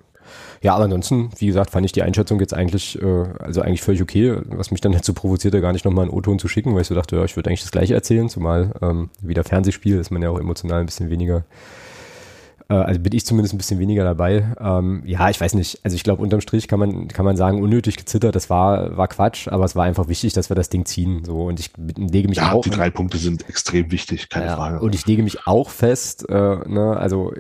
Ja, 0.63 0.75
aber 0.75 0.85
ansonsten, 0.85 1.31
wie 1.39 1.47
gesagt, 1.47 1.71
fand 1.71 1.87
ich 1.87 1.93
die 1.93 2.03
Einschätzung 2.03 2.41
jetzt 2.41 2.55
eigentlich, 2.55 3.01
äh, 3.01 3.25
also 3.39 3.63
eigentlich 3.63 3.83
völlig 3.83 4.03
okay, 4.03 4.37
was 4.47 4.71
mich 4.71 4.81
dann 4.81 4.93
dazu 5.01 5.15
provozierte, 5.15 5.61
gar 5.61 5.73
nicht 5.73 5.85
nochmal 5.85 6.05
einen 6.05 6.15
O-Ton 6.15 6.39
zu 6.39 6.49
schicken, 6.49 6.75
weil 6.75 6.83
ich 6.83 6.89
so 6.89 6.95
dachte, 6.95 7.17
ja, 7.17 7.25
ich 7.25 7.37
würde 7.37 7.49
eigentlich 7.49 7.63
das 7.63 7.73
gleiche 7.73 7.95
erzählen, 7.95 8.29
zumal 8.29 8.73
ähm, 8.83 9.11
wieder 9.21 9.45
Fernsehspiel 9.45 9.99
ist 9.99 10.11
man 10.11 10.23
ja 10.23 10.31
auch 10.31 10.39
emotional 10.39 10.81
ein 10.81 10.87
bisschen 10.87 11.11
weniger 11.11 11.45
also 12.75 13.01
bin 13.01 13.13
ich 13.13 13.27
zumindest 13.27 13.55
ein 13.55 13.59
bisschen 13.59 13.79
weniger 13.79 14.05
dabei. 14.05 14.55
Ähm, 14.61 15.03
ja, 15.05 15.29
ich 15.29 15.41
weiß 15.41 15.55
nicht. 15.55 15.81
Also 15.83 15.97
ich 15.97 16.05
glaube, 16.05 16.23
unterm 16.23 16.41
Strich 16.41 16.69
kann 16.69 16.79
man, 16.79 17.09
kann 17.09 17.25
man 17.25 17.37
sagen, 17.37 17.63
unnötig 17.63 17.97
gezittert, 17.97 18.35
das 18.35 18.49
war, 18.49 18.97
war 18.97 19.09
Quatsch, 19.09 19.49
aber 19.49 19.65
es 19.65 19.75
war 19.75 19.85
einfach 19.85 20.09
wichtig, 20.09 20.33
dass 20.35 20.51
wir 20.51 20.55
das 20.55 20.69
Ding 20.69 20.85
ziehen. 20.85 21.25
So, 21.25 21.47
und 21.47 21.59
ich 21.59 21.73
lege 21.77 22.29
mich 22.29 22.39
ja, 22.39 22.53
auch. 22.53 22.63
Die 22.63 22.71
drei 22.71 22.91
Punkte 22.91 23.19
sind 23.19 23.49
extrem 23.49 23.91
wichtig, 23.91 24.29
keine 24.29 24.47
ja, 24.47 24.57
Frage. 24.57 24.81
Und 24.81 24.95
ich 24.95 25.07
lege 25.07 25.23
mich 25.23 25.47
auch 25.47 25.69
fest, 25.71 26.29
äh, 26.29 26.33
ne, 26.35 26.97
also 26.97 27.33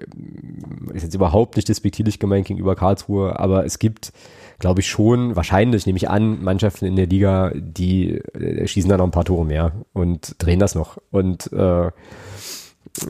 ist 0.92 1.02
jetzt 1.02 1.14
überhaupt 1.14 1.56
nicht 1.56 1.68
despektierlich 1.68 2.18
gemeint 2.18 2.46
gegenüber 2.46 2.74
Karlsruhe, 2.74 3.38
aber 3.38 3.64
es 3.64 3.78
gibt 3.78 4.12
glaube 4.60 4.80
ich 4.80 4.88
schon, 4.88 5.34
wahrscheinlich 5.34 5.86
nehme 5.86 5.96
ich 5.96 6.08
an, 6.08 6.42
Mannschaften 6.44 6.84
in 6.84 6.94
der 6.94 7.06
Liga, 7.06 7.50
die 7.54 8.16
äh, 8.16 8.66
schießen 8.66 8.88
da 8.88 8.96
noch 8.96 9.06
ein 9.06 9.10
paar 9.10 9.24
Tore 9.24 9.44
mehr 9.46 9.72
und 9.92 10.36
drehen 10.38 10.60
das 10.60 10.74
noch. 10.74 10.98
Und 11.10 11.52
äh, 11.52 11.90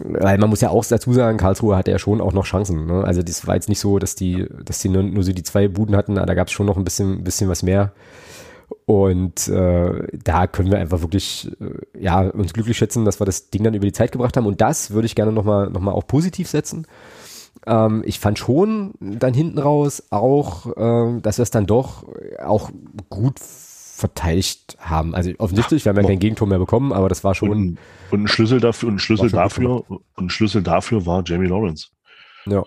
weil 0.05 0.39
man 0.39 0.51
muss 0.51 0.61
ja 0.61 0.71
auch 0.71 0.85
dazu 0.85 1.13
sagen, 1.13 1.39
Karlsruhe 1.39 1.77
hatte 1.77 1.91
ja 1.91 1.99
schon 1.99 2.21
auch 2.21 2.33
noch 2.33 2.45
Chancen. 2.45 2.87
Ne? 2.87 3.05
Also 3.05 3.23
das 3.23 3.47
war 3.47 3.55
jetzt 3.55 3.69
nicht 3.69 3.81
so, 3.81 3.99
dass 3.99 4.15
die, 4.15 4.47
dass 4.65 4.81
die 4.81 4.89
nur, 4.89 5.03
nur 5.03 5.23
so 5.23 5.33
die 5.33 5.43
zwei 5.43 5.69
Buden 5.69 5.97
hatten, 5.97 6.15
da 6.15 6.35
gab 6.35 6.49
es 6.49 6.53
schon 6.53 6.67
noch 6.67 6.77
ein 6.77 6.85
bisschen, 6.85 7.25
bisschen 7.25 7.49
was 7.49 7.63
mehr. 7.63 7.93
Und 8.87 9.49
äh, 9.49 10.07
da 10.25 10.47
können 10.47 10.71
wir 10.71 10.79
einfach 10.79 11.01
wirklich 11.01 11.51
äh, 11.61 12.01
ja, 12.01 12.21
uns 12.21 12.53
glücklich 12.53 12.77
schätzen, 12.77 13.05
dass 13.05 13.21
wir 13.21 13.25
das 13.25 13.51
Ding 13.51 13.65
dann 13.65 13.75
über 13.75 13.87
die 13.87 13.93
Zeit 13.93 14.13
gebracht 14.13 14.37
haben. 14.37 14.47
Und 14.47 14.61
das 14.61 14.91
würde 14.91 15.07
ich 15.07 15.15
gerne 15.15 15.33
nochmal 15.33 15.71
noch 15.71 15.81
mal 15.81 15.93
auch 15.93 16.07
positiv 16.07 16.49
setzen. 16.49 16.87
Ähm, 17.67 18.03
ich 18.05 18.21
fand 18.21 18.39
schon 18.39 18.95
dann 19.01 19.35
hinten 19.35 19.59
raus 19.59 20.05
auch, 20.11 20.67
äh, 20.77 21.21
dass 21.21 21.39
wir 21.39 21.43
es 21.43 21.51
dann 21.51 21.67
doch 21.67 22.05
auch 22.43 22.71
gut 23.09 23.39
verteidigt 24.01 24.77
haben. 24.81 25.15
Also 25.15 25.33
offensichtlich, 25.39 25.85
wir 25.85 25.91
haben 25.91 26.01
ja 26.01 26.09
kein 26.09 26.19
Gegentor 26.19 26.49
mehr 26.49 26.59
bekommen, 26.59 26.93
aber 26.93 27.09
das 27.09 27.23
war 27.23 27.35
schon. 27.35 27.51
Und, 27.51 27.79
und 28.11 28.25
ein 28.25 28.29
Schlüssel 28.29 28.61
dafür, 28.61 28.89
und 28.89 28.97
ein 28.97 28.99
Schlüssel 28.99 29.31
dafür, 29.31 29.89
und 29.89 30.03
ein 30.19 30.31
Schlüssel 30.31 30.63
dafür 30.63 31.07
war 31.07 31.23
Jamie 31.25 31.47
Lawrence. 31.47 31.89
Ja. 32.47 32.65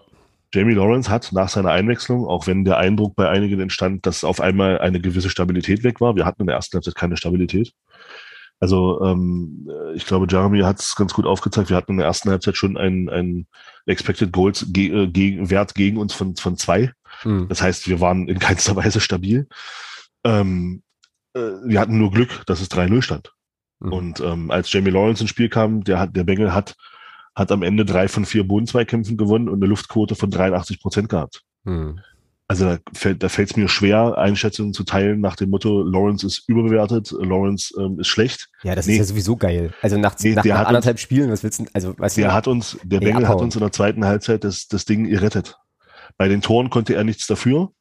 Jamie 0.54 0.76
Lawrence 0.76 1.10
hat 1.10 1.32
nach 1.34 1.50
seiner 1.50 1.72
Einwechslung, 1.72 2.28
auch 2.28 2.46
wenn 2.46 2.64
der 2.64 2.78
Eindruck 2.78 3.16
bei 3.16 3.28
einigen 3.28 3.60
entstand, 3.60 4.06
dass 4.06 4.24
auf 4.24 4.40
einmal 4.40 4.78
eine 4.78 5.02
gewisse 5.02 5.30
Stabilität 5.30 5.84
weg 5.84 6.00
war. 6.00 6.16
Wir 6.16 6.26
hatten 6.26 6.44
in 6.44 6.48
der 6.48 6.56
ersten 6.56 6.76
Halbzeit 6.76 6.96
keine 6.96 7.18
Stabilität. 7.18 7.74
Also 8.60 9.02
ähm, 9.04 9.68
ich 9.96 10.06
glaube, 10.06 10.28
Jeremy 10.30 10.62
hat 10.62 10.80
es 10.80 10.96
ganz 10.96 11.14
gut 11.14 11.26
aufgezeigt. 11.26 11.70
Wir 11.70 11.76
hatten 11.76 11.94
in 11.94 11.98
der 11.98 12.08
ersten 12.08 12.30
Halbzeit 12.30 12.56
schon 12.56 12.78
einen, 12.78 13.10
einen 13.10 13.48
Expected 13.88 14.32
Goals 14.32 14.68
ge 14.70 15.08
ge 15.08 15.50
Wert 15.50 15.76
gegen 15.76 15.98
uns 15.98 16.14
von, 16.14 16.36
von 16.36 16.56
zwei. 16.56 16.94
Mhm. 17.26 17.48
Das 17.50 17.62
heißt, 17.62 17.90
wir 17.90 18.00
waren 18.00 18.28
in 18.30 18.40
keinster 18.40 18.76
Weise 18.76 19.00
stabil. 19.00 19.48
Ähm, 20.24 20.84
äh, 20.84 20.93
wir 21.34 21.80
hatten 21.80 21.98
nur 21.98 22.12
Glück, 22.12 22.44
dass 22.46 22.62
es 22.62 22.70
3-0 22.70 23.02
stand. 23.02 23.34
Mhm. 23.80 23.94
Und 23.94 24.20
ähm, 24.22 24.52
als 24.52 24.72
Jamie 24.72 24.92
Lawrence 24.92 25.24
ins 25.24 25.30
Spiel 25.30 25.50
kam, 25.50 25.84
der 25.84 26.00
hat, 26.00 26.16
der 26.16 26.24
Bengel 26.24 26.54
hat, 26.54 26.76
hat 27.36 27.52
am 27.52 27.64
Ende 27.64 27.86
drei 27.86 28.08
von 28.08 28.26
vier 28.26 28.48
Bodenzweikämpfen 28.48 29.18
gewonnen 29.18 29.50
und 29.50 29.56
eine 29.56 29.68
Luftquote 29.68 30.16
von 30.16 30.30
83 30.30 30.82
Prozent 30.82 31.10
gehabt. 31.10 31.42
Mhm. 31.64 32.00
Also 32.48 32.66
da 32.66 32.78
fällt 32.94 33.24
da 33.24 33.30
fällt 33.30 33.52
es 33.52 33.56
mir 33.56 33.70
schwer, 33.70 34.18
Einschätzungen 34.18 34.74
zu 34.74 34.84
teilen 34.84 35.22
nach 35.22 35.36
dem 35.36 35.50
Motto, 35.50 35.82
Lawrence 35.82 36.28
ist 36.28 36.48
überbewertet, 36.48 37.12
Lawrence 37.12 37.74
ähm, 37.80 38.00
ist 38.00 38.08
schlecht. 38.08 38.50
Ja, 38.64 38.76
das 38.76 38.86
nee. 38.86 38.94
ist 38.94 39.00
ja 39.00 39.06
sowieso 39.06 39.38
geil. 39.38 39.74
Also 39.82 39.98
nach, 39.98 40.16
nee, 40.20 40.34
nach, 40.34 40.44
nach 40.44 40.66
anderthalb 40.66 40.96
uns, 40.96 41.02
Spielen, 41.02 41.32
was 41.32 41.42
willst 41.42 41.60
du, 41.60 41.66
also 41.74 41.96
was 41.98 42.16
Der 42.16 42.34
hat 42.34 42.48
uns, 42.48 42.78
der 42.84 43.00
Bengel 43.00 43.28
hat 43.28 43.42
uns 43.42 43.56
in 43.56 43.62
der 43.62 43.72
zweiten 43.72 44.06
Halbzeit 44.06 44.44
das, 44.44 44.68
das 44.68 44.86
Ding 44.86 45.06
gerettet. 45.06 45.58
Bei 46.18 46.28
den 46.28 46.42
Toren 46.42 46.70
konnte 46.70 46.94
er 46.96 47.04
nichts 47.04 47.28
dafür. 47.28 47.72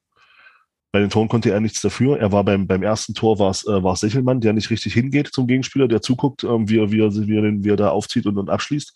Bei 0.93 1.01
den 1.01 1.11
Toren 1.11 1.29
konnte 1.29 1.51
er 1.51 1.61
nichts 1.61 1.81
dafür. 1.81 2.19
Er 2.19 2.31
war 2.33 2.45
beim, 2.45 2.67
beim 2.67 2.83
ersten 2.83 3.15
Tor 3.15 3.39
war 3.39 3.51
es 3.51 3.67
äh, 3.67 3.97
Sechelmann, 3.97 4.41
der 4.41 4.53
nicht 4.53 4.71
richtig 4.71 4.93
hingeht 4.93 5.29
zum 5.29 5.47
Gegenspieler, 5.47 5.89
der 5.89 6.03
zuguckt, 6.03 6.45
ähm, 6.45 6.69
wie, 6.69 6.79
er, 6.79 6.93
wie, 6.93 7.01
er, 7.01 7.11
wie, 7.15 7.37
er 7.37 7.43
den, 7.43 7.65
wie 7.65 7.71
er 7.71 7.77
da 7.77 7.89
aufzieht 7.89 8.27
und, 8.27 8.37
und 8.37 8.51
abschließt. 8.51 8.95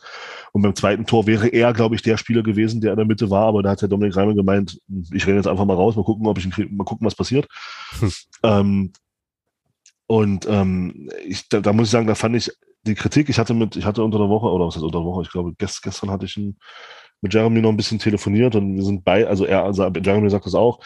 Und 0.52 0.62
beim 0.62 0.77
zweiten 0.77 1.06
Tor 1.06 1.27
wäre 1.27 1.48
er, 1.48 1.73
glaube 1.73 1.94
ich, 1.94 2.02
der 2.02 2.18
Spieler 2.18 2.43
gewesen, 2.43 2.81
der 2.81 2.93
in 2.93 2.98
der 2.98 3.06
Mitte 3.06 3.31
war, 3.31 3.47
aber 3.47 3.62
da 3.62 3.70
hat 3.70 3.81
der 3.81 3.89
Dominik 3.89 4.14
Reimann 4.14 4.36
gemeint, 4.36 4.78
ich 5.12 5.27
renne 5.27 5.39
jetzt 5.39 5.48
einfach 5.48 5.64
mal 5.64 5.74
raus, 5.74 5.97
mal 5.97 6.05
gucken, 6.05 6.27
ob 6.27 6.39
ich 6.39 6.47
mal 6.47 6.85
gucken, 6.85 7.06
was 7.06 7.14
passiert. 7.14 7.48
Hm. 7.98 8.12
Ähm, 8.43 8.93
Und 10.09 10.47
ähm, 10.48 11.10
ich, 11.27 11.48
da, 11.48 11.60
da 11.60 11.73
muss 11.73 11.89
ich 11.89 11.90
sagen, 11.90 12.06
da 12.06 12.14
fand 12.14 12.36
ich 12.36 12.52
die 12.86 12.94
Kritik, 12.94 13.28
ich 13.28 13.39
hatte 13.39 13.55
mit, 13.55 13.74
ich 13.74 13.85
hatte 13.85 14.05
unter 14.05 14.18
der 14.18 14.28
Woche, 14.28 14.47
oder 14.47 14.66
was 14.66 14.77
heißt 14.77 14.85
unter 14.85 15.01
der 15.01 15.06
Woche, 15.06 15.23
ich 15.23 15.32
glaube, 15.32 15.52
gest, 15.59 15.82
gestern 15.82 16.10
hatte 16.10 16.27
ich 16.27 16.36
ein, 16.36 16.56
mit 17.20 17.35
Jeremy 17.35 17.60
noch 17.60 17.70
ein 17.70 17.77
bisschen 17.77 17.98
telefoniert 17.98 18.55
und 18.55 18.77
wir 18.77 18.85
sind 18.85 19.02
bei, 19.02 19.27
also 19.27 19.44
er, 19.44 19.64
also 19.64 19.85
Jeremy 19.89 20.31
sagt 20.31 20.47
das 20.47 20.55
auch, 20.55 20.78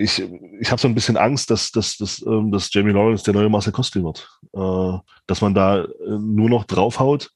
ich, 0.00 0.22
ich 0.60 0.70
habe 0.70 0.80
so 0.80 0.88
ein 0.88 0.94
bisschen 0.94 1.16
Angst, 1.16 1.50
dass, 1.50 1.70
dass, 1.70 1.96
dass, 1.98 2.24
ähm, 2.26 2.50
dass 2.50 2.72
Jamie 2.72 2.92
Lawrence 2.92 3.24
der 3.24 3.34
neue 3.34 3.48
Marcel 3.48 3.72
Kostel 3.72 4.02
wird. 4.02 4.28
Äh, 4.52 4.98
dass 5.26 5.40
man 5.42 5.54
da 5.54 5.84
äh, 5.84 5.88
nur 6.18 6.48
noch 6.48 6.64
draufhaut, 6.64 7.30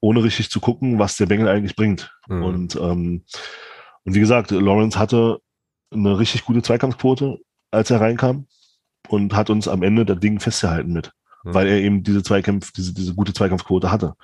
ohne 0.00 0.22
richtig 0.22 0.50
zu 0.50 0.60
gucken, 0.60 0.98
was 0.98 1.16
der 1.16 1.26
Bengel 1.26 1.48
eigentlich 1.48 1.74
bringt. 1.74 2.14
Mhm. 2.28 2.42
Und, 2.42 2.76
ähm, 2.76 3.24
und 4.04 4.14
wie 4.14 4.20
gesagt, 4.20 4.50
Lawrence 4.50 4.98
hatte 4.98 5.38
eine 5.90 6.18
richtig 6.18 6.44
gute 6.44 6.62
Zweikampfquote, 6.62 7.38
als 7.70 7.90
er 7.90 8.00
reinkam 8.00 8.46
und 9.08 9.34
hat 9.34 9.50
uns 9.50 9.66
am 9.66 9.82
Ende 9.82 10.04
das 10.04 10.20
Ding 10.20 10.38
festgehalten 10.38 10.92
mit, 10.92 11.12
mhm. 11.44 11.54
weil 11.54 11.66
er 11.66 11.78
eben 11.78 12.02
diese 12.02 12.22
Zweikampf, 12.22 12.72
diese, 12.72 12.92
diese 12.92 13.14
gute 13.14 13.32
Zweikampfquote 13.32 13.90
hatte. 13.90 14.14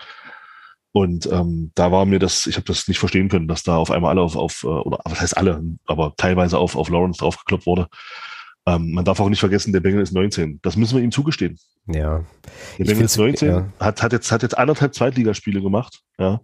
Und 0.92 1.26
ähm, 1.26 1.72
da 1.74 1.90
war 1.90 2.04
mir 2.04 2.18
das, 2.18 2.46
ich 2.46 2.56
habe 2.56 2.66
das 2.66 2.86
nicht 2.86 2.98
verstehen 2.98 3.30
können, 3.30 3.48
dass 3.48 3.62
da 3.62 3.76
auf 3.76 3.90
einmal 3.90 4.10
alle 4.10 4.20
auf, 4.20 4.36
auf 4.36 4.62
äh, 4.62 4.66
oder 4.66 4.98
was 5.04 5.20
heißt 5.20 5.36
alle, 5.36 5.62
aber 5.86 6.14
teilweise 6.16 6.58
auf, 6.58 6.76
auf 6.76 6.90
Lawrence 6.90 7.18
draufgekloppt 7.18 7.66
wurde. 7.66 7.88
Ähm, 8.66 8.92
man 8.92 9.04
darf 9.04 9.18
auch 9.18 9.30
nicht 9.30 9.40
vergessen, 9.40 9.72
der 9.72 9.80
Bengel 9.80 10.02
ist 10.02 10.12
19. 10.12 10.60
Das 10.62 10.76
müssen 10.76 10.96
wir 10.96 11.02
ihm 11.02 11.10
zugestehen. 11.10 11.58
Ja. 11.86 12.24
Der 12.78 12.84
Bengel 12.84 13.06
ist 13.06 13.16
19, 13.16 13.48
ja. 13.48 13.72
hat, 13.80 14.02
hat, 14.02 14.12
jetzt, 14.12 14.30
hat 14.30 14.42
jetzt 14.42 14.56
anderthalb 14.56 14.94
Zweitligaspiele 14.94 15.62
gemacht. 15.62 16.00
Ja. 16.18 16.40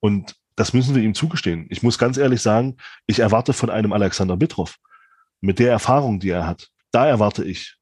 Und 0.00 0.36
das 0.56 0.74
müssen 0.74 0.94
wir 0.94 1.02
ihm 1.02 1.14
zugestehen. 1.14 1.66
Ich 1.70 1.82
muss 1.82 1.98
ganz 1.98 2.18
ehrlich 2.18 2.42
sagen, 2.42 2.76
ich 3.06 3.20
erwarte 3.20 3.54
von 3.54 3.70
einem 3.70 3.92
Alexander 3.92 4.36
Bitroff 4.36 4.76
mit 5.40 5.58
der 5.58 5.70
Erfahrung, 5.70 6.20
die 6.20 6.30
er 6.30 6.46
hat, 6.46 6.68
da 6.92 7.06
erwarte 7.06 7.44
ich 7.44 7.76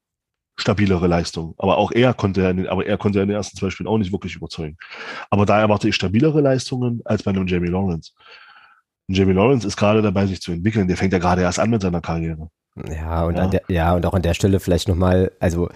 stabilere 0.57 1.07
Leistung. 1.07 1.55
Aber 1.59 1.79
auch 1.79 1.91
er 1.93 2.15
konnte 2.15 2.43
ja, 2.43 2.51
in 2.51 2.69
aber 2.69 2.87
er 2.87 2.97
konnte 2.97 3.19
ja 3.19 3.23
in 3.23 3.29
den 3.29 3.37
ersten 3.37 3.57
zwei 3.57 3.71
Spielen 3.71 3.89
auch 3.89 3.99
nicht 3.99 4.13
wirklich 4.13 4.37
überzeugen. 4.37 4.77
Aber 5.31 5.47
da 5.47 5.61
erwarte 5.61 5.89
ich 5.89 5.95
stabilere 5.95 6.41
Leistungen 6.41 7.01
als 7.05 7.23
bei 7.23 7.31
einem 7.31 7.47
Jamie 7.47 7.69
Lawrence. 7.69 8.13
Und 9.09 9.17
Jamie 9.17 9.33
Lawrence 9.33 9.67
ist 9.67 9.77
gerade 9.77 10.03
dabei, 10.03 10.27
sich 10.27 10.41
zu 10.41 10.53
entwickeln. 10.53 10.89
Der 10.89 10.97
fängt 10.97 11.13
ja 11.13 11.19
gerade 11.19 11.43
erst 11.43 11.59
an 11.59 11.71
mit 11.71 11.83
seiner 11.83 12.01
Karriere. 12.01 12.49
Ja, 12.77 13.25
und 13.25 13.37
ja. 13.37 13.45
An 13.45 13.51
der, 13.53 13.63
ja, 13.69 13.95
und 13.95 14.05
auch 14.05 14.15
an 14.15 14.23
der 14.23 14.35
Stelle 14.35 14.59
vielleicht 14.59 14.89
nochmal, 14.89 15.31
also 15.39 15.69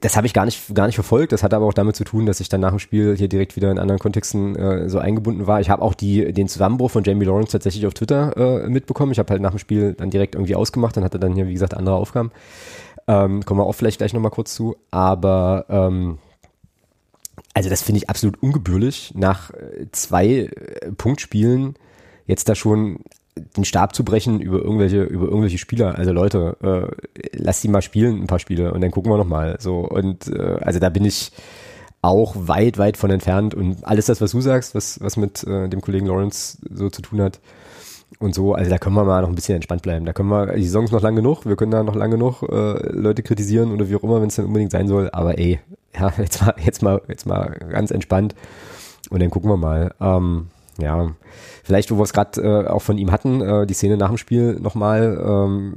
das 0.00 0.16
habe 0.18 0.26
ich 0.26 0.34
gar 0.34 0.44
nicht, 0.44 0.74
gar 0.74 0.86
nicht 0.86 0.96
verfolgt. 0.96 1.32
Das 1.32 1.42
hat 1.42 1.54
aber 1.54 1.64
auch 1.64 1.72
damit 1.72 1.96
zu 1.96 2.04
tun, 2.04 2.26
dass 2.26 2.40
ich 2.40 2.50
dann 2.50 2.60
nach 2.60 2.70
dem 2.70 2.78
Spiel 2.78 3.16
hier 3.16 3.28
direkt 3.28 3.56
wieder 3.56 3.70
in 3.70 3.78
anderen 3.78 3.98
Kontexten 3.98 4.54
äh, 4.56 4.90
so 4.90 4.98
eingebunden 4.98 5.46
war. 5.46 5.60
Ich 5.60 5.70
habe 5.70 5.80
auch 5.80 5.94
die, 5.94 6.32
den 6.34 6.48
Zusammenbruch 6.48 6.90
von 6.90 7.04
Jamie 7.04 7.24
Lawrence 7.24 7.52
tatsächlich 7.52 7.86
auf 7.86 7.94
Twitter 7.94 8.36
äh, 8.36 8.68
mitbekommen. 8.68 9.12
Ich 9.12 9.18
habe 9.18 9.30
halt 9.30 9.40
nach 9.40 9.50
dem 9.50 9.58
Spiel 9.58 9.94
dann 9.94 10.10
direkt 10.10 10.34
irgendwie 10.34 10.56
ausgemacht, 10.56 10.96
dann 10.96 11.04
hatte 11.04 11.18
dann 11.18 11.34
hier, 11.34 11.46
wie 11.46 11.54
gesagt, 11.54 11.72
andere 11.72 11.96
Aufgaben. 11.96 12.30
Ähm, 13.08 13.44
kommen 13.44 13.58
wir 13.58 13.64
auch 13.64 13.72
vielleicht 13.72 13.98
gleich 13.98 14.12
nochmal 14.12 14.30
kurz 14.30 14.54
zu. 14.54 14.76
Aber 14.90 15.64
ähm, 15.68 16.18
also 17.54 17.70
das 17.70 17.82
finde 17.82 17.98
ich 17.98 18.10
absolut 18.10 18.40
ungebührlich, 18.42 19.12
nach 19.16 19.50
äh, 19.50 19.86
zwei 19.90 20.26
äh, 20.26 20.92
Punktspielen 20.92 21.74
jetzt 22.26 22.48
da 22.48 22.54
schon 22.54 23.00
den 23.56 23.64
Stab 23.64 23.94
zu 23.94 24.04
brechen 24.04 24.40
über 24.40 24.58
irgendwelche, 24.58 25.02
über 25.04 25.26
irgendwelche 25.26 25.58
Spieler. 25.58 25.96
Also 25.96 26.12
Leute, 26.12 26.56
äh, 26.62 27.30
lasst 27.32 27.64
die 27.64 27.68
mal 27.68 27.82
spielen, 27.82 28.22
ein 28.22 28.26
paar 28.26 28.40
Spiele 28.40 28.74
und 28.74 28.82
dann 28.82 28.90
gucken 28.90 29.10
wir 29.10 29.16
nochmal. 29.16 29.56
So, 29.58 29.78
und 29.78 30.28
äh, 30.28 30.58
also 30.60 30.78
da 30.78 30.90
bin 30.90 31.04
ich 31.04 31.32
auch 32.02 32.34
weit, 32.36 32.78
weit 32.78 32.96
von 32.96 33.10
entfernt. 33.10 33.54
Und 33.54 33.84
alles 33.84 34.06
das, 34.06 34.20
was 34.20 34.32
du 34.32 34.40
sagst, 34.40 34.74
was, 34.74 35.00
was 35.00 35.16
mit 35.16 35.44
äh, 35.44 35.68
dem 35.68 35.80
Kollegen 35.80 36.06
Lawrence 36.06 36.58
so 36.70 36.90
zu 36.90 37.00
tun 37.00 37.22
hat 37.22 37.40
und 38.18 38.34
so, 38.34 38.54
also 38.54 38.70
da 38.70 38.78
können 38.78 38.96
wir 38.96 39.04
mal 39.04 39.22
noch 39.22 39.28
ein 39.28 39.34
bisschen 39.34 39.54
entspannt 39.54 39.82
bleiben. 39.82 40.04
Da 40.04 40.12
können 40.12 40.28
wir, 40.28 40.54
die 40.54 40.64
Saison 40.64 40.84
ist 40.84 40.92
noch 40.92 41.02
lang 41.02 41.14
genug, 41.14 41.46
wir 41.46 41.56
können 41.56 41.70
da 41.70 41.82
noch 41.82 41.94
lange 41.94 42.16
genug 42.16 42.42
äh, 42.42 42.90
Leute 42.90 43.22
kritisieren 43.22 43.72
oder 43.72 43.88
wie 43.88 43.96
auch 43.96 44.02
immer, 44.02 44.20
wenn 44.20 44.28
es 44.28 44.36
dann 44.36 44.46
unbedingt 44.46 44.72
sein 44.72 44.88
soll. 44.88 45.10
Aber 45.12 45.38
ey, 45.38 45.60
ja, 45.98 46.12
jetzt 46.18 46.42
mal, 46.42 46.54
jetzt 46.64 46.82
mal, 46.82 47.00
jetzt 47.08 47.26
mal 47.26 47.50
ganz 47.70 47.90
entspannt 47.90 48.34
und 49.10 49.20
dann 49.20 49.30
gucken 49.30 49.50
wir 49.50 49.56
mal. 49.56 49.94
Ähm, 50.00 50.48
ja, 50.80 51.10
vielleicht, 51.64 51.90
wo 51.90 51.96
wir 51.96 52.04
es 52.04 52.12
gerade 52.12 52.40
äh, 52.40 52.68
auch 52.68 52.82
von 52.82 52.98
ihm 52.98 53.10
hatten, 53.10 53.40
äh, 53.40 53.66
die 53.66 53.74
Szene 53.74 53.96
nach 53.96 54.08
dem 54.08 54.16
Spiel 54.16 54.60
nochmal, 54.60 55.20
ähm, 55.20 55.74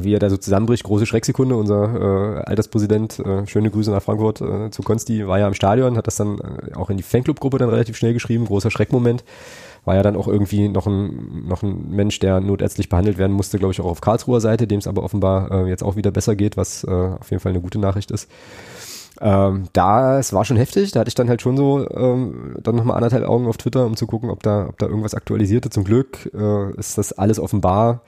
wie 0.00 0.14
er 0.14 0.20
da 0.20 0.30
so 0.30 0.36
zusammenbricht, 0.36 0.84
große 0.84 1.06
Schrecksekunde, 1.06 1.56
unser 1.56 2.38
äh, 2.38 2.42
Alterspräsident, 2.44 3.18
äh, 3.18 3.46
schöne 3.48 3.70
Grüße 3.70 3.90
nach 3.90 4.02
Frankfurt 4.02 4.40
äh, 4.40 4.70
zu 4.70 4.82
Konsti, 4.82 5.26
war 5.26 5.40
ja 5.40 5.48
im 5.48 5.54
Stadion, 5.54 5.96
hat 5.96 6.06
das 6.06 6.16
dann 6.16 6.38
äh, 6.38 6.76
auch 6.76 6.88
in 6.88 6.98
die 6.98 7.02
Fanclub-Gruppe 7.02 7.58
dann 7.58 7.68
relativ 7.68 7.96
schnell 7.96 8.12
geschrieben, 8.12 8.44
großer 8.44 8.70
Schreckmoment, 8.70 9.24
war 9.84 9.96
ja 9.96 10.02
dann 10.02 10.16
auch 10.16 10.28
irgendwie 10.28 10.68
noch 10.68 10.86
ein, 10.86 11.46
noch 11.46 11.62
ein 11.62 11.90
Mensch, 11.90 12.18
der 12.20 12.40
notärztlich 12.40 12.88
behandelt 12.88 13.18
werden 13.18 13.32
musste, 13.32 13.58
glaube 13.58 13.72
ich 13.72 13.80
auch 13.80 13.86
auf 13.86 14.00
Karlsruher 14.00 14.40
Seite, 14.40 14.66
dem 14.66 14.78
es 14.78 14.86
aber 14.86 15.02
offenbar 15.02 15.50
äh, 15.50 15.68
jetzt 15.68 15.82
auch 15.82 15.96
wieder 15.96 16.10
besser 16.10 16.36
geht, 16.36 16.56
was 16.56 16.84
äh, 16.84 16.90
auf 16.90 17.30
jeden 17.30 17.40
Fall 17.40 17.50
eine 17.50 17.60
gute 17.60 17.78
Nachricht 17.78 18.10
ist. 18.10 18.28
Ähm, 19.20 19.64
da, 19.72 20.18
es 20.18 20.32
war 20.32 20.44
schon 20.44 20.56
heftig, 20.56 20.92
da 20.92 21.00
hatte 21.00 21.08
ich 21.08 21.14
dann 21.14 21.28
halt 21.28 21.42
schon 21.42 21.56
so 21.56 21.88
ähm, 21.90 22.56
dann 22.62 22.76
nochmal 22.76 22.96
anderthalb 22.96 23.24
Augen 23.24 23.46
auf 23.46 23.56
Twitter, 23.56 23.86
um 23.86 23.96
zu 23.96 24.06
gucken, 24.06 24.30
ob 24.30 24.42
da, 24.42 24.66
ob 24.68 24.78
da 24.78 24.86
irgendwas 24.86 25.14
aktualisierte. 25.14 25.70
Zum 25.70 25.84
Glück 25.84 26.30
äh, 26.34 26.72
ist 26.76 26.98
das 26.98 27.12
alles 27.12 27.38
offenbar 27.38 28.02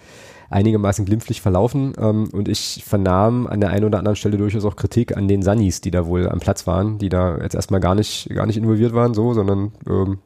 einigermaßen 0.51 1.05
glimpflich 1.05 1.41
verlaufen 1.41 1.95
ähm, 1.99 2.29
und 2.33 2.49
ich 2.49 2.85
vernahm 2.87 3.47
an 3.47 3.61
der 3.61 3.71
einen 3.71 3.85
oder 3.85 3.99
anderen 3.99 4.17
Stelle 4.17 4.37
durchaus 4.37 4.65
auch 4.65 4.77
Kritik 4.77 5.17
an 5.17 5.29
den 5.29 5.43
Sunnis, 5.43 5.81
die 5.81 5.91
da 5.91 6.07
wohl 6.07 6.29
am 6.29 6.41
Platz 6.41 6.67
waren, 6.67 6.99
die 6.99 7.09
da 7.09 7.39
jetzt 7.39 7.55
erstmal 7.55 7.81
gar 7.81 7.95
nicht, 7.95 8.29
gar 8.31 8.47
nicht 8.47 8.57
involviert 8.57 8.95
waren, 8.95 9.15
so, 9.15 9.35
sondern 9.35 9.73
ähm, 9.89 10.19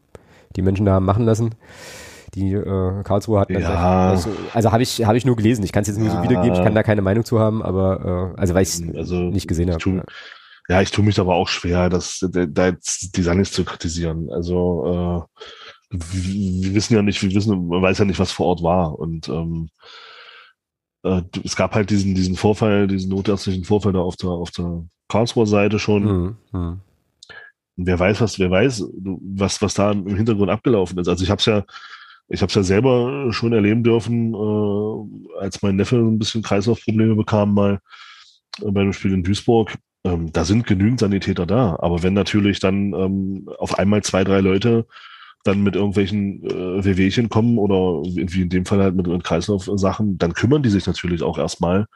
die 0.59 0.63
Menschen 0.63 0.85
da 0.85 0.95
haben 0.95 1.05
machen 1.05 1.25
lassen. 1.25 1.55
Die 2.35 2.53
äh, 2.53 3.03
Karlsruhe 3.05 3.41
hat 3.41 3.49
ja. 3.51 4.11
also, 4.11 4.31
also 4.53 4.73
habe 4.73 4.83
ich 4.83 5.05
habe 5.05 5.17
ich 5.17 5.25
nur 5.25 5.37
gelesen. 5.37 5.65
Ich 5.65 5.73
kann 5.73 5.83
es 5.83 5.89
jetzt 5.89 5.99
nur 5.99 6.09
ja. 6.09 6.17
so 6.17 6.23
wiedergeben. 6.23 6.57
Ich 6.57 6.63
kann 6.63 6.75
da 6.75 6.83
keine 6.83 7.01
Meinung 7.01 7.25
zu 7.25 7.39
haben, 7.39 7.63
aber 7.63 8.35
äh, 8.37 8.41
also 8.41 8.55
weil 8.55 8.65
ich 8.65 8.97
also, 8.97 9.17
nicht 9.17 9.47
gesehen 9.47 9.73
habe. 9.73 10.05
Ja, 10.69 10.83
ich 10.83 10.91
tue 10.91 11.05
mich 11.05 11.19
aber 11.19 11.35
auch 11.35 11.49
schwer, 11.49 11.89
das, 11.89 12.27
da 12.31 12.67
jetzt 12.67 13.17
die 13.17 13.23
Sanis 13.23 13.53
zu 13.53 13.65
kritisieren. 13.65 14.29
Also 14.31 15.27
äh, 15.31 15.97
wir 15.97 16.75
wissen 16.75 16.95
ja 16.95 17.03
nicht, 17.03 17.23
wir 17.23 17.35
wissen, 17.35 17.69
man 17.69 17.81
weiß 17.81 17.99
ja 17.99 18.05
nicht, 18.05 18.19
was 18.19 18.33
vor 18.33 18.47
Ort 18.47 18.63
war. 18.63 18.99
Und 18.99 19.29
ähm, 19.31 19.71
äh, 21.05 21.23
es 21.43 21.57
gab 21.57 21.75
halt 21.75 21.89
diesen, 21.89 22.15
diesen 22.15 22.37
Vorfall, 22.37 22.87
diesen 22.87 23.09
notärztlichen 23.11 23.65
Vorfall 23.65 23.95
da 23.95 24.01
auf 24.01 24.17
der, 24.17 24.29
auf 24.29 24.51
der 24.51 24.85
Karlsruher 25.09 25.47
Seite 25.47 25.79
schon. 25.79 26.37
Mhm. 26.53 26.81
Wer 27.79 27.99
weiß, 27.99 28.21
was, 28.21 28.39
wer 28.39 28.51
weiß, 28.51 28.85
was, 29.03 29.63
was 29.63 29.75
da 29.75 29.93
im 29.93 30.15
Hintergrund 30.15 30.51
abgelaufen 30.51 30.99
ist. 30.99 31.09
Also 31.09 31.25
ich 31.25 31.31
habe 31.31 31.39
es 31.39 31.47
ja, 31.47 31.65
ich 32.29 32.43
habe 32.43 32.53
ja 32.53 32.63
selber 32.63 33.33
schon 33.33 33.53
erleben 33.53 33.83
dürfen, 33.83 34.35
äh, 34.35 35.39
als 35.41 35.63
mein 35.63 35.77
Neffe 35.77 35.97
ein 35.97 36.19
bisschen 36.19 36.43
Kreislaufprobleme 36.43 37.15
bekam 37.15 37.55
mal 37.55 37.81
äh, 38.61 38.71
bei 38.71 38.83
dem 38.83 38.93
Spiel 38.93 39.13
in 39.13 39.23
Duisburg 39.23 39.79
ähm, 40.05 40.33
da 40.33 40.45
sind 40.45 40.67
genügend 40.67 41.01
Sanitäter 41.01 41.47
da. 41.47 41.77
Aber 41.81 42.03
wenn 42.03 42.15
natürlich 42.15 42.61
dann 42.61 42.93
ähm, 42.95 43.49
auf 43.59 43.79
einmal 43.79 44.03
zwei, 44.03 44.25
drei 44.25 44.41
Leute 44.41 44.87
dann 45.45 45.63
mit 45.63 45.77
irgendwelchen 45.77 46.43
äh, 46.45 46.85
Wehwehchen 46.85 47.29
kommen 47.29 47.59
oder 47.59 48.03
wie 48.05 48.43
in 48.43 48.49
dem 48.49 48.67
Fall 48.67 48.83
halt 48.83 48.95
mit, 48.95 49.07
mit 49.07 49.25
Kreislaufsachen, 49.25 50.19
dann 50.19 50.35
kümmern 50.35 50.63
die 50.63 50.69
sich 50.71 50.87
natürlich 50.87 51.23
auch 51.23 51.39
erstmal 51.39 51.87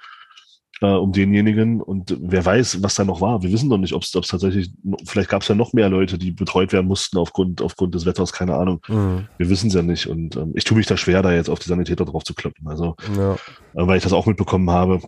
äh, 0.82 0.86
um 0.86 1.12
denjenigen 1.12 1.80
und 1.80 2.16
wer 2.20 2.44
weiß, 2.44 2.82
was 2.82 2.96
da 2.96 3.04
noch 3.04 3.20
war. 3.20 3.42
Wir 3.42 3.52
wissen 3.52 3.68
noch 3.68 3.78
nicht, 3.78 3.94
ob 3.94 4.02
es 4.02 4.10
tatsächlich, 4.10 4.70
vielleicht 5.04 5.30
gab 5.30 5.42
es 5.42 5.48
ja 5.48 5.54
noch 5.54 5.72
mehr 5.72 5.88
Leute, 5.88 6.18
die 6.18 6.32
betreut 6.32 6.72
werden 6.72 6.88
mussten 6.88 7.18
aufgrund, 7.18 7.62
aufgrund 7.62 7.94
des 7.94 8.04
Wetters, 8.04 8.32
keine 8.32 8.56
Ahnung. 8.56 8.80
Mhm. 8.88 9.28
Wir 9.38 9.48
wissen 9.48 9.68
es 9.68 9.74
ja 9.74 9.82
nicht 9.82 10.08
und 10.08 10.36
ähm, 10.36 10.52
ich 10.54 10.64
tue 10.64 10.76
mich 10.76 10.86
da 10.86 10.96
schwer, 10.96 11.22
da 11.22 11.32
jetzt 11.32 11.48
auf 11.48 11.60
die 11.60 11.68
Sanitäter 11.68 12.04
drauf 12.04 12.24
zu 12.24 12.34
kloppen. 12.34 12.66
Also, 12.66 12.96
ja. 13.16 13.34
äh, 13.34 13.36
weil 13.86 13.96
ich 13.96 14.02
das 14.02 14.12
auch 14.12 14.26
mitbekommen 14.26 14.70
habe, 14.70 15.00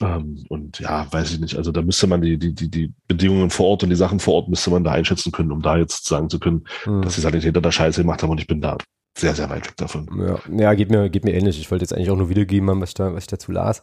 ähm, 0.00 0.44
und 0.48 0.78
ja, 0.80 1.06
weiß 1.12 1.32
ich 1.32 1.40
nicht. 1.40 1.56
Also 1.56 1.72
da 1.72 1.82
müsste 1.82 2.06
man 2.06 2.22
die, 2.22 2.38
die, 2.38 2.54
die, 2.54 2.70
die 2.70 2.92
Bedingungen 3.06 3.50
vor 3.50 3.66
Ort 3.66 3.82
und 3.82 3.90
die 3.90 3.96
Sachen 3.96 4.18
vor 4.18 4.34
Ort 4.34 4.48
müsste 4.48 4.70
man 4.70 4.82
da 4.82 4.92
einschätzen 4.92 5.30
können, 5.30 5.52
um 5.52 5.60
da 5.60 5.76
jetzt 5.76 6.06
sagen 6.06 6.30
zu 6.30 6.38
können, 6.38 6.64
hm. 6.84 7.02
dass 7.02 7.16
die 7.16 7.20
Sanitäter 7.20 7.60
da 7.60 7.70
Scheiße 7.70 8.00
gemacht 8.00 8.22
haben 8.22 8.30
und 8.30 8.40
ich 8.40 8.46
bin 8.46 8.62
da 8.62 8.78
sehr, 9.18 9.34
sehr 9.34 9.50
weit 9.50 9.66
weg 9.66 9.76
davon. 9.76 10.08
Ja, 10.18 10.38
ja 10.56 10.74
geht, 10.74 10.90
mir, 10.90 11.10
geht 11.10 11.24
mir 11.24 11.34
ähnlich. 11.34 11.60
Ich 11.60 11.70
wollte 11.70 11.82
jetzt 11.82 11.92
eigentlich 11.92 12.10
auch 12.10 12.16
nur 12.16 12.30
wiedergeben, 12.30 12.80
was 12.80 12.90
ich, 12.90 12.94
da, 12.94 13.12
was 13.12 13.24
ich 13.24 13.28
dazu 13.28 13.52
las. 13.52 13.82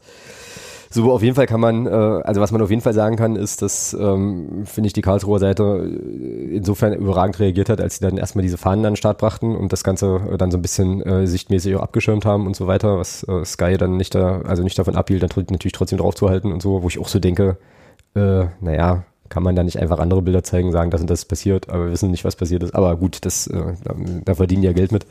So, 0.89 1.11
auf 1.11 1.21
jeden 1.21 1.35
Fall 1.35 1.47
kann 1.47 1.59
man, 1.59 1.85
äh, 1.85 1.89
also 1.89 2.41
was 2.41 2.51
man 2.51 2.61
auf 2.61 2.69
jeden 2.69 2.81
Fall 2.81 2.93
sagen 2.93 3.15
kann, 3.15 3.35
ist, 3.35 3.61
dass, 3.61 3.93
ähm, 3.93 4.63
finde 4.65 4.87
ich, 4.87 4.93
die 4.93 5.01
Karlsruher 5.01 5.39
Seite 5.39 5.63
äh, 5.63 6.55
insofern 6.55 6.93
überragend 6.93 7.39
reagiert 7.39 7.69
hat, 7.69 7.81
als 7.81 7.97
sie 7.97 8.05
dann 8.05 8.17
erstmal 8.17 8.43
diese 8.43 8.57
Fahnen 8.57 8.85
an 8.85 8.93
den 8.93 8.97
Start 8.97 9.17
brachten 9.17 9.55
und 9.55 9.73
das 9.73 9.83
Ganze 9.83 10.21
äh, 10.31 10.37
dann 10.37 10.51
so 10.51 10.57
ein 10.57 10.61
bisschen 10.61 11.01
äh, 11.01 11.27
sichtmäßig 11.27 11.75
auch 11.75 11.81
abgeschirmt 11.81 12.25
haben 12.25 12.47
und 12.47 12.55
so 12.55 12.67
weiter, 12.67 12.97
was 12.97 13.23
äh, 13.23 13.43
Sky 13.45 13.77
dann 13.77 13.97
nicht 13.97 14.15
da, 14.15 14.41
also 14.41 14.63
nicht 14.63 14.79
davon 14.79 14.95
abhielt, 14.95 15.23
dann 15.23 15.31
natürlich 15.35 15.73
trotzdem 15.73 15.99
drauf 15.99 16.15
zu 16.15 16.29
halten 16.29 16.51
und 16.51 16.61
so, 16.61 16.83
wo 16.83 16.87
ich 16.87 16.99
auch 16.99 17.07
so 17.07 17.19
denke, 17.19 17.57
äh, 18.15 18.45
naja, 18.61 19.03
kann 19.29 19.43
man 19.43 19.55
da 19.55 19.63
nicht 19.63 19.79
einfach 19.79 19.99
andere 19.99 20.21
Bilder 20.21 20.43
zeigen, 20.43 20.71
sagen, 20.71 20.91
das 20.91 21.01
und 21.01 21.09
das 21.09 21.19
ist 21.19 21.25
passiert, 21.25 21.69
aber 21.69 21.85
wir 21.85 21.91
wissen 21.91 22.11
nicht, 22.11 22.23
was 22.23 22.35
passiert 22.35 22.63
ist. 22.63 22.73
Aber 22.73 22.95
gut, 22.95 23.25
das, 23.25 23.47
äh, 23.47 23.73
da, 23.83 23.95
da 24.25 24.35
verdienen 24.35 24.61
die 24.61 24.67
ja 24.67 24.73
Geld 24.73 24.91
mit. 24.91 25.05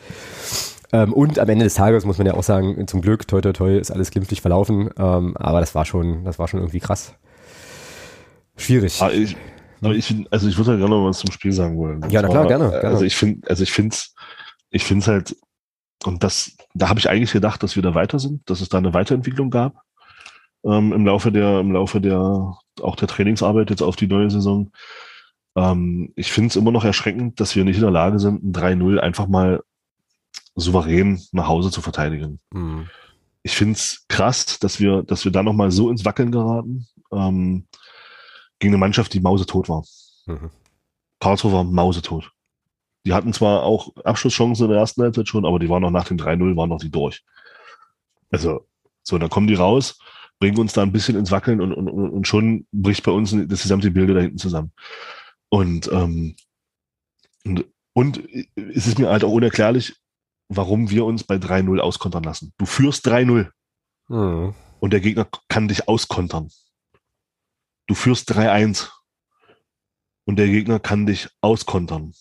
Ähm, 0.92 1.12
und 1.12 1.38
am 1.38 1.48
Ende 1.48 1.64
des 1.64 1.74
Tages 1.74 2.04
muss 2.04 2.18
man 2.18 2.26
ja 2.26 2.34
auch 2.34 2.42
sagen, 2.42 2.86
zum 2.86 3.00
Glück, 3.02 3.26
toi 3.28 3.40
toi 3.40 3.52
toi, 3.52 3.76
ist 3.78 3.90
alles 3.90 4.10
glimpflich 4.10 4.40
verlaufen. 4.40 4.90
Ähm, 4.98 5.36
aber 5.36 5.60
das 5.60 5.74
war 5.74 5.84
schon, 5.84 6.24
das 6.24 6.38
war 6.38 6.48
schon 6.48 6.60
irgendwie 6.60 6.80
krass. 6.80 7.14
Schwierig. 8.56 9.00
Aber 9.02 9.12
ich, 9.12 9.36
aber 9.82 9.94
ich 9.94 10.14
also 10.30 10.48
ich 10.48 10.56
würde 10.58 10.72
ja 10.72 10.76
gerne 10.78 10.94
noch 10.94 11.06
was 11.08 11.18
zum 11.18 11.30
Spiel 11.32 11.52
sagen 11.52 11.76
wollen. 11.78 12.02
Ja, 12.10 12.22
na 12.22 12.28
klar, 12.28 12.46
gerne, 12.46 12.70
gerne. 12.70 12.88
Also 12.88 13.04
ich 13.04 13.16
finde, 13.16 13.48
also 13.48 13.62
ich 13.62 13.72
finde 13.72 13.94
es, 13.94 14.14
ich 14.70 14.84
finde 14.84 15.02
es 15.02 15.08
halt, 15.08 15.36
und 16.04 16.22
das, 16.24 16.56
da 16.74 16.88
habe 16.88 16.98
ich 17.00 17.08
eigentlich 17.10 17.32
gedacht, 17.32 17.62
dass 17.62 17.76
wir 17.76 17.82
da 17.82 17.94
weiter 17.94 18.18
sind, 18.18 18.48
dass 18.48 18.60
es 18.60 18.68
da 18.68 18.78
eine 18.78 18.94
Weiterentwicklung 18.94 19.50
gab. 19.50 19.74
ähm, 20.64 20.92
im 20.92 21.06
Laufe 21.06 21.32
der, 21.32 21.60
im 21.60 21.72
Laufe 21.72 22.00
der, 22.00 22.54
auch 22.82 22.96
der 22.96 23.08
Trainingsarbeit 23.08 23.70
jetzt 23.70 23.82
auf 23.82 23.96
die 23.96 24.08
neue 24.08 24.30
Saison. 24.30 24.70
Ähm, 25.56 26.12
ich 26.16 26.32
finde 26.32 26.48
es 26.48 26.56
immer 26.56 26.72
noch 26.72 26.84
erschreckend, 26.84 27.40
dass 27.40 27.56
wir 27.56 27.64
nicht 27.64 27.76
in 27.76 27.82
der 27.82 27.90
Lage 27.90 28.18
sind, 28.18 28.42
ein 28.44 28.52
3-0 28.52 28.98
einfach 28.98 29.26
mal 29.28 29.62
souverän 30.54 31.20
nach 31.32 31.48
Hause 31.48 31.70
zu 31.70 31.80
verteidigen. 31.82 32.40
Mhm. 32.52 32.88
Ich 33.42 33.56
finde 33.56 33.74
es 33.74 34.04
krass, 34.08 34.58
dass 34.58 34.80
wir, 34.80 35.02
dass 35.02 35.24
wir 35.24 35.32
da 35.32 35.42
nochmal 35.42 35.70
so 35.70 35.90
ins 35.90 36.04
Wackeln 36.04 36.32
geraten, 36.32 36.86
ähm, 37.12 37.66
gegen 38.58 38.74
eine 38.74 38.78
Mannschaft, 38.78 39.12
die 39.14 39.20
mausetot 39.20 39.68
war. 39.68 39.84
Mhm. 40.26 40.50
Karlsruhe 41.20 41.52
war 41.52 41.64
mausetot. 41.64 42.32
Die 43.04 43.14
hatten 43.14 43.32
zwar 43.32 43.62
auch 43.62 43.94
Abschlusschancen 44.04 44.64
in 44.64 44.70
der 44.72 44.80
ersten 44.80 45.02
Halbzeit 45.02 45.28
schon, 45.28 45.46
aber 45.46 45.58
die 45.58 45.68
waren 45.68 45.82
noch 45.82 45.90
nach 45.90 46.08
dem 46.08 46.16
3-0, 46.16 46.56
waren 46.56 46.68
noch 46.68 46.80
die 46.80 46.90
durch. 46.90 47.22
Also, 48.30 48.66
so, 49.02 49.18
dann 49.18 49.30
kommen 49.30 49.46
die 49.46 49.54
raus, 49.54 49.98
bringen 50.40 50.58
uns 50.58 50.72
da 50.72 50.82
ein 50.82 50.92
bisschen 50.92 51.16
ins 51.16 51.30
Wackeln 51.30 51.60
und, 51.60 51.72
und, 51.72 51.88
und 51.88 52.26
schon 52.26 52.66
bricht 52.72 53.04
bei 53.04 53.12
uns 53.12 53.30
das 53.30 53.62
gesamte 53.62 53.90
Bild 53.92 54.10
da 54.10 54.20
hinten 54.20 54.38
zusammen. 54.38 54.72
Und, 55.48 55.88
ähm, 55.92 56.34
und, 57.44 57.64
und 57.92 58.28
es 58.56 58.88
ist 58.88 58.98
mir 58.98 59.08
halt 59.08 59.22
auch 59.22 59.30
unerklärlich, 59.30 59.94
warum 60.48 60.90
wir 60.90 61.04
uns 61.04 61.24
bei 61.24 61.36
3-0 61.36 61.78
auskontern 61.80 62.22
lassen. 62.22 62.52
Du 62.58 62.66
führst 62.66 63.06
3-0 63.06 63.50
mhm. 64.08 64.54
und 64.80 64.92
der 64.92 65.00
Gegner 65.00 65.26
kann 65.48 65.68
dich 65.68 65.88
auskontern. 65.88 66.50
Du 67.86 67.94
führst 67.94 68.32
3-1 68.32 68.90
und 70.24 70.36
der 70.36 70.48
Gegner 70.48 70.80
kann 70.80 71.06
dich 71.06 71.28
auskontern. 71.40 72.12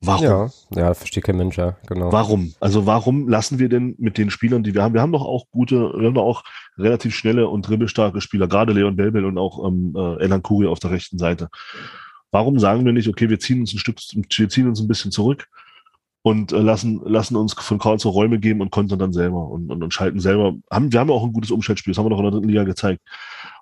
Warum? 0.00 0.24
Ja, 0.24 0.50
ja, 0.70 0.94
versteht 0.94 1.24
kein 1.24 1.38
Mensch, 1.38 1.56
ja, 1.56 1.78
genau. 1.86 2.12
Warum? 2.12 2.52
Also 2.60 2.84
warum 2.84 3.26
lassen 3.26 3.58
wir 3.58 3.70
denn 3.70 3.94
mit 3.98 4.18
den 4.18 4.28
Spielern, 4.28 4.62
die 4.62 4.74
wir 4.74 4.82
haben, 4.82 4.92
wir 4.92 5.00
haben 5.00 5.12
doch 5.12 5.24
auch 5.24 5.48
gute, 5.50 5.94
wir 5.96 6.06
haben 6.06 6.14
doch 6.14 6.24
auch 6.24 6.42
relativ 6.76 7.14
schnelle 7.14 7.48
und 7.48 7.66
dribbelstarke 7.66 8.20
Spieler, 8.20 8.46
gerade 8.46 8.74
Leon 8.74 8.96
Belbel 8.96 9.24
und 9.24 9.38
auch 9.38 9.66
ähm, 9.66 9.94
äh, 9.96 10.22
Elan 10.22 10.42
Kuri 10.42 10.66
auf 10.66 10.78
der 10.78 10.90
rechten 10.90 11.18
Seite. 11.18 11.48
Warum 12.30 12.58
sagen 12.58 12.84
wir 12.84 12.92
nicht, 12.92 13.08
okay, 13.08 13.30
wir 13.30 13.40
ziehen 13.40 13.60
uns 13.60 13.72
ein 13.72 13.78
Stück, 13.78 13.98
wir 14.12 14.48
ziehen 14.50 14.68
uns 14.68 14.80
ein 14.80 14.88
bisschen 14.88 15.10
zurück 15.10 15.48
und 16.26 16.52
äh, 16.52 16.58
lassen, 16.58 17.02
lassen 17.04 17.36
uns 17.36 17.52
von 17.52 17.78
Karlsruhe 17.78 18.12
Räume 18.12 18.38
geben 18.38 18.62
und 18.62 18.70
kontern 18.70 18.98
dann 18.98 19.12
selber 19.12 19.46
und, 19.46 19.70
und, 19.70 19.82
und 19.82 19.92
schalten 19.92 20.20
selber. 20.20 20.54
Haben, 20.70 20.90
wir 20.90 20.98
haben 20.98 21.10
auch 21.10 21.22
ein 21.22 21.34
gutes 21.34 21.50
Umschaltspiel, 21.50 21.92
das 21.92 21.98
haben 21.98 22.06
wir 22.06 22.10
doch 22.10 22.18
in 22.18 22.24
der 22.24 22.32
dritten 22.32 22.48
Liga 22.48 22.64
gezeigt 22.64 23.02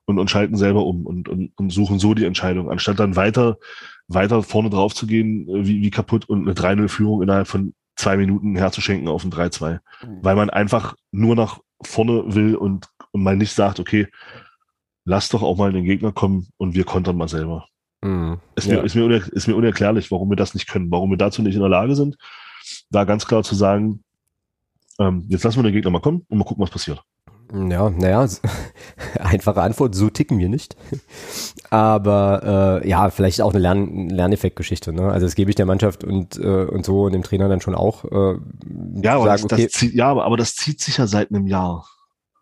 und, 0.04 0.20
und 0.20 0.30
schalten 0.30 0.56
selber 0.56 0.86
um 0.86 1.04
und, 1.04 1.28
und, 1.28 1.50
und 1.56 1.70
suchen 1.70 1.98
so 1.98 2.14
die 2.14 2.24
Entscheidung, 2.24 2.70
anstatt 2.70 3.00
dann 3.00 3.16
weiter, 3.16 3.58
weiter 4.06 4.44
vorne 4.44 4.70
drauf 4.70 4.94
zu 4.94 5.08
gehen, 5.08 5.48
äh, 5.48 5.66
wie, 5.66 5.82
wie 5.82 5.90
kaputt 5.90 6.28
und 6.28 6.42
eine 6.42 6.54
3-0-Führung 6.54 7.20
innerhalb 7.20 7.48
von 7.48 7.74
zwei 7.96 8.16
Minuten 8.16 8.54
herzuschenken 8.54 9.08
auf 9.08 9.24
ein 9.24 9.32
3-2. 9.32 9.72
Mhm. 9.72 10.18
Weil 10.22 10.36
man 10.36 10.48
einfach 10.48 10.94
nur 11.10 11.34
nach 11.34 11.58
vorne 11.82 12.32
will 12.32 12.54
und, 12.54 12.86
und 13.10 13.24
mal 13.24 13.36
nicht 13.36 13.54
sagt, 13.54 13.80
okay, 13.80 14.06
lass 15.04 15.30
doch 15.30 15.42
auch 15.42 15.56
mal 15.56 15.72
den 15.72 15.84
Gegner 15.84 16.12
kommen 16.12 16.46
und 16.58 16.76
wir 16.76 16.84
kontern 16.84 17.16
mal 17.16 17.28
selber. 17.28 17.66
Mhm. 18.02 18.38
Ist, 18.54 18.68
ja. 18.68 18.76
mir, 18.76 18.84
ist, 18.84 18.94
mir 18.94 19.10
ist 19.10 19.48
mir 19.48 19.56
unerklärlich, 19.56 20.12
warum 20.12 20.30
wir 20.30 20.36
das 20.36 20.54
nicht 20.54 20.68
können, 20.68 20.92
warum 20.92 21.10
wir 21.10 21.16
dazu 21.16 21.42
nicht 21.42 21.56
in 21.56 21.60
der 21.60 21.68
Lage 21.68 21.96
sind, 21.96 22.16
da 22.90 23.04
ganz 23.04 23.26
klar 23.26 23.42
zu 23.42 23.54
sagen, 23.54 24.02
ähm, 24.98 25.24
jetzt 25.28 25.44
lassen 25.44 25.58
wir 25.58 25.64
den 25.64 25.72
Gegner 25.72 25.90
mal 25.90 26.00
kommen 26.00 26.24
und 26.28 26.38
mal 26.38 26.44
gucken, 26.44 26.62
was 26.62 26.70
passiert. 26.70 27.02
Ja, 27.52 27.90
naja, 27.90 28.26
einfache 29.18 29.60
Antwort, 29.60 29.94
so 29.94 30.08
ticken 30.08 30.38
wir 30.38 30.48
nicht. 30.48 30.74
Aber 31.68 32.80
äh, 32.82 32.88
ja, 32.88 33.10
vielleicht 33.10 33.42
auch 33.42 33.50
eine 33.50 33.58
Lern 33.60 34.08
Lerneffektgeschichte. 34.08 34.92
Ne? 34.92 35.10
Also 35.10 35.26
das 35.26 35.34
gebe 35.34 35.50
ich 35.50 35.56
der 35.56 35.66
Mannschaft 35.66 36.02
und, 36.02 36.38
äh, 36.38 36.64
und 36.64 36.86
so 36.86 37.02
und 37.02 37.12
dem 37.12 37.22
Trainer 37.22 37.48
dann 37.48 37.60
schon 37.60 37.74
auch. 37.74 38.04
Äh, 38.06 38.38
ja, 39.02 39.16
aber 39.16 39.24
sagen, 39.24 39.48
das, 39.48 39.58
okay, 39.58 39.64
das 39.64 39.72
zieht, 39.72 39.94
ja, 39.94 40.08
aber 40.08 40.36
das 40.38 40.56
zieht 40.56 40.80
sich 40.80 40.96
ja 40.96 41.06
seit 41.06 41.30
einem 41.30 41.46
Jahr. 41.46 41.86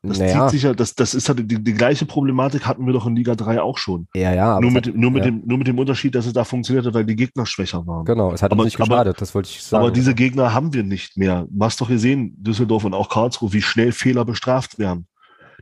Das 0.02 0.18
naja. 0.18 0.46
zieht 0.46 0.50
sich 0.52 0.62
ja, 0.62 0.72
das, 0.72 0.94
das 0.94 1.12
ist 1.12 1.28
halt 1.28 1.50
die, 1.50 1.62
die 1.62 1.74
gleiche 1.74 2.06
Problematik 2.06 2.66
hatten 2.66 2.86
wir 2.86 2.94
doch 2.94 3.06
in 3.06 3.16
Liga 3.16 3.34
3 3.34 3.60
auch 3.60 3.76
schon. 3.76 4.08
Ja, 4.14 4.32
ja. 4.32 4.58
Nur 4.58 4.70
mit, 4.70 4.96
nur, 4.96 5.10
mit 5.10 5.24
ja. 5.24 5.30
dem, 5.30 5.42
nur 5.44 5.58
mit 5.58 5.66
dem 5.66 5.78
Unterschied, 5.78 6.14
dass 6.14 6.24
es 6.24 6.32
da 6.32 6.44
funktionierte, 6.44 6.94
weil 6.94 7.04
die 7.04 7.16
Gegner 7.16 7.44
schwächer 7.44 7.86
waren. 7.86 8.06
Genau, 8.06 8.32
es 8.32 8.42
hat 8.42 8.50
aber, 8.50 8.62
uns 8.62 8.68
nicht 8.68 8.78
geschadet, 8.78 9.08
aber, 9.08 9.12
das 9.12 9.34
wollte 9.34 9.50
ich 9.50 9.62
sagen. 9.62 9.82
Aber 9.82 9.92
diese 9.92 10.14
Gegner 10.14 10.54
haben 10.54 10.72
wir 10.72 10.84
nicht 10.84 11.18
mehr. 11.18 11.46
Du 11.50 11.64
hast 11.64 11.82
doch 11.82 11.88
gesehen, 11.88 12.34
Düsseldorf 12.38 12.84
und 12.84 12.94
auch 12.94 13.10
Karlsruhe, 13.10 13.52
wie 13.52 13.60
schnell 13.60 13.92
Fehler 13.92 14.24
bestraft 14.24 14.78
werden. 14.78 15.06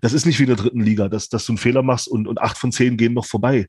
Das 0.03 0.13
ist 0.13 0.25
nicht 0.25 0.39
wie 0.39 0.45
in 0.45 0.51
der 0.51 0.57
dritten 0.57 0.83
Liga, 0.83 1.09
dass, 1.09 1.29
dass 1.29 1.45
du 1.45 1.53
einen 1.53 1.59
Fehler 1.59 1.83
machst 1.83 2.07
und, 2.07 2.29
und 2.29 2.41
acht 2.41 2.59
von 2.59 2.71
zehn 2.71 2.97
gehen 2.97 3.15
noch 3.15 3.27
vorbei. 3.27 3.67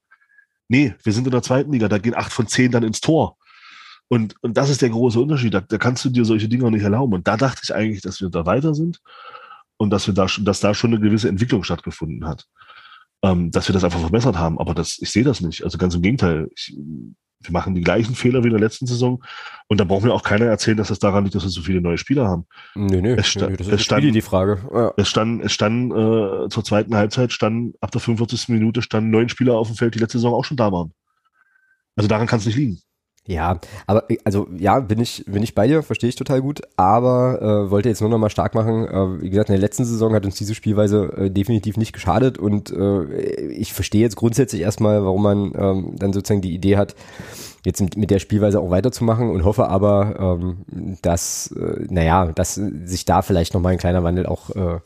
Nee, 0.67 0.93
wir 1.03 1.13
sind 1.13 1.25
in 1.25 1.31
der 1.31 1.41
zweiten 1.41 1.71
Liga, 1.71 1.87
da 1.87 1.97
gehen 1.97 2.15
acht 2.15 2.31
von 2.31 2.45
zehn 2.45 2.71
dann 2.71 2.83
ins 2.83 3.01
Tor. 3.01 3.37
Und, 4.07 4.35
und 4.41 4.55
das 4.55 4.69
ist 4.69 4.83
der 4.83 4.89
große 4.89 5.19
Unterschied. 5.19 5.55
Da, 5.55 5.61
da 5.61 5.79
kannst 5.79 6.05
du 6.05 6.09
dir 6.09 6.25
solche 6.25 6.47
Dinge 6.47 6.69
nicht 6.69 6.83
erlauben. 6.83 7.15
Und 7.15 7.27
da 7.27 7.37
dachte 7.37 7.61
ich 7.63 7.73
eigentlich, 7.73 8.01
dass 8.01 8.21
wir 8.21 8.29
da 8.29 8.45
weiter 8.45 8.75
sind 8.75 8.99
und 9.79 9.89
dass 9.91 10.07
wir 10.07 10.13
da 10.13 10.27
schon, 10.27 10.45
dass 10.45 10.59
da 10.59 10.73
schon 10.73 10.93
eine 10.93 10.99
gewisse 10.99 11.29
Entwicklung 11.29 11.63
stattgefunden 11.63 12.27
hat. 12.27 12.45
Ähm, 13.23 13.51
dass 13.51 13.67
wir 13.67 13.73
das 13.73 13.83
einfach 13.83 13.99
verbessert 13.99 14.37
haben. 14.37 14.59
Aber 14.59 14.73
das, 14.73 14.97
ich 15.01 15.09
sehe 15.09 15.23
das 15.23 15.41
nicht. 15.41 15.63
Also 15.63 15.77
ganz 15.77 15.95
im 15.95 16.01
Gegenteil. 16.01 16.49
Ich, 16.55 16.75
wir 17.41 17.51
machen 17.51 17.73
die 17.73 17.81
gleichen 17.81 18.15
Fehler 18.15 18.43
wie 18.43 18.47
in 18.47 18.53
der 18.53 18.59
letzten 18.59 18.85
Saison. 18.85 19.23
Und 19.67 19.79
da 19.79 19.85
brauchen 19.85 20.05
wir 20.05 20.13
auch 20.13 20.23
keiner 20.23 20.45
erzählen, 20.45 20.75
dass 20.75 20.89
das 20.89 20.99
daran 20.99 21.23
liegt, 21.23 21.35
dass 21.35 21.43
wir 21.43 21.49
so 21.49 21.61
viele 21.61 21.79
neue 21.79 21.97
Spieler 21.97 22.27
haben. 22.27 22.45
Nö, 22.75 23.01
nö, 23.01 23.15
es 23.17 23.33
nö 23.35 23.55
das 23.55 23.67
ist 23.67 23.83
stand, 23.83 24.13
die 24.13 24.21
Frage. 24.21 24.59
Ja. 24.73 24.93
Es 24.97 25.07
stand, 25.07 25.43
es 25.43 25.53
stand 25.53 25.93
äh, 25.93 26.49
zur 26.49 26.63
zweiten 26.65 26.95
Halbzeit, 26.95 27.31
stand 27.31 27.75
ab 27.79 27.91
der 27.91 28.01
45. 28.01 28.49
Minute 28.49 28.81
standen 28.81 29.09
neun 29.09 29.29
Spieler 29.29 29.55
auf 29.55 29.67
dem 29.67 29.77
Feld, 29.77 29.95
die 29.95 29.99
letzte 29.99 30.17
Saison 30.17 30.33
auch 30.33 30.43
schon 30.43 30.57
da 30.57 30.71
waren. 30.73 30.93
Also 31.95 32.09
daran 32.09 32.27
kann 32.27 32.39
es 32.39 32.45
nicht 32.45 32.57
liegen. 32.57 32.81
Ja, 33.29 33.59
aber 33.85 34.05
also 34.23 34.47
ja, 34.57 34.79
bin 34.79 34.99
ich 34.99 35.23
bin 35.27 35.43
ich 35.43 35.53
bei 35.53 35.67
dir, 35.67 35.83
verstehe 35.83 36.09
ich 36.09 36.15
total 36.15 36.41
gut, 36.41 36.61
aber 36.77 37.39
äh, 37.39 37.69
wollte 37.69 37.87
jetzt 37.87 38.01
nur 38.01 38.09
noch 38.09 38.17
mal 38.17 38.31
stark 38.31 38.55
machen. 38.55 38.87
Äh, 38.87 39.21
wie 39.21 39.29
gesagt, 39.29 39.49
in 39.49 39.53
der 39.53 39.61
letzten 39.61 39.85
Saison 39.85 40.15
hat 40.15 40.25
uns 40.25 40.33
diese 40.33 40.55
Spielweise 40.55 41.13
äh, 41.15 41.29
definitiv 41.29 41.77
nicht 41.77 41.93
geschadet 41.93 42.39
und 42.39 42.71
äh, 42.71 43.03
ich 43.49 43.71
verstehe 43.71 44.01
jetzt 44.01 44.15
grundsätzlich 44.15 44.63
erstmal, 44.63 45.03
warum 45.05 45.21
man 45.21 45.51
ähm, 45.55 45.95
dann 45.99 46.11
sozusagen 46.11 46.41
die 46.41 46.55
Idee 46.55 46.77
hat, 46.77 46.95
jetzt 47.63 47.95
mit 47.95 48.09
der 48.09 48.17
Spielweise 48.17 48.59
auch 48.59 48.71
weiterzumachen 48.71 49.29
und 49.29 49.43
hoffe 49.43 49.67
aber, 49.67 50.39
ähm, 50.41 50.97
dass 51.03 51.51
äh, 51.51 51.85
naja, 51.87 52.31
dass 52.33 52.55
sich 52.55 53.05
da 53.05 53.21
vielleicht 53.21 53.53
noch 53.53 53.61
mal 53.61 53.69
ein 53.69 53.77
kleiner 53.77 54.03
Wandel 54.03 54.25
auch 54.25 54.49
äh, 54.55 54.79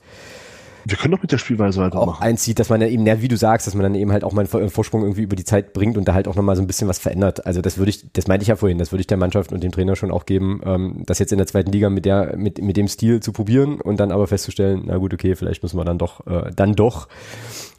wir 0.86 0.98
können 0.98 1.12
doch 1.14 1.22
mit 1.22 1.32
der 1.32 1.38
Spielweise 1.38 1.82
weitermachen. 1.82 2.10
Auch 2.10 2.22
einzieht, 2.22 2.60
dass 2.60 2.70
man 2.70 2.82
ja 2.82 2.88
eben, 2.88 3.06
wie 3.06 3.28
du 3.28 3.38
sagst, 3.38 3.68
dass 3.68 3.74
man 3.74 3.84
dann 3.84 3.96
eben 3.96 4.12
halt 4.12 4.24
auch 4.24 4.34
mal 4.34 4.48
einen 4.52 4.70
Vorsprung 4.70 5.02
irgendwie 5.02 5.24
über 5.24 5.36
die 5.36 5.44
Zeit 5.44 5.74
bringt 5.74 5.98
und 5.98 6.08
da 6.08 6.14
halt 6.14 6.28
auch 6.28 6.36
nochmal 6.36 6.56
so 6.56 6.62
ein 6.62 6.68
bisschen 6.68 6.88
was 6.88 7.00
verändert. 7.00 7.46
Also 7.46 7.62
das 7.62 7.78
würde 7.78 7.90
ich, 7.90 8.12
das 8.14 8.28
meinte 8.28 8.44
ich 8.44 8.50
ja 8.50 8.56
vorhin, 8.56 8.78
das 8.78 8.92
würde 8.92 9.02
ich 9.02 9.08
der 9.08 9.18
Mannschaft 9.18 9.52
und 9.52 9.64
dem 9.64 9.72
Trainer 9.72 9.96
schon 9.96 10.12
auch 10.12 10.26
geben, 10.26 10.62
ähm, 10.66 11.04
das 11.06 11.20
jetzt 11.20 11.32
in 11.32 11.38
der 11.38 11.48
zweiten 11.48 11.72
Liga 11.72 11.90
mit 11.90 12.06
der, 12.06 12.36
mit, 12.38 12.62
mit 12.62 12.78
dem 12.78 12.88
Stil 12.88 13.22
zu 13.22 13.32
probieren 13.32 13.80
und 13.82 14.00
dann 14.00 14.12
aber 14.12 14.28
festzustellen, 14.28 14.84
na 14.86 14.98
gut, 14.98 15.14
okay, 15.14 15.36
vielleicht 15.36 15.64
müssen 15.64 15.78
wir 15.78 15.86
dann 15.86 15.98
doch, 15.98 16.26
äh, 16.28 16.52
dann 16.56 16.76
doch 16.76 17.08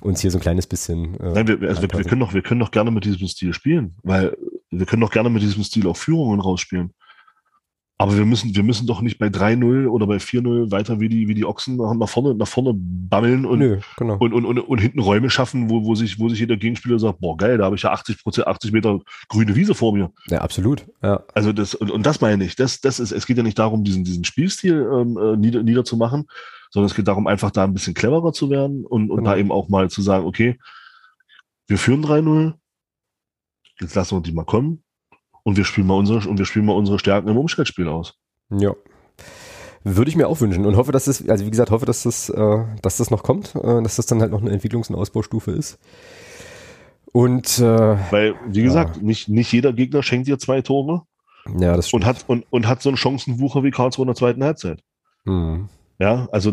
uns 0.01 0.21
hier 0.21 0.31
so 0.31 0.39
ein 0.39 0.43
kleines 0.43 0.67
bisschen. 0.67 1.19
Äh, 1.21 1.33
Nein, 1.33 1.49
wir, 1.49 1.69
also 1.69 1.83
wir, 1.83 1.93
wir, 1.93 2.05
können 2.05 2.21
doch, 2.21 2.35
wir 2.35 2.43
können 2.43 2.61
doch 2.61 2.71
gerne 2.71 2.91
mit 2.91 3.05
diesem 3.05 3.29
Stil 3.29 3.53
spielen, 3.53 3.97
weil 4.03 4.37
wir 4.71 4.87
können 4.87 5.01
doch 5.01 5.11
gerne 5.11 5.31
mit 5.31 5.43
diesem 5.43 5.63
Stil 5.63 5.87
auch 5.87 5.97
Führungen 5.97 6.41
rausspielen. 6.41 6.93
Aber 7.97 8.17
wir 8.17 8.25
müssen, 8.25 8.57
wir 8.57 8.65
müssen 8.65 8.89
doch 8.89 9.01
nicht 9.03 9.19
bei 9.19 9.29
3-0 9.29 9.87
oder 9.87 10.09
bei 10.09 10.17
4-0 10.17 10.73
weiter 10.73 10.99
wie 10.99 11.09
die, 11.09 11.29
wie 11.29 11.35
die 11.35 11.45
Ochsen 11.45 11.77
nach 11.77 12.09
vorne, 12.09 12.35
nach 12.35 12.49
vorne 12.49 12.73
bammeln 12.75 13.47
und, 13.47 13.61
Nö, 13.61 13.79
genau. 13.97 14.17
und, 14.19 14.33
und, 14.33 14.45
und, 14.45 14.59
und, 14.59 14.79
hinten 14.81 14.99
Räume 14.99 15.31
schaffen, 15.31 15.71
wo, 15.71 15.85
wo 15.85 15.95
sich, 15.95 16.19
wo 16.19 16.29
sich 16.29 16.41
jeder 16.41 16.57
Gegenspieler 16.57 16.99
sagt, 16.99 17.21
boah, 17.21 17.37
geil, 17.37 17.57
da 17.57 17.67
habe 17.67 17.77
ich 17.77 17.83
ja 17.83 17.93
80 17.93 18.21
Prozent, 18.21 18.49
80 18.49 18.73
Meter 18.73 18.99
grüne 19.29 19.55
Wiese 19.55 19.77
vor 19.77 19.95
mir. 19.95 20.11
Ja, 20.27 20.41
absolut. 20.41 20.85
Ja. 21.05 21.23
Also 21.35 21.53
das, 21.53 21.77
und, 21.77 21.93
und 21.93 22.05
das 22.05 22.21
meine 22.21 22.45
ich. 22.45 22.57
Das, 22.57 22.81
das 22.81 22.99
ist, 22.99 23.13
es 23.13 23.27
geht 23.27 23.37
ja 23.37 23.45
nicht 23.45 23.61
darum, 23.61 23.85
diesen, 23.85 24.03
diesen 24.03 24.25
Spielstil 24.25 24.89
ähm, 24.93 25.17
äh, 25.17 25.37
nieder, 25.37 25.63
niederzumachen, 25.63 26.27
sondern 26.71 26.91
es 26.91 26.97
geht 26.97 27.07
darum, 27.07 27.29
einfach 27.29 27.53
da 27.53 27.63
ein 27.63 27.75
bisschen 27.75 27.95
cleverer 27.95 28.33
zu 28.33 28.51
werden 28.51 28.85
und, 28.85 29.09
und 29.09 29.19
genau. 29.19 29.31
da 29.31 29.37
eben 29.37 29.53
auch 29.53 29.69
mal 29.69 29.89
zu 29.89 30.03
sagen, 30.03 30.27
okay, 30.27 30.59
wir 31.69 31.79
führen 31.79 32.05
3-0, 32.05 32.55
jetzt 33.81 33.95
lassen 33.95 34.17
wir 34.17 34.21
die 34.23 34.33
mal 34.33 34.45
kommen 34.45 34.83
und 35.45 35.57
wir 35.57 35.65
spielen 35.65 35.87
mal 35.87 35.95
unsere, 35.95 36.29
und 36.29 36.39
wir 36.39 36.47
spielen 36.47 36.67
mal 36.67 36.73
unsere 36.73 36.99
Stärken 36.99 37.29
im 37.29 37.37
Umschaltspiel 37.37 37.89
aus. 37.89 38.15
Ja. 38.51 38.75
Würde 39.85 40.09
ich 40.09 40.17
mir 40.17 40.29
auch 40.29 40.41
wünschen 40.41 40.65
und 40.65 40.77
hoffe, 40.77 40.93
dass 40.93 41.05
das, 41.05 41.29
also 41.29 41.45
wie 41.47 41.51
gesagt, 41.51 41.71
hoffe, 41.71 41.87
dass 41.87 42.03
das, 42.03 42.31
äh, 42.31 42.65
dass 42.83 42.97
das 42.97 43.11
noch 43.11 43.23
kommt, 43.23 43.55
äh, 43.55 43.83
dass 43.83 43.97
das 43.97 44.07
dann 44.07 44.21
halt 44.21 44.33
noch 44.33 44.41
eine 44.41 44.51
Entwicklungs- 44.51 44.89
und 44.89 44.97
Ausbaustufe 44.97 45.51
ist. 45.53 45.79
Und 47.13 47.59
äh, 47.61 47.97
weil, 48.11 48.35
wie 48.49 48.63
gesagt, 48.63 49.03
nicht, 49.03 49.29
nicht 49.29 49.53
jeder 49.53 49.73
Gegner 49.73 50.03
schenkt 50.03 50.27
dir 50.27 50.39
zwei 50.39 50.63
Tore. 50.63 51.03
Ja, 51.59 51.77
das 51.77 51.89
stimmt. 51.89 52.03
Und 52.03 52.09
hat, 52.09 52.25
und, 52.27 52.47
und 52.51 52.67
hat 52.67 52.83
so 52.83 52.89
einen 52.89 52.97
Chancenwucher 52.97 53.63
wie 53.63 53.71
Karlsruhe 53.71 54.05
in 54.05 54.09
der 54.09 54.17
zweiten 54.17 54.43
Halbzeit. 54.43 54.81
Mhm. 55.25 55.69
Ja, 55.99 56.29
also 56.33 56.53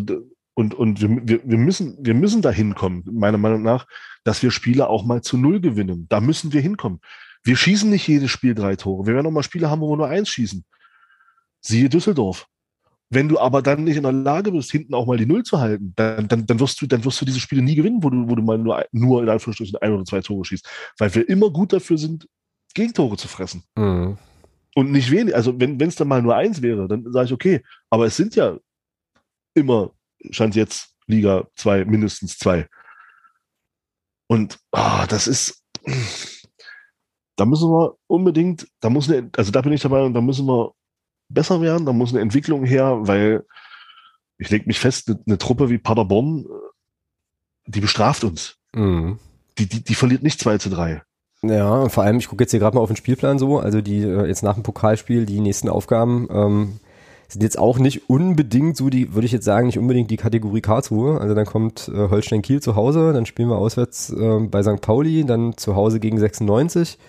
und, 0.54 0.74
und 0.76 1.02
wir, 1.02 1.10
wir, 1.24 1.42
wir, 1.44 1.58
müssen, 1.58 1.98
wir 2.00 2.14
müssen 2.14 2.42
da 2.42 2.52
hinkommen, 2.52 3.04
meiner 3.12 3.38
Meinung 3.38 3.64
nach, 3.64 3.88
dass 4.24 4.44
wir 4.44 4.52
Spiele 4.52 4.88
auch 4.88 5.06
mal 5.06 5.22
zu 5.22 5.38
null 5.38 5.62
gewinnen. 5.62 6.06
Da 6.10 6.20
müssen 6.20 6.52
wir 6.54 6.62
hinkommen. 6.62 7.00
Wir 7.44 7.56
schießen 7.56 7.90
nicht 7.90 8.08
jedes 8.08 8.32
Spiel 8.32 8.54
drei 8.54 8.76
Tore. 8.76 9.08
Wir 9.08 9.16
werden 9.16 9.28
auch 9.28 9.32
mal 9.32 9.44
Spiele 9.44 9.70
haben, 9.70 9.82
wo 9.82 9.92
wir 9.92 9.98
nur 9.98 10.08
eins 10.08 10.30
schießen. 10.30 10.64
Siehe 11.62 11.90
Düsseldorf. 11.90 12.48
Wenn 13.10 13.28
du 13.28 13.40
aber 13.40 13.62
dann 13.62 13.84
nicht 13.84 13.98
in 13.98 14.04
der 14.04 14.14
Lage 14.14 14.52
bist, 14.52 14.72
hinten 14.72 14.94
auch 14.94 15.06
mal 15.06 15.18
die 15.18 15.26
Null 15.26 15.44
zu 15.44 15.60
halten, 15.60 15.92
dann, 15.98 16.30
dann, 16.30 16.46
dann, 16.46 16.60
wirst, 16.60 16.82
du, 16.82 16.88
dann 16.88 17.04
wirst 17.04 17.20
du 17.20 17.26
diese 17.26 17.42
Spiele 17.42 17.62
nie 17.62 17.76
gewinnen, 17.76 18.02
wo 18.02 18.10
du, 18.10 18.30
wo 18.30 18.36
du 18.36 18.42
mal 18.42 18.58
nur, 18.58 18.86
nur 18.94 19.22
in 19.22 19.28
Anführungsstrichen 19.28 19.78
ein 19.82 19.92
oder 19.92 20.06
zwei 20.06 20.22
Tore 20.22 20.46
schießt. 20.46 20.66
Weil 20.98 21.14
wir 21.14 21.28
immer 21.28 21.50
gut 21.50 21.74
dafür 21.74 21.98
sind, 21.98 22.28
Gegentore 22.74 23.18
zu 23.18 23.28
fressen. 23.28 23.64
Mhm. 23.76 24.18
Und 24.76 24.92
nicht 24.92 25.12
wenig. 25.12 25.36
Also, 25.36 25.60
wenn 25.60 25.82
es 25.82 25.96
dann 25.96 26.08
mal 26.08 26.22
nur 26.22 26.36
eins 26.36 26.62
wäre, 26.62 26.88
dann 26.88 27.12
sage 27.12 27.26
ich, 27.26 27.34
okay. 27.34 27.62
Aber 27.90 28.06
es 28.06 28.16
sind 28.16 28.36
ja 28.36 28.58
immer, 29.54 29.92
scheint 30.30 30.56
jetzt 30.56 30.96
Liga 31.08 31.48
2 31.56 31.86
mindestens 31.86 32.38
zwei. 32.38 32.70
Und 34.28 34.58
oh, 34.72 35.04
das 35.10 35.28
ist, 35.28 35.62
da 37.42 37.46
müssen 37.46 37.72
wir 37.72 37.96
unbedingt, 38.06 38.68
da 38.82 38.92
muss 38.92 39.10
eine, 39.10 39.32
also 39.36 39.52
da 39.52 39.62
bin 39.62 39.74
ich 39.74 39.82
dabei 39.82 40.04
und 40.04 40.14
da 40.14 40.22
müssen 40.22 40.46
wir 40.46 40.74
besser 41.28 41.60
werden, 41.60 41.88
da 41.88 41.92
muss 41.92 42.12
eine 42.12 42.22
Entwicklung 42.22 42.66
her, 42.66 43.00
weil 43.02 43.48
ich 44.38 44.52
lege 44.52 44.66
mich 44.68 44.80
fest, 44.80 45.10
eine, 45.10 45.20
eine, 45.26 45.38
Truppe 45.40 45.72
wie 45.72 45.80
Paderborn, 45.80 46.46
die 47.66 47.82
bestraft 47.82 48.24
uns. 48.24 48.58
Mhm. 48.76 49.18
Die, 49.58 49.66
die, 49.66 49.84
die 49.84 49.96
verliert 49.96 50.22
nicht 50.22 50.40
2 50.40 50.60
zu 50.60 50.70
3. 50.70 51.02
Ja, 51.42 51.90
vor 51.90 52.04
allem, 52.04 52.20
ich 52.20 52.28
gucke 52.28 52.44
jetzt 52.44 52.52
hier 52.52 52.60
gerade 52.60 52.76
mal 52.76 52.84
auf 52.84 52.90
den 52.90 52.96
Spielplan 52.96 53.40
so, 53.40 53.58
also 53.58 53.82
die 53.82 54.04
äh, 54.04 54.28
jetzt 54.28 54.44
nach 54.44 54.54
dem 54.54 54.62
Pokalspiel, 54.62 55.26
die 55.26 55.40
nächsten 55.40 55.68
Aufgaben 55.68 56.28
ähm, 56.30 56.80
sind 57.28 57.42
jetzt 57.42 57.58
auch 57.58 57.80
nicht 57.80 58.08
unbedingt 58.08 58.78
so 58.78 58.92
die, 58.92 59.16
würde 59.16 59.26
ich 59.26 59.32
jetzt 59.32 59.46
sagen, 59.46 59.66
nicht 59.66 59.80
unbedingt 59.80 60.12
die 60.12 60.18
Kategorie 60.18 60.62
Karlsruhe. 60.62 61.20
Also 61.20 61.34
dann 61.34 61.48
kommt 61.48 61.90
äh, 61.92 62.10
Holstein 62.10 62.44
Kiel 62.44 62.62
zu 62.62 62.76
Hause, 62.76 63.14
dann 63.14 63.26
spielen 63.26 63.50
wir 63.50 63.58
auswärts 63.58 64.12
äh, 64.12 64.40
bei 64.42 64.62
St. 64.62 64.82
Pauli, 64.82 65.26
dann 65.26 65.58
zu 65.58 65.76
Hause 65.76 66.00
gegen 66.00 66.20
96, 66.20 67.00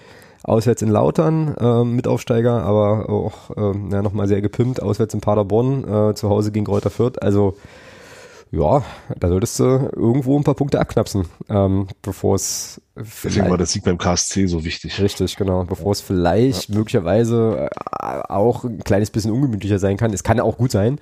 auswärts 0.44 0.82
in 0.82 0.88
Lautern, 0.88 1.54
äh, 1.58 1.84
Mitaufsteiger, 1.84 2.62
aber 2.62 3.08
auch 3.08 3.50
äh, 3.56 3.78
ja, 3.90 4.02
nochmal 4.02 4.28
sehr 4.28 4.42
gepimpt, 4.42 4.82
auswärts 4.82 5.14
in 5.14 5.20
Paderborn, 5.20 6.10
äh, 6.10 6.14
zu 6.14 6.28
Hause 6.28 6.52
gegen 6.52 6.66
Reuter 6.66 6.90
Fürth. 6.90 7.20
Also 7.22 7.56
ja, 8.50 8.84
da 9.18 9.28
solltest 9.28 9.58
du 9.60 9.90
irgendwo 9.96 10.36
ein 10.36 10.44
paar 10.44 10.54
Punkte 10.54 10.78
abknapsen, 10.78 11.24
ähm, 11.48 11.88
bevor 12.02 12.34
es 12.34 12.82
Deswegen 12.94 13.48
war 13.48 13.56
der 13.56 13.66
Sieg 13.66 13.84
beim 13.84 13.96
KSC 13.96 14.46
so 14.46 14.62
wichtig. 14.64 15.00
Richtig, 15.00 15.36
genau. 15.36 15.64
Bevor 15.64 15.92
es 15.92 16.02
vielleicht 16.02 16.68
ja. 16.68 16.74
möglicherweise 16.76 17.70
äh, 17.70 18.04
auch 18.28 18.64
ein 18.64 18.84
kleines 18.84 19.10
bisschen 19.10 19.30
ungemütlicher 19.30 19.78
sein 19.78 19.96
kann. 19.96 20.12
Es 20.12 20.22
kann 20.22 20.38
auch 20.38 20.58
gut 20.58 20.70
sein, 20.70 20.98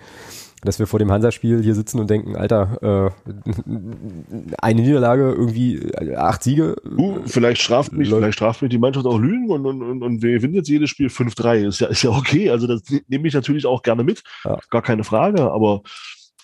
dass 0.62 0.78
wir 0.78 0.86
vor 0.86 0.98
dem 0.98 1.10
Hansa-Spiel 1.10 1.62
hier 1.62 1.74
sitzen 1.74 1.98
und 2.00 2.10
denken, 2.10 2.36
Alter, 2.36 3.12
äh, 3.16 4.52
eine 4.60 4.82
Niederlage, 4.82 5.30
irgendwie 5.30 5.76
äh, 5.76 6.16
acht 6.16 6.42
Siege. 6.42 6.76
Uh, 6.84 7.20
vielleicht 7.24 7.62
straft 7.62 7.92
mich, 7.92 8.08
vielleicht 8.08 8.34
straft 8.34 8.60
mich 8.62 8.70
die 8.70 8.78
Mannschaft 8.78 9.06
auch 9.06 9.18
Lügen 9.18 9.50
und, 9.50 9.64
und, 9.64 9.82
und, 9.82 10.02
und 10.02 10.22
wir 10.22 10.32
gewinnen 10.32 10.54
jetzt 10.54 10.68
jedes 10.68 10.90
Spiel 10.90 11.08
5-3. 11.08 11.68
Ist 11.68 11.80
ja, 11.80 11.88
ist 11.88 12.02
ja 12.02 12.10
okay. 12.10 12.50
Also 12.50 12.66
das 12.66 12.82
nehme 13.08 13.26
ich 13.26 13.34
natürlich 13.34 13.66
auch 13.66 13.82
gerne 13.82 14.04
mit. 14.04 14.22
Ja. 14.44 14.58
Gar 14.70 14.82
keine 14.82 15.04
Frage, 15.04 15.50
aber 15.50 15.82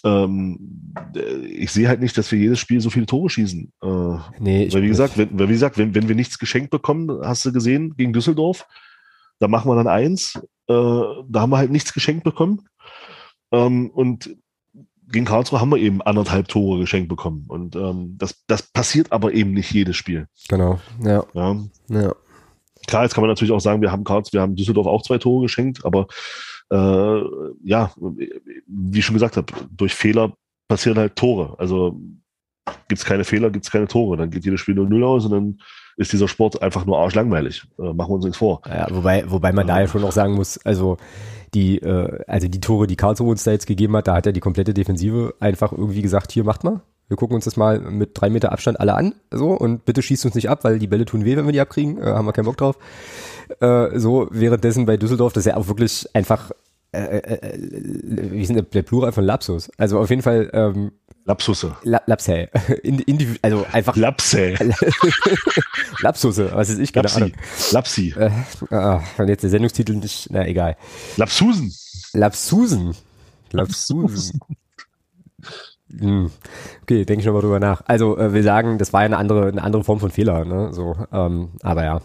ähm, 0.04 0.94
ich 1.48 1.72
sehe 1.72 1.88
halt 1.88 2.00
nicht, 2.00 2.16
dass 2.16 2.30
wir 2.32 2.38
jedes 2.38 2.58
Spiel 2.58 2.80
so 2.80 2.90
viele 2.90 3.06
Tore 3.06 3.28
schießen. 3.28 3.72
Äh, 3.82 4.16
nee, 4.38 4.68
weil 4.72 4.82
wie 4.82 4.88
gesagt, 4.88 5.18
wenn, 5.18 5.38
weil 5.38 5.48
wie 5.48 5.54
gesagt, 5.54 5.78
wenn, 5.78 5.94
wenn 5.94 6.08
wir 6.08 6.14
nichts 6.14 6.38
geschenkt 6.38 6.70
bekommen, 6.70 7.10
hast 7.22 7.44
du 7.44 7.52
gesehen, 7.52 7.94
gegen 7.96 8.12
Düsseldorf, 8.12 8.66
da 9.40 9.48
machen 9.48 9.70
wir 9.70 9.76
dann 9.76 9.88
eins, 9.88 10.36
äh, 10.68 10.72
da 10.72 11.40
haben 11.40 11.50
wir 11.50 11.58
halt 11.58 11.70
nichts 11.70 11.92
geschenkt 11.92 12.24
bekommen. 12.24 12.62
Ähm, 13.52 13.90
und 13.90 14.36
gegen 15.08 15.24
Karlsruhe 15.24 15.60
haben 15.60 15.70
wir 15.70 15.78
eben 15.78 16.02
anderthalb 16.02 16.48
Tore 16.48 16.80
geschenkt 16.80 17.08
bekommen. 17.08 17.44
Und 17.48 17.76
ähm, 17.76 18.16
das, 18.18 18.44
das 18.46 18.62
passiert 18.62 19.12
aber 19.12 19.32
eben 19.32 19.52
nicht 19.52 19.72
jedes 19.72 19.96
Spiel. 19.96 20.26
Genau, 20.48 20.80
ja. 21.02 21.24
ja. 21.34 21.56
ja. 21.88 22.14
Klar, 22.86 23.02
jetzt 23.04 23.14
kann 23.14 23.22
man 23.22 23.30
natürlich 23.30 23.52
auch 23.52 23.60
sagen, 23.60 23.82
wir 23.82 23.92
haben 23.92 24.04
Karlsruhe, 24.04 24.32
wir 24.34 24.42
haben 24.42 24.56
Düsseldorf 24.56 24.86
auch 24.86 25.02
zwei 25.02 25.18
Tore 25.18 25.42
geschenkt, 25.42 25.84
aber 25.84 26.06
äh, 26.70 27.22
ja, 27.64 27.92
wie 28.66 28.98
ich 28.98 29.04
schon 29.04 29.14
gesagt 29.14 29.36
habe, 29.36 29.52
durch 29.70 29.94
Fehler 29.94 30.32
passieren 30.68 30.98
halt 30.98 31.16
Tore. 31.16 31.54
Also 31.58 32.00
gibt 32.88 33.00
es 33.00 33.04
keine 33.04 33.24
Fehler, 33.24 33.50
gibt 33.50 33.64
es 33.64 33.70
keine 33.70 33.86
Tore. 33.86 34.16
Dann 34.16 34.30
geht 34.30 34.44
jedes 34.44 34.60
Spiel 34.60 34.78
0-0 34.78 35.04
aus 35.04 35.24
und 35.24 35.30
dann 35.30 35.58
ist 35.96 36.12
dieser 36.12 36.28
Sport 36.28 36.62
einfach 36.62 36.84
nur 36.84 36.98
arschlangweilig. 36.98 37.64
Äh, 37.78 37.92
machen 37.92 38.10
wir 38.10 38.16
uns 38.16 38.24
nichts 38.24 38.38
vor. 38.38 38.60
Ja, 38.66 38.86
wobei, 38.90 39.24
wobei 39.28 39.52
man 39.52 39.64
äh, 39.64 39.68
da 39.68 39.80
ja 39.80 39.88
schon 39.88 40.04
auch 40.04 40.12
sagen 40.12 40.34
muss, 40.34 40.58
also 40.64 40.98
die, 41.54 41.78
äh, 41.78 42.22
also 42.26 42.48
die 42.48 42.60
Tore, 42.60 42.86
die 42.86 42.96
Karlsruhe 42.96 43.30
uns 43.30 43.44
da 43.44 43.52
jetzt 43.52 43.66
gegeben 43.66 43.96
hat, 43.96 44.08
da 44.08 44.14
hat 44.14 44.26
ja 44.26 44.32
die 44.32 44.40
komplette 44.40 44.74
Defensive 44.74 45.34
einfach 45.40 45.72
irgendwie 45.72 46.02
gesagt, 46.02 46.32
hier 46.32 46.44
macht 46.44 46.64
mal. 46.64 46.82
Wir 47.08 47.16
gucken 47.16 47.36
uns 47.36 47.44
das 47.44 47.56
mal 47.56 47.80
mit 47.80 48.10
drei 48.14 48.30
Meter 48.30 48.52
Abstand 48.52 48.80
alle 48.80 48.94
an, 48.94 49.14
so, 49.30 49.52
und 49.52 49.84
bitte 49.84 50.02
schießt 50.02 50.24
uns 50.26 50.34
nicht 50.34 50.50
ab, 50.50 50.64
weil 50.64 50.78
die 50.80 50.88
Bälle 50.88 51.04
tun 51.04 51.24
weh, 51.24 51.36
wenn 51.36 51.46
wir 51.46 51.52
die 51.52 51.60
abkriegen, 51.60 51.98
äh, 51.98 52.06
haben 52.06 52.26
wir 52.26 52.32
keinen 52.32 52.46
Bock 52.46 52.56
drauf. 52.56 52.76
Äh, 53.60 53.98
so, 53.98 54.26
währenddessen 54.30 54.86
bei 54.86 54.96
Düsseldorf, 54.96 55.32
das 55.32 55.46
ist 55.46 55.52
ja 55.52 55.56
auch 55.56 55.68
wirklich 55.68 56.04
einfach, 56.14 56.50
äh, 56.90 56.98
äh, 56.98 57.34
äh 57.34 57.58
wie 58.32 58.44
denn 58.44 58.66
der 58.72 58.82
Plural 58.82 59.12
von 59.12 59.24
Lapsus? 59.24 59.70
Also 59.78 60.00
auf 60.00 60.10
jeden 60.10 60.22
Fall, 60.22 60.50
ähm, 60.52 60.92
Lapsusse. 61.26 61.76
La 61.82 62.00
Lapsä. 62.06 62.48
In, 62.82 63.00
in, 63.00 63.36
also 63.42 63.66
einfach. 63.72 63.96
Lapsä. 63.96 64.54
Lapsusse, 66.00 66.52
was 66.52 66.70
ist 66.70 66.78
ich 66.78 66.92
gerade 66.92 67.08
Lapsi. 67.08 67.32
Lapsi. 67.72 68.14
Äh, 68.16 68.30
ah, 68.70 69.02
und 69.18 69.28
jetzt 69.28 69.42
der 69.42 69.50
Sendungstitel 69.50 69.96
nicht, 69.96 70.28
na 70.30 70.46
egal. 70.46 70.76
Lapsusen. 71.16 71.74
Lapsusen. 72.12 72.94
Lapsusen. 73.50 74.40
Hm. 75.98 76.30
Okay, 76.82 77.04
denke 77.04 77.20
ich 77.20 77.26
nochmal 77.26 77.42
drüber 77.42 77.60
nach. 77.60 77.82
Also 77.86 78.16
äh, 78.18 78.32
wir 78.32 78.44
sagen, 78.44 78.78
das 78.78 78.92
war 78.92 79.02
ja 79.02 79.06
eine 79.06 79.16
andere, 79.16 79.48
eine 79.48 79.62
andere 79.62 79.82
Form 79.82 79.98
von 79.98 80.10
Fehler, 80.10 80.44
ne? 80.44 80.72
So, 80.72 80.96
ähm, 81.12 81.50
aber 81.62 81.84
ja. 81.84 82.00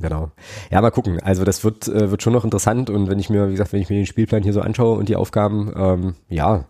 Genau. 0.00 0.30
Ja, 0.70 0.80
mal 0.80 0.90
gucken. 0.90 1.20
Also 1.20 1.44
das 1.44 1.62
wird, 1.62 1.88
äh, 1.88 2.10
wird 2.10 2.22
schon 2.22 2.32
noch 2.32 2.44
interessant 2.44 2.90
und 2.90 3.08
wenn 3.08 3.18
ich 3.18 3.28
mir, 3.28 3.48
wie 3.48 3.52
gesagt, 3.52 3.72
wenn 3.72 3.82
ich 3.82 3.90
mir 3.90 3.96
den 3.96 4.06
Spielplan 4.06 4.42
hier 4.42 4.52
so 4.52 4.60
anschaue 4.60 4.96
und 4.96 5.08
die 5.08 5.16
Aufgaben, 5.16 5.72
ähm, 5.76 6.14
ja, 6.28 6.64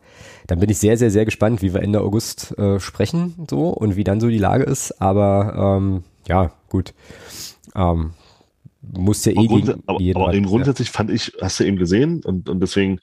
dann 0.51 0.59
bin 0.59 0.69
ich 0.69 0.79
sehr, 0.79 0.97
sehr, 0.97 1.13
sehr 1.13 1.25
gespannt, 1.25 1.63
wie 1.63 1.73
wir 1.73 1.81
Ende 1.81 2.01
August 2.01 2.59
äh, 2.59 2.81
sprechen 2.81 3.47
so 3.49 3.69
und 3.69 3.95
wie 3.95 4.03
dann 4.03 4.19
so 4.19 4.29
die 4.29 4.39
Lage 4.39 4.65
ist. 4.65 5.01
Aber 5.01 5.79
ähm, 5.79 6.03
ja, 6.27 6.51
gut. 6.69 6.93
Ähm, 7.77 8.15
muss 8.83 9.25
ja 9.25 9.33
eh 9.33 9.39
aber 9.39 9.47
gegen 9.47 9.83
aber, 9.87 10.01
aber 10.01 10.35
eben 10.35 10.47
grundsätzlich 10.47 10.89
ja. 10.89 10.93
fand 10.95 11.11
ich, 11.11 11.33
hast 11.41 11.61
du 11.61 11.65
eben 11.65 11.77
gesehen 11.77 12.23
und, 12.25 12.49
und 12.49 12.59
deswegen, 12.59 12.99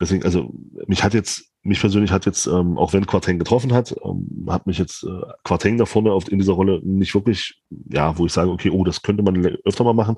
deswegen, 0.00 0.24
also 0.24 0.52
mich 0.88 1.04
hat 1.04 1.14
jetzt 1.14 1.52
mich 1.62 1.78
persönlich 1.78 2.10
hat 2.10 2.26
jetzt, 2.26 2.46
ähm, 2.46 2.76
auch 2.76 2.92
wenn 2.92 3.06
Quarteng 3.06 3.38
getroffen 3.38 3.72
hat, 3.72 3.94
ähm, 4.04 4.46
hat 4.48 4.66
mich 4.66 4.78
jetzt 4.78 5.04
äh, 5.04 5.20
Quarteng 5.44 5.78
da 5.78 5.86
vorne 5.86 6.10
auf, 6.10 6.28
in 6.32 6.40
dieser 6.40 6.54
Rolle 6.54 6.80
nicht 6.82 7.14
wirklich, 7.14 7.62
ja, 7.90 8.18
wo 8.18 8.26
ich 8.26 8.32
sage, 8.32 8.50
okay, 8.50 8.70
oh, 8.70 8.82
das 8.82 9.02
könnte 9.02 9.22
man 9.22 9.36
öfter 9.64 9.84
mal 9.84 9.92
machen. 9.92 10.16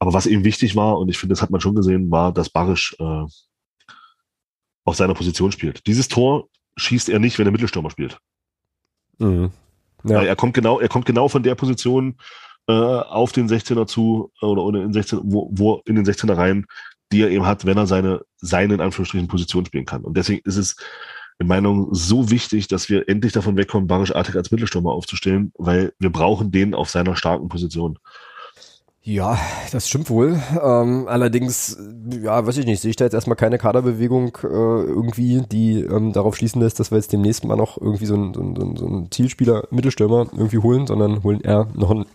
Aber 0.00 0.12
was 0.12 0.26
eben 0.26 0.42
wichtig 0.42 0.74
war, 0.74 0.98
und 0.98 1.08
ich 1.08 1.18
finde, 1.18 1.34
das 1.34 1.42
hat 1.42 1.50
man 1.50 1.60
schon 1.60 1.76
gesehen, 1.76 2.10
war, 2.10 2.32
dass 2.32 2.50
Barisch 2.50 2.96
äh, 2.98 3.24
auf 4.84 4.96
seiner 4.96 5.14
Position 5.14 5.52
spielt. 5.52 5.86
Dieses 5.86 6.08
Tor 6.08 6.48
schießt 6.76 7.08
er 7.08 7.18
nicht, 7.18 7.38
wenn 7.38 7.46
er 7.46 7.52
Mittelstürmer 7.52 7.90
spielt. 7.90 8.18
Mhm. 9.18 9.50
Ja. 10.04 10.22
Er 10.22 10.36
kommt 10.36 10.54
genau, 10.54 10.80
er 10.80 10.88
kommt 10.88 11.06
genau 11.06 11.28
von 11.28 11.42
der 11.42 11.54
Position 11.54 12.16
äh, 12.68 12.72
auf 12.72 13.32
den 13.32 13.48
16er 13.48 13.86
zu 13.86 14.32
oder 14.40 14.82
in 14.82 14.92
16, 14.92 15.20
wo, 15.22 15.50
wo 15.52 15.82
in 15.86 15.96
den 15.96 16.04
16er 16.04 16.36
rein, 16.36 16.66
die 17.12 17.22
er 17.22 17.30
eben 17.30 17.46
hat, 17.46 17.64
wenn 17.64 17.78
er 17.78 17.86
seine, 17.86 18.22
seine 18.36 18.74
in 18.74 18.80
Anführungsstrichen 18.80 19.28
Position 19.28 19.64
spielen 19.66 19.86
kann. 19.86 20.02
Und 20.02 20.16
deswegen 20.16 20.42
ist 20.44 20.56
es 20.56 20.76
in 21.38 21.46
Meinung 21.46 21.88
so 21.92 22.30
wichtig, 22.30 22.68
dass 22.68 22.88
wir 22.88 23.08
endlich 23.08 23.32
davon 23.32 23.56
wegkommen, 23.56 23.88
Barisch 23.88 24.14
Artig 24.14 24.36
als 24.36 24.50
Mittelstürmer 24.50 24.92
aufzustellen, 24.92 25.52
weil 25.58 25.92
wir 25.98 26.10
brauchen 26.10 26.50
den 26.50 26.74
auf 26.74 26.90
seiner 26.90 27.16
starken 27.16 27.48
Position. 27.48 27.98
Ja, 29.06 29.38
das 29.70 29.86
stimmt 29.86 30.08
wohl. 30.08 30.40
Ähm, 30.62 31.06
allerdings, 31.08 31.76
ja, 32.22 32.46
weiß 32.46 32.56
ich 32.56 32.64
nicht, 32.64 32.80
sehe 32.80 32.88
ich 32.88 32.96
da 32.96 33.04
jetzt 33.04 33.12
erstmal 33.12 33.36
keine 33.36 33.58
Kaderbewegung 33.58 34.38
äh, 34.42 34.46
irgendwie, 34.46 35.42
die 35.42 35.80
ähm, 35.80 36.14
darauf 36.14 36.36
schließen 36.36 36.62
lässt, 36.62 36.80
dass 36.80 36.90
wir 36.90 36.96
jetzt 36.96 37.12
demnächst 37.12 37.44
mal 37.44 37.56
noch 37.56 37.78
irgendwie 37.78 38.06
so 38.06 38.14
einen, 38.14 38.32
so 38.32 38.40
einen, 38.40 38.76
so 38.76 38.86
einen 38.86 39.10
Zielspieler, 39.10 39.68
Mittelstürmer 39.70 40.28
irgendwie 40.32 40.56
holen, 40.56 40.86
sondern 40.86 41.22
holen 41.22 41.42
eher 41.42 41.68
noch 41.74 41.90
einen 41.90 42.06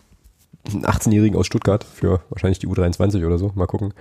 18-Jährigen 0.66 1.38
aus 1.38 1.46
Stuttgart 1.46 1.84
für 1.84 2.22
wahrscheinlich 2.28 2.58
die 2.58 2.66
U23 2.66 3.24
oder 3.24 3.38
so. 3.38 3.52
Mal 3.54 3.66
gucken. 3.66 3.94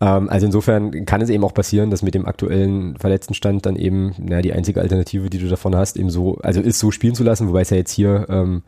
Ähm, 0.00 0.28
also 0.28 0.46
insofern 0.46 1.06
kann 1.06 1.22
es 1.22 1.28
eben 1.28 1.42
auch 1.42 1.54
passieren, 1.54 1.90
dass 1.90 2.02
mit 2.02 2.14
dem 2.14 2.26
aktuellen 2.26 2.96
Verletztenstand 2.98 3.66
dann 3.66 3.74
eben, 3.74 4.14
na, 4.18 4.42
die 4.42 4.52
einzige 4.52 4.80
Alternative, 4.80 5.28
die 5.28 5.38
du 5.38 5.48
davon 5.48 5.74
hast, 5.74 5.96
eben 5.96 6.10
so, 6.10 6.36
also 6.36 6.60
ist 6.60 6.78
so 6.78 6.92
spielen 6.92 7.16
zu 7.16 7.24
lassen, 7.24 7.48
wobei 7.48 7.62
es 7.62 7.70
ja 7.70 7.78
jetzt 7.78 7.90
hier 7.90 8.26
ähm, 8.28 8.62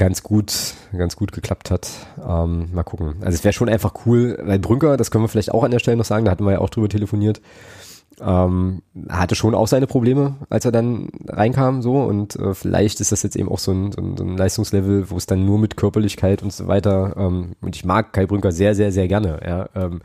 ganz 0.00 0.22
gut, 0.22 0.54
ganz 0.96 1.14
gut 1.14 1.30
geklappt 1.30 1.70
hat. 1.70 1.90
Ähm, 2.26 2.70
mal 2.72 2.84
gucken. 2.84 3.16
Also 3.20 3.34
es 3.34 3.44
wäre 3.44 3.52
schon 3.52 3.68
einfach 3.68 3.92
cool, 4.06 4.38
weil 4.42 4.58
Brünker, 4.58 4.96
das 4.96 5.10
können 5.10 5.24
wir 5.24 5.28
vielleicht 5.28 5.52
auch 5.52 5.62
an 5.62 5.70
der 5.70 5.78
Stelle 5.78 5.98
noch 5.98 6.06
sagen, 6.06 6.24
da 6.24 6.30
hatten 6.30 6.46
wir 6.46 6.52
ja 6.52 6.58
auch 6.60 6.70
drüber 6.70 6.88
telefoniert, 6.88 7.42
ähm, 8.18 8.80
hatte 9.10 9.34
schon 9.34 9.54
auch 9.54 9.66
seine 9.66 9.86
Probleme, 9.86 10.36
als 10.48 10.64
er 10.64 10.72
dann 10.72 11.10
reinkam, 11.28 11.82
so 11.82 11.96
und 11.96 12.34
äh, 12.36 12.54
vielleicht 12.54 13.00
ist 13.00 13.12
das 13.12 13.22
jetzt 13.22 13.36
eben 13.36 13.50
auch 13.50 13.58
so 13.58 13.72
ein, 13.72 13.92
so 13.92 14.00
ein, 14.00 14.16
so 14.16 14.24
ein 14.24 14.38
Leistungslevel, 14.38 15.10
wo 15.10 15.18
es 15.18 15.26
dann 15.26 15.44
nur 15.44 15.58
mit 15.58 15.76
Körperlichkeit 15.76 16.42
und 16.42 16.50
so 16.50 16.66
weiter 16.66 17.14
ähm, 17.18 17.52
und 17.60 17.76
ich 17.76 17.84
mag 17.84 18.14
Kai 18.14 18.24
Brünker 18.24 18.52
sehr, 18.52 18.74
sehr, 18.74 18.92
sehr 18.92 19.06
gerne, 19.06 19.40
ja, 19.46 19.68
ähm, 19.74 20.00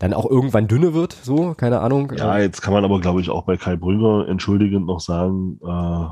dann 0.00 0.12
auch 0.12 0.28
irgendwann 0.28 0.66
dünne 0.66 0.92
wird, 0.92 1.12
so, 1.12 1.54
keine 1.54 1.80
Ahnung. 1.80 2.12
Ja, 2.16 2.38
jetzt 2.38 2.62
kann 2.62 2.72
man 2.72 2.84
aber, 2.84 3.00
glaube 3.00 3.20
ich, 3.20 3.30
auch 3.30 3.44
bei 3.44 3.56
Kai 3.56 3.76
Brünker 3.76 4.26
entschuldigend 4.28 4.86
noch 4.86 4.98
sagen, 4.98 5.60
äh, 5.62 6.06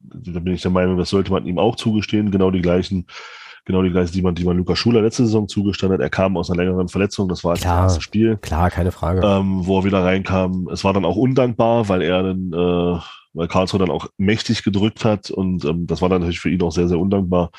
da 0.00 0.40
bin 0.40 0.54
ich 0.54 0.62
der 0.62 0.70
Meinung, 0.70 0.96
das 0.96 1.10
sollte 1.10 1.30
man 1.30 1.46
ihm 1.46 1.58
auch 1.58 1.76
zugestehen, 1.76 2.30
genau 2.30 2.50
die 2.50 2.62
gleichen 2.62 3.06
genau 3.64 3.82
die 3.82 3.90
gleiche, 3.90 4.12
die 4.12 4.22
man, 4.22 4.34
die 4.34 4.44
man 4.44 4.56
Lukas 4.56 4.78
Schuler 4.78 5.02
letzte 5.02 5.24
Saison 5.24 5.48
zugestanden 5.48 5.98
hat. 5.98 6.02
Er 6.02 6.10
kam 6.10 6.36
aus 6.36 6.50
einer 6.50 6.62
längeren 6.62 6.88
Verletzung, 6.88 7.28
das 7.28 7.44
war 7.44 7.54
klar, 7.54 7.84
das 7.84 7.92
erste 7.92 8.02
Spiel. 8.02 8.36
Klar, 8.38 8.70
keine 8.70 8.92
Frage. 8.92 9.20
Ähm, 9.24 9.66
wo 9.66 9.78
er 9.78 9.84
wieder 9.84 10.04
reinkam. 10.04 10.68
Es 10.72 10.84
war 10.84 10.92
dann 10.92 11.04
auch 11.04 11.16
undankbar, 11.16 11.88
weil 11.88 12.02
er 12.02 12.22
dann, 12.22 12.52
äh, 12.52 13.00
weil 13.32 13.48
Karlsruhe 13.48 13.80
dann 13.80 13.90
auch 13.90 14.08
mächtig 14.16 14.62
gedrückt 14.64 15.04
hat 15.04 15.30
und 15.30 15.64
ähm, 15.64 15.86
das 15.86 16.02
war 16.02 16.08
dann 16.08 16.20
natürlich 16.20 16.40
für 16.40 16.50
ihn 16.50 16.62
auch 16.62 16.72
sehr, 16.72 16.88
sehr 16.88 16.98
undankbar. 16.98 17.50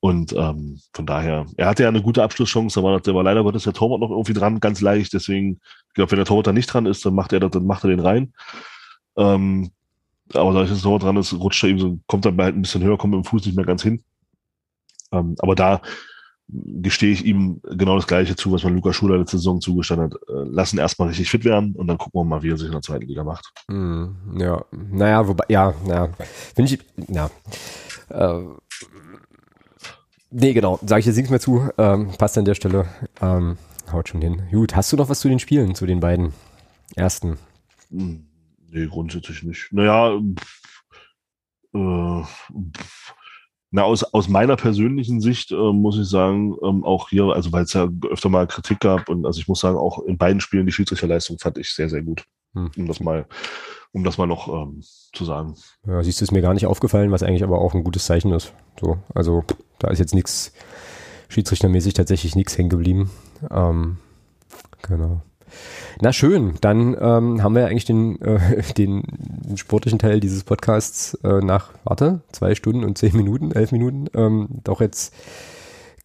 Und 0.00 0.34
ähm, 0.34 0.80
von 0.92 1.06
daher, 1.06 1.46
er 1.56 1.66
hatte 1.66 1.82
ja 1.82 1.88
eine 1.88 2.02
gute 2.02 2.22
Abschlusschance, 2.22 2.78
aber 2.78 3.00
der 3.00 3.14
war 3.14 3.22
leider 3.22 3.42
Gottes 3.42 3.64
der 3.64 3.72
Torwart 3.72 4.00
noch 4.00 4.10
irgendwie 4.10 4.34
dran, 4.34 4.60
ganz 4.60 4.82
leicht. 4.82 5.14
Deswegen, 5.14 5.60
ich 5.88 5.94
glaube, 5.94 6.10
wenn 6.10 6.18
der 6.18 6.26
Torwart 6.26 6.46
da 6.46 6.52
nicht 6.52 6.66
dran 6.66 6.84
ist, 6.84 7.06
dann 7.06 7.14
macht 7.14 7.32
er 7.32 7.40
das, 7.40 7.52
dann 7.52 7.64
macht 7.64 7.84
er 7.84 7.90
den 7.90 8.00
rein. 8.00 8.34
Ähm, 9.16 9.70
Aber 10.32 10.52
da 10.52 10.62
ich 10.64 10.70
jetzt 10.70 10.84
noch 10.84 10.98
dran 10.98 11.16
ist, 11.16 11.32
rutscht 11.34 11.62
er 11.64 11.70
eben 11.70 11.78
so, 11.78 11.98
kommt 12.06 12.24
dann 12.24 12.38
halt 12.38 12.56
ein 12.56 12.62
bisschen 12.62 12.82
höher, 12.82 12.96
kommt 12.96 13.14
mit 13.14 13.24
dem 13.24 13.28
Fuß 13.28 13.44
nicht 13.46 13.56
mehr 13.56 13.66
ganz 13.66 13.82
hin. 13.82 14.02
Ähm, 15.12 15.36
aber 15.38 15.54
da 15.54 15.82
gestehe 16.48 17.12
ich 17.12 17.24
ihm 17.24 17.60
genau 17.62 17.96
das 17.96 18.06
Gleiche 18.06 18.36
zu, 18.36 18.52
was 18.52 18.64
man 18.64 18.74
Luca 18.74 18.92
Schuler 18.92 19.18
letzte 19.18 19.38
Saison 19.38 19.60
zugestanden 19.60 20.10
hat. 20.10 20.20
Äh, 20.28 20.48
lassen 20.50 20.78
erstmal 20.78 21.08
richtig 21.08 21.30
fit 21.30 21.44
werden 21.44 21.74
und 21.74 21.86
dann 21.86 21.98
gucken 21.98 22.20
wir 22.20 22.24
mal, 22.24 22.42
wie 22.42 22.50
er 22.50 22.56
sich 22.56 22.66
in 22.66 22.72
der 22.72 22.82
zweiten 22.82 23.06
Liga 23.06 23.24
macht. 23.24 23.50
Mm, 23.68 24.38
ja, 24.38 24.64
naja, 24.70 25.26
wobei, 25.26 25.44
ja, 25.48 25.74
naja, 25.86 26.10
finde 26.54 26.74
ich, 26.74 26.80
ja. 27.08 27.30
Äh, 28.10 28.44
nee, 30.30 30.52
genau, 30.52 30.78
sage 30.84 31.00
ich 31.00 31.06
jetzt 31.06 31.16
nichts 31.16 31.30
mehr 31.30 31.40
zu, 31.40 31.68
ähm, 31.78 32.10
passt 32.18 32.36
an 32.36 32.44
der 32.44 32.54
Stelle. 32.54 32.86
Ähm, 33.22 33.56
haut 33.90 34.08
schon 34.08 34.20
hin. 34.20 34.42
Gut, 34.50 34.76
hast 34.76 34.92
du 34.92 34.96
noch 34.96 35.08
was 35.08 35.20
zu 35.20 35.28
den 35.28 35.38
Spielen, 35.38 35.74
zu 35.74 35.86
den 35.86 36.00
beiden 36.00 36.34
ersten? 36.94 37.38
Hm, 37.90 38.26
nee, 38.74 38.86
grundsätzlich 38.86 39.42
nicht. 39.42 39.72
Naja, 39.72 40.20
pff, 40.38 40.84
äh, 41.74 42.22
pff 42.22 43.14
na, 43.76 43.82
aus, 43.82 44.04
aus 44.04 44.28
meiner 44.28 44.54
persönlichen 44.54 45.20
Sicht 45.20 45.50
äh, 45.50 45.72
muss 45.72 45.98
ich 45.98 46.08
sagen, 46.08 46.54
ähm, 46.62 46.84
auch 46.84 47.08
hier, 47.08 47.24
also 47.24 47.50
weil 47.50 47.64
es 47.64 47.72
ja 47.72 47.88
öfter 48.08 48.28
mal 48.28 48.46
Kritik 48.46 48.78
gab 48.78 49.08
und 49.08 49.26
also 49.26 49.40
ich 49.40 49.48
muss 49.48 49.58
sagen, 49.58 49.76
auch 49.76 49.98
in 50.04 50.16
beiden 50.16 50.40
Spielen 50.40 50.64
die 50.64 50.70
Schiedsrichterleistung 50.70 51.40
fand 51.40 51.58
ich 51.58 51.74
sehr, 51.74 51.88
sehr 51.88 52.02
gut. 52.02 52.22
Hm. 52.52 52.70
Um 52.76 52.86
das 52.86 53.00
mal, 53.00 53.26
um 53.90 54.04
das 54.04 54.16
mal 54.16 54.28
noch 54.28 54.46
ähm, 54.46 54.80
zu 55.12 55.24
sagen. 55.24 55.56
Ja, 55.88 56.00
siehst 56.04 56.20
du, 56.20 56.22
ist 56.22 56.30
mir 56.30 56.40
gar 56.40 56.54
nicht 56.54 56.66
aufgefallen, 56.66 57.10
was 57.10 57.24
eigentlich 57.24 57.42
aber 57.42 57.58
auch 57.58 57.74
ein 57.74 57.82
gutes 57.82 58.04
Zeichen 58.04 58.32
ist. 58.32 58.54
So, 58.80 58.98
also 59.12 59.42
da 59.80 59.88
ist 59.88 59.98
jetzt 59.98 60.14
nichts 60.14 60.52
schiedsrichtermäßig 61.28 61.94
tatsächlich 61.94 62.36
nichts 62.36 62.56
hängen 62.56 62.68
geblieben. 62.68 63.10
Ähm, 63.50 63.96
genau. 64.82 65.20
Na 66.00 66.12
schön, 66.12 66.54
dann 66.60 66.96
ähm, 67.00 67.42
haben 67.42 67.54
wir 67.54 67.66
eigentlich 67.66 67.84
den, 67.84 68.20
äh, 68.20 68.62
den 68.76 69.04
sportlichen 69.56 69.98
Teil 69.98 70.20
dieses 70.20 70.44
Podcasts 70.44 71.14
äh, 71.24 71.40
nach, 71.40 71.70
warte, 71.84 72.20
zwei 72.32 72.54
Stunden 72.54 72.84
und 72.84 72.98
zehn 72.98 73.16
Minuten, 73.16 73.52
elf 73.52 73.72
Minuten, 73.72 74.06
ähm, 74.14 74.48
doch 74.64 74.80
jetzt 74.80 75.14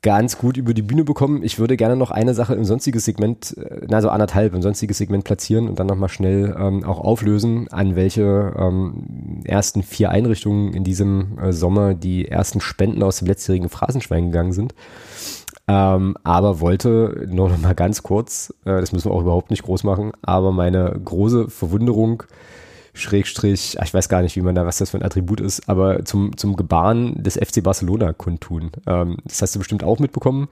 ganz 0.02 0.38
gut 0.38 0.56
über 0.56 0.74
die 0.74 0.82
Bühne 0.82 1.04
bekommen. 1.04 1.44
Ich 1.44 1.60
würde 1.60 1.76
gerne 1.76 1.98
noch 1.98 2.12
eine 2.12 2.34
Sache 2.34 2.56
im 2.56 2.64
sonstiges 2.64 3.04
Segment, 3.04 3.58
äh, 3.58 3.94
also 3.94 4.10
anderthalb 4.10 4.54
im 4.54 4.62
sonstiges 4.62 4.98
Segment 4.98 5.26
platzieren 5.26 5.68
und 5.68 5.80
dann 5.80 5.88
nochmal 5.88 6.10
schnell 6.10 6.56
ähm, 6.58 6.84
auch 6.84 7.00
auflösen, 7.00 7.68
an 7.70 7.96
welche 7.96 8.54
ähm, 8.58 9.42
ersten 9.44 9.84
vier 9.84 10.10
Einrichtungen 10.10 10.74
in 10.74 10.84
diesem 10.84 11.38
äh, 11.40 11.52
Sommer 11.52 11.94
die 11.96 12.28
ersten 12.28 12.62
Spenden 12.62 13.04
aus 13.04 13.20
dem 13.20 13.28
letztjährigen 13.28 13.70
Phrasenschwein 13.70 14.28
gegangen 14.28 14.54
sind. 14.54 14.74
Ähm, 15.70 16.16
aber 16.24 16.62
wollte 16.62 17.28
nur 17.30 17.48
noch 17.48 17.60
mal 17.60 17.76
ganz 17.76 18.02
kurz, 18.02 18.52
äh, 18.66 18.82
das 18.82 18.92
müssen 18.92 19.12
wir 19.12 19.14
auch 19.14 19.22
überhaupt 19.22 19.52
nicht 19.52 19.62
groß 19.62 19.84
machen, 19.84 20.14
aber 20.24 20.52
meine 20.52 21.00
große 21.06 21.48
Verwunderung, 21.48 22.24
Schrägstrich, 22.94 23.78
ich 23.80 23.94
weiß 23.94 24.10
gar 24.10 24.24
nicht, 24.24 24.36
wie 24.36 24.42
man 24.42 24.56
da, 24.56 24.66
was 24.66 24.80
das 24.80 24.90
für 24.90 24.98
ein 24.98 25.04
Attribut 25.04 25.40
ist, 25.40 25.70
aber 25.70 26.04
zum, 26.06 26.36
zum 26.38 26.56
Gebaren 26.56 27.22
des 27.22 27.36
FC 27.36 27.62
Barcelona 27.62 28.14
kundtun. 28.14 28.72
Ähm, 28.88 29.18
das 29.26 29.44
hast 29.44 29.54
du 29.54 29.60
bestimmt 29.60 29.84
auch 29.84 30.00
mitbekommen, 30.00 30.48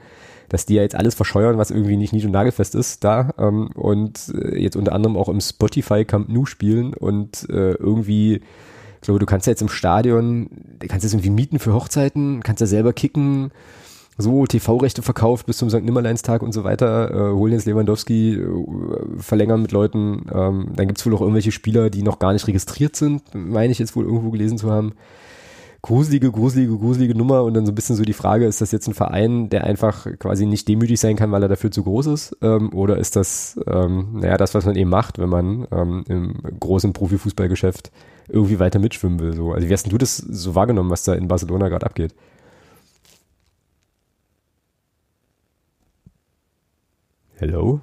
dass 0.50 0.68
die 0.68 0.76
ja 0.76 0.84
jetzt 0.84 0.96
alles 0.96 1.16
verscheuern, 1.16 1.58
was 1.58 1.72
irgendwie 1.72 1.98
nicht 1.98 2.14
nied- 2.14 2.26
und 2.26 2.32
nagelfest 2.32 2.76
ist 2.76 3.04
da 3.04 3.32
ähm, 3.40 3.70
und 3.74 4.32
äh, 4.40 4.62
jetzt 4.62 4.76
unter 4.76 4.94
anderem 4.94 5.18
auch 5.18 5.30
im 5.30 5.42
Spotify 5.42 6.06
Camp 6.06 6.30
Nou 6.30 6.46
spielen 6.46 6.94
und 6.94 7.50
äh, 7.50 7.72
irgendwie 7.72 8.42
ich 8.96 9.02
glaube, 9.02 9.20
du 9.20 9.26
kannst 9.26 9.48
ja 9.48 9.52
jetzt 9.52 9.62
im 9.62 9.70
Stadion, 9.70 10.50
du 10.80 10.88
kannst 10.88 11.04
jetzt 11.04 11.14
irgendwie 11.14 11.30
mieten 11.30 11.60
für 11.60 11.74
Hochzeiten, 11.74 12.44
kannst 12.44 12.62
ja 12.62 12.68
selber 12.68 12.94
kicken, 12.94 13.52
so 14.18 14.46
TV-Rechte 14.46 15.02
verkauft 15.02 15.46
bis 15.46 15.58
zum 15.58 15.70
St. 15.70 15.84
Nimmerleinstag 15.84 16.42
und 16.42 16.52
so 16.52 16.64
weiter, 16.64 17.12
äh, 17.12 17.34
holen 17.34 17.54
jetzt 17.54 17.66
Lewandowski, 17.66 18.34
äh, 18.34 19.20
verlängern 19.20 19.62
mit 19.62 19.72
Leuten. 19.72 20.26
Ähm, 20.34 20.70
dann 20.76 20.88
gibt's 20.88 21.06
wohl 21.06 21.14
auch 21.14 21.22
irgendwelche 21.22 21.52
Spieler, 21.52 21.90
die 21.90 22.02
noch 22.02 22.20
gar 22.20 22.34
nicht 22.34 22.48
registriert 22.48 22.96
sind, 22.96 23.22
meine 23.34 23.72
ich 23.72 23.80
jetzt 23.80 23.96
wohl 23.96 24.06
irgendwo 24.06 24.32
gelesen 24.32 24.58
zu 24.58 24.72
haben. 24.72 24.94
Gruselige, 25.84 26.32
gruselige, 26.32 26.76
gruselige 26.76 27.16
Nummer 27.16 27.44
und 27.44 27.54
dann 27.54 27.68
so 27.68 27.72
ein 27.72 27.76
bisschen 27.76 27.96
so 27.96 28.04
die 28.04 28.14
Frage, 28.14 28.46
ist 28.46 28.62
das 28.62 28.72
jetzt 28.72 28.88
ein 28.88 28.96
Verein, 28.96 29.50
der 29.50 29.64
einfach 29.64 30.08
quasi 30.18 30.48
nicht 30.48 30.68
demütig 30.68 31.00
sein 31.00 31.16
kann, 31.16 31.32
weil 31.32 31.44
er 31.44 31.48
dafür 31.48 31.70
zu 31.70 31.84
groß 31.84 32.08
ist? 32.08 32.36
Ähm, 32.42 32.74
oder 32.74 32.98
ist 32.98 33.16
das, 33.16 33.60
ähm, 33.68 34.08
naja, 34.14 34.38
das, 34.38 34.56
was 34.56 34.66
man 34.66 34.76
eben 34.76 34.90
macht, 34.90 35.20
wenn 35.20 35.30
man 35.30 35.68
ähm, 35.72 36.04
im 36.10 36.34
großen 36.60 36.94
Profifußballgeschäft 36.94 37.92
irgendwie 38.28 38.60
weiter 38.60 38.80
mitschwimmen 38.80 39.20
will? 39.20 39.34
So. 39.34 39.54
Also 39.54 39.70
wie 39.70 39.74
hast 39.74 39.84
denn 39.84 39.92
du 39.92 40.00
das 40.00 40.18
so 40.18 40.56
wahrgenommen, 40.56 40.90
was 40.90 41.04
da 41.04 41.14
in 41.14 41.28
Barcelona 41.28 41.70
gerade 41.70 41.86
abgeht? 41.86 42.16
Hello? 47.40 47.82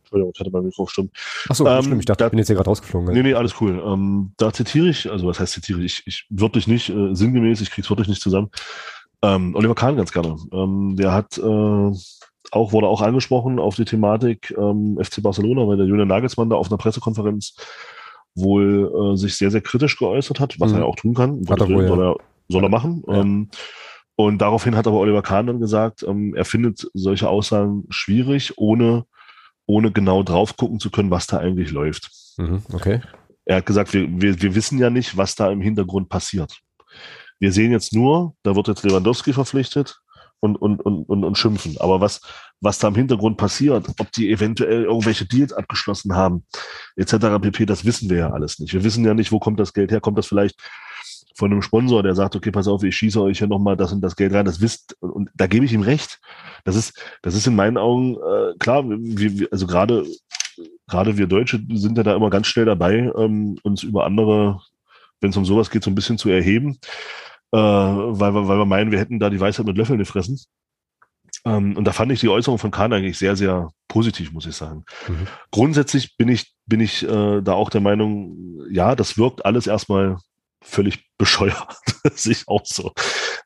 Entschuldigung, 0.00 0.32
ich 0.34 0.40
hatte 0.40 0.50
mein 0.50 0.64
Mikro 0.64 0.86
stumm. 0.86 1.10
Achso, 1.48 1.66
ähm, 1.66 1.82
schlimm. 1.82 2.00
Ich 2.00 2.06
dachte, 2.06 2.20
da, 2.20 2.26
ich 2.26 2.30
bin 2.30 2.38
jetzt 2.38 2.46
hier 2.46 2.56
gerade 2.56 2.70
rausgeflogen. 2.70 3.12
Nee, 3.12 3.22
nee, 3.22 3.34
alles 3.34 3.60
cool. 3.60 3.82
Ähm, 3.84 4.32
da 4.38 4.52
zitiere 4.52 4.88
ich, 4.88 5.10
also 5.10 5.26
was 5.26 5.40
heißt 5.40 5.52
zitiere 5.52 5.82
ich? 5.82 6.02
Ich 6.06 6.26
wörtlich 6.30 6.66
nicht, 6.66 6.88
äh, 6.88 7.14
sinngemäß, 7.14 7.60
ich 7.60 7.70
krieg's 7.70 7.90
wörtlich 7.90 8.08
nicht 8.08 8.22
zusammen. 8.22 8.50
Ähm, 9.22 9.54
Oliver 9.54 9.74
Kahn 9.74 9.96
ganz 9.96 10.12
gerne. 10.12 10.36
Ähm, 10.52 10.96
der 10.96 11.12
hat 11.12 11.36
äh, 11.36 11.42
auch, 12.50 12.72
wurde 12.72 12.86
auch 12.86 13.02
angesprochen 13.02 13.58
auf 13.58 13.76
die 13.76 13.84
Thematik 13.84 14.54
ähm, 14.56 14.98
FC 15.02 15.22
Barcelona, 15.22 15.66
weil 15.66 15.76
der 15.76 15.86
Julian 15.86 16.08
Nagelsmann 16.08 16.48
da 16.48 16.56
auf 16.56 16.68
einer 16.68 16.78
Pressekonferenz 16.78 17.56
wohl 18.34 19.12
äh, 19.12 19.16
sich 19.16 19.36
sehr, 19.36 19.50
sehr 19.50 19.60
kritisch 19.60 19.98
geäußert 19.98 20.40
hat, 20.40 20.58
was 20.60 20.70
mhm. 20.70 20.76
er 20.76 20.80
ja 20.82 20.86
auch 20.86 20.96
tun 20.96 21.14
kann. 21.14 21.44
Hat 21.48 21.60
er 21.60 21.68
wohl, 21.68 21.86
soll, 21.86 22.02
er, 22.02 22.16
soll 22.48 22.62
er 22.62 22.70
machen. 22.70 23.02
Ja. 23.06 23.20
Ähm, 23.20 23.50
und 24.16 24.38
daraufhin 24.38 24.76
hat 24.76 24.86
aber 24.86 24.98
Oliver 24.98 25.22
Kahn 25.22 25.46
dann 25.46 25.60
gesagt, 25.60 26.04
ähm, 26.04 26.34
er 26.34 26.44
findet 26.44 26.88
solche 26.94 27.28
Aussagen 27.28 27.84
schwierig, 27.90 28.56
ohne, 28.56 29.04
ohne 29.66 29.90
genau 29.90 30.22
drauf 30.22 30.56
gucken 30.56 30.78
zu 30.78 30.90
können, 30.90 31.10
was 31.10 31.26
da 31.26 31.38
eigentlich 31.38 31.70
läuft. 31.72 32.10
Mhm, 32.36 32.62
okay. 32.72 33.00
Er 33.44 33.56
hat 33.56 33.66
gesagt, 33.66 33.92
wir, 33.92 34.08
wir, 34.08 34.40
wir 34.40 34.54
wissen 34.54 34.78
ja 34.78 34.90
nicht, 34.90 35.16
was 35.16 35.34
da 35.34 35.50
im 35.50 35.60
Hintergrund 35.60 36.08
passiert. 36.08 36.60
Wir 37.40 37.52
sehen 37.52 37.72
jetzt 37.72 37.92
nur, 37.92 38.34
da 38.42 38.54
wird 38.54 38.68
jetzt 38.68 38.84
Lewandowski 38.84 39.32
verpflichtet 39.32 39.98
und, 40.40 40.56
und, 40.56 40.80
und, 40.80 41.04
und, 41.08 41.24
und 41.24 41.36
schimpfen. 41.36 41.76
Aber 41.78 42.00
was, 42.00 42.20
was 42.60 42.78
da 42.78 42.88
im 42.88 42.94
Hintergrund 42.94 43.36
passiert, 43.36 43.88
ob 43.98 44.12
die 44.12 44.30
eventuell 44.30 44.84
irgendwelche 44.84 45.26
Deals 45.26 45.52
abgeschlossen 45.52 46.14
haben, 46.14 46.44
etc. 46.96 47.16
pp., 47.40 47.66
das 47.66 47.84
wissen 47.84 48.08
wir 48.08 48.18
ja 48.18 48.30
alles 48.30 48.60
nicht. 48.60 48.72
Wir 48.72 48.84
wissen 48.84 49.04
ja 49.04 49.14
nicht, 49.14 49.32
wo 49.32 49.40
kommt 49.40 49.58
das 49.58 49.72
Geld 49.72 49.90
her? 49.90 50.00
Kommt 50.00 50.18
das 50.18 50.26
vielleicht 50.26 50.56
von 51.34 51.50
einem 51.50 51.62
Sponsor, 51.62 52.02
der 52.02 52.14
sagt, 52.14 52.36
okay, 52.36 52.50
pass 52.50 52.68
auf, 52.68 52.84
ich 52.84 52.96
schieße 52.96 53.20
euch 53.20 53.38
hier 53.38 53.48
nochmal 53.48 53.76
das 53.76 53.92
und 53.92 54.00
das 54.00 54.16
Geld 54.16 54.32
rein, 54.32 54.44
das 54.44 54.60
wisst, 54.60 54.96
und, 55.00 55.10
und 55.10 55.30
da 55.34 55.46
gebe 55.46 55.64
ich 55.64 55.72
ihm 55.72 55.82
recht. 55.82 56.20
Das 56.64 56.76
ist, 56.76 56.98
das 57.22 57.34
ist 57.34 57.46
in 57.46 57.56
meinen 57.56 57.76
Augen, 57.76 58.14
äh, 58.14 58.56
klar, 58.58 58.84
wir, 58.86 59.48
also 59.50 59.66
gerade, 59.66 60.06
gerade 60.86 61.18
wir 61.18 61.26
Deutsche 61.26 61.60
sind 61.72 61.98
ja 61.98 62.04
da 62.04 62.14
immer 62.14 62.30
ganz 62.30 62.46
schnell 62.46 62.66
dabei, 62.66 63.12
ähm, 63.16 63.58
uns 63.62 63.82
über 63.82 64.06
andere, 64.06 64.60
wenn 65.20 65.30
es 65.30 65.36
um 65.36 65.44
sowas 65.44 65.70
geht, 65.70 65.82
so 65.82 65.90
ein 65.90 65.96
bisschen 65.96 66.18
zu 66.18 66.28
erheben, 66.28 66.78
äh, 67.52 67.58
weil, 67.58 68.32
wir, 68.32 68.46
weil 68.48 68.58
wir 68.58 68.66
meinen, 68.66 68.92
wir 68.92 69.00
hätten 69.00 69.18
da 69.18 69.28
die 69.28 69.40
Weisheit 69.40 69.66
mit 69.66 69.76
Löffeln 69.76 69.98
gefressen. 69.98 70.40
Ähm, 71.44 71.76
und 71.76 71.84
da 71.84 71.92
fand 71.92 72.12
ich 72.12 72.20
die 72.20 72.28
Äußerung 72.28 72.58
von 72.58 72.70
Kahn 72.70 72.92
eigentlich 72.92 73.18
sehr, 73.18 73.34
sehr 73.34 73.70
positiv, 73.88 74.32
muss 74.32 74.46
ich 74.46 74.54
sagen. 74.54 74.84
Mhm. 75.08 75.26
Grundsätzlich 75.50 76.16
bin 76.16 76.28
ich, 76.28 76.54
bin 76.66 76.80
ich 76.80 77.02
äh, 77.02 77.42
da 77.42 77.54
auch 77.54 77.70
der 77.70 77.80
Meinung, 77.80 78.60
ja, 78.70 78.94
das 78.94 79.18
wirkt 79.18 79.44
alles 79.44 79.66
erstmal 79.66 80.18
völlig 80.64 81.08
bescheuert. 81.18 81.76
sehe 82.14 82.32
ich 82.32 82.48
auch 82.48 82.64
so. 82.64 82.92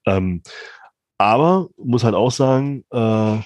Ähm, 0.07 0.43
aber 1.19 1.69
muss 1.77 2.05
halt 2.05 2.15
auch 2.15 2.31
sagen, 2.31 2.85
äh, 2.91 3.39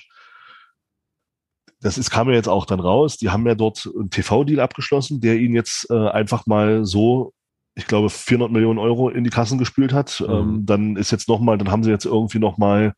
das 1.80 1.98
ist, 1.98 2.10
kam 2.10 2.28
ja 2.28 2.36
jetzt 2.36 2.48
auch 2.48 2.64
dann 2.64 2.80
raus. 2.80 3.16
Die 3.16 3.30
haben 3.30 3.46
ja 3.46 3.54
dort 3.54 3.90
einen 3.98 4.10
TV-Deal 4.10 4.60
abgeschlossen, 4.60 5.20
der 5.20 5.36
ihnen 5.36 5.54
jetzt 5.54 5.90
äh, 5.90 6.08
einfach 6.08 6.46
mal 6.46 6.84
so, 6.84 7.32
ich 7.74 7.86
glaube, 7.86 8.08
400 8.08 8.52
Millionen 8.52 8.78
Euro 8.78 9.08
in 9.08 9.24
die 9.24 9.30
Kassen 9.30 9.58
gespült 9.58 9.92
hat. 9.92 10.20
Mhm. 10.20 10.32
Ähm, 10.32 10.66
dann 10.66 10.96
ist 10.96 11.10
jetzt 11.10 11.28
nochmal, 11.28 11.58
dann 11.58 11.70
haben 11.70 11.82
sie 11.82 11.90
jetzt 11.90 12.04
irgendwie 12.04 12.38
nochmal 12.38 12.94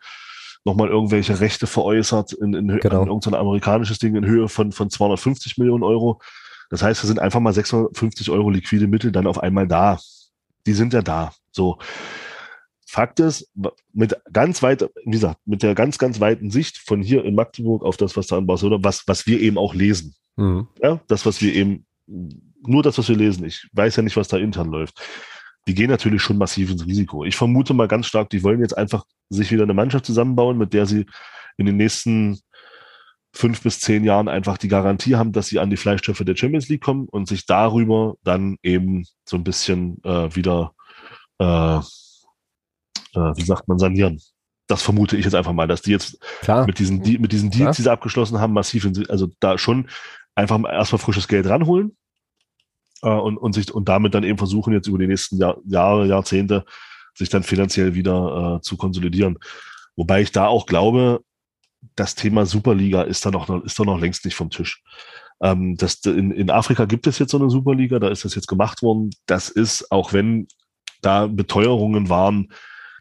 noch 0.67 0.77
mal 0.77 0.89
irgendwelche 0.89 1.41
Rechte 1.41 1.67
veräußert 1.67 2.33
in, 2.33 2.55
in, 2.55 2.69
genau. 2.69 3.03
in 3.03 3.09
irgendein 3.09 3.35
amerikanisches 3.35 3.99
Ding 3.99 4.17
in 4.17 4.25
Höhe 4.25 4.49
von, 4.49 4.73
von 4.73 4.89
250 4.89 5.59
Millionen 5.59 5.83
Euro. 5.83 6.21
Das 6.71 6.83
heißt, 6.83 7.03
da 7.03 7.07
sind 7.07 7.19
einfach 7.21 7.41
mal 7.41 7.53
650 7.53 8.31
Euro 8.31 8.49
liquide 8.49 8.87
Mittel 8.87 9.13
dann 9.13 9.27
auf 9.27 9.39
einmal 9.39 9.69
da 9.69 9.99
die 10.67 10.73
sind 10.73 10.93
ja 10.93 11.03
da. 11.03 11.33
So. 11.51 11.79
Fakt 12.87 13.19
ist, 13.19 13.51
mit 13.93 14.17
ganz 14.33 14.63
weit, 14.63 14.89
wie 15.05 15.11
gesagt, 15.11 15.41
mit 15.47 15.63
der 15.63 15.75
ganz, 15.75 15.99
ganz 15.99 16.21
weiten 16.21 16.51
Sicht 16.51 16.79
von 16.79 17.03
hier 17.03 17.25
in 17.25 17.35
Magdeburg 17.35 17.83
auf 17.83 17.97
das, 17.97 18.17
was 18.17 18.29
da 18.29 18.39
in 18.39 18.47
Barcelona, 18.47 18.85
was, 18.85 19.03
was 19.09 19.27
wir 19.27 19.41
eben 19.41 19.59
auch 19.59 19.75
lesen. 19.75 20.15
Mhm. 20.37 20.69
Ja, 20.81 21.01
das, 21.09 21.27
was 21.27 21.43
wir 21.43 21.53
eben, 21.55 21.87
nur 22.07 22.83
das, 22.83 22.97
was 22.99 23.09
wir 23.09 23.17
lesen. 23.17 23.45
Ich 23.45 23.69
weiß 23.73 23.97
ja 23.97 24.03
nicht, 24.03 24.17
was 24.17 24.29
da 24.29 24.37
intern 24.37 24.71
läuft. 24.71 25.01
Die 25.67 25.75
gehen 25.75 25.91
natürlich 25.91 26.23
schon 26.23 26.39
massiv 26.39 26.71
ins 26.71 26.87
Risiko. 26.87 27.25
Ich 27.25 27.37
vermute 27.37 27.75
mal 27.75 27.89
ganz 27.89 28.07
stark, 28.07 28.31
die 28.31 28.43
wollen 28.43 28.61
jetzt 28.61 28.77
einfach 28.77 29.05
sich 29.29 29.51
wieder 29.51 29.65
eine 29.65 29.75
Mannschaft 29.75 30.07
zusammenbauen, 30.07 30.59
mit 30.59 30.73
der 30.73 30.87
sie 30.87 31.07
in 31.57 31.67
den 31.67 31.77
nächsten 31.77 32.39
fünf 33.35 33.63
bis 33.63 33.81
zehn 33.81 34.05
Jahren 34.05 34.29
einfach 34.29 34.57
die 34.59 34.69
Garantie 34.69 35.17
haben, 35.17 35.33
dass 35.33 35.49
sie 35.49 35.59
an 35.59 35.69
die 35.69 35.77
Fleischstoffe 35.77 36.23
der 36.25 36.37
Champions 36.37 36.69
League 36.69 36.83
kommen 36.83 37.09
und 37.09 37.27
sich 37.27 37.47
darüber 37.47 38.15
dann 38.23 38.57
eben 38.63 39.05
so 39.25 39.37
ein 39.37 39.45
bisschen 39.45 40.03
äh, 40.05 40.35
wieder, 40.35 40.73
äh, 41.41 41.77
äh, 41.77 41.81
wie 43.13 43.45
sagt 43.45 43.67
man, 43.69 43.79
sanieren. 43.79 44.21
Das 44.69 44.83
vermute 44.83 45.17
ich 45.17 45.25
jetzt 45.25 45.35
einfach 45.35 45.53
mal, 45.53 45.67
dass 45.67 45.83
die 45.83 45.91
jetzt 45.91 46.19
Klar. 46.41 46.65
mit 46.65 46.79
diesen, 46.79 46.99
mit 47.21 47.33
diesen 47.33 47.51
Deals, 47.51 47.77
die 47.77 47.83
sie 47.83 47.93
abgeschlossen 47.93 48.41
haben, 48.41 48.53
massiv, 48.53 48.85
in, 48.85 49.11
also 49.11 49.29
da 49.41 49.59
schon 49.59 49.89
einfach 50.35 50.61
erstmal 50.65 51.01
frisches 51.01 51.29
Geld 51.29 51.47
ranholen. 51.47 51.97
äh, 53.03 53.09
und, 53.09 53.37
und, 53.37 53.53
sich, 53.53 53.73
und 53.73 53.89
damit 53.89 54.15
dann 54.15 54.25
eben 54.25 54.39
versuchen, 54.39 54.73
jetzt 54.73 54.89
über 54.89 54.99
die 54.99 55.07
nächsten 55.07 55.37
Jahr, 55.37 55.59
Jahre, 55.67 56.07
Jahrzehnte, 56.07 56.65
sich 57.15 57.29
dann 57.29 57.43
finanziell 57.43 57.95
wieder 57.95 58.57
äh, 58.57 58.61
zu 58.63 58.77
konsolidieren. 58.77 59.39
Wobei 59.97 60.23
ich 60.23 60.33
da 60.33 60.47
auch 60.47 60.67
glaube, 60.67 61.23
das 61.97 62.15
Thema 62.15 62.47
Superliga 62.47 63.03
ist 63.03 63.25
da 63.25 63.31
noch, 63.31 63.49
ist 63.65 63.79
da 63.79 63.85
noch 63.85 64.01
längst 64.01 64.25
nicht 64.25 64.35
vom 64.35 64.51
Tisch. 64.51 64.83
Ähm, 65.43 65.77
das, 65.77 65.97
in, 66.05 66.31
in 66.31 66.51
Afrika 66.51 66.85
gibt 66.85 67.07
es 67.07 67.19
jetzt 67.19 67.33
so 67.33 67.39
eine 67.39 67.51
Superliga, 67.51 67.99
da 67.99 68.09
ist 68.09 68.25
das 68.25 68.35
jetzt 68.35 68.49
gemacht 68.49 68.83
worden. 68.83 69.11
Das 69.27 69.49
ist, 69.49 69.91
auch 69.91 70.13
wenn 70.13 70.49
da 71.03 71.27
Beteuerungen 71.27 72.09
waren, 72.09 72.53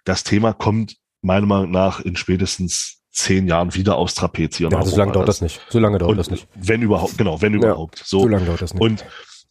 das 0.03 0.23
Thema 0.23 0.53
kommt 0.53 0.97
meiner 1.21 1.45
Meinung 1.45 1.71
nach 1.71 2.01
in 2.01 2.15
spätestens 2.15 3.01
zehn 3.11 3.47
Jahren 3.47 3.73
wieder 3.75 3.95
aufs 3.95 4.15
Trapez 4.15 4.57
hier. 4.57 4.69
Ja, 4.69 4.79
also 4.79 4.91
so 4.91 4.97
lange 4.97 5.13
dauert 5.13 5.29
das 5.29 5.41
nicht. 5.41 5.61
So 5.69 5.79
lange 5.79 5.99
dauert 5.99 6.17
das 6.17 6.31
nicht. 6.31 6.47
Wenn 6.55 6.81
überhaupt, 6.81 7.17
genau, 7.17 7.41
wenn 7.41 7.53
überhaupt. 7.53 7.99
so, 7.99 8.21
so 8.21 8.27
lange 8.27 8.45
dauert 8.45 8.61
das 8.61 8.73
nicht. 8.73 8.81
Und, 8.81 9.05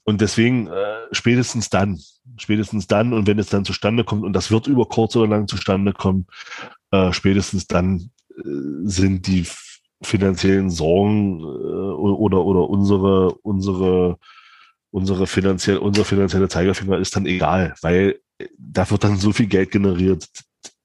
und 0.04 0.20
deswegen 0.20 0.66
äh, 0.66 0.96
spätestens 1.12 1.70
dann, 1.70 1.98
spätestens 2.36 2.88
dann 2.88 3.12
und 3.12 3.26
wenn 3.26 3.38
es 3.38 3.48
dann 3.48 3.64
zustande 3.64 4.04
kommt 4.04 4.24
und 4.24 4.32
das 4.32 4.50
wird 4.50 4.66
über 4.66 4.86
kurz 4.86 5.14
oder 5.16 5.28
lang 5.28 5.46
zustande 5.46 5.92
kommen, 5.92 6.26
äh, 6.90 7.12
spätestens 7.12 7.68
dann 7.68 8.10
sind 8.84 9.26
die 9.26 9.46
finanziellen 10.02 10.70
Sorgen 10.70 11.40
äh, 11.40 11.44
oder 11.44 12.44
oder 12.44 12.68
unsere 12.68 13.34
unsere 13.42 14.18
unsere 14.90 15.26
finanziell 15.26 15.78
unser 15.78 16.04
finanzielle 16.04 16.48
Zeigerfinger 16.48 16.98
ist 16.98 17.14
dann 17.14 17.26
egal, 17.26 17.74
weil 17.82 18.20
da 18.58 18.90
wird 18.90 19.04
dann 19.04 19.16
so 19.16 19.32
viel 19.32 19.46
Geld 19.46 19.70
generiert, 19.70 20.28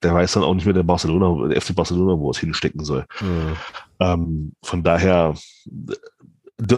der 0.03 0.13
weiß 0.13 0.33
dann 0.33 0.43
auch 0.43 0.53
nicht 0.53 0.65
mehr 0.65 0.73
der 0.73 0.83
Barcelona, 0.83 1.47
der 1.47 1.61
FC 1.61 1.75
Barcelona, 1.75 2.19
wo 2.19 2.29
es 2.31 2.37
hinstecken 2.37 2.83
soll. 2.83 3.05
Mhm. 3.19 3.55
Ähm, 3.99 4.53
von 4.63 4.83
daher, 4.83 5.33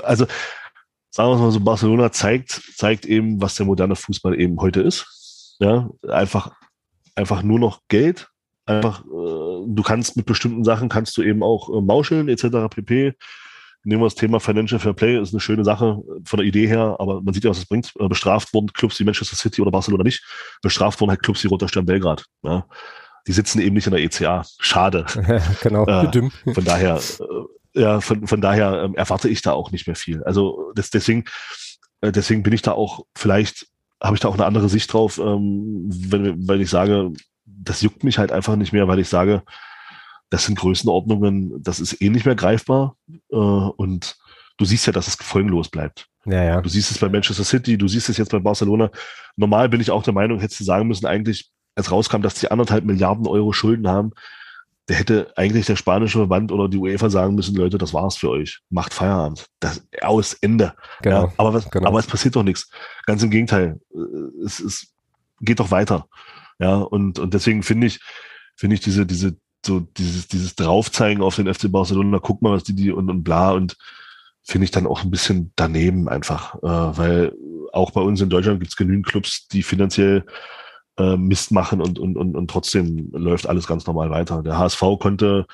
also 0.04 0.26
sagen 1.10 1.32
wir 1.32 1.38
mal 1.38 1.52
so, 1.52 1.60
Barcelona 1.60 2.12
zeigt, 2.12 2.62
zeigt 2.76 3.06
eben, 3.06 3.42
was 3.42 3.56
der 3.56 3.66
moderne 3.66 3.96
Fußball 3.96 4.40
eben 4.40 4.60
heute 4.60 4.82
ist. 4.82 5.58
Ja, 5.60 5.90
einfach, 6.08 6.56
einfach 7.16 7.44
nur 7.44 7.60
noch 7.60 7.82
Geld. 7.90 8.30
Einfach, 8.66 9.04
äh, 9.06 9.49
du 9.68 9.84
kannst 9.84 10.18
mit 10.18 10.26
bestimmten 10.26 10.64
Sachen 10.64 10.90
kannst 10.90 11.18
du 11.18 11.22
eben 11.22 11.44
auch 11.44 11.70
äh, 11.70 11.82
mauscheln, 11.82 12.30
etc. 12.30 12.70
pp. 12.70 13.14
Nehmen 13.84 14.02
wir 14.02 14.08
das 14.08 14.16
Thema 14.16 14.40
Financial 14.40 14.80
Fair 14.80 14.94
Play, 14.94 15.18
ist 15.20 15.34
eine 15.34 15.40
schöne 15.40 15.64
Sache 15.64 16.02
von 16.26 16.38
der 16.38 16.46
Idee 16.46 16.68
her, 16.68 16.98
aber 17.00 17.22
man 17.22 17.34
sieht 17.34 17.46
ja, 17.46 17.50
was 17.50 17.60
es 17.60 17.66
bringt. 17.66 17.94
Äh, 18.00 18.08
bestraft 18.08 18.54
wurden 18.54 18.74
Clubs 18.74 19.00
wie 19.00 19.06
Manchester 19.06 19.38
City 19.38 19.62
oder 19.62 19.72
Barcelona 19.72 20.04
nicht. 20.04 20.24
Bestraft 20.62 21.00
wurden 21.00 21.12
halt 21.12 21.24
Clubs 21.24 21.44
wie 21.44 21.48
Roter 21.48 21.68
Stern 21.68 21.86
Belgrad. 21.86 22.26
Ja 22.44 22.66
die 23.28 23.34
sitzen 23.34 23.62
eben 23.62 23.76
nicht 23.76 23.86
in 23.86 23.94
der 23.94 24.02
ECA. 24.02 24.44
Schade. 24.60 25.06
genau. 25.62 25.86
Äh, 25.86 26.12
von 26.54 26.64
daher, 26.64 27.00
äh, 27.76 27.80
ja, 27.80 28.02
von, 28.02 28.28
von 28.28 28.42
daher 28.42 28.84
ähm, 28.84 28.96
erwarte 28.96 29.30
ich 29.30 29.44
da 29.44 29.52
auch 29.52 29.72
nicht 29.72 29.88
mehr 29.88 29.96
viel. 29.96 30.24
Also 30.24 30.72
das, 30.74 30.90
deswegen, 30.90 31.26
äh, 32.02 32.12
deswegen 32.12 32.44
bin 32.44 32.54
ich 32.54 32.64
da 32.64 32.72
auch 32.72 33.06
vielleicht 33.16 33.68
habe 34.02 34.16
ich 34.16 34.22
da 34.22 34.30
auch 34.30 34.34
eine 34.34 34.46
andere 34.46 34.70
Sicht 34.70 34.92
drauf, 34.94 35.20
ähm, 35.20 35.84
wenn, 35.90 36.48
weil 36.48 36.62
ich 36.62 36.70
sage, 36.70 37.12
das 37.62 37.82
juckt 37.82 38.04
mich 38.04 38.18
halt 38.18 38.32
einfach 38.32 38.56
nicht 38.56 38.74
mehr, 38.74 38.88
weil 38.88 39.00
ich 39.00 39.10
sage, 39.10 39.44
das 40.30 40.46
sind 40.46 40.58
Größenordnungen, 40.58 41.62
das 41.62 41.80
ist 41.80 42.02
eh 42.02 42.10
nicht 42.10 42.26
mehr 42.26 42.36
greifbar 42.36 42.96
äh, 43.32 43.36
und 43.36 44.18
du 44.58 44.66
siehst 44.66 44.86
ja, 44.86 44.94
dass 44.94 45.08
es 45.08 45.16
folgenlos 45.16 45.70
bleibt. 45.70 46.08
Ja, 46.26 46.44
ja. 46.44 46.62
Du 46.62 46.70
siehst 46.70 46.92
es 46.92 47.00
bei 47.00 47.10
Manchester 47.10 47.44
City, 47.44 47.78
du 47.78 47.88
siehst 47.88 48.10
es 48.10 48.18
jetzt 48.18 48.32
bei 48.32 48.40
Barcelona. 48.40 48.92
Normal 49.36 49.70
bin 49.70 49.82
ich 49.82 49.90
auch 49.90 50.04
der 50.04 50.14
Meinung, 50.14 50.40
hättest 50.40 50.60
du 50.60 50.64
sagen 50.64 50.88
müssen, 50.88 51.06
eigentlich 51.06 51.50
als 51.76 51.92
rauskam, 51.92 52.22
dass 52.22 52.36
die 52.36 52.52
anderthalb 52.52 52.84
Milliarden 52.84 53.26
Euro 53.26 53.54
Schulden 53.54 53.88
haben, 53.88 54.12
der 54.90 54.98
hätte 54.98 55.32
eigentlich 55.36 55.68
der 55.68 55.76
spanische 55.76 56.18
Verband 56.18 56.52
oder 56.52 56.68
die 56.68 56.78
UEFA 56.78 57.10
sagen 57.10 57.36
müssen, 57.36 57.56
Leute, 57.56 57.78
das 57.78 57.94
war's 57.94 58.18
für 58.18 58.30
euch. 58.30 58.60
Macht 58.70 58.94
Feierabend. 58.94 59.46
Das, 59.60 59.88
aus, 60.02 60.34
Ende. 60.34 60.74
Genau, 61.04 61.26
ja, 61.26 61.34
aber, 61.38 61.54
was, 61.54 61.70
genau. 61.70 61.88
aber 61.88 62.00
es 62.00 62.08
passiert 62.08 62.36
doch 62.36 62.44
nichts. 62.44 62.70
Ganz 63.06 63.22
im 63.22 63.30
Gegenteil. 63.30 63.80
Es, 64.44 64.60
es 64.60 64.94
geht 65.42 65.60
doch 65.60 65.70
weiter. 65.70 66.08
Ja, 66.60 66.76
und, 66.76 67.20
und 67.20 67.34
deswegen 67.34 67.64
finde 67.64 67.88
ich, 67.88 68.00
finde 68.56 68.76
ich 68.76 68.82
diese, 68.82 69.06
diese, 69.06 69.38
so 69.66 69.80
dieses, 69.80 70.28
dieses 70.28 70.56
Draufzeigen 70.56 71.24
auf 71.24 71.36
den 71.36 71.54
FC 71.54 71.72
Barcelona, 71.72 72.20
guck 72.20 72.42
mal, 72.42 72.52
was 72.52 72.64
die, 72.64 72.76
die 72.76 72.92
und, 72.92 73.10
und 73.10 73.24
bla 73.24 73.52
und 73.52 73.78
finde 74.44 74.66
ich 74.66 74.72
dann 74.72 74.88
auch 74.88 75.04
ein 75.04 75.12
bisschen 75.12 75.52
daneben 75.56 76.10
einfach, 76.10 76.56
äh, 76.56 76.98
weil 76.98 77.34
auch 77.72 77.92
bei 77.92 78.02
uns 78.02 78.22
in 78.22 78.30
Deutschland 78.30 78.60
gibt 78.60 78.72
es 78.72 78.78
genügend 78.78 79.06
Clubs, 79.06 79.48
die 79.48 79.64
finanziell 79.64 80.26
äh, 80.98 81.18
Mist 81.18 81.52
machen 81.52 81.82
und, 81.82 82.00
und, 82.00 82.18
und, 82.18 82.36
und 82.36 82.50
trotzdem 82.50 83.10
läuft 83.14 83.48
alles 83.48 83.68
ganz 83.68 83.86
normal 83.86 84.10
weiter. 84.10 84.42
Der 84.44 84.58
HSV 84.58 84.82
konnte 85.00 85.46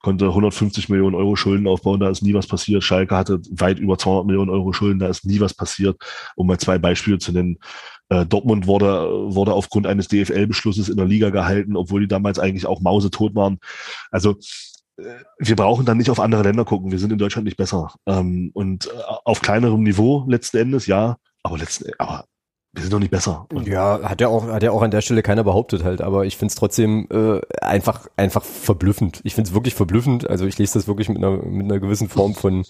konnte 0.00 0.26
150 0.26 0.88
Millionen 0.88 1.16
Euro 1.16 1.34
Schulden 1.36 1.66
aufbauen, 1.66 2.00
da 2.00 2.08
ist 2.08 2.22
nie 2.22 2.34
was 2.34 2.46
passiert. 2.46 2.84
Schalke 2.84 3.16
hatte 3.16 3.40
weit 3.50 3.78
über 3.78 3.98
200 3.98 4.26
Millionen 4.26 4.50
Euro 4.50 4.72
Schulden, 4.72 5.00
da 5.00 5.08
ist 5.08 5.24
nie 5.24 5.40
was 5.40 5.54
passiert. 5.54 6.00
Um 6.36 6.46
mal 6.46 6.58
zwei 6.58 6.78
Beispiele 6.78 7.18
zu 7.18 7.32
nennen. 7.32 7.58
Äh, 8.08 8.26
Dortmund 8.26 8.66
wurde, 8.66 9.34
wurde 9.34 9.52
aufgrund 9.52 9.86
eines 9.86 10.08
DFL-Beschlusses 10.08 10.88
in 10.88 10.96
der 10.96 11.06
Liga 11.06 11.30
gehalten, 11.30 11.76
obwohl 11.76 12.00
die 12.00 12.08
damals 12.08 12.38
eigentlich 12.38 12.66
auch 12.66 12.80
mausetot 12.80 13.34
waren. 13.34 13.58
Also 14.10 14.36
äh, 14.96 15.02
wir 15.38 15.56
brauchen 15.56 15.84
dann 15.84 15.98
nicht 15.98 16.10
auf 16.10 16.20
andere 16.20 16.42
Länder 16.42 16.64
gucken. 16.64 16.90
Wir 16.90 16.98
sind 16.98 17.12
in 17.12 17.18
Deutschland 17.18 17.44
nicht 17.44 17.56
besser. 17.56 17.92
Ähm, 18.06 18.50
und 18.54 18.86
äh, 18.86 18.90
auf 19.24 19.40
kleinerem 19.40 19.82
Niveau 19.82 20.24
letzten 20.28 20.58
Endes, 20.58 20.86
ja. 20.86 21.16
Aber 21.42 21.58
letzten, 21.58 21.92
aber 21.98 22.24
wir 22.72 22.82
sind 22.82 22.92
doch 22.92 22.98
nicht 22.98 23.10
besser. 23.10 23.46
Ja, 23.64 24.00
hat 24.02 24.20
ja 24.20 24.28
auch, 24.28 24.46
hat 24.46 24.62
ja 24.62 24.70
auch 24.70 24.82
an 24.82 24.90
der 24.90 25.00
Stelle 25.00 25.22
keiner 25.22 25.42
behauptet 25.42 25.84
halt, 25.84 26.02
aber 26.02 26.26
ich 26.26 26.36
finde 26.36 26.52
es 26.52 26.54
trotzdem 26.54 27.08
äh, 27.10 27.40
einfach, 27.62 28.06
einfach 28.16 28.44
verblüffend. 28.44 29.20
Ich 29.24 29.34
finde 29.34 29.48
es 29.48 29.54
wirklich 29.54 29.74
verblüffend. 29.74 30.28
Also 30.28 30.46
ich 30.46 30.58
lese 30.58 30.74
das 30.74 30.86
wirklich 30.86 31.08
mit 31.08 31.18
einer, 31.18 31.42
mit 31.42 31.64
einer 31.64 31.80
gewissen 31.80 32.08
Form 32.08 32.34
von 32.34 32.64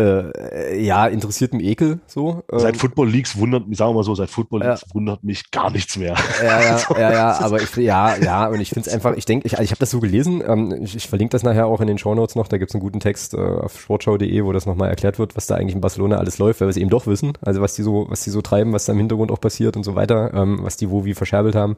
äh, 0.00 0.82
ja, 0.82 1.06
interessiertem 1.06 1.60
Ekel 1.60 2.00
so. 2.06 2.42
Seit 2.50 2.74
ähm, 2.74 2.80
Football 2.80 3.08
Leagues 3.08 3.38
wundert 3.38 3.68
mich, 3.68 3.78
sagen 3.78 3.90
wir 3.90 3.96
mal 3.96 4.04
so, 4.04 4.14
seit 4.14 4.30
Football 4.30 4.62
Leagues 4.62 4.82
ja. 4.86 4.94
wundert 4.94 5.24
mich 5.24 5.50
gar 5.50 5.70
nichts 5.70 5.96
mehr. 5.96 6.14
Ja, 6.42 6.60
ja, 6.60 6.70
also, 6.72 6.94
ja, 6.94 7.12
ja 7.12 7.40
aber 7.40 7.62
ich, 7.62 7.76
ja, 7.76 8.16
ja, 8.16 8.46
und 8.48 8.60
ich 8.60 8.70
finde 8.70 8.88
es 8.88 8.94
einfach, 8.94 9.16
ich 9.16 9.24
denke, 9.24 9.46
ich, 9.46 9.54
also 9.54 9.64
ich 9.64 9.70
habe 9.70 9.78
das 9.78 9.90
so 9.90 10.00
gelesen, 10.00 10.42
ähm, 10.46 10.82
ich, 10.82 10.96
ich 10.96 11.08
verlinke 11.08 11.32
das 11.32 11.42
nachher 11.42 11.66
auch 11.66 11.80
in 11.80 11.86
den 11.86 11.98
Show 11.98 12.14
Notes 12.14 12.36
noch, 12.36 12.48
da 12.48 12.58
gibt's 12.58 12.74
einen 12.74 12.82
guten 12.82 13.00
Text 13.00 13.34
äh, 13.34 13.38
auf 13.38 13.80
sportschau.de, 13.80 14.44
wo 14.44 14.52
das 14.52 14.66
nochmal 14.66 14.88
erklärt 14.88 15.18
wird, 15.18 15.36
was 15.36 15.46
da 15.46 15.56
eigentlich 15.56 15.74
in 15.74 15.80
Barcelona 15.80 16.16
alles 16.16 16.38
läuft, 16.38 16.60
weil 16.60 16.68
wir 16.68 16.70
es 16.70 16.76
eben 16.76 16.90
doch 16.90 17.06
wissen, 17.06 17.32
also 17.42 17.60
was 17.60 17.74
die 17.74 17.82
so, 17.82 18.06
was 18.08 18.22
die 18.22 18.30
so 18.30 18.42
treiben, 18.42 18.72
was 18.72 18.86
da 18.86 18.92
im 18.92 18.98
Hintergrund 18.98 19.30
auch 19.30 19.40
passiert 19.40 19.76
und 19.76 19.84
so 19.84 19.94
weiter, 19.94 20.32
ähm, 20.34 20.60
was 20.62 20.76
die 20.76 20.90
wo 20.90 21.04
wie 21.04 21.14
verscherbelt 21.14 21.54
haben 21.54 21.76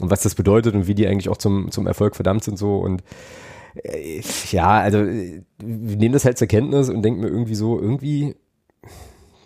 und 0.00 0.10
was 0.10 0.22
das 0.22 0.34
bedeutet 0.34 0.74
und 0.74 0.86
wie 0.86 0.94
die 0.94 1.06
eigentlich 1.06 1.28
auch 1.28 1.36
zum, 1.36 1.70
zum 1.70 1.86
Erfolg 1.86 2.16
verdammt 2.16 2.44
sind 2.44 2.58
so 2.58 2.76
und 2.76 3.00
äh, 3.00 3.04
ja, 4.50 4.80
also 4.80 4.98
wir 4.98 5.96
nehmen 5.96 6.12
das 6.12 6.24
halt 6.24 6.38
zur 6.38 6.48
Kenntnis 6.48 6.88
und 6.88 7.02
denken 7.02 7.20
mir 7.20 7.28
irgendwie 7.28 7.54
so, 7.54 7.80
irgendwie 7.80 8.34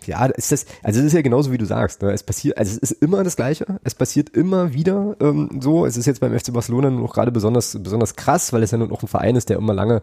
ja, 0.07 0.25
ist 0.25 0.51
das, 0.51 0.65
also 0.83 0.99
es 0.99 1.07
ist 1.07 1.13
ja 1.13 1.21
genauso 1.21 1.51
wie 1.51 1.57
du 1.57 1.65
sagst, 1.65 2.01
ne? 2.01 2.11
es 2.11 2.23
passiert, 2.23 2.57
also 2.57 2.71
es 2.71 2.91
ist 2.91 3.01
immer 3.01 3.23
das 3.23 3.35
Gleiche, 3.35 3.65
es 3.83 3.95
passiert 3.95 4.29
immer 4.29 4.73
wieder 4.73 5.15
ähm, 5.19 5.59
so, 5.61 5.85
es 5.85 5.97
ist 5.97 6.05
jetzt 6.05 6.19
beim 6.19 6.37
FC 6.37 6.53
Barcelona 6.53 6.89
nur 6.89 7.01
noch 7.01 7.13
gerade 7.13 7.31
besonders, 7.31 7.77
besonders 7.81 8.15
krass, 8.15 8.53
weil 8.53 8.63
es 8.63 8.71
ja 8.71 8.77
nur 8.77 8.87
noch 8.87 9.01
ein 9.01 9.07
Verein 9.07 9.35
ist, 9.35 9.49
der 9.49 9.57
immer 9.57 9.73
lange 9.73 10.01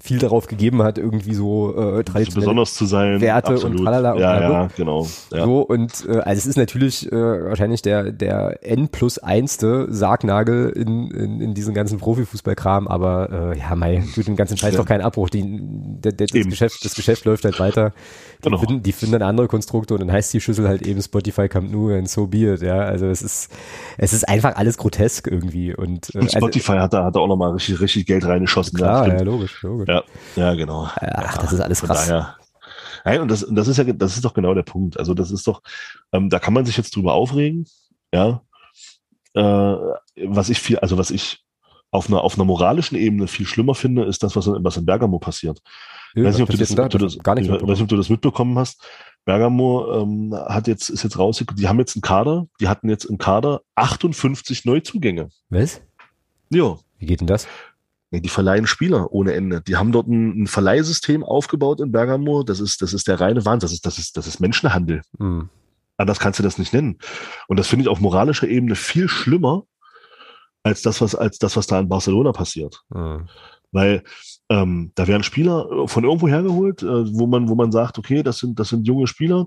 viel 0.00 0.18
darauf 0.18 0.46
gegeben 0.46 0.82
hat, 0.82 0.98
irgendwie 0.98 1.34
so 1.34 1.70
äh, 1.76 2.04
traditionelle 2.04 2.46
besonders 2.46 2.74
zu 2.74 2.86
sein, 2.86 3.20
Werte 3.20 3.54
absolut. 3.54 3.78
und 3.78 3.84
tralala 3.84 4.12
und 4.12 4.20
ja, 4.20 4.40
ja, 4.40 4.68
genau. 4.76 5.06
Ja. 5.32 5.44
So, 5.44 5.60
und 5.60 6.06
äh, 6.08 6.18
also 6.18 6.38
es 6.38 6.46
ist 6.46 6.56
natürlich 6.56 7.10
äh, 7.10 7.14
wahrscheinlich 7.14 7.82
der, 7.82 8.12
der 8.12 8.58
N 8.62 8.88
plus 8.88 9.18
einste 9.18 9.86
Sargnagel 9.92 10.70
in, 10.70 11.10
in, 11.10 11.40
in 11.40 11.54
diesen 11.54 11.74
ganzen 11.74 11.98
Profifußballkram, 11.98 12.88
aber 12.88 13.52
äh, 13.54 13.58
ja, 13.58 13.74
mei, 13.74 14.04
tut 14.14 14.26
dem 14.26 14.36
ganzen 14.36 14.56
Scheiß 14.56 14.74
ja. 14.74 14.80
doch 14.80 14.86
keinen 14.86 15.02
Abbruch. 15.02 15.30
Die, 15.30 15.44
der, 15.44 16.12
der, 16.12 16.26
das, 16.26 16.46
Geschäft, 16.46 16.84
das 16.84 16.94
Geschäft 16.94 17.24
läuft 17.24 17.44
halt 17.44 17.58
weiter. 17.60 17.92
Die, 18.38 18.42
genau. 18.42 18.58
finden, 18.58 18.82
die 18.82 18.92
finden 18.92 19.12
dann 19.18 19.22
andere 19.22 19.48
Konstrukte 19.48 19.94
und 19.94 20.00
dann 20.00 20.12
heißt 20.12 20.32
die 20.32 20.40
Schüssel 20.40 20.68
halt 20.68 20.82
eben 20.82 21.00
Spotify 21.02 21.48
Camp 21.48 21.70
Nou 21.70 21.96
und 21.96 22.08
so 22.08 22.26
be 22.26 22.52
it, 22.52 22.62
ja. 22.62 22.80
Also 22.80 23.06
es 23.06 23.22
ist, 23.22 23.50
es 23.98 24.12
ist 24.12 24.28
einfach 24.28 24.56
alles 24.56 24.76
grotesk 24.78 25.26
irgendwie. 25.26 25.74
Und, 25.74 26.14
äh, 26.14 26.18
und 26.18 26.24
also 26.24 26.38
Spotify 26.38 26.72
also, 26.72 26.82
hat 26.82 26.92
da, 26.92 27.04
hat 27.04 27.16
da 27.16 27.20
auch 27.20 27.28
nochmal 27.28 27.52
richtig, 27.52 27.80
richtig 27.80 28.06
Geld 28.06 28.24
reingeschossen. 28.24 28.76
Klar, 28.76 29.08
ja, 29.08 29.22
logisch, 29.22 29.62
logisch. 29.62 29.88
Ja, 29.88 30.02
ja 30.36 30.54
genau. 30.54 30.88
Ach, 31.00 31.38
das 31.38 31.52
ist 31.52 31.60
alles 31.60 31.82
krass. 31.82 32.08
Daher, 32.08 32.36
Nein, 33.06 33.20
und 33.20 33.30
das, 33.30 33.46
das 33.48 33.68
ist 33.68 33.76
ja, 33.76 33.84
das 33.84 34.16
ist 34.16 34.24
doch 34.24 34.34
genau 34.34 34.52
der 34.52 34.64
Punkt. 34.64 34.98
Also 34.98 35.14
das 35.14 35.30
ist 35.30 35.46
doch, 35.46 35.62
ähm, 36.12 36.28
da 36.28 36.40
kann 36.40 36.52
man 36.52 36.66
sich 36.66 36.76
jetzt 36.76 36.96
drüber 36.96 37.14
aufregen, 37.14 37.64
ja. 38.12 38.42
Äh, 39.34 39.76
was 40.26 40.48
ich 40.48 40.58
viel, 40.58 40.80
also 40.80 40.98
was 40.98 41.12
ich 41.12 41.44
auf 41.92 42.08
einer, 42.08 42.22
auf 42.22 42.34
einer 42.34 42.44
moralischen 42.44 42.98
Ebene 42.98 43.28
viel 43.28 43.46
schlimmer 43.46 43.76
finde, 43.76 44.04
ist 44.04 44.24
das, 44.24 44.34
was, 44.34 44.48
was 44.48 44.76
in 44.76 44.86
Bergamo 44.86 45.20
passiert. 45.20 45.60
Ich 46.16 46.24
weiß 46.24 46.38
nicht, 46.38 46.42
ob 46.44 46.50
du 46.50 46.56
das, 46.56 46.74
da? 46.74 46.88
du 46.88 46.96
das, 46.96 47.18
gar 47.18 47.34
nicht 47.34 47.50
weiß 47.50 47.60
nicht, 47.60 47.82
ob 47.82 47.88
du 47.88 47.96
das 47.96 48.08
mitbekommen 48.08 48.58
hast. 48.58 48.82
Bergamo 49.26 50.00
ähm, 50.00 50.34
hat 50.34 50.66
jetzt, 50.66 50.88
ist 50.88 51.02
jetzt 51.02 51.18
rausgekommen, 51.18 51.60
die 51.60 51.68
haben 51.68 51.78
jetzt 51.78 51.94
einen 51.94 52.00
Kader, 52.00 52.46
die 52.58 52.68
hatten 52.68 52.88
jetzt 52.88 53.04
im 53.04 53.18
Kader 53.18 53.60
58 53.74 54.64
Neuzugänge. 54.64 55.28
Was? 55.50 55.82
Ja. 56.48 56.78
Wie 56.98 57.04
geht 57.06 57.20
denn 57.20 57.26
das? 57.26 57.46
Die 58.10 58.28
verleihen 58.30 58.66
Spieler 58.66 59.12
ohne 59.12 59.34
Ende. 59.34 59.60
Die 59.60 59.76
haben 59.76 59.92
dort 59.92 60.06
ein, 60.06 60.44
ein 60.44 60.46
Verleihsystem 60.46 61.22
aufgebaut 61.22 61.80
in 61.80 61.92
Bergamo. 61.92 62.44
Das 62.44 62.60
ist, 62.60 62.80
das 62.80 62.94
ist 62.94 63.08
der 63.08 63.20
reine 63.20 63.44
Wahnsinn. 63.44 63.66
Das 63.66 63.72
ist, 63.72 63.84
das 63.84 63.98
ist, 63.98 64.16
das 64.16 64.26
ist 64.26 64.40
Menschenhandel. 64.40 65.02
Mhm. 65.18 65.50
Anders 65.98 66.18
kannst 66.18 66.38
du 66.38 66.42
das 66.42 66.56
nicht 66.56 66.72
nennen. 66.72 66.98
Und 67.46 67.58
das 67.58 67.66
finde 67.66 67.82
ich 67.82 67.88
auf 67.88 68.00
moralischer 68.00 68.48
Ebene 68.48 68.74
viel 68.74 69.08
schlimmer 69.08 69.64
als 70.62 70.80
das, 70.80 71.02
was, 71.02 71.14
als 71.14 71.38
das, 71.38 71.56
was 71.56 71.66
da 71.66 71.78
in 71.78 71.90
Barcelona 71.90 72.32
passiert. 72.32 72.80
Mhm. 72.88 73.28
Weil 73.72 74.02
ähm, 74.48 74.92
da 74.94 75.06
werden 75.06 75.22
Spieler 75.22 75.70
äh, 75.70 75.88
von 75.88 76.04
irgendwo 76.04 76.28
hergeholt, 76.28 76.82
äh, 76.82 77.14
wo 77.14 77.26
man, 77.26 77.48
wo 77.48 77.54
man 77.54 77.72
sagt, 77.72 77.98
okay, 77.98 78.22
das 78.22 78.38
sind, 78.38 78.58
das 78.58 78.68
sind 78.68 78.86
junge 78.86 79.06
Spieler, 79.06 79.46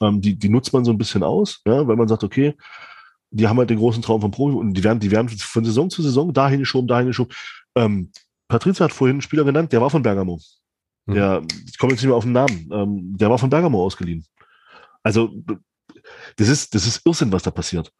Ähm, 0.00 0.20
die, 0.20 0.36
die 0.36 0.48
nutzt 0.48 0.72
man 0.72 0.84
so 0.84 0.90
ein 0.90 0.98
bisschen 0.98 1.22
aus, 1.22 1.60
ja, 1.66 1.86
weil 1.86 1.96
man 1.96 2.08
sagt, 2.08 2.24
okay, 2.24 2.54
die 3.30 3.46
haben 3.46 3.58
halt 3.58 3.70
den 3.70 3.78
großen 3.78 4.02
Traum 4.02 4.20
vom 4.20 4.30
Profi 4.30 4.56
und 4.56 4.74
die 4.74 4.84
werden, 4.84 5.00
die 5.00 5.10
werden 5.10 5.28
von 5.28 5.64
Saison 5.64 5.90
zu 5.90 6.02
Saison 6.02 6.32
dahin 6.32 6.60
geschoben, 6.60 6.88
dahin 6.88 7.08
geschoben. 7.08 7.34
Ähm, 7.76 8.10
Patrizia 8.48 8.84
hat 8.84 8.92
vorhin 8.92 9.16
einen 9.16 9.22
Spieler 9.22 9.44
genannt, 9.44 9.72
der 9.72 9.80
war 9.80 9.90
von 9.90 10.02
Bergamo. 10.02 10.40
Mhm. 11.06 11.14
Der, 11.14 11.42
ich 11.66 11.78
komme 11.78 11.92
jetzt 11.92 12.02
nicht 12.02 12.08
mehr 12.08 12.16
auf 12.16 12.24
den 12.24 12.32
Namen, 12.32 12.68
ähm, 12.72 13.16
der 13.16 13.30
war 13.30 13.38
von 13.38 13.50
Bergamo 13.50 13.84
ausgeliehen. 13.84 14.24
Also, 15.02 15.30
das 16.36 16.48
ist, 16.48 16.74
das 16.74 16.86
ist 16.86 17.04
Irrsinn, 17.04 17.32
was 17.32 17.42
da 17.42 17.50
passiert. 17.50 17.92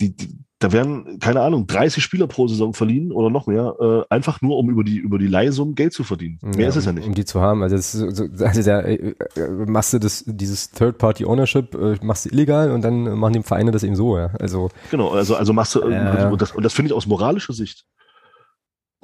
Die, 0.00 0.14
die, 0.14 0.38
da 0.58 0.72
werden, 0.72 1.18
keine 1.18 1.42
Ahnung, 1.42 1.66
30 1.66 2.02
Spieler 2.02 2.26
pro 2.26 2.48
Saison 2.48 2.72
verliehen 2.72 3.12
oder 3.12 3.28
noch 3.28 3.46
mehr, 3.46 3.74
äh, 3.78 4.14
einfach 4.14 4.40
nur, 4.40 4.56
um 4.56 4.70
über 4.70 4.84
die, 4.84 4.96
über 4.96 5.18
die 5.18 5.26
Leihsum 5.26 5.74
Geld 5.74 5.92
zu 5.92 6.02
verdienen. 6.02 6.38
Mehr 6.40 6.60
ja, 6.60 6.68
ist 6.68 6.76
es 6.76 6.86
ja 6.86 6.92
nicht. 6.92 7.06
Um 7.06 7.14
die 7.14 7.26
zu 7.26 7.42
haben. 7.42 7.62
Also, 7.62 7.76
das 7.76 7.94
ist, 7.94 8.40
also 8.40 8.62
der, 8.62 8.86
äh, 8.86 9.14
äh, 9.36 9.48
machst 9.66 9.92
du 9.92 9.98
das, 9.98 10.24
dieses 10.26 10.70
Third-Party-Ownership, 10.70 11.74
äh, 11.74 11.96
machst 12.02 12.24
du 12.24 12.30
illegal 12.30 12.70
und 12.70 12.82
dann 12.82 13.18
machen 13.18 13.34
die 13.34 13.42
Vereine 13.42 13.70
das 13.70 13.82
eben 13.82 13.96
so, 13.96 14.16
ja. 14.16 14.30
Also. 14.40 14.70
Genau, 14.90 15.10
also, 15.10 15.36
also 15.36 15.52
machst 15.52 15.74
du, 15.74 15.80
äh, 15.80 16.28
und 16.30 16.40
das, 16.40 16.52
und 16.52 16.62
das 16.62 16.72
finde 16.72 16.90
ich 16.90 16.96
aus 16.96 17.06
moralischer 17.06 17.52
Sicht 17.52 17.84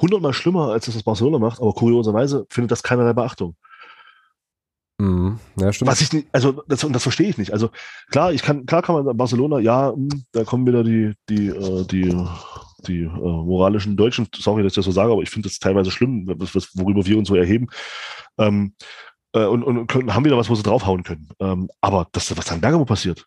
hundertmal 0.01 0.33
schlimmer, 0.33 0.71
als 0.71 0.87
das, 0.87 0.97
was 0.97 1.03
Barcelona 1.03 1.39
macht, 1.39 1.61
aber 1.61 1.73
kurioserweise 1.73 2.47
findet 2.51 2.73
das 2.73 2.83
keinerlei 2.83 3.13
Beachtung. 3.13 3.57
Mhm. 5.33 5.62
Ja, 5.62 5.73
stimmt. 5.73 5.91
Was 5.91 6.01
ich 6.01 6.12
nicht, 6.12 6.28
also 6.33 6.62
das, 6.69 6.85
und 6.85 6.93
das 6.93 7.02
verstehe 7.02 7.28
ich 7.28 7.39
nicht. 7.39 7.52
Also 7.52 7.70
klar, 8.11 8.33
ich 8.33 8.43
kann, 8.43 8.67
klar 8.67 8.83
kann 8.83 9.05
man 9.05 9.17
Barcelona, 9.17 9.59
ja, 9.59 9.93
hm, 9.93 10.25
da 10.33 10.44
kommen 10.44 10.67
wieder 10.67 10.85
die, 10.85 11.15
die, 11.28 11.49
äh, 11.49 11.85
die, 11.85 12.17
die 12.86 13.02
äh, 13.02 13.09
moralischen 13.09 13.97
Deutschen, 13.97 14.28
sorry, 14.35 14.62
dass 14.62 14.73
ich 14.73 14.77
das 14.77 14.85
so 14.85 14.93
sage, 14.93 15.12
aber 15.12 15.23
ich 15.23 15.31
finde 15.31 15.49
das 15.49 15.59
teilweise 15.59 15.91
schlimm, 15.91 16.27
worüber 16.75 17.07
wir 17.07 17.19
uns 17.19 17.28
so 17.28 17.35
erheben. 17.35 17.69
Ähm, 18.39 18.75
äh, 19.33 19.44
und, 19.44 19.62
und 19.65 19.86
können, 19.86 20.15
haben 20.15 20.25
wieder 20.25 20.36
was, 20.36 20.51
wo 20.51 20.55
sie 20.55 20.62
draufhauen 20.62 21.02
können. 21.02 21.28
Ähm, 21.41 21.69
aber 21.81 22.09
das, 22.12 22.36
was 22.36 22.51
an 22.52 22.61
Bergamo 22.61 22.85
passiert, 22.85 23.27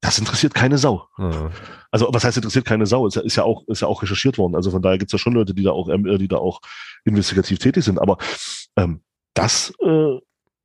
das 0.00 0.18
interessiert 0.18 0.54
keine 0.54 0.78
Sau. 0.78 1.08
Mhm. 1.18 1.50
Also 1.90 2.08
was 2.10 2.24
heißt 2.24 2.36
interessiert 2.36 2.64
keine 2.64 2.86
Sau? 2.86 3.06
Ist 3.06 3.16
ja, 3.16 3.22
ist 3.22 3.36
ja 3.36 3.44
auch 3.44 3.66
ist 3.66 3.82
ja 3.82 3.88
auch 3.88 4.02
recherchiert 4.02 4.38
worden. 4.38 4.54
Also 4.54 4.70
von 4.70 4.80
daher 4.80 4.98
gibt 4.98 5.10
es 5.10 5.12
ja 5.12 5.18
schon 5.18 5.34
Leute, 5.34 5.52
die 5.52 5.62
da 5.62 5.72
auch 5.72 5.88
ähm, 5.88 6.04
die 6.18 6.28
da 6.28 6.36
auch 6.36 6.60
investigativ 7.04 7.58
tätig 7.58 7.84
sind. 7.84 8.00
Aber 8.00 8.16
ähm, 8.76 9.02
das 9.34 9.72
äh, 9.80 10.18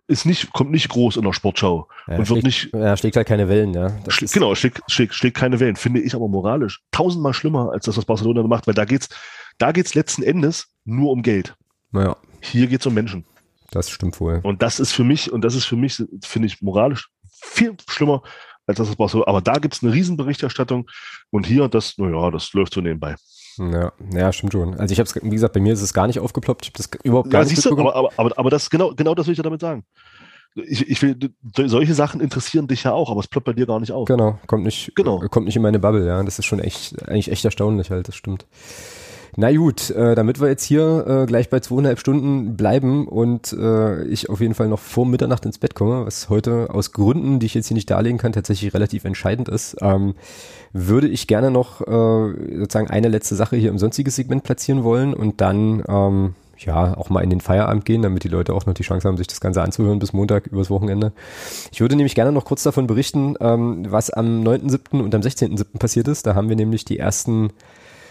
ist 0.08 0.26
nicht 0.26 0.54
kommt 0.54 0.72
nicht 0.72 0.90
groß 0.90 1.18
in 1.18 1.24
der 1.24 1.34
Sportschau 1.34 1.88
ja, 2.08 2.18
und 2.18 2.30
wird 2.30 2.42
schlägt, 2.42 2.46
nicht. 2.46 2.74
Ja, 2.74 2.96
schlägt 2.96 3.16
halt 3.18 3.28
keine 3.28 3.50
Wellen. 3.50 3.74
Ja. 3.74 3.92
Schlägt, 4.08 4.34
genau, 4.34 4.56
schlägt, 4.56 4.82
schlägt, 4.88 5.14
schlägt 5.14 5.38
keine 5.38 5.60
Wellen. 5.60 5.76
Finde 5.76 6.02
ich 6.02 6.16
aber 6.16 6.28
moralisch 6.28 6.82
tausendmal 6.92 7.34
schlimmer 7.34 7.72
als 7.72 7.86
das, 7.86 7.98
was 7.98 8.06
Barcelona 8.06 8.44
macht, 8.44 8.68
weil 8.68 8.74
da 8.74 8.86
geht's 8.86 9.10
da 9.58 9.72
geht's 9.72 9.96
letzten 9.96 10.24
Endes 10.24 10.68
nur 10.84 11.12
um 11.12 11.22
Geld. 11.22 11.56
Naja. 11.92 12.18
Hier 12.42 12.68
geht's 12.68 12.86
um 12.86 12.94
Menschen. 12.94 13.26
Das 13.72 13.90
stimmt 13.90 14.20
wohl. 14.20 14.42
Und 14.44 14.62
das 14.62 14.80
ist 14.80 14.92
für 14.92 15.04
mich 15.04 15.32
und 15.32 15.42
das 15.42 15.56
ist 15.56 15.66
für 15.66 15.76
mich 15.76 16.04
finde 16.24 16.48
ich 16.48 16.62
moralisch 16.62 17.10
viel 17.32 17.76
schlimmer 17.90 18.22
als 18.68 18.78
das 18.78 18.98
war 18.98 19.10
so. 19.10 19.26
Aber 19.26 19.42
da 19.42 19.54
gibt 19.54 19.76
es 19.76 19.84
eine 19.84 19.94
Riesenberichterstattung 19.94 20.90
und 21.30 21.46
hier, 21.46 21.68
das, 21.68 21.98
naja, 21.98 22.32
das 22.32 22.54
läuft 22.54 22.74
so 22.74 22.82
nebenbei. 22.82 23.16
Ja, 23.58 23.92
ja, 24.12 24.34
stimmt 24.34 24.54
schon. 24.54 24.76
Also 24.80 24.92
ich 24.92 25.00
habe 25.00 25.08
es, 25.08 25.16
wie 25.16 25.30
gesagt, 25.30 25.54
bei 25.54 25.60
mir 25.60 25.74
ist 25.74 25.82
es 25.82 25.94
gar 25.94 26.08
nicht 26.08 26.20
aufgeploppt. 26.20 26.66
Ich 26.66 26.70
habe 26.72 26.78
das 26.78 27.02
überhaupt 27.04 27.30
gar 27.30 27.42
ja, 27.42 27.46
nicht 27.46 27.56
siehst 27.56 27.66
du, 27.66 27.78
aber, 27.78 27.96
aber, 27.96 28.10
aber, 28.18 28.38
aber 28.38 28.50
das 28.50 28.70
genau, 28.70 28.94
genau 28.94 29.16
das 29.16 29.28
will 29.28 29.34
ich 29.34 29.38
ja 29.38 29.44
damit 29.44 29.62
sagen. 29.62 29.86
Ich, 30.56 30.90
ich 30.90 31.02
will, 31.02 31.18
solche 31.68 31.94
Sachen 31.94 32.22
interessieren 32.22 32.68
dich 32.68 32.84
ja 32.84 32.94
auch, 32.94 33.12
aber 33.12 33.20
es 33.20 33.28
ploppt 33.28 33.46
bei 33.46 33.54
dir 33.54 33.66
gar 33.66 33.80
nicht 33.80 33.92
auf. 33.92 34.08
Genau, 34.08 34.40
kommt 34.48 34.64
nicht, 34.64 34.94
genau. 34.96 35.20
kommt 35.20 35.46
nicht 35.48 35.58
in 35.58 35.62
meine 35.62 35.80
Bubble, 35.80 36.08
ja. 36.08 36.24
Das 36.24 36.40
ist 36.40 36.46
schon 36.46 36.60
echt, 36.60 37.02
eigentlich 37.08 37.30
echt 37.30 37.44
erstaunlich 37.44 37.92
halt, 37.92 38.08
das 38.08 38.16
stimmt. 38.16 38.46
Na 39.38 39.54
gut, 39.54 39.90
äh, 39.90 40.16
damit 40.16 40.40
wir 40.40 40.48
jetzt 40.48 40.64
hier 40.64 41.06
äh, 41.08 41.26
gleich 41.26 41.50
bei 41.50 41.60
zweieinhalb 41.60 42.00
Stunden 42.00 42.56
bleiben 42.56 43.06
und 43.06 43.52
äh, 43.52 44.06
ich 44.06 44.30
auf 44.30 44.40
jeden 44.40 44.54
Fall 44.54 44.70
noch 44.70 44.80
vor 44.80 45.06
Mitternacht 45.06 45.46
ins 45.46 45.58
Bett 45.58 45.76
komme, 45.76 46.06
was 46.06 46.30
heute 46.30 46.70
aus 46.70 46.94
Gründen, 46.94 47.40
die 47.40 47.48
ich 47.48 47.54
jetzt 47.54 47.68
hier 47.68 47.76
nicht 47.76 47.90
darlegen 47.90 48.18
kann, 48.18 48.32
tatsächlich 48.32 48.74
relativ 48.74 49.04
entscheidend 49.04 49.50
ist, 49.50 49.76
ähm, 49.82 50.16
würde 50.72 51.10
ich 51.10 51.28
gerne 51.28 51.52
noch 51.52 51.82
äh, 51.82 52.58
sozusagen 52.60 52.90
eine 52.90 53.10
letzte 53.10 53.36
Sache 53.36 53.58
hier 53.58 53.72
im 53.72 53.78
sonstiges 53.78 54.16
Segment 54.16 54.44
platzieren 54.44 54.86
wollen 54.86 55.14
und 55.14 55.42
dann 55.42 55.84
ähm, 55.86 56.36
ja, 56.58 56.96
auch 56.96 57.10
mal 57.10 57.22
in 57.22 57.30
den 57.30 57.42
Feierabend 57.42 57.84
gehen, 57.84 58.04
damit 58.04 58.24
die 58.24 58.30
Leute 58.30 58.54
auch 58.54 58.66
noch 58.66 58.74
die 58.74 58.84
Chance 58.84 59.06
haben, 59.06 59.18
sich 59.18 59.28
das 59.28 59.42
Ganze 59.42 59.62
anzuhören 59.62 60.00
bis 60.00 60.14
Montag 60.14 60.48
übers 60.48 60.70
Wochenende. 60.70 61.12
Ich 61.74 61.82
würde 61.82 61.98
nämlich 61.98 62.16
gerne 62.16 62.32
noch 62.32 62.46
kurz 62.46 62.64
davon 62.64 62.88
berichten, 62.88 63.36
ähm, 63.42 63.86
was 63.90 64.10
am 64.10 64.44
9.7. 64.44 65.02
und 65.02 65.14
am 65.14 65.22
16.7. 65.22 65.78
passiert 65.78 66.08
ist. 66.08 66.26
Da 66.26 66.36
haben 66.36 66.48
wir 66.48 66.56
nämlich 66.56 66.86
die 66.86 66.98
ersten 66.98 67.50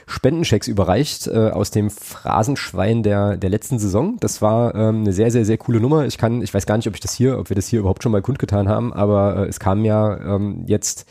Spendenchecks 0.07 0.68
überreicht 0.68 1.26
äh, 1.26 1.50
aus 1.50 1.70
dem 1.70 1.91
Phrasenschwein 1.91 3.02
der, 3.02 3.36
der 3.36 3.50
letzten 3.50 3.78
Saison. 3.78 4.16
Das 4.20 4.42
war 4.42 4.74
ähm, 4.74 5.00
eine 5.00 5.12
sehr, 5.12 5.31
sehr, 5.31 5.44
sehr 5.44 5.58
coole 5.58 5.81
Nummer. 5.81 6.07
Ich 6.07 6.18
kann, 6.18 6.42
ich 6.42 6.52
weiß 6.52 6.66
gar 6.66 6.76
nicht, 6.76 6.89
ob 6.89 6.94
ich 6.94 7.00
das 7.00 7.15
hier, 7.15 7.39
ob 7.39 7.49
wir 7.49 7.57
das 7.57 7.68
hier 7.68 7.81
überhaupt 7.81 8.02
schon 8.02 8.12
mal 8.12 8.23
kundgetan 8.23 8.68
haben, 8.68 8.92
aber 8.92 9.36
äh, 9.36 9.49
es 9.49 9.60
kam 9.60 9.84
ja 9.84 10.36
ähm, 10.36 10.65
jetzt 10.66 11.07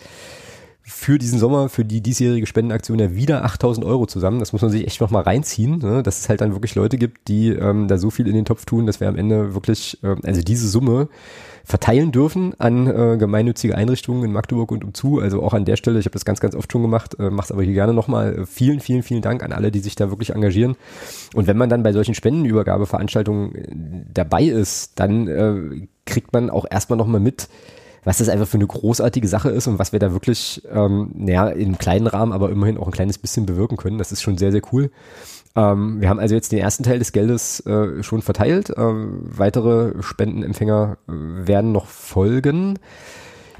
für 0.85 1.17
diesen 1.17 1.39
Sommer, 1.39 1.69
für 1.69 1.85
die 1.85 2.01
diesjährige 2.01 2.45
Spendenaktion 2.45 2.99
ja 2.99 3.15
wieder 3.15 3.45
8000 3.45 3.85
Euro 3.85 4.05
zusammen. 4.05 4.39
Das 4.39 4.51
muss 4.51 4.61
man 4.61 4.69
sich 4.69 4.85
echt 4.85 4.99
noch 4.99 5.11
mal 5.11 5.23
reinziehen, 5.23 5.77
ne? 5.77 6.03
dass 6.03 6.19
es 6.19 6.29
halt 6.29 6.41
dann 6.41 6.53
wirklich 6.53 6.75
Leute 6.75 6.97
gibt, 6.97 7.29
die 7.29 7.49
ähm, 7.49 7.87
da 7.87 7.97
so 7.97 8.09
viel 8.09 8.27
in 8.27 8.35
den 8.35 8.43
Topf 8.43 8.65
tun, 8.65 8.85
dass 8.85 8.99
wir 8.99 9.07
am 9.07 9.15
Ende 9.15 9.53
wirklich, 9.53 10.03
äh, 10.03 10.15
also 10.23 10.41
diese 10.41 10.67
Summe 10.67 11.07
verteilen 11.65 12.11
dürfen 12.11 12.53
an 12.59 12.87
äh, 12.87 13.17
gemeinnützige 13.17 13.75
Einrichtungen 13.75 14.23
in 14.23 14.33
Magdeburg 14.33 14.71
und 14.71 14.83
umzu. 14.83 15.19
Also 15.19 15.41
auch 15.41 15.53
an 15.53 15.65
der 15.65 15.77
Stelle, 15.77 15.97
ich 15.99 16.05
habe 16.05 16.13
das 16.13 16.25
ganz, 16.25 16.39
ganz 16.39 16.55
oft 16.55 16.71
schon 16.71 16.81
gemacht, 16.81 17.15
äh, 17.19 17.29
mache 17.29 17.45
es 17.45 17.51
aber 17.51 17.63
hier 17.63 17.73
gerne 17.73 17.93
nochmal. 17.93 18.45
Vielen, 18.45 18.81
vielen, 18.81 19.01
vielen 19.01 19.21
Dank 19.21 19.43
an 19.43 19.53
alle, 19.53 19.71
die 19.71 19.79
sich 19.79 19.95
da 19.95 20.09
wirklich 20.09 20.31
engagieren. 20.31 20.75
Und 21.33 21.47
wenn 21.47 21.57
man 21.57 21.69
dann 21.69 21.83
bei 21.83 21.93
solchen 21.93 22.15
Spendenübergabeveranstaltungen 22.15 23.55
äh, 23.55 23.67
dabei 24.13 24.43
ist, 24.43 24.99
dann 24.99 25.27
äh, 25.27 25.87
kriegt 26.05 26.33
man 26.33 26.49
auch 26.49 26.65
erstmal 26.69 26.97
nochmal 26.97 27.21
mit, 27.21 27.47
was 28.03 28.17
das 28.17 28.27
einfach 28.27 28.47
für 28.47 28.57
eine 28.57 28.67
großartige 28.67 29.29
Sache 29.29 29.49
ist 29.49 29.67
und 29.67 29.79
was 29.79 29.93
wir 29.93 29.99
da 29.99 30.11
wirklich, 30.11 30.61
ähm, 30.69 31.11
naja, 31.15 31.47
im 31.47 31.77
kleinen 31.77 32.07
Rahmen, 32.07 32.33
aber 32.33 32.49
immerhin 32.49 32.77
auch 32.77 32.87
ein 32.87 32.91
kleines 32.91 33.17
bisschen 33.17 33.45
bewirken 33.45 33.77
können. 33.77 33.97
Das 33.97 34.11
ist 34.11 34.21
schon 34.21 34.37
sehr, 34.37 34.51
sehr 34.51 34.61
cool. 34.73 34.91
Ähm, 35.55 36.01
wir 36.01 36.09
haben 36.09 36.19
also 36.19 36.35
jetzt 36.35 36.51
den 36.51 36.59
ersten 36.59 36.83
Teil 36.83 36.99
des 36.99 37.11
Geldes 37.11 37.59
äh, 37.65 38.01
schon 38.01 38.21
verteilt. 38.21 38.73
Ähm, 38.75 39.21
weitere 39.23 40.01
Spendenempfänger 40.01 40.97
äh, 41.07 41.11
werden 41.11 41.71
noch 41.71 41.87
folgen 41.87 42.79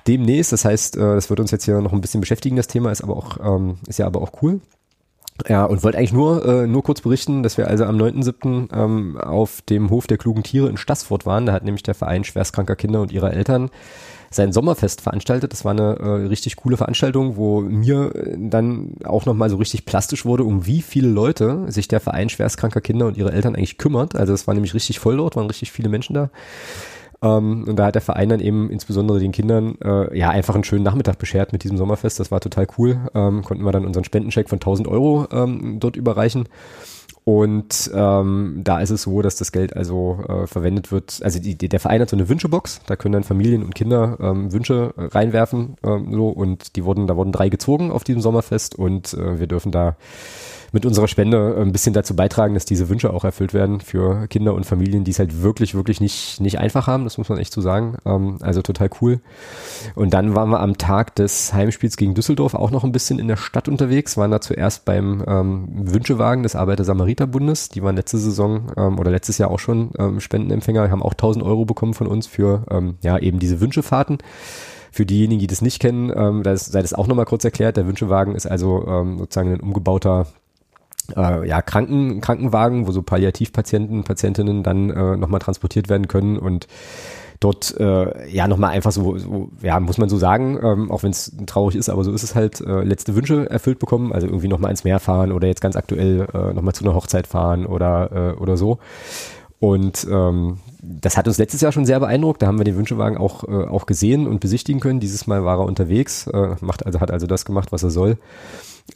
demnächst. 0.08 0.52
Das 0.52 0.66
heißt, 0.66 0.98
äh, 0.98 1.16
das 1.16 1.30
wird 1.30 1.40
uns 1.40 1.52
jetzt 1.52 1.66
hier 1.66 1.80
noch 1.82 1.94
ein 1.94 2.02
bisschen 2.02 2.22
beschäftigen, 2.22 2.56
das 2.56 2.68
Thema, 2.68 2.92
ist 2.92 3.04
aber 3.04 3.16
auch, 3.16 3.38
ähm, 3.44 3.78
ist 3.88 4.00
ja 4.00 4.08
aber 4.08 4.22
auch 4.22 4.32
cool. 4.42 4.60
Ja, 5.48 5.66
und 5.66 5.84
wollte 5.84 5.98
eigentlich 5.98 6.14
nur, 6.14 6.46
äh, 6.46 6.68
nur 6.68 6.84
kurz 6.84 7.02
berichten, 7.02 7.42
dass 7.42 7.58
wir 7.58 7.68
also 7.68 7.86
am 7.86 7.98
9.7. 7.98 8.70
Ähm, 8.72 9.18
auf 9.18 9.62
dem 9.62 9.90
Hof 9.90 10.06
der 10.06 10.18
klugen 10.18 10.44
Tiere 10.44 10.70
in 10.70 10.78
Stassfurt 10.78 11.26
waren. 11.26 11.48
Da 11.48 11.54
hat 11.54 11.64
nämlich 11.64 11.84
der 11.84 11.96
Verein 11.96 12.24
schwerstkranker 12.24 12.76
Kinder 12.76 13.02
und 13.02 13.12
ihrer 13.12 13.34
Eltern 13.34 13.72
sein 14.36 14.52
Sommerfest 14.52 15.02
veranstaltet. 15.02 15.52
Das 15.54 15.66
war 15.66 15.72
eine 15.72 15.98
äh, 16.00 16.28
richtig 16.28 16.56
coole 16.56 16.78
Veranstaltung, 16.78 17.36
wo 17.36 17.62
mir 17.62 18.16
äh, 18.16 18.36
dann 18.38 18.96
auch 19.04 19.26
nochmal 19.26 19.50
so 19.50 19.58
richtig 19.58 19.86
plastisch 19.86 20.26
wurde, 20.26 20.44
um 20.44 20.66
wie 20.66 20.82
viele 20.82 21.08
Leute 21.08 21.66
sich 21.72 21.88
der 21.88 22.00
Verein 22.00 22.30
schwerstkranker 22.30 22.82
Kinder 22.82 23.08
und 23.08 23.18
ihre 23.18 23.32
Eltern 23.32 23.56
eigentlich 23.56 23.78
kümmert. 23.78 24.16
Also 24.16 24.34
es 24.34 24.48
war 24.48 24.54
nämlich 24.54 24.74
richtig 24.74 25.00
voll 25.00 25.18
dort, 25.18 25.36
waren 25.36 25.48
richtig 25.48 25.72
viele 25.72 25.90
Menschen 25.90 26.14
da. 26.14 26.30
Ähm, 27.24 27.64
und 27.68 27.78
da 27.78 27.86
hat 27.86 27.96
der 27.96 28.02
Verein 28.02 28.30
dann 28.30 28.42
eben 28.42 28.70
insbesondere 28.70 29.20
den 29.20 29.32
Kindern 29.32 29.76
äh, 29.84 30.18
ja 30.18 30.30
einfach 30.30 30.56
einen 30.56 30.66
schönen 30.66 30.84
Nachmittag 30.84 31.18
beschert 31.18 31.54
mit 31.54 31.64
diesem 31.64 31.78
Sommerfest. 31.78 32.20
Das 32.20 32.32
war 32.32 32.42
total 32.42 32.68
cool. 32.78 33.10
Ähm, 33.16 33.44
konnten 33.44 33.64
wir 33.64 33.72
dann 33.72 33.86
unseren 33.86 34.04
Spendencheck 34.04 34.50
von 34.50 34.58
1000 34.58 34.88
Euro 34.88 35.28
ähm, 35.32 35.80
dort 35.80 35.96
überreichen. 35.96 36.50
Und 37.26 37.90
ähm, 37.94 38.62
da 38.64 38.82
ist 38.82 38.90
es 38.90 39.04
so, 39.04 39.22
dass 39.22 39.38
das 39.38 39.54
Geld 39.54 39.76
also 39.76 40.20
äh, 40.28 40.46
verwendet 40.46 40.92
wird. 40.92 41.22
Also 41.24 41.40
die, 41.40 41.56
die, 41.56 41.70
der 41.70 41.80
Verein 41.80 42.02
hat 42.02 42.10
so 42.10 42.18
eine 42.18 42.28
Wünschebox, 42.28 42.82
da 42.86 42.98
können 42.98 43.14
dann 43.14 43.24
Familien 43.24 43.64
und 43.64 43.76
Kinder 43.76 44.18
ähm, 44.20 44.52
Wünsche 44.52 44.94
reinwerfen. 44.98 45.76
Ähm, 45.86 46.14
so, 46.14 46.28
und 46.28 46.76
die 46.76 46.84
wurden, 46.84 47.08
da 47.08 47.16
wurden 47.16 47.32
drei 47.32 47.48
gezogen 47.48 47.92
auf 47.92 48.04
diesem 48.04 48.22
Sommerfest 48.22 48.76
und 48.76 49.14
äh, 49.14 49.40
wir 49.40 49.48
dürfen 49.48 49.72
da 49.72 49.96
mit 50.74 50.88
unserer 50.88 51.08
Spende 51.08 51.56
ein 51.60 51.72
bisschen 51.72 51.94
dazu 51.94 52.16
beitragen, 52.16 52.56
dass 52.56 52.66
diese 52.66 52.90
Wünsche 52.90 53.14
auch 53.14 53.24
erfüllt 53.24 53.54
werden 53.54 53.80
für 53.80 54.28
Kinder 54.28 54.56
und 54.56 54.66
Familien, 54.66 55.04
die 55.04 55.12
es 55.12 55.20
halt 55.20 55.44
wirklich, 55.44 55.76
wirklich 55.76 56.02
nicht, 56.02 56.42
nicht 56.42 56.58
einfach 56.58 56.88
haben. 56.88 57.04
Das 57.04 57.20
muss 57.20 57.30
man 57.30 57.38
echt 57.38 57.54
so 57.54 57.62
sagen. 57.62 57.98
Ähm, 58.06 58.40
also 58.42 58.64
total 58.64 58.90
cool. 59.00 59.22
Und 59.94 60.16
dann 60.16 60.36
waren 60.36 60.50
wir 60.50 60.62
am 60.62 60.80
Tag 60.80 61.14
des 61.16 61.54
Heimspiels 61.54 61.96
gegen 61.96 62.16
Düsseldorf 62.16 62.56
auch 62.56 62.72
noch 62.72 62.84
ein 62.84 62.92
bisschen 62.92 63.20
in 63.20 63.28
der 63.28 63.38
Stadt 63.38 63.68
unterwegs, 63.68 64.18
waren 64.18 64.32
da 64.32 64.42
zuerst 64.42 64.84
beim 64.84 65.24
ähm, 65.28 65.68
Wünschewagen 65.72 66.42
des 66.42 66.56
Arbeiter-Samariter-Bundes. 66.56 67.70
Die 67.70 67.84
waren 67.84 67.96
letzte 67.96 68.18
Saison 68.18 68.72
ähm, 68.76 68.98
oder 68.98 69.12
letztes 69.12 69.38
Jahr 69.38 69.52
auch 69.52 69.60
schon 69.60 69.92
ähm, 70.00 70.20
Spendenempfänger, 70.20 70.90
haben 70.90 71.04
auch 71.04 71.14
1000 71.14 71.46
Euro 71.46 71.66
bekommen 71.66 71.94
von 71.94 72.08
uns 72.08 72.26
für 72.26 72.66
ähm, 72.72 72.96
ja 73.04 73.20
eben 73.20 73.38
diese 73.38 73.62
Wünschefahrten. 73.62 74.18
Für 74.92 75.06
diejenigen, 75.06 75.40
die 75.40 75.48
das 75.48 75.62
nicht 75.62 75.80
kennen, 75.80 76.12
ähm, 76.16 76.42
das 76.42 76.66
sei 76.66 76.82
das 76.82 76.94
auch 76.94 77.06
nochmal 77.06 77.26
kurz 77.26 77.44
erklärt. 77.44 77.78
Der 77.78 77.86
Wünschewagen 77.86 78.34
ist 78.34 78.48
also 78.48 78.88
ähm, 78.88 79.20
sozusagen 79.20 79.54
ein 79.54 79.60
umgebauter 79.60 80.26
äh, 81.16 81.48
ja, 81.48 81.62
Kranken, 81.62 82.22
Krankenwagen, 82.22 82.88
wo 82.88 82.92
so 82.92 83.02
Palliativpatienten, 83.02 84.04
Patientinnen 84.04 84.64
dann 84.64 84.90
äh, 84.90 85.18
nochmal 85.18 85.40
transportiert 85.40 85.90
werden 85.90 86.08
können 86.08 86.38
und 86.38 86.68
dort 87.40 87.76
äh, 87.80 88.30
ja 88.30 88.48
nochmal 88.48 88.72
einfach 88.72 88.92
so, 88.92 89.18
so, 89.18 89.50
ja, 89.62 89.80
muss 89.80 89.98
man 89.98 90.10
so 90.10 90.18
sagen, 90.18 90.60
ähm, 90.64 90.92
auch 90.92 91.04
wenn 91.04 91.12
es 91.12 91.36
traurig 91.46 91.76
ist, 91.76 91.90
aber 91.90 92.04
so 92.04 92.14
ist 92.14 92.24
es 92.24 92.36
halt, 92.36 92.62
äh, 92.62 92.84
letzte 92.84 93.16
Wünsche 93.16 93.50
erfüllt 93.50 93.80
bekommen, 93.80 94.14
also 94.14 94.28
irgendwie 94.28 94.48
nochmal 94.48 94.72
ins 94.72 94.84
Meer 94.84 95.00
fahren 95.00 95.32
oder 95.32 95.48
jetzt 95.48 95.62
ganz 95.62 95.76
aktuell 95.76 96.28
äh, 96.34 96.54
nochmal 96.54 96.74
zu 96.74 96.86
einer 96.86 96.96
Hochzeit 96.96 97.28
fahren 97.28 97.66
oder, 97.66 98.34
äh, 98.38 98.40
oder 98.40 98.56
so. 98.56 98.80
Und 99.60 100.06
ähm, 100.12 100.58
das 100.82 101.16
hat 101.16 101.28
uns 101.28 101.38
letztes 101.38 101.62
Jahr 101.62 101.72
schon 101.72 101.86
sehr 101.86 102.00
beeindruckt. 102.00 102.42
Da 102.42 102.48
haben 102.48 102.58
wir 102.58 102.66
den 102.66 102.76
Wünschewagen 102.76 103.18
auch, 103.18 103.46
äh, 103.46 103.66
auch 103.66 103.86
gesehen 103.86 104.28
und 104.28 104.42
besichtigen 104.42 104.82
können. 104.82 105.00
Dieses 105.00 105.26
Mal 105.26 105.46
war 105.46 105.60
er 105.60 105.66
unterwegs, 105.66 106.28
äh, 106.28 106.56
macht 106.60 106.86
also, 106.86 107.00
hat 107.00 107.12
also 107.12 107.28
das 107.28 107.46
gemacht, 107.46 107.72
was 107.72 107.84
er 107.84 107.90
soll. 107.90 108.18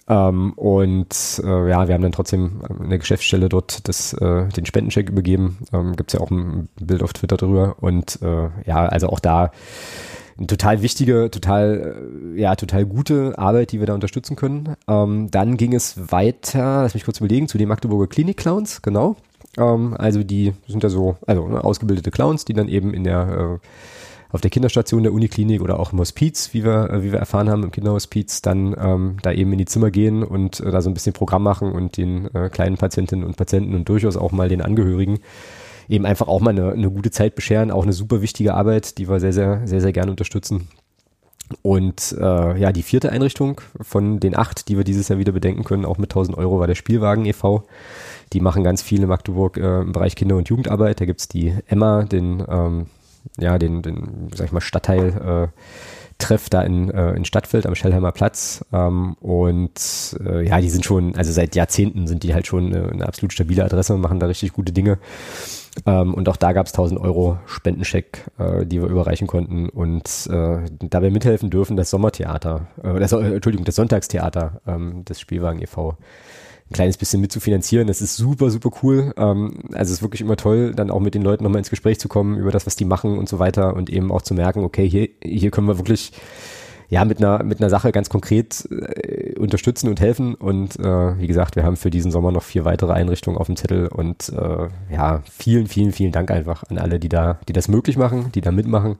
Ähm, 0.08 0.54
und 0.54 1.42
äh, 1.44 1.70
ja, 1.70 1.88
wir 1.88 1.94
haben 1.94 2.02
dann 2.02 2.12
trotzdem 2.12 2.62
eine 2.84 3.00
Geschäftsstelle 3.00 3.50
dort 3.50 3.88
das, 3.88 4.14
äh, 4.14 4.48
den 4.50 4.66
Spendencheck 4.66 5.10
übergeben. 5.10 5.60
Ähm, 5.74 5.96
Gibt 5.96 6.14
ja 6.14 6.20
auch 6.20 6.32
ein 6.32 6.70
Bild 6.80 7.04
auf 7.04 7.14
Twitter 7.14 7.38
drüber. 7.38 7.76
Und 7.80 8.20
äh, 8.22 8.50
ja, 8.66 8.86
also 8.86 9.10
auch 9.10 9.20
da 9.20 9.52
eine 10.38 10.48
total 10.48 10.82
wichtige, 10.82 11.32
total, 11.32 12.34
äh, 12.36 12.40
ja, 12.40 12.56
total 12.56 12.86
gute 12.86 13.38
Arbeit, 13.38 13.72
die 13.72 13.80
wir 13.80 13.88
da 13.88 13.94
unterstützen 13.94 14.36
können. 14.36 14.76
Ähm, 14.88 15.30
dann 15.32 15.58
ging 15.58 15.74
es 15.74 16.12
weiter, 16.12 16.84
lass 16.84 16.94
mich 16.94 17.06
kurz 17.06 17.20
überlegen, 17.20 17.48
zu 17.48 17.58
den 17.58 17.68
Magdeburger 17.68 18.08
Klinik-Clowns, 18.08 18.82
genau. 18.82 19.16
Ähm, 19.58 19.96
also 19.98 20.24
die 20.24 20.54
sind 20.68 20.84
ja 20.84 20.90
so, 20.90 21.18
also 21.26 21.48
ne, 21.48 21.64
ausgebildete 21.64 22.12
Clowns, 22.12 22.46
die 22.46 22.54
dann 22.54 22.68
eben 22.68 22.94
in 22.94 23.04
der 23.04 23.60
äh, 23.62 23.68
auf 24.30 24.42
der 24.42 24.52
Kinderstation 24.52 25.04
der 25.04 25.14
Uniklinik 25.14 25.62
oder 25.62 25.80
auch 25.80 25.94
im 25.94 26.00
Hospiz, 26.00 26.50
wie 26.54 26.64
wir, 26.64 26.90
äh, 26.90 27.04
wie 27.04 27.12
wir 27.12 27.20
erfahren 27.20 27.50
haben, 27.50 27.64
im 27.64 27.72
Kinderhospiz, 27.72 28.42
dann 28.42 28.76
ähm, 28.80 29.18
da 29.22 29.32
eben 29.32 29.52
in 29.52 29.58
die 29.58 29.66
Zimmer 29.66 29.92
gehen 29.92 30.24
und 30.24 30.60
äh, 30.60 30.72
da 30.72 30.82
so 30.82 30.90
ein 30.90 30.94
bisschen 30.94 31.14
Programm 31.14 31.44
machen 31.44 31.72
und 31.72 31.98
den 31.98 32.34
äh, 32.34 32.50
kleinen 32.50 32.78
Patientinnen 32.78 33.26
und 33.26 33.38
Patienten 33.38 33.76
und 33.76 33.88
durchaus 33.88 34.18
auch 34.18 34.32
mal 34.32 34.50
den 34.50 34.62
Angehörigen 34.62 35.20
eben 35.90 36.06
einfach 36.06 36.28
auch 36.28 36.42
mal 36.42 36.52
eine, 36.52 36.72
eine 36.72 36.92
gute 36.92 37.12
Zeit 37.12 37.36
bescheren. 37.36 37.72
Auch 37.72 37.84
eine 37.84 37.94
super 37.94 38.22
wichtige 38.22 38.54
Arbeit, 38.54 38.98
die 38.98 39.10
wir 39.10 39.20
sehr, 39.20 39.34
sehr, 39.34 39.66
sehr, 39.66 39.82
sehr 39.82 39.94
gerne 39.94 40.12
unterstützen. 40.12 40.68
Und 41.62 42.16
äh, 42.20 42.60
ja, 42.60 42.74
die 42.74 42.84
vierte 42.84 43.12
Einrichtung 43.12 43.62
von 43.80 44.20
den 44.20 44.36
acht, 44.38 44.68
die 44.68 44.76
wir 44.76 44.84
dieses 44.84 45.08
Jahr 45.08 45.20
wieder 45.20 45.32
bedenken 45.32 45.64
können, 45.64 45.86
auch 45.86 45.98
mit 45.98 46.12
1000 46.12 46.38
Euro, 46.38 46.60
war 46.60 46.68
der 46.68 46.76
Spielwagen 46.76 47.26
e.V. 47.26 47.64
Die 48.34 48.42
machen 48.42 48.66
ganz 48.66 48.82
viel 48.82 49.02
in 49.02 49.08
Magdeburg 49.08 49.56
äh, 49.58 49.82
im 49.82 49.94
Bereich 49.94 50.16
Kinder- 50.16 50.36
und 50.36 50.50
Jugendarbeit. 50.50 51.00
Da 51.00 51.06
gibt's 51.06 51.30
die 51.30 51.56
Emma, 51.68 52.04
den, 52.04 52.44
ähm, 52.50 52.88
ja, 53.38 53.58
den, 53.58 53.82
den, 53.82 54.30
sag 54.34 54.48
ich 54.48 54.52
mal, 54.52 54.62
Stadtteil 54.62 55.50
äh, 55.54 55.62
Treff 56.18 56.50
da 56.50 56.64
in, 56.64 56.90
äh, 56.90 57.14
in 57.14 57.26
Stadtfeld 57.26 57.68
am 57.68 57.76
Schellheimer 57.76 58.12
Platz. 58.12 58.66
Ähm, 58.74 59.16
und 59.20 60.18
äh, 60.26 60.48
ja, 60.48 60.60
die 60.60 60.70
sind 60.70 60.84
schon, 60.84 61.16
also 61.16 61.32
seit 61.32 61.56
Jahrzehnten 61.56 62.08
sind 62.08 62.24
die 62.24 62.34
halt 62.34 62.48
schon 62.48 62.74
eine, 62.74 62.90
eine 62.90 63.08
absolut 63.08 63.34
stabile 63.34 63.64
Adresse 63.64 63.94
und 63.94 64.02
machen 64.02 64.20
da 64.20 64.26
richtig 64.26 64.54
gute 64.54 64.72
Dinge. 64.72 64.98
Ähm, 65.86 66.16
und 66.16 66.28
auch 66.28 66.38
da 66.38 66.54
gab 66.54 66.66
es 66.66 66.74
1000 66.74 67.00
Euro 67.00 67.38
Spendencheck, 67.46 68.26
äh, 68.40 68.66
die 68.66 68.82
wir 68.82 68.90
überreichen 68.90 69.28
konnten 69.28 69.70
und 69.70 70.28
äh, 70.32 70.60
dabei 70.90 71.12
mithelfen 71.12 71.52
dürfen 71.52 71.78
das 71.78 71.92
Sommertheater, 71.92 72.68
äh, 72.84 73.00
das, 73.00 73.12
äh, 73.12 73.36
Entschuldigung, 73.36 73.66
das 73.66 73.76
Sonntagstheater 73.76 74.62
ähm, 74.66 75.06
des 75.06 75.20
Spielwagen 75.20 75.62
e.V 75.62 75.98
ein 76.70 76.74
kleines 76.74 76.98
bisschen 76.98 77.22
mitzufinanzieren. 77.22 77.88
Das 77.88 78.02
ist 78.02 78.18
super, 78.18 78.50
super 78.50 78.72
cool. 78.84 79.14
Ähm, 79.18 79.60
also 79.72 79.92
es 79.92 79.98
ist 79.98 80.02
wirklich 80.02 80.22
immer 80.22 80.36
toll, 80.36 80.74
dann 80.76 80.92
auch 80.92 81.00
mit 81.00 81.16
den 81.16 81.22
Leuten 81.22 81.44
nochmal 81.44 81.60
ins 81.60 81.70
Gespräch 81.70 82.00
zu 82.00 82.10
kommen 82.10 82.38
über 82.38 82.52
das, 82.52 82.66
was 82.66 82.76
die 82.76 82.86
machen 82.86 83.18
und 83.18 83.30
so 83.30 83.40
weiter 83.40 83.76
und 83.76 83.90
eben 83.90 84.12
auch 84.12 84.22
zu 84.22 84.34
merken, 84.34 84.64
okay, 84.64 84.88
hier, 84.88 85.10
hier 85.24 85.52
können 85.52 85.68
wir 85.68 85.78
wirklich 85.78 86.12
ja 86.90 87.04
mit 87.04 87.18
einer 87.18 87.44
mit 87.44 87.60
einer 87.60 87.70
Sache 87.70 87.92
ganz 87.92 88.10
konkret 88.10 88.68
äh, 88.72 89.38
unterstützen 89.38 89.90
und 89.90 90.00
helfen 90.00 90.36
und 90.36 90.80
äh, 90.80 91.20
wie 91.20 91.28
gesagt 91.28 91.56
wir 91.56 91.64
haben 91.64 91.76
für 91.76 91.90
diesen 91.90 92.12
Sommer 92.12 92.32
noch 92.32 92.44
vier 92.44 92.64
weitere 92.64 92.94
Einrichtungen 92.94 93.38
auf 93.38 93.48
dem 93.48 93.58
Zettel 93.58 93.88
und 93.88 94.30
äh, 94.30 94.70
ja 94.94 95.22
vielen 95.30 95.68
vielen 95.68 95.92
vielen 95.92 96.14
Dank 96.14 96.32
einfach 96.32 96.64
an 96.70 96.78
alle 96.78 97.00
die 97.00 97.10
da 97.10 97.40
die 97.48 97.54
das 97.54 97.68
möglich 97.68 97.98
machen 97.98 98.32
die 98.34 98.42
da 98.42 98.52
mitmachen 98.52 98.98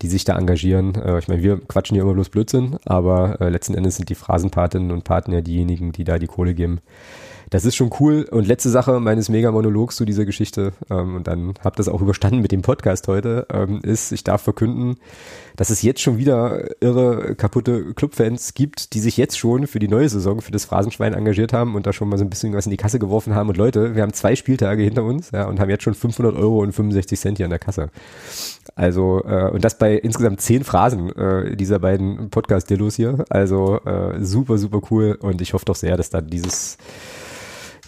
die 0.00 0.08
sich 0.08 0.24
da 0.24 0.38
engagieren. 0.38 0.94
Äh, 0.94 1.18
ich 1.18 1.28
meine, 1.28 1.42
wir 1.42 1.60
quatschen 1.60 1.94
hier 1.94 2.02
immer 2.02 2.14
bloß 2.14 2.30
Blödsinn, 2.30 2.76
aber 2.84 3.40
äh, 3.40 3.48
letzten 3.48 3.74
Endes 3.74 3.96
sind 3.96 4.08
die 4.08 4.14
Phrasenpatinnen 4.14 4.90
und 4.90 5.04
Paten 5.04 5.32
ja 5.32 5.40
diejenigen, 5.40 5.92
die 5.92 6.04
da 6.04 6.18
die 6.18 6.26
Kohle 6.26 6.54
geben. 6.54 6.80
Das 7.52 7.66
ist 7.66 7.76
schon 7.76 7.90
cool. 8.00 8.26
Und 8.30 8.48
letzte 8.48 8.70
Sache 8.70 8.98
meines 8.98 9.28
Mega-Monologs 9.28 9.96
zu 9.96 10.06
dieser 10.06 10.24
Geschichte, 10.24 10.72
ähm, 10.88 11.16
und 11.16 11.26
dann 11.26 11.52
habt 11.62 11.78
das 11.78 11.86
auch 11.86 12.00
überstanden 12.00 12.40
mit 12.40 12.50
dem 12.50 12.62
Podcast 12.62 13.08
heute, 13.08 13.46
ähm, 13.52 13.80
ist, 13.82 14.10
ich 14.10 14.24
darf 14.24 14.40
verkünden, 14.40 14.96
dass 15.56 15.68
es 15.68 15.82
jetzt 15.82 16.00
schon 16.00 16.16
wieder 16.16 16.70
irre, 16.80 17.34
kaputte 17.34 17.92
Clubfans 17.92 18.54
gibt, 18.54 18.94
die 18.94 19.00
sich 19.00 19.18
jetzt 19.18 19.38
schon 19.38 19.66
für 19.66 19.80
die 19.80 19.88
neue 19.88 20.08
Saison 20.08 20.40
für 20.40 20.50
das 20.50 20.64
Phrasenschwein 20.64 21.12
engagiert 21.12 21.52
haben 21.52 21.74
und 21.74 21.86
da 21.86 21.92
schon 21.92 22.08
mal 22.08 22.16
so 22.16 22.24
ein 22.24 22.30
bisschen 22.30 22.54
was 22.54 22.64
in 22.64 22.70
die 22.70 22.78
Kasse 22.78 22.98
geworfen 22.98 23.34
haben. 23.34 23.50
Und 23.50 23.58
Leute, 23.58 23.94
wir 23.94 24.00
haben 24.00 24.14
zwei 24.14 24.34
Spieltage 24.34 24.82
hinter 24.82 25.04
uns 25.04 25.30
ja, 25.30 25.44
und 25.44 25.60
haben 25.60 25.68
jetzt 25.68 25.82
schon 25.82 25.92
500 25.92 26.34
Euro 26.34 26.62
und 26.62 26.72
65 26.72 27.20
Cent 27.20 27.36
hier 27.36 27.44
an 27.44 27.50
der 27.50 27.58
Kasse. 27.58 27.90
Also, 28.76 29.22
äh, 29.26 29.50
und 29.50 29.62
das 29.62 29.76
bei 29.76 29.94
insgesamt 29.96 30.40
zehn 30.40 30.64
Phrasen 30.64 31.14
äh, 31.14 31.54
dieser 31.54 31.80
beiden 31.80 32.30
Podcast-Delos 32.30 32.96
hier. 32.96 33.26
Also 33.28 33.78
äh, 33.84 34.24
super, 34.24 34.56
super 34.56 34.80
cool. 34.90 35.18
Und 35.20 35.42
ich 35.42 35.52
hoffe 35.52 35.66
doch 35.66 35.76
sehr, 35.76 35.98
dass 35.98 36.08
da 36.08 36.22
dieses 36.22 36.78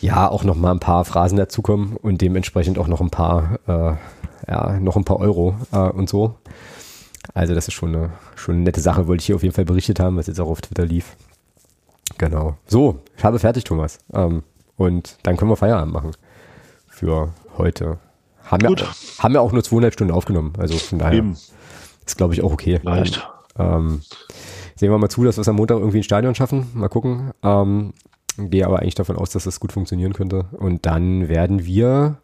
ja 0.05 0.29
auch 0.29 0.45
noch 0.45 0.55
mal 0.55 0.71
ein 0.71 0.81
paar 0.81 1.05
Phrasen 1.05 1.39
dazukommen 1.39 1.97
und 1.97 2.21
dementsprechend 2.21 2.79
auch 2.79 2.89
noch 2.89 3.01
ein 3.01 3.11
paar, 3.11 3.59
äh, 3.67 3.95
ja, 4.51 4.79
noch 4.79 4.97
ein 4.97 5.05
paar 5.05 5.19
Euro 5.19 5.55
äh, 5.73 5.79
und 5.79 6.09
so. 6.09 6.35
Also 7.33 7.55
das 7.55 7.69
ist 7.69 7.75
schon 7.75 7.95
eine, 7.95 8.11
schon 8.37 8.57
eine 8.57 8.65
nette 8.65 8.81
Sache, 8.81 9.09
wollte 9.09 9.23
ich 9.23 9.27
hier 9.27 9.37
auf 9.37 9.43
jeden 9.43 9.55
Fall 9.55 9.65
berichtet 9.65 10.01
haben, 10.01 10.17
was 10.17 10.27
jetzt 10.27 10.41
auch 10.41 10.49
auf 10.49 10.61
Twitter 10.61 10.85
lief. 10.85 11.17
Genau. 12.19 12.57
So, 12.67 13.01
ich 13.17 13.25
habe 13.25 13.39
fertig, 13.39 13.65
Thomas. 13.65 13.99
Ähm, 14.13 14.43
und 14.77 15.17
dann 15.23 15.37
können 15.37 15.51
wir 15.51 15.57
Feierabend 15.57 15.95
machen 15.95 16.11
für 16.87 17.33
heute. 17.57 17.99
Haben 18.45 18.63
wir, 18.69 18.87
haben 19.19 19.33
wir 19.33 19.41
auch 19.41 19.53
nur 19.53 19.65
zweieinhalb 19.65 19.95
Stunden 19.95 20.13
aufgenommen. 20.13 20.53
Also 20.59 20.77
von 20.77 20.99
daher 20.99 21.15
Eben. 21.15 21.33
ist, 21.33 22.17
glaube 22.19 22.35
ich, 22.35 22.43
auch 22.43 22.53
okay. 22.53 22.79
Leicht. 22.83 23.27
Ähm, 23.59 24.03
sehen 24.77 24.91
wir 24.91 24.99
mal 24.99 25.09
zu, 25.09 25.25
dass 25.25 25.39
wir 25.39 25.41
es 25.41 25.49
am 25.49 25.57
Montag 25.57 25.79
irgendwie 25.79 26.01
ein 26.01 26.05
Stadion 26.05 26.35
schaffen. 26.35 26.71
Mal 26.75 26.89
gucken. 26.89 27.31
Ähm, 27.43 27.95
Gehe 28.37 28.67
aber 28.67 28.81
eigentlich 28.81 28.95
davon 28.95 29.17
aus, 29.17 29.31
dass 29.31 29.45
das 29.45 29.61
gut 29.61 29.73
funktionieren 29.73 30.13
könnte. 30.13 30.47
Und 30.53 30.87
dann 30.87 31.29
werden 31.29 31.65
wir 31.65 32.19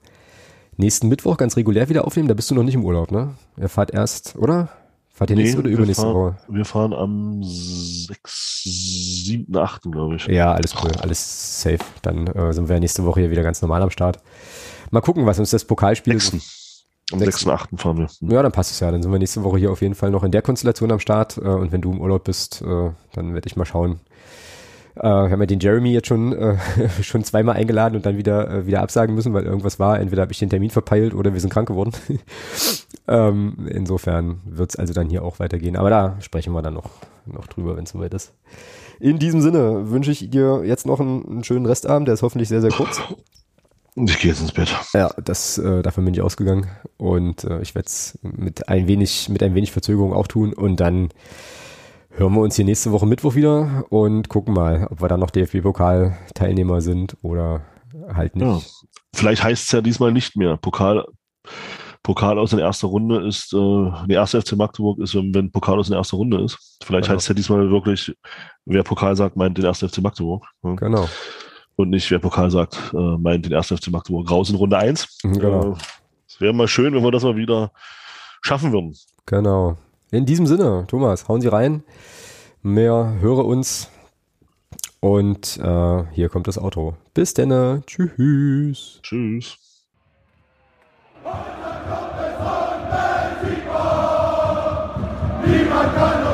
nächsten 0.76 1.08
Mittwoch 1.08 1.36
ganz 1.36 1.56
regulär 1.56 1.88
wieder 1.88 2.04
aufnehmen. 2.04 2.28
Da 2.28 2.34
bist 2.34 2.50
du 2.50 2.54
noch 2.54 2.64
nicht 2.64 2.74
im 2.74 2.84
Urlaub, 2.84 3.12
ne? 3.12 3.34
Ihr 3.56 3.68
fahrt 3.68 3.92
erst, 3.92 4.36
oder? 4.36 4.68
Fahrt 5.12 5.30
ihr 5.30 5.36
nee, 5.36 5.42
nächste 5.42 5.60
oder 5.60 5.68
übernächste 5.68 6.06
Woche? 6.06 6.36
Wir 6.48 6.64
fahren 6.64 6.92
am 6.94 7.42
6., 7.42 8.62
7., 8.64 9.56
8., 9.56 9.82
glaube 9.82 10.16
ich. 10.16 10.26
Ja, 10.26 10.52
alles 10.52 10.74
cool, 10.82 10.90
alles 11.00 11.62
safe. 11.62 11.78
Dann 12.02 12.26
äh, 12.28 12.52
sind 12.52 12.68
wir 12.68 12.80
nächste 12.80 13.04
Woche 13.04 13.20
hier 13.20 13.30
wieder 13.30 13.42
ganz 13.42 13.60
normal 13.60 13.82
am 13.82 13.90
Start. 13.90 14.18
Mal 14.90 15.02
gucken, 15.02 15.26
was 15.26 15.38
uns 15.38 15.50
das 15.50 15.64
Pokalspiel... 15.64 16.18
6. 16.18 16.86
Am 17.12 17.18
6. 17.18 17.46
8. 17.48 17.68
fahren 17.76 17.98
wir. 17.98 18.08
Hm. 18.08 18.30
Ja, 18.30 18.42
dann 18.42 18.52
passt 18.52 18.70
es 18.70 18.80
ja. 18.80 18.90
Dann 18.90 19.02
sind 19.02 19.12
wir 19.12 19.18
nächste 19.18 19.42
Woche 19.42 19.58
hier 19.58 19.70
auf 19.70 19.82
jeden 19.82 19.94
Fall 19.94 20.10
noch 20.10 20.22
in 20.22 20.30
der 20.30 20.42
Konstellation 20.42 20.90
am 20.90 21.00
Start. 21.00 21.36
Äh, 21.36 21.40
und 21.40 21.70
wenn 21.72 21.80
du 21.80 21.92
im 21.92 22.00
Urlaub 22.00 22.24
bist, 22.24 22.62
äh, 22.62 22.90
dann 23.12 23.34
werde 23.34 23.46
ich 23.46 23.56
mal 23.56 23.66
schauen, 23.66 24.00
äh, 24.96 25.02
wir 25.02 25.30
haben 25.30 25.40
ja 25.40 25.46
den 25.46 25.60
Jeremy 25.60 25.92
jetzt 25.92 26.08
schon, 26.08 26.32
äh, 26.32 26.56
schon 27.02 27.24
zweimal 27.24 27.56
eingeladen 27.56 27.96
und 27.96 28.06
dann 28.06 28.16
wieder, 28.16 28.50
äh, 28.50 28.66
wieder 28.66 28.82
absagen 28.82 29.14
müssen, 29.14 29.32
weil 29.32 29.44
irgendwas 29.44 29.78
war. 29.78 30.00
Entweder 30.00 30.22
habe 30.22 30.32
ich 30.32 30.38
den 30.38 30.50
Termin 30.50 30.70
verpeilt 30.70 31.14
oder 31.14 31.32
wir 31.32 31.40
sind 31.40 31.52
krank 31.52 31.68
geworden. 31.68 31.92
ähm, 33.08 33.68
insofern 33.70 34.40
wird 34.44 34.70
es 34.70 34.76
also 34.76 34.92
dann 34.92 35.08
hier 35.08 35.24
auch 35.24 35.38
weitergehen. 35.38 35.76
Aber 35.76 35.90
da 35.90 36.16
sprechen 36.20 36.52
wir 36.52 36.62
dann 36.62 36.74
noch, 36.74 36.90
noch 37.26 37.46
drüber, 37.46 37.76
wenn 37.76 37.84
es 37.84 37.90
soweit 37.90 38.14
ist. 38.14 38.32
In 38.98 39.18
diesem 39.18 39.40
Sinne 39.40 39.90
wünsche 39.90 40.10
ich 40.10 40.28
dir 40.30 40.62
jetzt 40.64 40.86
noch 40.86 41.00
einen, 41.00 41.26
einen 41.26 41.44
schönen 41.44 41.66
Restabend. 41.66 42.08
Der 42.08 42.14
ist 42.14 42.22
hoffentlich 42.22 42.48
sehr, 42.48 42.60
sehr 42.60 42.70
kurz. 42.70 43.00
Ich 43.96 44.18
gehe 44.18 44.30
jetzt 44.30 44.40
ins 44.40 44.52
Bett. 44.52 44.74
Ja, 44.94 45.10
das, 45.24 45.58
äh, 45.58 45.82
davon 45.82 46.04
bin 46.04 46.14
ich 46.14 46.20
ausgegangen. 46.20 46.68
Und 46.96 47.44
äh, 47.44 47.60
ich 47.60 47.74
werde 47.74 47.86
es 47.86 48.18
mit 48.22 48.68
ein 48.68 48.86
wenig, 48.86 49.28
mit 49.28 49.42
ein 49.42 49.54
wenig 49.54 49.72
Verzögerung 49.72 50.12
auch 50.12 50.26
tun. 50.26 50.52
Und 50.52 50.80
dann 50.80 51.08
hören 52.10 52.34
wir 52.34 52.40
uns 52.40 52.56
hier 52.56 52.64
nächste 52.64 52.92
Woche 52.92 53.06
Mittwoch 53.06 53.34
wieder 53.34 53.84
und 53.88 54.28
gucken 54.28 54.54
mal, 54.54 54.86
ob 54.90 55.00
wir 55.00 55.08
dann 55.08 55.20
noch 55.20 55.30
DFB-Pokal-Teilnehmer 55.30 56.80
sind 56.80 57.16
oder 57.22 57.62
halt 58.12 58.36
nicht. 58.36 58.46
Ja, 58.46 58.60
vielleicht 59.14 59.42
heißt 59.42 59.64
es 59.64 59.72
ja 59.72 59.80
diesmal 59.80 60.12
nicht 60.12 60.36
mehr. 60.36 60.56
Pokal, 60.56 61.04
Pokal 62.02 62.38
aus 62.38 62.50
der 62.50 62.60
ersten 62.60 62.86
Runde 62.86 63.26
ist, 63.26 63.52
äh, 63.52 63.90
die 64.08 64.14
erste 64.14 64.40
FC 64.40 64.52
Magdeburg 64.56 64.98
ist, 65.00 65.14
wenn 65.14 65.50
Pokal 65.52 65.78
aus 65.78 65.88
der 65.88 65.98
ersten 65.98 66.16
Runde 66.16 66.42
ist. 66.42 66.78
Vielleicht 66.82 67.04
genau. 67.04 67.14
heißt 67.14 67.24
es 67.24 67.28
ja 67.28 67.34
diesmal 67.34 67.70
wirklich, 67.70 68.14
wer 68.64 68.82
Pokal 68.82 69.16
sagt, 69.16 69.36
meint 69.36 69.56
den 69.58 69.64
ersten 69.64 69.88
FC 69.88 69.98
Magdeburg. 69.98 70.44
Ja. 70.62 70.74
Genau. 70.74 71.08
Und 71.76 71.90
nicht, 71.90 72.10
wer 72.10 72.18
Pokal 72.18 72.50
sagt, 72.50 72.92
äh, 72.92 73.16
meint 73.18 73.44
den 73.44 73.52
ersten 73.52 73.76
FC 73.76 73.88
Magdeburg 73.90 74.30
raus 74.30 74.50
in 74.50 74.56
Runde 74.56 74.76
1. 74.76 75.18
Genau. 75.22 75.72
Äh, 75.72 75.76
es 76.28 76.40
wäre 76.40 76.52
mal 76.52 76.68
schön, 76.68 76.94
wenn 76.94 77.02
wir 77.02 77.10
das 77.10 77.22
mal 77.22 77.36
wieder 77.36 77.70
schaffen 78.42 78.72
würden. 78.72 78.94
Genau. 79.26 79.76
In 80.12 80.26
diesem 80.26 80.46
Sinne, 80.46 80.84
Thomas, 80.88 81.28
hauen 81.28 81.40
Sie 81.40 81.46
rein. 81.46 81.84
Mehr 82.62 83.14
höre 83.20 83.44
uns. 83.44 83.88
Und 84.98 85.56
äh, 85.58 86.04
hier 86.12 86.28
kommt 86.28 86.48
das 86.48 86.58
Auto. 86.58 86.94
Bis 87.14 87.32
denn. 87.32 87.84
Tschüss. 87.86 88.98
Tschüss. 89.02 89.56
Niemand 95.46 95.94
kann 95.94 96.29